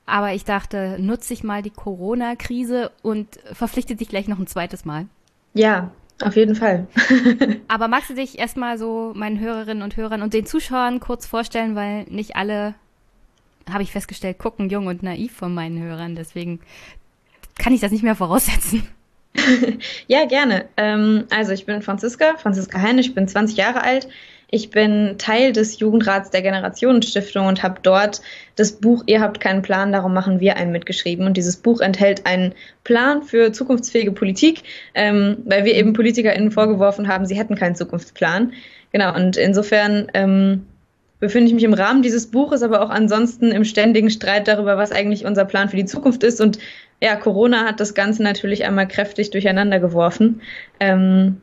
Aber 0.05 0.35
ich 0.35 0.45
dachte, 0.45 0.97
nutze 0.99 1.33
ich 1.33 1.43
mal 1.43 1.63
die 1.63 1.71
Corona-Krise 1.71 2.91
und 3.03 3.39
verpflichte 3.53 3.97
dich 3.97 4.09
gleich 4.09 4.29
noch 4.29 4.39
ein 4.39 4.47
zweites 4.47 4.85
Mal. 4.85 5.07
Ja, 5.55 5.91
auf 6.23 6.37
jeden 6.37 6.55
Fall. 6.55 6.87
Aber 7.69 7.89
magst 7.89 8.11
du 8.11 8.15
dich 8.15 8.39
erstmal 8.39 8.79
so 8.79 9.13
meinen 9.15 9.39
Hörerinnen 9.39 9.83
und 9.83 9.97
Hörern 9.97 10.23
und 10.23 10.35
den 10.35 10.47
Zuschauern 10.47 11.01
kurz 11.01 11.27
vorstellen, 11.27 11.75
weil 11.75 12.05
nicht 12.05 12.37
alle, 12.37 12.75
habe 13.71 13.83
ich 13.83 13.93
festgestellt, 13.93 14.39
gucken 14.39 14.69
jung 14.69 14.87
und 14.87 15.03
naiv 15.03 15.33
von 15.33 15.55
meinen 15.55 15.81
Hörern. 15.81 16.17
Deswegen 16.17 16.61
kann 17.59 17.73
ich 17.73 17.81
das 17.81 17.93
nicht 17.93 18.03
mehr 18.03 18.17
voraussetzen. 18.17 18.87
ja, 20.07 20.25
gerne. 20.27 20.69
Ähm, 20.77 21.25
also 21.31 21.53
ich 21.53 21.67
bin 21.67 21.83
Franziska, 21.83 22.37
Franziska 22.37 22.81
Heine, 22.81 23.01
ich 23.01 23.15
bin 23.15 23.29
20 23.29 23.57
Jahre 23.57 23.83
alt. 23.83 24.09
Ich 24.51 24.71
bin 24.71 25.17
Teil 25.19 25.53
des 25.53 25.79
Jugendrats 25.79 26.31
der 26.31 26.41
Generationenstiftung 26.41 27.47
und 27.47 27.63
habe 27.63 27.81
dort 27.83 28.23
das 28.57 28.73
Buch 28.73 29.05
Ihr 29.07 29.21
habt 29.21 29.41
keinen 29.41 29.61
Plan, 29.61 29.93
darum 29.93 30.15
machen 30.15 30.41
wir 30.41 30.57
einen 30.57 30.73
mitgeschrieben. 30.73 31.27
Und 31.27 31.37
dieses 31.37 31.59
Buch 31.59 31.81
enthält 31.81 32.25
einen 32.25 32.55
Plan 32.83 33.23
für 33.23 33.53
zukunftsfähige 33.53 34.13
Politik, 34.13 34.63
ähm, 34.95 35.39
weil 35.45 35.65
wir 35.67 35.75
eben 35.75 35.93
PolitikerInnen 35.93 36.51
vorgeworfen 36.51 37.09
haben, 37.09 37.27
sie 37.27 37.37
hätten 37.37 37.57
keinen 37.57 37.77
Zukunftsplan. 37.77 38.53
Genau, 38.91 39.15
und 39.15 39.37
insofern 39.37 40.11
ähm, 40.15 40.67
befinde 41.21 41.49
ich 41.49 41.55
mich 41.55 41.65
im 41.65 41.75
Rahmen 41.75 42.03
dieses 42.03 42.31
Buches, 42.31 42.63
aber 42.63 42.81
auch 42.81 42.91
ansonsten 42.91 43.51
im 43.51 43.65
ständigen 43.65 44.09
Streit 44.09 44.49
darüber, 44.49 44.79
was 44.79 44.93
eigentlich 44.93 45.27
unser 45.27 45.45
Plan 45.45 45.69
für 45.69 45.77
die 45.77 45.85
Zukunft 45.85 46.23
ist. 46.23 46.41
Und 46.41 46.59
ja, 47.03 47.17
Corona 47.17 47.67
hat 47.67 47.81
das 47.81 47.95
Ganze 47.95 48.23
natürlich 48.23 48.65
einmal 48.65 48.89
kräftig 48.89 49.31
durcheinander 49.31 49.79
geworfen. 49.79 50.41
Ähm, 50.81 51.43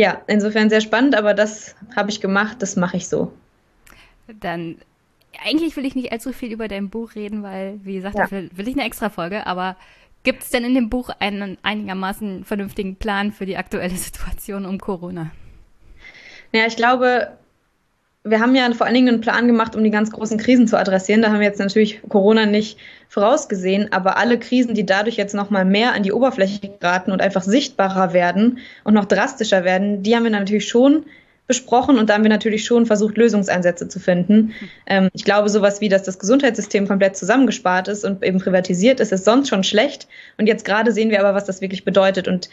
ja, 0.00 0.22
insofern 0.28 0.70
sehr 0.70 0.80
spannend, 0.80 1.14
aber 1.14 1.34
das 1.34 1.76
habe 1.94 2.08
ich 2.10 2.22
gemacht, 2.22 2.62
das 2.62 2.74
mache 2.74 2.96
ich 2.96 3.06
so. 3.06 3.30
Dann, 4.40 4.76
eigentlich 5.44 5.76
will 5.76 5.84
ich 5.84 5.94
nicht 5.94 6.10
allzu 6.10 6.32
viel 6.32 6.52
über 6.52 6.68
dein 6.68 6.88
Buch 6.88 7.14
reden, 7.14 7.42
weil, 7.42 7.78
wie 7.84 7.96
gesagt, 7.96 8.16
ja. 8.16 8.30
will, 8.30 8.48
will 8.54 8.66
ich 8.66 8.74
eine 8.74 8.86
extra 8.86 9.10
Folge, 9.10 9.46
aber 9.46 9.76
gibt 10.22 10.42
es 10.42 10.48
denn 10.48 10.64
in 10.64 10.74
dem 10.74 10.88
Buch 10.88 11.10
einen 11.18 11.58
einigermaßen 11.62 12.46
vernünftigen 12.46 12.96
Plan 12.96 13.30
für 13.30 13.44
die 13.44 13.58
aktuelle 13.58 13.94
Situation 13.94 14.64
um 14.64 14.78
Corona? 14.78 15.32
Ja, 16.52 16.64
ich 16.66 16.76
glaube, 16.76 17.36
wir 18.22 18.40
haben 18.40 18.54
ja 18.54 18.70
vor 18.74 18.86
allen 18.86 18.94
Dingen 18.94 19.08
einen 19.08 19.20
Plan 19.20 19.46
gemacht, 19.46 19.74
um 19.74 19.82
die 19.82 19.90
ganz 19.90 20.10
großen 20.10 20.36
Krisen 20.36 20.68
zu 20.68 20.78
adressieren. 20.78 21.22
Da 21.22 21.28
haben 21.28 21.40
wir 21.40 21.46
jetzt 21.46 21.58
natürlich 21.58 22.00
Corona 22.08 22.44
nicht 22.44 22.78
vorausgesehen, 23.08 23.92
aber 23.92 24.18
alle 24.18 24.38
Krisen, 24.38 24.74
die 24.74 24.84
dadurch 24.84 25.16
jetzt 25.16 25.34
noch 25.34 25.50
mal 25.50 25.64
mehr 25.64 25.94
an 25.94 26.02
die 26.02 26.12
Oberfläche 26.12 26.68
geraten 26.68 27.12
und 27.12 27.22
einfach 27.22 27.42
sichtbarer 27.42 28.12
werden 28.12 28.58
und 28.84 28.94
noch 28.94 29.06
drastischer 29.06 29.64
werden, 29.64 30.02
die 30.02 30.14
haben 30.14 30.24
wir 30.24 30.30
natürlich 30.30 30.68
schon 30.68 31.06
besprochen 31.46 31.98
und 31.98 32.08
da 32.08 32.14
haben 32.14 32.22
wir 32.22 32.30
natürlich 32.30 32.64
schon 32.64 32.86
versucht, 32.86 33.16
Lösungsansätze 33.16 33.88
zu 33.88 33.98
finden. 33.98 34.52
Ähm, 34.86 35.08
ich 35.14 35.24
glaube, 35.24 35.48
sowas 35.48 35.80
wie, 35.80 35.88
dass 35.88 36.04
das 36.04 36.20
Gesundheitssystem 36.20 36.86
komplett 36.86 37.16
zusammengespart 37.16 37.88
ist 37.88 38.04
und 38.04 38.22
eben 38.22 38.38
privatisiert 38.38 39.00
ist, 39.00 39.10
ist 39.10 39.24
sonst 39.24 39.48
schon 39.48 39.64
schlecht. 39.64 40.06
Und 40.38 40.46
jetzt 40.46 40.64
gerade 40.64 40.92
sehen 40.92 41.10
wir 41.10 41.18
aber, 41.18 41.34
was 41.34 41.46
das 41.46 41.60
wirklich 41.60 41.84
bedeutet. 41.84 42.28
Und 42.28 42.50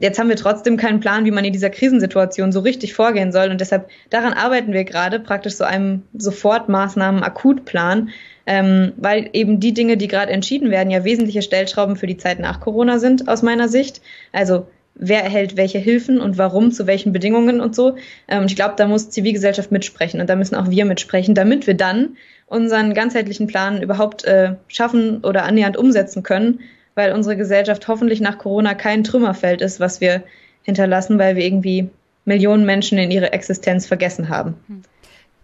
Jetzt 0.00 0.18
haben 0.18 0.28
wir 0.28 0.36
trotzdem 0.36 0.76
keinen 0.76 1.00
Plan, 1.00 1.24
wie 1.24 1.30
man 1.30 1.44
in 1.44 1.52
dieser 1.52 1.70
Krisensituation 1.70 2.50
so 2.52 2.60
richtig 2.60 2.94
vorgehen 2.94 3.30
soll. 3.32 3.50
Und 3.50 3.60
deshalb 3.60 3.88
daran 4.10 4.32
arbeiten 4.32 4.72
wir 4.72 4.84
gerade, 4.84 5.20
praktisch 5.20 5.54
so 5.54 5.64
einem 5.64 6.02
Sofortmaßnahmen-Akutplan, 6.14 8.08
ähm, 8.46 8.92
weil 8.96 9.30
eben 9.32 9.60
die 9.60 9.74
Dinge, 9.74 9.96
die 9.96 10.08
gerade 10.08 10.32
entschieden 10.32 10.70
werden, 10.70 10.90
ja 10.90 11.04
wesentliche 11.04 11.42
Stellschrauben 11.42 11.96
für 11.96 12.06
die 12.06 12.16
Zeit 12.16 12.40
nach 12.40 12.60
Corona 12.60 12.98
sind, 12.98 13.28
aus 13.28 13.42
meiner 13.42 13.68
Sicht. 13.68 14.00
Also 14.32 14.66
wer 14.94 15.22
erhält 15.22 15.56
welche 15.56 15.78
Hilfen 15.78 16.20
und 16.20 16.38
warum, 16.38 16.72
zu 16.72 16.86
welchen 16.86 17.12
Bedingungen 17.12 17.60
und 17.60 17.74
so. 17.74 17.96
Ähm, 18.28 18.46
ich 18.46 18.56
glaube, 18.56 18.74
da 18.76 18.86
muss 18.86 19.10
Zivilgesellschaft 19.10 19.70
mitsprechen 19.70 20.20
und 20.20 20.28
da 20.28 20.36
müssen 20.36 20.56
auch 20.56 20.70
wir 20.70 20.84
mitsprechen, 20.84 21.34
damit 21.34 21.66
wir 21.66 21.74
dann 21.74 22.16
unseren 22.46 22.94
ganzheitlichen 22.94 23.46
Plan 23.46 23.82
überhaupt 23.82 24.24
äh, 24.24 24.54
schaffen 24.68 25.24
oder 25.24 25.44
annähernd 25.44 25.76
umsetzen 25.76 26.22
können 26.22 26.60
weil 26.96 27.12
unsere 27.12 27.36
Gesellschaft 27.36 27.86
hoffentlich 27.86 28.20
nach 28.20 28.38
Corona 28.38 28.74
kein 28.74 29.04
Trümmerfeld 29.04 29.60
ist, 29.60 29.78
was 29.78 30.00
wir 30.00 30.24
hinterlassen, 30.62 31.18
weil 31.18 31.36
wir 31.36 31.44
irgendwie 31.44 31.88
Millionen 32.24 32.66
Menschen 32.66 32.98
in 32.98 33.12
ihre 33.12 33.32
Existenz 33.32 33.86
vergessen 33.86 34.28
haben. 34.28 34.54
Hm. 34.66 34.82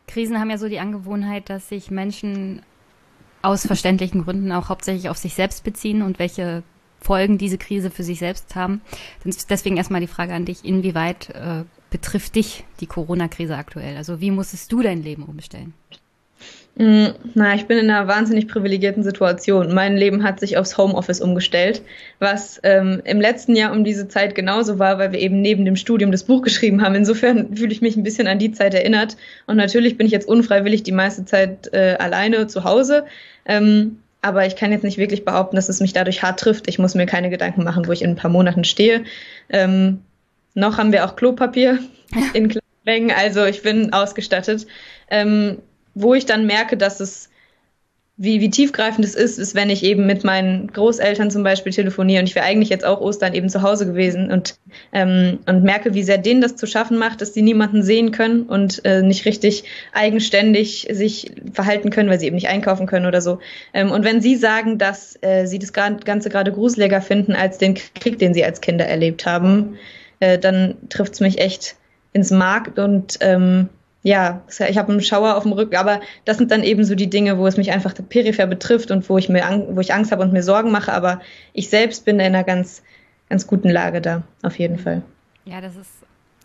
Krisen 0.09 0.41
haben 0.41 0.51
ja 0.51 0.59
so 0.59 0.69
die 0.69 0.81
Angewohnheit, 0.81 1.49
dass 1.49 1.69
sich 1.69 1.91
Menschen 1.91 2.63
aus 3.41 3.67
verständlichen 3.67 4.25
Gründen 4.25 4.51
auch 4.51 4.69
hauptsächlich 4.69 5.09
auf 5.09 5.17
sich 5.17 5.35
selbst 5.35 5.63
beziehen 5.63 6.03
und 6.03 6.19
welche 6.19 6.65
Folgen 7.01 7.39
diese 7.39 7.59
Krise 7.59 7.91
für 7.91 8.03
sich 8.03 8.19
selbst 8.19 8.55
haben. 8.55 8.81
Deswegen 9.25 9.77
erstmal 9.77 10.01
die 10.01 10.07
Frage 10.07 10.35
an 10.35 10.45
dich, 10.45 10.65
inwieweit 10.65 11.31
äh, 11.31 11.65
betrifft 11.91 12.37
dich 12.37 12.65
die 12.81 12.87
Corona-Krise 12.87 13.57
aktuell? 13.57 13.97
Also 13.97 14.21
wie 14.21 14.31
musstest 14.31 14.73
du 14.73 14.83
dein 14.83 15.03
Leben 15.03 15.25
umstellen? 15.25 15.75
Mm, 16.77 17.09
na, 17.35 17.55
ich 17.55 17.67
bin 17.67 17.77
in 17.77 17.91
einer 17.91 18.09
wahnsinnig 18.09 18.49
privilegierten 18.49 19.03
Situation. 19.03 19.75
Mein 19.75 19.97
Leben 19.97 20.23
hat 20.23 20.41
sich 20.41 20.57
aufs 20.57 20.79
Homeoffice 20.79 21.21
umgestellt, 21.21 21.83
was 22.19 22.61
ähm, 22.63 23.03
im 23.05 23.21
letzten 23.21 23.55
Jahr 23.55 23.73
um 23.73 23.85
diese 23.85 24.09
Zeit 24.09 24.35
genauso 24.35 24.79
war, 24.79 24.99
weil 24.99 25.13
wir 25.13 25.21
eben 25.21 25.43
neben 25.43 25.67
dem 25.67 25.77
Studium 25.77 26.13
das 26.13 26.25
Buch 26.25 26.41
geschrieben 26.41 26.83
haben. 26.83 26.95
Insofern 26.95 27.55
fühle 27.57 27.73
ich 27.73 27.83
mich 27.83 27.97
ein 27.97 28.03
bisschen 28.03 28.27
an 28.27 28.39
die 28.39 28.53
Zeit 28.53 28.73
erinnert. 28.73 29.17
Und 29.47 29.57
natürlich 29.57 29.99
bin 29.99 30.07
ich 30.07 30.13
jetzt 30.13 30.27
unfreiwillig 30.27 30.83
die 30.83 30.93
meiste 30.93 31.27
Zeit 31.27 31.73
äh, 31.75 31.97
alleine 31.99 32.47
zu 32.47 32.65
Hause. 32.65 33.05
Ähm, 33.45 33.99
aber 34.23 34.47
ich 34.47 34.57
kann 34.57 34.73
jetzt 34.73 34.85
nicht 34.85 34.99
wirklich 34.99 35.25
behaupten, 35.25 35.57
dass 35.57 35.69
es 35.69 35.81
mich 35.81 35.93
dadurch 35.93 36.23
hart 36.23 36.41
trifft. 36.41 36.69
Ich 36.69 36.79
muss 36.79 36.95
mir 36.95 37.07
keine 37.07 37.29
Gedanken 37.29 37.65
machen, 37.65 37.87
wo 37.87 37.93
ich 37.93 38.03
in 38.03 38.11
ein 38.11 38.17
paar 38.17 38.31
Monaten 38.31 38.65
stehe. 38.65 39.05
Ähm, 39.51 40.01
noch 40.55 40.79
haben 40.79 40.93
wir 40.93 41.05
auch 41.05 41.17
Klopapier 41.17 41.81
in 42.33 42.49
kleinen 42.49 42.63
Mengen, 42.85 43.11
also 43.11 43.45
ich 43.45 43.63
bin 43.63 43.93
ausgestattet. 43.93 44.67
Ähm, 45.11 45.59
wo 45.95 46.15
ich 46.15 46.27
dann 46.27 46.47
merke, 46.47 46.77
dass 46.77 47.01
es 47.01 47.29
wie, 48.19 48.41
wie 48.41 48.51
tiefgreifend 48.51 49.05
es 49.05 49.15
ist, 49.15 49.39
ist, 49.39 49.55
wenn 49.55 49.71
ich 49.71 49.83
eben 49.83 50.07
mit 50.07 50.23
meinen 50.23 50.69
Großeltern 50.69 51.31
zum 51.31 51.43
Beispiel 51.43 51.73
telefoniere 51.73 52.21
und 52.21 52.29
ich 52.29 52.35
wäre 52.35 52.45
eigentlich 52.45 52.69
jetzt 52.69 52.85
auch 52.85 53.01
Ostern 53.01 53.35
eben 53.35 53.49
zu 53.49 53.63
Hause 53.63 53.87
gewesen 53.87 54.31
und, 54.31 54.55
ähm, 54.93 55.39
und 55.47 55.65
merke, 55.65 55.95
wie 55.95 56.03
sehr 56.03 56.19
denen 56.19 56.43
das 56.43 56.55
zu 56.55 56.67
schaffen 56.67 56.99
macht, 56.99 57.23
dass 57.23 57.33
sie 57.33 57.41
niemanden 57.41 57.83
sehen 57.83 58.13
können 58.13 58.43
und 58.43 58.85
äh, 58.85 59.03
nicht 59.03 59.25
richtig 59.25 59.65
eigenständig 59.93 60.89
sich 60.91 61.33
verhalten 61.53 61.89
können, 61.89 62.11
weil 62.11 62.21
sie 62.21 62.27
eben 62.27 62.37
nicht 62.37 62.49
einkaufen 62.49 62.87
können 62.87 63.07
oder 63.07 63.23
so. 63.23 63.41
Ähm, 63.73 63.91
und 63.91 64.05
wenn 64.05 64.21
sie 64.21 64.37
sagen, 64.37 64.77
dass 64.77 65.19
äh, 65.23 65.47
sie 65.47 65.59
das 65.59 65.73
Ganze 65.73 66.29
gerade 66.29 66.53
gruseliger 66.53 67.01
finden 67.01 67.33
als 67.33 67.57
den 67.57 67.75
Krieg, 67.75 68.19
den 68.19 68.35
sie 68.35 68.45
als 68.45 68.61
Kinder 68.61 68.85
erlebt 68.85 69.25
haben, 69.25 69.79
äh, 70.21 70.39
dann 70.39 70.77
trifft 70.91 71.15
es 71.15 71.21
mich 71.21 71.39
echt 71.39 71.77
ins 72.13 72.31
Markt 72.31 72.79
und 72.79 73.19
ähm, 73.21 73.71
ja, 74.03 74.43
ich 74.69 74.79
habe 74.79 74.93
einen 74.93 75.01
Schauer 75.01 75.37
auf 75.37 75.45
dem 75.45 75.53
Rücken, 75.53 75.77
aber 75.77 76.01
das 76.25 76.39
sind 76.39 76.51
dann 76.51 76.65
eben 76.65 76.85
so 76.85 76.95
die 76.95 77.09
Dinge, 77.09 77.39
wo 77.39 77.47
es 77.47 77.57
mich 77.57 77.71
einfach 77.71 77.95
peripher 78.09 78.47
betrifft 78.47 78.91
und 78.91 79.09
wo 79.09 79.17
ich 79.17 79.29
mir, 79.29 79.43
wo 79.71 79.81
ich 79.81 79.95
Angst 79.95 80.11
habe 80.11 80.23
und 80.23 80.33
mir 80.33 80.43
Sorgen 80.43 80.73
mache, 80.73 80.93
aber 80.93 81.21
ich 81.53 81.71
selbst 81.71 82.05
bin 82.05 82.17
in 82.17 82.27
einer 82.27 82.45
ganz, 82.45 82.83
ganz 83.29 83.47
guten 83.47 83.71
Lage 83.71 84.01
da, 84.01 84.23
auf 84.43 84.59
jeden 84.59 84.79
Fall. 84.79 85.03
Ja, 85.45 85.61
das 85.61 85.77
ist 85.77 85.91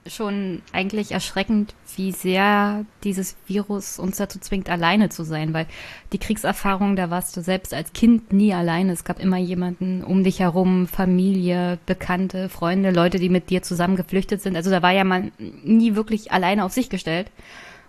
schon 0.10 0.62
eigentlich 0.74 1.12
erschreckend, 1.12 1.74
wie 1.96 2.12
sehr 2.12 2.86
dieses 3.04 3.36
Virus 3.46 4.00
uns 4.00 4.18
dazu 4.18 4.40
zwingt, 4.40 4.70
alleine 4.70 5.10
zu 5.10 5.24
sein, 5.24 5.54
weil 5.54 5.68
die 6.14 6.18
Kriegserfahrung, 6.18 6.96
da 6.96 7.10
warst 7.10 7.36
du 7.38 7.42
selbst 7.42 7.74
als 7.74 7.94
Kind 7.94 8.32
nie 8.32 8.54
alleine. 8.54 8.94
Es 8.94 9.04
gab 9.04 9.20
immer 9.20 9.38
jemanden 9.38 10.04
um 10.04 10.24
dich 10.24 10.40
herum, 10.40 10.88
Familie, 10.88 11.80
Bekannte, 11.86 12.50
Freunde, 12.50 12.92
Leute, 12.92 13.20
die 13.20 13.30
mit 13.30 13.50
dir 13.50 13.64
zusammen 13.64 13.96
geflüchtet 13.96 14.42
sind. 14.42 14.56
Also 14.56 14.70
da 14.70 14.82
war 14.82 14.92
ja 14.92 15.04
man 15.04 15.32
nie 15.64 15.96
wirklich 15.96 16.32
alleine 16.32 16.64
auf 16.66 16.74
sich 16.74 16.90
gestellt. 16.90 17.32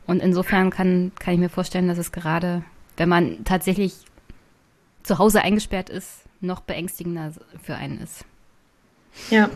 Und 0.07 0.21
insofern 0.21 0.71
kann, 0.71 1.13
kann 1.19 1.35
ich 1.35 1.41
mir 1.41 1.51
vorstellen, 1.51 1.89
dass 1.89 1.99
es 1.99 2.13
gerade, 2.13 2.63
wenn 2.97 3.09
man 3.09 3.45
tatsächlich 3.45 3.95
zu 5.03 5.19
Hause 5.19 5.43
eingesperrt 5.43 5.91
ist, 5.91 6.25
noch 6.41 6.61
beängstigender 6.61 7.33
für 7.63 7.75
einen 7.75 7.99
ist. 7.99 8.25
Ja, 9.31 9.51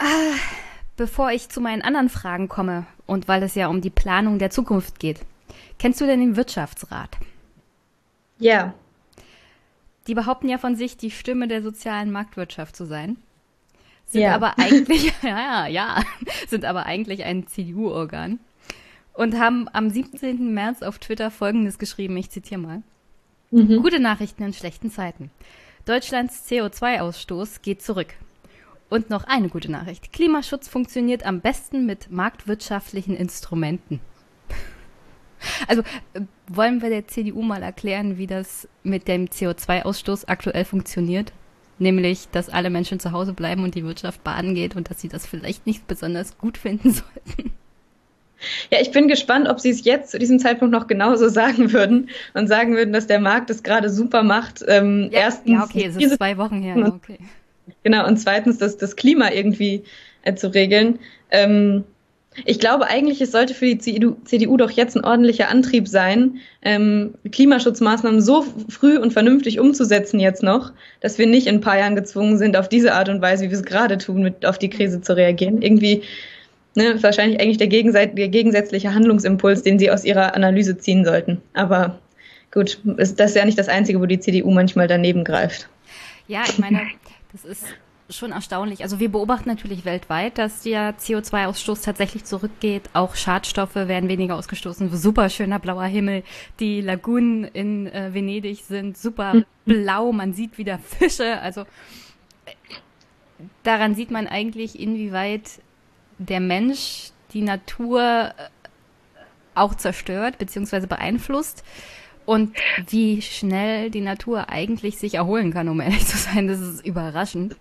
Ah, 0.00 0.34
bevor 0.96 1.30
ich 1.30 1.50
zu 1.50 1.60
meinen 1.60 1.82
anderen 1.82 2.08
Fragen 2.08 2.48
komme 2.48 2.86
und 3.06 3.28
weil 3.28 3.42
es 3.42 3.54
ja 3.54 3.68
um 3.68 3.82
die 3.82 3.90
Planung 3.90 4.38
der 4.38 4.50
Zukunft 4.50 4.98
geht, 4.98 5.20
kennst 5.78 6.00
du 6.00 6.06
denn 6.06 6.20
den 6.20 6.36
Wirtschaftsrat? 6.36 7.18
Ja. 8.38 8.72
Die 10.06 10.14
behaupten 10.14 10.48
ja 10.48 10.56
von 10.56 10.74
sich, 10.74 10.96
die 10.96 11.10
Stimme 11.10 11.48
der 11.48 11.62
sozialen 11.62 12.10
Marktwirtschaft 12.10 12.74
zu 12.74 12.86
sein. 12.86 13.18
Sind 14.06 14.22
ja. 14.22 14.34
aber 14.34 14.54
eigentlich, 14.58 15.12
ja, 15.22 15.66
ja, 15.66 16.02
sind 16.48 16.64
aber 16.64 16.86
eigentlich 16.86 17.24
ein 17.24 17.46
CDU-Organ 17.46 18.40
und 19.12 19.38
haben 19.38 19.68
am 19.74 19.90
17. 19.90 20.54
März 20.54 20.80
auf 20.82 20.98
Twitter 20.98 21.30
Folgendes 21.30 21.78
geschrieben, 21.78 22.16
ich 22.16 22.30
zitiere 22.30 22.60
mal. 22.60 22.82
Mhm. 23.50 23.82
Gute 23.82 24.00
Nachrichten 24.00 24.44
in 24.44 24.54
schlechten 24.54 24.90
Zeiten. 24.90 25.30
Deutschlands 25.84 26.48
CO2-Ausstoß 26.48 27.60
geht 27.60 27.82
zurück. 27.82 28.14
Und 28.90 29.08
noch 29.08 29.24
eine 29.24 29.48
gute 29.48 29.70
Nachricht. 29.70 30.12
Klimaschutz 30.12 30.68
funktioniert 30.68 31.24
am 31.24 31.40
besten 31.40 31.86
mit 31.86 32.10
marktwirtschaftlichen 32.10 33.16
Instrumenten. 33.16 34.00
Also 35.68 35.80
äh, 36.12 36.20
wollen 36.48 36.82
wir 36.82 36.90
der 36.90 37.08
CDU 37.08 37.40
mal 37.40 37.62
erklären, 37.62 38.18
wie 38.18 38.26
das 38.26 38.68
mit 38.82 39.08
dem 39.08 39.24
CO2-Ausstoß 39.24 40.24
aktuell 40.26 40.66
funktioniert? 40.66 41.32
Nämlich, 41.78 42.28
dass 42.28 42.50
alle 42.50 42.68
Menschen 42.68 43.00
zu 43.00 43.12
Hause 43.12 43.32
bleiben 43.32 43.64
und 43.64 43.74
die 43.74 43.82
Wirtschaft 43.82 44.22
baden 44.22 44.54
geht 44.54 44.76
und 44.76 44.90
dass 44.90 45.00
sie 45.00 45.08
das 45.08 45.26
vielleicht 45.26 45.66
nicht 45.66 45.86
besonders 45.86 46.36
gut 46.36 46.58
finden 46.58 46.90
sollten. 46.92 47.52
Ja, 48.70 48.82
ich 48.82 48.90
bin 48.90 49.08
gespannt, 49.08 49.48
ob 49.48 49.60
Sie 49.60 49.70
es 49.70 49.82
jetzt 49.84 50.10
zu 50.10 50.18
diesem 50.18 50.38
Zeitpunkt 50.38 50.72
noch 50.72 50.86
genauso 50.86 51.30
sagen 51.30 51.72
würden 51.72 52.10
und 52.34 52.46
sagen 52.46 52.76
würden, 52.76 52.92
dass 52.92 53.06
der 53.06 53.20
Markt 53.20 53.48
es 53.48 53.62
gerade 53.62 53.88
super 53.88 54.22
macht. 54.22 54.62
Ähm, 54.68 55.08
ja, 55.10 55.20
erstens, 55.20 55.52
ja, 55.52 55.64
okay, 55.64 55.86
es 55.86 55.96
ist 55.96 56.16
zwei 56.16 56.36
Wochen 56.36 56.60
her. 56.60 56.76
Okay. 56.76 57.18
Genau, 57.82 58.06
und 58.06 58.18
zweitens 58.18 58.58
das, 58.58 58.76
das 58.76 58.96
Klima 58.96 59.30
irgendwie 59.30 59.84
äh, 60.22 60.34
zu 60.34 60.52
regeln. 60.52 60.98
Ähm, 61.30 61.84
ich 62.44 62.60
glaube 62.60 62.86
eigentlich, 62.86 63.20
es 63.20 63.32
sollte 63.32 63.54
für 63.54 63.66
die 63.66 63.78
CDU, 63.78 64.16
CDU 64.24 64.56
doch 64.56 64.70
jetzt 64.70 64.96
ein 64.96 65.04
ordentlicher 65.04 65.48
Antrieb 65.48 65.88
sein, 65.88 66.38
ähm, 66.62 67.14
Klimaschutzmaßnahmen 67.30 68.20
so 68.20 68.44
früh 68.68 68.98
und 68.98 69.12
vernünftig 69.12 69.58
umzusetzen 69.58 70.20
jetzt 70.20 70.42
noch, 70.42 70.72
dass 71.00 71.18
wir 71.18 71.26
nicht 71.26 71.48
in 71.48 71.56
ein 71.56 71.60
paar 71.60 71.78
Jahren 71.78 71.96
gezwungen 71.96 72.38
sind, 72.38 72.56
auf 72.56 72.68
diese 72.68 72.94
Art 72.94 73.08
und 73.08 73.20
Weise, 73.20 73.44
wie 73.44 73.50
wir 73.50 73.58
es 73.58 73.64
gerade 73.64 73.98
tun, 73.98 74.22
mit 74.22 74.46
auf 74.46 74.58
die 74.58 74.70
Krise 74.70 75.00
zu 75.00 75.16
reagieren. 75.16 75.60
Irgendwie 75.60 76.02
ne, 76.76 76.84
ist 76.90 77.02
wahrscheinlich 77.02 77.40
eigentlich 77.40 77.58
der, 77.58 77.66
Gegenseit 77.66 78.16
der 78.16 78.28
gegensätzliche 78.28 78.94
Handlungsimpuls, 78.94 79.62
den 79.62 79.78
sie 79.78 79.90
aus 79.90 80.04
ihrer 80.04 80.34
Analyse 80.34 80.78
ziehen 80.78 81.04
sollten. 81.04 81.42
Aber 81.54 81.98
gut, 82.52 82.78
ist 82.96 83.18
das 83.18 83.30
ist 83.30 83.36
ja 83.36 83.44
nicht 83.44 83.58
das 83.58 83.68
Einzige, 83.68 84.00
wo 84.00 84.06
die 84.06 84.20
CDU 84.20 84.52
manchmal 84.52 84.86
daneben 84.86 85.24
greift. 85.24 85.68
Ja, 86.28 86.42
ich 86.48 86.58
meine, 86.58 86.80
das 87.32 87.44
ist 87.44 87.64
schon 88.10 88.32
erstaunlich. 88.32 88.82
Also 88.82 89.00
wir 89.00 89.10
beobachten 89.10 89.48
natürlich 89.48 89.84
weltweit, 89.84 90.38
dass 90.38 90.62
der 90.62 90.96
CO2-Ausstoß 90.98 91.84
tatsächlich 91.84 92.24
zurückgeht. 92.24 92.90
Auch 92.92 93.14
Schadstoffe 93.14 93.74
werden 93.74 94.08
weniger 94.08 94.36
ausgestoßen. 94.36 94.94
Super 94.96 95.28
schöner 95.28 95.58
blauer 95.58 95.84
Himmel. 95.84 96.24
Die 96.58 96.80
Lagunen 96.80 97.44
in 97.44 97.86
äh, 97.86 98.12
Venedig 98.12 98.64
sind 98.64 98.98
super 98.98 99.34
mhm. 99.34 99.44
blau. 99.64 100.12
Man 100.12 100.34
sieht 100.34 100.58
wieder 100.58 100.78
Fische. 100.78 101.40
Also 101.40 101.62
äh, 101.62 102.52
daran 103.62 103.94
sieht 103.94 104.10
man 104.10 104.26
eigentlich, 104.26 104.78
inwieweit 104.78 105.60
der 106.18 106.40
Mensch 106.40 107.10
die 107.32 107.42
Natur 107.42 108.02
äh, 108.02 108.32
auch 109.54 109.74
zerstört 109.74 110.38
bzw. 110.38 110.86
beeinflusst 110.86 111.64
und 112.30 112.56
wie 112.88 113.22
schnell 113.22 113.90
die 113.90 114.00
Natur 114.00 114.50
eigentlich 114.50 114.98
sich 114.98 115.14
erholen 115.14 115.52
kann, 115.52 115.68
um 115.68 115.80
ehrlich 115.80 116.06
zu 116.06 116.16
sein, 116.16 116.46
das 116.46 116.60
ist 116.60 116.86
überraschend. 116.86 117.56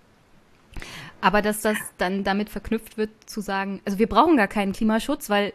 Aber 1.22 1.42
dass 1.42 1.62
das 1.62 1.76
dann 1.98 2.24
damit 2.24 2.52
verknüpft 2.52 2.96
wird, 2.96 3.10
zu 3.26 3.42
sagen, 3.42 3.82
also 3.84 3.98
wir 3.98 4.06
brauchen 4.06 4.38
gar 4.38 4.48
keinen 4.48 4.74
Klimaschutz, 4.74 5.28
weil 5.28 5.54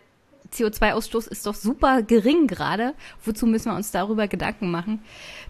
CO2-Ausstoß 0.52 1.28
ist 1.28 1.46
doch 1.46 1.54
super 1.54 2.02
gering 2.02 2.48
gerade. 2.48 2.92
Wozu 3.24 3.46
müssen 3.46 3.70
wir 3.70 3.76
uns 3.76 3.92
darüber 3.92 4.26
Gedanken 4.26 4.72
machen? 4.72 5.00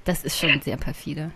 Das 0.05 0.25
ist 0.25 0.39
schon 0.39 0.61
sehr 0.61 0.77
perfide. 0.77 1.31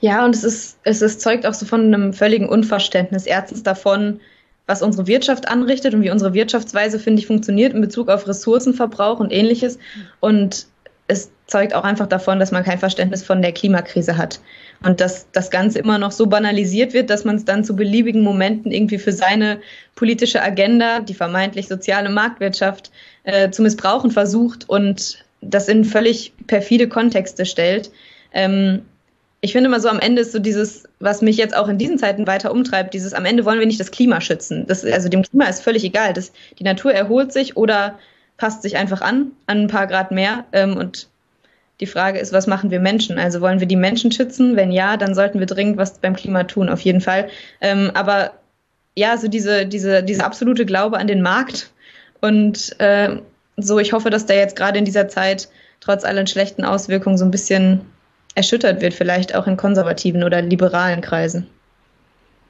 Ja, 0.00 0.24
und 0.24 0.34
es 0.34 0.42
ist, 0.42 0.78
es 0.82 1.00
ist, 1.00 1.20
zeugt 1.20 1.46
auch 1.46 1.54
so 1.54 1.64
von 1.64 1.94
einem 1.94 2.12
völligen 2.12 2.48
Unverständnis. 2.48 3.26
Erstens 3.26 3.62
davon, 3.62 4.18
was 4.66 4.82
unsere 4.82 5.06
Wirtschaft 5.06 5.46
anrichtet 5.46 5.94
und 5.94 6.02
wie 6.02 6.10
unsere 6.10 6.34
Wirtschaftsweise, 6.34 6.98
finde 6.98 7.20
ich, 7.20 7.28
funktioniert 7.28 7.72
in 7.72 7.80
Bezug 7.80 8.08
auf 8.08 8.26
Ressourcenverbrauch 8.26 9.20
und 9.20 9.32
ähnliches. 9.32 9.78
Und 10.18 10.66
es 11.08 11.30
zeugt 11.46 11.74
auch 11.74 11.84
einfach 11.84 12.06
davon, 12.06 12.38
dass 12.38 12.52
man 12.52 12.64
kein 12.64 12.78
Verständnis 12.78 13.22
von 13.22 13.42
der 13.42 13.52
Klimakrise 13.52 14.16
hat. 14.16 14.40
Und 14.82 15.00
dass 15.00 15.30
das 15.32 15.50
Ganze 15.50 15.78
immer 15.78 15.98
noch 15.98 16.10
so 16.10 16.26
banalisiert 16.26 16.94
wird, 16.94 17.10
dass 17.10 17.24
man 17.24 17.36
es 17.36 17.44
dann 17.44 17.64
zu 17.64 17.76
beliebigen 17.76 18.22
Momenten 18.22 18.72
irgendwie 18.72 18.98
für 18.98 19.12
seine 19.12 19.60
politische 19.94 20.42
Agenda, 20.42 21.00
die 21.00 21.14
vermeintlich 21.14 21.68
soziale 21.68 22.08
Marktwirtschaft, 22.08 22.90
äh, 23.24 23.50
zu 23.50 23.62
missbrauchen 23.62 24.10
versucht 24.10 24.68
und 24.68 25.24
das 25.40 25.68
in 25.68 25.84
völlig 25.84 26.32
perfide 26.46 26.88
Kontexte 26.88 27.44
stellt. 27.44 27.90
Ähm, 28.32 28.82
ich 29.40 29.52
finde 29.52 29.68
immer 29.68 29.80
so 29.80 29.88
am 29.88 29.98
Ende 29.98 30.22
ist 30.22 30.32
so 30.32 30.38
dieses, 30.38 30.84
was 31.00 31.20
mich 31.20 31.36
jetzt 31.36 31.56
auch 31.56 31.68
in 31.68 31.76
diesen 31.76 31.98
Zeiten 31.98 32.28
weiter 32.28 32.52
umtreibt, 32.52 32.94
dieses 32.94 33.12
am 33.12 33.24
Ende 33.24 33.44
wollen 33.44 33.58
wir 33.58 33.66
nicht 33.66 33.80
das 33.80 33.90
Klima 33.90 34.20
schützen. 34.20 34.66
Das, 34.68 34.84
also 34.84 35.08
dem 35.08 35.22
Klima 35.22 35.46
ist 35.46 35.62
völlig 35.62 35.82
egal. 35.82 36.12
Das, 36.12 36.32
die 36.60 36.64
Natur 36.64 36.94
erholt 36.94 37.32
sich 37.32 37.56
oder 37.56 37.98
passt 38.42 38.62
sich 38.62 38.76
einfach 38.76 39.02
an, 39.02 39.30
an 39.46 39.60
ein 39.60 39.68
paar 39.68 39.86
Grad 39.86 40.10
mehr. 40.10 40.46
Ähm, 40.50 40.76
und 40.76 41.06
die 41.78 41.86
Frage 41.86 42.18
ist, 42.18 42.32
was 42.32 42.48
machen 42.48 42.72
wir 42.72 42.80
Menschen? 42.80 43.16
Also 43.20 43.40
wollen 43.40 43.60
wir 43.60 43.68
die 43.68 43.76
Menschen 43.76 44.10
schützen? 44.10 44.56
Wenn 44.56 44.72
ja, 44.72 44.96
dann 44.96 45.14
sollten 45.14 45.38
wir 45.38 45.46
dringend 45.46 45.76
was 45.76 45.98
beim 45.98 46.16
Klima 46.16 46.42
tun, 46.42 46.68
auf 46.68 46.80
jeden 46.80 47.00
Fall. 47.00 47.28
Ähm, 47.60 47.92
aber 47.94 48.32
ja, 48.96 49.16
so 49.16 49.28
diese, 49.28 49.64
diese, 49.64 50.02
diese 50.02 50.24
absolute 50.24 50.66
Glaube 50.66 50.98
an 50.98 51.06
den 51.06 51.22
Markt 51.22 51.70
und 52.20 52.80
äh, 52.80 53.18
so, 53.58 53.78
ich 53.78 53.92
hoffe, 53.92 54.10
dass 54.10 54.26
der 54.26 54.38
jetzt 54.38 54.56
gerade 54.56 54.76
in 54.76 54.84
dieser 54.84 55.06
Zeit 55.06 55.48
trotz 55.78 56.02
allen 56.02 56.26
schlechten 56.26 56.64
Auswirkungen 56.64 57.18
so 57.18 57.24
ein 57.24 57.30
bisschen 57.30 57.82
erschüttert 58.34 58.82
wird, 58.82 58.92
vielleicht 58.92 59.36
auch 59.36 59.46
in 59.46 59.56
konservativen 59.56 60.24
oder 60.24 60.42
liberalen 60.42 61.00
Kreisen. 61.00 61.46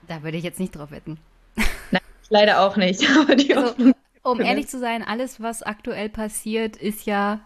Da 0.09 0.23
würde 0.23 0.39
ich 0.39 0.44
jetzt 0.44 0.59
nicht 0.59 0.74
drauf 0.74 0.90
wetten. 0.90 1.19
Nein, 1.90 2.01
leider 2.31 2.62
auch 2.62 2.78
nicht. 2.78 3.02
also, 3.28 3.93
Um 4.23 4.40
ehrlich 4.40 4.69
zu 4.69 4.78
sein, 4.78 5.03
alles, 5.03 5.40
was 5.40 5.62
aktuell 5.62 6.09
passiert, 6.09 6.77
ist 6.77 7.07
ja 7.07 7.40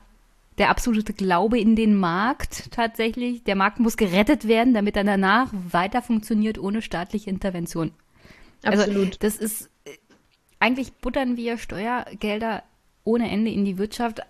der 0.59 0.71
absolute 0.71 1.13
Glaube 1.13 1.59
in 1.59 1.77
den 1.77 1.97
Markt 1.97 2.71
tatsächlich. 2.71 3.45
Der 3.45 3.57
Markt 3.57 3.81
muss 3.81 3.97
gerettet 3.97 4.47
werden, 4.49 4.75
damit 4.75 4.97
er 4.97 5.05
danach 5.05 5.51
weiter 5.53 6.03
funktioniert 6.03 6.59
ohne 6.59 6.83
staatliche 6.83 7.31
Intervention. 7.31 7.93
Also 8.63 8.83
Absolut. 8.83 9.07
Also 9.07 9.19
das 9.21 9.37
ist 9.37 9.71
eigentlich 10.59 10.93
buttern 10.95 11.37
wir 11.37 11.59
Steuergelder 11.59 12.63
ohne 13.05 13.31
Ende 13.31 13.51
in 13.51 13.65
die 13.65 13.79
Wirtschaft 13.79 14.21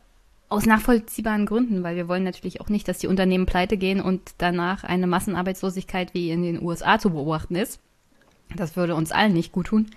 aus 0.49 0.67
nachvollziehbaren 0.67 1.47
Gründen, 1.47 1.83
weil 1.83 1.97
wir 1.97 2.09
wollen 2.09 2.23
natürlich 2.23 2.61
auch 2.61 2.69
nicht, 2.69 2.87
dass 2.87 2.99
die 2.99 3.09
Unternehmen 3.09 3.47
pleite 3.47 3.77
gehen 3.77 4.01
und 4.01 4.35
danach 4.39 4.85
eine 4.85 5.07
Massenarbeitslosigkeit 5.07 6.15
wie 6.15 6.31
in 6.31 6.43
den 6.43 6.63
USA 6.63 6.99
zu 6.99 7.11
beobachten 7.11 7.57
ist. 7.57 7.81
Das 8.55 8.77
würde 8.77 8.95
uns 8.95 9.11
allen 9.11 9.33
nicht 9.33 9.51
gut 9.51 9.67
tun. 9.69 9.91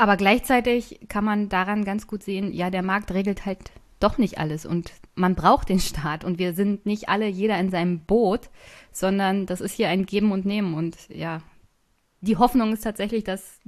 Aber 0.00 0.16
gleichzeitig 0.16 0.98
kann 1.08 1.26
man 1.26 1.50
daran 1.50 1.84
ganz 1.84 2.06
gut 2.06 2.22
sehen, 2.22 2.54
ja, 2.54 2.70
der 2.70 2.82
Markt 2.82 3.12
regelt 3.12 3.44
halt 3.44 3.70
doch 3.98 4.16
nicht 4.16 4.38
alles 4.38 4.64
und 4.64 4.92
man 5.14 5.34
braucht 5.34 5.68
den 5.68 5.78
Staat 5.78 6.24
und 6.24 6.38
wir 6.38 6.54
sind 6.54 6.86
nicht 6.86 7.10
alle 7.10 7.26
jeder 7.28 7.60
in 7.60 7.70
seinem 7.70 8.00
Boot, 8.06 8.48
sondern 8.92 9.44
das 9.44 9.60
ist 9.60 9.74
hier 9.74 9.90
ein 9.90 10.06
Geben 10.06 10.32
und 10.32 10.46
Nehmen 10.46 10.72
und 10.72 10.96
ja, 11.10 11.42
die 12.22 12.38
Hoffnung 12.38 12.72
ist 12.72 12.80
tatsächlich, 12.80 13.24
dass 13.24 13.60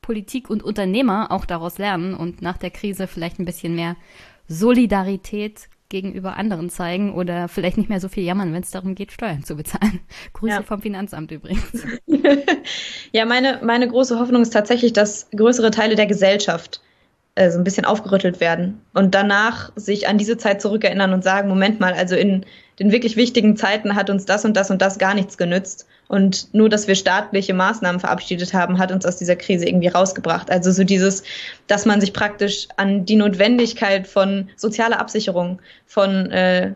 Politik 0.00 0.48
und 0.48 0.62
Unternehmer 0.62 1.30
auch 1.30 1.44
daraus 1.44 1.76
lernen 1.76 2.14
und 2.14 2.40
nach 2.40 2.56
der 2.56 2.70
Krise 2.70 3.06
vielleicht 3.06 3.38
ein 3.38 3.44
bisschen 3.44 3.74
mehr 3.74 3.94
Solidarität 4.46 5.68
gegenüber 5.88 6.36
anderen 6.36 6.68
zeigen 6.70 7.14
oder 7.14 7.48
vielleicht 7.48 7.78
nicht 7.78 7.88
mehr 7.88 8.00
so 8.00 8.08
viel 8.08 8.24
jammern, 8.24 8.52
wenn 8.52 8.62
es 8.62 8.70
darum 8.70 8.94
geht, 8.94 9.12
Steuern 9.12 9.44
zu 9.44 9.56
bezahlen. 9.56 10.00
Grüße 10.34 10.54
ja. 10.54 10.62
vom 10.62 10.82
Finanzamt 10.82 11.30
übrigens. 11.30 11.86
ja, 13.12 13.24
meine, 13.24 13.60
meine 13.62 13.88
große 13.88 14.18
Hoffnung 14.18 14.42
ist 14.42 14.52
tatsächlich, 14.52 14.92
dass 14.92 15.30
größere 15.30 15.70
Teile 15.70 15.94
der 15.94 16.06
Gesellschaft 16.06 16.82
äh, 17.34 17.50
so 17.50 17.58
ein 17.58 17.64
bisschen 17.64 17.84
aufgerüttelt 17.84 18.40
werden 18.40 18.80
und 18.94 19.14
danach 19.14 19.72
sich 19.76 20.08
an 20.08 20.18
diese 20.18 20.36
Zeit 20.36 20.60
zurückerinnern 20.60 21.12
und 21.12 21.24
sagen, 21.24 21.48
Moment 21.48 21.80
mal, 21.80 21.94
also 21.94 22.16
in 22.16 22.44
den 22.78 22.92
wirklich 22.92 23.16
wichtigen 23.16 23.56
Zeiten 23.56 23.94
hat 23.94 24.10
uns 24.10 24.24
das 24.26 24.44
und 24.44 24.56
das 24.56 24.70
und 24.70 24.82
das 24.82 24.98
gar 24.98 25.14
nichts 25.14 25.38
genützt. 25.38 25.86
Und 26.08 26.52
nur, 26.54 26.70
dass 26.70 26.88
wir 26.88 26.94
staatliche 26.94 27.52
Maßnahmen 27.52 28.00
verabschiedet 28.00 28.54
haben, 28.54 28.78
hat 28.78 28.90
uns 28.90 29.04
aus 29.04 29.18
dieser 29.18 29.36
Krise 29.36 29.66
irgendwie 29.66 29.88
rausgebracht. 29.88 30.50
Also 30.50 30.72
so 30.72 30.82
dieses, 30.82 31.22
dass 31.66 31.84
man 31.84 32.00
sich 32.00 32.14
praktisch 32.14 32.66
an 32.76 33.04
die 33.04 33.16
Notwendigkeit 33.16 34.08
von 34.08 34.48
sozialer 34.56 35.00
Absicherung, 35.00 35.60
von 35.86 36.30
äh, 36.30 36.72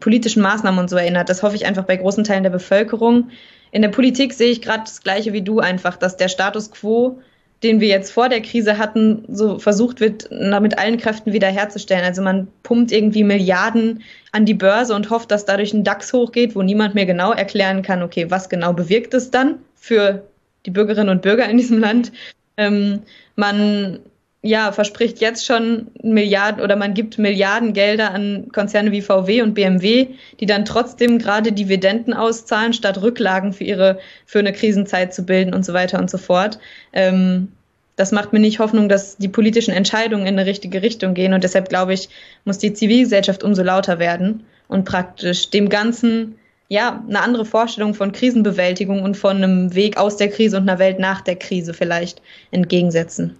politischen 0.00 0.42
Maßnahmen 0.42 0.80
und 0.80 0.90
so 0.90 0.96
erinnert. 0.96 1.28
Das 1.28 1.44
hoffe 1.44 1.54
ich 1.54 1.66
einfach 1.66 1.84
bei 1.84 1.96
großen 1.96 2.24
Teilen 2.24 2.42
der 2.42 2.50
Bevölkerung. 2.50 3.30
In 3.70 3.82
der 3.82 3.90
Politik 3.90 4.32
sehe 4.32 4.50
ich 4.50 4.60
gerade 4.60 4.82
das 4.84 5.02
Gleiche 5.02 5.32
wie 5.32 5.42
du 5.42 5.60
einfach, 5.60 5.96
dass 5.96 6.16
der 6.16 6.28
Status 6.28 6.72
quo 6.72 7.20
den 7.64 7.80
wir 7.80 7.88
jetzt 7.88 8.12
vor 8.12 8.28
der 8.28 8.42
Krise 8.42 8.78
hatten, 8.78 9.24
so 9.28 9.58
versucht 9.58 10.00
wird, 10.00 10.30
mit 10.30 10.78
allen 10.78 10.98
Kräften 10.98 11.32
wiederherzustellen. 11.32 12.04
Also 12.04 12.22
man 12.22 12.46
pumpt 12.62 12.92
irgendwie 12.92 13.24
Milliarden 13.24 14.02
an 14.32 14.44
die 14.44 14.54
Börse 14.54 14.94
und 14.94 15.10
hofft, 15.10 15.30
dass 15.30 15.46
dadurch 15.46 15.72
ein 15.72 15.82
DAX 15.82 16.12
hochgeht, 16.12 16.54
wo 16.54 16.62
niemand 16.62 16.94
mehr 16.94 17.06
genau 17.06 17.32
erklären 17.32 17.82
kann, 17.82 18.02
okay, 18.02 18.30
was 18.30 18.48
genau 18.48 18.74
bewirkt 18.74 19.14
es 19.14 19.30
dann 19.30 19.58
für 19.74 20.24
die 20.66 20.70
Bürgerinnen 20.70 21.08
und 21.08 21.22
Bürger 21.22 21.48
in 21.48 21.56
diesem 21.56 21.78
Land. 21.78 22.12
Ähm, 22.56 23.00
man 23.34 24.00
ja, 24.46 24.72
verspricht 24.72 25.22
jetzt 25.22 25.46
schon 25.46 25.86
Milliarden 26.02 26.62
oder 26.62 26.76
man 26.76 26.92
gibt 26.92 27.16
Milliarden 27.16 27.72
Gelder 27.72 28.12
an 28.12 28.48
Konzerne 28.52 28.92
wie 28.92 29.00
VW 29.00 29.40
und 29.40 29.54
BMW, 29.54 30.08
die 30.38 30.44
dann 30.44 30.66
trotzdem 30.66 31.18
gerade 31.18 31.50
Dividenden 31.50 32.12
auszahlen, 32.12 32.74
statt 32.74 33.00
Rücklagen 33.00 33.54
für 33.54 33.64
ihre, 33.64 33.98
für 34.26 34.40
eine 34.40 34.52
Krisenzeit 34.52 35.14
zu 35.14 35.24
bilden 35.24 35.54
und 35.54 35.64
so 35.64 35.72
weiter 35.72 35.98
und 35.98 36.10
so 36.10 36.18
fort. 36.18 36.58
Ähm, 36.92 37.52
das 37.96 38.12
macht 38.12 38.34
mir 38.34 38.38
nicht 38.38 38.58
Hoffnung, 38.58 38.90
dass 38.90 39.16
die 39.16 39.28
politischen 39.28 39.72
Entscheidungen 39.72 40.26
in 40.26 40.38
eine 40.38 40.46
richtige 40.46 40.82
Richtung 40.82 41.14
gehen 41.14 41.32
und 41.32 41.42
deshalb 41.42 41.70
glaube 41.70 41.94
ich, 41.94 42.10
muss 42.44 42.58
die 42.58 42.74
Zivilgesellschaft 42.74 43.44
umso 43.44 43.62
lauter 43.62 43.98
werden 43.98 44.44
und 44.68 44.84
praktisch 44.84 45.48
dem 45.48 45.70
Ganzen 45.70 46.34
ja, 46.68 47.02
eine 47.08 47.22
andere 47.22 47.46
Vorstellung 47.46 47.94
von 47.94 48.12
Krisenbewältigung 48.12 49.04
und 49.04 49.16
von 49.16 49.38
einem 49.38 49.74
Weg 49.74 49.96
aus 49.96 50.18
der 50.18 50.28
Krise 50.28 50.58
und 50.58 50.68
einer 50.68 50.78
Welt 50.78 50.98
nach 50.98 51.22
der 51.22 51.36
Krise 51.36 51.72
vielleicht 51.72 52.20
entgegensetzen 52.50 53.38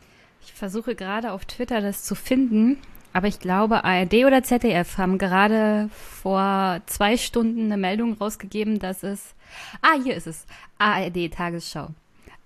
versuche 0.55 0.95
gerade 0.95 1.33
auf 1.33 1.45
Twitter 1.45 1.81
das 1.81 2.05
zu 2.05 2.15
finden, 2.15 2.79
aber 3.13 3.29
ich 3.29 3.39
glaube, 3.39 3.85
ARD 3.85 4.25
oder 4.25 4.43
ZDF 4.43 4.99
haben 4.99 5.19
gerade 5.19 5.89
vor 5.93 6.81
zwei 6.87 7.17
Stunden 7.17 7.67
eine 7.67 7.77
Meldung 7.77 8.15
rausgegeben, 8.15 8.81
dass 8.81 9.05
es. 9.05 9.35
Ah, 9.83 9.97
hier 10.03 10.17
ist 10.17 10.27
es. 10.27 10.47
ARD 10.79 11.33
Tagesschau. 11.33 11.89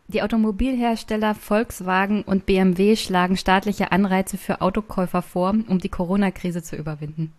Die 0.08 0.22
Automobilhersteller 0.22 1.34
Volkswagen 1.34 2.22
und 2.22 2.46
BMW 2.46 2.96
schlagen 2.96 3.36
staatliche 3.36 3.92
Anreize 3.92 4.36
für 4.36 4.60
Autokäufer 4.60 5.22
vor, 5.22 5.54
um 5.68 5.78
die 5.78 5.88
Corona-Krise 5.88 6.62
zu 6.62 6.76
überwinden. 6.76 7.32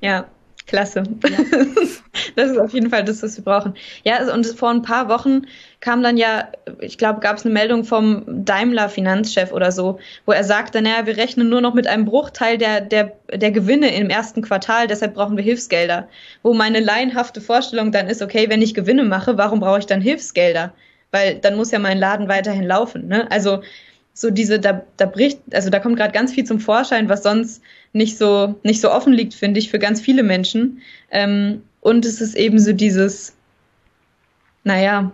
Ja, 0.00 0.26
Klasse. 0.66 1.04
Ja. 1.28 1.38
Das 2.34 2.50
ist 2.50 2.58
auf 2.58 2.72
jeden 2.72 2.90
Fall 2.90 3.04
das, 3.04 3.22
was 3.22 3.36
wir 3.36 3.44
brauchen. 3.44 3.74
Ja, 4.04 4.16
also, 4.16 4.32
und 4.32 4.46
vor 4.46 4.70
ein 4.70 4.82
paar 4.82 5.08
Wochen 5.08 5.42
kam 5.80 6.02
dann 6.02 6.16
ja, 6.16 6.48
ich 6.80 6.98
glaube, 6.98 7.20
gab 7.20 7.36
es 7.36 7.44
eine 7.44 7.52
Meldung 7.52 7.84
vom 7.84 8.24
Daimler 8.26 8.88
Finanzchef 8.88 9.52
oder 9.52 9.70
so, 9.70 9.98
wo 10.24 10.32
er 10.32 10.44
sagte, 10.44 10.82
naja, 10.82 11.06
wir 11.06 11.16
rechnen 11.16 11.48
nur 11.48 11.60
noch 11.60 11.74
mit 11.74 11.86
einem 11.86 12.04
Bruchteil 12.04 12.58
der, 12.58 12.80
der, 12.80 13.12
der 13.32 13.50
Gewinne 13.50 13.94
im 13.94 14.10
ersten 14.10 14.42
Quartal, 14.42 14.86
deshalb 14.86 15.14
brauchen 15.14 15.36
wir 15.36 15.44
Hilfsgelder. 15.44 16.08
Wo 16.42 16.54
meine 16.54 16.80
laienhafte 16.80 17.40
Vorstellung 17.40 17.92
dann 17.92 18.08
ist, 18.08 18.22
okay, 18.22 18.48
wenn 18.48 18.62
ich 18.62 18.74
Gewinne 18.74 19.04
mache, 19.04 19.38
warum 19.38 19.60
brauche 19.60 19.80
ich 19.80 19.86
dann 19.86 20.00
Hilfsgelder? 20.00 20.72
Weil 21.10 21.36
dann 21.36 21.56
muss 21.56 21.70
ja 21.70 21.78
mein 21.78 21.98
Laden 21.98 22.28
weiterhin 22.28 22.64
laufen. 22.64 23.08
Ne? 23.08 23.30
Also 23.30 23.60
so 24.12 24.30
diese, 24.30 24.58
da, 24.58 24.82
da 24.96 25.04
bricht, 25.04 25.40
also 25.52 25.68
da 25.68 25.78
kommt 25.78 25.96
gerade 25.96 26.12
ganz 26.12 26.32
viel 26.32 26.44
zum 26.44 26.58
Vorschein, 26.58 27.10
was 27.10 27.22
sonst 27.22 27.62
nicht 27.96 28.18
so, 28.18 28.54
nicht 28.62 28.80
so 28.80 28.90
offen 28.90 29.12
liegt, 29.12 29.34
finde 29.34 29.58
ich, 29.58 29.70
für 29.70 29.78
ganz 29.78 30.00
viele 30.00 30.22
Menschen. 30.22 30.82
Ähm, 31.10 31.62
und 31.80 32.04
es 32.04 32.20
ist 32.20 32.36
eben 32.36 32.58
so 32.58 32.72
dieses, 32.72 33.34
naja, 34.64 35.12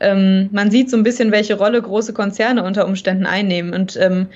ähm, 0.00 0.48
man 0.52 0.70
sieht 0.70 0.90
so 0.90 0.96
ein 0.96 1.02
bisschen, 1.02 1.32
welche 1.32 1.54
Rolle 1.54 1.80
große 1.80 2.12
Konzerne 2.12 2.64
unter 2.64 2.86
Umständen 2.86 3.26
einnehmen. 3.26 3.72
Und 3.72 3.96
ähm, 3.96 4.28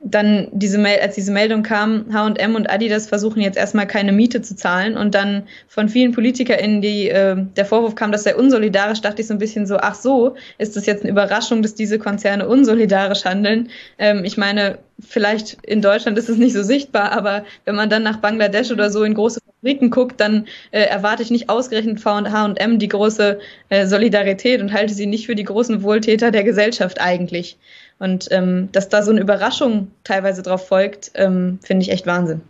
dann 0.00 0.48
diese 0.52 0.78
Mail, 0.78 1.00
als 1.00 1.16
diese 1.16 1.32
Meldung 1.32 1.64
kam, 1.64 2.06
H&M 2.12 2.54
und 2.54 2.70
Adidas 2.70 3.08
versuchen 3.08 3.40
jetzt 3.40 3.58
erstmal 3.58 3.86
keine 3.86 4.12
Miete 4.12 4.42
zu 4.42 4.54
zahlen 4.54 4.96
und 4.96 5.14
dann 5.14 5.42
von 5.66 5.88
vielen 5.88 6.12
PolitikerInnen 6.12 6.80
die 6.80 7.08
äh, 7.08 7.36
der 7.56 7.66
Vorwurf 7.66 7.96
kam, 7.96 8.12
das 8.12 8.22
sei 8.22 8.36
unsolidarisch, 8.36 9.00
dachte 9.00 9.22
ich 9.22 9.28
so 9.28 9.34
ein 9.34 9.38
bisschen 9.38 9.66
so, 9.66 9.78
ach 9.78 9.96
so, 9.96 10.36
ist 10.58 10.76
das 10.76 10.86
jetzt 10.86 11.02
eine 11.02 11.10
Überraschung, 11.10 11.62
dass 11.62 11.74
diese 11.74 11.98
Konzerne 11.98 12.48
unsolidarisch 12.48 13.24
handeln? 13.24 13.70
Ähm, 13.98 14.24
ich 14.24 14.36
meine, 14.36 14.78
vielleicht 15.00 15.58
in 15.64 15.82
Deutschland 15.82 16.16
ist 16.16 16.28
es 16.28 16.38
nicht 16.38 16.52
so 16.52 16.62
sichtbar, 16.62 17.10
aber 17.10 17.44
wenn 17.64 17.74
man 17.74 17.90
dann 17.90 18.04
nach 18.04 18.18
Bangladesch 18.18 18.70
oder 18.70 18.90
so 18.90 19.02
in 19.02 19.14
große 19.14 19.40
Fabriken 19.44 19.90
guckt, 19.90 20.20
dann 20.20 20.46
äh, 20.70 20.82
erwarte 20.82 21.24
ich 21.24 21.32
nicht 21.32 21.48
ausgerechnet 21.48 22.04
H&M 22.04 22.78
die 22.78 22.88
große 22.88 23.40
äh, 23.68 23.86
Solidarität 23.86 24.60
und 24.60 24.72
halte 24.72 24.94
sie 24.94 25.06
nicht 25.06 25.26
für 25.26 25.34
die 25.34 25.44
großen 25.44 25.82
Wohltäter 25.82 26.30
der 26.30 26.44
Gesellschaft 26.44 27.00
eigentlich. 27.00 27.58
Und 27.98 28.28
ähm, 28.30 28.70
dass 28.72 28.88
da 28.88 29.02
so 29.02 29.10
eine 29.10 29.20
Überraschung 29.20 29.90
teilweise 30.04 30.42
drauf 30.42 30.68
folgt, 30.68 31.10
ähm, 31.14 31.58
finde 31.62 31.82
ich 31.82 31.90
echt 31.90 32.06
Wahnsinn. 32.06 32.42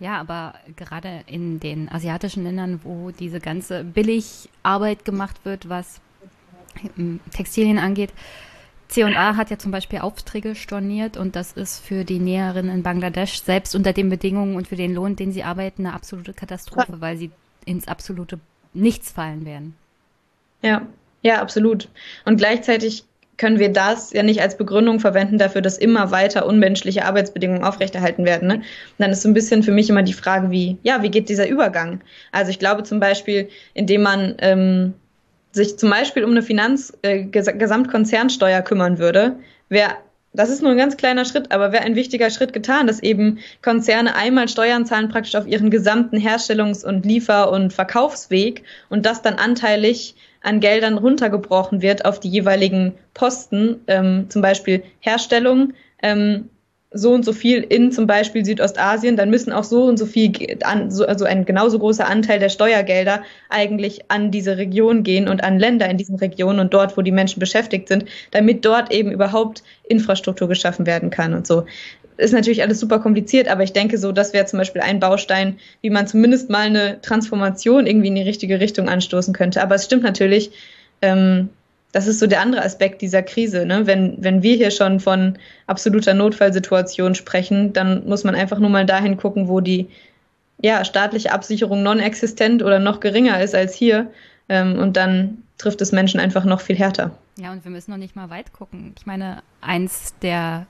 Ja, 0.00 0.20
aber 0.20 0.54
gerade 0.76 1.22
in 1.26 1.60
den 1.60 1.88
asiatischen 1.90 2.44
Ländern, 2.44 2.80
wo 2.84 3.10
diese 3.10 3.40
ganze 3.40 3.84
Billigarbeit 3.84 5.04
gemacht 5.04 5.44
wird, 5.44 5.68
was 5.68 6.00
ähm, 6.96 7.20
Textilien 7.32 7.78
angeht, 7.78 8.10
C&A 8.88 9.36
hat 9.36 9.50
ja 9.50 9.58
zum 9.58 9.70
Beispiel 9.70 9.98
Aufträge 9.98 10.54
storniert 10.54 11.16
und 11.18 11.36
das 11.36 11.52
ist 11.52 11.84
für 11.84 12.04
die 12.04 12.20
Näherinnen 12.20 12.74
in 12.74 12.82
Bangladesch 12.82 13.42
selbst 13.42 13.74
unter 13.74 13.92
den 13.92 14.08
Bedingungen 14.08 14.56
und 14.56 14.66
für 14.66 14.76
den 14.76 14.94
Lohn, 14.94 15.14
den 15.14 15.32
sie 15.32 15.44
arbeiten, 15.44 15.84
eine 15.84 15.94
absolute 15.94 16.32
Katastrophe, 16.32 17.00
weil 17.00 17.16
sie 17.18 17.30
ins 17.66 17.86
absolute 17.86 18.38
Nichts 18.72 19.12
fallen 19.12 19.44
werden. 19.44 19.74
Ja, 20.62 20.86
ja, 21.22 21.40
absolut. 21.40 21.88
Und 22.24 22.36
gleichzeitig 22.36 23.04
können 23.38 23.58
wir 23.58 23.72
das 23.72 24.12
ja 24.12 24.22
nicht 24.22 24.42
als 24.42 24.56
Begründung 24.56 25.00
verwenden 25.00 25.38
dafür, 25.38 25.62
dass 25.62 25.78
immer 25.78 26.10
weiter 26.10 26.44
unmenschliche 26.44 27.04
Arbeitsbedingungen 27.04 27.64
aufrechterhalten 27.64 28.24
werden. 28.24 28.48
Ne? 28.48 28.54
Und 28.56 28.64
dann 28.98 29.10
ist 29.10 29.22
so 29.22 29.28
ein 29.28 29.34
bisschen 29.34 29.62
für 29.62 29.72
mich 29.72 29.88
immer 29.88 30.02
die 30.02 30.12
Frage, 30.12 30.50
wie, 30.50 30.76
ja, 30.82 31.02
wie 31.02 31.10
geht 31.10 31.28
dieser 31.28 31.48
Übergang? 31.48 32.00
Also 32.32 32.50
ich 32.50 32.58
glaube 32.58 32.82
zum 32.82 33.00
Beispiel, 33.00 33.48
indem 33.74 34.02
man 34.02 34.34
ähm, 34.38 34.94
sich 35.52 35.78
zum 35.78 35.88
Beispiel 35.88 36.24
um 36.24 36.32
eine 36.32 36.42
Finanz 36.42 36.92
äh, 37.02 37.24
Gesamtkonzernsteuer 37.24 38.60
kümmern 38.62 38.98
würde, 38.98 39.36
wäre 39.68 39.92
das 40.34 40.50
ist 40.50 40.62
nur 40.62 40.72
ein 40.72 40.76
ganz 40.76 40.96
kleiner 40.96 41.24
Schritt, 41.24 41.50
aber 41.52 41.72
wäre 41.72 41.84
ein 41.84 41.94
wichtiger 41.94 42.30
Schritt 42.30 42.52
getan, 42.52 42.86
dass 42.86 43.02
eben 43.02 43.38
Konzerne 43.62 44.14
einmal 44.14 44.48
Steuern 44.48 44.84
zahlen 44.84 45.08
praktisch 45.08 45.34
auf 45.34 45.46
ihren 45.46 45.70
gesamten 45.70 46.18
Herstellungs- 46.18 46.84
und 46.84 47.06
Liefer- 47.06 47.50
und 47.50 47.72
Verkaufsweg 47.72 48.62
und 48.90 49.06
das 49.06 49.22
dann 49.22 49.34
anteilig 49.34 50.14
an 50.42 50.60
Geldern 50.60 50.98
runtergebrochen 50.98 51.82
wird 51.82 52.04
auf 52.04 52.20
die 52.20 52.28
jeweiligen 52.28 52.94
Posten, 53.14 53.80
ähm, 53.86 54.26
zum 54.28 54.42
Beispiel 54.42 54.82
Herstellung, 55.00 55.74
ähm, 56.02 56.48
so 56.90 57.12
und 57.12 57.22
so 57.22 57.34
viel 57.34 57.62
in 57.62 57.92
zum 57.92 58.06
Beispiel 58.06 58.44
Südostasien, 58.44 59.16
dann 59.16 59.28
müssen 59.28 59.52
auch 59.52 59.64
so 59.64 59.84
und 59.84 59.98
so 59.98 60.06
viel, 60.06 60.32
an, 60.62 60.90
so, 60.90 61.06
also 61.06 61.26
ein 61.26 61.44
genauso 61.44 61.78
großer 61.78 62.08
Anteil 62.08 62.38
der 62.38 62.48
Steuergelder 62.48 63.22
eigentlich 63.50 64.10
an 64.10 64.30
diese 64.30 64.56
Region 64.56 65.02
gehen 65.02 65.28
und 65.28 65.44
an 65.44 65.58
Länder 65.58 65.88
in 65.90 65.98
diesen 65.98 66.16
Regionen 66.16 66.60
und 66.60 66.72
dort, 66.72 66.96
wo 66.96 67.02
die 67.02 67.12
Menschen 67.12 67.40
beschäftigt 67.40 67.88
sind, 67.88 68.06
damit 68.30 68.64
dort 68.64 68.90
eben 68.90 69.12
überhaupt 69.12 69.62
Infrastruktur 69.84 70.48
geschaffen 70.48 70.86
werden 70.86 71.10
kann 71.10 71.34
und 71.34 71.46
so. 71.46 71.66
Ist 72.18 72.32
natürlich 72.32 72.62
alles 72.62 72.80
super 72.80 72.98
kompliziert, 72.98 73.48
aber 73.48 73.62
ich 73.62 73.72
denke 73.72 73.96
so, 73.96 74.10
das 74.10 74.32
wäre 74.32 74.44
zum 74.44 74.58
Beispiel 74.58 74.82
ein 74.82 74.98
Baustein, 74.98 75.58
wie 75.82 75.90
man 75.90 76.08
zumindest 76.08 76.50
mal 76.50 76.66
eine 76.66 77.00
Transformation 77.00 77.86
irgendwie 77.86 78.08
in 78.08 78.16
die 78.16 78.22
richtige 78.22 78.58
Richtung 78.58 78.88
anstoßen 78.88 79.32
könnte. 79.32 79.62
Aber 79.62 79.76
es 79.76 79.84
stimmt 79.84 80.02
natürlich, 80.02 80.50
ähm, 81.00 81.48
das 81.92 82.08
ist 82.08 82.18
so 82.18 82.26
der 82.26 82.40
andere 82.40 82.64
Aspekt 82.64 83.02
dieser 83.02 83.22
Krise. 83.22 83.64
Ne? 83.64 83.86
Wenn, 83.86 84.16
wenn 84.18 84.42
wir 84.42 84.56
hier 84.56 84.72
schon 84.72 84.98
von 84.98 85.38
absoluter 85.68 86.12
Notfallsituation 86.12 87.14
sprechen, 87.14 87.72
dann 87.72 88.04
muss 88.06 88.24
man 88.24 88.34
einfach 88.34 88.58
nur 88.58 88.70
mal 88.70 88.84
dahin 88.84 89.16
gucken, 89.16 89.48
wo 89.48 89.60
die 89.60 89.88
ja, 90.60 90.84
staatliche 90.84 91.32
Absicherung 91.32 91.84
non-existent 91.84 92.64
oder 92.64 92.80
noch 92.80 92.98
geringer 92.98 93.40
ist 93.40 93.54
als 93.54 93.74
hier. 93.74 94.10
Ähm, 94.48 94.76
und 94.78 94.96
dann 94.96 95.44
trifft 95.56 95.80
es 95.80 95.92
Menschen 95.92 96.18
einfach 96.18 96.44
noch 96.44 96.60
viel 96.60 96.76
härter. 96.76 97.12
Ja, 97.36 97.52
und 97.52 97.62
wir 97.64 97.70
müssen 97.70 97.92
noch 97.92 97.98
nicht 97.98 98.16
mal 98.16 98.28
weit 98.28 98.52
gucken. 98.52 98.92
Ich 98.98 99.06
meine, 99.06 99.42
eins 99.60 100.14
der 100.20 100.66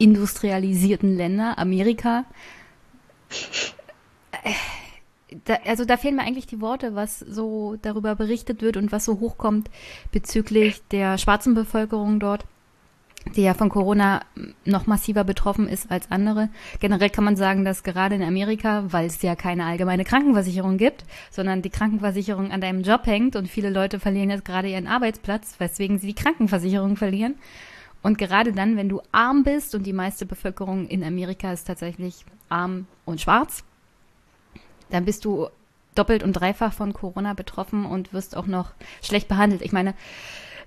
industrialisierten 0.00 1.16
Länder, 1.16 1.58
Amerika, 1.58 2.24
da, 5.44 5.58
also 5.64 5.84
da 5.84 5.96
fehlen 5.96 6.16
mir 6.16 6.22
eigentlich 6.22 6.46
die 6.46 6.60
Worte, 6.60 6.94
was 6.94 7.20
so 7.20 7.76
darüber 7.82 8.16
berichtet 8.16 8.62
wird 8.62 8.76
und 8.76 8.90
was 8.92 9.04
so 9.04 9.20
hochkommt 9.20 9.70
bezüglich 10.10 10.82
der 10.90 11.18
schwarzen 11.18 11.54
Bevölkerung 11.54 12.18
dort, 12.18 12.46
die 13.36 13.42
ja 13.42 13.54
von 13.54 13.68
Corona 13.68 14.22
noch 14.64 14.86
massiver 14.86 15.22
betroffen 15.22 15.68
ist 15.68 15.90
als 15.90 16.10
andere. 16.10 16.48
Generell 16.80 17.10
kann 17.10 17.24
man 17.24 17.36
sagen, 17.36 17.64
dass 17.64 17.82
gerade 17.82 18.14
in 18.14 18.22
Amerika, 18.22 18.84
weil 18.88 19.06
es 19.06 19.20
ja 19.22 19.36
keine 19.36 19.66
allgemeine 19.66 20.04
Krankenversicherung 20.04 20.78
gibt, 20.78 21.04
sondern 21.30 21.62
die 21.62 21.70
Krankenversicherung 21.70 22.50
an 22.50 22.62
deinem 22.62 22.82
Job 22.82 23.06
hängt 23.06 23.36
und 23.36 23.48
viele 23.48 23.70
Leute 23.70 24.00
verlieren 24.00 24.30
jetzt 24.30 24.46
gerade 24.46 24.68
ihren 24.68 24.86
Arbeitsplatz, 24.86 25.56
weswegen 25.58 25.98
sie 25.98 26.08
die 26.08 26.14
Krankenversicherung 26.14 26.96
verlieren. 26.96 27.36
Und 28.02 28.18
gerade 28.18 28.52
dann, 28.52 28.76
wenn 28.76 28.88
du 28.88 29.02
arm 29.12 29.42
bist 29.44 29.74
und 29.74 29.84
die 29.84 29.92
meiste 29.92 30.26
Bevölkerung 30.26 30.88
in 30.88 31.04
Amerika 31.04 31.52
ist 31.52 31.66
tatsächlich 31.66 32.24
arm 32.48 32.86
und 33.04 33.20
schwarz, 33.20 33.64
dann 34.90 35.04
bist 35.04 35.24
du 35.24 35.48
doppelt 35.94 36.22
und 36.22 36.32
dreifach 36.32 36.72
von 36.72 36.92
Corona 36.92 37.34
betroffen 37.34 37.84
und 37.84 38.12
wirst 38.12 38.36
auch 38.36 38.46
noch 38.46 38.72
schlecht 39.02 39.28
behandelt. 39.28 39.62
Ich 39.62 39.72
meine, 39.72 39.94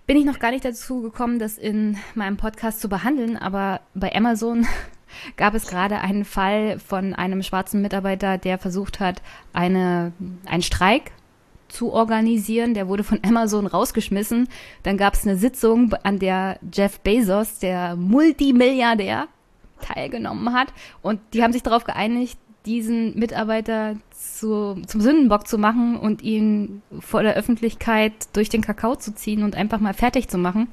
bin 0.05 0.17
ich 0.17 0.25
noch 0.25 0.39
gar 0.39 0.51
nicht 0.51 0.65
dazu 0.65 1.01
gekommen, 1.01 1.39
das 1.39 1.57
in 1.57 1.97
meinem 2.13 2.37
Podcast 2.37 2.81
zu 2.81 2.89
behandeln, 2.89 3.37
aber 3.37 3.79
bei 3.93 4.13
Amazon 4.13 4.67
gab 5.37 5.53
es 5.53 5.67
gerade 5.67 5.99
einen 6.01 6.25
Fall 6.25 6.79
von 6.79 7.13
einem 7.13 7.41
schwarzen 7.41 7.81
Mitarbeiter, 7.81 8.37
der 8.37 8.57
versucht 8.57 8.99
hat, 8.99 9.21
eine, 9.53 10.11
einen 10.45 10.63
Streik 10.63 11.11
zu 11.73 11.91
organisieren. 11.91 12.73
Der 12.73 12.87
wurde 12.87 13.03
von 13.03 13.19
Amazon 13.23 13.67
rausgeschmissen. 13.67 14.47
Dann 14.83 14.97
gab 14.97 15.15
es 15.15 15.25
eine 15.25 15.37
Sitzung, 15.37 15.93
an 16.03 16.19
der 16.19 16.59
Jeff 16.71 16.99
Bezos, 16.99 17.59
der 17.59 17.95
Multimilliardär, 17.95 19.27
teilgenommen 19.81 20.53
hat. 20.53 20.73
Und 21.01 21.19
die 21.33 21.43
haben 21.43 21.51
sich 21.51 21.63
darauf 21.63 21.83
geeinigt, 21.83 22.37
diesen 22.65 23.19
Mitarbeiter 23.19 23.97
zu, 24.11 24.81
zum 24.87 25.01
Sündenbock 25.01 25.47
zu 25.47 25.57
machen 25.57 25.97
und 25.97 26.21
ihn 26.21 26.81
vor 26.99 27.23
der 27.23 27.35
Öffentlichkeit 27.35 28.13
durch 28.31 28.47
den 28.47 28.61
Kakao 28.61 28.95
zu 28.95 29.13
ziehen 29.13 29.43
und 29.43 29.55
einfach 29.55 29.79
mal 29.79 29.93
fertig 29.93 30.29
zu 30.29 30.37
machen. 30.37 30.69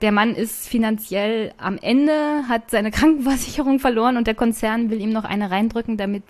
Der 0.00 0.12
Mann 0.12 0.34
ist 0.34 0.68
finanziell 0.68 1.52
am 1.58 1.78
Ende, 1.78 2.44
hat 2.48 2.70
seine 2.70 2.90
Krankenversicherung 2.90 3.78
verloren 3.78 4.16
und 4.16 4.26
der 4.26 4.34
Konzern 4.34 4.90
will 4.90 5.00
ihm 5.00 5.12
noch 5.12 5.24
eine 5.24 5.50
reindrücken, 5.50 5.96
damit 5.96 6.24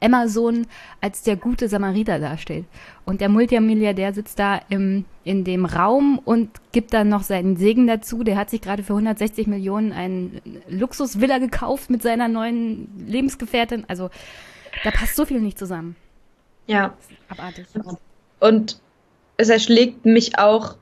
Amazon 0.00 0.66
als 1.00 1.22
der 1.22 1.36
gute 1.36 1.68
Samariter 1.68 2.18
dasteht. 2.18 2.64
Und 3.04 3.20
der 3.20 3.28
Multimilliardär 3.28 4.14
sitzt 4.14 4.38
da 4.38 4.60
im, 4.68 5.04
in 5.24 5.44
dem 5.44 5.66
Raum 5.66 6.18
und 6.24 6.50
gibt 6.72 6.94
dann 6.94 7.08
noch 7.08 7.22
seinen 7.22 7.56
Segen 7.56 7.86
dazu. 7.86 8.24
Der 8.24 8.36
hat 8.36 8.50
sich 8.50 8.60
gerade 8.60 8.82
für 8.82 8.94
160 8.94 9.46
Millionen 9.46 9.92
einen 9.92 10.40
Luxusvilla 10.68 11.38
gekauft 11.38 11.90
mit 11.90 12.02
seiner 12.02 12.28
neuen 12.28 13.06
Lebensgefährtin. 13.06 13.84
Also 13.88 14.10
da 14.82 14.90
passt 14.90 15.16
so 15.16 15.24
viel 15.24 15.40
nicht 15.40 15.58
zusammen. 15.58 15.96
Ja. 16.66 16.94
Abartig. 17.28 17.66
Und 18.40 18.80
es 19.36 19.48
erschlägt 19.48 20.04
mich 20.04 20.38
auch 20.38 20.76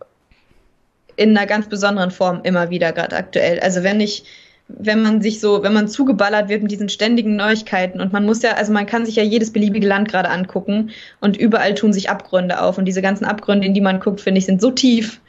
in 1.16 1.36
einer 1.36 1.47
ganz 1.47 1.68
besonderen 1.68 2.10
Form 2.10 2.40
immer 2.43 2.70
wieder 2.70 2.93
gerade 2.93 3.16
aktuell. 3.16 3.60
Also 3.60 3.82
wenn 3.82 4.01
ich, 4.01 4.24
wenn 4.68 5.02
man 5.02 5.20
sich 5.20 5.40
so, 5.40 5.62
wenn 5.62 5.72
man 5.72 5.89
zugeballert 5.89 6.48
wird 6.48 6.62
mit 6.62 6.70
diesen 6.70 6.89
ständigen 6.89 7.36
Neuigkeiten 7.36 8.01
und 8.01 8.12
man 8.12 8.24
muss 8.24 8.43
ja, 8.43 8.52
also 8.52 8.72
man 8.72 8.86
kann 8.86 9.05
sich 9.05 9.16
ja 9.16 9.22
jedes 9.22 9.52
beliebige 9.52 9.86
Land 9.86 10.09
gerade 10.09 10.30
angucken 10.30 10.90
und 11.20 11.36
überall 11.36 11.74
tun 11.74 11.93
sich 11.93 12.10
Abgründe 12.10 12.62
auf 12.62 12.78
und 12.78 12.84
diese 12.84 13.02
ganzen 13.02 13.24
Abgründe, 13.24 13.66
in 13.66 13.74
die 13.74 13.80
man 13.80 14.01
guckt, 14.01 14.20
finde 14.20 14.39
ich, 14.39 14.47
sind 14.47 14.60
so 14.60 14.70
tief 14.70 15.20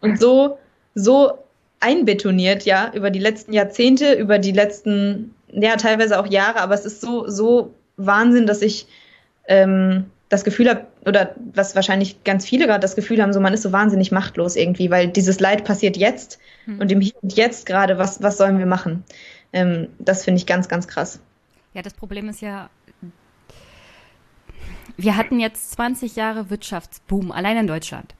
und 0.00 0.20
so, 0.20 0.58
so 0.94 1.38
einbetoniert, 1.80 2.64
ja, 2.64 2.90
über 2.94 3.10
die 3.10 3.18
letzten 3.18 3.52
Jahrzehnte, 3.52 4.14
über 4.14 4.38
die 4.38 4.52
letzten, 4.52 5.34
ja, 5.48 5.76
teilweise 5.76 6.18
auch 6.18 6.26
Jahre, 6.26 6.60
aber 6.60 6.74
es 6.74 6.86
ist 6.86 7.00
so, 7.00 7.28
so 7.28 7.74
Wahnsinn, 7.96 8.46
dass 8.46 8.62
ich 8.62 8.86
ähm, 9.48 10.06
das 10.28 10.44
Gefühl 10.44 10.68
habe, 10.68 10.86
oder 11.04 11.34
was 11.52 11.76
wahrscheinlich 11.76 12.24
ganz 12.24 12.46
viele 12.46 12.66
gerade 12.66 12.80
das 12.80 12.96
Gefühl 12.96 13.22
haben, 13.22 13.32
so 13.32 13.40
man 13.40 13.52
ist 13.52 13.62
so 13.62 13.72
wahnsinnig 13.72 14.10
machtlos 14.10 14.56
irgendwie, 14.56 14.90
weil 14.90 15.08
dieses 15.08 15.38
Leid 15.40 15.64
passiert 15.64 15.96
jetzt 15.96 16.38
hm. 16.64 16.80
und 16.80 16.90
im 16.90 17.00
Hier 17.00 17.14
und 17.22 17.36
Jetzt 17.36 17.66
gerade, 17.66 17.98
was, 17.98 18.22
was 18.22 18.36
sollen 18.36 18.58
wir 18.58 18.66
machen? 18.66 19.04
Ähm, 19.52 19.88
das 19.98 20.24
finde 20.24 20.38
ich 20.38 20.46
ganz, 20.46 20.68
ganz 20.68 20.88
krass. 20.88 21.20
Ja, 21.74 21.82
das 21.82 21.94
Problem 21.94 22.28
ist 22.28 22.40
ja, 22.40 22.70
wir 24.96 25.16
hatten 25.16 25.40
jetzt 25.40 25.72
20 25.72 26.16
Jahre 26.16 26.50
Wirtschaftsboom, 26.50 27.30
allein 27.32 27.58
in 27.58 27.66
Deutschland. 27.66 28.14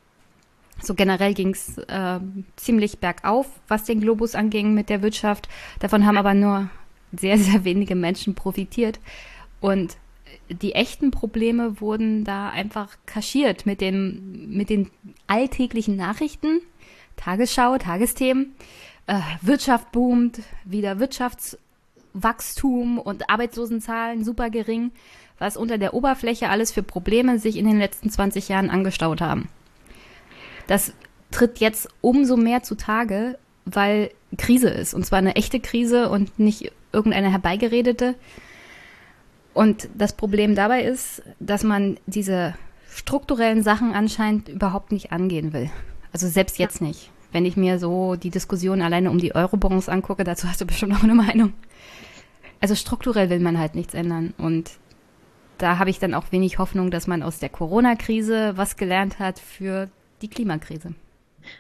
So 0.83 0.95
generell 0.95 1.35
ging 1.35 1.51
es 1.51 1.79
äh, 1.79 2.21
ziemlich 2.57 2.99
bergauf, 2.99 3.47
was 3.69 3.85
den 3.85 4.01
Globus 4.01 4.35
anging 4.35 4.75
mit 4.75 4.89
der 4.89 5.03
Wirtschaft. 5.03 5.49
Davon 5.79 6.05
haben 6.05 6.19
aber 6.19 6.35
nur 6.35 6.69
sehr, 7.13 7.39
sehr 7.39 7.65
wenige 7.65 7.95
Menschen 7.95 8.35
profitiert. 8.35 8.99
Und 9.61 9.97
die 10.49 10.75
echten 10.75 11.11
Probleme 11.11 11.81
wurden 11.81 12.25
da 12.25 12.51
einfach 12.51 12.97
kaschiert 13.07 13.67
mit 13.67 13.81
den, 13.81 14.51
mit 14.51 14.71
den 14.71 14.91
alltäglichen 15.27 15.97
Nachrichten, 15.97 16.61
Tagesschau, 17.17 17.79
Tagesthemen. 17.79 18.55
Äh, 19.07 19.21
Wirtschaft 19.43 19.93
boomt, 19.93 20.41
wieder 20.65 20.99
Wirtschaftswachstum 20.99 22.99
und 22.99 23.29
Arbeitslosenzahlen 23.29 24.25
super 24.25 24.49
gering, 24.49 24.93
was 25.39 25.57
unter 25.57 25.77
der 25.77 25.93
Oberfläche 25.93 26.49
alles 26.49 26.73
für 26.73 26.83
Probleme 26.83 27.39
sich 27.39 27.57
in 27.57 27.67
den 27.67 27.79
letzten 27.79 28.09
20 28.09 28.49
Jahren 28.49 28.71
angestaut 28.71 29.21
haben. 29.21 29.49
Das 30.67 30.95
tritt 31.31 31.59
jetzt 31.59 31.89
umso 32.01 32.37
mehr 32.37 32.63
zutage, 32.63 33.39
weil 33.67 34.11
Krise 34.39 34.71
ist. 34.71 34.95
Und 34.95 35.05
zwar 35.05 35.19
eine 35.19 35.37
echte 35.37 35.61
Krise 35.61 36.09
und 36.09 36.39
nicht 36.39 36.73
irgendeine 36.93 37.31
herbeigeredete. 37.31 38.15
Und 39.55 39.89
das 39.97 40.13
Problem 40.13 40.55
dabei 40.55 40.83
ist, 40.83 41.23
dass 41.39 41.63
man 41.63 41.97
diese 42.07 42.55
strukturellen 42.91 43.63
Sachen 43.63 43.93
anscheinend 43.95 44.49
überhaupt 44.49 44.93
nicht 44.93 45.13
angehen 45.13 45.53
will. 45.53 45.71
Also 46.13 46.29
selbst 46.29 46.59
jetzt 46.59 46.81
nicht. 46.81 47.11
Wenn 47.33 47.45
ich 47.45 47.57
mir 47.57 47.79
so 47.79 48.17
die 48.17 48.31
Diskussion 48.31 48.83
alleine 48.83 49.11
um 49.11 49.19
die 49.19 49.35
Eurobonds 49.35 49.89
angucke, 49.89 50.25
dazu 50.25 50.49
hast 50.49 50.61
du 50.61 50.67
bestimmt 50.67 50.95
auch 50.95 51.05
eine 51.05 51.15
Meinung. 51.15 51.53
Also 52.61 52.75
strukturell 52.75 53.31
will 53.31 53.41
man 53.41 53.59
halt 53.59 53.75
nichts 53.75 53.95
ändern. 53.95 54.35
Und 54.39 54.73
da 55.59 55.79
habe 55.79 55.91
ich 55.91 55.99
dann 55.99 56.15
auch 56.15 56.33
wenig 56.33 56.59
Hoffnung, 56.59 56.91
dass 56.91 57.07
man 57.07 57.23
aus 57.23 57.39
der 57.39 57.49
Corona-Krise 57.49 58.57
was 58.57 58.77
gelernt 58.77 59.19
hat 59.19 59.39
für 59.39 59.89
die 60.23 60.29
Klimakrise. 60.29 60.95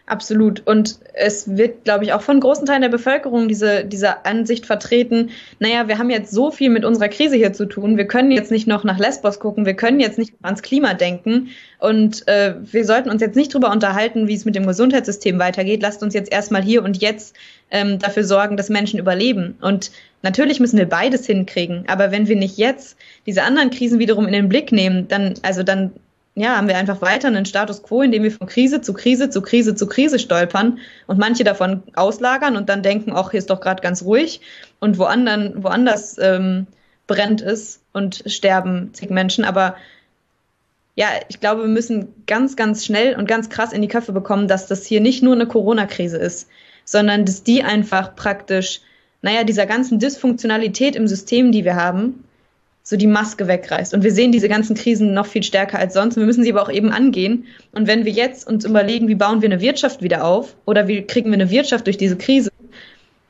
Absolut. 0.06 0.66
Und 0.66 0.98
es 1.14 1.56
wird, 1.56 1.84
glaube 1.84 2.04
ich, 2.04 2.12
auch 2.12 2.20
von 2.20 2.38
großen 2.40 2.66
Teilen 2.66 2.82
der 2.82 2.90
Bevölkerung 2.90 3.48
diese, 3.48 3.84
diese 3.84 4.26
Ansicht 4.26 4.66
vertreten, 4.66 5.30
naja, 5.60 5.88
wir 5.88 5.98
haben 5.98 6.10
jetzt 6.10 6.30
so 6.30 6.50
viel 6.50 6.68
mit 6.68 6.84
unserer 6.84 7.08
Krise 7.08 7.36
hier 7.36 7.52
zu 7.52 7.66
tun, 7.66 7.96
wir 7.96 8.06
können 8.06 8.30
jetzt 8.30 8.50
nicht 8.50 8.66
noch 8.66 8.84
nach 8.84 8.98
Lesbos 8.98 9.40
gucken, 9.40 9.64
wir 9.64 9.74
können 9.74 10.00
jetzt 10.00 10.18
nicht 10.18 10.34
ans 10.42 10.62
Klima 10.62 10.92
denken 10.92 11.48
und 11.78 12.28
äh, 12.28 12.54
wir 12.60 12.84
sollten 12.84 13.08
uns 13.10 13.22
jetzt 13.22 13.36
nicht 13.36 13.54
darüber 13.54 13.70
unterhalten, 13.70 14.28
wie 14.28 14.34
es 14.34 14.44
mit 14.44 14.54
dem 14.54 14.66
Gesundheitssystem 14.66 15.38
weitergeht. 15.38 15.82
Lasst 15.82 16.02
uns 16.02 16.12
jetzt 16.12 16.30
erstmal 16.30 16.62
hier 16.62 16.82
und 16.84 17.00
jetzt 17.00 17.34
ähm, 17.70 17.98
dafür 17.98 18.24
sorgen, 18.24 18.56
dass 18.56 18.68
Menschen 18.68 18.98
überleben. 18.98 19.56
Und 19.60 19.90
natürlich 20.22 20.60
müssen 20.60 20.78
wir 20.78 20.88
beides 20.88 21.26
hinkriegen, 21.26 21.84
aber 21.88 22.10
wenn 22.10 22.28
wir 22.28 22.36
nicht 22.36 22.58
jetzt 22.58 22.98
diese 23.26 23.42
anderen 23.42 23.70
Krisen 23.70 23.98
wiederum 23.98 24.26
in 24.26 24.32
den 24.32 24.48
Blick 24.48 24.70
nehmen, 24.70 25.08
dann, 25.08 25.34
also 25.42 25.62
dann 25.62 25.92
ja, 26.36 26.56
haben 26.56 26.66
wir 26.66 26.76
einfach 26.76 27.00
weiter 27.00 27.28
einen 27.28 27.46
Status 27.46 27.82
quo, 27.82 28.02
in 28.02 28.10
dem 28.10 28.24
wir 28.24 28.32
von 28.32 28.48
Krise 28.48 28.80
zu 28.80 28.92
Krise 28.92 29.30
zu 29.30 29.40
Krise 29.40 29.74
zu 29.76 29.86
Krise 29.86 30.18
stolpern 30.18 30.78
und 31.06 31.18
manche 31.18 31.44
davon 31.44 31.84
auslagern 31.94 32.56
und 32.56 32.68
dann 32.68 32.82
denken, 32.82 33.12
ach, 33.14 33.30
hier 33.30 33.38
ist 33.38 33.50
doch 33.50 33.60
gerade 33.60 33.82
ganz 33.82 34.02
ruhig 34.02 34.40
und 34.80 34.98
woanders, 34.98 35.52
woanders 35.56 36.18
ähm, 36.18 36.66
brennt 37.06 37.40
es 37.40 37.80
und 37.92 38.24
sterben 38.26 38.90
zig 38.94 39.10
Menschen. 39.10 39.44
Aber 39.44 39.76
ja, 40.96 41.06
ich 41.28 41.38
glaube, 41.38 41.62
wir 41.62 41.68
müssen 41.68 42.08
ganz, 42.26 42.56
ganz 42.56 42.84
schnell 42.84 43.16
und 43.16 43.28
ganz 43.28 43.48
krass 43.48 43.72
in 43.72 43.82
die 43.82 43.88
Köpfe 43.88 44.12
bekommen, 44.12 44.48
dass 44.48 44.66
das 44.66 44.84
hier 44.84 45.00
nicht 45.00 45.22
nur 45.22 45.34
eine 45.34 45.46
Corona-Krise 45.46 46.18
ist, 46.18 46.48
sondern 46.84 47.24
dass 47.24 47.44
die 47.44 47.62
einfach 47.62 48.16
praktisch 48.16 48.80
naja, 49.22 49.42
dieser 49.42 49.64
ganzen 49.64 49.98
Dysfunktionalität 49.98 50.96
im 50.96 51.08
System, 51.08 51.50
die 51.50 51.64
wir 51.64 51.76
haben, 51.76 52.23
so 52.86 52.98
die 52.98 53.06
Maske 53.06 53.48
wegreißt. 53.48 53.94
Und 53.94 54.04
wir 54.04 54.12
sehen 54.12 54.30
diese 54.30 54.48
ganzen 54.48 54.76
Krisen 54.76 55.14
noch 55.14 55.24
viel 55.24 55.42
stärker 55.42 55.78
als 55.78 55.94
sonst. 55.94 56.16
Wir 56.16 56.26
müssen 56.26 56.44
sie 56.44 56.52
aber 56.52 56.62
auch 56.62 56.70
eben 56.70 56.90
angehen. 56.90 57.46
Und 57.72 57.86
wenn 57.86 58.04
wir 58.04 58.12
jetzt 58.12 58.46
uns 58.46 58.66
überlegen, 58.66 59.08
wie 59.08 59.14
bauen 59.14 59.40
wir 59.40 59.48
eine 59.48 59.62
Wirtschaft 59.62 60.02
wieder 60.02 60.24
auf 60.24 60.54
oder 60.66 60.86
wie 60.86 61.02
kriegen 61.02 61.30
wir 61.30 61.34
eine 61.34 61.50
Wirtschaft 61.50 61.86
durch 61.86 61.96
diese 61.96 62.16
Krise, 62.16 62.50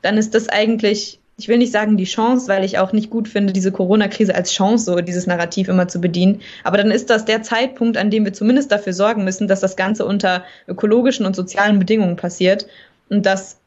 dann 0.01 0.17
ist 0.17 0.35
das 0.35 0.49
eigentlich, 0.49 1.19
ich 1.37 1.47
will 1.47 1.57
nicht 1.57 1.71
sagen 1.71 1.95
die 1.95 2.03
Chance, 2.03 2.49
weil 2.49 2.65
ich 2.65 2.79
auch 2.79 2.91
nicht 2.91 3.09
gut 3.09 3.29
finde, 3.29 3.53
diese 3.53 3.71
Corona-Krise 3.71 4.35
als 4.35 4.51
Chance, 4.51 4.83
so 4.83 4.99
dieses 4.99 5.25
Narrativ 5.25 5.69
immer 5.69 5.87
zu 5.87 6.01
bedienen. 6.01 6.41
Aber 6.65 6.75
dann 6.75 6.91
ist 6.91 7.09
das 7.09 7.23
der 7.23 7.41
Zeitpunkt, 7.41 7.95
an 7.95 8.11
dem 8.11 8.25
wir 8.25 8.33
zumindest 8.33 8.73
dafür 8.73 8.91
sorgen 8.91 9.23
müssen, 9.23 9.47
dass 9.47 9.61
das 9.61 9.77
Ganze 9.77 10.05
unter 10.05 10.43
ökologischen 10.67 11.25
und 11.25 11.33
sozialen 11.33 11.79
Bedingungen 11.79 12.17
passiert 12.17 12.67
und 13.07 13.25
dass 13.25 13.57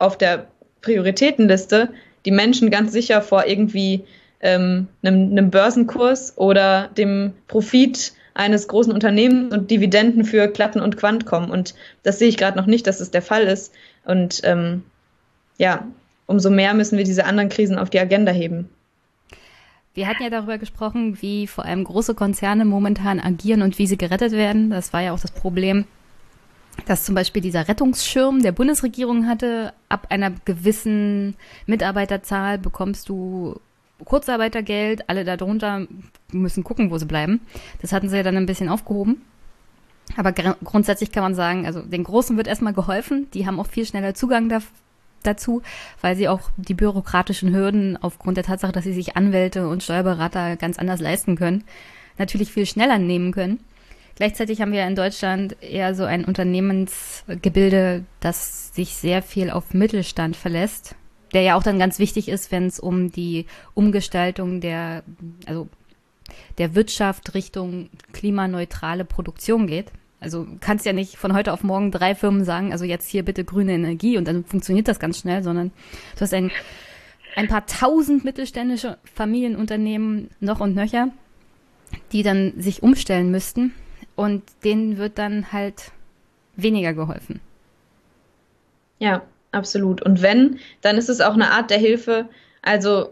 auf 0.00 0.18
der 0.18 0.48
Prioritätenliste 0.80 1.90
die 2.24 2.32
Menschen 2.32 2.68
ganz 2.68 2.90
sicher 2.90 3.22
vor 3.22 3.46
irgendwie 3.46 4.02
ähm, 4.46 4.86
einem, 5.02 5.32
einem 5.32 5.50
Börsenkurs 5.50 6.38
oder 6.38 6.88
dem 6.96 7.32
Profit 7.48 8.12
eines 8.32 8.68
großen 8.68 8.92
Unternehmens 8.92 9.52
und 9.52 9.70
Dividenden 9.70 10.24
für 10.24 10.46
Klatten 10.46 10.80
und 10.80 10.96
Quant 10.96 11.26
kommen. 11.26 11.50
Und 11.50 11.74
das 12.04 12.20
sehe 12.20 12.28
ich 12.28 12.36
gerade 12.36 12.56
noch 12.56 12.66
nicht, 12.66 12.86
dass 12.86 13.00
es 13.00 13.10
der 13.10 13.22
Fall 13.22 13.42
ist. 13.42 13.74
Und 14.04 14.42
ähm, 14.44 14.84
ja, 15.58 15.86
umso 16.26 16.50
mehr 16.50 16.74
müssen 16.74 16.96
wir 16.96 17.04
diese 17.04 17.24
anderen 17.24 17.48
Krisen 17.48 17.76
auf 17.76 17.90
die 17.90 17.98
Agenda 17.98 18.30
heben. 18.30 18.68
Wir 19.94 20.06
hatten 20.06 20.22
ja 20.22 20.30
darüber 20.30 20.58
gesprochen, 20.58 21.20
wie 21.22 21.46
vor 21.46 21.64
allem 21.64 21.82
große 21.82 22.14
Konzerne 22.14 22.64
momentan 22.64 23.18
agieren 23.18 23.62
und 23.62 23.78
wie 23.78 23.86
sie 23.86 23.96
gerettet 23.96 24.32
werden. 24.32 24.70
Das 24.70 24.92
war 24.92 25.00
ja 25.00 25.12
auch 25.12 25.20
das 25.20 25.32
Problem, 25.32 25.86
dass 26.84 27.04
zum 27.04 27.14
Beispiel 27.14 27.42
dieser 27.42 27.66
Rettungsschirm 27.66 28.42
der 28.42 28.52
Bundesregierung 28.52 29.26
hatte. 29.26 29.72
Ab 29.88 30.08
einer 30.10 30.32
gewissen 30.44 31.34
Mitarbeiterzahl 31.64 32.58
bekommst 32.58 33.08
du 33.08 33.58
Kurzarbeitergeld, 34.04 35.08
alle 35.08 35.24
darunter 35.24 35.86
müssen 36.32 36.64
gucken, 36.64 36.90
wo 36.90 36.98
sie 36.98 37.06
bleiben. 37.06 37.40
Das 37.80 37.92
hatten 37.92 38.08
sie 38.08 38.16
ja 38.16 38.22
dann 38.22 38.36
ein 38.36 38.46
bisschen 38.46 38.68
aufgehoben. 38.68 39.22
Aber 40.16 40.32
grundsätzlich 40.32 41.10
kann 41.10 41.22
man 41.22 41.34
sagen, 41.34 41.66
also 41.66 41.82
den 41.82 42.04
Großen 42.04 42.36
wird 42.36 42.46
erstmal 42.46 42.72
geholfen. 42.72 43.28
Die 43.34 43.46
haben 43.46 43.58
auch 43.58 43.66
viel 43.66 43.86
schneller 43.86 44.14
Zugang 44.14 44.48
da 44.48 44.60
dazu, 45.22 45.62
weil 46.00 46.14
sie 46.14 46.28
auch 46.28 46.50
die 46.56 46.74
bürokratischen 46.74 47.52
Hürden 47.52 47.96
aufgrund 48.00 48.36
der 48.36 48.44
Tatsache, 48.44 48.70
dass 48.72 48.84
sie 48.84 48.92
sich 48.92 49.16
Anwälte 49.16 49.68
und 49.68 49.82
Steuerberater 49.82 50.56
ganz 50.56 50.78
anders 50.78 51.00
leisten 51.00 51.36
können, 51.36 51.64
natürlich 52.18 52.52
viel 52.52 52.66
schneller 52.66 52.98
nehmen 52.98 53.32
können. 53.32 53.58
Gleichzeitig 54.14 54.60
haben 54.60 54.72
wir 54.72 54.86
in 54.86 54.94
Deutschland 54.94 55.60
eher 55.60 55.94
so 55.94 56.04
ein 56.04 56.24
Unternehmensgebilde, 56.24 58.04
das 58.20 58.74
sich 58.74 58.94
sehr 58.94 59.20
viel 59.20 59.50
auf 59.50 59.74
Mittelstand 59.74 60.36
verlässt 60.36 60.94
der 61.36 61.42
ja 61.42 61.54
auch 61.54 61.62
dann 61.62 61.78
ganz 61.78 61.98
wichtig 61.98 62.30
ist, 62.30 62.50
wenn 62.50 62.66
es 62.66 62.80
um 62.80 63.12
die 63.12 63.44
Umgestaltung 63.74 64.62
der, 64.62 65.02
also 65.44 65.68
der 66.56 66.74
Wirtschaft 66.74 67.34
Richtung 67.34 67.90
klimaneutrale 68.14 69.04
Produktion 69.04 69.66
geht. 69.66 69.92
Also 70.18 70.46
kannst 70.60 70.86
ja 70.86 70.94
nicht 70.94 71.18
von 71.18 71.34
heute 71.34 71.52
auf 71.52 71.62
morgen 71.62 71.92
drei 71.92 72.14
Firmen 72.14 72.46
sagen, 72.46 72.72
also 72.72 72.86
jetzt 72.86 73.06
hier 73.10 73.22
bitte 73.22 73.44
grüne 73.44 73.74
Energie 73.74 74.16
und 74.16 74.26
dann 74.26 74.46
funktioniert 74.46 74.88
das 74.88 74.98
ganz 74.98 75.18
schnell, 75.18 75.42
sondern 75.42 75.72
du 76.14 76.22
hast 76.22 76.32
ein, 76.32 76.50
ein 77.36 77.48
paar 77.48 77.66
tausend 77.66 78.24
mittelständische 78.24 78.96
Familienunternehmen 79.04 80.30
noch 80.40 80.60
und 80.60 80.74
nöcher, 80.74 81.08
die 82.12 82.22
dann 82.22 82.54
sich 82.56 82.82
umstellen 82.82 83.30
müssten 83.30 83.74
und 84.14 84.42
denen 84.64 84.96
wird 84.96 85.18
dann 85.18 85.52
halt 85.52 85.92
weniger 86.56 86.94
geholfen. 86.94 87.40
Ja, 88.98 89.22
absolut. 89.52 90.02
Und 90.02 90.22
wenn, 90.22 90.58
dann 90.80 90.96
ist 90.96 91.08
es 91.08 91.20
auch 91.20 91.34
eine 91.34 91.50
Art 91.50 91.70
der 91.70 91.78
Hilfe. 91.78 92.28
Also 92.62 93.10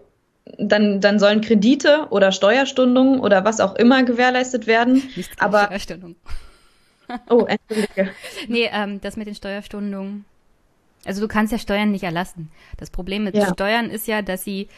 dann, 0.58 1.00
dann 1.00 1.18
sollen 1.18 1.40
Kredite 1.40 2.08
oder 2.10 2.32
Steuerstundungen 2.32 3.20
oder 3.20 3.44
was 3.44 3.60
auch 3.60 3.74
immer 3.76 4.02
gewährleistet 4.02 4.66
werden. 4.66 5.02
Nicht 5.16 5.40
aber 5.40 5.64
Steuerstundung. 5.66 6.16
Oh, 7.28 7.46
entschuldige. 7.46 8.10
nee, 8.48 8.68
ähm, 8.72 9.00
das 9.00 9.16
mit 9.16 9.26
den 9.26 9.34
Steuerstundungen. 9.34 10.24
Also 11.04 11.20
du 11.20 11.28
kannst 11.28 11.52
ja 11.52 11.58
Steuern 11.58 11.90
nicht 11.90 12.04
erlassen. 12.04 12.50
Das 12.78 12.90
Problem 12.90 13.24
mit 13.24 13.36
ja. 13.36 13.52
Steuern 13.52 13.90
ist 13.90 14.06
ja, 14.06 14.22
dass 14.22 14.42
sie 14.42 14.68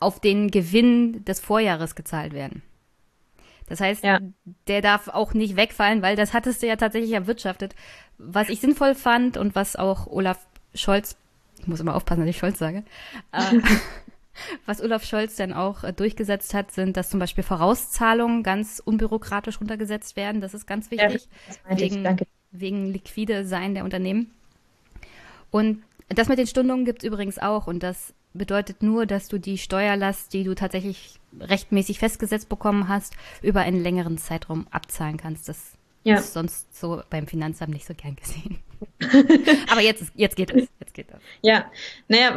auf 0.00 0.20
den 0.20 0.50
Gewinn 0.50 1.24
des 1.24 1.40
Vorjahres 1.40 1.94
gezahlt 1.94 2.34
werden. 2.34 2.62
Das 3.68 3.80
heißt, 3.80 4.04
ja. 4.04 4.20
der 4.66 4.80
darf 4.82 5.08
auch 5.08 5.34
nicht 5.34 5.56
wegfallen, 5.56 6.02
weil 6.02 6.16
das 6.16 6.32
hattest 6.32 6.62
du 6.62 6.66
ja 6.66 6.76
tatsächlich 6.76 7.12
erwirtschaftet. 7.12 7.74
Was 8.18 8.48
ich 8.48 8.60
sinnvoll 8.60 8.94
fand 8.94 9.36
und 9.36 9.54
was 9.54 9.76
auch 9.76 10.06
Olaf 10.06 10.46
Scholz, 10.74 11.16
ich 11.60 11.66
muss 11.66 11.80
immer 11.80 11.94
aufpassen, 11.94 12.20
dass 12.20 12.30
ich 12.30 12.38
Scholz 12.38 12.58
sage, 12.58 12.84
äh, 13.32 13.60
was 14.66 14.80
Olaf 14.80 15.04
Scholz 15.04 15.36
dann 15.36 15.52
auch 15.52 15.84
äh, 15.84 15.92
durchgesetzt 15.92 16.54
hat, 16.54 16.72
sind, 16.72 16.96
dass 16.96 17.10
zum 17.10 17.20
Beispiel 17.20 17.44
Vorauszahlungen 17.44 18.42
ganz 18.42 18.80
unbürokratisch 18.84 19.60
runtergesetzt 19.60 20.16
werden. 20.16 20.40
Das 20.40 20.54
ist 20.54 20.66
ganz 20.66 20.90
wichtig. 20.90 21.28
Ja, 21.68 21.78
wegen, 21.78 22.04
Danke. 22.04 22.26
wegen 22.50 22.92
liquide 22.92 23.44
Sein 23.44 23.74
der 23.74 23.84
Unternehmen. 23.84 24.30
Und 25.50 25.82
das 26.08 26.28
mit 26.28 26.38
den 26.38 26.46
Stundungen 26.46 26.84
gibt 26.84 27.02
es 27.02 27.06
übrigens 27.06 27.38
auch 27.38 27.66
und 27.66 27.82
das 27.82 28.14
bedeutet 28.34 28.82
nur, 28.82 29.06
dass 29.06 29.28
du 29.28 29.38
die 29.38 29.58
Steuerlast, 29.58 30.32
die 30.32 30.44
du 30.44 30.54
tatsächlich 30.54 31.18
rechtmäßig 31.40 31.98
festgesetzt 31.98 32.48
bekommen 32.48 32.88
hast, 32.88 33.14
über 33.42 33.60
einen 33.60 33.82
längeren 33.82 34.18
Zeitraum 34.18 34.66
abzahlen 34.70 35.16
kannst. 35.16 35.48
Das 35.48 35.72
ja. 36.04 36.16
ist 36.16 36.32
sonst 36.32 36.78
so 36.78 37.02
beim 37.10 37.26
Finanzamt 37.26 37.72
nicht 37.72 37.86
so 37.86 37.94
gern 37.94 38.16
gesehen. 38.16 38.58
Aber 39.70 39.80
jetzt, 39.80 40.04
jetzt 40.14 40.36
geht 40.36 40.50
es. 40.50 40.68
Jetzt 40.80 40.94
geht 40.94 41.08
es. 41.10 41.18
Ja, 41.42 41.70
naja, 42.08 42.36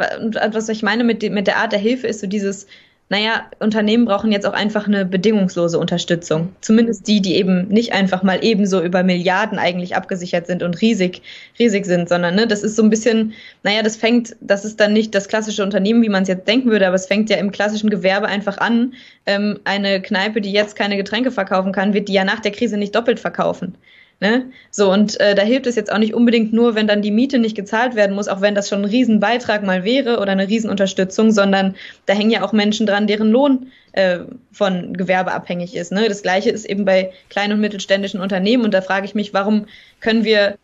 was 0.52 0.70
ich 0.70 0.84
meine 0.84 1.04
mit, 1.04 1.22
mit 1.30 1.48
der 1.48 1.58
Art 1.58 1.72
der 1.72 1.80
Hilfe 1.80 2.08
ist 2.08 2.20
so 2.20 2.28
dieses, 2.28 2.68
naja, 3.12 3.52
Unternehmen 3.60 4.06
brauchen 4.06 4.32
jetzt 4.32 4.46
auch 4.46 4.54
einfach 4.54 4.88
eine 4.88 5.04
bedingungslose 5.04 5.78
Unterstützung. 5.78 6.56
Zumindest 6.62 7.10
die, 7.10 7.22
die 7.22 7.36
eben 7.36 7.68
nicht 7.68 7.92
einfach 7.92 8.24
mal 8.24 8.40
ebenso 8.42 8.82
über 8.82 9.04
Milliarden 9.04 9.60
eigentlich 9.60 9.98
abgesichert 9.98 10.48
sind 10.48 10.64
und 10.64 10.80
riesig, 10.80 11.22
riesig 11.60 11.86
sind, 11.86 12.08
sondern 12.08 12.36
ne, 12.36 12.48
das 12.48 12.64
ist 12.64 12.78
so 12.78 12.84
ein 12.84 12.90
bisschen, 12.90 13.34
naja, 13.64 13.84
das 13.84 13.98
fängt, 13.98 14.38
das 14.40 14.64
ist 14.64 14.80
dann 14.80 14.94
nicht 14.94 15.14
das 15.14 15.28
klassische 15.28 15.62
Unternehmen, 15.62 16.02
wie 16.04 16.08
man 16.08 16.24
es 16.24 16.30
jetzt 16.30 16.48
denken 16.48 16.72
würde, 16.72 16.88
aber 16.88 16.96
es 16.96 17.06
fängt 17.06 17.30
ja 17.30 17.36
im 17.36 17.52
klassischen 17.52 17.90
Gewerbe 17.90 18.28
einfach 18.28 18.60
an. 18.60 18.94
Ähm, 19.26 19.60
eine 19.66 20.02
Kneipe, 20.02 20.40
die 20.40 20.54
jetzt 20.54 20.78
keine 20.78 20.96
Getränke 20.96 21.32
verkaufen 21.32 21.74
kann, 21.74 21.94
wird 21.94 22.08
die 22.08 22.14
ja 22.14 22.24
nach 22.24 22.40
der 22.40 22.54
Krise 22.54 22.78
nicht 22.78 22.96
doppelt 22.96 23.20
verkaufen. 23.20 23.76
Ne? 24.22 24.52
So, 24.70 24.92
und 24.92 25.20
äh, 25.20 25.34
da 25.34 25.42
hilft 25.42 25.66
es 25.66 25.76
jetzt 25.76 25.92
auch 25.92 25.98
nicht 25.98 26.14
unbedingt 26.14 26.54
nur, 26.54 26.76
wenn 26.76 26.86
dann 26.86 27.02
die 27.02 27.10
Miete 27.10 27.40
nicht 27.40 27.56
gezahlt 27.56 27.96
werden 27.96 28.16
muss, 28.16 28.28
auch 28.28 28.40
wenn 28.40 28.54
das 28.54 28.70
schon 28.70 28.84
ein 28.84 28.90
Riesenbeitrag 28.90 29.64
mal 29.64 29.84
wäre 29.84 30.20
oder 30.20 30.32
eine 30.32 30.48
Riesenunterstützung, 30.48 31.32
sondern 31.32 31.76
da 32.06 32.14
hängen 32.14 32.30
ja 32.30 32.44
auch 32.44 32.54
Menschen 32.54 32.86
dran, 32.86 33.08
deren 33.08 33.32
Lohn 33.32 33.72
äh, 33.94 34.20
von 34.52 34.96
Gewerbe 34.96 35.32
abhängig 35.32 35.76
ist. 35.76 35.92
Ne? 35.92 36.08
Das 36.08 36.22
gleiche 36.22 36.52
ist 36.52 36.66
eben 36.66 36.86
bei 36.86 37.12
kleinen 37.30 37.54
und 37.54 37.62
mittelständischen 37.62 38.22
Unternehmen 38.22 38.64
und 38.64 38.76
da 38.76 38.82
frage 38.82 39.08
ich 39.08 39.16
mich, 39.16 39.34
warum 39.34 39.66
können 40.02 40.24
wir 40.24 40.56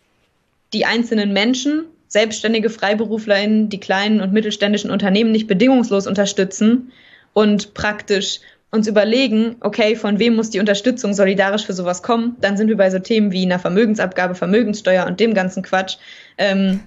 die 0.71 0.85
einzelnen 0.85 1.33
Menschen, 1.33 1.85
selbstständige 2.09 2.69
FreiberuflerInnen, 2.69 3.69
die 3.69 3.79
kleinen 3.79 4.21
und 4.21 4.33
mittelständischen 4.33 4.91
Unternehmen 4.91 5.31
nicht 5.31 5.47
bedingungslos 5.47 6.05
unterstützen 6.05 6.91
und 7.33 7.73
praktisch 7.73 8.39
uns 8.71 8.87
überlegen, 8.87 9.55
okay, 9.61 9.95
von 9.95 10.19
wem 10.19 10.35
muss 10.35 10.49
die 10.49 10.59
Unterstützung 10.59 11.13
solidarisch 11.13 11.65
für 11.65 11.73
sowas 11.73 12.03
kommen, 12.03 12.35
dann 12.41 12.57
sind 12.57 12.67
wir 12.67 12.77
bei 12.77 12.89
so 12.89 12.99
Themen 12.99 13.31
wie 13.31 13.43
einer 13.43 13.59
Vermögensabgabe, 13.59 14.35
Vermögenssteuer 14.35 15.05
und 15.05 15.19
dem 15.19 15.33
ganzen 15.33 15.63
Quatsch. 15.63 15.97
Ähm, 16.37 16.81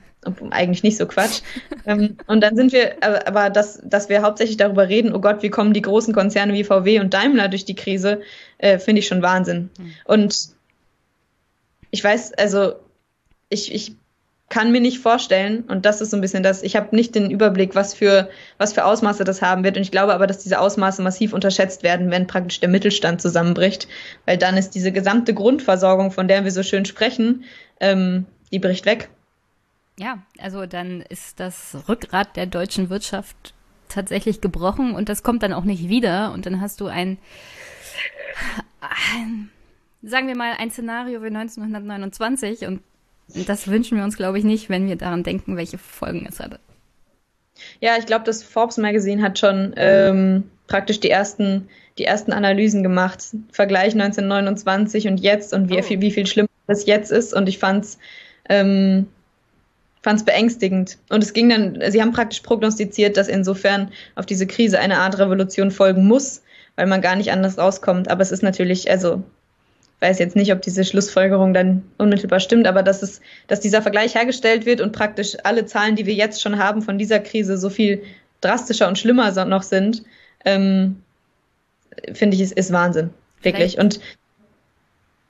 eigentlich 0.50 0.82
nicht 0.82 0.98
so 0.98 1.06
Quatsch. 1.06 1.40
ähm, 1.86 2.18
und 2.26 2.42
dann 2.42 2.54
sind 2.54 2.72
wir, 2.72 3.02
aber, 3.02 3.48
dass, 3.48 3.80
dass 3.82 4.10
wir 4.10 4.22
hauptsächlich 4.22 4.58
darüber 4.58 4.88
reden, 4.88 5.14
oh 5.14 5.20
Gott, 5.20 5.42
wie 5.42 5.48
kommen 5.48 5.72
die 5.72 5.80
großen 5.80 6.12
Konzerne 6.12 6.52
wie 6.52 6.64
VW 6.64 7.00
und 7.00 7.14
Daimler 7.14 7.48
durch 7.48 7.64
die 7.64 7.74
Krise, 7.74 8.20
äh, 8.58 8.78
finde 8.78 8.98
ich 8.98 9.06
schon 9.06 9.22
Wahnsinn. 9.22 9.70
Mhm. 9.78 9.92
Und 10.04 10.50
ich 11.90 12.04
weiß, 12.04 12.34
also 12.34 12.74
ich, 13.48 13.74
ich 13.74 13.96
kann 14.50 14.72
mir 14.72 14.80
nicht 14.80 14.98
vorstellen, 14.98 15.62
und 15.68 15.86
das 15.86 16.00
ist 16.00 16.10
so 16.10 16.16
ein 16.16 16.20
bisschen 16.20 16.42
das, 16.42 16.64
ich 16.64 16.74
habe 16.74 16.94
nicht 16.94 17.14
den 17.14 17.30
Überblick, 17.30 17.76
was 17.76 17.94
für, 17.94 18.28
was 18.58 18.72
für 18.72 18.84
Ausmaße 18.84 19.22
das 19.22 19.42
haben 19.42 19.62
wird. 19.62 19.76
Und 19.76 19.82
ich 19.82 19.92
glaube 19.92 20.12
aber, 20.12 20.26
dass 20.26 20.42
diese 20.42 20.58
Ausmaße 20.58 21.02
massiv 21.02 21.32
unterschätzt 21.32 21.84
werden, 21.84 22.10
wenn 22.10 22.26
praktisch 22.26 22.58
der 22.58 22.68
Mittelstand 22.68 23.22
zusammenbricht. 23.22 23.86
Weil 24.26 24.36
dann 24.36 24.56
ist 24.56 24.70
diese 24.70 24.90
gesamte 24.90 25.34
Grundversorgung, 25.34 26.10
von 26.10 26.26
der 26.26 26.42
wir 26.42 26.50
so 26.50 26.64
schön 26.64 26.84
sprechen, 26.84 27.44
ähm, 27.78 28.26
die 28.50 28.58
bricht 28.58 28.86
weg. 28.86 29.08
Ja, 29.96 30.18
also 30.40 30.66
dann 30.66 31.02
ist 31.02 31.38
das 31.38 31.76
Rückgrat 31.88 32.36
der 32.36 32.46
deutschen 32.46 32.90
Wirtschaft 32.90 33.54
tatsächlich 33.88 34.40
gebrochen 34.40 34.94
und 34.94 35.08
das 35.08 35.22
kommt 35.22 35.44
dann 35.44 35.52
auch 35.52 35.64
nicht 35.64 35.88
wieder. 35.88 36.32
Und 36.32 36.46
dann 36.46 36.60
hast 36.60 36.80
du 36.80 36.88
ein, 36.88 37.18
ein 38.80 39.50
sagen 40.02 40.26
wir 40.26 40.36
mal, 40.36 40.54
ein 40.58 40.72
Szenario 40.72 41.22
wie 41.22 41.28
1929 41.28 42.66
und 42.66 42.80
das 43.46 43.68
wünschen 43.68 43.96
wir 43.96 44.04
uns, 44.04 44.16
glaube 44.16 44.38
ich, 44.38 44.44
nicht, 44.44 44.70
wenn 44.70 44.86
wir 44.86 44.96
daran 44.96 45.22
denken, 45.22 45.56
welche 45.56 45.78
Folgen 45.78 46.26
es 46.28 46.40
hatte. 46.40 46.58
Ja, 47.80 47.96
ich 47.98 48.06
glaube, 48.06 48.24
das 48.24 48.42
Forbes 48.42 48.78
Magazine 48.78 49.22
hat 49.22 49.38
schon 49.38 49.74
ähm, 49.76 50.44
praktisch 50.66 51.00
die 51.00 51.10
ersten, 51.10 51.68
die 51.98 52.04
ersten 52.04 52.32
Analysen 52.32 52.82
gemacht. 52.82 53.22
Vergleich 53.52 53.92
1929 53.92 55.08
und 55.08 55.20
jetzt 55.20 55.52
und 55.52 55.68
wie, 55.68 55.78
oh. 55.78 55.82
viel, 55.82 56.00
wie 56.00 56.10
viel 56.10 56.26
schlimmer 56.26 56.48
das 56.66 56.86
jetzt 56.86 57.12
ist. 57.12 57.34
Und 57.34 57.48
ich 57.48 57.58
fand 57.58 57.84
es 57.84 57.98
ähm, 58.48 59.06
fand 60.02 60.20
es 60.20 60.24
beängstigend. 60.24 60.98
Und 61.10 61.22
es 61.22 61.32
ging 61.32 61.48
dann, 61.48 61.78
sie 61.90 62.00
haben 62.00 62.12
praktisch 62.12 62.40
prognostiziert, 62.40 63.16
dass 63.16 63.28
insofern 63.28 63.90
auf 64.14 64.26
diese 64.26 64.46
Krise 64.46 64.78
eine 64.78 64.98
Art 64.98 65.18
Revolution 65.18 65.70
folgen 65.70 66.06
muss, 66.06 66.42
weil 66.76 66.86
man 66.86 67.02
gar 67.02 67.16
nicht 67.16 67.32
anders 67.32 67.58
rauskommt. 67.58 68.10
Aber 68.10 68.22
es 68.22 68.32
ist 68.32 68.42
natürlich, 68.42 68.90
also 68.90 69.22
weiß 70.00 70.18
jetzt 70.18 70.36
nicht, 70.36 70.52
ob 70.52 70.62
diese 70.62 70.84
Schlussfolgerung 70.84 71.52
dann 71.52 71.82
unmittelbar 71.98 72.40
stimmt, 72.40 72.66
aber 72.66 72.82
dass 72.82 73.02
es, 73.02 73.20
dass 73.46 73.60
dieser 73.60 73.82
Vergleich 73.82 74.14
hergestellt 74.14 74.66
wird 74.66 74.80
und 74.80 74.92
praktisch 74.92 75.36
alle 75.44 75.66
Zahlen, 75.66 75.96
die 75.96 76.06
wir 76.06 76.14
jetzt 76.14 76.40
schon 76.40 76.58
haben 76.58 76.82
von 76.82 76.98
dieser 76.98 77.20
Krise, 77.20 77.58
so 77.58 77.70
viel 77.70 78.02
drastischer 78.40 78.88
und 78.88 78.98
schlimmer 78.98 79.30
noch 79.44 79.62
sind, 79.62 80.02
ähm, 80.44 81.02
finde 82.12 82.36
ich, 82.36 82.42
ist, 82.42 82.52
ist 82.52 82.72
Wahnsinn. 82.72 83.10
Wirklich. 83.42 83.72
Vielleicht, 83.72 83.78
und 83.78 84.00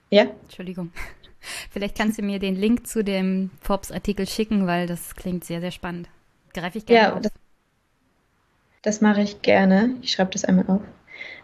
ja? 0.09 0.23
Entschuldigung. 0.43 0.91
Vielleicht 1.71 1.97
kannst 1.97 2.17
du 2.17 2.21
mir 2.21 2.39
den 2.39 2.55
Link 2.55 2.87
zu 2.87 3.03
dem 3.03 3.49
Forbes-Artikel 3.61 4.27
schicken, 4.27 4.67
weil 4.67 4.87
das 4.87 5.15
klingt 5.15 5.43
sehr, 5.43 5.59
sehr 5.59 5.71
spannend. 5.71 6.07
Greife 6.53 6.77
ich 6.77 6.85
gerne 6.85 7.01
ja, 7.01 7.13
auf. 7.15 7.21
Das, 7.21 7.31
das 8.83 9.01
mache 9.01 9.21
ich 9.21 9.41
gerne. 9.41 9.95
Ich 10.01 10.11
schreibe 10.11 10.31
das 10.31 10.45
einmal 10.45 10.65
auf. 10.67 10.81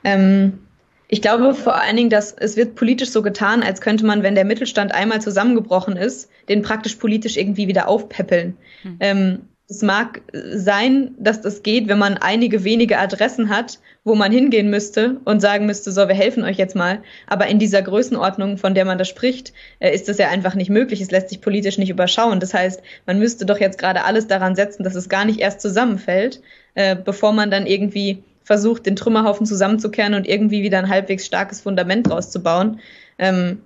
Ähm, 0.03 0.66
ich 1.07 1.21
glaube 1.21 1.53
vor 1.53 1.75
allen 1.75 1.95
Dingen, 1.95 2.09
dass 2.09 2.33
es 2.33 2.57
wird 2.57 2.75
politisch 2.75 3.09
so 3.09 3.21
getan, 3.21 3.63
als 3.63 3.81
könnte 3.81 4.05
man, 4.05 4.23
wenn 4.23 4.35
der 4.35 4.45
Mittelstand 4.45 4.93
einmal 4.93 5.21
zusammengebrochen 5.21 5.95
ist, 5.95 6.29
den 6.49 6.61
praktisch 6.61 6.95
politisch 6.95 7.37
irgendwie 7.37 7.67
wieder 7.67 7.87
aufpäppeln. 7.87 8.57
Hm. 8.81 8.97
Ähm, 8.99 9.39
es 9.69 9.81
mag 9.81 10.21
sein, 10.31 11.13
dass 11.19 11.41
das 11.41 11.61
geht, 11.61 11.89
wenn 11.89 11.97
man 11.97 12.17
einige 12.17 12.63
wenige 12.63 12.99
Adressen 12.99 13.49
hat, 13.49 13.79
wo 14.05 14.15
man 14.15 14.31
hingehen 14.31 14.69
müsste 14.69 15.17
und 15.25 15.41
sagen 15.41 15.65
müsste, 15.65 15.91
so, 15.91 16.07
wir 16.07 16.15
helfen 16.15 16.43
euch 16.43 16.57
jetzt 16.57 16.75
mal. 16.75 17.03
Aber 17.27 17.47
in 17.47 17.59
dieser 17.59 17.81
Größenordnung, 17.81 18.57
von 18.57 18.73
der 18.73 18.85
man 18.85 18.97
da 18.97 19.03
spricht, 19.03 19.51
äh, 19.79 19.93
ist 19.93 20.07
das 20.07 20.19
ja 20.19 20.29
einfach 20.29 20.55
nicht 20.55 20.69
möglich. 20.69 21.01
Es 21.01 21.11
lässt 21.11 21.29
sich 21.29 21.41
politisch 21.41 21.77
nicht 21.77 21.89
überschauen. 21.89 22.39
Das 22.39 22.53
heißt, 22.53 22.81
man 23.05 23.19
müsste 23.19 23.45
doch 23.45 23.59
jetzt 23.59 23.77
gerade 23.77 24.05
alles 24.05 24.27
daran 24.27 24.55
setzen, 24.55 24.83
dass 24.83 24.95
es 24.95 25.09
gar 25.09 25.25
nicht 25.25 25.39
erst 25.39 25.59
zusammenfällt, 25.59 26.41
äh, 26.75 26.95
bevor 26.95 27.33
man 27.33 27.51
dann 27.51 27.65
irgendwie 27.65 28.23
versucht, 28.47 28.85
den 28.85 28.95
Trümmerhaufen 28.95 29.45
zusammenzukehren 29.45 30.13
und 30.13 30.25
irgendwie 30.25 30.63
wieder 30.63 30.79
ein 30.79 30.87
halbwegs 30.87 31.25
starkes 31.25 31.59
Fundament 31.59 32.07
draus 32.07 32.31
zu 32.31 32.41
bauen. 32.41 32.79
Ähm, 33.17 33.61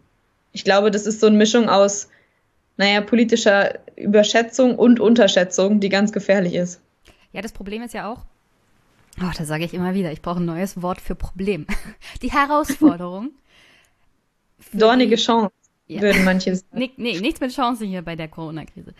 ich 0.53 0.63
glaube, 0.63 0.89
das 0.89 1.05
ist 1.05 1.19
so 1.19 1.27
eine 1.27 1.37
Mischung 1.37 1.69
aus, 1.69 2.09
naja, 2.77 3.01
politischer 3.01 3.77
Überschätzung 3.95 4.75
und 4.75 4.99
Unterschätzung, 4.99 5.79
die 5.79 5.89
ganz 5.89 6.11
gefährlich 6.11 6.55
ist. 6.55 6.81
Ja, 7.31 7.43
das 7.43 7.51
Problem 7.51 7.83
ist 7.83 7.93
ja 7.93 8.11
auch, 8.11 8.25
oh, 9.21 9.31
da 9.37 9.45
sage 9.45 9.65
ich 9.65 9.75
immer 9.75 9.93
wieder, 9.93 10.11
ich 10.11 10.23
brauche 10.23 10.39
ein 10.39 10.45
neues 10.45 10.81
Wort 10.81 10.99
für 10.99 11.13
Problem. 11.13 11.67
Die 12.23 12.31
Herausforderung. 12.31 13.29
Dornige 14.73 15.15
die, 15.15 15.21
Chance 15.21 15.53
ja. 15.95 16.01
würden 16.01 16.23
manche 16.23 16.55
sagen. 16.55 16.67
Nee, 16.73 16.91
nee, 16.97 17.19
nichts 17.19 17.39
mit 17.39 17.51
Chancen 17.51 17.87
hier 17.87 18.01
bei 18.01 18.15
der 18.15 18.27
Corona-Krise. 18.27 18.93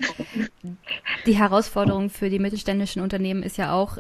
Die 1.26 1.38
Herausforderung 1.38 2.10
für 2.10 2.30
die 2.30 2.40
mittelständischen 2.40 3.02
Unternehmen 3.02 3.44
ist 3.44 3.58
ja 3.58 3.74
auch, 3.74 3.98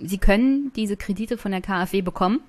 sie 0.00 0.18
können 0.18 0.72
diese 0.74 0.96
Kredite 0.96 1.38
von 1.38 1.52
der 1.52 1.60
KfW 1.60 2.02
bekommen, 2.02 2.40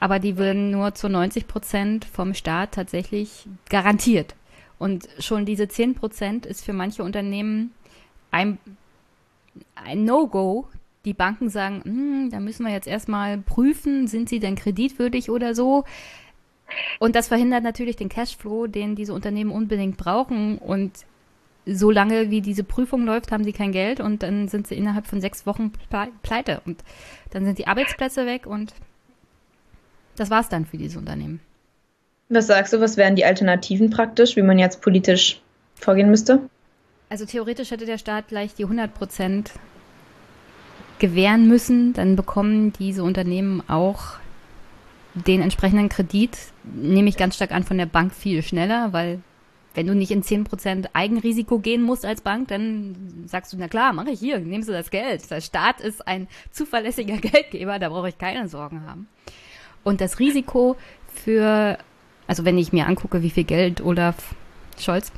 aber 0.00 0.18
die 0.18 0.36
würden 0.36 0.70
nur 0.70 0.94
zu 0.94 1.08
90 1.08 1.46
Prozent 1.46 2.04
vom 2.04 2.34
Staat 2.34 2.72
tatsächlich 2.72 3.46
garantiert. 3.68 4.34
Und 4.78 5.08
schon 5.18 5.46
diese 5.46 5.68
10 5.68 5.94
Prozent 5.94 6.46
ist 6.46 6.64
für 6.64 6.72
manche 6.72 7.02
Unternehmen 7.02 7.72
ein, 8.30 8.58
ein 9.74 10.04
No-Go. 10.04 10.68
Die 11.04 11.14
Banken 11.14 11.48
sagen, 11.48 11.82
hm, 11.84 12.30
da 12.30 12.40
müssen 12.40 12.66
wir 12.66 12.72
jetzt 12.72 12.88
erstmal 12.88 13.38
prüfen, 13.38 14.06
sind 14.06 14.28
sie 14.28 14.40
denn 14.40 14.56
kreditwürdig 14.56 15.30
oder 15.30 15.54
so. 15.54 15.84
Und 16.98 17.14
das 17.16 17.28
verhindert 17.28 17.62
natürlich 17.62 17.96
den 17.96 18.08
Cashflow, 18.08 18.66
den 18.66 18.96
diese 18.96 19.14
Unternehmen 19.14 19.50
unbedingt 19.50 19.96
brauchen. 19.96 20.58
Und 20.58 20.92
solange 21.66 22.30
wie 22.30 22.40
diese 22.40 22.64
Prüfung 22.64 23.04
läuft, 23.04 23.32
haben 23.32 23.44
sie 23.44 23.52
kein 23.52 23.72
Geld 23.72 24.00
und 24.00 24.22
dann 24.22 24.48
sind 24.48 24.66
sie 24.66 24.76
innerhalb 24.76 25.06
von 25.06 25.20
sechs 25.20 25.46
Wochen 25.46 25.72
pleite. 26.22 26.60
Und 26.64 26.82
dann 27.30 27.44
sind 27.44 27.58
die 27.58 27.66
Arbeitsplätze 27.66 28.26
weg 28.26 28.46
und 28.46 28.74
das 30.16 30.30
war's 30.30 30.48
dann 30.48 30.64
für 30.64 30.78
diese 30.78 30.98
Unternehmen. 30.98 31.40
Was 32.28 32.48
sagst 32.48 32.72
du, 32.72 32.80
was 32.80 32.96
wären 32.96 33.14
die 33.14 33.24
Alternativen 33.24 33.90
praktisch, 33.90 34.34
wie 34.36 34.42
man 34.42 34.58
jetzt 34.58 34.80
politisch 34.80 35.40
vorgehen 35.76 36.10
müsste? 36.10 36.40
Also 37.08 37.24
theoretisch 37.24 37.70
hätte 37.70 37.86
der 37.86 37.98
Staat 37.98 38.28
gleich 38.28 38.54
die 38.54 38.64
100 38.64 38.92
Prozent 38.92 39.52
gewähren 40.98 41.46
müssen. 41.46 41.92
Dann 41.92 42.16
bekommen 42.16 42.72
diese 42.72 43.04
Unternehmen 43.04 43.62
auch 43.68 44.16
den 45.16 45.42
entsprechenden 45.42 45.88
Kredit, 45.88 46.36
nehme 46.64 47.08
ich 47.08 47.16
ganz 47.16 47.36
stark 47.36 47.52
an, 47.52 47.64
von 47.64 47.78
der 47.78 47.86
Bank 47.86 48.14
viel 48.14 48.42
schneller, 48.42 48.92
weil 48.92 49.20
wenn 49.74 49.86
du 49.86 49.94
nicht 49.94 50.10
in 50.10 50.22
10% 50.22 50.88
Eigenrisiko 50.94 51.58
gehen 51.58 51.82
musst 51.82 52.06
als 52.06 52.22
Bank, 52.22 52.48
dann 52.48 53.24
sagst 53.26 53.52
du, 53.52 53.56
na 53.58 53.68
klar, 53.68 53.92
mache 53.92 54.10
ich 54.10 54.20
hier, 54.20 54.38
nimmst 54.38 54.68
du 54.68 54.72
das 54.72 54.90
Geld. 54.90 55.30
Der 55.30 55.40
Staat 55.40 55.80
ist 55.80 56.06
ein 56.06 56.28
zuverlässiger 56.50 57.16
Geldgeber, 57.18 57.78
da 57.78 57.90
brauche 57.90 58.08
ich 58.08 58.18
keine 58.18 58.48
Sorgen 58.48 58.86
haben. 58.86 59.06
Und 59.84 60.00
das 60.00 60.18
Risiko 60.18 60.76
für, 61.14 61.78
also 62.26 62.44
wenn 62.44 62.58
ich 62.58 62.72
mir 62.72 62.86
angucke, 62.86 63.22
wie 63.22 63.30
viel 63.30 63.44
Geld 63.44 63.80
Olaf 63.82 64.34
Scholz 64.78 65.12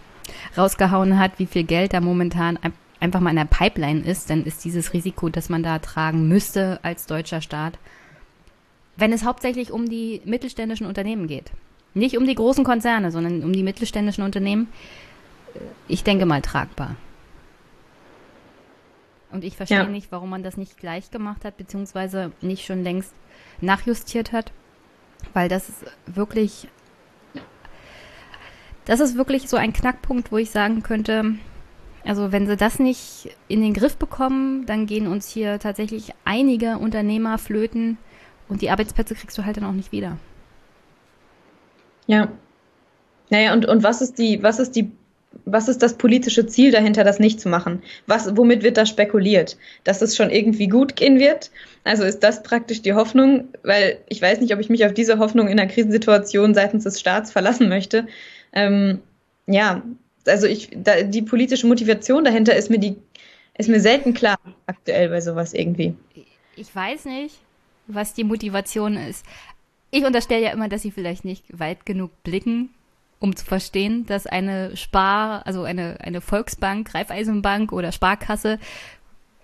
rausgehauen 0.57 1.19
hat, 1.19 1.39
wie 1.39 1.47
viel 1.47 1.65
Geld 1.65 1.93
da 1.93 2.01
momentan 2.01 2.59
einfach 3.01 3.21
mal 3.21 3.31
in 3.31 3.37
der 3.37 3.45
Pipeline 3.45 4.01
ist, 4.01 4.29
dann 4.29 4.45
ist 4.45 4.65
dieses 4.65 4.93
Risiko, 4.93 5.29
das 5.29 5.49
man 5.49 5.63
da 5.63 5.79
tragen 5.79 6.29
müsste 6.29 6.81
als 6.83 7.07
deutscher 7.07 7.41
Staat, 7.41 7.79
wenn 8.99 9.13
es 9.13 9.25
hauptsächlich 9.25 9.71
um 9.71 9.89
die 9.89 10.21
mittelständischen 10.25 10.87
Unternehmen 10.87 11.29
geht. 11.29 11.53
Nicht 11.95 12.19
um 12.19 12.27
die 12.27 12.35
großen 12.35 12.65
Konzerne, 12.65 13.11
sondern 13.11 13.43
um 13.45 13.53
die 13.53 13.63
mittelständischen 13.63 14.25
Unternehmen. 14.25 14.69
Äh, 15.55 15.61
ich 15.87 16.05
denke 16.05 16.27
mal 16.27 16.43
tragbar. 16.43 16.97
Und 19.31 19.45
ich 19.45 19.57
verstehe 19.57 19.79
ja. 19.79 19.87
nicht, 19.87 20.11
warum 20.11 20.31
man 20.31 20.43
das 20.43 20.57
nicht 20.57 20.79
gleich 20.79 21.11
gemacht 21.11 21.45
hat, 21.45 21.57
beziehungsweise 21.57 22.33
nicht 22.41 22.67
schon 22.67 22.83
längst 22.83 23.13
nachjustiert 23.61 24.33
hat, 24.33 24.53
weil 25.33 25.49
das 25.49 25.69
ist 25.69 25.85
wirklich, 26.07 26.67
das 28.87 29.01
ist 29.01 29.17
wirklich 29.17 29.49
so 29.49 29.57
ein 29.59 29.75
Knackpunkt, 29.75 30.33
wo 30.33 30.39
ich 30.39 30.51
sagen 30.51 30.83
könnte, 30.83 31.35
also 32.05 32.33
wenn 32.33 32.47
sie 32.47 32.57
das 32.57 32.79
nicht 32.79 33.37
in 33.49 33.61
den 33.61 33.75
Griff 33.75 33.99
bekommen, 33.99 34.65
dann 34.65 34.87
gehen 34.87 35.07
uns 35.07 35.29
hier 35.29 35.59
tatsächlich 35.59 36.15
einige 36.25 36.79
Unternehmer 36.79 37.37
flöten 37.37 37.99
und 38.49 38.63
die 38.63 38.71
Arbeitsplätze 38.71 39.15
kriegst 39.15 39.37
du 39.39 39.45
halt 39.45 39.57
dann 39.57 39.65
auch 39.65 39.73
nicht 39.73 39.93
wieder. 39.93 40.19
Ja. 42.07 42.33
Naja, 43.31 43.53
und, 43.53 43.67
und 43.67 43.83
was 43.83 44.01
ist 44.01 44.19
die, 44.19 44.43
was 44.43 44.59
ist 44.59 44.75
die, 44.75 44.91
was 45.45 45.69
ist 45.69 45.83
das 45.83 45.99
politische 45.99 46.47
Ziel 46.47 46.71
dahinter, 46.71 47.05
das 47.05 47.19
nicht 47.19 47.41
zu 47.41 47.49
machen? 47.49 47.83
Was, 48.07 48.37
womit 48.37 48.63
wird 48.63 48.79
da 48.79 48.87
spekuliert? 48.87 49.59
Dass 49.85 50.01
es 50.01 50.17
schon 50.17 50.31
irgendwie 50.31 50.69
gut 50.69 50.97
gehen 50.97 51.19
wird? 51.19 51.51
Also 51.85 52.05
ist 52.05 52.21
das 52.21 52.43
praktisch 52.43 52.81
die 52.81 52.95
Hoffnung, 52.95 53.49
weil 53.63 53.99
ich 54.09 54.23
weiß 54.23 54.41
nicht, 54.41 54.55
ob 54.55 54.61
ich 54.61 54.71
mich 54.71 54.87
auf 54.87 54.95
diese 54.95 55.19
Hoffnung 55.19 55.49
in 55.49 55.61
einer 55.61 55.71
Krisensituation 55.71 56.55
seitens 56.55 56.85
des 56.85 56.99
Staats 56.99 57.31
verlassen 57.31 57.69
möchte. 57.69 58.07
Ähm, 58.55 59.01
ja, 59.47 59.83
also 60.27 60.47
ich, 60.47 60.71
da, 60.75 61.03
die 61.03 61.23
politische 61.23 61.67
Motivation 61.67 62.25
dahinter 62.25 62.57
ist 62.57 62.71
mir 62.71 62.79
die, 62.79 62.97
ist 63.59 63.69
mir 63.69 63.81
selten 63.81 64.15
klar 64.15 64.39
aktuell 64.67 65.11
bei 65.11 65.21
sowas 65.21 65.53
irgendwie. 65.53 65.95
Ich 66.57 66.75
weiß 66.75 67.05
nicht, 67.05 67.37
was 67.89 68.15
die 68.15 68.25
Motivation 68.25 68.97
ist 68.97 69.25
ich 69.91 70.05
unterstelle 70.05 70.43
ja 70.43 70.51
immer, 70.51 70.69
dass 70.69 70.83
sie 70.83 70.91
vielleicht 70.91 71.25
nicht 71.25 71.45
weit 71.59 71.87
genug 71.87 72.23
blicken, 72.23 72.71
um 73.21 73.35
zu 73.35 73.45
verstehen, 73.45 74.07
dass 74.07 74.27
eine 74.27 74.77
Spar, 74.77 75.47
also 75.47 75.63
eine, 75.63 75.99
eine 76.01 76.21
Volksbank, 76.21 76.95
Raiffeisenbank 76.95 77.73
oder 77.73 77.93
Sparkasse 77.93 78.59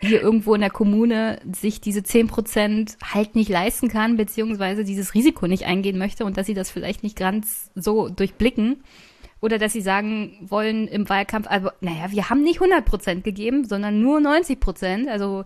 hier 0.00 0.20
irgendwo 0.20 0.54
in 0.54 0.60
der 0.60 0.70
Kommune 0.70 1.40
sich 1.52 1.80
diese 1.80 2.02
10 2.02 2.26
Prozent 2.26 2.98
halt 3.02 3.34
nicht 3.34 3.48
leisten 3.48 3.88
kann, 3.88 4.16
beziehungsweise 4.16 4.84
dieses 4.84 5.14
Risiko 5.14 5.46
nicht 5.46 5.64
eingehen 5.64 5.98
möchte 5.98 6.24
und 6.24 6.36
dass 6.36 6.46
sie 6.46 6.54
das 6.54 6.70
vielleicht 6.70 7.02
nicht 7.02 7.16
ganz 7.16 7.70
so 7.74 8.08
durchblicken. 8.08 8.82
Oder 9.40 9.58
dass 9.58 9.74
sie 9.74 9.82
sagen 9.82 10.38
wollen 10.40 10.88
im 10.88 11.08
Wahlkampf, 11.08 11.46
also, 11.48 11.70
naja, 11.80 12.10
wir 12.10 12.30
haben 12.30 12.42
nicht 12.42 12.62
100 12.62 12.84
Prozent 12.84 13.24
gegeben, 13.24 13.66
sondern 13.66 14.00
nur 14.00 14.18
90 14.18 14.58
Prozent. 14.58 15.08
Also 15.08 15.44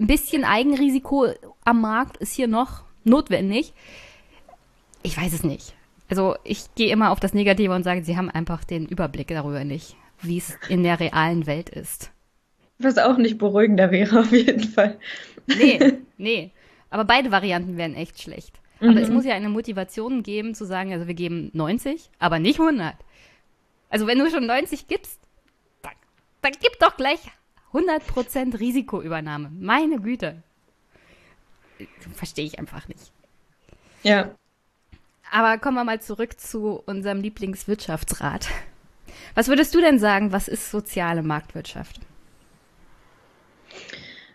ein 0.00 0.06
bisschen 0.06 0.44
Eigenrisiko 0.44 1.26
am 1.64 1.80
Markt 1.82 2.16
ist 2.16 2.34
hier 2.34 2.48
noch 2.48 2.82
notwendig 3.04 3.74
ich 5.02 5.16
weiß 5.16 5.32
es 5.32 5.44
nicht. 5.44 5.74
Also 6.08 6.36
ich 6.44 6.74
gehe 6.74 6.92
immer 6.92 7.10
auf 7.10 7.20
das 7.20 7.34
Negative 7.34 7.74
und 7.74 7.84
sage, 7.84 8.02
sie 8.02 8.16
haben 8.16 8.30
einfach 8.30 8.64
den 8.64 8.86
Überblick 8.86 9.28
darüber 9.28 9.64
nicht, 9.64 9.96
wie 10.22 10.38
es 10.38 10.58
in 10.68 10.82
der 10.82 10.98
realen 10.98 11.46
Welt 11.46 11.70
ist. 11.70 12.10
Was 12.78 12.98
auch 12.98 13.16
nicht 13.16 13.38
beruhigender 13.38 13.90
wäre, 13.90 14.20
auf 14.20 14.32
jeden 14.32 14.64
Fall. 14.64 14.98
Nee, 15.46 15.98
nee. 16.18 16.50
Aber 16.88 17.04
beide 17.04 17.30
Varianten 17.30 17.76
wären 17.76 17.94
echt 17.94 18.20
schlecht. 18.20 18.60
Aber 18.80 18.92
mhm. 18.92 18.96
es 18.98 19.10
muss 19.10 19.24
ja 19.24 19.34
eine 19.34 19.50
Motivation 19.50 20.22
geben, 20.22 20.54
zu 20.54 20.64
sagen, 20.64 20.92
also 20.92 21.06
wir 21.06 21.14
geben 21.14 21.50
90, 21.52 22.10
aber 22.18 22.38
nicht 22.38 22.58
100. 22.58 22.94
Also 23.90 24.06
wenn 24.06 24.18
du 24.18 24.30
schon 24.30 24.46
90 24.46 24.88
gibst, 24.88 25.20
dann, 25.82 25.92
dann 26.42 26.52
gib 26.60 26.78
doch 26.80 26.96
gleich 26.96 27.20
100% 27.72 28.58
Risikoübernahme. 28.58 29.50
Meine 29.58 30.00
Güte. 30.00 30.42
Verstehe 32.14 32.44
ich 32.44 32.58
einfach 32.58 32.88
nicht. 32.88 33.12
Ja. 34.02 34.34
Aber 35.30 35.58
kommen 35.58 35.76
wir 35.76 35.84
mal 35.84 36.00
zurück 36.00 36.40
zu 36.40 36.82
unserem 36.86 37.20
Lieblingswirtschaftsrat. 37.20 38.48
Was 39.34 39.48
würdest 39.48 39.74
du 39.74 39.80
denn 39.80 39.98
sagen, 39.98 40.32
was 40.32 40.48
ist 40.48 40.70
soziale 40.70 41.22
Marktwirtschaft? 41.22 42.00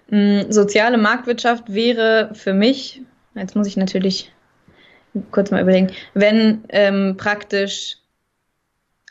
Mm, 0.10 0.50
soziale 0.50 0.98
Marktwirtschaft 0.98 1.74
wäre 1.74 2.32
für 2.34 2.54
mich, 2.54 3.02
jetzt 3.34 3.56
muss 3.56 3.68
ich 3.68 3.78
natürlich 3.78 4.32
kurz 5.32 5.52
mal 5.52 5.62
überlegen, 5.62 5.92
wenn 6.14 6.64
ähm, 6.70 7.16
praktisch 7.18 7.98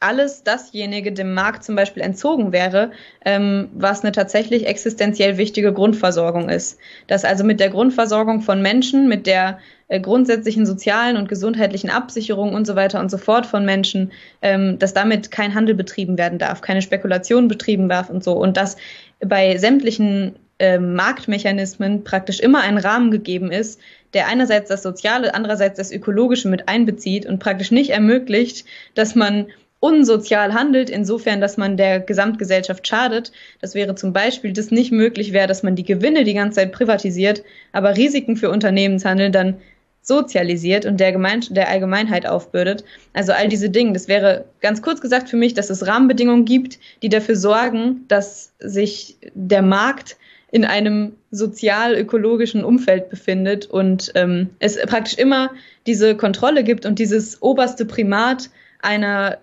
alles 0.04 0.42
dasjenige 0.42 1.12
dem 1.12 1.34
Markt 1.34 1.64
zum 1.64 1.76
Beispiel 1.76 2.02
entzogen 2.02 2.52
wäre, 2.52 2.92
ähm, 3.24 3.68
was 3.74 4.02
eine 4.02 4.12
tatsächlich 4.12 4.66
existenziell 4.66 5.38
wichtige 5.38 5.72
Grundversorgung 5.72 6.48
ist. 6.48 6.78
Dass 7.06 7.24
also 7.24 7.42
mit 7.42 7.58
der 7.58 7.70
Grundversorgung 7.70 8.42
von 8.42 8.60
Menschen, 8.60 9.08
mit 9.08 9.26
der 9.26 9.58
äh, 9.88 10.00
grundsätzlichen 10.00 10.66
sozialen 10.66 11.16
und 11.16 11.28
gesundheitlichen 11.28 11.90
Absicherung 11.90 12.54
und 12.54 12.66
so 12.66 12.76
weiter 12.76 13.00
und 13.00 13.10
so 13.10 13.18
fort 13.18 13.46
von 13.46 13.64
Menschen, 13.64 14.12
ähm, 14.42 14.78
dass 14.78 14.92
damit 14.92 15.30
kein 15.30 15.54
Handel 15.54 15.74
betrieben 15.74 16.18
werden 16.18 16.38
darf, 16.38 16.60
keine 16.60 16.82
Spekulation 16.82 17.48
betrieben 17.48 17.88
darf 17.88 18.10
und 18.10 18.22
so. 18.22 18.32
Und 18.32 18.56
dass 18.56 18.76
bei 19.20 19.56
sämtlichen 19.56 20.36
äh, 20.58 20.78
Marktmechanismen 20.78 22.04
praktisch 22.04 22.40
immer 22.40 22.60
ein 22.60 22.78
Rahmen 22.78 23.10
gegeben 23.10 23.50
ist, 23.50 23.80
der 24.14 24.28
einerseits 24.28 24.68
das 24.68 24.82
Soziale, 24.82 25.34
andererseits 25.34 25.78
das 25.78 25.90
Ökologische 25.90 26.48
mit 26.48 26.68
einbezieht 26.68 27.26
und 27.26 27.40
praktisch 27.40 27.70
nicht 27.70 27.90
ermöglicht, 27.90 28.64
dass 28.94 29.14
man 29.14 29.46
unsozial 29.84 30.54
handelt, 30.54 30.88
insofern, 30.88 31.42
dass 31.42 31.58
man 31.58 31.76
der 31.76 32.00
Gesamtgesellschaft 32.00 32.88
schadet. 32.88 33.32
Das 33.60 33.74
wäre 33.74 33.94
zum 33.94 34.14
Beispiel, 34.14 34.54
dass 34.54 34.70
nicht 34.70 34.92
möglich 34.92 35.34
wäre, 35.34 35.46
dass 35.46 35.62
man 35.62 35.76
die 35.76 35.84
Gewinne 35.84 36.24
die 36.24 36.32
ganze 36.32 36.56
Zeit 36.56 36.72
privatisiert, 36.72 37.42
aber 37.70 37.94
Risiken 37.94 38.38
für 38.38 38.48
Unternehmenshandel 38.48 39.30
dann 39.30 39.58
sozialisiert 40.00 40.86
und 40.86 41.00
der, 41.00 41.12
Gemein 41.12 41.44
der 41.50 41.68
Allgemeinheit 41.68 42.24
aufbürdet. 42.26 42.82
Also 43.12 43.32
all 43.32 43.48
diese 43.48 43.68
Dinge. 43.68 43.92
Das 43.92 44.08
wäre 44.08 44.46
ganz 44.62 44.80
kurz 44.80 45.02
gesagt 45.02 45.28
für 45.28 45.36
mich, 45.36 45.52
dass 45.52 45.68
es 45.68 45.86
Rahmenbedingungen 45.86 46.46
gibt, 46.46 46.78
die 47.02 47.10
dafür 47.10 47.36
sorgen, 47.36 48.06
dass 48.08 48.54
sich 48.60 49.18
der 49.34 49.60
Markt 49.60 50.16
in 50.50 50.64
einem 50.64 51.12
sozial-ökologischen 51.30 52.64
Umfeld 52.64 53.10
befindet 53.10 53.66
und 53.66 54.12
ähm, 54.14 54.48
es 54.60 54.80
praktisch 54.86 55.18
immer 55.18 55.50
diese 55.86 56.16
Kontrolle 56.16 56.64
gibt 56.64 56.86
und 56.86 56.98
dieses 56.98 57.42
oberste 57.42 57.84
Primat 57.84 58.48
einer 58.84 59.38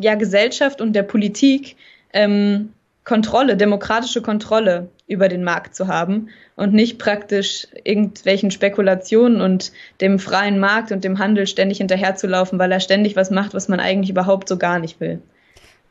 ja, 0.00 0.14
Gesellschaft 0.14 0.80
und 0.80 0.94
der 0.94 1.02
Politik 1.02 1.76
ähm, 2.12 2.72
Kontrolle, 3.04 3.56
demokratische 3.56 4.22
Kontrolle 4.22 4.88
über 5.06 5.28
den 5.28 5.44
Markt 5.44 5.74
zu 5.74 5.88
haben 5.88 6.28
und 6.56 6.72
nicht 6.72 6.98
praktisch 6.98 7.66
irgendwelchen 7.84 8.50
Spekulationen 8.50 9.42
und 9.42 9.72
dem 10.00 10.18
freien 10.18 10.58
Markt 10.58 10.90
und 10.90 11.04
dem 11.04 11.18
Handel 11.18 11.46
ständig 11.46 11.78
hinterherzulaufen, 11.78 12.58
weil 12.58 12.72
er 12.72 12.80
ständig 12.80 13.14
was 13.14 13.30
macht, 13.30 13.52
was 13.52 13.68
man 13.68 13.80
eigentlich 13.80 14.08
überhaupt 14.08 14.48
so 14.48 14.56
gar 14.56 14.78
nicht 14.78 15.00
will. 15.00 15.20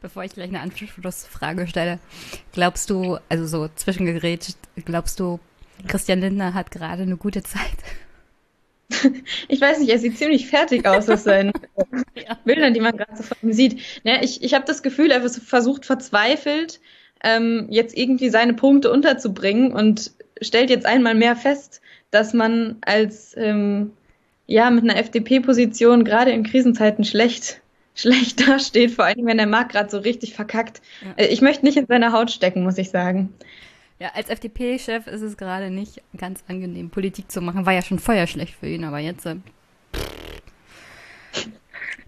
Bevor 0.02 0.24
ich 0.24 0.34
gleich 0.34 0.50
eine 0.50 0.60
Anschlussfrage 0.62 1.68
stelle, 1.68 2.00
glaubst 2.52 2.90
du, 2.90 3.20
also 3.30 3.46
so 3.46 3.70
zwischengerätscht, 3.76 4.58
glaubst 4.84 5.20
du, 5.20 5.40
Christian 5.88 6.20
Lindner 6.20 6.54
hat 6.54 6.72
gerade 6.72 7.04
eine 7.04 7.18
gute 7.18 7.44
Zeit? 7.44 7.78
Ich 9.48 9.62
weiß 9.62 9.80
nicht, 9.80 9.90
er 9.90 10.00
sieht 10.00 10.18
ziemlich 10.18 10.48
fertig 10.48 10.86
aus 10.86 11.10
aus 11.10 11.24
seinen 11.24 11.52
ja. 12.16 12.38
Bildern, 12.46 12.74
die 12.74 12.80
man 12.80 12.98
gerade 12.98 13.16
so 13.16 13.24
von 13.24 13.38
ihm 13.42 13.54
sieht. 13.54 13.80
Ja, 14.04 14.22
ich 14.22 14.44
ich 14.44 14.54
habe 14.54 14.66
das 14.66 14.84
Gefühl, 14.84 15.12
er 15.12 15.22
versucht 15.30 15.86
verzweifelt, 15.86 16.80
ähm, 17.24 17.68
jetzt 17.70 17.98
irgendwie 17.98 18.30
seine 18.30 18.54
Punkte 18.54 18.92
unterzubringen 18.92 19.74
und 19.74 20.12
stellt 20.42 20.70
jetzt 20.70 20.86
einmal 20.86 21.16
mehr 21.16 21.36
fest, 21.36 21.82
dass 22.12 22.34
man 22.34 22.78
als 22.82 23.36
ähm, 23.38 23.92
ja 24.48 24.70
mit 24.70 24.84
einer 24.84 24.98
FDP-Position 24.98 26.04
gerade 26.04 26.32
in 26.32 26.44
Krisenzeiten 26.44 27.04
schlecht 27.04 27.62
schlecht 27.96 28.48
dasteht, 28.48 28.92
vor 28.92 29.06
allem 29.06 29.26
wenn 29.26 29.38
der 29.38 29.48
Markt 29.48 29.72
gerade 29.72 29.90
so 29.90 30.00
richtig 30.00 30.34
verkackt. 30.34 30.82
Ja. 31.02 31.24
Äh, 31.24 31.28
ich 31.28 31.42
möchte 31.42 31.66
nicht 31.66 31.78
in 31.78 31.86
seine 31.86 32.12
Haut 32.12 32.32
stecken, 32.32 32.64
muss 32.64 32.78
ich 32.78 32.90
sagen. 32.90 33.34
Ja, 34.04 34.12
als 34.16 34.28
FDP-Chef 34.28 35.08
ist 35.08 35.22
es 35.22 35.38
gerade 35.38 35.70
nicht 35.70 36.02
ganz 36.18 36.44
angenehm, 36.50 36.90
Politik 36.90 37.32
zu 37.32 37.40
machen. 37.40 37.66
War 37.66 37.72
ja 37.72 37.82
schon 37.82 38.00
vorher 38.00 38.28
schlecht 38.28 38.54
für 38.54 38.68
ihn, 38.68 38.84
aber 38.84 39.00
jetzt. 39.00 39.26
Äh, 39.26 39.38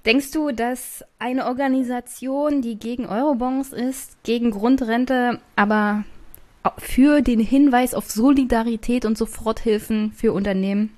Denkst 0.05 0.31
du, 0.31 0.51
dass 0.51 1.05
eine 1.19 1.45
Organisation, 1.45 2.61
die 2.61 2.77
gegen 2.77 3.05
Eurobonds 3.05 3.71
ist, 3.71 4.21
gegen 4.23 4.51
Grundrente, 4.51 5.39
aber 5.55 6.03
für 6.79 7.21
den 7.21 7.39
Hinweis 7.39 7.93
auf 7.93 8.11
Solidarität 8.11 9.05
und 9.05 9.17
Soforthilfen 9.17 10.11
für 10.11 10.33
Unternehmen 10.33 10.91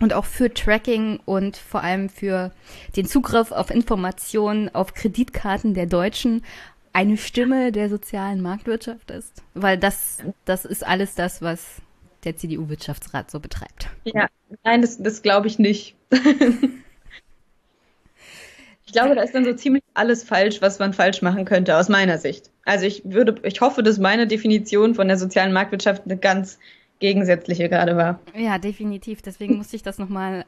und 0.00 0.14
auch 0.14 0.26
für 0.26 0.54
Tracking 0.54 1.18
und 1.24 1.56
vor 1.56 1.82
allem 1.82 2.08
für 2.08 2.52
den 2.94 3.06
Zugriff 3.06 3.50
auf 3.50 3.70
Informationen 3.70 4.72
auf 4.74 4.94
Kreditkarten 4.94 5.74
der 5.74 5.86
Deutschen 5.86 6.44
eine 6.92 7.16
Stimme 7.16 7.72
der 7.72 7.88
sozialen 7.88 8.40
Marktwirtschaft 8.40 9.10
ist? 9.10 9.42
Weil 9.54 9.78
das, 9.78 10.18
das 10.44 10.64
ist 10.64 10.86
alles 10.86 11.14
das, 11.14 11.42
was 11.42 11.80
der 12.24 12.36
CDU-Wirtschaftsrat 12.36 13.30
so 13.30 13.40
betreibt. 13.40 13.88
Ja, 14.04 14.28
nein, 14.64 14.82
das, 14.82 15.02
das 15.02 15.22
glaube 15.22 15.46
ich 15.46 15.58
nicht. 15.58 15.94
ich 18.84 18.92
glaube, 18.92 19.14
da 19.14 19.22
ist 19.22 19.34
dann 19.34 19.44
so 19.44 19.54
ziemlich 19.54 19.82
alles 19.94 20.24
falsch, 20.24 20.60
was 20.60 20.78
man 20.78 20.92
falsch 20.92 21.22
machen 21.22 21.44
könnte, 21.44 21.76
aus 21.76 21.88
meiner 21.88 22.18
Sicht. 22.18 22.50
Also 22.64 22.86
ich 22.86 23.02
würde, 23.04 23.36
ich 23.44 23.60
hoffe, 23.60 23.82
dass 23.82 23.98
meine 23.98 24.26
Definition 24.26 24.94
von 24.94 25.08
der 25.08 25.16
sozialen 25.16 25.52
Marktwirtschaft 25.52 26.02
eine 26.04 26.18
ganz 26.18 26.58
gegensätzliche 26.98 27.68
gerade 27.68 27.96
war. 27.96 28.20
Ja, 28.36 28.58
definitiv. 28.58 29.22
Deswegen 29.22 29.56
musste 29.56 29.76
ich 29.76 29.82
das 29.82 29.98
nochmal 29.98 30.44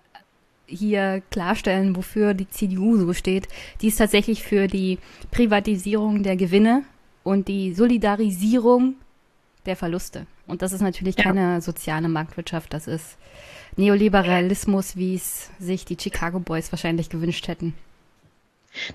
hier 0.72 1.22
klarstellen, 1.30 1.94
wofür 1.96 2.34
die 2.34 2.48
CDU 2.48 2.96
so 2.96 3.12
steht. 3.12 3.48
Die 3.80 3.88
ist 3.88 3.98
tatsächlich 3.98 4.42
für 4.42 4.66
die 4.66 4.98
Privatisierung 5.30 6.22
der 6.22 6.36
Gewinne 6.36 6.82
und 7.22 7.48
die 7.48 7.74
Solidarisierung 7.74 8.94
der 9.66 9.76
Verluste. 9.76 10.26
Und 10.46 10.62
das 10.62 10.72
ist 10.72 10.80
natürlich 10.80 11.16
ja. 11.16 11.24
keine 11.24 11.60
soziale 11.60 12.08
Marktwirtschaft, 12.08 12.72
das 12.74 12.88
ist 12.88 13.16
Neoliberalismus, 13.76 14.96
wie 14.96 15.14
es 15.14 15.50
sich 15.58 15.84
die 15.84 15.96
Chicago 15.98 16.40
Boys 16.40 16.72
wahrscheinlich 16.72 17.08
gewünscht 17.08 17.48
hätten. 17.48 17.74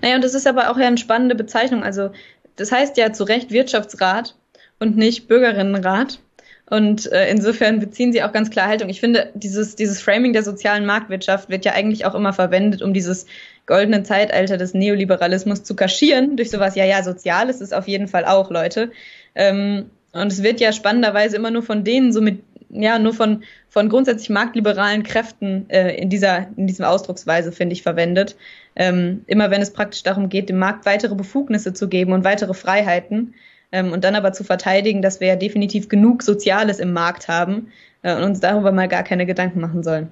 Naja, 0.02 0.16
und 0.16 0.24
das 0.24 0.34
ist 0.34 0.46
aber 0.46 0.70
auch 0.70 0.78
ja 0.78 0.86
eine 0.86 0.98
spannende 0.98 1.34
Bezeichnung. 1.34 1.82
Also, 1.82 2.10
das 2.56 2.72
heißt 2.72 2.96
ja 2.96 3.12
zu 3.12 3.24
Recht 3.24 3.50
Wirtschaftsrat 3.50 4.36
und 4.78 4.96
nicht 4.96 5.28
Bürgerinnenrat. 5.28 6.20
Und 6.70 7.10
äh, 7.12 7.30
insofern 7.30 7.80
beziehen 7.80 8.12
sie 8.12 8.22
auch 8.22 8.32
ganz 8.32 8.50
klar 8.50 8.68
Haltung. 8.68 8.90
Ich 8.90 9.00
finde, 9.00 9.30
dieses, 9.34 9.74
dieses 9.74 10.02
Framing 10.02 10.34
der 10.34 10.42
sozialen 10.42 10.84
Marktwirtschaft 10.84 11.48
wird 11.48 11.64
ja 11.64 11.72
eigentlich 11.72 12.04
auch 12.04 12.14
immer 12.14 12.34
verwendet, 12.34 12.82
um 12.82 12.92
dieses 12.92 13.26
goldene 13.66 14.02
Zeitalter 14.02 14.58
des 14.58 14.74
Neoliberalismus 14.74 15.62
zu 15.62 15.74
kaschieren. 15.74 16.36
Durch 16.36 16.50
sowas, 16.50 16.74
ja, 16.74 16.84
ja, 16.84 17.02
sozial 17.02 17.48
ist 17.48 17.72
auf 17.72 17.88
jeden 17.88 18.08
Fall 18.08 18.26
auch, 18.26 18.50
Leute. 18.50 18.90
Ähm, 19.34 19.90
und 20.12 20.32
es 20.32 20.42
wird 20.42 20.60
ja 20.60 20.72
spannenderweise 20.72 21.36
immer 21.36 21.50
nur 21.50 21.62
von 21.62 21.84
denen 21.84 22.12
so 22.12 22.20
mit, 22.20 22.42
ja, 22.70 22.98
nur 22.98 23.14
von, 23.14 23.44
von 23.70 23.88
grundsätzlich 23.88 24.28
marktliberalen 24.28 25.04
Kräften 25.04 25.70
äh, 25.70 25.96
in 25.96 26.10
dieser, 26.10 26.48
in 26.56 26.66
diesem 26.66 26.84
Ausdrucksweise, 26.84 27.50
finde 27.50 27.74
ich, 27.74 27.82
verwendet. 27.82 28.36
Ähm, 28.76 29.22
immer 29.26 29.50
wenn 29.50 29.62
es 29.62 29.72
praktisch 29.72 30.02
darum 30.02 30.28
geht, 30.28 30.50
dem 30.50 30.58
Markt 30.58 30.84
weitere 30.84 31.14
Befugnisse 31.14 31.72
zu 31.72 31.88
geben 31.88 32.12
und 32.12 32.24
weitere 32.24 32.52
Freiheiten. 32.52 33.34
Ähm, 33.70 33.92
und 33.92 34.04
dann 34.04 34.14
aber 34.14 34.32
zu 34.32 34.44
verteidigen, 34.44 35.02
dass 35.02 35.20
wir 35.20 35.28
ja 35.28 35.36
definitiv 35.36 35.88
genug 35.88 36.22
Soziales 36.22 36.78
im 36.78 36.92
Markt 36.92 37.28
haben 37.28 37.70
äh, 38.02 38.16
und 38.16 38.22
uns 38.22 38.40
darüber 38.40 38.72
mal 38.72 38.88
gar 38.88 39.02
keine 39.02 39.26
Gedanken 39.26 39.60
machen 39.60 39.82
sollen. 39.82 40.08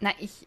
Na, 0.00 0.10
ich, 0.18 0.46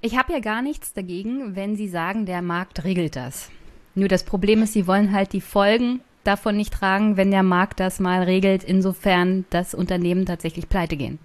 ich 0.00 0.16
habe 0.16 0.32
ja 0.32 0.40
gar 0.40 0.62
nichts 0.62 0.92
dagegen, 0.92 1.56
wenn 1.56 1.76
Sie 1.76 1.88
sagen, 1.88 2.26
der 2.26 2.42
Markt 2.42 2.84
regelt 2.84 3.16
das. 3.16 3.50
Nur 3.94 4.08
das 4.08 4.24
Problem 4.24 4.62
ist, 4.62 4.72
Sie 4.72 4.86
wollen 4.86 5.12
halt 5.12 5.32
die 5.32 5.40
Folgen 5.40 6.00
davon 6.24 6.56
nicht 6.56 6.72
tragen, 6.72 7.16
wenn 7.16 7.30
der 7.30 7.42
Markt 7.42 7.80
das 7.80 8.00
mal 8.00 8.22
regelt, 8.22 8.64
insofern 8.64 9.44
das 9.50 9.74
Unternehmen 9.74 10.24
tatsächlich 10.24 10.68
pleite 10.68 10.96
gehen. 10.96 11.18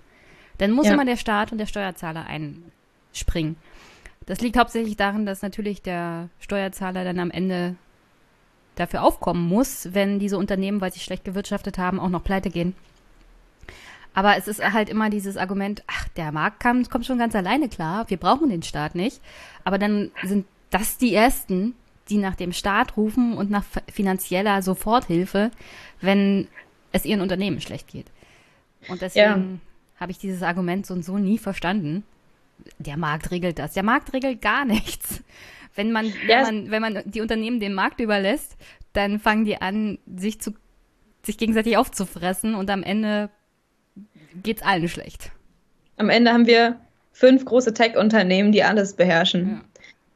Dann 0.58 0.72
muss 0.72 0.88
ja. 0.88 0.94
immer 0.94 1.06
der 1.06 1.18
Staat 1.18 1.52
und 1.52 1.60
der 1.60 1.68
Steuerzahler 1.68 2.26
einspringen. 2.26 3.58
Das 4.26 4.42
liegt 4.42 4.58
hauptsächlich 4.58 4.98
daran, 4.98 5.26
dass 5.26 5.42
natürlich 5.42 5.82
der 5.82 6.30
Steuerzahler 6.40 7.04
dann 7.04 7.20
am 7.20 7.32
Ende 7.32 7.76
dafür 8.80 9.04
aufkommen 9.04 9.48
muss, 9.48 9.94
wenn 9.94 10.20
diese 10.20 10.38
Unternehmen, 10.38 10.82
weil 10.82 10.94
sie 10.94 11.00
schlecht 11.00 11.26
gewirtschaftet 11.26 11.78
haben, 11.78 12.00
auch 12.00 12.10
noch 12.10 12.24
pleite 12.24 12.50
gehen. 12.50 12.76
Aber 14.14 14.36
es 14.36 14.48
ist 14.48 14.64
halt 14.64 14.90
immer 14.90 15.12
dieses 15.12 15.38
Argument, 15.38 15.84
ach, 15.86 16.08
der 16.10 16.32
Markt 16.32 16.60
kann, 16.60 16.90
kommt 16.90 17.06
schon 17.06 17.20
ganz 17.20 17.36
alleine 17.36 17.70
klar, 17.70 18.10
wir 18.10 18.18
brauchen 18.18 18.50
den 18.50 18.64
Staat 18.64 18.96
nicht. 18.96 19.22
Aber 19.64 19.78
dann 19.78 20.10
sind 20.24 20.48
das 20.72 20.98
die 20.98 21.14
Ersten, 21.14 21.76
die 22.10 22.18
nach 22.18 22.36
dem 22.36 22.54
Staat 22.54 22.98
rufen 22.98 23.34
und 23.34 23.52
nach 23.52 23.64
finanzieller 23.92 24.62
Soforthilfe, 24.62 25.52
wenn 26.02 26.48
es 26.92 27.06
ihren 27.06 27.22
Unternehmen 27.22 27.62
schlecht 27.62 27.90
geht. 27.90 28.08
Und 28.88 29.02
deswegen 29.02 29.26
ja. 29.26 30.00
habe 30.00 30.12
ich 30.12 30.18
dieses 30.18 30.42
Argument 30.42 30.86
so 30.86 30.94
und 30.94 31.04
so 31.04 31.18
nie 31.18 31.38
verstanden. 31.38 32.04
Der 32.80 32.98
Markt 32.98 33.32
regelt 33.32 33.60
das. 33.60 33.74
Der 33.74 33.84
Markt 33.84 34.14
regelt 34.14 34.42
gar 34.42 34.66
nichts. 34.66 35.22
Wenn 35.78 35.92
man, 35.92 36.08
ja. 36.28 36.46
wenn 36.48 36.56
man, 36.66 36.72
wenn 36.72 36.82
man 36.82 37.04
die 37.06 37.22
Unternehmen 37.22 37.60
dem 37.60 37.74
Markt 37.74 38.02
überlässt, 38.02 38.58
dann 38.94 39.20
fangen 39.20 39.46
die 39.46 39.62
an, 39.62 40.00
sich 40.14 40.42
zu, 40.42 40.52
sich 41.24 41.38
gegenseitig 41.38 41.78
aufzufressen 41.78 42.56
und 42.56 42.70
am 42.70 42.84
Ende 42.84 43.30
geht's 44.42 44.64
allen 44.64 44.90
schlecht. 44.90 45.32
Am 45.98 46.10
Ende 46.10 46.34
haben 46.34 46.48
wir 46.48 46.80
fünf 47.12 47.46
große 47.46 47.74
Tech-Unternehmen, 47.74 48.52
die 48.52 48.64
alles 48.64 48.96
beherrschen. 48.96 49.48
Ja. 49.48 49.62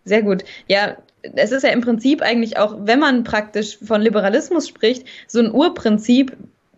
Sehr 0.03 0.23
gut. 0.23 0.43
Ja, 0.67 0.97
es 1.21 1.51
ist 1.51 1.63
ja 1.63 1.69
im 1.69 1.81
Prinzip 1.81 2.23
eigentlich 2.23 2.57
auch, 2.57 2.75
wenn 2.79 2.99
man 2.99 3.23
praktisch 3.23 3.77
von 3.77 4.01
Liberalismus 4.01 4.67
spricht, 4.67 5.05
so 5.27 5.39
ein 5.39 5.51
Urprinzip, 5.51 6.35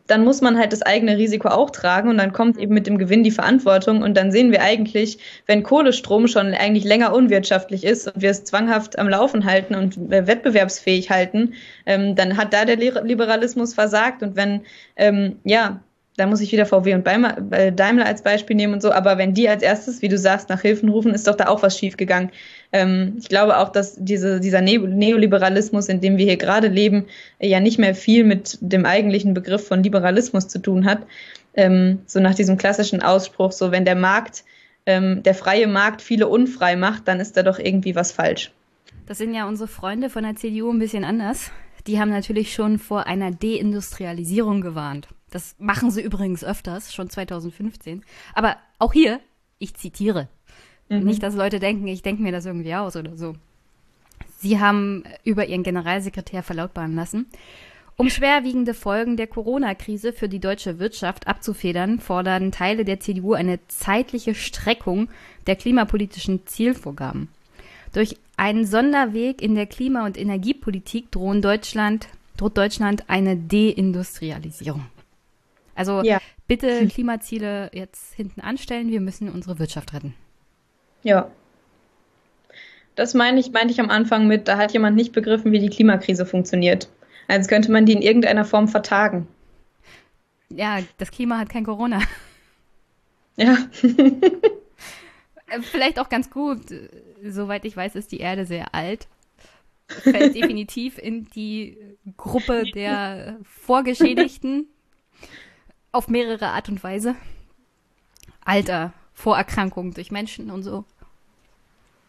dann 0.08 0.24
muss 0.24 0.42
man 0.42 0.58
halt 0.58 0.74
das 0.74 0.82
eigene 0.82 1.18
Risiko 1.18 1.48
auch 1.48 1.70
tragen 1.70 2.10
und 2.10 2.18
dann 2.18 2.34
kommt 2.34 2.58
eben 2.58 2.74
mit 2.74 2.88
dem 2.88 2.98
Gewinn 2.98 3.24
die 3.24 3.32
Verantwortung 3.32 4.02
und 4.02 4.16
dann 4.16 4.32
sehen 4.32 4.52
wir 4.52 4.62
eigentlich, 4.62 5.18
wenn 5.46 5.64
Kohlestrom 5.64 6.28
schon 6.28 6.54
eigentlich 6.54 6.84
länger 6.84 7.14
unwirtschaftlich 7.14 7.84
ist 7.84 8.08
und 8.08 8.22
wir 8.22 8.32
es 8.32 8.44
zwanghaft 8.44 9.00
am 9.00 9.08
Laufen 9.08 9.46
halten 9.46 9.76
und 9.76 9.98
wettbewerbsfähig 10.10 11.10
halten, 11.10 11.54
ähm, 11.86 12.16
dann 12.16 12.38
hat 12.38 12.54
da 12.54 12.66
der 12.66 12.76
Liberalismus 12.76 13.74
versagt 13.74 14.24
und 14.24 14.36
wenn, 14.36 14.62
ähm, 14.98 15.38
ja, 15.46 15.82
da 16.18 16.28
muss 16.28 16.42
ich 16.42 16.52
wieder 16.52 16.66
VW 16.66 16.94
und 16.94 17.08
äh, 17.08 17.72
Daimler 17.72 18.06
als 18.06 18.22
Beispiel 18.22 18.56
nehmen 18.56 18.74
und 18.74 18.82
so, 18.82 18.92
aber 18.92 19.18
wenn 19.18 19.34
die 19.34 19.50
als 19.50 19.64
erstes, 19.64 20.02
wie 20.02 20.10
du 20.10 20.18
sagst, 20.18 20.50
nach 20.50 20.62
Hilfen 20.62 20.90
rufen, 20.90 21.14
ist 21.14 21.28
doch 21.28 21.36
da 21.36 21.48
auch 21.48 21.64
was 21.64 21.78
schiefgegangen. 21.78 22.30
Ähm, 22.74 23.16
ich 23.20 23.30
glaube 23.30 23.60
auch, 23.60 23.70
dass 23.70 23.96
diese, 23.98 24.40
dieser 24.40 24.60
ne 24.60 24.80
Neoliberalismus, 24.80 25.88
in 25.88 26.02
dem 26.02 26.18
wir 26.18 26.26
hier 26.26 26.38
gerade 26.38 26.68
leben, 26.68 27.06
ja 27.40 27.60
nicht 27.60 27.78
mehr 27.78 27.96
viel 27.96 28.24
mit 28.24 28.58
dem 28.62 28.86
eigentlichen 28.86 29.36
Begriff 29.36 29.68
von 29.68 29.84
Liberalismus 29.84 30.48
zu 30.48 30.60
tun 30.60 30.86
hat. 30.86 31.06
Ähm, 31.54 32.00
so 32.08 32.20
nach 32.20 32.34
diesem 32.34 32.58
klassischen 32.58 33.04
Ausspruch, 33.04 33.52
so 33.52 33.72
wenn 33.72 33.86
der 33.86 33.96
Markt, 33.96 34.44
ähm, 34.88 35.22
der 35.22 35.36
freie 35.36 35.68
Markt 35.68 36.02
viele 36.02 36.28
unfrei 36.28 36.76
macht, 36.76 37.08
dann 37.08 37.20
ist 37.20 37.38
da 37.38 37.44
doch 37.44 37.60
irgendwie 37.60 37.96
was 37.96 38.12
falsch. 38.12 38.52
Das 39.06 39.20
sind 39.20 39.36
ja 39.36 39.48
unsere 39.48 39.68
Freunde 39.68 40.10
von 40.10 40.24
der 40.24 40.36
CDU 40.36 40.72
ein 40.72 40.80
bisschen 40.80 41.04
anders. 41.04 41.52
Die 41.86 42.00
haben 42.00 42.10
natürlich 42.10 42.54
schon 42.54 42.80
vor 42.80 43.06
einer 43.06 43.30
Deindustrialisierung 43.30 44.62
gewarnt. 44.62 45.10
Das 45.30 45.56
machen 45.60 45.92
sie 45.92 46.02
übrigens 46.02 46.44
öfters, 46.44 46.94
schon 46.94 47.10
2015. 47.10 48.04
Aber 48.34 48.56
auch 48.80 48.94
hier, 48.94 49.20
ich 49.60 49.76
zitiere. 49.76 50.28
Mhm. 50.90 51.04
Nicht, 51.04 51.24
dass 51.24 51.36
Leute 51.36 51.60
denken, 51.60 51.88
ich 51.88 52.02
denke 52.02 52.22
mir 52.22 52.32
das 52.32 52.46
irgendwie 52.46 52.76
aus 52.76 52.96
oder 52.96 53.16
so. 53.18 53.36
Sie 54.38 54.60
haben 54.60 55.04
über 55.24 55.46
ihren 55.46 55.64
Generalsekretär 55.64 56.44
verlautbaren 56.44 56.96
lassen. 56.96 57.28
Um 57.96 58.10
schwerwiegende 58.10 58.74
Folgen 58.74 59.18
der 59.18 59.28
Corona-Krise 59.28 60.14
für 60.14 60.28
die 60.28 60.40
deutsche 60.40 60.80
Wirtschaft 60.80 61.28
abzufedern, 61.28 62.00
fordern 62.00 62.52
Teile 62.52 62.86
der 62.86 63.00
CDU 63.00 63.34
eine 63.34 63.60
zeitliche 63.68 64.34
Streckung 64.34 65.10
der 65.46 65.56
klimapolitischen 65.56 66.46
Zielvorgaben. 66.48 67.30
Durch 67.94 68.18
einen 68.36 68.66
Sonderweg 68.66 69.42
in 69.42 69.54
der 69.54 69.68
Klima- 69.68 70.06
und 70.06 70.18
Energiepolitik 70.18 71.12
drohen 71.12 71.44
Deutschland, 71.44 72.08
droht 72.36 72.58
Deutschland 72.58 73.10
eine 73.10 73.38
Deindustrialisierung. 73.38 74.86
Also 75.76 76.02
ja. 76.02 76.20
bitte 76.48 76.88
Klimaziele 76.88 77.70
jetzt 77.74 78.16
hinten 78.16 78.42
anstellen, 78.42 78.90
wir 78.90 79.02
müssen 79.02 79.30
unsere 79.30 79.60
Wirtschaft 79.60 79.94
retten. 79.94 80.16
Ja. 81.04 81.30
Das 82.96 83.14
meine 83.14 83.40
ich, 83.40 83.52
meinte 83.52 83.74
ich 83.74 83.80
am 83.80 83.90
Anfang 83.90 84.28
mit, 84.28 84.48
da 84.48 84.58
hat 84.58 84.72
jemand 84.74 84.96
nicht 84.96 85.14
begriffen, 85.14 85.52
wie 85.52 85.60
die 85.60 85.70
Klimakrise 85.70 86.26
funktioniert. 86.26 86.90
Als 87.28 87.48
könnte 87.48 87.72
man 87.72 87.86
die 87.86 87.94
in 87.94 88.02
irgendeiner 88.02 88.46
Form 88.46 88.68
vertagen. 88.68 89.28
Ja, 90.50 90.80
das 90.98 91.12
Klima 91.12 91.40
hat 91.40 91.50
kein 91.50 91.66
Corona. 91.66 92.02
Ja. 93.36 93.58
Äh, 95.48 95.62
vielleicht 95.62 96.00
auch 96.00 96.08
ganz 96.08 96.30
gut. 96.30 96.62
Soweit 97.22 97.66
ich 97.66 97.76
weiß, 97.76 97.96
ist 97.96 98.14
die 98.14 98.20
Erde 98.20 98.46
sehr 98.46 98.74
alt. 98.74 99.08
Fällt 99.88 100.36
definitiv 100.36 100.98
in 100.98 101.26
die 101.36 101.78
Gruppe 102.16 102.64
der 102.74 103.38
Vorgeschädigten 103.44 104.68
auf 105.92 106.08
mehrere 106.08 106.48
Art 106.48 106.70
und 106.70 106.82
Weise. 106.82 107.16
Alter, 108.44 108.94
Vorerkrankungen 109.14 109.94
durch 109.94 110.12
Menschen 110.12 110.50
und 110.50 110.64
so. 110.64 110.86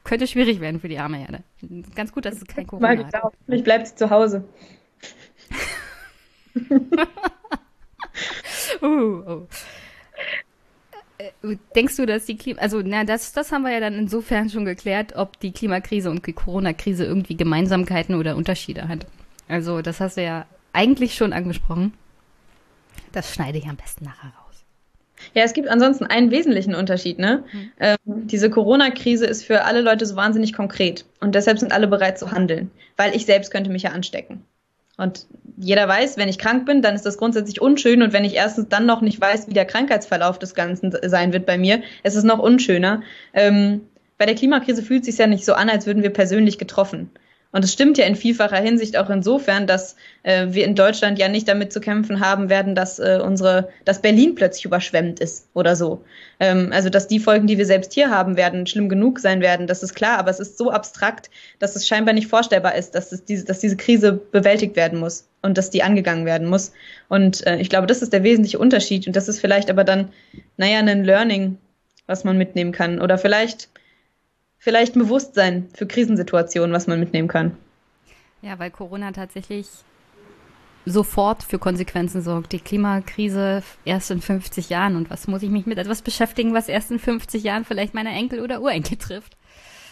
Könnte 0.05 0.27
schwierig 0.27 0.61
werden 0.61 0.81
für 0.81 0.89
die 0.89 0.99
arme 0.99 1.23
Erde. 1.23 1.43
Ganz 1.95 2.13
gut, 2.13 2.27
dass 2.27 2.37
es 2.37 2.45
kein 2.45 2.67
Corona 2.67 2.95
Mal 2.95 3.07
hat. 3.07 3.33
Ich 3.49 3.65
bleibe 3.65 3.85
zu 3.85 4.11
Hause. 4.11 4.45
uh, 8.83 8.87
oh. 8.87 9.47
Äh, 11.19 11.57
denkst 11.75 11.97
du, 11.97 12.07
dass 12.07 12.27
die 12.27 12.37
Klima, 12.37 12.61
also 12.61 12.83
na, 12.85 13.05
das, 13.05 13.33
das 13.33 13.51
haben 13.51 13.63
wir 13.63 13.73
ja 13.73 13.81
dann 13.81 13.95
insofern 13.95 14.51
schon 14.51 14.65
geklärt, 14.65 15.17
ob 15.17 15.41
die 15.41 15.53
Klimakrise 15.53 16.11
und 16.11 16.27
die 16.27 16.33
Corona-Krise 16.33 17.05
irgendwie 17.05 17.37
Gemeinsamkeiten 17.37 18.15
oder 18.15 18.37
Unterschiede 18.37 18.89
hat. 18.89 19.07
Also 19.49 19.81
das 19.81 20.01
hast 20.01 20.17
du 20.17 20.23
ja 20.23 20.47
eigentlich 20.73 21.15
schon 21.15 21.33
angesprochen. 21.33 21.95
Das 23.13 23.33
schneide 23.33 23.59
ich 23.59 23.67
am 23.67 23.77
besten 23.77 24.05
nachher 24.05 24.31
raus. 24.31 24.44
Ja, 25.33 25.45
es 25.45 25.55
gibt 25.55 25.69
ansonsten 25.69 26.05
einen 26.05 26.31
wesentlichen 26.31 26.75
Unterschied. 26.75 27.19
Ne? 27.19 27.45
Mhm. 27.53 27.73
Ähm, 27.81 27.97
diese 28.05 28.51
Corona-Krise 28.51 29.27
ist 29.27 29.45
für 29.45 29.65
alle 29.65 29.81
Leute 29.81 30.05
so 30.07 30.17
wahnsinnig 30.17 30.53
konkret 30.53 31.05
und 31.21 31.35
deshalb 31.35 31.59
sind 31.59 31.73
alle 31.73 31.89
bereit 31.89 32.19
zu 32.19 32.31
handeln, 32.31 32.71
weil 32.97 33.17
ich 33.17 33.27
selbst 33.27 33.51
könnte 33.51 33.71
mich 33.71 33.83
ja 33.83 33.91
anstecken. 33.91 34.45
Und 34.97 35.27
jeder 35.57 35.89
weiß, 35.89 36.17
wenn 36.17 36.29
ich 36.29 36.39
krank 36.39 36.67
bin, 36.67 36.83
dann 36.83 36.95
ist 36.95 37.05
das 37.05 37.19
grundsätzlich 37.19 37.61
unschön. 37.61 38.03
Und 38.03 38.13
wenn 38.13 38.25
ich 38.25 38.35
erstens 38.35 38.69
dann 38.69 38.87
noch 38.87 39.01
nicht 39.01 39.21
weiß, 39.21 39.49
wie 39.49 39.55
der 39.55 39.65
Krankheitsverlauf 39.65 40.39
des 40.39 40.55
Ganzen 40.55 40.95
sein 41.03 41.33
wird 41.33 41.47
bei 41.47 41.59
mir, 41.59 41.83
ist 42.05 42.15
es 42.15 42.23
noch 42.23 42.39
unschöner. 42.39 43.03
Ähm, 43.33 43.81
bei 44.19 44.27
der 44.27 44.37
Klimakrise 44.37 44.83
fühlt 44.83 45.01
es 45.01 45.07
sich 45.07 45.19
ja 45.19 45.27
nicht 45.27 45.45
so 45.45 45.55
an, 45.55 45.69
als 45.69 45.87
würden 45.87 46.03
wir 46.03 46.11
persönlich 46.11 46.59
getroffen. 46.59 47.11
Und 47.55 47.65
es 47.65 47.73
stimmt 47.73 47.99
ja 47.99 48.07
in 48.07 48.17
vielfacher 48.17 48.57
Hinsicht 48.57 48.97
auch 48.99 49.09
insofern, 49.09 49.69
dass 49.69 49.95
äh, 50.25 50.49
wir 50.49 50.65
in 50.65 50.75
Deutschland 50.75 51.21
ja 51.21 51.29
nicht 51.29 51.47
damit 51.47 51.73
zu 51.73 51.79
kämpfen 51.81 52.19
haben 52.19 52.49
werden, 52.49 52.75
dass 52.75 52.99
äh, 52.99 53.21
unsere, 53.23 53.69
dass 53.85 54.03
Berlin 54.03 54.35
plötzlich 54.35 54.65
überschwemmt 54.65 55.21
ist 55.21 55.47
oder 55.55 55.77
so. 55.77 56.05
Ähm, 56.41 56.71
also 56.73 56.91
dass 56.91 57.07
die 57.07 57.21
Folgen, 57.21 57.47
die 57.47 57.57
wir 57.57 57.65
selbst 57.65 57.93
hier 57.93 58.11
haben 58.11 58.37
werden, 58.37 58.67
schlimm 58.67 58.89
genug 58.89 59.21
sein 59.21 59.41
werden, 59.41 59.69
das 59.69 59.85
ist 59.85 59.95
klar, 59.95 60.19
aber 60.19 60.33
es 60.33 60.41
ist 60.41 60.59
so 60.59 60.73
abstrakt, 60.73 61.31
dass 61.61 61.77
es 61.77 61.87
scheinbar 61.87 62.13
nicht 62.13 62.27
vorstellbar 62.27 62.75
ist, 62.75 62.97
dass, 62.97 63.13
es 63.13 63.25
diese, 63.25 63.45
dass 63.45 63.61
diese 63.61 63.77
Krise 63.77 64.15
bewältigt 64.15 64.75
werden 64.75 64.99
muss 64.99 65.29
und 65.43 65.57
dass 65.57 65.71
die 65.71 65.85
angegangen 65.85 66.27
werden 66.27 66.49
muss. 66.49 66.73
Und 67.09 67.47
äh, 67.47 67.59
ich 67.59 67.69
glaube, 67.69 67.87
das 67.87 68.03
ist 68.03 68.13
der 68.13 68.25
wesentliche 68.25 68.59
Unterschied. 68.59 69.07
Und 69.07 69.15
das 69.15 69.29
ist 69.29 69.39
vielleicht 69.39 69.71
aber 69.71 69.85
dann, 69.85 70.09
naja, 70.57 70.81
ein 70.81 71.05
Learning, 71.05 71.59
was 72.09 72.25
man 72.25 72.37
mitnehmen 72.37 72.73
kann. 72.73 73.01
Oder 73.01 73.17
vielleicht 73.17 73.69
vielleicht 74.65 74.97
ein 74.97 75.01
Bewusstsein 75.01 75.69
für 75.75 75.87
Krisensituationen, 75.87 76.75
was 76.75 76.87
man 76.87 76.99
mitnehmen 76.99 77.29
kann. 77.29 77.55
Ja, 78.41 78.59
weil 78.59 78.71
Corona 78.71 79.13
tatsächlich 79.13 79.67
sofort 80.87 81.43
für 81.43 81.59
Konsequenzen 81.59 82.23
sorgt. 82.23 82.53
Die 82.53 82.61
Klimakrise 82.61 83.63
erst 83.85 84.11
in 84.11 84.23
50 84.23 84.71
Jahren. 84.71 84.97
Und 84.97 85.11
was 85.11 85.29
muss 85.29 85.43
ich 85.43 85.51
mich 85.51 85.67
mit 85.67 85.77
etwas 85.77 86.01
beschäftigen, 86.01 86.55
was 86.55 86.69
erst 86.69 86.91
in 86.91 86.99
50 86.99 87.43
Jahren 87.43 87.67
vielleicht 87.67 87.93
meine 87.93 88.11
Enkel 88.11 88.41
oder 88.41 88.63
Urenkel 88.63 88.97
trifft? 88.97 89.37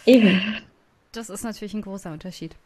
Eben. 0.07 0.41
Das 1.13 1.29
ist 1.29 1.45
natürlich 1.45 1.75
ein 1.75 1.83
großer 1.83 2.11
Unterschied. 2.11 2.57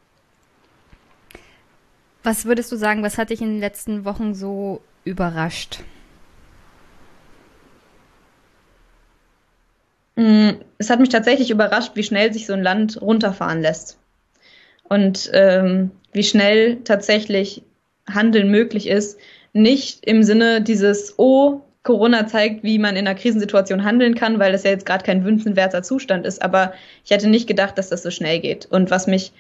Was 2.23 2.45
würdest 2.45 2.71
du 2.71 2.77
sagen, 2.77 3.03
was 3.03 3.19
hat 3.19 3.31
dich 3.31 3.41
in 3.41 3.49
den 3.49 3.61
letzten 3.61 4.05
Wochen 4.05 4.33
so 4.35 4.81
überrascht? 5.05 5.81
Es 10.17 10.91
hat 10.91 11.01
mich 11.01 11.11
tatsächlich 11.11 11.51
überrascht, 11.51 11.93
wie 11.95 12.03
schnell 12.03 12.33
sich 12.33 12.47
so 12.47 12.55
ein 12.55 12.63
Land 12.63 13.01
runterfahren 13.01 13.61
lässt. 13.61 13.99
Und 14.89 15.31
ähm, 15.33 15.91
wie 16.13 16.25
schnell 16.25 16.79
tatsächlich 16.85 17.63
Handeln 18.09 18.51
möglich 18.51 18.89
ist. 18.89 19.19
Nicht 19.53 20.07
im 20.07 20.23
Sinne 20.23 20.63
dieses, 20.63 21.19
oh, 21.19 21.61
Corona 21.83 22.27
zeigt, 22.27 22.63
wie 22.63 22.79
man 22.79 22.97
in 22.97 23.07
einer 23.07 23.19
Krisensituation 23.19 23.85
handeln 23.85 24.15
kann, 24.15 24.39
weil 24.39 24.53
das 24.53 24.65
ja 24.65 24.71
jetzt 24.71 24.87
gerade 24.87 25.05
kein 25.05 25.25
wünschenswerter 25.25 25.83
Zustand 25.83 26.27
ist. 26.27 26.43
Aber 26.43 26.73
ich 27.05 27.11
hätte 27.11 27.29
nicht 27.29 27.47
gedacht, 27.47 27.79
dass 27.79 27.91
das 27.91 28.03
so 28.03 28.11
schnell 28.11 28.41
geht. 28.41 28.67
Und 28.67 28.91
was 28.91 29.07
mich 29.07 29.33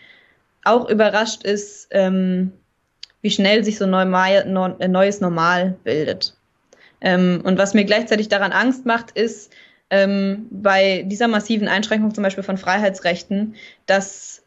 auch 0.62 0.88
überrascht 0.88 1.42
ist, 1.42 1.88
ähm, 1.90 2.52
wie 3.22 3.30
schnell 3.30 3.64
sich 3.64 3.78
so 3.78 3.84
ein 3.86 4.90
neues 4.90 5.20
Normal 5.20 5.76
bildet. 5.84 6.36
Ähm, 7.00 7.40
und 7.44 7.58
was 7.58 7.74
mir 7.74 7.84
gleichzeitig 7.84 8.28
daran 8.28 8.52
Angst 8.52 8.86
macht, 8.86 9.10
ist, 9.12 9.52
ähm, 9.90 10.46
bei 10.50 11.04
dieser 11.06 11.28
massiven 11.28 11.68
Einschränkung 11.68 12.14
zum 12.14 12.24
Beispiel 12.24 12.44
von 12.44 12.58
Freiheitsrechten, 12.58 13.54
dass 13.86 14.42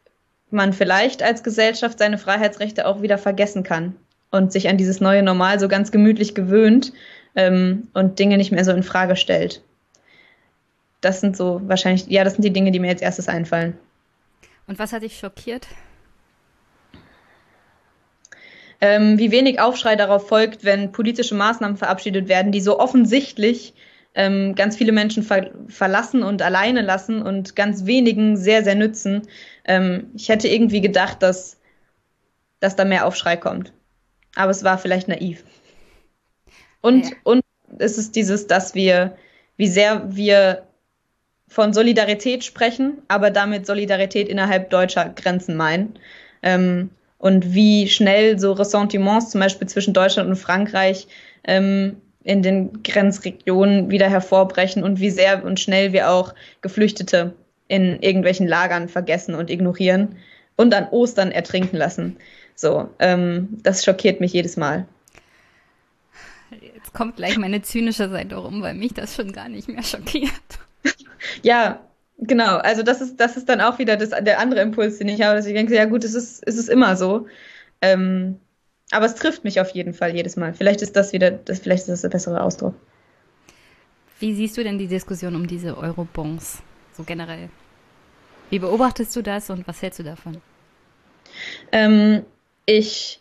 man 0.50 0.72
vielleicht 0.72 1.22
als 1.22 1.42
Gesellschaft 1.42 1.98
seine 1.98 2.18
Freiheitsrechte 2.18 2.86
auch 2.86 3.02
wieder 3.02 3.18
vergessen 3.18 3.62
kann 3.62 3.96
und 4.30 4.52
sich 4.52 4.68
an 4.68 4.76
dieses 4.76 5.00
neue 5.00 5.22
Normal 5.22 5.60
so 5.60 5.68
ganz 5.68 5.92
gemütlich 5.92 6.34
gewöhnt 6.34 6.92
ähm, 7.34 7.88
und 7.94 8.18
Dinge 8.18 8.36
nicht 8.36 8.52
mehr 8.52 8.64
so 8.64 8.72
in 8.72 8.82
Frage 8.82 9.16
stellt. 9.16 9.62
Das 11.00 11.20
sind 11.20 11.36
so 11.36 11.60
wahrscheinlich, 11.64 12.06
ja, 12.08 12.24
das 12.24 12.34
sind 12.34 12.44
die 12.44 12.52
Dinge, 12.52 12.72
die 12.72 12.78
mir 12.78 12.88
jetzt 12.88 13.02
erstes 13.02 13.28
einfallen. 13.28 13.78
Und 14.66 14.78
was 14.78 14.92
hat 14.92 15.02
dich 15.02 15.18
schockiert? 15.18 15.66
Ähm, 18.82 19.18
wie 19.18 19.30
wenig 19.30 19.60
Aufschrei 19.60 19.96
darauf 19.96 20.28
folgt, 20.28 20.64
wenn 20.64 20.92
politische 20.92 21.34
Maßnahmen 21.34 21.76
verabschiedet 21.76 22.28
werden, 22.28 22.52
die 22.52 22.60
so 22.60 22.78
offensichtlich 22.78 23.74
ähm, 24.14 24.54
ganz 24.54 24.76
viele 24.76 24.92
Menschen 24.92 25.22
ver 25.22 25.50
verlassen 25.68 26.22
und 26.22 26.42
alleine 26.42 26.82
lassen 26.82 27.22
und 27.22 27.54
ganz 27.54 27.86
wenigen 27.86 28.36
sehr, 28.36 28.64
sehr 28.64 28.74
nützen. 28.74 29.22
Ähm, 29.64 30.10
ich 30.14 30.28
hätte 30.28 30.48
irgendwie 30.48 30.80
gedacht, 30.80 31.22
dass, 31.22 31.58
dass 32.58 32.76
da 32.76 32.84
mehr 32.84 33.06
Aufschrei 33.06 33.36
kommt. 33.36 33.72
Aber 34.34 34.50
es 34.50 34.64
war 34.64 34.78
vielleicht 34.78 35.08
naiv. 35.08 35.44
Und, 36.80 37.10
ja. 37.10 37.16
und 37.24 37.42
es 37.78 37.98
ist 37.98 38.16
dieses, 38.16 38.46
dass 38.46 38.74
wir, 38.74 39.16
wie 39.56 39.68
sehr 39.68 40.02
wir 40.14 40.66
von 41.48 41.72
Solidarität 41.72 42.44
sprechen, 42.44 43.02
aber 43.08 43.30
damit 43.30 43.66
Solidarität 43.66 44.28
innerhalb 44.28 44.70
deutscher 44.70 45.08
Grenzen 45.08 45.56
meinen. 45.56 45.98
Ähm, 46.42 46.90
und 47.18 47.52
wie 47.52 47.86
schnell 47.86 48.38
so 48.38 48.52
Ressentiments 48.52 49.30
zum 49.30 49.40
Beispiel 49.40 49.68
zwischen 49.68 49.92
Deutschland 49.92 50.28
und 50.30 50.36
Frankreich 50.36 51.06
ähm, 51.44 52.00
in 52.22 52.42
den 52.42 52.82
Grenzregionen 52.82 53.90
wieder 53.90 54.08
hervorbrechen 54.08 54.82
und 54.82 55.00
wie 55.00 55.10
sehr 55.10 55.44
und 55.44 55.58
schnell 55.58 55.92
wir 55.92 56.10
auch 56.10 56.34
Geflüchtete 56.60 57.34
in 57.68 58.00
irgendwelchen 58.00 58.46
Lagern 58.46 58.88
vergessen 58.88 59.34
und 59.34 59.48
ignorieren 59.48 60.16
und 60.56 60.74
an 60.74 60.88
Ostern 60.90 61.32
ertrinken 61.32 61.76
lassen. 61.76 62.16
So, 62.54 62.90
ähm, 62.98 63.58
das 63.62 63.84
schockiert 63.84 64.20
mich 64.20 64.32
jedes 64.32 64.56
Mal. 64.56 64.86
Jetzt 66.60 66.92
kommt 66.92 67.16
gleich 67.16 67.38
meine 67.38 67.62
zynische 67.62 68.10
Seite 68.10 68.36
rum, 68.36 68.60
weil 68.60 68.74
mich 68.74 68.92
das 68.92 69.14
schon 69.14 69.32
gar 69.32 69.48
nicht 69.48 69.68
mehr 69.68 69.82
schockiert. 69.82 70.30
ja, 71.42 71.80
genau. 72.18 72.56
Also 72.58 72.82
das 72.82 73.00
ist, 73.00 73.18
das 73.18 73.36
ist 73.36 73.48
dann 73.48 73.60
auch 73.60 73.78
wieder 73.78 73.96
das, 73.96 74.10
der 74.10 74.40
andere 74.40 74.60
Impuls, 74.60 74.98
den 74.98 75.08
ich 75.08 75.22
habe, 75.22 75.36
dass 75.36 75.46
ich 75.46 75.54
denke, 75.54 75.74
ja 75.74 75.84
gut, 75.86 76.04
es 76.04 76.14
ist, 76.14 76.42
es 76.46 76.56
ist 76.56 76.68
immer 76.68 76.96
so. 76.96 77.26
Ähm, 77.80 78.38
aber 78.90 79.06
es 79.06 79.14
trifft 79.14 79.44
mich 79.44 79.60
auf 79.60 79.70
jeden 79.70 79.94
Fall 79.94 80.14
jedes 80.14 80.36
Mal. 80.36 80.54
Vielleicht 80.54 80.82
ist 80.82 80.96
das 80.96 81.12
wieder, 81.12 81.30
das, 81.30 81.60
vielleicht 81.60 81.82
ist 81.82 81.88
das 81.88 82.00
der 82.02 82.08
bessere 82.08 82.42
Ausdruck. 82.42 82.74
Wie 84.18 84.34
siehst 84.34 84.56
du 84.56 84.64
denn 84.64 84.78
die 84.78 84.88
Diskussion 84.88 85.34
um 85.34 85.46
diese 85.46 85.76
Eurobonds 85.76 86.62
so 86.96 87.04
generell? 87.04 87.48
Wie 88.50 88.58
beobachtest 88.58 89.14
du 89.14 89.22
das 89.22 89.48
und 89.48 89.66
was 89.66 89.80
hältst 89.80 90.00
du 90.00 90.02
davon? 90.02 90.38
Ähm, 91.72 92.24
ich 92.66 93.19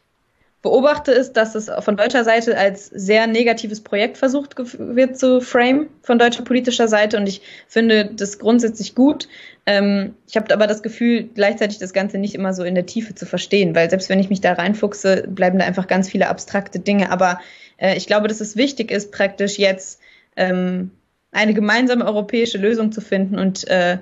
beobachte 0.62 1.14
es, 1.14 1.32
dass 1.32 1.56
es 1.56 1.72
von 1.80 1.96
deutscher 1.96 2.26
Seite 2.26 2.58
als 2.58 2.88
sehr 2.88 3.28
negatives 3.28 3.82
Projekt 3.82 4.18
versucht 4.18 4.56
wird 4.78 5.18
zu 5.18 5.40
frame 5.40 5.88
von 6.02 6.20
deutscher 6.20 6.44
politischer 6.44 6.88
Seite 6.90 7.18
und 7.18 7.28
ich 7.28 7.42
finde 7.68 8.12
das 8.14 8.40
grundsätzlich 8.40 8.94
gut. 8.94 9.30
Ähm, 9.66 10.16
ich 10.28 10.36
habe 10.36 10.54
aber 10.54 10.68
das 10.68 10.84
Gefühl, 10.84 11.30
gleichzeitig 11.34 11.78
das 11.78 11.94
Ganze 11.94 12.18
nicht 12.18 12.36
immer 12.36 12.54
so 12.54 12.64
in 12.64 12.76
der 12.76 12.86
Tiefe 12.86 13.16
zu 13.16 13.26
verstehen, 13.26 13.74
weil 13.74 13.90
selbst 13.90 14.10
wenn 14.10 14.20
ich 14.20 14.30
mich 14.30 14.42
da 14.42 14.54
reinfuchse, 14.54 15.28
bleiben 15.28 15.60
da 15.60 15.66
einfach 15.66 15.88
ganz 15.88 16.10
viele 16.10 16.28
abstrakte 16.28 16.80
Dinge. 16.80 17.12
Aber 17.12 17.40
äh, 17.78 17.96
ich 17.96 18.08
glaube, 18.08 18.28
dass 18.28 18.42
es 18.42 18.58
wichtig 18.58 18.92
ist, 18.92 19.14
praktisch 19.14 19.58
jetzt 19.58 20.02
ähm, 20.36 20.92
eine 21.32 21.54
gemeinsame 21.54 22.06
europäische 22.06 22.58
Lösung 22.58 22.92
zu 22.92 23.00
finden 23.00 23.40
und 23.40 23.68
äh, 23.68 24.00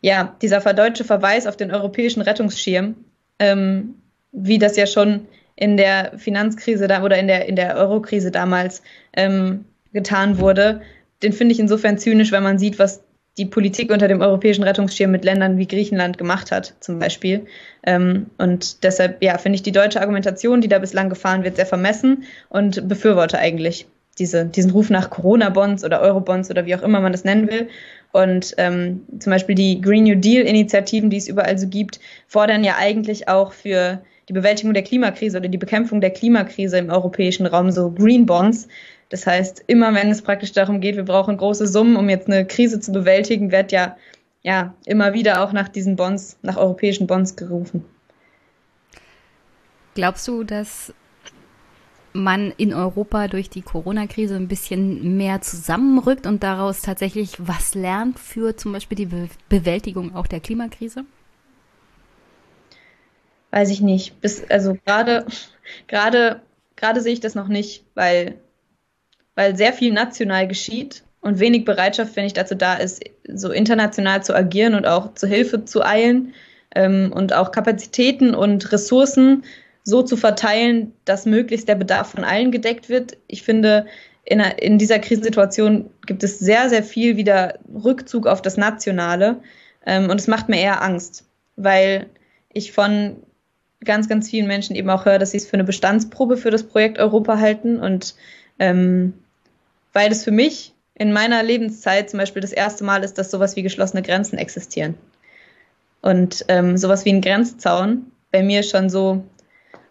ja, 0.00 0.36
dieser 0.42 0.60
verdeutsche 0.60 1.04
Verweis 1.04 1.46
auf 1.46 1.56
den 1.56 1.70
europäischen 1.70 2.22
Rettungsschirm, 2.22 2.96
ähm, 3.38 3.94
wie 4.32 4.58
das 4.58 4.76
ja 4.76 4.86
schon 4.86 5.26
in 5.56 5.76
der 5.76 6.12
Finanzkrise 6.16 6.88
da 6.88 7.02
oder 7.02 7.18
in 7.18 7.26
der, 7.26 7.48
in 7.48 7.56
der 7.56 7.76
Eurokrise 7.76 8.30
damals 8.30 8.82
ähm, 9.16 9.64
getan 9.92 10.38
wurde, 10.38 10.82
den 11.22 11.32
finde 11.32 11.52
ich 11.52 11.60
insofern 11.60 11.98
zynisch, 11.98 12.32
wenn 12.32 12.42
man 12.42 12.58
sieht, 12.58 12.78
was 12.78 13.02
die 13.38 13.46
Politik 13.46 13.90
unter 13.90 14.06
dem 14.06 14.20
europäischen 14.20 14.62
Rettungsschirm 14.62 15.10
mit 15.10 15.24
Ländern 15.24 15.58
wie 15.58 15.66
Griechenland 15.66 16.18
gemacht 16.18 16.52
hat, 16.52 16.74
zum 16.80 16.98
Beispiel. 16.98 17.46
Ähm, 17.84 18.26
und 18.38 18.84
deshalb, 18.84 19.22
ja, 19.22 19.38
finde 19.38 19.56
ich 19.56 19.62
die 19.62 19.72
deutsche 19.72 20.00
Argumentation, 20.00 20.60
die 20.60 20.68
da 20.68 20.78
bislang 20.78 21.08
gefahren 21.08 21.42
wird, 21.42 21.56
sehr 21.56 21.66
vermessen 21.66 22.24
und 22.48 22.88
befürworte 22.88 23.38
eigentlich 23.38 23.86
diese, 24.18 24.44
diesen 24.44 24.70
Ruf 24.70 24.90
nach 24.90 25.10
Corona-Bonds 25.10 25.84
oder 25.84 26.00
Euro-Bonds 26.00 26.50
oder 26.50 26.66
wie 26.66 26.76
auch 26.76 26.82
immer 26.82 27.00
man 27.00 27.10
das 27.10 27.24
nennen 27.24 27.50
will. 27.50 27.68
Und 28.12 28.54
ähm, 28.58 29.02
zum 29.18 29.32
Beispiel 29.32 29.56
die 29.56 29.80
Green 29.80 30.04
New 30.04 30.14
Deal-Initiativen, 30.14 31.10
die 31.10 31.16
es 31.16 31.26
überall 31.26 31.58
so 31.58 31.66
gibt, 31.66 31.98
fordern 32.28 32.62
ja 32.62 32.76
eigentlich 32.78 33.26
auch 33.26 33.52
für 33.52 34.04
die 34.28 34.32
Bewältigung 34.32 34.74
der 34.74 34.82
Klimakrise 34.82 35.38
oder 35.38 35.48
die 35.48 35.58
Bekämpfung 35.58 36.00
der 36.00 36.10
Klimakrise 36.10 36.78
im 36.78 36.90
europäischen 36.90 37.46
Raum 37.46 37.70
so 37.70 37.90
Green 37.90 38.26
Bonds. 38.26 38.68
Das 39.10 39.26
heißt, 39.26 39.64
immer 39.66 39.94
wenn 39.94 40.10
es 40.10 40.22
praktisch 40.22 40.52
darum 40.52 40.80
geht, 40.80 40.96
wir 40.96 41.04
brauchen 41.04 41.36
große 41.36 41.66
Summen, 41.66 41.96
um 41.96 42.08
jetzt 42.08 42.28
eine 42.28 42.46
Krise 42.46 42.80
zu 42.80 42.92
bewältigen, 42.92 43.52
wird 43.52 43.72
ja, 43.72 43.96
ja 44.42 44.74
immer 44.86 45.12
wieder 45.12 45.42
auch 45.42 45.52
nach 45.52 45.68
diesen 45.68 45.96
Bonds, 45.96 46.38
nach 46.42 46.56
europäischen 46.56 47.06
Bonds 47.06 47.36
gerufen. 47.36 47.84
Glaubst 49.94 50.26
du, 50.26 50.42
dass 50.42 50.92
man 52.14 52.52
in 52.56 52.72
Europa 52.72 53.28
durch 53.28 53.50
die 53.50 53.62
Corona-Krise 53.62 54.36
ein 54.36 54.48
bisschen 54.48 55.16
mehr 55.16 55.40
zusammenrückt 55.40 56.26
und 56.26 56.42
daraus 56.42 56.80
tatsächlich 56.80 57.36
was 57.38 57.74
lernt 57.74 58.18
für 58.18 58.56
zum 58.56 58.72
Beispiel 58.72 58.96
die 58.96 59.06
Be 59.06 59.28
Bewältigung 59.48 60.14
auch 60.14 60.26
der 60.26 60.40
Klimakrise? 60.40 61.04
Weiß 63.54 63.70
ich 63.70 63.80
nicht. 63.80 64.20
Bis, 64.20 64.42
also 64.50 64.76
gerade, 64.84 65.24
gerade, 65.86 66.40
gerade 66.74 67.00
sehe 67.00 67.12
ich 67.12 67.20
das 67.20 67.36
noch 67.36 67.46
nicht, 67.46 67.84
weil, 67.94 68.34
weil 69.36 69.56
sehr 69.56 69.72
viel 69.72 69.92
national 69.92 70.48
geschieht 70.48 71.04
und 71.20 71.38
wenig 71.38 71.64
Bereitschaft, 71.64 72.16
wenn 72.16 72.24
ich 72.24 72.32
dazu 72.32 72.56
da 72.56 72.74
ist, 72.74 73.04
so 73.32 73.52
international 73.52 74.24
zu 74.24 74.34
agieren 74.34 74.74
und 74.74 74.86
auch 74.86 75.14
zur 75.14 75.28
Hilfe 75.28 75.64
zu 75.64 75.84
eilen 75.84 76.34
ähm, 76.74 77.12
und 77.14 77.32
auch 77.32 77.52
Kapazitäten 77.52 78.34
und 78.34 78.72
Ressourcen 78.72 79.44
so 79.84 80.02
zu 80.02 80.16
verteilen, 80.16 80.92
dass 81.04 81.24
möglichst 81.24 81.68
der 81.68 81.76
Bedarf 81.76 82.10
von 82.10 82.24
allen 82.24 82.50
gedeckt 82.50 82.88
wird. 82.88 83.18
Ich 83.28 83.44
finde, 83.44 83.86
in, 84.24 84.40
in 84.40 84.78
dieser 84.78 84.98
Krisensituation 84.98 85.90
gibt 86.06 86.24
es 86.24 86.40
sehr, 86.40 86.68
sehr 86.70 86.82
viel 86.82 87.16
wieder 87.16 87.60
Rückzug 87.72 88.26
auf 88.26 88.42
das 88.42 88.56
Nationale 88.56 89.36
ähm, 89.86 90.10
und 90.10 90.18
es 90.18 90.26
macht 90.26 90.48
mir 90.48 90.60
eher 90.60 90.82
Angst, 90.82 91.24
weil 91.54 92.06
ich 92.52 92.72
von 92.72 93.16
ganz, 93.84 94.08
ganz 94.08 94.30
vielen 94.30 94.46
Menschen 94.46 94.76
eben 94.76 94.90
auch 94.90 95.04
höre, 95.04 95.18
dass 95.18 95.32
sie 95.32 95.38
es 95.38 95.46
für 95.46 95.54
eine 95.54 95.64
Bestandsprobe 95.64 96.36
für 96.36 96.50
das 96.50 96.62
Projekt 96.62 96.98
Europa 96.98 97.38
halten. 97.38 97.78
Und 97.78 98.14
ähm, 98.58 99.14
weil 99.92 100.10
es 100.10 100.24
für 100.24 100.30
mich 100.30 100.74
in 100.94 101.12
meiner 101.12 101.42
Lebenszeit 101.42 102.10
zum 102.10 102.18
Beispiel 102.18 102.42
das 102.42 102.52
erste 102.52 102.84
Mal 102.84 103.02
ist, 103.04 103.18
dass 103.18 103.30
sowas 103.30 103.56
wie 103.56 103.62
geschlossene 103.62 104.02
Grenzen 104.02 104.38
existieren. 104.38 104.94
Und 106.02 106.44
ähm, 106.48 106.76
sowas 106.76 107.04
wie 107.04 107.12
ein 107.12 107.20
Grenzzaun 107.20 108.12
bei 108.30 108.42
mir 108.42 108.62
schon 108.62 108.90
so 108.90 109.24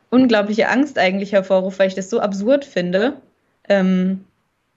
unglaubliche 0.10 0.70
Angst 0.70 1.00
eigentlich 1.00 1.32
hervorruft, 1.32 1.80
weil 1.80 1.88
ich 1.88 1.96
das 1.96 2.10
so 2.10 2.20
absurd 2.20 2.66
finde. 2.66 3.18
Ähm, 3.68 4.26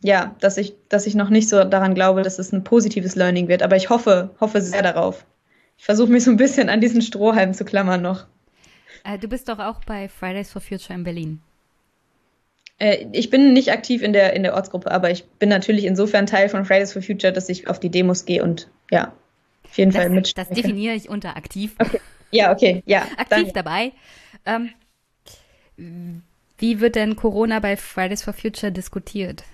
ja, 0.03 0.35
dass 0.41 0.57
ich, 0.57 0.75
dass 0.89 1.07
ich 1.07 1.15
noch 1.15 1.31
nicht 1.31 1.49
so 1.49 1.65
daran 1.65 1.95
glaube, 1.95 2.23
dass 2.23 2.39
es 2.39 2.53
ein 2.53 2.65
positives 2.65 3.17
Learning 3.17 3.49
wird. 3.49 3.63
Aber 3.63 3.77
ich 3.77 3.91
hoffe, 3.91 4.31
hoffe 4.41 4.61
sehr 4.63 4.83
darauf. 4.83 5.27
Ich 5.77 5.85
versuche 5.85 6.11
mich 6.11 6.25
so 6.25 6.31
ein 6.31 6.37
bisschen 6.37 6.69
an 6.69 6.81
diesen 6.81 7.03
Strohhalm 7.03 7.55
zu 7.55 7.65
klammern 7.65 8.03
noch. 8.03 8.27
Äh, 9.07 9.19
du 9.19 9.29
bist 9.29 9.49
doch 9.49 9.59
auch 9.59 9.81
bei 9.85 10.09
Fridays 10.09 10.51
for 10.51 10.61
Future 10.61 10.95
in 10.95 11.05
Berlin. 11.05 11.41
Äh, 12.79 13.07
ich 13.13 13.31
bin 13.31 13.53
nicht 13.53 13.71
aktiv 13.71 14.03
in 14.03 14.13
der, 14.13 14.35
in 14.35 14.43
der 14.43 14.55
Ortsgruppe, 14.55 14.91
aber 14.91 15.11
ich 15.11 15.25
bin 15.25 15.49
natürlich 15.49 15.85
insofern 15.85 16.27
Teil 16.27 16.49
von 16.49 16.65
Fridays 16.65 16.93
for 16.93 17.03
Future, 17.03 17.33
dass 17.33 17.49
ich 17.49 17.69
auf 17.69 17.79
die 17.79 17.91
Demos 17.91 18.25
gehe 18.25 18.43
und 18.43 18.69
ja, 18.91 19.13
auf 19.65 19.79
jeden 19.79 19.93
das, 19.93 20.03
Fall 20.03 20.11
mit. 20.11 20.37
Das 20.37 20.49
definiere 20.49 20.95
ich 20.95 21.09
unter 21.09 21.37
aktiv. 21.37 21.75
Okay. 21.87 22.01
Ja, 22.33 22.53
okay, 22.53 22.83
ja. 22.87 23.03
aktiv 23.19 23.29
danke. 23.29 23.53
dabei. 23.53 23.93
Ähm, 24.45 24.71
wie 26.59 26.81
wird 26.81 26.97
denn 26.97 27.15
Corona 27.15 27.61
bei 27.61 27.77
Fridays 27.77 28.25
for 28.25 28.33
Future 28.33 28.73
diskutiert? 28.73 29.45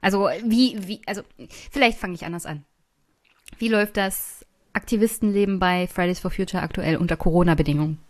Also 0.00 0.28
wie, 0.44 0.76
wie, 0.88 1.00
also 1.06 1.22
vielleicht 1.70 1.98
fange 1.98 2.14
ich 2.14 2.24
anders 2.24 2.44
an. 2.44 2.64
Wie 3.58 3.68
läuft 3.68 3.96
das 3.96 4.44
Aktivistenleben 4.72 5.60
bei 5.60 5.86
Fridays 5.86 6.18
for 6.18 6.32
Future 6.32 6.60
aktuell 6.60 6.96
unter 6.96 7.16
Corona-Bedingungen? 7.16 8.03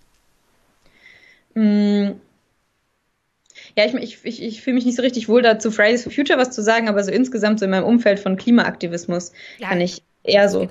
Mm. 1.55 2.12
Ja, 3.76 3.84
ich, 3.86 3.94
ich, 3.94 4.24
ich, 4.24 4.42
ich 4.42 4.62
fühle 4.62 4.74
mich 4.74 4.84
nicht 4.84 4.97
so 4.97 5.02
richtig 5.02 5.28
wohl 5.28 5.42
dazu, 5.42 5.70
Fridays 5.70 6.02
for 6.02 6.12
Future 6.12 6.39
was 6.39 6.50
zu 6.50 6.62
sagen, 6.62 6.89
aber 6.89 7.02
so 7.02 7.10
insgesamt 7.10 7.58
so 7.58 7.65
in 7.65 7.70
meinem 7.70 7.84
Umfeld 7.84 8.20
von 8.20 8.36
Klimaaktivismus 8.36 9.33
ja, 9.58 9.68
kann 9.68 9.81
ich 9.81 10.02
eher 10.23 10.49
so 10.49 10.68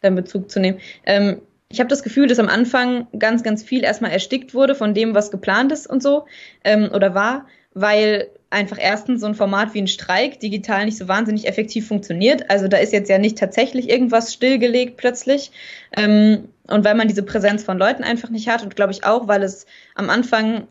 dann 0.00 0.16
Bezug 0.16 0.50
zu 0.50 0.60
nehmen. 0.60 0.78
Ähm, 1.06 1.40
ich 1.68 1.80
habe 1.80 1.88
das 1.88 2.02
Gefühl, 2.02 2.26
dass 2.26 2.38
am 2.38 2.48
Anfang 2.48 3.06
ganz, 3.18 3.42
ganz 3.42 3.62
viel 3.62 3.82
erstmal 3.82 4.10
erstickt 4.10 4.54
wurde 4.54 4.74
von 4.74 4.92
dem, 4.92 5.14
was 5.14 5.30
geplant 5.30 5.72
ist 5.72 5.86
und 5.86 6.02
so 6.02 6.26
ähm, 6.64 6.90
oder 6.92 7.14
war, 7.14 7.46
weil 7.72 8.28
einfach 8.50 8.76
erstens 8.78 9.22
so 9.22 9.26
ein 9.26 9.34
Format 9.34 9.72
wie 9.72 9.80
ein 9.80 9.88
Streik 9.88 10.38
digital 10.38 10.84
nicht 10.84 10.98
so 10.98 11.08
wahnsinnig 11.08 11.48
effektiv 11.48 11.88
funktioniert. 11.88 12.50
Also 12.50 12.68
da 12.68 12.76
ist 12.76 12.92
jetzt 12.92 13.08
ja 13.08 13.16
nicht 13.16 13.38
tatsächlich 13.38 13.88
irgendwas 13.88 14.34
stillgelegt 14.34 14.98
plötzlich. 14.98 15.50
Ähm, 15.96 16.48
und 16.68 16.84
weil 16.84 16.94
man 16.94 17.08
diese 17.08 17.22
Präsenz 17.22 17.64
von 17.64 17.78
Leuten 17.78 18.04
einfach 18.04 18.30
nicht 18.30 18.48
hat 18.48 18.62
und 18.62 18.76
glaube 18.76 18.92
ich 18.92 19.04
auch, 19.04 19.28
weil 19.28 19.42
es 19.42 19.66
am 19.94 20.10
Anfang 20.10 20.68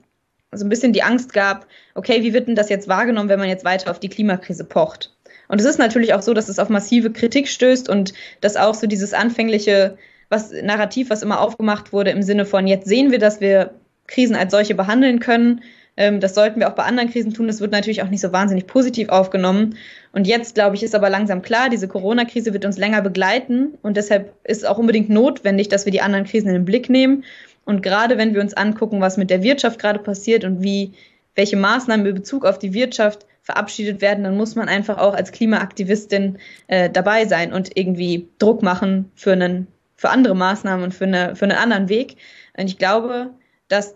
so 0.51 0.65
ein 0.65 0.69
bisschen 0.69 0.93
die 0.93 1.03
Angst 1.03 1.33
gab, 1.33 1.67
okay, 1.95 2.23
wie 2.23 2.33
wird 2.33 2.47
denn 2.47 2.55
das 2.55 2.69
jetzt 2.69 2.87
wahrgenommen, 2.87 3.29
wenn 3.29 3.39
man 3.39 3.49
jetzt 3.49 3.65
weiter 3.65 3.89
auf 3.89 3.99
die 3.99 4.09
Klimakrise 4.09 4.65
pocht? 4.65 5.15
Und 5.47 5.59
es 5.59 5.65
ist 5.65 5.79
natürlich 5.79 6.13
auch 6.13 6.21
so, 6.21 6.33
dass 6.33 6.49
es 6.49 6.59
auf 6.59 6.69
massive 6.69 7.11
Kritik 7.11 7.47
stößt 7.47 7.89
und 7.89 8.13
dass 8.41 8.57
auch 8.57 8.73
so 8.73 8.87
dieses 8.87 9.13
anfängliche 9.13 9.97
was, 10.29 10.51
Narrativ, 10.51 11.09
was 11.09 11.23
immer 11.23 11.41
aufgemacht 11.41 11.91
wurde 11.91 12.11
im 12.11 12.23
Sinne 12.23 12.45
von, 12.45 12.67
jetzt 12.67 12.87
sehen 12.87 13.11
wir, 13.11 13.19
dass 13.19 13.41
wir 13.41 13.73
Krisen 14.07 14.35
als 14.35 14.51
solche 14.51 14.75
behandeln 14.75 15.19
können, 15.19 15.61
das 15.97 16.35
sollten 16.35 16.59
wir 16.59 16.69
auch 16.69 16.75
bei 16.75 16.83
anderen 16.83 17.11
Krisen 17.11 17.33
tun. 17.33 17.47
Das 17.47 17.59
wird 17.59 17.71
natürlich 17.71 18.01
auch 18.01 18.09
nicht 18.09 18.21
so 18.21 18.31
wahnsinnig 18.31 18.65
positiv 18.65 19.09
aufgenommen. 19.09 19.75
Und 20.13 20.25
jetzt, 20.25 20.55
glaube 20.55 20.75
ich, 20.75 20.83
ist 20.83 20.95
aber 20.95 21.09
langsam 21.09 21.41
klar, 21.41 21.69
diese 21.69 21.87
Corona-Krise 21.87 22.53
wird 22.53 22.65
uns 22.65 22.77
länger 22.77 23.01
begleiten. 23.01 23.77
Und 23.81 23.97
deshalb 23.97 24.33
ist 24.45 24.59
es 24.59 24.65
auch 24.65 24.77
unbedingt 24.77 25.09
notwendig, 25.09 25.69
dass 25.69 25.85
wir 25.85 25.91
die 25.91 26.01
anderen 26.01 26.25
Krisen 26.25 26.47
in 26.47 26.53
den 26.53 26.65
Blick 26.65 26.89
nehmen. 26.89 27.23
Und 27.65 27.83
gerade 27.83 28.17
wenn 28.17 28.33
wir 28.33 28.41
uns 28.41 28.53
angucken, 28.53 29.01
was 29.01 29.17
mit 29.17 29.29
der 29.29 29.43
Wirtschaft 29.43 29.79
gerade 29.79 29.99
passiert 29.99 30.43
und 30.43 30.63
wie, 30.63 30.93
welche 31.35 31.57
Maßnahmen 31.57 32.05
in 32.05 32.15
Bezug 32.15 32.45
auf 32.45 32.57
die 32.57 32.73
Wirtschaft 32.73 33.25
verabschiedet 33.43 34.01
werden, 34.01 34.23
dann 34.23 34.37
muss 34.37 34.55
man 34.55 34.69
einfach 34.69 34.97
auch 34.97 35.13
als 35.13 35.31
Klimaaktivistin 35.31 36.37
äh, 36.67 36.89
dabei 36.89 37.25
sein 37.25 37.53
und 37.53 37.75
irgendwie 37.77 38.29
Druck 38.39 38.61
machen 38.61 39.11
für 39.15 39.33
einen, 39.33 39.67
für 39.95 40.09
andere 40.09 40.35
Maßnahmen 40.35 40.83
und 40.83 40.93
für, 40.93 41.05
eine, 41.05 41.35
für 41.35 41.45
einen 41.45 41.57
anderen 41.57 41.89
Weg. 41.89 42.17
Und 42.57 42.67
ich 42.67 42.77
glaube, 42.77 43.31
dass 43.67 43.95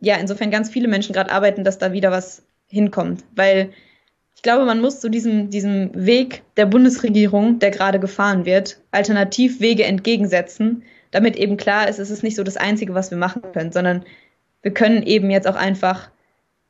ja 0.00 0.16
insofern 0.16 0.50
ganz 0.50 0.70
viele 0.70 0.88
Menschen 0.88 1.12
gerade 1.12 1.30
arbeiten, 1.30 1.64
dass 1.64 1.78
da 1.78 1.92
wieder 1.92 2.10
was 2.10 2.42
hinkommt. 2.68 3.24
Weil 3.34 3.70
ich 4.34 4.42
glaube, 4.42 4.64
man 4.64 4.80
muss 4.80 5.00
zu 5.00 5.08
diesem, 5.08 5.50
diesem 5.50 5.90
Weg 5.94 6.42
der 6.56 6.66
Bundesregierung, 6.66 7.58
der 7.58 7.70
gerade 7.70 7.98
gefahren 7.98 8.44
wird, 8.44 8.80
Alternativwege 8.90 9.84
entgegensetzen, 9.84 10.82
damit 11.10 11.36
eben 11.36 11.56
klar 11.56 11.88
ist, 11.88 11.98
es 11.98 12.10
ist 12.10 12.22
nicht 12.22 12.36
so 12.36 12.44
das 12.44 12.56
Einzige, 12.56 12.94
was 12.94 13.10
wir 13.10 13.18
machen 13.18 13.42
können, 13.52 13.72
sondern 13.72 14.04
wir 14.62 14.74
können 14.74 15.02
eben 15.02 15.30
jetzt 15.30 15.48
auch 15.48 15.56
einfach, 15.56 16.10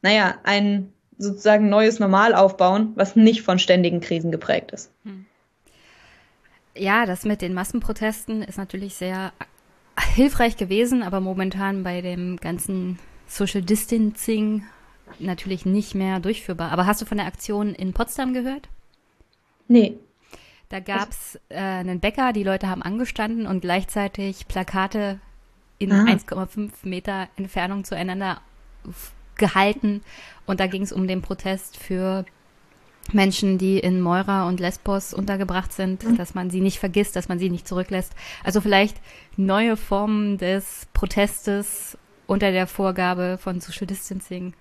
naja, 0.03 0.37
ein 0.45 0.93
sozusagen 1.19 1.69
neues 1.69 1.99
Normal 1.99 2.35
aufbauen, 2.35 2.93
was 2.95 3.17
nicht 3.17 3.43
von 3.43 3.59
ständigen 3.59 4.01
Krisen 4.01 4.31
geprägt 4.31 4.71
ist. 4.71 4.93
Hm. 5.05 5.25
Ja, 6.77 7.07
das 7.07 7.25
mit 7.25 7.41
den 7.41 7.55
Massenprotesten 7.55 8.43
ist 8.43 8.59
natürlich 8.59 8.95
sehr 8.95 9.33
hilfreich 10.15 10.57
gewesen, 10.57 11.03
aber 11.03 11.21
momentan 11.21 11.83
bei 11.83 12.03
dem 12.03 12.37
ganzen 12.37 12.99
Social 13.27 13.63
Distancing 13.63 14.65
natürlich 15.19 15.67
nicht 15.67 15.95
mehr 15.95 16.21
durchführbar. 16.21 16.73
Aber 16.73 16.87
hast 16.87 17.01
du 17.01 17.07
von 17.07 17.19
der 17.19 17.27
Aktion 17.27 17.75
in 17.75 17.93
Potsdam 17.93 18.35
gehört? 18.35 18.69
Nee. 19.69 19.99
Da 20.69 20.81
gab 20.81 21.11
es 21.11 21.39
äh, 21.49 21.59
einen 21.59 22.01
Bäcker, 22.01 22.33
die 22.33 22.43
Leute 22.43 22.69
haben 22.69 22.83
angestanden 22.83 23.47
und 23.47 23.61
gleichzeitig 23.61 24.49
Plakate 24.49 25.21
in 25.79 25.93
ah. 25.93 26.05
1,5 26.05 26.71
Meter 26.83 27.29
Entfernung 27.37 27.85
zueinander 27.85 28.41
gehalten. 29.37 30.03
Und 30.47 30.61
da 30.61 30.67
ging 30.67 30.83
es 30.83 30.93
um 30.93 31.07
den 31.07 31.23
Protest 31.23 31.77
für 31.77 32.25
Menschen, 33.13 33.59
die 33.59 33.79
in 33.79 34.01
Moira 34.01 34.49
und 34.49 34.59
Lesbos 34.59 35.15
untergebracht 35.15 35.73
sind, 35.73 36.03
mhm. 36.03 36.17
dass 36.17 36.35
man 36.35 36.51
sie 36.51 36.61
nicht 36.61 36.79
vergisst, 36.79 37.15
dass 37.15 37.29
man 37.29 37.39
sie 37.39 37.51
nicht 37.51 37.69
zurücklässt. 37.69 38.13
Also 38.43 38.61
vielleicht 38.61 38.97
neue 39.37 39.77
Formen 39.77 40.39
des 40.39 40.89
Protestes 40.93 41.97
unter 42.27 42.53
der 42.53 42.67
Vorgabe 42.67 43.39
von 43.39 43.61
Social 43.61 43.87
Distancing. 43.87 44.55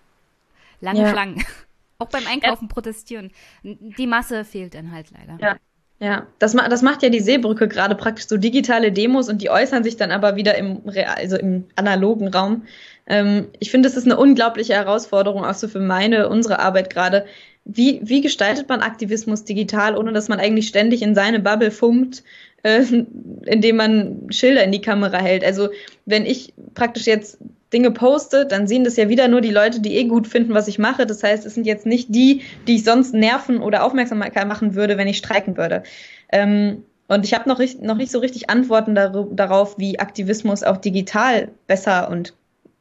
Lange 0.81 1.01
ja. 1.01 1.09
Schlangen. 1.09 1.43
Auch 1.97 2.09
beim 2.09 2.27
Einkaufen 2.27 2.65
ja. 2.65 2.73
protestieren. 2.73 3.31
Die 3.63 4.07
Masse 4.07 4.43
fehlt 4.43 4.75
dann 4.75 4.91
halt 4.91 5.07
leider. 5.11 5.37
Ja. 5.41 5.55
Ja, 5.99 6.27
das, 6.39 6.51
das 6.53 6.81
macht 6.81 7.03
ja 7.03 7.09
die 7.09 7.21
Seebrücke 7.21 7.69
gerade 7.69 7.95
praktisch 7.95 8.27
so 8.27 8.35
digitale 8.35 8.91
Demos 8.91 9.29
und 9.29 9.41
die 9.41 9.49
äußern 9.49 9.83
sich 9.83 9.95
dann 9.95 10.11
aber 10.11 10.35
wieder 10.35 10.57
im, 10.57 10.81
also 11.15 11.37
im 11.37 11.65
analogen 11.77 12.27
Raum. 12.27 12.63
Ähm, 13.07 13.47
ich 13.59 13.71
finde, 13.71 13.87
es 13.87 13.95
ist 13.95 14.05
eine 14.05 14.17
unglaubliche 14.17 14.73
Herausforderung, 14.73 15.45
auch 15.45 15.53
so 15.53 15.69
für 15.69 15.79
meine, 15.79 16.27
unsere 16.27 16.59
Arbeit 16.59 16.89
gerade. 16.89 17.25
Wie, 17.63 18.01
wie 18.03 18.21
gestaltet 18.21 18.67
man 18.67 18.81
Aktivismus 18.81 19.45
digital, 19.45 19.97
ohne 19.97 20.11
dass 20.11 20.27
man 20.27 20.39
eigentlich 20.39 20.67
ständig 20.67 21.01
in 21.01 21.15
seine 21.15 21.39
Bubble 21.39 21.71
funkt, 21.71 22.23
äh, 22.63 22.81
indem 23.45 23.77
man 23.77 24.27
Schilder 24.31 24.65
in 24.65 24.73
die 24.73 24.81
Kamera 24.81 25.17
hält? 25.17 25.45
Also, 25.45 25.69
wenn 26.05 26.25
ich 26.25 26.53
praktisch 26.73 27.05
jetzt 27.05 27.37
Dinge 27.73 27.91
poste, 27.91 28.45
dann 28.45 28.67
sehen 28.67 28.83
das 28.83 28.95
ja 28.95 29.09
wieder 29.09 29.27
nur 29.27 29.41
die 29.41 29.51
Leute, 29.51 29.79
die 29.81 29.95
eh 29.95 30.05
gut 30.05 30.27
finden, 30.27 30.53
was 30.53 30.67
ich 30.67 30.79
mache. 30.79 31.05
Das 31.05 31.23
heißt, 31.23 31.45
es 31.45 31.55
sind 31.55 31.65
jetzt 31.65 31.85
nicht 31.85 32.13
die, 32.13 32.43
die 32.67 32.75
ich 32.75 32.83
sonst 32.83 33.13
nerven 33.13 33.59
oder 33.59 33.83
Aufmerksamkeit 33.83 34.47
machen 34.47 34.75
würde, 34.75 34.97
wenn 34.97 35.07
ich 35.07 35.17
streiken 35.17 35.57
würde. 35.57 35.83
Ähm, 36.31 36.83
und 37.07 37.25
ich 37.25 37.33
habe 37.33 37.49
noch, 37.49 37.59
noch 37.81 37.97
nicht 37.97 38.11
so 38.11 38.19
richtig 38.19 38.49
Antworten 38.49 38.95
dar 38.95 39.27
darauf, 39.31 39.77
wie 39.77 39.99
Aktivismus 39.99 40.63
auch 40.63 40.77
digital 40.77 41.49
besser 41.67 42.09
und 42.09 42.33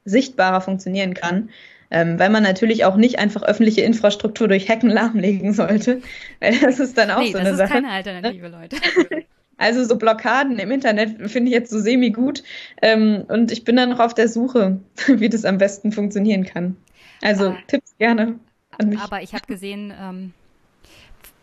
sichtbarer 0.04 0.60
funktionieren 0.60 1.14
kann. 1.14 1.50
Ähm, 1.90 2.18
weil 2.18 2.30
man 2.30 2.42
natürlich 2.42 2.84
auch 2.84 2.96
nicht 2.96 3.18
einfach 3.18 3.42
öffentliche 3.42 3.82
Infrastruktur 3.82 4.48
durch 4.48 4.68
Hacken 4.68 4.90
lahmlegen 4.90 5.52
sollte. 5.52 6.02
Weil 6.40 6.58
das 6.58 6.80
ist 6.80 6.96
dann 6.98 7.10
auch 7.10 7.20
nee, 7.20 7.32
so 7.32 7.38
eine 7.38 7.56
Sache. 7.56 7.58
Das 7.58 7.68
ist 7.68 7.74
keine 7.74 7.90
Alternative, 7.90 8.48
Leute. 8.48 8.76
Also 9.56 9.84
so 9.84 9.96
Blockaden 9.96 10.58
im 10.58 10.70
Internet 10.70 11.30
finde 11.30 11.50
ich 11.50 11.54
jetzt 11.54 11.70
so 11.70 11.78
semi 11.78 12.10
gut. 12.10 12.42
Ähm, 12.82 13.24
und 13.28 13.52
ich 13.52 13.64
bin 13.64 13.76
dann 13.76 13.90
noch 13.90 14.00
auf 14.00 14.14
der 14.14 14.28
Suche, 14.28 14.80
wie 15.06 15.28
das 15.28 15.44
am 15.44 15.58
besten 15.58 15.92
funktionieren 15.92 16.44
kann. 16.44 16.76
Also 17.22 17.50
ah, 17.50 17.58
Tipps 17.68 17.96
gerne 17.98 18.38
an 18.78 18.88
mich. 18.88 19.00
Aber 19.00 19.22
ich 19.22 19.32
habe 19.32 19.46
gesehen, 19.46 19.92
ähm, 19.98 20.32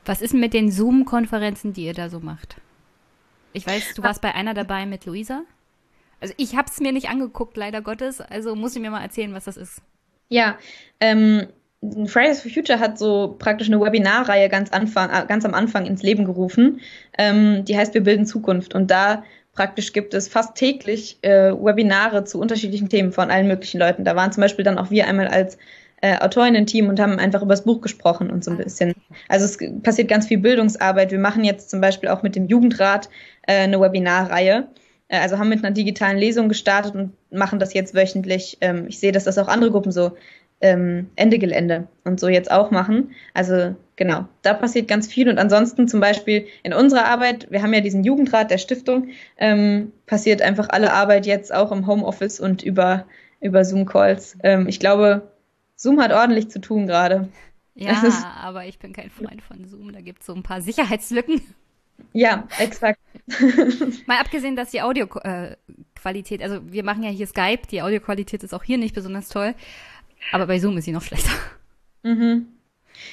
was 0.05 0.21
ist 0.21 0.33
mit 0.33 0.53
den 0.53 0.71
Zoom-Konferenzen, 0.71 1.73
die 1.73 1.85
ihr 1.85 1.93
da 1.93 2.09
so 2.09 2.19
macht? 2.19 2.57
Ich 3.53 3.67
weiß, 3.67 3.93
du 3.95 4.03
warst 4.03 4.21
bei 4.21 4.33
einer 4.33 4.53
dabei 4.53 4.85
mit 4.85 5.05
Luisa. 5.05 5.43
Also 6.19 6.33
ich 6.37 6.55
habe 6.55 6.69
es 6.71 6.79
mir 6.79 6.91
nicht 6.91 7.09
angeguckt, 7.09 7.57
leider 7.57 7.81
Gottes. 7.81 8.21
Also 8.21 8.55
muss 8.55 8.75
ich 8.75 8.81
mir 8.81 8.91
mal 8.91 9.01
erzählen, 9.01 9.33
was 9.33 9.45
das 9.45 9.57
ist. 9.57 9.81
Ja, 10.29 10.57
ähm, 10.99 11.47
Fridays 12.05 12.41
for 12.41 12.51
Future 12.51 12.79
hat 12.79 12.99
so 12.99 13.35
praktisch 13.39 13.67
eine 13.67 13.81
Webinarreihe 13.81 14.49
ganz, 14.49 14.69
Anfang, 14.71 15.09
äh, 15.09 15.25
ganz 15.27 15.45
am 15.45 15.55
Anfang 15.55 15.85
ins 15.85 16.03
Leben 16.03 16.25
gerufen. 16.25 16.79
Ähm, 17.17 17.65
die 17.65 17.75
heißt 17.75 17.93
Wir 17.93 18.03
bilden 18.03 18.25
Zukunft. 18.25 18.75
Und 18.75 18.91
da 18.91 19.23
praktisch 19.53 19.91
gibt 19.91 20.13
es 20.13 20.27
fast 20.27 20.55
täglich 20.55 21.17
äh, 21.23 21.51
Webinare 21.51 22.23
zu 22.23 22.39
unterschiedlichen 22.39 22.89
Themen 22.89 23.11
von 23.11 23.31
allen 23.31 23.47
möglichen 23.47 23.79
Leuten. 23.79 24.05
Da 24.05 24.15
waren 24.15 24.31
zum 24.31 24.41
Beispiel 24.41 24.63
dann 24.63 24.77
auch 24.77 24.91
wir 24.91 25.07
einmal 25.07 25.27
als 25.27 25.57
äh, 26.01 26.17
Autorinnen-Team 26.17 26.87
und 26.87 26.99
haben 26.99 27.19
einfach 27.19 27.41
über 27.41 27.53
das 27.53 27.63
Buch 27.63 27.81
gesprochen 27.81 28.29
und 28.29 28.43
so 28.43 28.51
ein 28.51 28.57
bisschen. 28.57 28.93
Also 29.27 29.45
es 29.45 29.57
passiert 29.81 30.07
ganz 30.07 30.27
viel 30.27 30.37
Bildungsarbeit. 30.37 31.11
Wir 31.11 31.19
machen 31.19 31.43
jetzt 31.43 31.69
zum 31.69 31.81
Beispiel 31.81 32.09
auch 32.09 32.21
mit 32.21 32.35
dem 32.35 32.47
Jugendrat 32.47 33.09
äh, 33.47 33.63
eine 33.63 33.79
Webinarreihe. 33.79 34.67
Äh, 35.07 35.19
also 35.19 35.37
haben 35.37 35.49
mit 35.49 35.63
einer 35.63 35.73
digitalen 35.73 36.17
Lesung 36.17 36.47
gestartet 36.49 36.95
und 36.95 37.13
machen 37.31 37.59
das 37.59 37.73
jetzt 37.73 37.93
wöchentlich. 37.93 38.57
Ähm, 38.61 38.85
ich 38.87 38.99
sehe, 38.99 39.11
dass 39.11 39.25
das 39.25 39.37
auch 39.37 39.47
andere 39.47 39.71
Gruppen 39.71 39.91
so 39.91 40.13
ähm, 40.61 41.09
Ende 41.15 41.39
Gelände 41.39 41.87
und 42.03 42.19
so 42.19 42.27
jetzt 42.27 42.51
auch 42.51 42.71
machen. 42.71 43.11
Also 43.33 43.75
genau, 43.95 44.25
da 44.41 44.53
passiert 44.53 44.87
ganz 44.87 45.07
viel. 45.07 45.29
Und 45.29 45.37
ansonsten 45.37 45.87
zum 45.87 45.99
Beispiel 45.99 46.47
in 46.63 46.73
unserer 46.73 47.05
Arbeit, 47.05 47.47
wir 47.49 47.61
haben 47.61 47.73
ja 47.73 47.81
diesen 47.81 48.03
Jugendrat 48.03 48.51
der 48.51 48.57
Stiftung, 48.57 49.09
ähm, 49.37 49.91
passiert 50.05 50.41
einfach 50.41 50.69
alle 50.69 50.93
Arbeit 50.93 51.25
jetzt 51.25 51.53
auch 51.53 51.71
im 51.71 51.87
Homeoffice 51.87 52.39
und 52.39 52.63
über, 52.63 53.05
über 53.41 53.65
Zoom-Calls. 53.65 54.37
Ähm, 54.43 54.67
ich 54.67 54.79
glaube, 54.79 55.31
Zoom 55.75 55.99
hat 56.01 56.11
ordentlich 56.11 56.49
zu 56.49 56.61
tun 56.61 56.87
gerade. 56.87 57.29
Ja, 57.73 58.03
aber 58.41 58.65
ich 58.65 58.79
bin 58.79 58.93
kein 58.93 59.09
Freund 59.09 59.41
von 59.41 59.65
Zoom. 59.65 59.93
Da 59.93 60.01
gibt 60.01 60.21
es 60.21 60.27
so 60.27 60.33
ein 60.33 60.43
paar 60.43 60.61
Sicherheitslücken. 60.61 61.41
Ja, 62.13 62.47
exakt. 62.59 62.99
Mal 64.07 64.19
abgesehen, 64.19 64.55
dass 64.55 64.71
die 64.71 64.81
Audioqualität, 64.81 66.41
also 66.41 66.59
wir 66.65 66.83
machen 66.83 67.03
ja 67.03 67.09
hier 67.09 67.27
Skype, 67.27 67.67
die 67.69 67.81
Audioqualität 67.81 68.43
ist 68.43 68.53
auch 68.53 68.63
hier 68.63 68.77
nicht 68.77 68.95
besonders 68.95 69.29
toll. 69.29 69.55
Aber 70.31 70.47
bei 70.47 70.59
Zoom 70.59 70.77
ist 70.77 70.85
sie 70.85 70.91
noch 70.91 71.01
schlechter. 71.01 71.31
Mhm. 72.03 72.47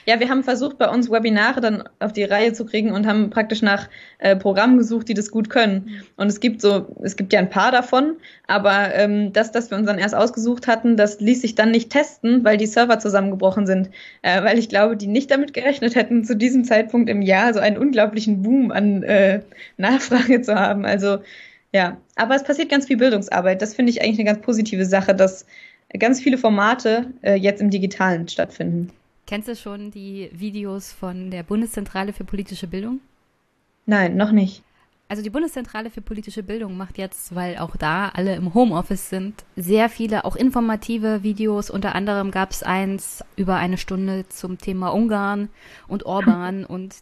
Ja, 0.07 0.21
wir 0.21 0.29
haben 0.29 0.45
versucht, 0.45 0.79
bei 0.79 0.89
uns 0.89 1.11
Webinare 1.11 1.61
dann 1.61 1.85
auf 1.99 2.13
die 2.13 2.25
Reihe 2.25 2.53
zu 2.53 2.65
kriegen 2.65 2.93
und 2.93 3.07
haben 3.07 3.31
praktisch 3.31 3.63
nach 3.63 3.89
äh, 4.19 4.37
Programmen 4.37 4.79
gesucht, 4.79 5.09
die 5.09 5.15
das 5.15 5.31
gut 5.31 5.51
können. 5.51 6.03
Und 6.17 6.29
es 6.29 6.41
gibt 6.41 6.61
so, 6.61 6.95
es 7.03 7.17
gibt 7.17 7.33
ja 7.33 7.39
ein 7.39 7.51
paar 7.51 7.73
davon, 7.73 8.17
aber 8.47 8.95
ähm, 8.95 9.33
das, 9.33 9.53
das 9.53 9.71
wir 9.71 9.79
uns 9.79 9.87
dann 9.87 9.99
erst 9.99 10.15
ausgesucht 10.15 10.67
hatten, 10.67 10.97
das 10.97 11.21
ließ 11.21 11.43
sich 11.43 11.55
dann 11.55 11.71
nicht 11.71 11.91
testen, 11.91 12.45
weil 12.45 12.57
die 12.57 12.67
Server 12.67 12.99
zusammengebrochen 12.99 13.67
sind. 13.67 13.91
Äh, 14.23 14.43
weil 14.43 14.59
ich 14.59 14.69
glaube, 14.69 14.97
die 14.97 15.07
nicht 15.07 15.31
damit 15.31 15.55
gerechnet 15.55 15.95
hätten, 15.95 16.25
zu 16.25 16.37
diesem 16.37 16.65
Zeitpunkt 16.65 17.09
im 17.09 17.23
Jahr 17.23 17.55
so 17.55 17.61
einen 17.61 17.79
unglaublichen 17.79 18.43
Boom 18.43 18.71
an 18.71 19.03
äh, 19.03 19.43
Nachfrage 19.77 20.43
zu 20.43 20.55
haben. 20.55 20.85
Also 20.85 21.19
ja, 21.73 21.99
aber 22.17 22.35
es 22.35 22.45
passiert 22.45 22.71
ganz 22.71 22.87
viel 22.87 22.97
Bildungsarbeit. 22.97 23.61
Das 23.61 23.75
finde 23.75 23.91
ich 23.91 24.01
eigentlich 24.01 24.19
eine 24.19 24.33
ganz 24.33 24.41
positive 24.41 24.87
Sache, 24.87 25.15
dass 25.15 25.45
ganz 25.97 26.21
viele 26.21 26.39
Formate 26.39 27.13
äh, 27.23 27.35
jetzt 27.35 27.61
im 27.61 27.71
Digitalen 27.71 28.29
stattfinden. 28.29 28.91
Kennst 29.27 29.49
du 29.49 29.57
schon 29.57 29.91
die 29.91 30.31
Videos 30.33 30.93
von 30.93 31.31
der 31.31 31.43
Bundeszentrale 31.43 32.13
für 32.13 32.25
politische 32.25 32.67
Bildung? 32.67 33.01
Nein, 33.87 34.17
noch 34.17 34.33
nicht. 34.33 34.63
Also 35.11 35.23
die 35.23 35.31
Bundeszentrale 35.31 35.91
für 35.91 36.03
politische 36.03 36.43
Bildung 36.43 36.77
macht 36.77 36.99
jetzt, 36.99 37.35
weil 37.35 37.57
auch 37.57 37.77
da 37.77 38.11
alle 38.11 38.37
im 38.37 38.53
Homeoffice 38.53 39.09
sind, 39.09 39.45
sehr 39.57 39.89
viele 39.89 40.27
auch 40.27 40.37
informative 40.37 41.23
Videos. 41.23 41.71
Unter 41.71 41.95
anderem 41.95 42.31
gab 42.31 42.51
es 42.51 42.63
eins 42.63 43.25
über 43.37 43.57
eine 43.57 43.79
Stunde 43.79 44.29
zum 44.29 44.59
Thema 44.59 44.91
Ungarn 44.91 45.49
und 45.89 46.05
Orban 46.05 46.67
und 46.67 46.97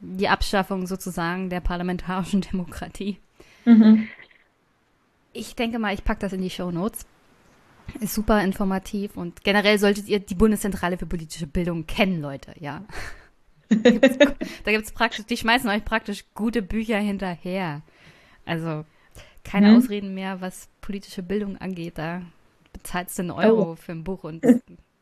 die 0.00 0.28
Abschaffung 0.28 0.88
sozusagen 0.88 1.48
der 1.48 1.60
parlamentarischen 1.60 2.40
Demokratie. 2.52 3.18
Mhm. 3.64 4.08
Ich 5.32 5.54
denke 5.54 5.78
mal, 5.78 5.94
ich 5.94 6.02
packe 6.02 6.20
das 6.20 6.32
in 6.32 6.42
die 6.42 6.50
Show 6.50 6.72
Notes. 6.72 7.06
Ist 8.00 8.14
super 8.14 8.42
informativ 8.42 9.16
und 9.16 9.42
generell 9.44 9.78
solltet 9.78 10.08
ihr 10.08 10.20
die 10.20 10.34
Bundeszentrale 10.34 10.98
für 10.98 11.06
politische 11.06 11.46
Bildung 11.46 11.86
kennen, 11.86 12.20
Leute, 12.20 12.54
ja. 12.58 12.84
da 13.68 14.70
gibt 14.70 14.86
es 14.86 14.92
praktisch, 14.92 15.26
die 15.26 15.36
schmeißen 15.36 15.68
euch 15.68 15.84
praktisch 15.84 16.24
gute 16.34 16.62
Bücher 16.62 16.98
hinterher. 16.98 17.82
Also 18.46 18.84
keine 19.44 19.70
mhm. 19.70 19.76
Ausreden 19.76 20.14
mehr, 20.14 20.40
was 20.40 20.68
politische 20.80 21.22
Bildung 21.22 21.56
angeht. 21.58 21.98
Da 21.98 22.22
bezahlst 22.72 23.18
du 23.18 23.22
einen 23.22 23.30
Euro 23.30 23.72
oh. 23.72 23.76
für 23.76 23.92
ein 23.92 24.04
Buch 24.04 24.24
und 24.24 24.44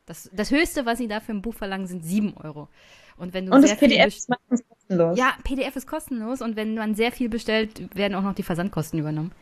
das, 0.07 0.31
das 0.33 0.51
Höchste, 0.51 0.87
was 0.87 0.99
sie 0.99 1.09
da 1.09 1.21
für 1.21 1.33
ein 1.33 1.43
Buch 1.43 1.55
verlangen, 1.55 1.87
sind 1.87 2.05
sieben 2.05 2.35
Euro. 2.37 2.69
Und 3.17 3.35
wenn 3.35 3.47
du 3.47 3.53
und 3.53 3.63
das 3.63 3.77
PDF 3.77 4.17
ist 4.17 4.29
meistens 4.29 4.63
kostenlos. 4.69 5.19
Ja, 5.19 5.35
PDF 5.43 5.77
ist 5.77 5.87
kostenlos 5.87 6.43
und 6.43 6.57
wenn 6.57 6.75
man 6.75 6.95
sehr 6.95 7.13
viel 7.13 7.29
bestellt, 7.29 7.95
werden 7.97 8.15
auch 8.15 8.23
noch 8.23 8.35
die 8.35 8.43
Versandkosten 8.43 8.99
übernommen. 8.99 9.33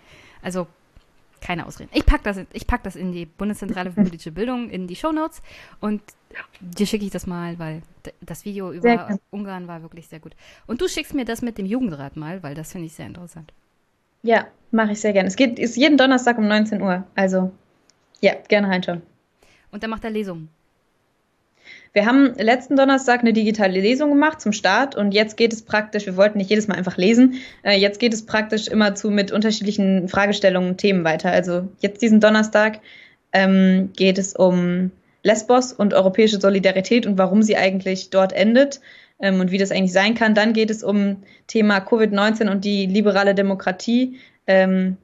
Also 0.42 0.66
keine 1.44 1.66
Ausreden. 1.66 1.90
Ich 1.92 2.06
packe 2.06 2.24
das, 2.24 2.40
ich 2.52 2.66
pack 2.66 2.82
das 2.82 2.96
in 2.96 3.12
die 3.12 3.26
Bundeszentrale 3.26 3.92
für 3.92 4.02
politische 4.02 4.32
Bildung, 4.32 4.70
in 4.70 4.88
die 4.88 4.96
Shownotes 4.96 5.42
und 5.80 6.02
dir 6.60 6.86
schicke 6.86 7.04
ich 7.04 7.10
das 7.10 7.26
mal, 7.26 7.58
weil 7.58 7.82
das 8.20 8.44
Video 8.44 8.72
über 8.72 9.18
Ungarn 9.30 9.68
war 9.68 9.82
wirklich 9.82 10.08
sehr 10.08 10.20
gut. 10.20 10.34
Und 10.66 10.80
du 10.80 10.88
schickst 10.88 11.14
mir 11.14 11.24
das 11.24 11.42
mit 11.42 11.58
dem 11.58 11.66
Jugendrat 11.66 12.16
mal, 12.16 12.42
weil 12.42 12.54
das 12.54 12.72
finde 12.72 12.86
ich 12.86 12.94
sehr 12.94 13.06
interessant. 13.06 13.52
Ja, 14.22 14.46
mache 14.70 14.92
ich 14.92 15.00
sehr 15.00 15.12
gerne. 15.12 15.28
Es 15.28 15.36
geht, 15.36 15.58
ist 15.58 15.76
jeden 15.76 15.98
Donnerstag 15.98 16.38
um 16.38 16.48
19 16.48 16.80
Uhr. 16.80 17.04
Also, 17.14 17.52
ja, 18.20 18.32
gerne 18.48 18.68
reinschauen. 18.68 19.02
Und 19.70 19.82
dann 19.82 19.90
macht 19.90 20.04
er 20.04 20.10
Lesungen. 20.10 20.48
Wir 21.94 22.06
haben 22.06 22.34
letzten 22.34 22.74
Donnerstag 22.74 23.20
eine 23.20 23.32
digitale 23.32 23.80
Lesung 23.80 24.10
gemacht 24.10 24.40
zum 24.40 24.52
Start 24.52 24.96
und 24.96 25.14
jetzt 25.14 25.36
geht 25.36 25.52
es 25.52 25.62
praktisch, 25.62 26.06
wir 26.06 26.16
wollten 26.16 26.38
nicht 26.38 26.50
jedes 26.50 26.66
Mal 26.66 26.74
einfach 26.74 26.96
lesen, 26.96 27.34
äh, 27.62 27.78
jetzt 27.78 28.00
geht 28.00 28.12
es 28.12 28.26
praktisch 28.26 28.66
immer 28.66 28.96
zu 28.96 29.12
mit 29.12 29.30
unterschiedlichen 29.30 30.08
Fragestellungen 30.08 30.70
und 30.70 30.78
Themen 30.78 31.04
weiter. 31.04 31.30
Also 31.30 31.68
jetzt 31.78 32.02
diesen 32.02 32.18
Donnerstag 32.18 32.80
ähm, 33.32 33.90
geht 33.96 34.18
es 34.18 34.34
um 34.34 34.90
Lesbos 35.22 35.72
und 35.72 35.94
europäische 35.94 36.40
Solidarität 36.40 37.06
und 37.06 37.16
warum 37.16 37.44
sie 37.44 37.56
eigentlich 37.56 38.10
dort 38.10 38.32
endet 38.32 38.80
ähm, 39.20 39.38
und 39.38 39.52
wie 39.52 39.58
das 39.58 39.70
eigentlich 39.70 39.92
sein 39.92 40.16
kann. 40.16 40.34
Dann 40.34 40.52
geht 40.52 40.70
es 40.70 40.82
um 40.82 41.18
Thema 41.46 41.78
Covid-19 41.78 42.50
und 42.50 42.64
die 42.64 42.86
liberale 42.86 43.36
Demokratie. 43.36 44.18
Ähm, 44.48 44.96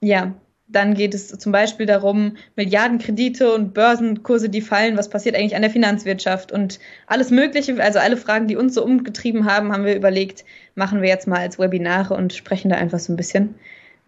ja, 0.00 0.34
dann 0.72 0.94
geht 0.94 1.14
es 1.14 1.28
zum 1.28 1.52
Beispiel 1.52 1.86
darum, 1.86 2.36
Milliardenkredite 2.56 3.54
und 3.54 3.74
Börsenkurse, 3.74 4.48
die 4.48 4.60
fallen, 4.60 4.96
was 4.96 5.08
passiert 5.08 5.36
eigentlich 5.36 5.56
an 5.56 5.62
der 5.62 5.70
Finanzwirtschaft 5.70 6.52
und 6.52 6.80
alles 7.06 7.30
Mögliche, 7.30 7.80
also 7.82 7.98
alle 7.98 8.16
Fragen, 8.16 8.48
die 8.48 8.56
uns 8.56 8.74
so 8.74 8.84
umgetrieben 8.84 9.46
haben, 9.46 9.72
haben 9.72 9.84
wir 9.84 9.94
überlegt, 9.94 10.44
machen 10.74 11.02
wir 11.02 11.08
jetzt 11.08 11.28
mal 11.28 11.40
als 11.40 11.58
Webinare 11.58 12.14
und 12.14 12.32
sprechen 12.32 12.70
da 12.70 12.76
einfach 12.76 12.98
so 12.98 13.12
ein 13.12 13.16
bisschen. 13.16 13.54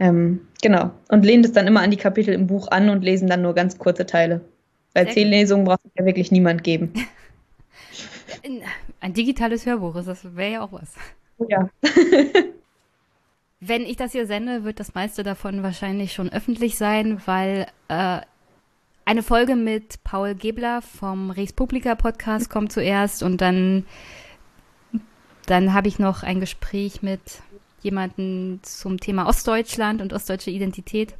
Ähm, 0.01 0.41
genau. 0.63 0.91
Und 1.09 1.25
lehnen 1.25 1.43
das 1.43 1.53
dann 1.53 1.67
immer 1.67 1.81
an 1.81 1.91
die 1.91 1.97
Kapitel 1.97 2.35
im 2.35 2.47
Buch 2.47 2.69
an 2.69 2.91
und 2.91 3.05
lesen 3.05 3.29
dann 3.29 3.43
nur 3.43 3.55
ganz 3.55 3.79
kurze 3.79 4.07
Teile. 4.07 4.41
Weil 4.93 5.11
zehn 5.11 5.29
Lesungen 5.29 5.65
braucht 5.65 5.81
es 5.85 5.93
ja 5.99 6.05
wirklich 6.05 6.31
niemand 6.31 6.65
geben. 6.65 6.93
Ein 9.01 9.13
digitales 9.13 9.67
Hörbuch, 9.67 9.95
das 10.05 10.37
wäre 10.37 10.53
ja 10.53 10.63
auch 10.63 10.73
was. 10.73 10.95
Ja. 11.49 11.69
Wenn 13.67 13.83
ich 13.83 13.97
das 13.97 14.13
hier 14.13 14.27
sende, 14.27 14.65
wird 14.65 14.79
das 14.79 14.95
meiste 14.95 15.23
davon 15.23 15.63
wahrscheinlich 15.63 16.13
schon 16.13 16.31
öffentlich 16.31 16.77
sein, 16.77 17.23
weil 17.25 17.67
äh, 17.89 18.21
eine 19.07 19.23
Folge 19.23 19.57
mit 19.57 20.03
Paul 20.05 20.35
Gebler 20.35 20.83
vom 20.83 21.31
Res 21.31 21.53
Publica 21.53 21.95
Podcast 21.95 22.51
kommt 22.51 22.73
zuerst 22.73 23.23
und 23.23 23.41
dann, 23.41 23.87
dann 25.47 25.73
habe 25.73 25.89
ich 25.89 25.99
noch 25.99 26.23
ein 26.23 26.41
Gespräch 26.41 27.03
mit 27.03 27.21
jemandem 27.81 28.61
zum 28.63 29.01
Thema 29.01 29.27
Ostdeutschland 29.27 30.03
und 30.03 30.13
ostdeutsche 30.13 30.51
Identität. 30.51 31.15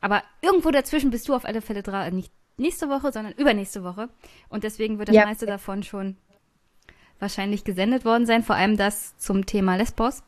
Aber 0.00 0.22
irgendwo 0.40 0.70
dazwischen 0.72 1.10
bist 1.10 1.28
du 1.28 1.34
auf 1.34 1.44
alle 1.44 1.60
Fälle 1.60 1.82
dran, 1.82 2.14
nicht 2.14 2.32
nächste 2.56 2.88
Woche, 2.88 3.12
sondern 3.12 3.32
übernächste 3.34 3.84
Woche. 3.84 4.08
Und 4.48 4.64
deswegen 4.64 4.98
wird 4.98 5.08
das 5.08 5.16
ja. 5.16 5.24
meiste 5.24 5.46
davon 5.46 5.82
schon 5.82 6.16
wahrscheinlich 7.20 7.62
gesendet 7.64 8.04
worden 8.04 8.26
sein, 8.26 8.42
vor 8.42 8.56
allem 8.56 8.76
das 8.76 9.16
zum 9.18 9.46
Thema 9.46 9.76
Lesbos. 9.76 10.22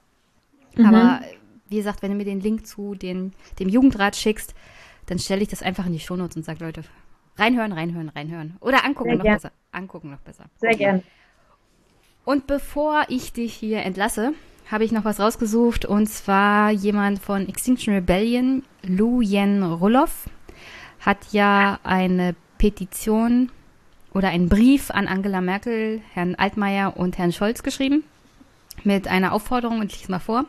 Mhm. 0.77 0.87
Aber 0.87 1.21
wie 1.69 1.77
gesagt, 1.77 2.03
wenn 2.03 2.11
du 2.11 2.17
mir 2.17 2.25
den 2.25 2.41
Link 2.41 2.67
zu 2.67 2.95
den, 2.95 3.33
dem 3.59 3.69
Jugendrat 3.69 4.17
schickst, 4.17 4.55
dann 5.07 5.19
stelle 5.19 5.43
ich 5.43 5.49
das 5.49 5.63
einfach 5.63 5.87
in 5.87 5.93
die 5.93 6.01
Shownotes 6.01 6.37
und 6.37 6.45
sage, 6.45 6.65
Leute, 6.65 6.83
reinhören, 7.37 7.73
reinhören, 7.73 8.09
reinhören. 8.11 8.57
Oder 8.61 8.85
angucken 8.85 9.11
Sehr 9.11 9.19
noch 9.19 9.25
gern. 9.25 9.37
besser. 9.37 9.53
Angucken 9.73 10.11
noch 10.11 10.21
besser. 10.21 10.45
Sehr 10.57 10.71
okay. 10.71 10.79
gern. 10.79 11.03
Und 12.25 12.47
bevor 12.47 13.05
ich 13.09 13.33
dich 13.33 13.55
hier 13.55 13.83
entlasse, 13.83 14.35
habe 14.71 14.85
ich 14.85 14.93
noch 14.93 15.05
was 15.05 15.19
rausgesucht 15.19 15.87
und 15.87 16.09
zwar 16.09 16.71
jemand 16.71 17.21
von 17.21 17.49
Extinction 17.49 17.95
Rebellion, 17.95 18.65
Lu 18.83 19.23
Yen 19.23 19.63
Roloff, 19.63 20.29
hat 21.01 21.33
ja 21.33 21.79
eine 21.85 22.35
Petition 22.59 23.51
oder 24.13 24.29
einen 24.29 24.49
Brief 24.49 24.91
an 24.91 25.09
Angela 25.09 25.41
Merkel, 25.41 26.03
Herrn 26.13 26.35
Altmaier 26.35 26.97
und 26.97 27.17
Herrn 27.17 27.33
Scholz 27.33 27.63
geschrieben 27.63 28.05
mit 28.85 29.09
einer 29.09 29.33
Aufforderung 29.33 29.81
und 29.81 29.93
ich 29.93 30.01
lese 30.01 30.11
mal 30.11 30.19
vor. 30.19 30.45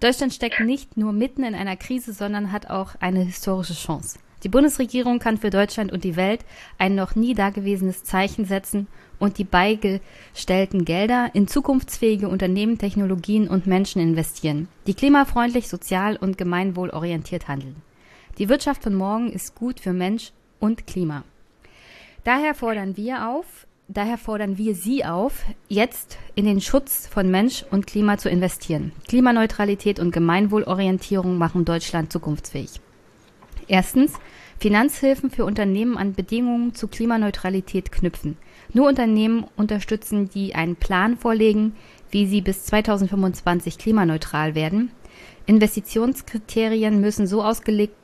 Deutschland 0.00 0.32
steckt 0.32 0.60
nicht 0.60 0.96
nur 0.96 1.12
mitten 1.12 1.42
in 1.42 1.54
einer 1.54 1.76
Krise, 1.76 2.12
sondern 2.12 2.52
hat 2.52 2.70
auch 2.70 2.94
eine 3.00 3.20
historische 3.20 3.74
Chance. 3.74 4.18
Die 4.44 4.48
Bundesregierung 4.48 5.18
kann 5.18 5.36
für 5.36 5.50
Deutschland 5.50 5.90
und 5.90 6.04
die 6.04 6.14
Welt 6.14 6.44
ein 6.78 6.94
noch 6.94 7.16
nie 7.16 7.34
dagewesenes 7.34 8.04
Zeichen 8.04 8.44
setzen 8.44 8.86
und 9.18 9.38
die 9.38 9.44
beigestellten 9.44 10.84
Gelder 10.84 11.30
in 11.34 11.48
zukunftsfähige 11.48 12.28
Unternehmen, 12.28 12.78
Technologien 12.78 13.48
und 13.48 13.66
Menschen 13.66 14.00
investieren, 14.00 14.68
die 14.86 14.94
klimafreundlich, 14.94 15.68
sozial 15.68 16.16
und 16.16 16.38
gemeinwohlorientiert 16.38 17.48
handeln. 17.48 17.82
Die 18.38 18.48
Wirtschaft 18.48 18.84
von 18.84 18.94
morgen 18.94 19.32
ist 19.32 19.56
gut 19.56 19.80
für 19.80 19.92
Mensch 19.92 20.30
und 20.60 20.86
Klima. 20.86 21.24
Daher 22.22 22.54
fordern 22.54 22.96
wir 22.96 23.28
auf, 23.28 23.66
Daher 23.90 24.18
fordern 24.18 24.58
wir 24.58 24.74
Sie 24.74 25.06
auf, 25.06 25.46
jetzt 25.66 26.18
in 26.34 26.44
den 26.44 26.60
Schutz 26.60 27.06
von 27.06 27.30
Mensch 27.30 27.64
und 27.70 27.86
Klima 27.86 28.18
zu 28.18 28.28
investieren. 28.28 28.92
Klimaneutralität 29.08 29.98
und 29.98 30.10
Gemeinwohlorientierung 30.10 31.38
machen 31.38 31.64
Deutschland 31.64 32.12
zukunftsfähig. 32.12 32.82
Erstens, 33.66 34.12
Finanzhilfen 34.58 35.30
für 35.30 35.46
Unternehmen 35.46 35.96
an 35.96 36.12
Bedingungen 36.12 36.74
zu 36.74 36.86
Klimaneutralität 36.86 37.90
knüpfen. 37.90 38.36
Nur 38.74 38.88
Unternehmen 38.88 39.46
unterstützen, 39.56 40.28
die 40.28 40.54
einen 40.54 40.76
Plan 40.76 41.16
vorlegen, 41.16 41.74
wie 42.10 42.26
sie 42.26 42.42
bis 42.42 42.64
2025 42.66 43.78
klimaneutral 43.78 44.54
werden. 44.54 44.90
Investitionskriterien 45.46 47.00
müssen 47.00 47.26
so 47.26 47.42
ausgelegt, 47.42 47.94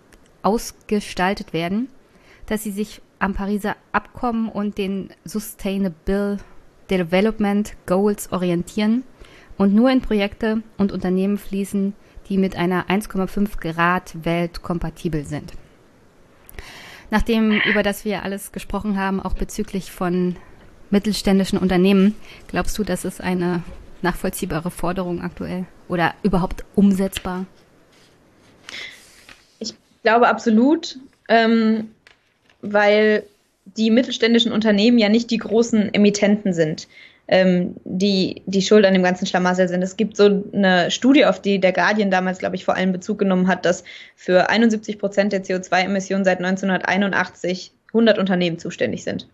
ausgestaltet 0.41 1.53
werden, 1.53 1.89
dass 2.47 2.63
sie 2.63 2.71
sich 2.71 3.03
am 3.25 3.33
Pariser 3.33 3.75
Abkommen 3.91 4.51
und 4.51 4.77
den 4.77 5.09
Sustainable 5.25 6.37
Development 6.91 7.73
Goals 7.87 8.31
orientieren 8.31 9.03
und 9.57 9.75
nur 9.75 9.91
in 9.91 10.03
Projekte 10.03 10.63
und 10.77 10.93
Unternehmen 10.93 11.39
fließen, 11.39 11.95
die 12.29 12.37
mit 12.37 12.55
einer 12.55 12.91
1,5 12.91 13.59
Grad 13.59 14.27
Welt 14.27 14.61
kompatibel 14.61 15.25
sind. 15.25 15.55
Nachdem 17.11 17.63
über 17.63 17.83
das 17.83 18.05
wir 18.05 18.25
alles 18.25 18.53
gesprochen 18.53 18.99
haben, 18.99 19.21
auch 19.21 19.33
bezüglich 19.33 19.91
von 19.91 20.37
mittelständischen 20.91 21.59
Unternehmen, 21.59 22.15
glaubst 22.49 22.77
du, 22.77 22.85
das 22.85 23.07
ist 23.07 23.23
eine 23.23 23.63
nachvollziehbare 24.03 24.71
Forderung 24.71 25.23
aktuell 25.23 25.65
oder 25.89 26.15
überhaupt 26.23 26.67
umsetzbar? 26.75 27.47
Ich 29.61 29.75
glaube 30.03 30.29
absolut. 30.29 30.99
Ähm, 31.29 31.89
weil 32.65 33.25
die 33.77 33.91
mittelständischen 33.91 34.53
Unternehmen 34.53 34.99
ja 34.99 35.09
nicht 35.09 35.31
die 35.31 35.39
großen 35.39 35.93
Emittenten 35.95 36.53
sind, 36.53 36.89
ähm, 37.29 37.77
die 37.85 38.43
die 38.47 38.63
Schuld 38.63 38.85
an 38.85 38.93
dem 38.93 39.03
ganzen 39.03 39.27
Schlamassel 39.27 39.69
sind. 39.69 39.83
Es 39.83 39.97
gibt 39.97 40.17
so 40.17 40.45
eine 40.53 40.91
Studie, 40.91 41.25
auf 41.25 41.41
die 41.41 41.59
der 41.59 41.73
Guardian 41.73 42.11
damals, 42.11 42.39
glaube 42.39 42.57
ich, 42.57 42.65
vor 42.65 42.77
allem 42.77 42.93
Bezug 42.93 43.19
genommen 43.19 43.49
hat, 43.49 43.65
dass 43.65 43.85
für 44.17 44.51
71 44.51 44.99
Prozent 44.99 45.33
der 45.33 45.43
CO2-Emissionen 45.43 46.25
seit 46.25 46.39
1981 46.39 47.73
100 47.89 48.19
Unternehmen 48.19 48.59
zuständig 48.59 49.05
sind. 49.05 49.29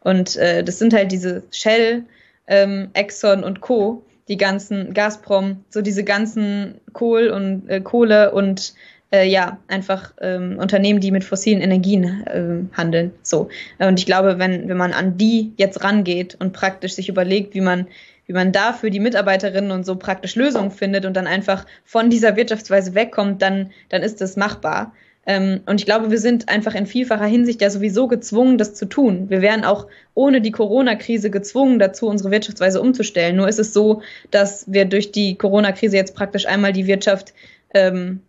Und 0.00 0.36
äh, 0.36 0.62
das 0.62 0.78
sind 0.78 0.92
halt 0.94 1.10
diese 1.10 1.42
Shell, 1.50 2.04
ähm, 2.46 2.90
Exxon 2.92 3.42
und 3.42 3.60
Co., 3.60 4.04
die 4.28 4.36
ganzen 4.36 4.92
Gazprom, 4.92 5.64
so 5.70 5.82
diese 5.82 6.02
ganzen 6.02 6.80
Kohl 6.92 7.28
und 7.28 7.68
äh, 7.68 7.80
Kohle 7.80 8.32
und 8.32 8.74
äh, 9.12 9.28
ja, 9.28 9.58
einfach 9.68 10.12
ähm, 10.20 10.58
Unternehmen, 10.58 11.00
die 11.00 11.10
mit 11.10 11.24
fossilen 11.24 11.60
Energien 11.60 12.26
äh, 12.26 12.76
handeln. 12.76 13.12
So. 13.22 13.48
Und 13.78 13.98
ich 13.98 14.06
glaube, 14.06 14.38
wenn, 14.38 14.68
wenn 14.68 14.76
man 14.76 14.92
an 14.92 15.16
die 15.16 15.52
jetzt 15.56 15.84
rangeht 15.84 16.36
und 16.38 16.52
praktisch 16.52 16.94
sich 16.94 17.08
überlegt, 17.08 17.54
wie 17.54 17.60
man, 17.60 17.86
wie 18.26 18.32
man 18.32 18.52
da 18.52 18.72
für 18.72 18.90
die 18.90 19.00
Mitarbeiterinnen 19.00 19.70
und 19.70 19.86
so 19.86 19.96
praktisch 19.96 20.34
Lösungen 20.34 20.70
findet 20.70 21.06
und 21.06 21.14
dann 21.14 21.26
einfach 21.26 21.66
von 21.84 22.10
dieser 22.10 22.36
Wirtschaftsweise 22.36 22.94
wegkommt, 22.94 23.42
dann, 23.42 23.70
dann 23.88 24.02
ist 24.02 24.20
das 24.20 24.36
machbar. 24.36 24.92
Ähm, 25.26 25.60
und 25.66 25.80
ich 25.80 25.86
glaube, 25.86 26.10
wir 26.10 26.18
sind 26.18 26.48
einfach 26.48 26.74
in 26.74 26.86
vielfacher 26.86 27.26
Hinsicht 27.26 27.60
ja 27.60 27.70
sowieso 27.70 28.06
gezwungen, 28.06 28.58
das 28.58 28.74
zu 28.74 28.86
tun. 28.86 29.28
Wir 29.28 29.42
wären 29.42 29.64
auch 29.64 29.86
ohne 30.14 30.40
die 30.40 30.52
Corona-Krise 30.52 31.30
gezwungen 31.30 31.78
dazu, 31.78 32.08
unsere 32.08 32.30
Wirtschaftsweise 32.30 32.80
umzustellen. 32.80 33.36
Nur 33.36 33.48
ist 33.48 33.58
es 33.58 33.72
so, 33.72 34.02
dass 34.30 34.64
wir 34.72 34.84
durch 34.84 35.10
die 35.10 35.36
Corona-Krise 35.36 35.96
jetzt 35.96 36.14
praktisch 36.14 36.46
einmal 36.46 36.72
die 36.72 36.86
Wirtschaft 36.86 37.34
ähm, 37.74 38.20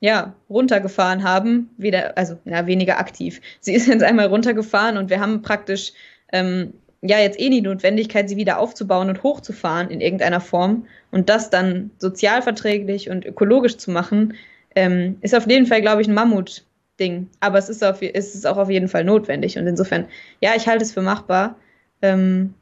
ja, 0.00 0.34
runtergefahren 0.50 1.24
haben, 1.24 1.70
wieder, 1.76 2.16
also 2.18 2.38
ja, 2.44 2.66
weniger 2.66 2.98
aktiv. 2.98 3.40
Sie 3.60 3.72
ist 3.74 3.86
jetzt 3.86 4.02
einmal 4.02 4.26
runtergefahren 4.26 4.96
und 4.96 5.10
wir 5.10 5.20
haben 5.20 5.42
praktisch 5.42 5.92
ähm, 6.32 6.74
ja 7.02 7.18
jetzt 7.18 7.40
eh 7.40 7.50
die 7.50 7.62
Notwendigkeit, 7.62 8.28
sie 8.28 8.36
wieder 8.36 8.58
aufzubauen 8.58 9.08
und 9.08 9.22
hochzufahren 9.22 9.90
in 9.90 10.00
irgendeiner 10.00 10.40
Form 10.40 10.86
und 11.10 11.28
das 11.28 11.50
dann 11.50 11.90
sozialverträglich 11.98 13.10
und 13.10 13.24
ökologisch 13.24 13.76
zu 13.78 13.90
machen, 13.90 14.34
ähm, 14.74 15.16
ist 15.20 15.34
auf 15.34 15.48
jeden 15.48 15.66
Fall, 15.66 15.80
glaube 15.80 16.02
ich, 16.02 16.08
ein 16.08 16.14
Mammutding. 16.14 17.28
Aber 17.40 17.58
es 17.58 17.68
ist, 17.68 17.82
auf, 17.82 18.02
es 18.02 18.34
ist 18.34 18.46
auch 18.46 18.58
auf 18.58 18.70
jeden 18.70 18.88
Fall 18.88 19.04
notwendig 19.04 19.58
und 19.58 19.66
insofern, 19.66 20.06
ja, 20.40 20.50
ich 20.56 20.68
halte 20.68 20.84
es 20.84 20.92
für 20.92 21.02
machbar. 21.02 21.56
Ähm, 22.02 22.54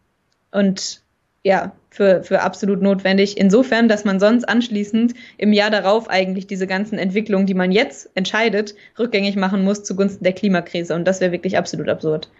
und 0.52 1.03
ja, 1.44 1.72
für, 1.90 2.24
für 2.24 2.40
absolut 2.40 2.80
notwendig. 2.82 3.36
Insofern, 3.36 3.86
dass 3.86 4.04
man 4.04 4.18
sonst 4.18 4.48
anschließend 4.48 5.14
im 5.36 5.52
Jahr 5.52 5.70
darauf 5.70 6.08
eigentlich 6.08 6.46
diese 6.46 6.66
ganzen 6.66 6.98
Entwicklungen, 6.98 7.46
die 7.46 7.54
man 7.54 7.70
jetzt 7.70 8.10
entscheidet, 8.14 8.74
rückgängig 8.98 9.36
machen 9.36 9.62
muss 9.62 9.84
zugunsten 9.84 10.24
der 10.24 10.32
Klimakrise. 10.32 10.94
Und 10.94 11.04
das 11.04 11.20
wäre 11.20 11.32
wirklich 11.32 11.58
absolut 11.58 11.88
absurd. 11.88 12.30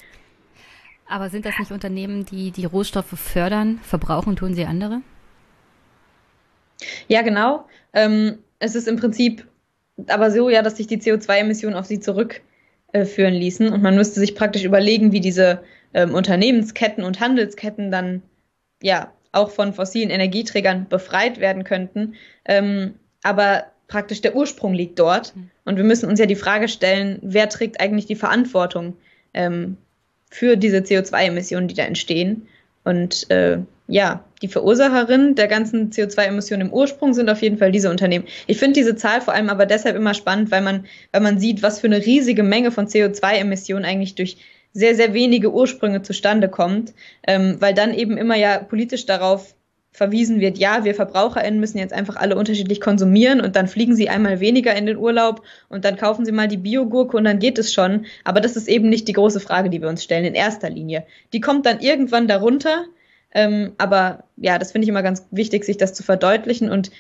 Aber 1.07 1.29
sind 1.29 1.45
das 1.45 1.59
nicht 1.59 1.71
Unternehmen, 1.71 2.25
die 2.25 2.51
die 2.51 2.65
Rohstoffe 2.65 3.19
fördern? 3.19 3.79
Verbrauchen 3.83 4.37
tun 4.37 4.55
sie 4.55 4.65
andere? 4.65 5.03
Ja, 7.07 7.21
genau. 7.21 7.67
Ähm, 7.93 8.39
es 8.59 8.75
ist 8.75 8.89
im 8.89 8.97
Prinzip 8.97 9.47
aber 10.09 10.31
so, 10.31 10.49
ja, 10.49 10.63
dass 10.63 10.79
sich 10.79 10.87
die 10.87 10.99
CO2-Emissionen 10.99 11.77
auf 11.77 11.85
sie 11.85 12.01
zurückführen 12.01 13.35
äh, 13.35 13.39
ließen. 13.39 13.71
Und 13.71 13.83
man 13.83 13.97
müsste 13.97 14.19
sich 14.19 14.35
praktisch 14.35 14.65
überlegen, 14.65 15.13
wie 15.13 15.21
diese 15.21 15.61
ähm, 15.93 16.15
Unternehmensketten 16.15 17.05
und 17.05 17.21
Handelsketten 17.21 17.91
dann 17.91 18.23
ja 18.85 19.13
auch 19.33 19.51
von 19.51 19.73
fossilen 19.73 20.11
Energieträgern 20.11 20.87
befreit 20.89 21.41
werden 21.41 21.65
könnten. 21.65 22.15
Ähm, 22.45 22.95
aber 23.23 23.65
praktisch 23.89 24.21
der 24.21 24.37
Ursprung 24.37 24.75
liegt 24.75 24.99
dort. 24.99 25.35
Mhm. 25.35 25.51
Und 25.65 25.77
wir 25.77 25.85
müssen 25.85 26.09
uns 26.09 26.21
ja 26.21 26.27
die 26.27 26.37
Frage 26.37 26.69
stellen, 26.69 27.19
wer 27.23 27.49
trägt 27.49 27.81
eigentlich 27.81 28.07
die 28.07 28.15
Verantwortung 28.15 28.97
ähm, 29.33 29.79
für 30.31 30.57
diese 30.57 30.79
CO2-Emissionen, 30.79 31.67
die 31.67 31.75
da 31.75 31.85
entstehen? 31.85 32.47
Und 32.85 33.31
äh, 33.31 33.59
ja, 33.89 34.23
die 34.43 34.49
Verursacherin 34.49 35.35
der 35.35 35.49
ganzen 35.49 35.91
CO2-Emissionen 35.91 36.69
im 36.69 36.73
Ursprung 36.73 37.15
sind 37.15 37.31
auf 37.31 37.41
jeden 37.41 37.57
Fall 37.57 37.73
diese 37.73 37.91
Unternehmen. 37.91 38.27
Ich 38.47 38.59
finde 38.59 38.75
diese 38.75 38.97
Zahl 38.97 39.23
vor 39.23 39.33
allem 39.33 39.49
aber 39.49 39.65
deshalb 39.65 39.97
immer 39.97 40.13
spannend, 40.13 40.51
weil 40.51 40.61
man, 40.61 40.85
weil 41.13 41.23
man 41.23 41.39
sieht, 41.39 41.63
was 41.63 41.81
für 41.81 41.87
eine 41.87 42.05
riesige 42.05 42.43
Menge 42.43 42.71
von 42.71 42.87
CO2-Emissionen 42.87 43.87
eigentlich 43.87 44.15
durch 44.15 44.37
sehr, 44.75 44.95
sehr 44.95 45.15
wenige 45.15 45.53
Ursprünge 45.53 46.03
zustande 46.03 46.49
kommt, 46.49 46.93
ähm, 47.27 47.57
weil 47.61 47.73
dann 47.73 47.95
eben 47.95 48.19
immer 48.19 48.37
ja 48.37 48.59
politisch 48.59 49.07
darauf 49.07 49.55
verwiesen 49.93 50.41
wird, 50.41 50.59
ja, 50.59 50.85
wir 50.85 50.97
VerbraucherInnen 50.97 51.61
müssen 51.61 51.79
jetzt 51.79 51.93
einfach 51.93 52.17
alle 52.17 52.35
unterschiedlich 52.35 52.81
konsumieren 52.81 53.41
und 53.41 53.55
dann 53.55 53.69
fliegen 53.69 53.95
sie 53.95 54.09
einmal 54.09 54.41
weniger 54.41 54.75
in 54.75 54.87
den 54.87 54.97
Urlaub 54.97 55.43
und 55.69 55.85
dann 55.85 55.97
kaufen 55.97 56.25
sie 56.25 56.33
mal 56.33 56.49
die 56.49 56.57
Biogurke 56.57 57.17
und 57.17 57.23
dann 57.23 57.39
geht 57.39 57.59
es 57.59 57.73
schon. 57.73 58.05
Aber 58.25 58.41
das 58.41 58.57
ist 58.57 58.69
eben 58.69 58.89
nicht 58.89 59.07
die 59.07 59.13
große 59.13 59.39
Frage, 59.39 59.71
die 59.71 59.81
wir 59.81 59.89
uns 59.89 60.03
stellen 60.03 60.25
in 60.25 60.35
erster 60.35 60.69
Linie. 60.69 61.07
Die 61.33 61.41
kommt 61.41 61.65
dann 61.65 61.79
irgendwann 61.79 62.27
darunter. 62.27 62.87
Ähm, 63.33 63.73
aber 63.79 64.25
ja, 64.37 64.59
das 64.59 64.73
finde 64.73 64.85
ich 64.85 64.89
immer 64.89 65.05
ganz 65.05 65.27
wichtig, 65.31 65.65
sich 65.65 65.77
das 65.77 65.95
zu 65.95 66.03
verdeutlichen. 66.03 66.71
Und 66.71 66.91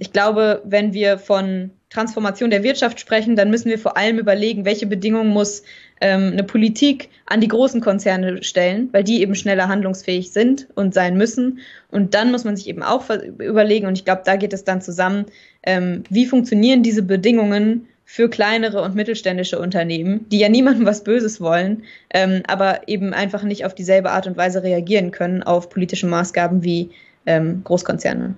ich 0.00 0.12
glaube, 0.12 0.62
wenn 0.64 0.94
wir 0.94 1.18
von 1.18 1.70
Transformation 1.90 2.48
der 2.48 2.62
Wirtschaft 2.62 2.98
sprechen, 2.98 3.36
dann 3.36 3.50
müssen 3.50 3.68
wir 3.68 3.78
vor 3.78 3.98
allem 3.98 4.18
überlegen, 4.18 4.64
welche 4.64 4.86
Bedingungen 4.86 5.28
muss 5.28 5.62
ähm, 6.00 6.30
eine 6.32 6.42
Politik 6.42 7.10
an 7.26 7.42
die 7.42 7.48
großen 7.48 7.82
Konzerne 7.82 8.42
stellen, 8.42 8.88
weil 8.92 9.04
die 9.04 9.20
eben 9.20 9.34
schneller 9.34 9.68
handlungsfähig 9.68 10.32
sind 10.32 10.68
und 10.74 10.94
sein 10.94 11.18
müssen. 11.18 11.58
Und 11.90 12.14
dann 12.14 12.30
muss 12.30 12.44
man 12.44 12.56
sich 12.56 12.68
eben 12.68 12.82
auch 12.82 13.04
überlegen, 13.10 13.86
und 13.86 13.98
ich 13.98 14.06
glaube, 14.06 14.22
da 14.24 14.36
geht 14.36 14.54
es 14.54 14.64
dann 14.64 14.80
zusammen, 14.80 15.26
ähm, 15.64 16.04
wie 16.08 16.24
funktionieren 16.24 16.82
diese 16.82 17.02
Bedingungen 17.02 17.86
für 18.06 18.30
kleinere 18.30 18.80
und 18.80 18.94
mittelständische 18.94 19.58
Unternehmen, 19.58 20.26
die 20.30 20.38
ja 20.38 20.48
niemandem 20.48 20.86
was 20.86 21.04
Böses 21.04 21.42
wollen, 21.42 21.82
ähm, 22.14 22.42
aber 22.46 22.88
eben 22.88 23.12
einfach 23.12 23.42
nicht 23.42 23.66
auf 23.66 23.74
dieselbe 23.74 24.12
Art 24.12 24.26
und 24.26 24.38
Weise 24.38 24.62
reagieren 24.62 25.10
können 25.10 25.42
auf 25.42 25.68
politische 25.68 26.06
Maßgaben 26.06 26.64
wie 26.64 26.88
ähm, 27.26 27.60
Großkonzerne. 27.64 28.34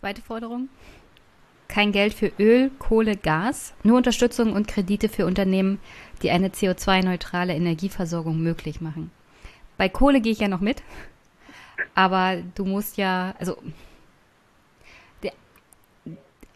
Zweite 0.00 0.22
Forderung. 0.22 0.70
Kein 1.68 1.92
Geld 1.92 2.14
für 2.14 2.32
Öl, 2.38 2.70
Kohle, 2.78 3.18
Gas, 3.18 3.74
nur 3.82 3.98
Unterstützung 3.98 4.54
und 4.54 4.66
Kredite 4.66 5.10
für 5.10 5.26
Unternehmen, 5.26 5.78
die 6.22 6.30
eine 6.30 6.48
CO2-neutrale 6.48 7.54
Energieversorgung 7.54 8.40
möglich 8.40 8.80
machen. 8.80 9.10
Bei 9.76 9.90
Kohle 9.90 10.22
gehe 10.22 10.32
ich 10.32 10.38
ja 10.38 10.48
noch 10.48 10.62
mit, 10.62 10.82
aber 11.94 12.38
du 12.54 12.64
musst 12.64 12.96
ja, 12.96 13.34
also 13.38 13.58
der, 15.22 15.32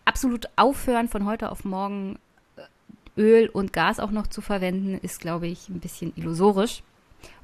absolut 0.06 0.46
aufhören 0.56 1.10
von 1.10 1.26
heute 1.26 1.52
auf 1.52 1.66
morgen 1.66 2.18
äh, 2.56 3.20
Öl 3.20 3.50
und 3.50 3.74
Gas 3.74 4.00
auch 4.00 4.10
noch 4.10 4.26
zu 4.26 4.40
verwenden, 4.40 4.98
ist, 5.02 5.20
glaube 5.20 5.48
ich, 5.48 5.68
ein 5.68 5.80
bisschen 5.80 6.14
illusorisch 6.16 6.82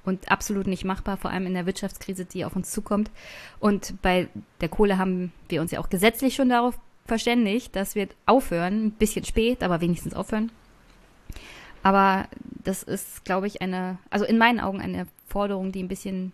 und 0.05 0.31
absolut 0.31 0.67
nicht 0.67 0.85
machbar, 0.85 1.17
vor 1.17 1.31
allem 1.31 1.47
in 1.47 1.55
der 1.55 1.67
Wirtschaftskrise, 1.67 2.25
die 2.25 2.45
auf 2.45 2.57
uns 2.57 2.71
zukommt. 2.71 3.11
Und 3.59 4.01
bei 4.03 4.29
der 4.61 4.69
Kohle 4.69 4.99
haben 4.99 5.33
wir 5.49 5.61
uns 5.61 5.71
ja 5.71 5.81
auch 5.81 5.91
gesetzlich 5.91 6.35
schon 6.35 6.49
darauf 6.49 6.79
verständigt, 7.07 7.77
dass 7.77 7.95
wir 7.95 8.09
aufhören, 8.27 8.87
ein 8.87 8.91
bisschen 8.93 9.25
spät, 9.25 9.63
aber 9.63 9.81
wenigstens 9.81 10.15
aufhören. 10.15 10.51
Aber 11.83 12.29
das 12.65 12.83
ist, 12.83 13.25
glaube 13.25 13.47
ich, 13.47 13.63
eine, 13.63 13.99
also 14.11 14.25
in 14.25 14.39
meinen 14.39 14.61
Augen 14.61 14.81
eine 14.81 15.07
Forderung, 15.27 15.73
die 15.73 15.83
ein 15.83 15.89
bisschen 15.89 16.33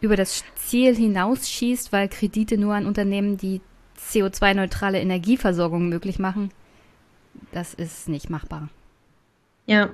über 0.00 0.16
das 0.16 0.44
Ziel 0.56 0.94
hinausschießt, 0.94 1.92
weil 1.92 2.08
Kredite 2.08 2.58
nur 2.58 2.74
an 2.74 2.86
Unternehmen, 2.86 3.36
die 3.36 3.60
CO2-neutrale 3.98 5.00
Energieversorgung 5.00 5.88
möglich 5.88 6.18
machen, 6.18 6.50
das 7.52 7.74
ist 7.74 8.08
nicht 8.08 8.30
machbar. 8.30 8.68
Ja, 9.66 9.90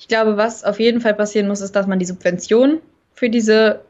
ich 0.00 0.08
glaube, 0.08 0.38
was 0.38 0.64
auf 0.64 0.80
jeden 0.80 1.02
Fall 1.02 1.12
passieren 1.12 1.46
muss, 1.46 1.60
ist, 1.60 1.76
dass 1.76 1.86
man 1.86 1.98
die 1.98 2.06
Subvention 2.06 2.80
für 3.12 3.28
diese 3.28 3.82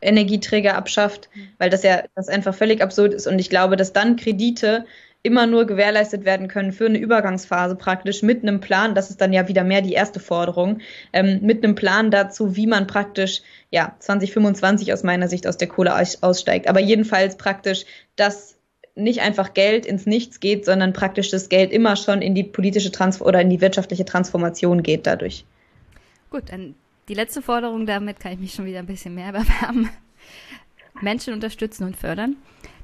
Energieträger 0.00 0.76
abschafft, 0.76 1.28
weil 1.58 1.68
das 1.68 1.82
ja 1.82 2.04
das 2.14 2.28
einfach 2.28 2.54
völlig 2.54 2.80
absurd 2.80 3.12
ist. 3.12 3.26
Und 3.26 3.40
ich 3.40 3.50
glaube, 3.50 3.76
dass 3.76 3.92
dann 3.92 4.14
Kredite 4.14 4.86
immer 5.24 5.48
nur 5.48 5.66
gewährleistet 5.66 6.24
werden 6.24 6.46
können 6.46 6.70
für 6.70 6.86
eine 6.86 6.98
Übergangsphase 6.98 7.74
praktisch 7.74 8.22
mit 8.22 8.42
einem 8.42 8.60
Plan, 8.60 8.94
das 8.94 9.10
ist 9.10 9.20
dann 9.20 9.32
ja 9.32 9.48
wieder 9.48 9.64
mehr 9.64 9.82
die 9.82 9.94
erste 9.94 10.20
Forderung, 10.20 10.78
ähm, 11.12 11.40
mit 11.42 11.64
einem 11.64 11.74
Plan 11.74 12.12
dazu, 12.12 12.54
wie 12.54 12.68
man 12.68 12.86
praktisch 12.86 13.42
ja 13.72 13.96
2025 13.98 14.92
aus 14.92 15.02
meiner 15.02 15.26
Sicht 15.26 15.48
aus 15.48 15.56
der 15.56 15.66
Kohle 15.66 15.92
aussteigt. 16.20 16.68
Aber 16.68 16.78
jedenfalls 16.78 17.36
praktisch, 17.36 17.84
dass 18.14 18.55
nicht 18.96 19.20
einfach 19.20 19.54
Geld 19.54 19.86
ins 19.86 20.06
Nichts 20.06 20.40
geht, 20.40 20.64
sondern 20.64 20.92
praktisch 20.92 21.30
das 21.30 21.48
Geld 21.48 21.70
immer 21.70 21.96
schon 21.96 22.22
in 22.22 22.34
die 22.34 22.42
politische 22.42 22.90
Trans 22.90 23.20
oder 23.20 23.40
in 23.40 23.50
die 23.50 23.60
wirtschaftliche 23.60 24.04
Transformation 24.04 24.82
geht 24.82 25.06
dadurch. 25.06 25.44
Gut, 26.30 26.44
dann 26.50 26.74
die 27.08 27.14
letzte 27.14 27.42
Forderung, 27.42 27.86
damit 27.86 28.18
kann 28.18 28.32
ich 28.32 28.38
mich 28.38 28.54
schon 28.54 28.64
wieder 28.64 28.80
ein 28.80 28.86
bisschen 28.86 29.14
mehr 29.14 29.32
bewerben. 29.32 29.90
Menschen 31.00 31.34
unterstützen 31.34 31.84
und 31.84 31.96
fördern. 31.96 32.36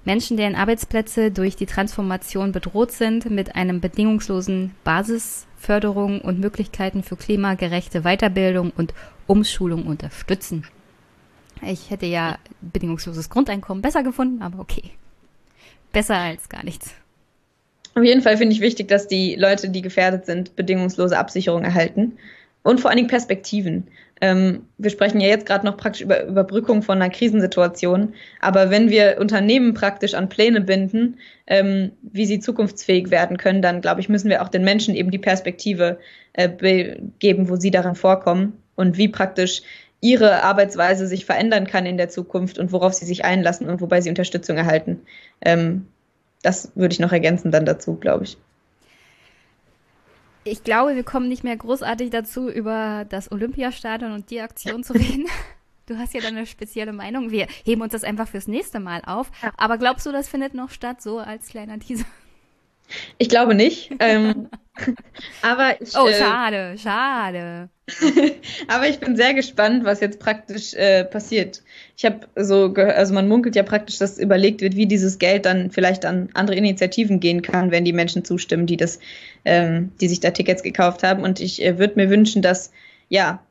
Menschen, 0.05 0.37
deren 0.37 0.55
Arbeitsplätze 0.55 1.31
durch 1.31 1.57
die 1.57 1.67
Transformation 1.67 2.53
bedroht 2.53 2.93
sind, 2.93 3.31
mit 3.31 3.55
einem 3.55 3.81
bedingungslosen 3.81 4.75
Basisförderung 4.85 6.21
und 6.21 6.41
Möglichkeiten 6.41 7.03
für 7.03 7.17
klimagerechte 7.17 8.03
Weiterbildung 8.03 8.73
und 8.77 8.93
Umschulung 9.27 9.87
unterstützen. 9.87 10.67
Ich 11.63 11.91
hätte 11.91 12.07
ja 12.07 12.39
bedingungsloses 12.61 13.31
Grundeinkommen 13.31 13.81
besser 13.81 14.03
gefunden, 14.03 14.43
aber 14.43 14.59
okay. 14.59 14.91
Besser 15.93 16.17
als 16.17 16.49
gar 16.49 16.65
nichts. 16.65 16.95
Auf 17.95 18.03
jeden 18.03 18.23
Fall 18.23 18.39
finde 18.39 18.55
ich 18.55 18.61
wichtig, 18.61 18.89
dass 18.89 19.07
die 19.07 19.35
Leute, 19.35 19.69
die 19.69 19.83
gefährdet 19.83 20.25
sind, 20.25 20.57
bedingungslose 20.57 21.19
Absicherung 21.19 21.63
erhalten 21.63 22.17
und 22.63 22.81
vor 22.81 22.91
allen 22.91 22.97
Dingen 22.97 23.09
Perspektiven. 23.09 23.89
Ähm, 24.21 24.67
wir 24.79 24.91
sprechen 24.91 25.21
ja 25.21 25.29
jetzt 25.29 25.47
gerade 25.47 25.67
noch 25.67 25.77
praktisch 25.77 26.03
über 26.03 26.25
Überbrückung 26.25 26.83
von 26.83 27.03
einer 27.03 27.11
Krisensituation, 27.11 28.15
aber 28.41 28.71
wenn 28.71 28.89
wir 28.89 29.19
Unternehmen 29.21 29.75
praktisch 29.75 30.15
an 30.15 30.29
Pläne 30.29 30.61
binden, 30.61 31.19
ähm, 31.47 31.91
wie 32.03 32.25
sie 32.25 32.39
zukunftsfähig 32.39 33.11
werden 33.11 33.37
können, 33.37 33.63
dann 33.63 33.81
glaube 33.81 34.01
ich, 34.01 34.09
müssen 34.09 34.31
wir 34.31 34.43
auch 34.43 34.49
den 34.49 34.63
Menschen 34.63 34.95
eben 34.95 35.11
die 35.11 35.19
Perspektive 35.19 35.99
äh, 36.35 36.49
geben, 37.19 37.49
wo 37.49 37.57
sie 37.57 37.73
daran 37.73 37.97
vorkommen 37.97 38.63
und 38.77 38.97
wie 38.97 39.09
praktisch 39.09 39.63
ihre 40.03 40.43
Arbeitsweise 40.43 41.07
sich 41.07 41.25
verändern 41.25 41.67
kann 41.67 41.87
in 41.87 41.97
der 41.97 42.11
Zukunft 42.11 42.59
und 42.59 42.73
worauf 42.73 42.93
sie 42.93 43.07
sich 43.07 43.25
einlassen 43.25 43.71
und 43.71 43.81
wobei 43.81 44.03
sie 44.03 44.11
Unterstützung 44.11 44.59
erhalten. 44.59 45.01
Ähm, 45.41 45.87
das 46.43 46.73
würde 46.75 46.93
ich 46.93 47.01
noch 47.01 47.13
ergänzen 47.13 47.51
dann 47.51 47.65
dazu, 47.65 47.95
glaube 47.95 48.25
ich 48.25 48.37
ich 50.45 50.65
glaube, 50.65 50.95
wir 50.95 51.05
kommen 51.05 51.29
nicht 51.29 51.45
mehr 51.45 51.57
großartig 51.57 52.11
dazu, 52.11 52.49
über 52.49 53.07
das 53.09 53.31
Olympiastadion 53.31 54.13
und 54.13 54.31
die 54.31 54.41
Aktion 54.41 54.85
zu 54.85 54.95
reden. 54.95 55.27
Du 55.87 55.99
hast 55.99 56.15
ja 56.15 56.21
dann 56.21 56.37
eine 56.37 56.47
spezielle 56.47 56.93
Meinung. 56.93 57.33
Wir 57.33 57.49
heben 57.65 57.83
uns 57.83 57.91
das 57.91 58.05
einfach 58.05 58.29
fürs 58.29 58.47
nächste 58.47 58.79
Mal 58.79 59.03
auf. 59.05 59.33
Aber 59.57 59.79
glaubst 59.79 60.07
du, 60.07 60.13
das 60.13 60.29
findet 60.29 60.55
noch 60.55 60.71
statt, 60.71 61.03
so 61.03 61.19
als 61.19 61.49
kleiner 61.49 61.77
Teaser? 61.81 62.05
Ich 63.19 63.29
glaube 63.29 63.55
nicht. 63.55 63.91
ähm, 64.01 64.49
aber 65.43 65.81
ich, 65.81 65.97
oh, 65.97 66.09
äh, 66.09 66.15
schade, 66.15 66.77
schade. 66.79 67.69
aber 68.69 68.89
ich 68.89 69.01
bin 69.01 69.17
sehr 69.17 69.35
gespannt, 69.35 69.85
was 69.85 70.01
jetzt 70.01 70.19
praktisch 70.19 70.75
äh, 70.75 71.05
passiert. 71.05 71.63
Ich 71.97 72.05
habe 72.05 72.27
so 72.37 72.73
gehört, 72.73 72.97
also 72.97 73.13
man 73.13 73.29
munkelt 73.29 73.55
ja 73.55 73.63
praktisch, 73.63 73.99
dass 73.99 74.19
überlegt 74.19 74.61
wird, 74.61 74.77
wie 74.77 74.87
dieses 74.87 75.19
Geld 75.19 75.45
dann 75.45 75.71
vielleicht 75.71 76.05
an 76.05 76.31
andere 76.35 76.57
Initiativen 76.57 77.21
gehen 77.21 77.43
kann, 77.43 77.71
wenn 77.71 77.85
die 77.85 77.93
Menschen 77.93 78.25
zustimmen, 78.25 78.67
die 78.67 78.77
das, 78.77 78.99
ähm, 79.45 79.93
die 80.01 80.09
sich 80.09 80.21
da 80.21 80.31
Tickets 80.31 80.63
gekauft 80.63 81.03
haben. 81.03 81.23
Und 81.23 81.41
ich 81.41 81.63
äh, 81.63 81.79
würde 81.79 81.97
mir 81.97 82.09
wünschen, 82.09 82.41
dass 82.41 82.73
ja 83.09 83.45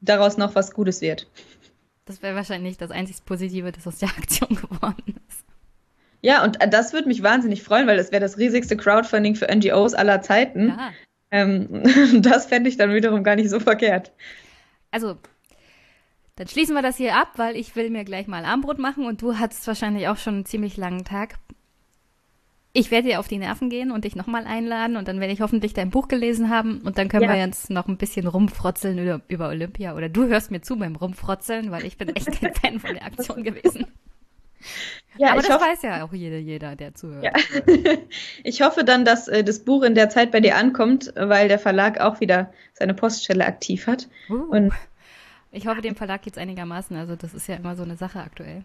daraus 0.00 0.36
noch 0.36 0.54
was 0.54 0.72
Gutes 0.72 1.00
wird. 1.00 1.26
Das 2.04 2.22
wäre 2.22 2.34
wahrscheinlich 2.34 2.78
das 2.78 2.90
einzig 2.90 3.22
Positive, 3.26 3.70
das 3.70 3.86
aus 3.86 3.98
der 3.98 4.08
Aktion 4.08 4.48
geworden 4.54 5.20
ist. 5.27 5.27
Ja, 6.20 6.42
und 6.44 6.60
äh, 6.60 6.68
das 6.68 6.92
würde 6.92 7.08
mich 7.08 7.22
wahnsinnig 7.22 7.62
freuen, 7.62 7.86
weil 7.86 7.96
das 7.96 8.10
wäre 8.10 8.20
das 8.20 8.38
riesigste 8.38 8.76
Crowdfunding 8.76 9.34
für 9.34 9.46
NGOs 9.54 9.94
aller 9.94 10.20
Zeiten. 10.22 10.68
Ja. 10.68 10.90
Ähm, 11.30 12.22
das 12.22 12.46
fände 12.46 12.68
ich 12.68 12.76
dann 12.76 12.92
wiederum 12.92 13.22
gar 13.22 13.36
nicht 13.36 13.50
so 13.50 13.60
verkehrt. 13.60 14.12
Also, 14.90 15.16
dann 16.36 16.48
schließen 16.48 16.74
wir 16.74 16.82
das 16.82 16.96
hier 16.96 17.16
ab, 17.16 17.32
weil 17.36 17.56
ich 17.56 17.76
will 17.76 17.90
mir 17.90 18.04
gleich 18.04 18.26
mal 18.26 18.44
Armbrot 18.44 18.78
machen 18.78 19.06
und 19.06 19.22
du 19.22 19.38
hattest 19.38 19.66
wahrscheinlich 19.66 20.08
auch 20.08 20.16
schon 20.16 20.34
einen 20.34 20.46
ziemlich 20.46 20.76
langen 20.76 21.04
Tag. 21.04 21.34
Ich 22.72 22.90
werde 22.90 23.08
dir 23.08 23.20
auf 23.20 23.28
die 23.28 23.38
Nerven 23.38 23.70
gehen 23.70 23.90
und 23.90 24.04
dich 24.04 24.14
nochmal 24.14 24.46
einladen 24.46 24.96
und 24.96 25.08
dann 25.08 25.20
werde 25.20 25.32
ich 25.32 25.40
hoffentlich 25.40 25.72
dein 25.72 25.90
Buch 25.90 26.06
gelesen 26.06 26.48
haben 26.48 26.80
und 26.82 26.98
dann 26.98 27.08
können 27.08 27.24
ja. 27.24 27.30
wir 27.30 27.38
jetzt 27.38 27.70
noch 27.70 27.88
ein 27.88 27.96
bisschen 27.96 28.26
rumfrotzeln 28.26 28.98
über, 28.98 29.20
über 29.26 29.48
Olympia 29.48 29.96
oder 29.96 30.08
du 30.08 30.26
hörst 30.26 30.50
mir 30.50 30.60
zu 30.60 30.76
beim 30.76 30.94
Rumfrotzeln, 30.94 31.70
weil 31.70 31.84
ich 31.84 31.96
bin 31.96 32.14
echt 32.14 32.28
ein 32.28 32.54
Fan 32.62 32.78
von 32.78 32.94
der 32.94 33.04
Aktion 33.04 33.42
gewesen. 33.42 33.86
Ja, 35.18 35.32
Aber 35.32 35.42
das 35.42 35.50
hoffe, 35.50 35.64
weiß 35.64 35.82
ja 35.82 36.04
auch 36.04 36.12
jeder, 36.12 36.38
jeder, 36.38 36.76
der 36.76 36.94
zuhört. 36.94 37.24
Ja. 37.24 37.32
ich 38.44 38.62
hoffe 38.62 38.84
dann, 38.84 39.04
dass 39.04 39.28
äh, 39.28 39.44
das 39.44 39.60
Buch 39.60 39.82
in 39.82 39.94
der 39.94 40.08
Zeit 40.08 40.30
bei 40.30 40.40
dir 40.40 40.56
ankommt, 40.56 41.12
weil 41.16 41.48
der 41.48 41.58
Verlag 41.58 42.00
auch 42.00 42.20
wieder 42.20 42.52
seine 42.72 42.94
Poststelle 42.94 43.44
aktiv 43.44 43.86
hat. 43.86 44.08
Uh. 44.30 44.44
Und 44.50 44.72
ich 45.50 45.66
hoffe, 45.66 45.80
dem 45.80 45.96
Verlag 45.96 46.22
geht 46.22 46.34
es 46.34 46.38
einigermaßen. 46.38 46.96
Also 46.96 47.16
das 47.16 47.34
ist 47.34 47.48
ja 47.48 47.56
immer 47.56 47.74
so 47.74 47.82
eine 47.82 47.96
Sache 47.96 48.20
aktuell. 48.20 48.64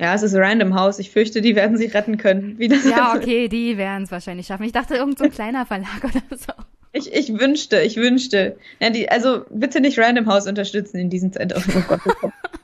Ja, 0.00 0.14
es 0.14 0.22
ist 0.22 0.34
Random 0.34 0.74
House. 0.74 0.98
Ich 0.98 1.10
fürchte, 1.10 1.40
die 1.40 1.54
werden 1.54 1.76
sich 1.76 1.94
retten 1.94 2.16
können. 2.16 2.58
ja, 2.60 3.14
okay, 3.16 3.48
die 3.48 3.76
werden 3.76 4.04
es 4.04 4.10
wahrscheinlich 4.10 4.46
schaffen. 4.46 4.64
Ich 4.64 4.72
dachte, 4.72 4.96
irgend 4.96 5.18
so 5.18 5.24
ein 5.24 5.30
kleiner 5.32 5.66
Verlag 5.66 6.02
oder 6.02 6.36
so. 6.36 6.52
Ich, 6.92 7.12
ich 7.12 7.38
wünschte, 7.38 7.80
ich 7.80 7.96
wünschte. 7.96 8.56
Ja, 8.80 8.90
die, 8.90 9.08
also 9.08 9.44
bitte 9.50 9.80
nicht 9.80 9.98
Random 9.98 10.26
House 10.26 10.46
unterstützen 10.46 10.98
in 10.98 11.10
diesem 11.10 11.32
Zeitraum. 11.32 11.62
Oh 11.76 11.82
Gott, 11.88 12.00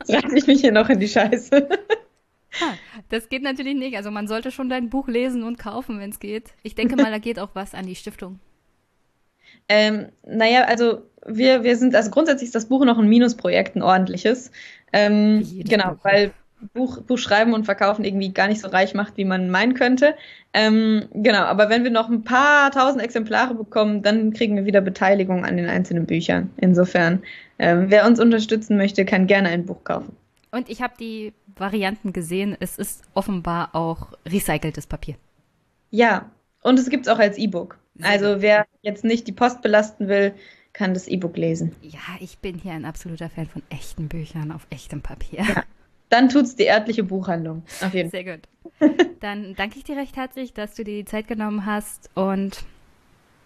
jetzt 0.06 0.24
reiße 0.24 0.36
ich 0.36 0.46
mich 0.46 0.60
hier 0.60 0.72
noch 0.72 0.88
in 0.88 1.00
die 1.00 1.08
Scheiße. 1.08 1.68
Das 3.08 3.28
geht 3.28 3.42
natürlich 3.42 3.76
nicht. 3.76 3.96
Also 3.96 4.10
man 4.10 4.28
sollte 4.28 4.50
schon 4.50 4.68
dein 4.68 4.90
Buch 4.90 5.08
lesen 5.08 5.42
und 5.42 5.58
kaufen, 5.58 6.00
wenn 6.00 6.10
es 6.10 6.20
geht. 6.20 6.50
Ich 6.62 6.74
denke 6.74 6.96
mal, 6.96 7.10
da 7.10 7.18
geht 7.18 7.38
auch 7.38 7.50
was 7.54 7.74
an 7.74 7.86
die 7.86 7.94
Stiftung. 7.94 8.40
Ähm, 9.68 10.08
naja, 10.26 10.64
also 10.64 11.02
wir, 11.26 11.62
wir 11.62 11.76
sind, 11.76 11.94
also 11.94 12.10
grundsätzlich 12.10 12.48
ist 12.48 12.54
das 12.54 12.68
Buch 12.68 12.84
noch 12.84 12.98
ein 12.98 13.08
Minusprojekt, 13.08 13.76
ein 13.76 13.82
ordentliches. 13.82 14.50
Ähm, 14.92 15.46
genau, 15.64 15.92
Buch. 15.92 16.04
weil 16.04 16.32
Buch, 16.74 17.02
Buch 17.02 17.18
schreiben 17.18 17.54
und 17.54 17.64
verkaufen 17.64 18.04
irgendwie 18.04 18.32
gar 18.32 18.48
nicht 18.48 18.60
so 18.60 18.68
reich 18.68 18.94
macht, 18.94 19.16
wie 19.16 19.24
man 19.24 19.50
meinen 19.50 19.74
könnte. 19.74 20.14
Ähm, 20.52 21.08
genau, 21.12 21.42
aber 21.42 21.68
wenn 21.68 21.84
wir 21.84 21.90
noch 21.90 22.08
ein 22.08 22.24
paar 22.24 22.70
tausend 22.70 23.02
Exemplare 23.02 23.54
bekommen, 23.54 24.02
dann 24.02 24.32
kriegen 24.32 24.56
wir 24.56 24.66
wieder 24.66 24.80
Beteiligung 24.80 25.44
an 25.44 25.56
den 25.56 25.66
einzelnen 25.68 26.06
Büchern. 26.06 26.50
Insofern, 26.56 27.22
ähm, 27.58 27.86
wer 27.88 28.06
uns 28.06 28.20
unterstützen 28.20 28.76
möchte, 28.76 29.04
kann 29.04 29.26
gerne 29.26 29.48
ein 29.48 29.66
Buch 29.66 29.84
kaufen. 29.84 30.16
Und 30.50 30.68
ich 30.68 30.82
habe 30.82 30.94
die 30.98 31.32
Varianten 31.60 32.12
gesehen. 32.12 32.56
Es 32.58 32.78
ist 32.78 33.02
offenbar 33.14 33.74
auch 33.74 34.12
recyceltes 34.26 34.86
Papier. 34.86 35.16
Ja, 35.90 36.30
und 36.62 36.78
es 36.78 36.90
gibt 36.90 37.06
es 37.06 37.12
auch 37.12 37.18
als 37.18 37.38
E-Book. 37.38 37.78
Also 38.02 38.40
wer 38.40 38.66
jetzt 38.82 39.04
nicht 39.04 39.26
die 39.26 39.32
Post 39.32 39.62
belasten 39.62 40.08
will, 40.08 40.34
kann 40.72 40.94
das 40.94 41.08
E-Book 41.08 41.36
lesen. 41.36 41.74
Ja, 41.82 41.98
ich 42.20 42.38
bin 42.38 42.56
hier 42.56 42.72
ein 42.72 42.84
absoluter 42.84 43.28
Fan 43.28 43.46
von 43.46 43.62
echten 43.70 44.08
Büchern 44.08 44.52
auf 44.52 44.66
echtem 44.70 45.02
Papier. 45.02 45.42
Ja, 45.42 45.64
dann 46.08 46.28
tut's 46.28 46.56
die 46.56 46.68
örtliche 46.68 47.04
Buchhandlung. 47.04 47.62
Auf 47.82 47.94
jeden 47.94 48.10
Sehr 48.10 48.24
gut. 48.24 48.48
Dann 49.20 49.54
danke 49.54 49.78
ich 49.78 49.84
dir 49.84 49.96
recht 49.96 50.16
herzlich, 50.16 50.54
dass 50.54 50.74
du 50.74 50.82
dir 50.82 50.96
die 50.96 51.04
Zeit 51.04 51.28
genommen 51.28 51.66
hast 51.66 52.08
und 52.14 52.64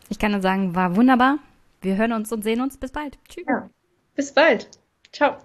ich 0.08 0.18
kann 0.18 0.32
nur 0.32 0.40
sagen, 0.40 0.74
war 0.74 0.96
wunderbar. 0.96 1.38
Wir 1.82 1.96
hören 1.96 2.12
uns 2.12 2.32
und 2.32 2.44
sehen 2.44 2.60
uns. 2.60 2.76
Bis 2.76 2.92
bald. 2.92 3.18
Tschüss. 3.28 3.44
Ja, 3.48 3.68
bis 4.14 4.32
bald. 4.32 4.70
Ciao. 5.12 5.38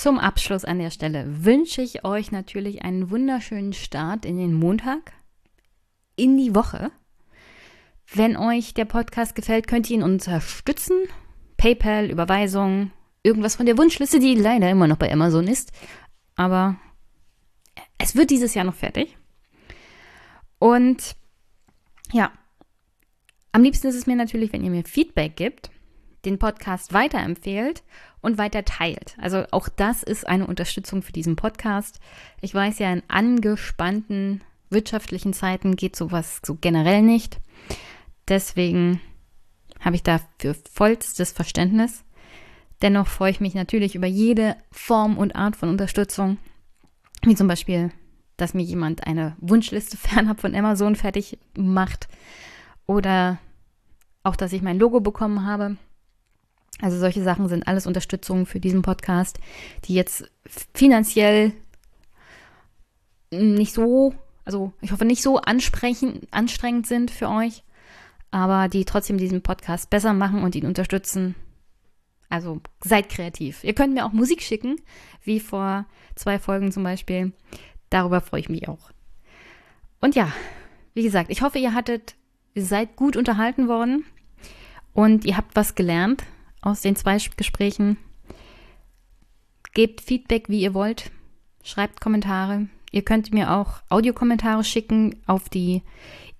Zum 0.00 0.18
Abschluss 0.18 0.64
an 0.64 0.78
der 0.78 0.88
Stelle 0.88 1.44
wünsche 1.44 1.82
ich 1.82 2.06
euch 2.06 2.32
natürlich 2.32 2.80
einen 2.80 3.10
wunderschönen 3.10 3.74
Start 3.74 4.24
in 4.24 4.38
den 4.38 4.54
Montag, 4.54 5.12
in 6.16 6.38
die 6.38 6.54
Woche. 6.54 6.90
Wenn 8.10 8.34
euch 8.34 8.72
der 8.72 8.86
Podcast 8.86 9.34
gefällt, 9.34 9.66
könnt 9.66 9.90
ihr 9.90 9.98
ihn 9.98 10.02
unterstützen. 10.02 10.96
PayPal, 11.58 12.10
Überweisung, 12.10 12.92
irgendwas 13.22 13.56
von 13.56 13.66
der 13.66 13.76
Wunschliste, 13.76 14.20
die 14.20 14.36
leider 14.36 14.70
immer 14.70 14.86
noch 14.86 14.96
bei 14.96 15.12
Amazon 15.12 15.46
ist. 15.46 15.70
Aber 16.34 16.76
es 17.98 18.16
wird 18.16 18.30
dieses 18.30 18.54
Jahr 18.54 18.64
noch 18.64 18.76
fertig. 18.76 19.18
Und 20.58 21.14
ja, 22.10 22.32
am 23.52 23.62
liebsten 23.62 23.88
ist 23.88 23.96
es 23.96 24.06
mir 24.06 24.16
natürlich, 24.16 24.50
wenn 24.54 24.64
ihr 24.64 24.70
mir 24.70 24.84
Feedback 24.84 25.36
gibt, 25.36 25.70
den 26.24 26.38
Podcast 26.38 26.94
weiterempfehlt 26.94 27.82
und 28.22 28.38
weiter 28.38 28.64
teilt. 28.64 29.16
Also 29.18 29.44
auch 29.50 29.68
das 29.68 30.02
ist 30.02 30.26
eine 30.26 30.46
Unterstützung 30.46 31.02
für 31.02 31.12
diesen 31.12 31.36
Podcast. 31.36 32.00
Ich 32.40 32.54
weiß 32.54 32.78
ja, 32.78 32.92
in 32.92 33.02
angespannten 33.08 34.42
wirtschaftlichen 34.68 35.32
Zeiten 35.32 35.76
geht 35.76 35.96
sowas 35.96 36.40
so 36.44 36.56
generell 36.60 37.02
nicht. 37.02 37.40
Deswegen 38.28 39.00
habe 39.80 39.96
ich 39.96 40.02
dafür 40.02 40.54
vollstes 40.72 41.32
Verständnis. 41.32 42.04
Dennoch 42.82 43.06
freue 43.06 43.30
ich 43.30 43.40
mich 43.40 43.54
natürlich 43.54 43.94
über 43.94 44.06
jede 44.06 44.56
Form 44.70 45.18
und 45.18 45.36
Art 45.36 45.56
von 45.56 45.68
Unterstützung. 45.68 46.38
Wie 47.22 47.34
zum 47.34 47.48
Beispiel, 47.48 47.90
dass 48.36 48.54
mir 48.54 48.62
jemand 48.62 49.06
eine 49.06 49.36
Wunschliste 49.38 49.96
fernab 49.96 50.40
von 50.40 50.54
Amazon 50.54 50.96
fertig 50.96 51.38
macht. 51.56 52.08
Oder 52.86 53.38
auch, 54.22 54.36
dass 54.36 54.52
ich 54.52 54.62
mein 54.62 54.78
Logo 54.78 55.00
bekommen 55.00 55.46
habe. 55.46 55.76
Also 56.80 56.98
solche 56.98 57.22
Sachen 57.22 57.48
sind 57.48 57.68
alles 57.68 57.86
Unterstützungen 57.86 58.46
für 58.46 58.60
diesen 58.60 58.82
Podcast, 58.82 59.38
die 59.84 59.94
jetzt 59.94 60.30
finanziell 60.74 61.52
nicht 63.30 63.74
so, 63.74 64.14
also 64.44 64.72
ich 64.80 64.92
hoffe 64.92 65.04
nicht 65.04 65.22
so 65.22 65.38
ansprechend, 65.38 66.26
anstrengend 66.30 66.86
sind 66.86 67.10
für 67.10 67.28
euch, 67.28 67.64
aber 68.30 68.68
die 68.68 68.84
trotzdem 68.84 69.18
diesen 69.18 69.42
Podcast 69.42 69.90
besser 69.90 70.12
machen 70.12 70.42
und 70.42 70.54
ihn 70.54 70.66
unterstützen. 70.66 71.34
Also 72.28 72.60
seid 72.82 73.08
kreativ. 73.08 73.64
Ihr 73.64 73.74
könnt 73.74 73.92
mir 73.92 74.06
auch 74.06 74.12
Musik 74.12 74.40
schicken, 74.40 74.76
wie 75.22 75.40
vor 75.40 75.84
zwei 76.14 76.38
Folgen 76.38 76.70
zum 76.70 76.84
Beispiel. 76.84 77.32
Darüber 77.90 78.20
freue 78.20 78.40
ich 78.40 78.48
mich 78.48 78.68
auch. 78.68 78.90
Und 80.00 80.14
ja, 80.14 80.32
wie 80.94 81.02
gesagt, 81.02 81.30
ich 81.30 81.42
hoffe, 81.42 81.58
ihr 81.58 81.74
hattet, 81.74 82.14
ihr 82.54 82.64
seid 82.64 82.96
gut 82.96 83.16
unterhalten 83.16 83.68
worden 83.68 84.04
und 84.94 85.24
ihr 85.24 85.36
habt 85.36 85.56
was 85.56 85.74
gelernt 85.74 86.24
aus 86.60 86.80
den 86.80 86.96
zwei 86.96 87.18
Gesprächen. 87.36 87.96
Gebt 89.72 90.00
Feedback, 90.00 90.48
wie 90.48 90.62
ihr 90.62 90.74
wollt. 90.74 91.12
Schreibt 91.62 92.00
Kommentare. 92.00 92.66
Ihr 92.90 93.02
könnt 93.02 93.32
mir 93.32 93.52
auch 93.52 93.82
Audiokommentare 93.88 94.64
schicken 94.64 95.14
auf 95.26 95.48
die 95.48 95.82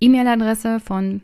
E-Mail-Adresse 0.01 0.81
von 0.81 1.23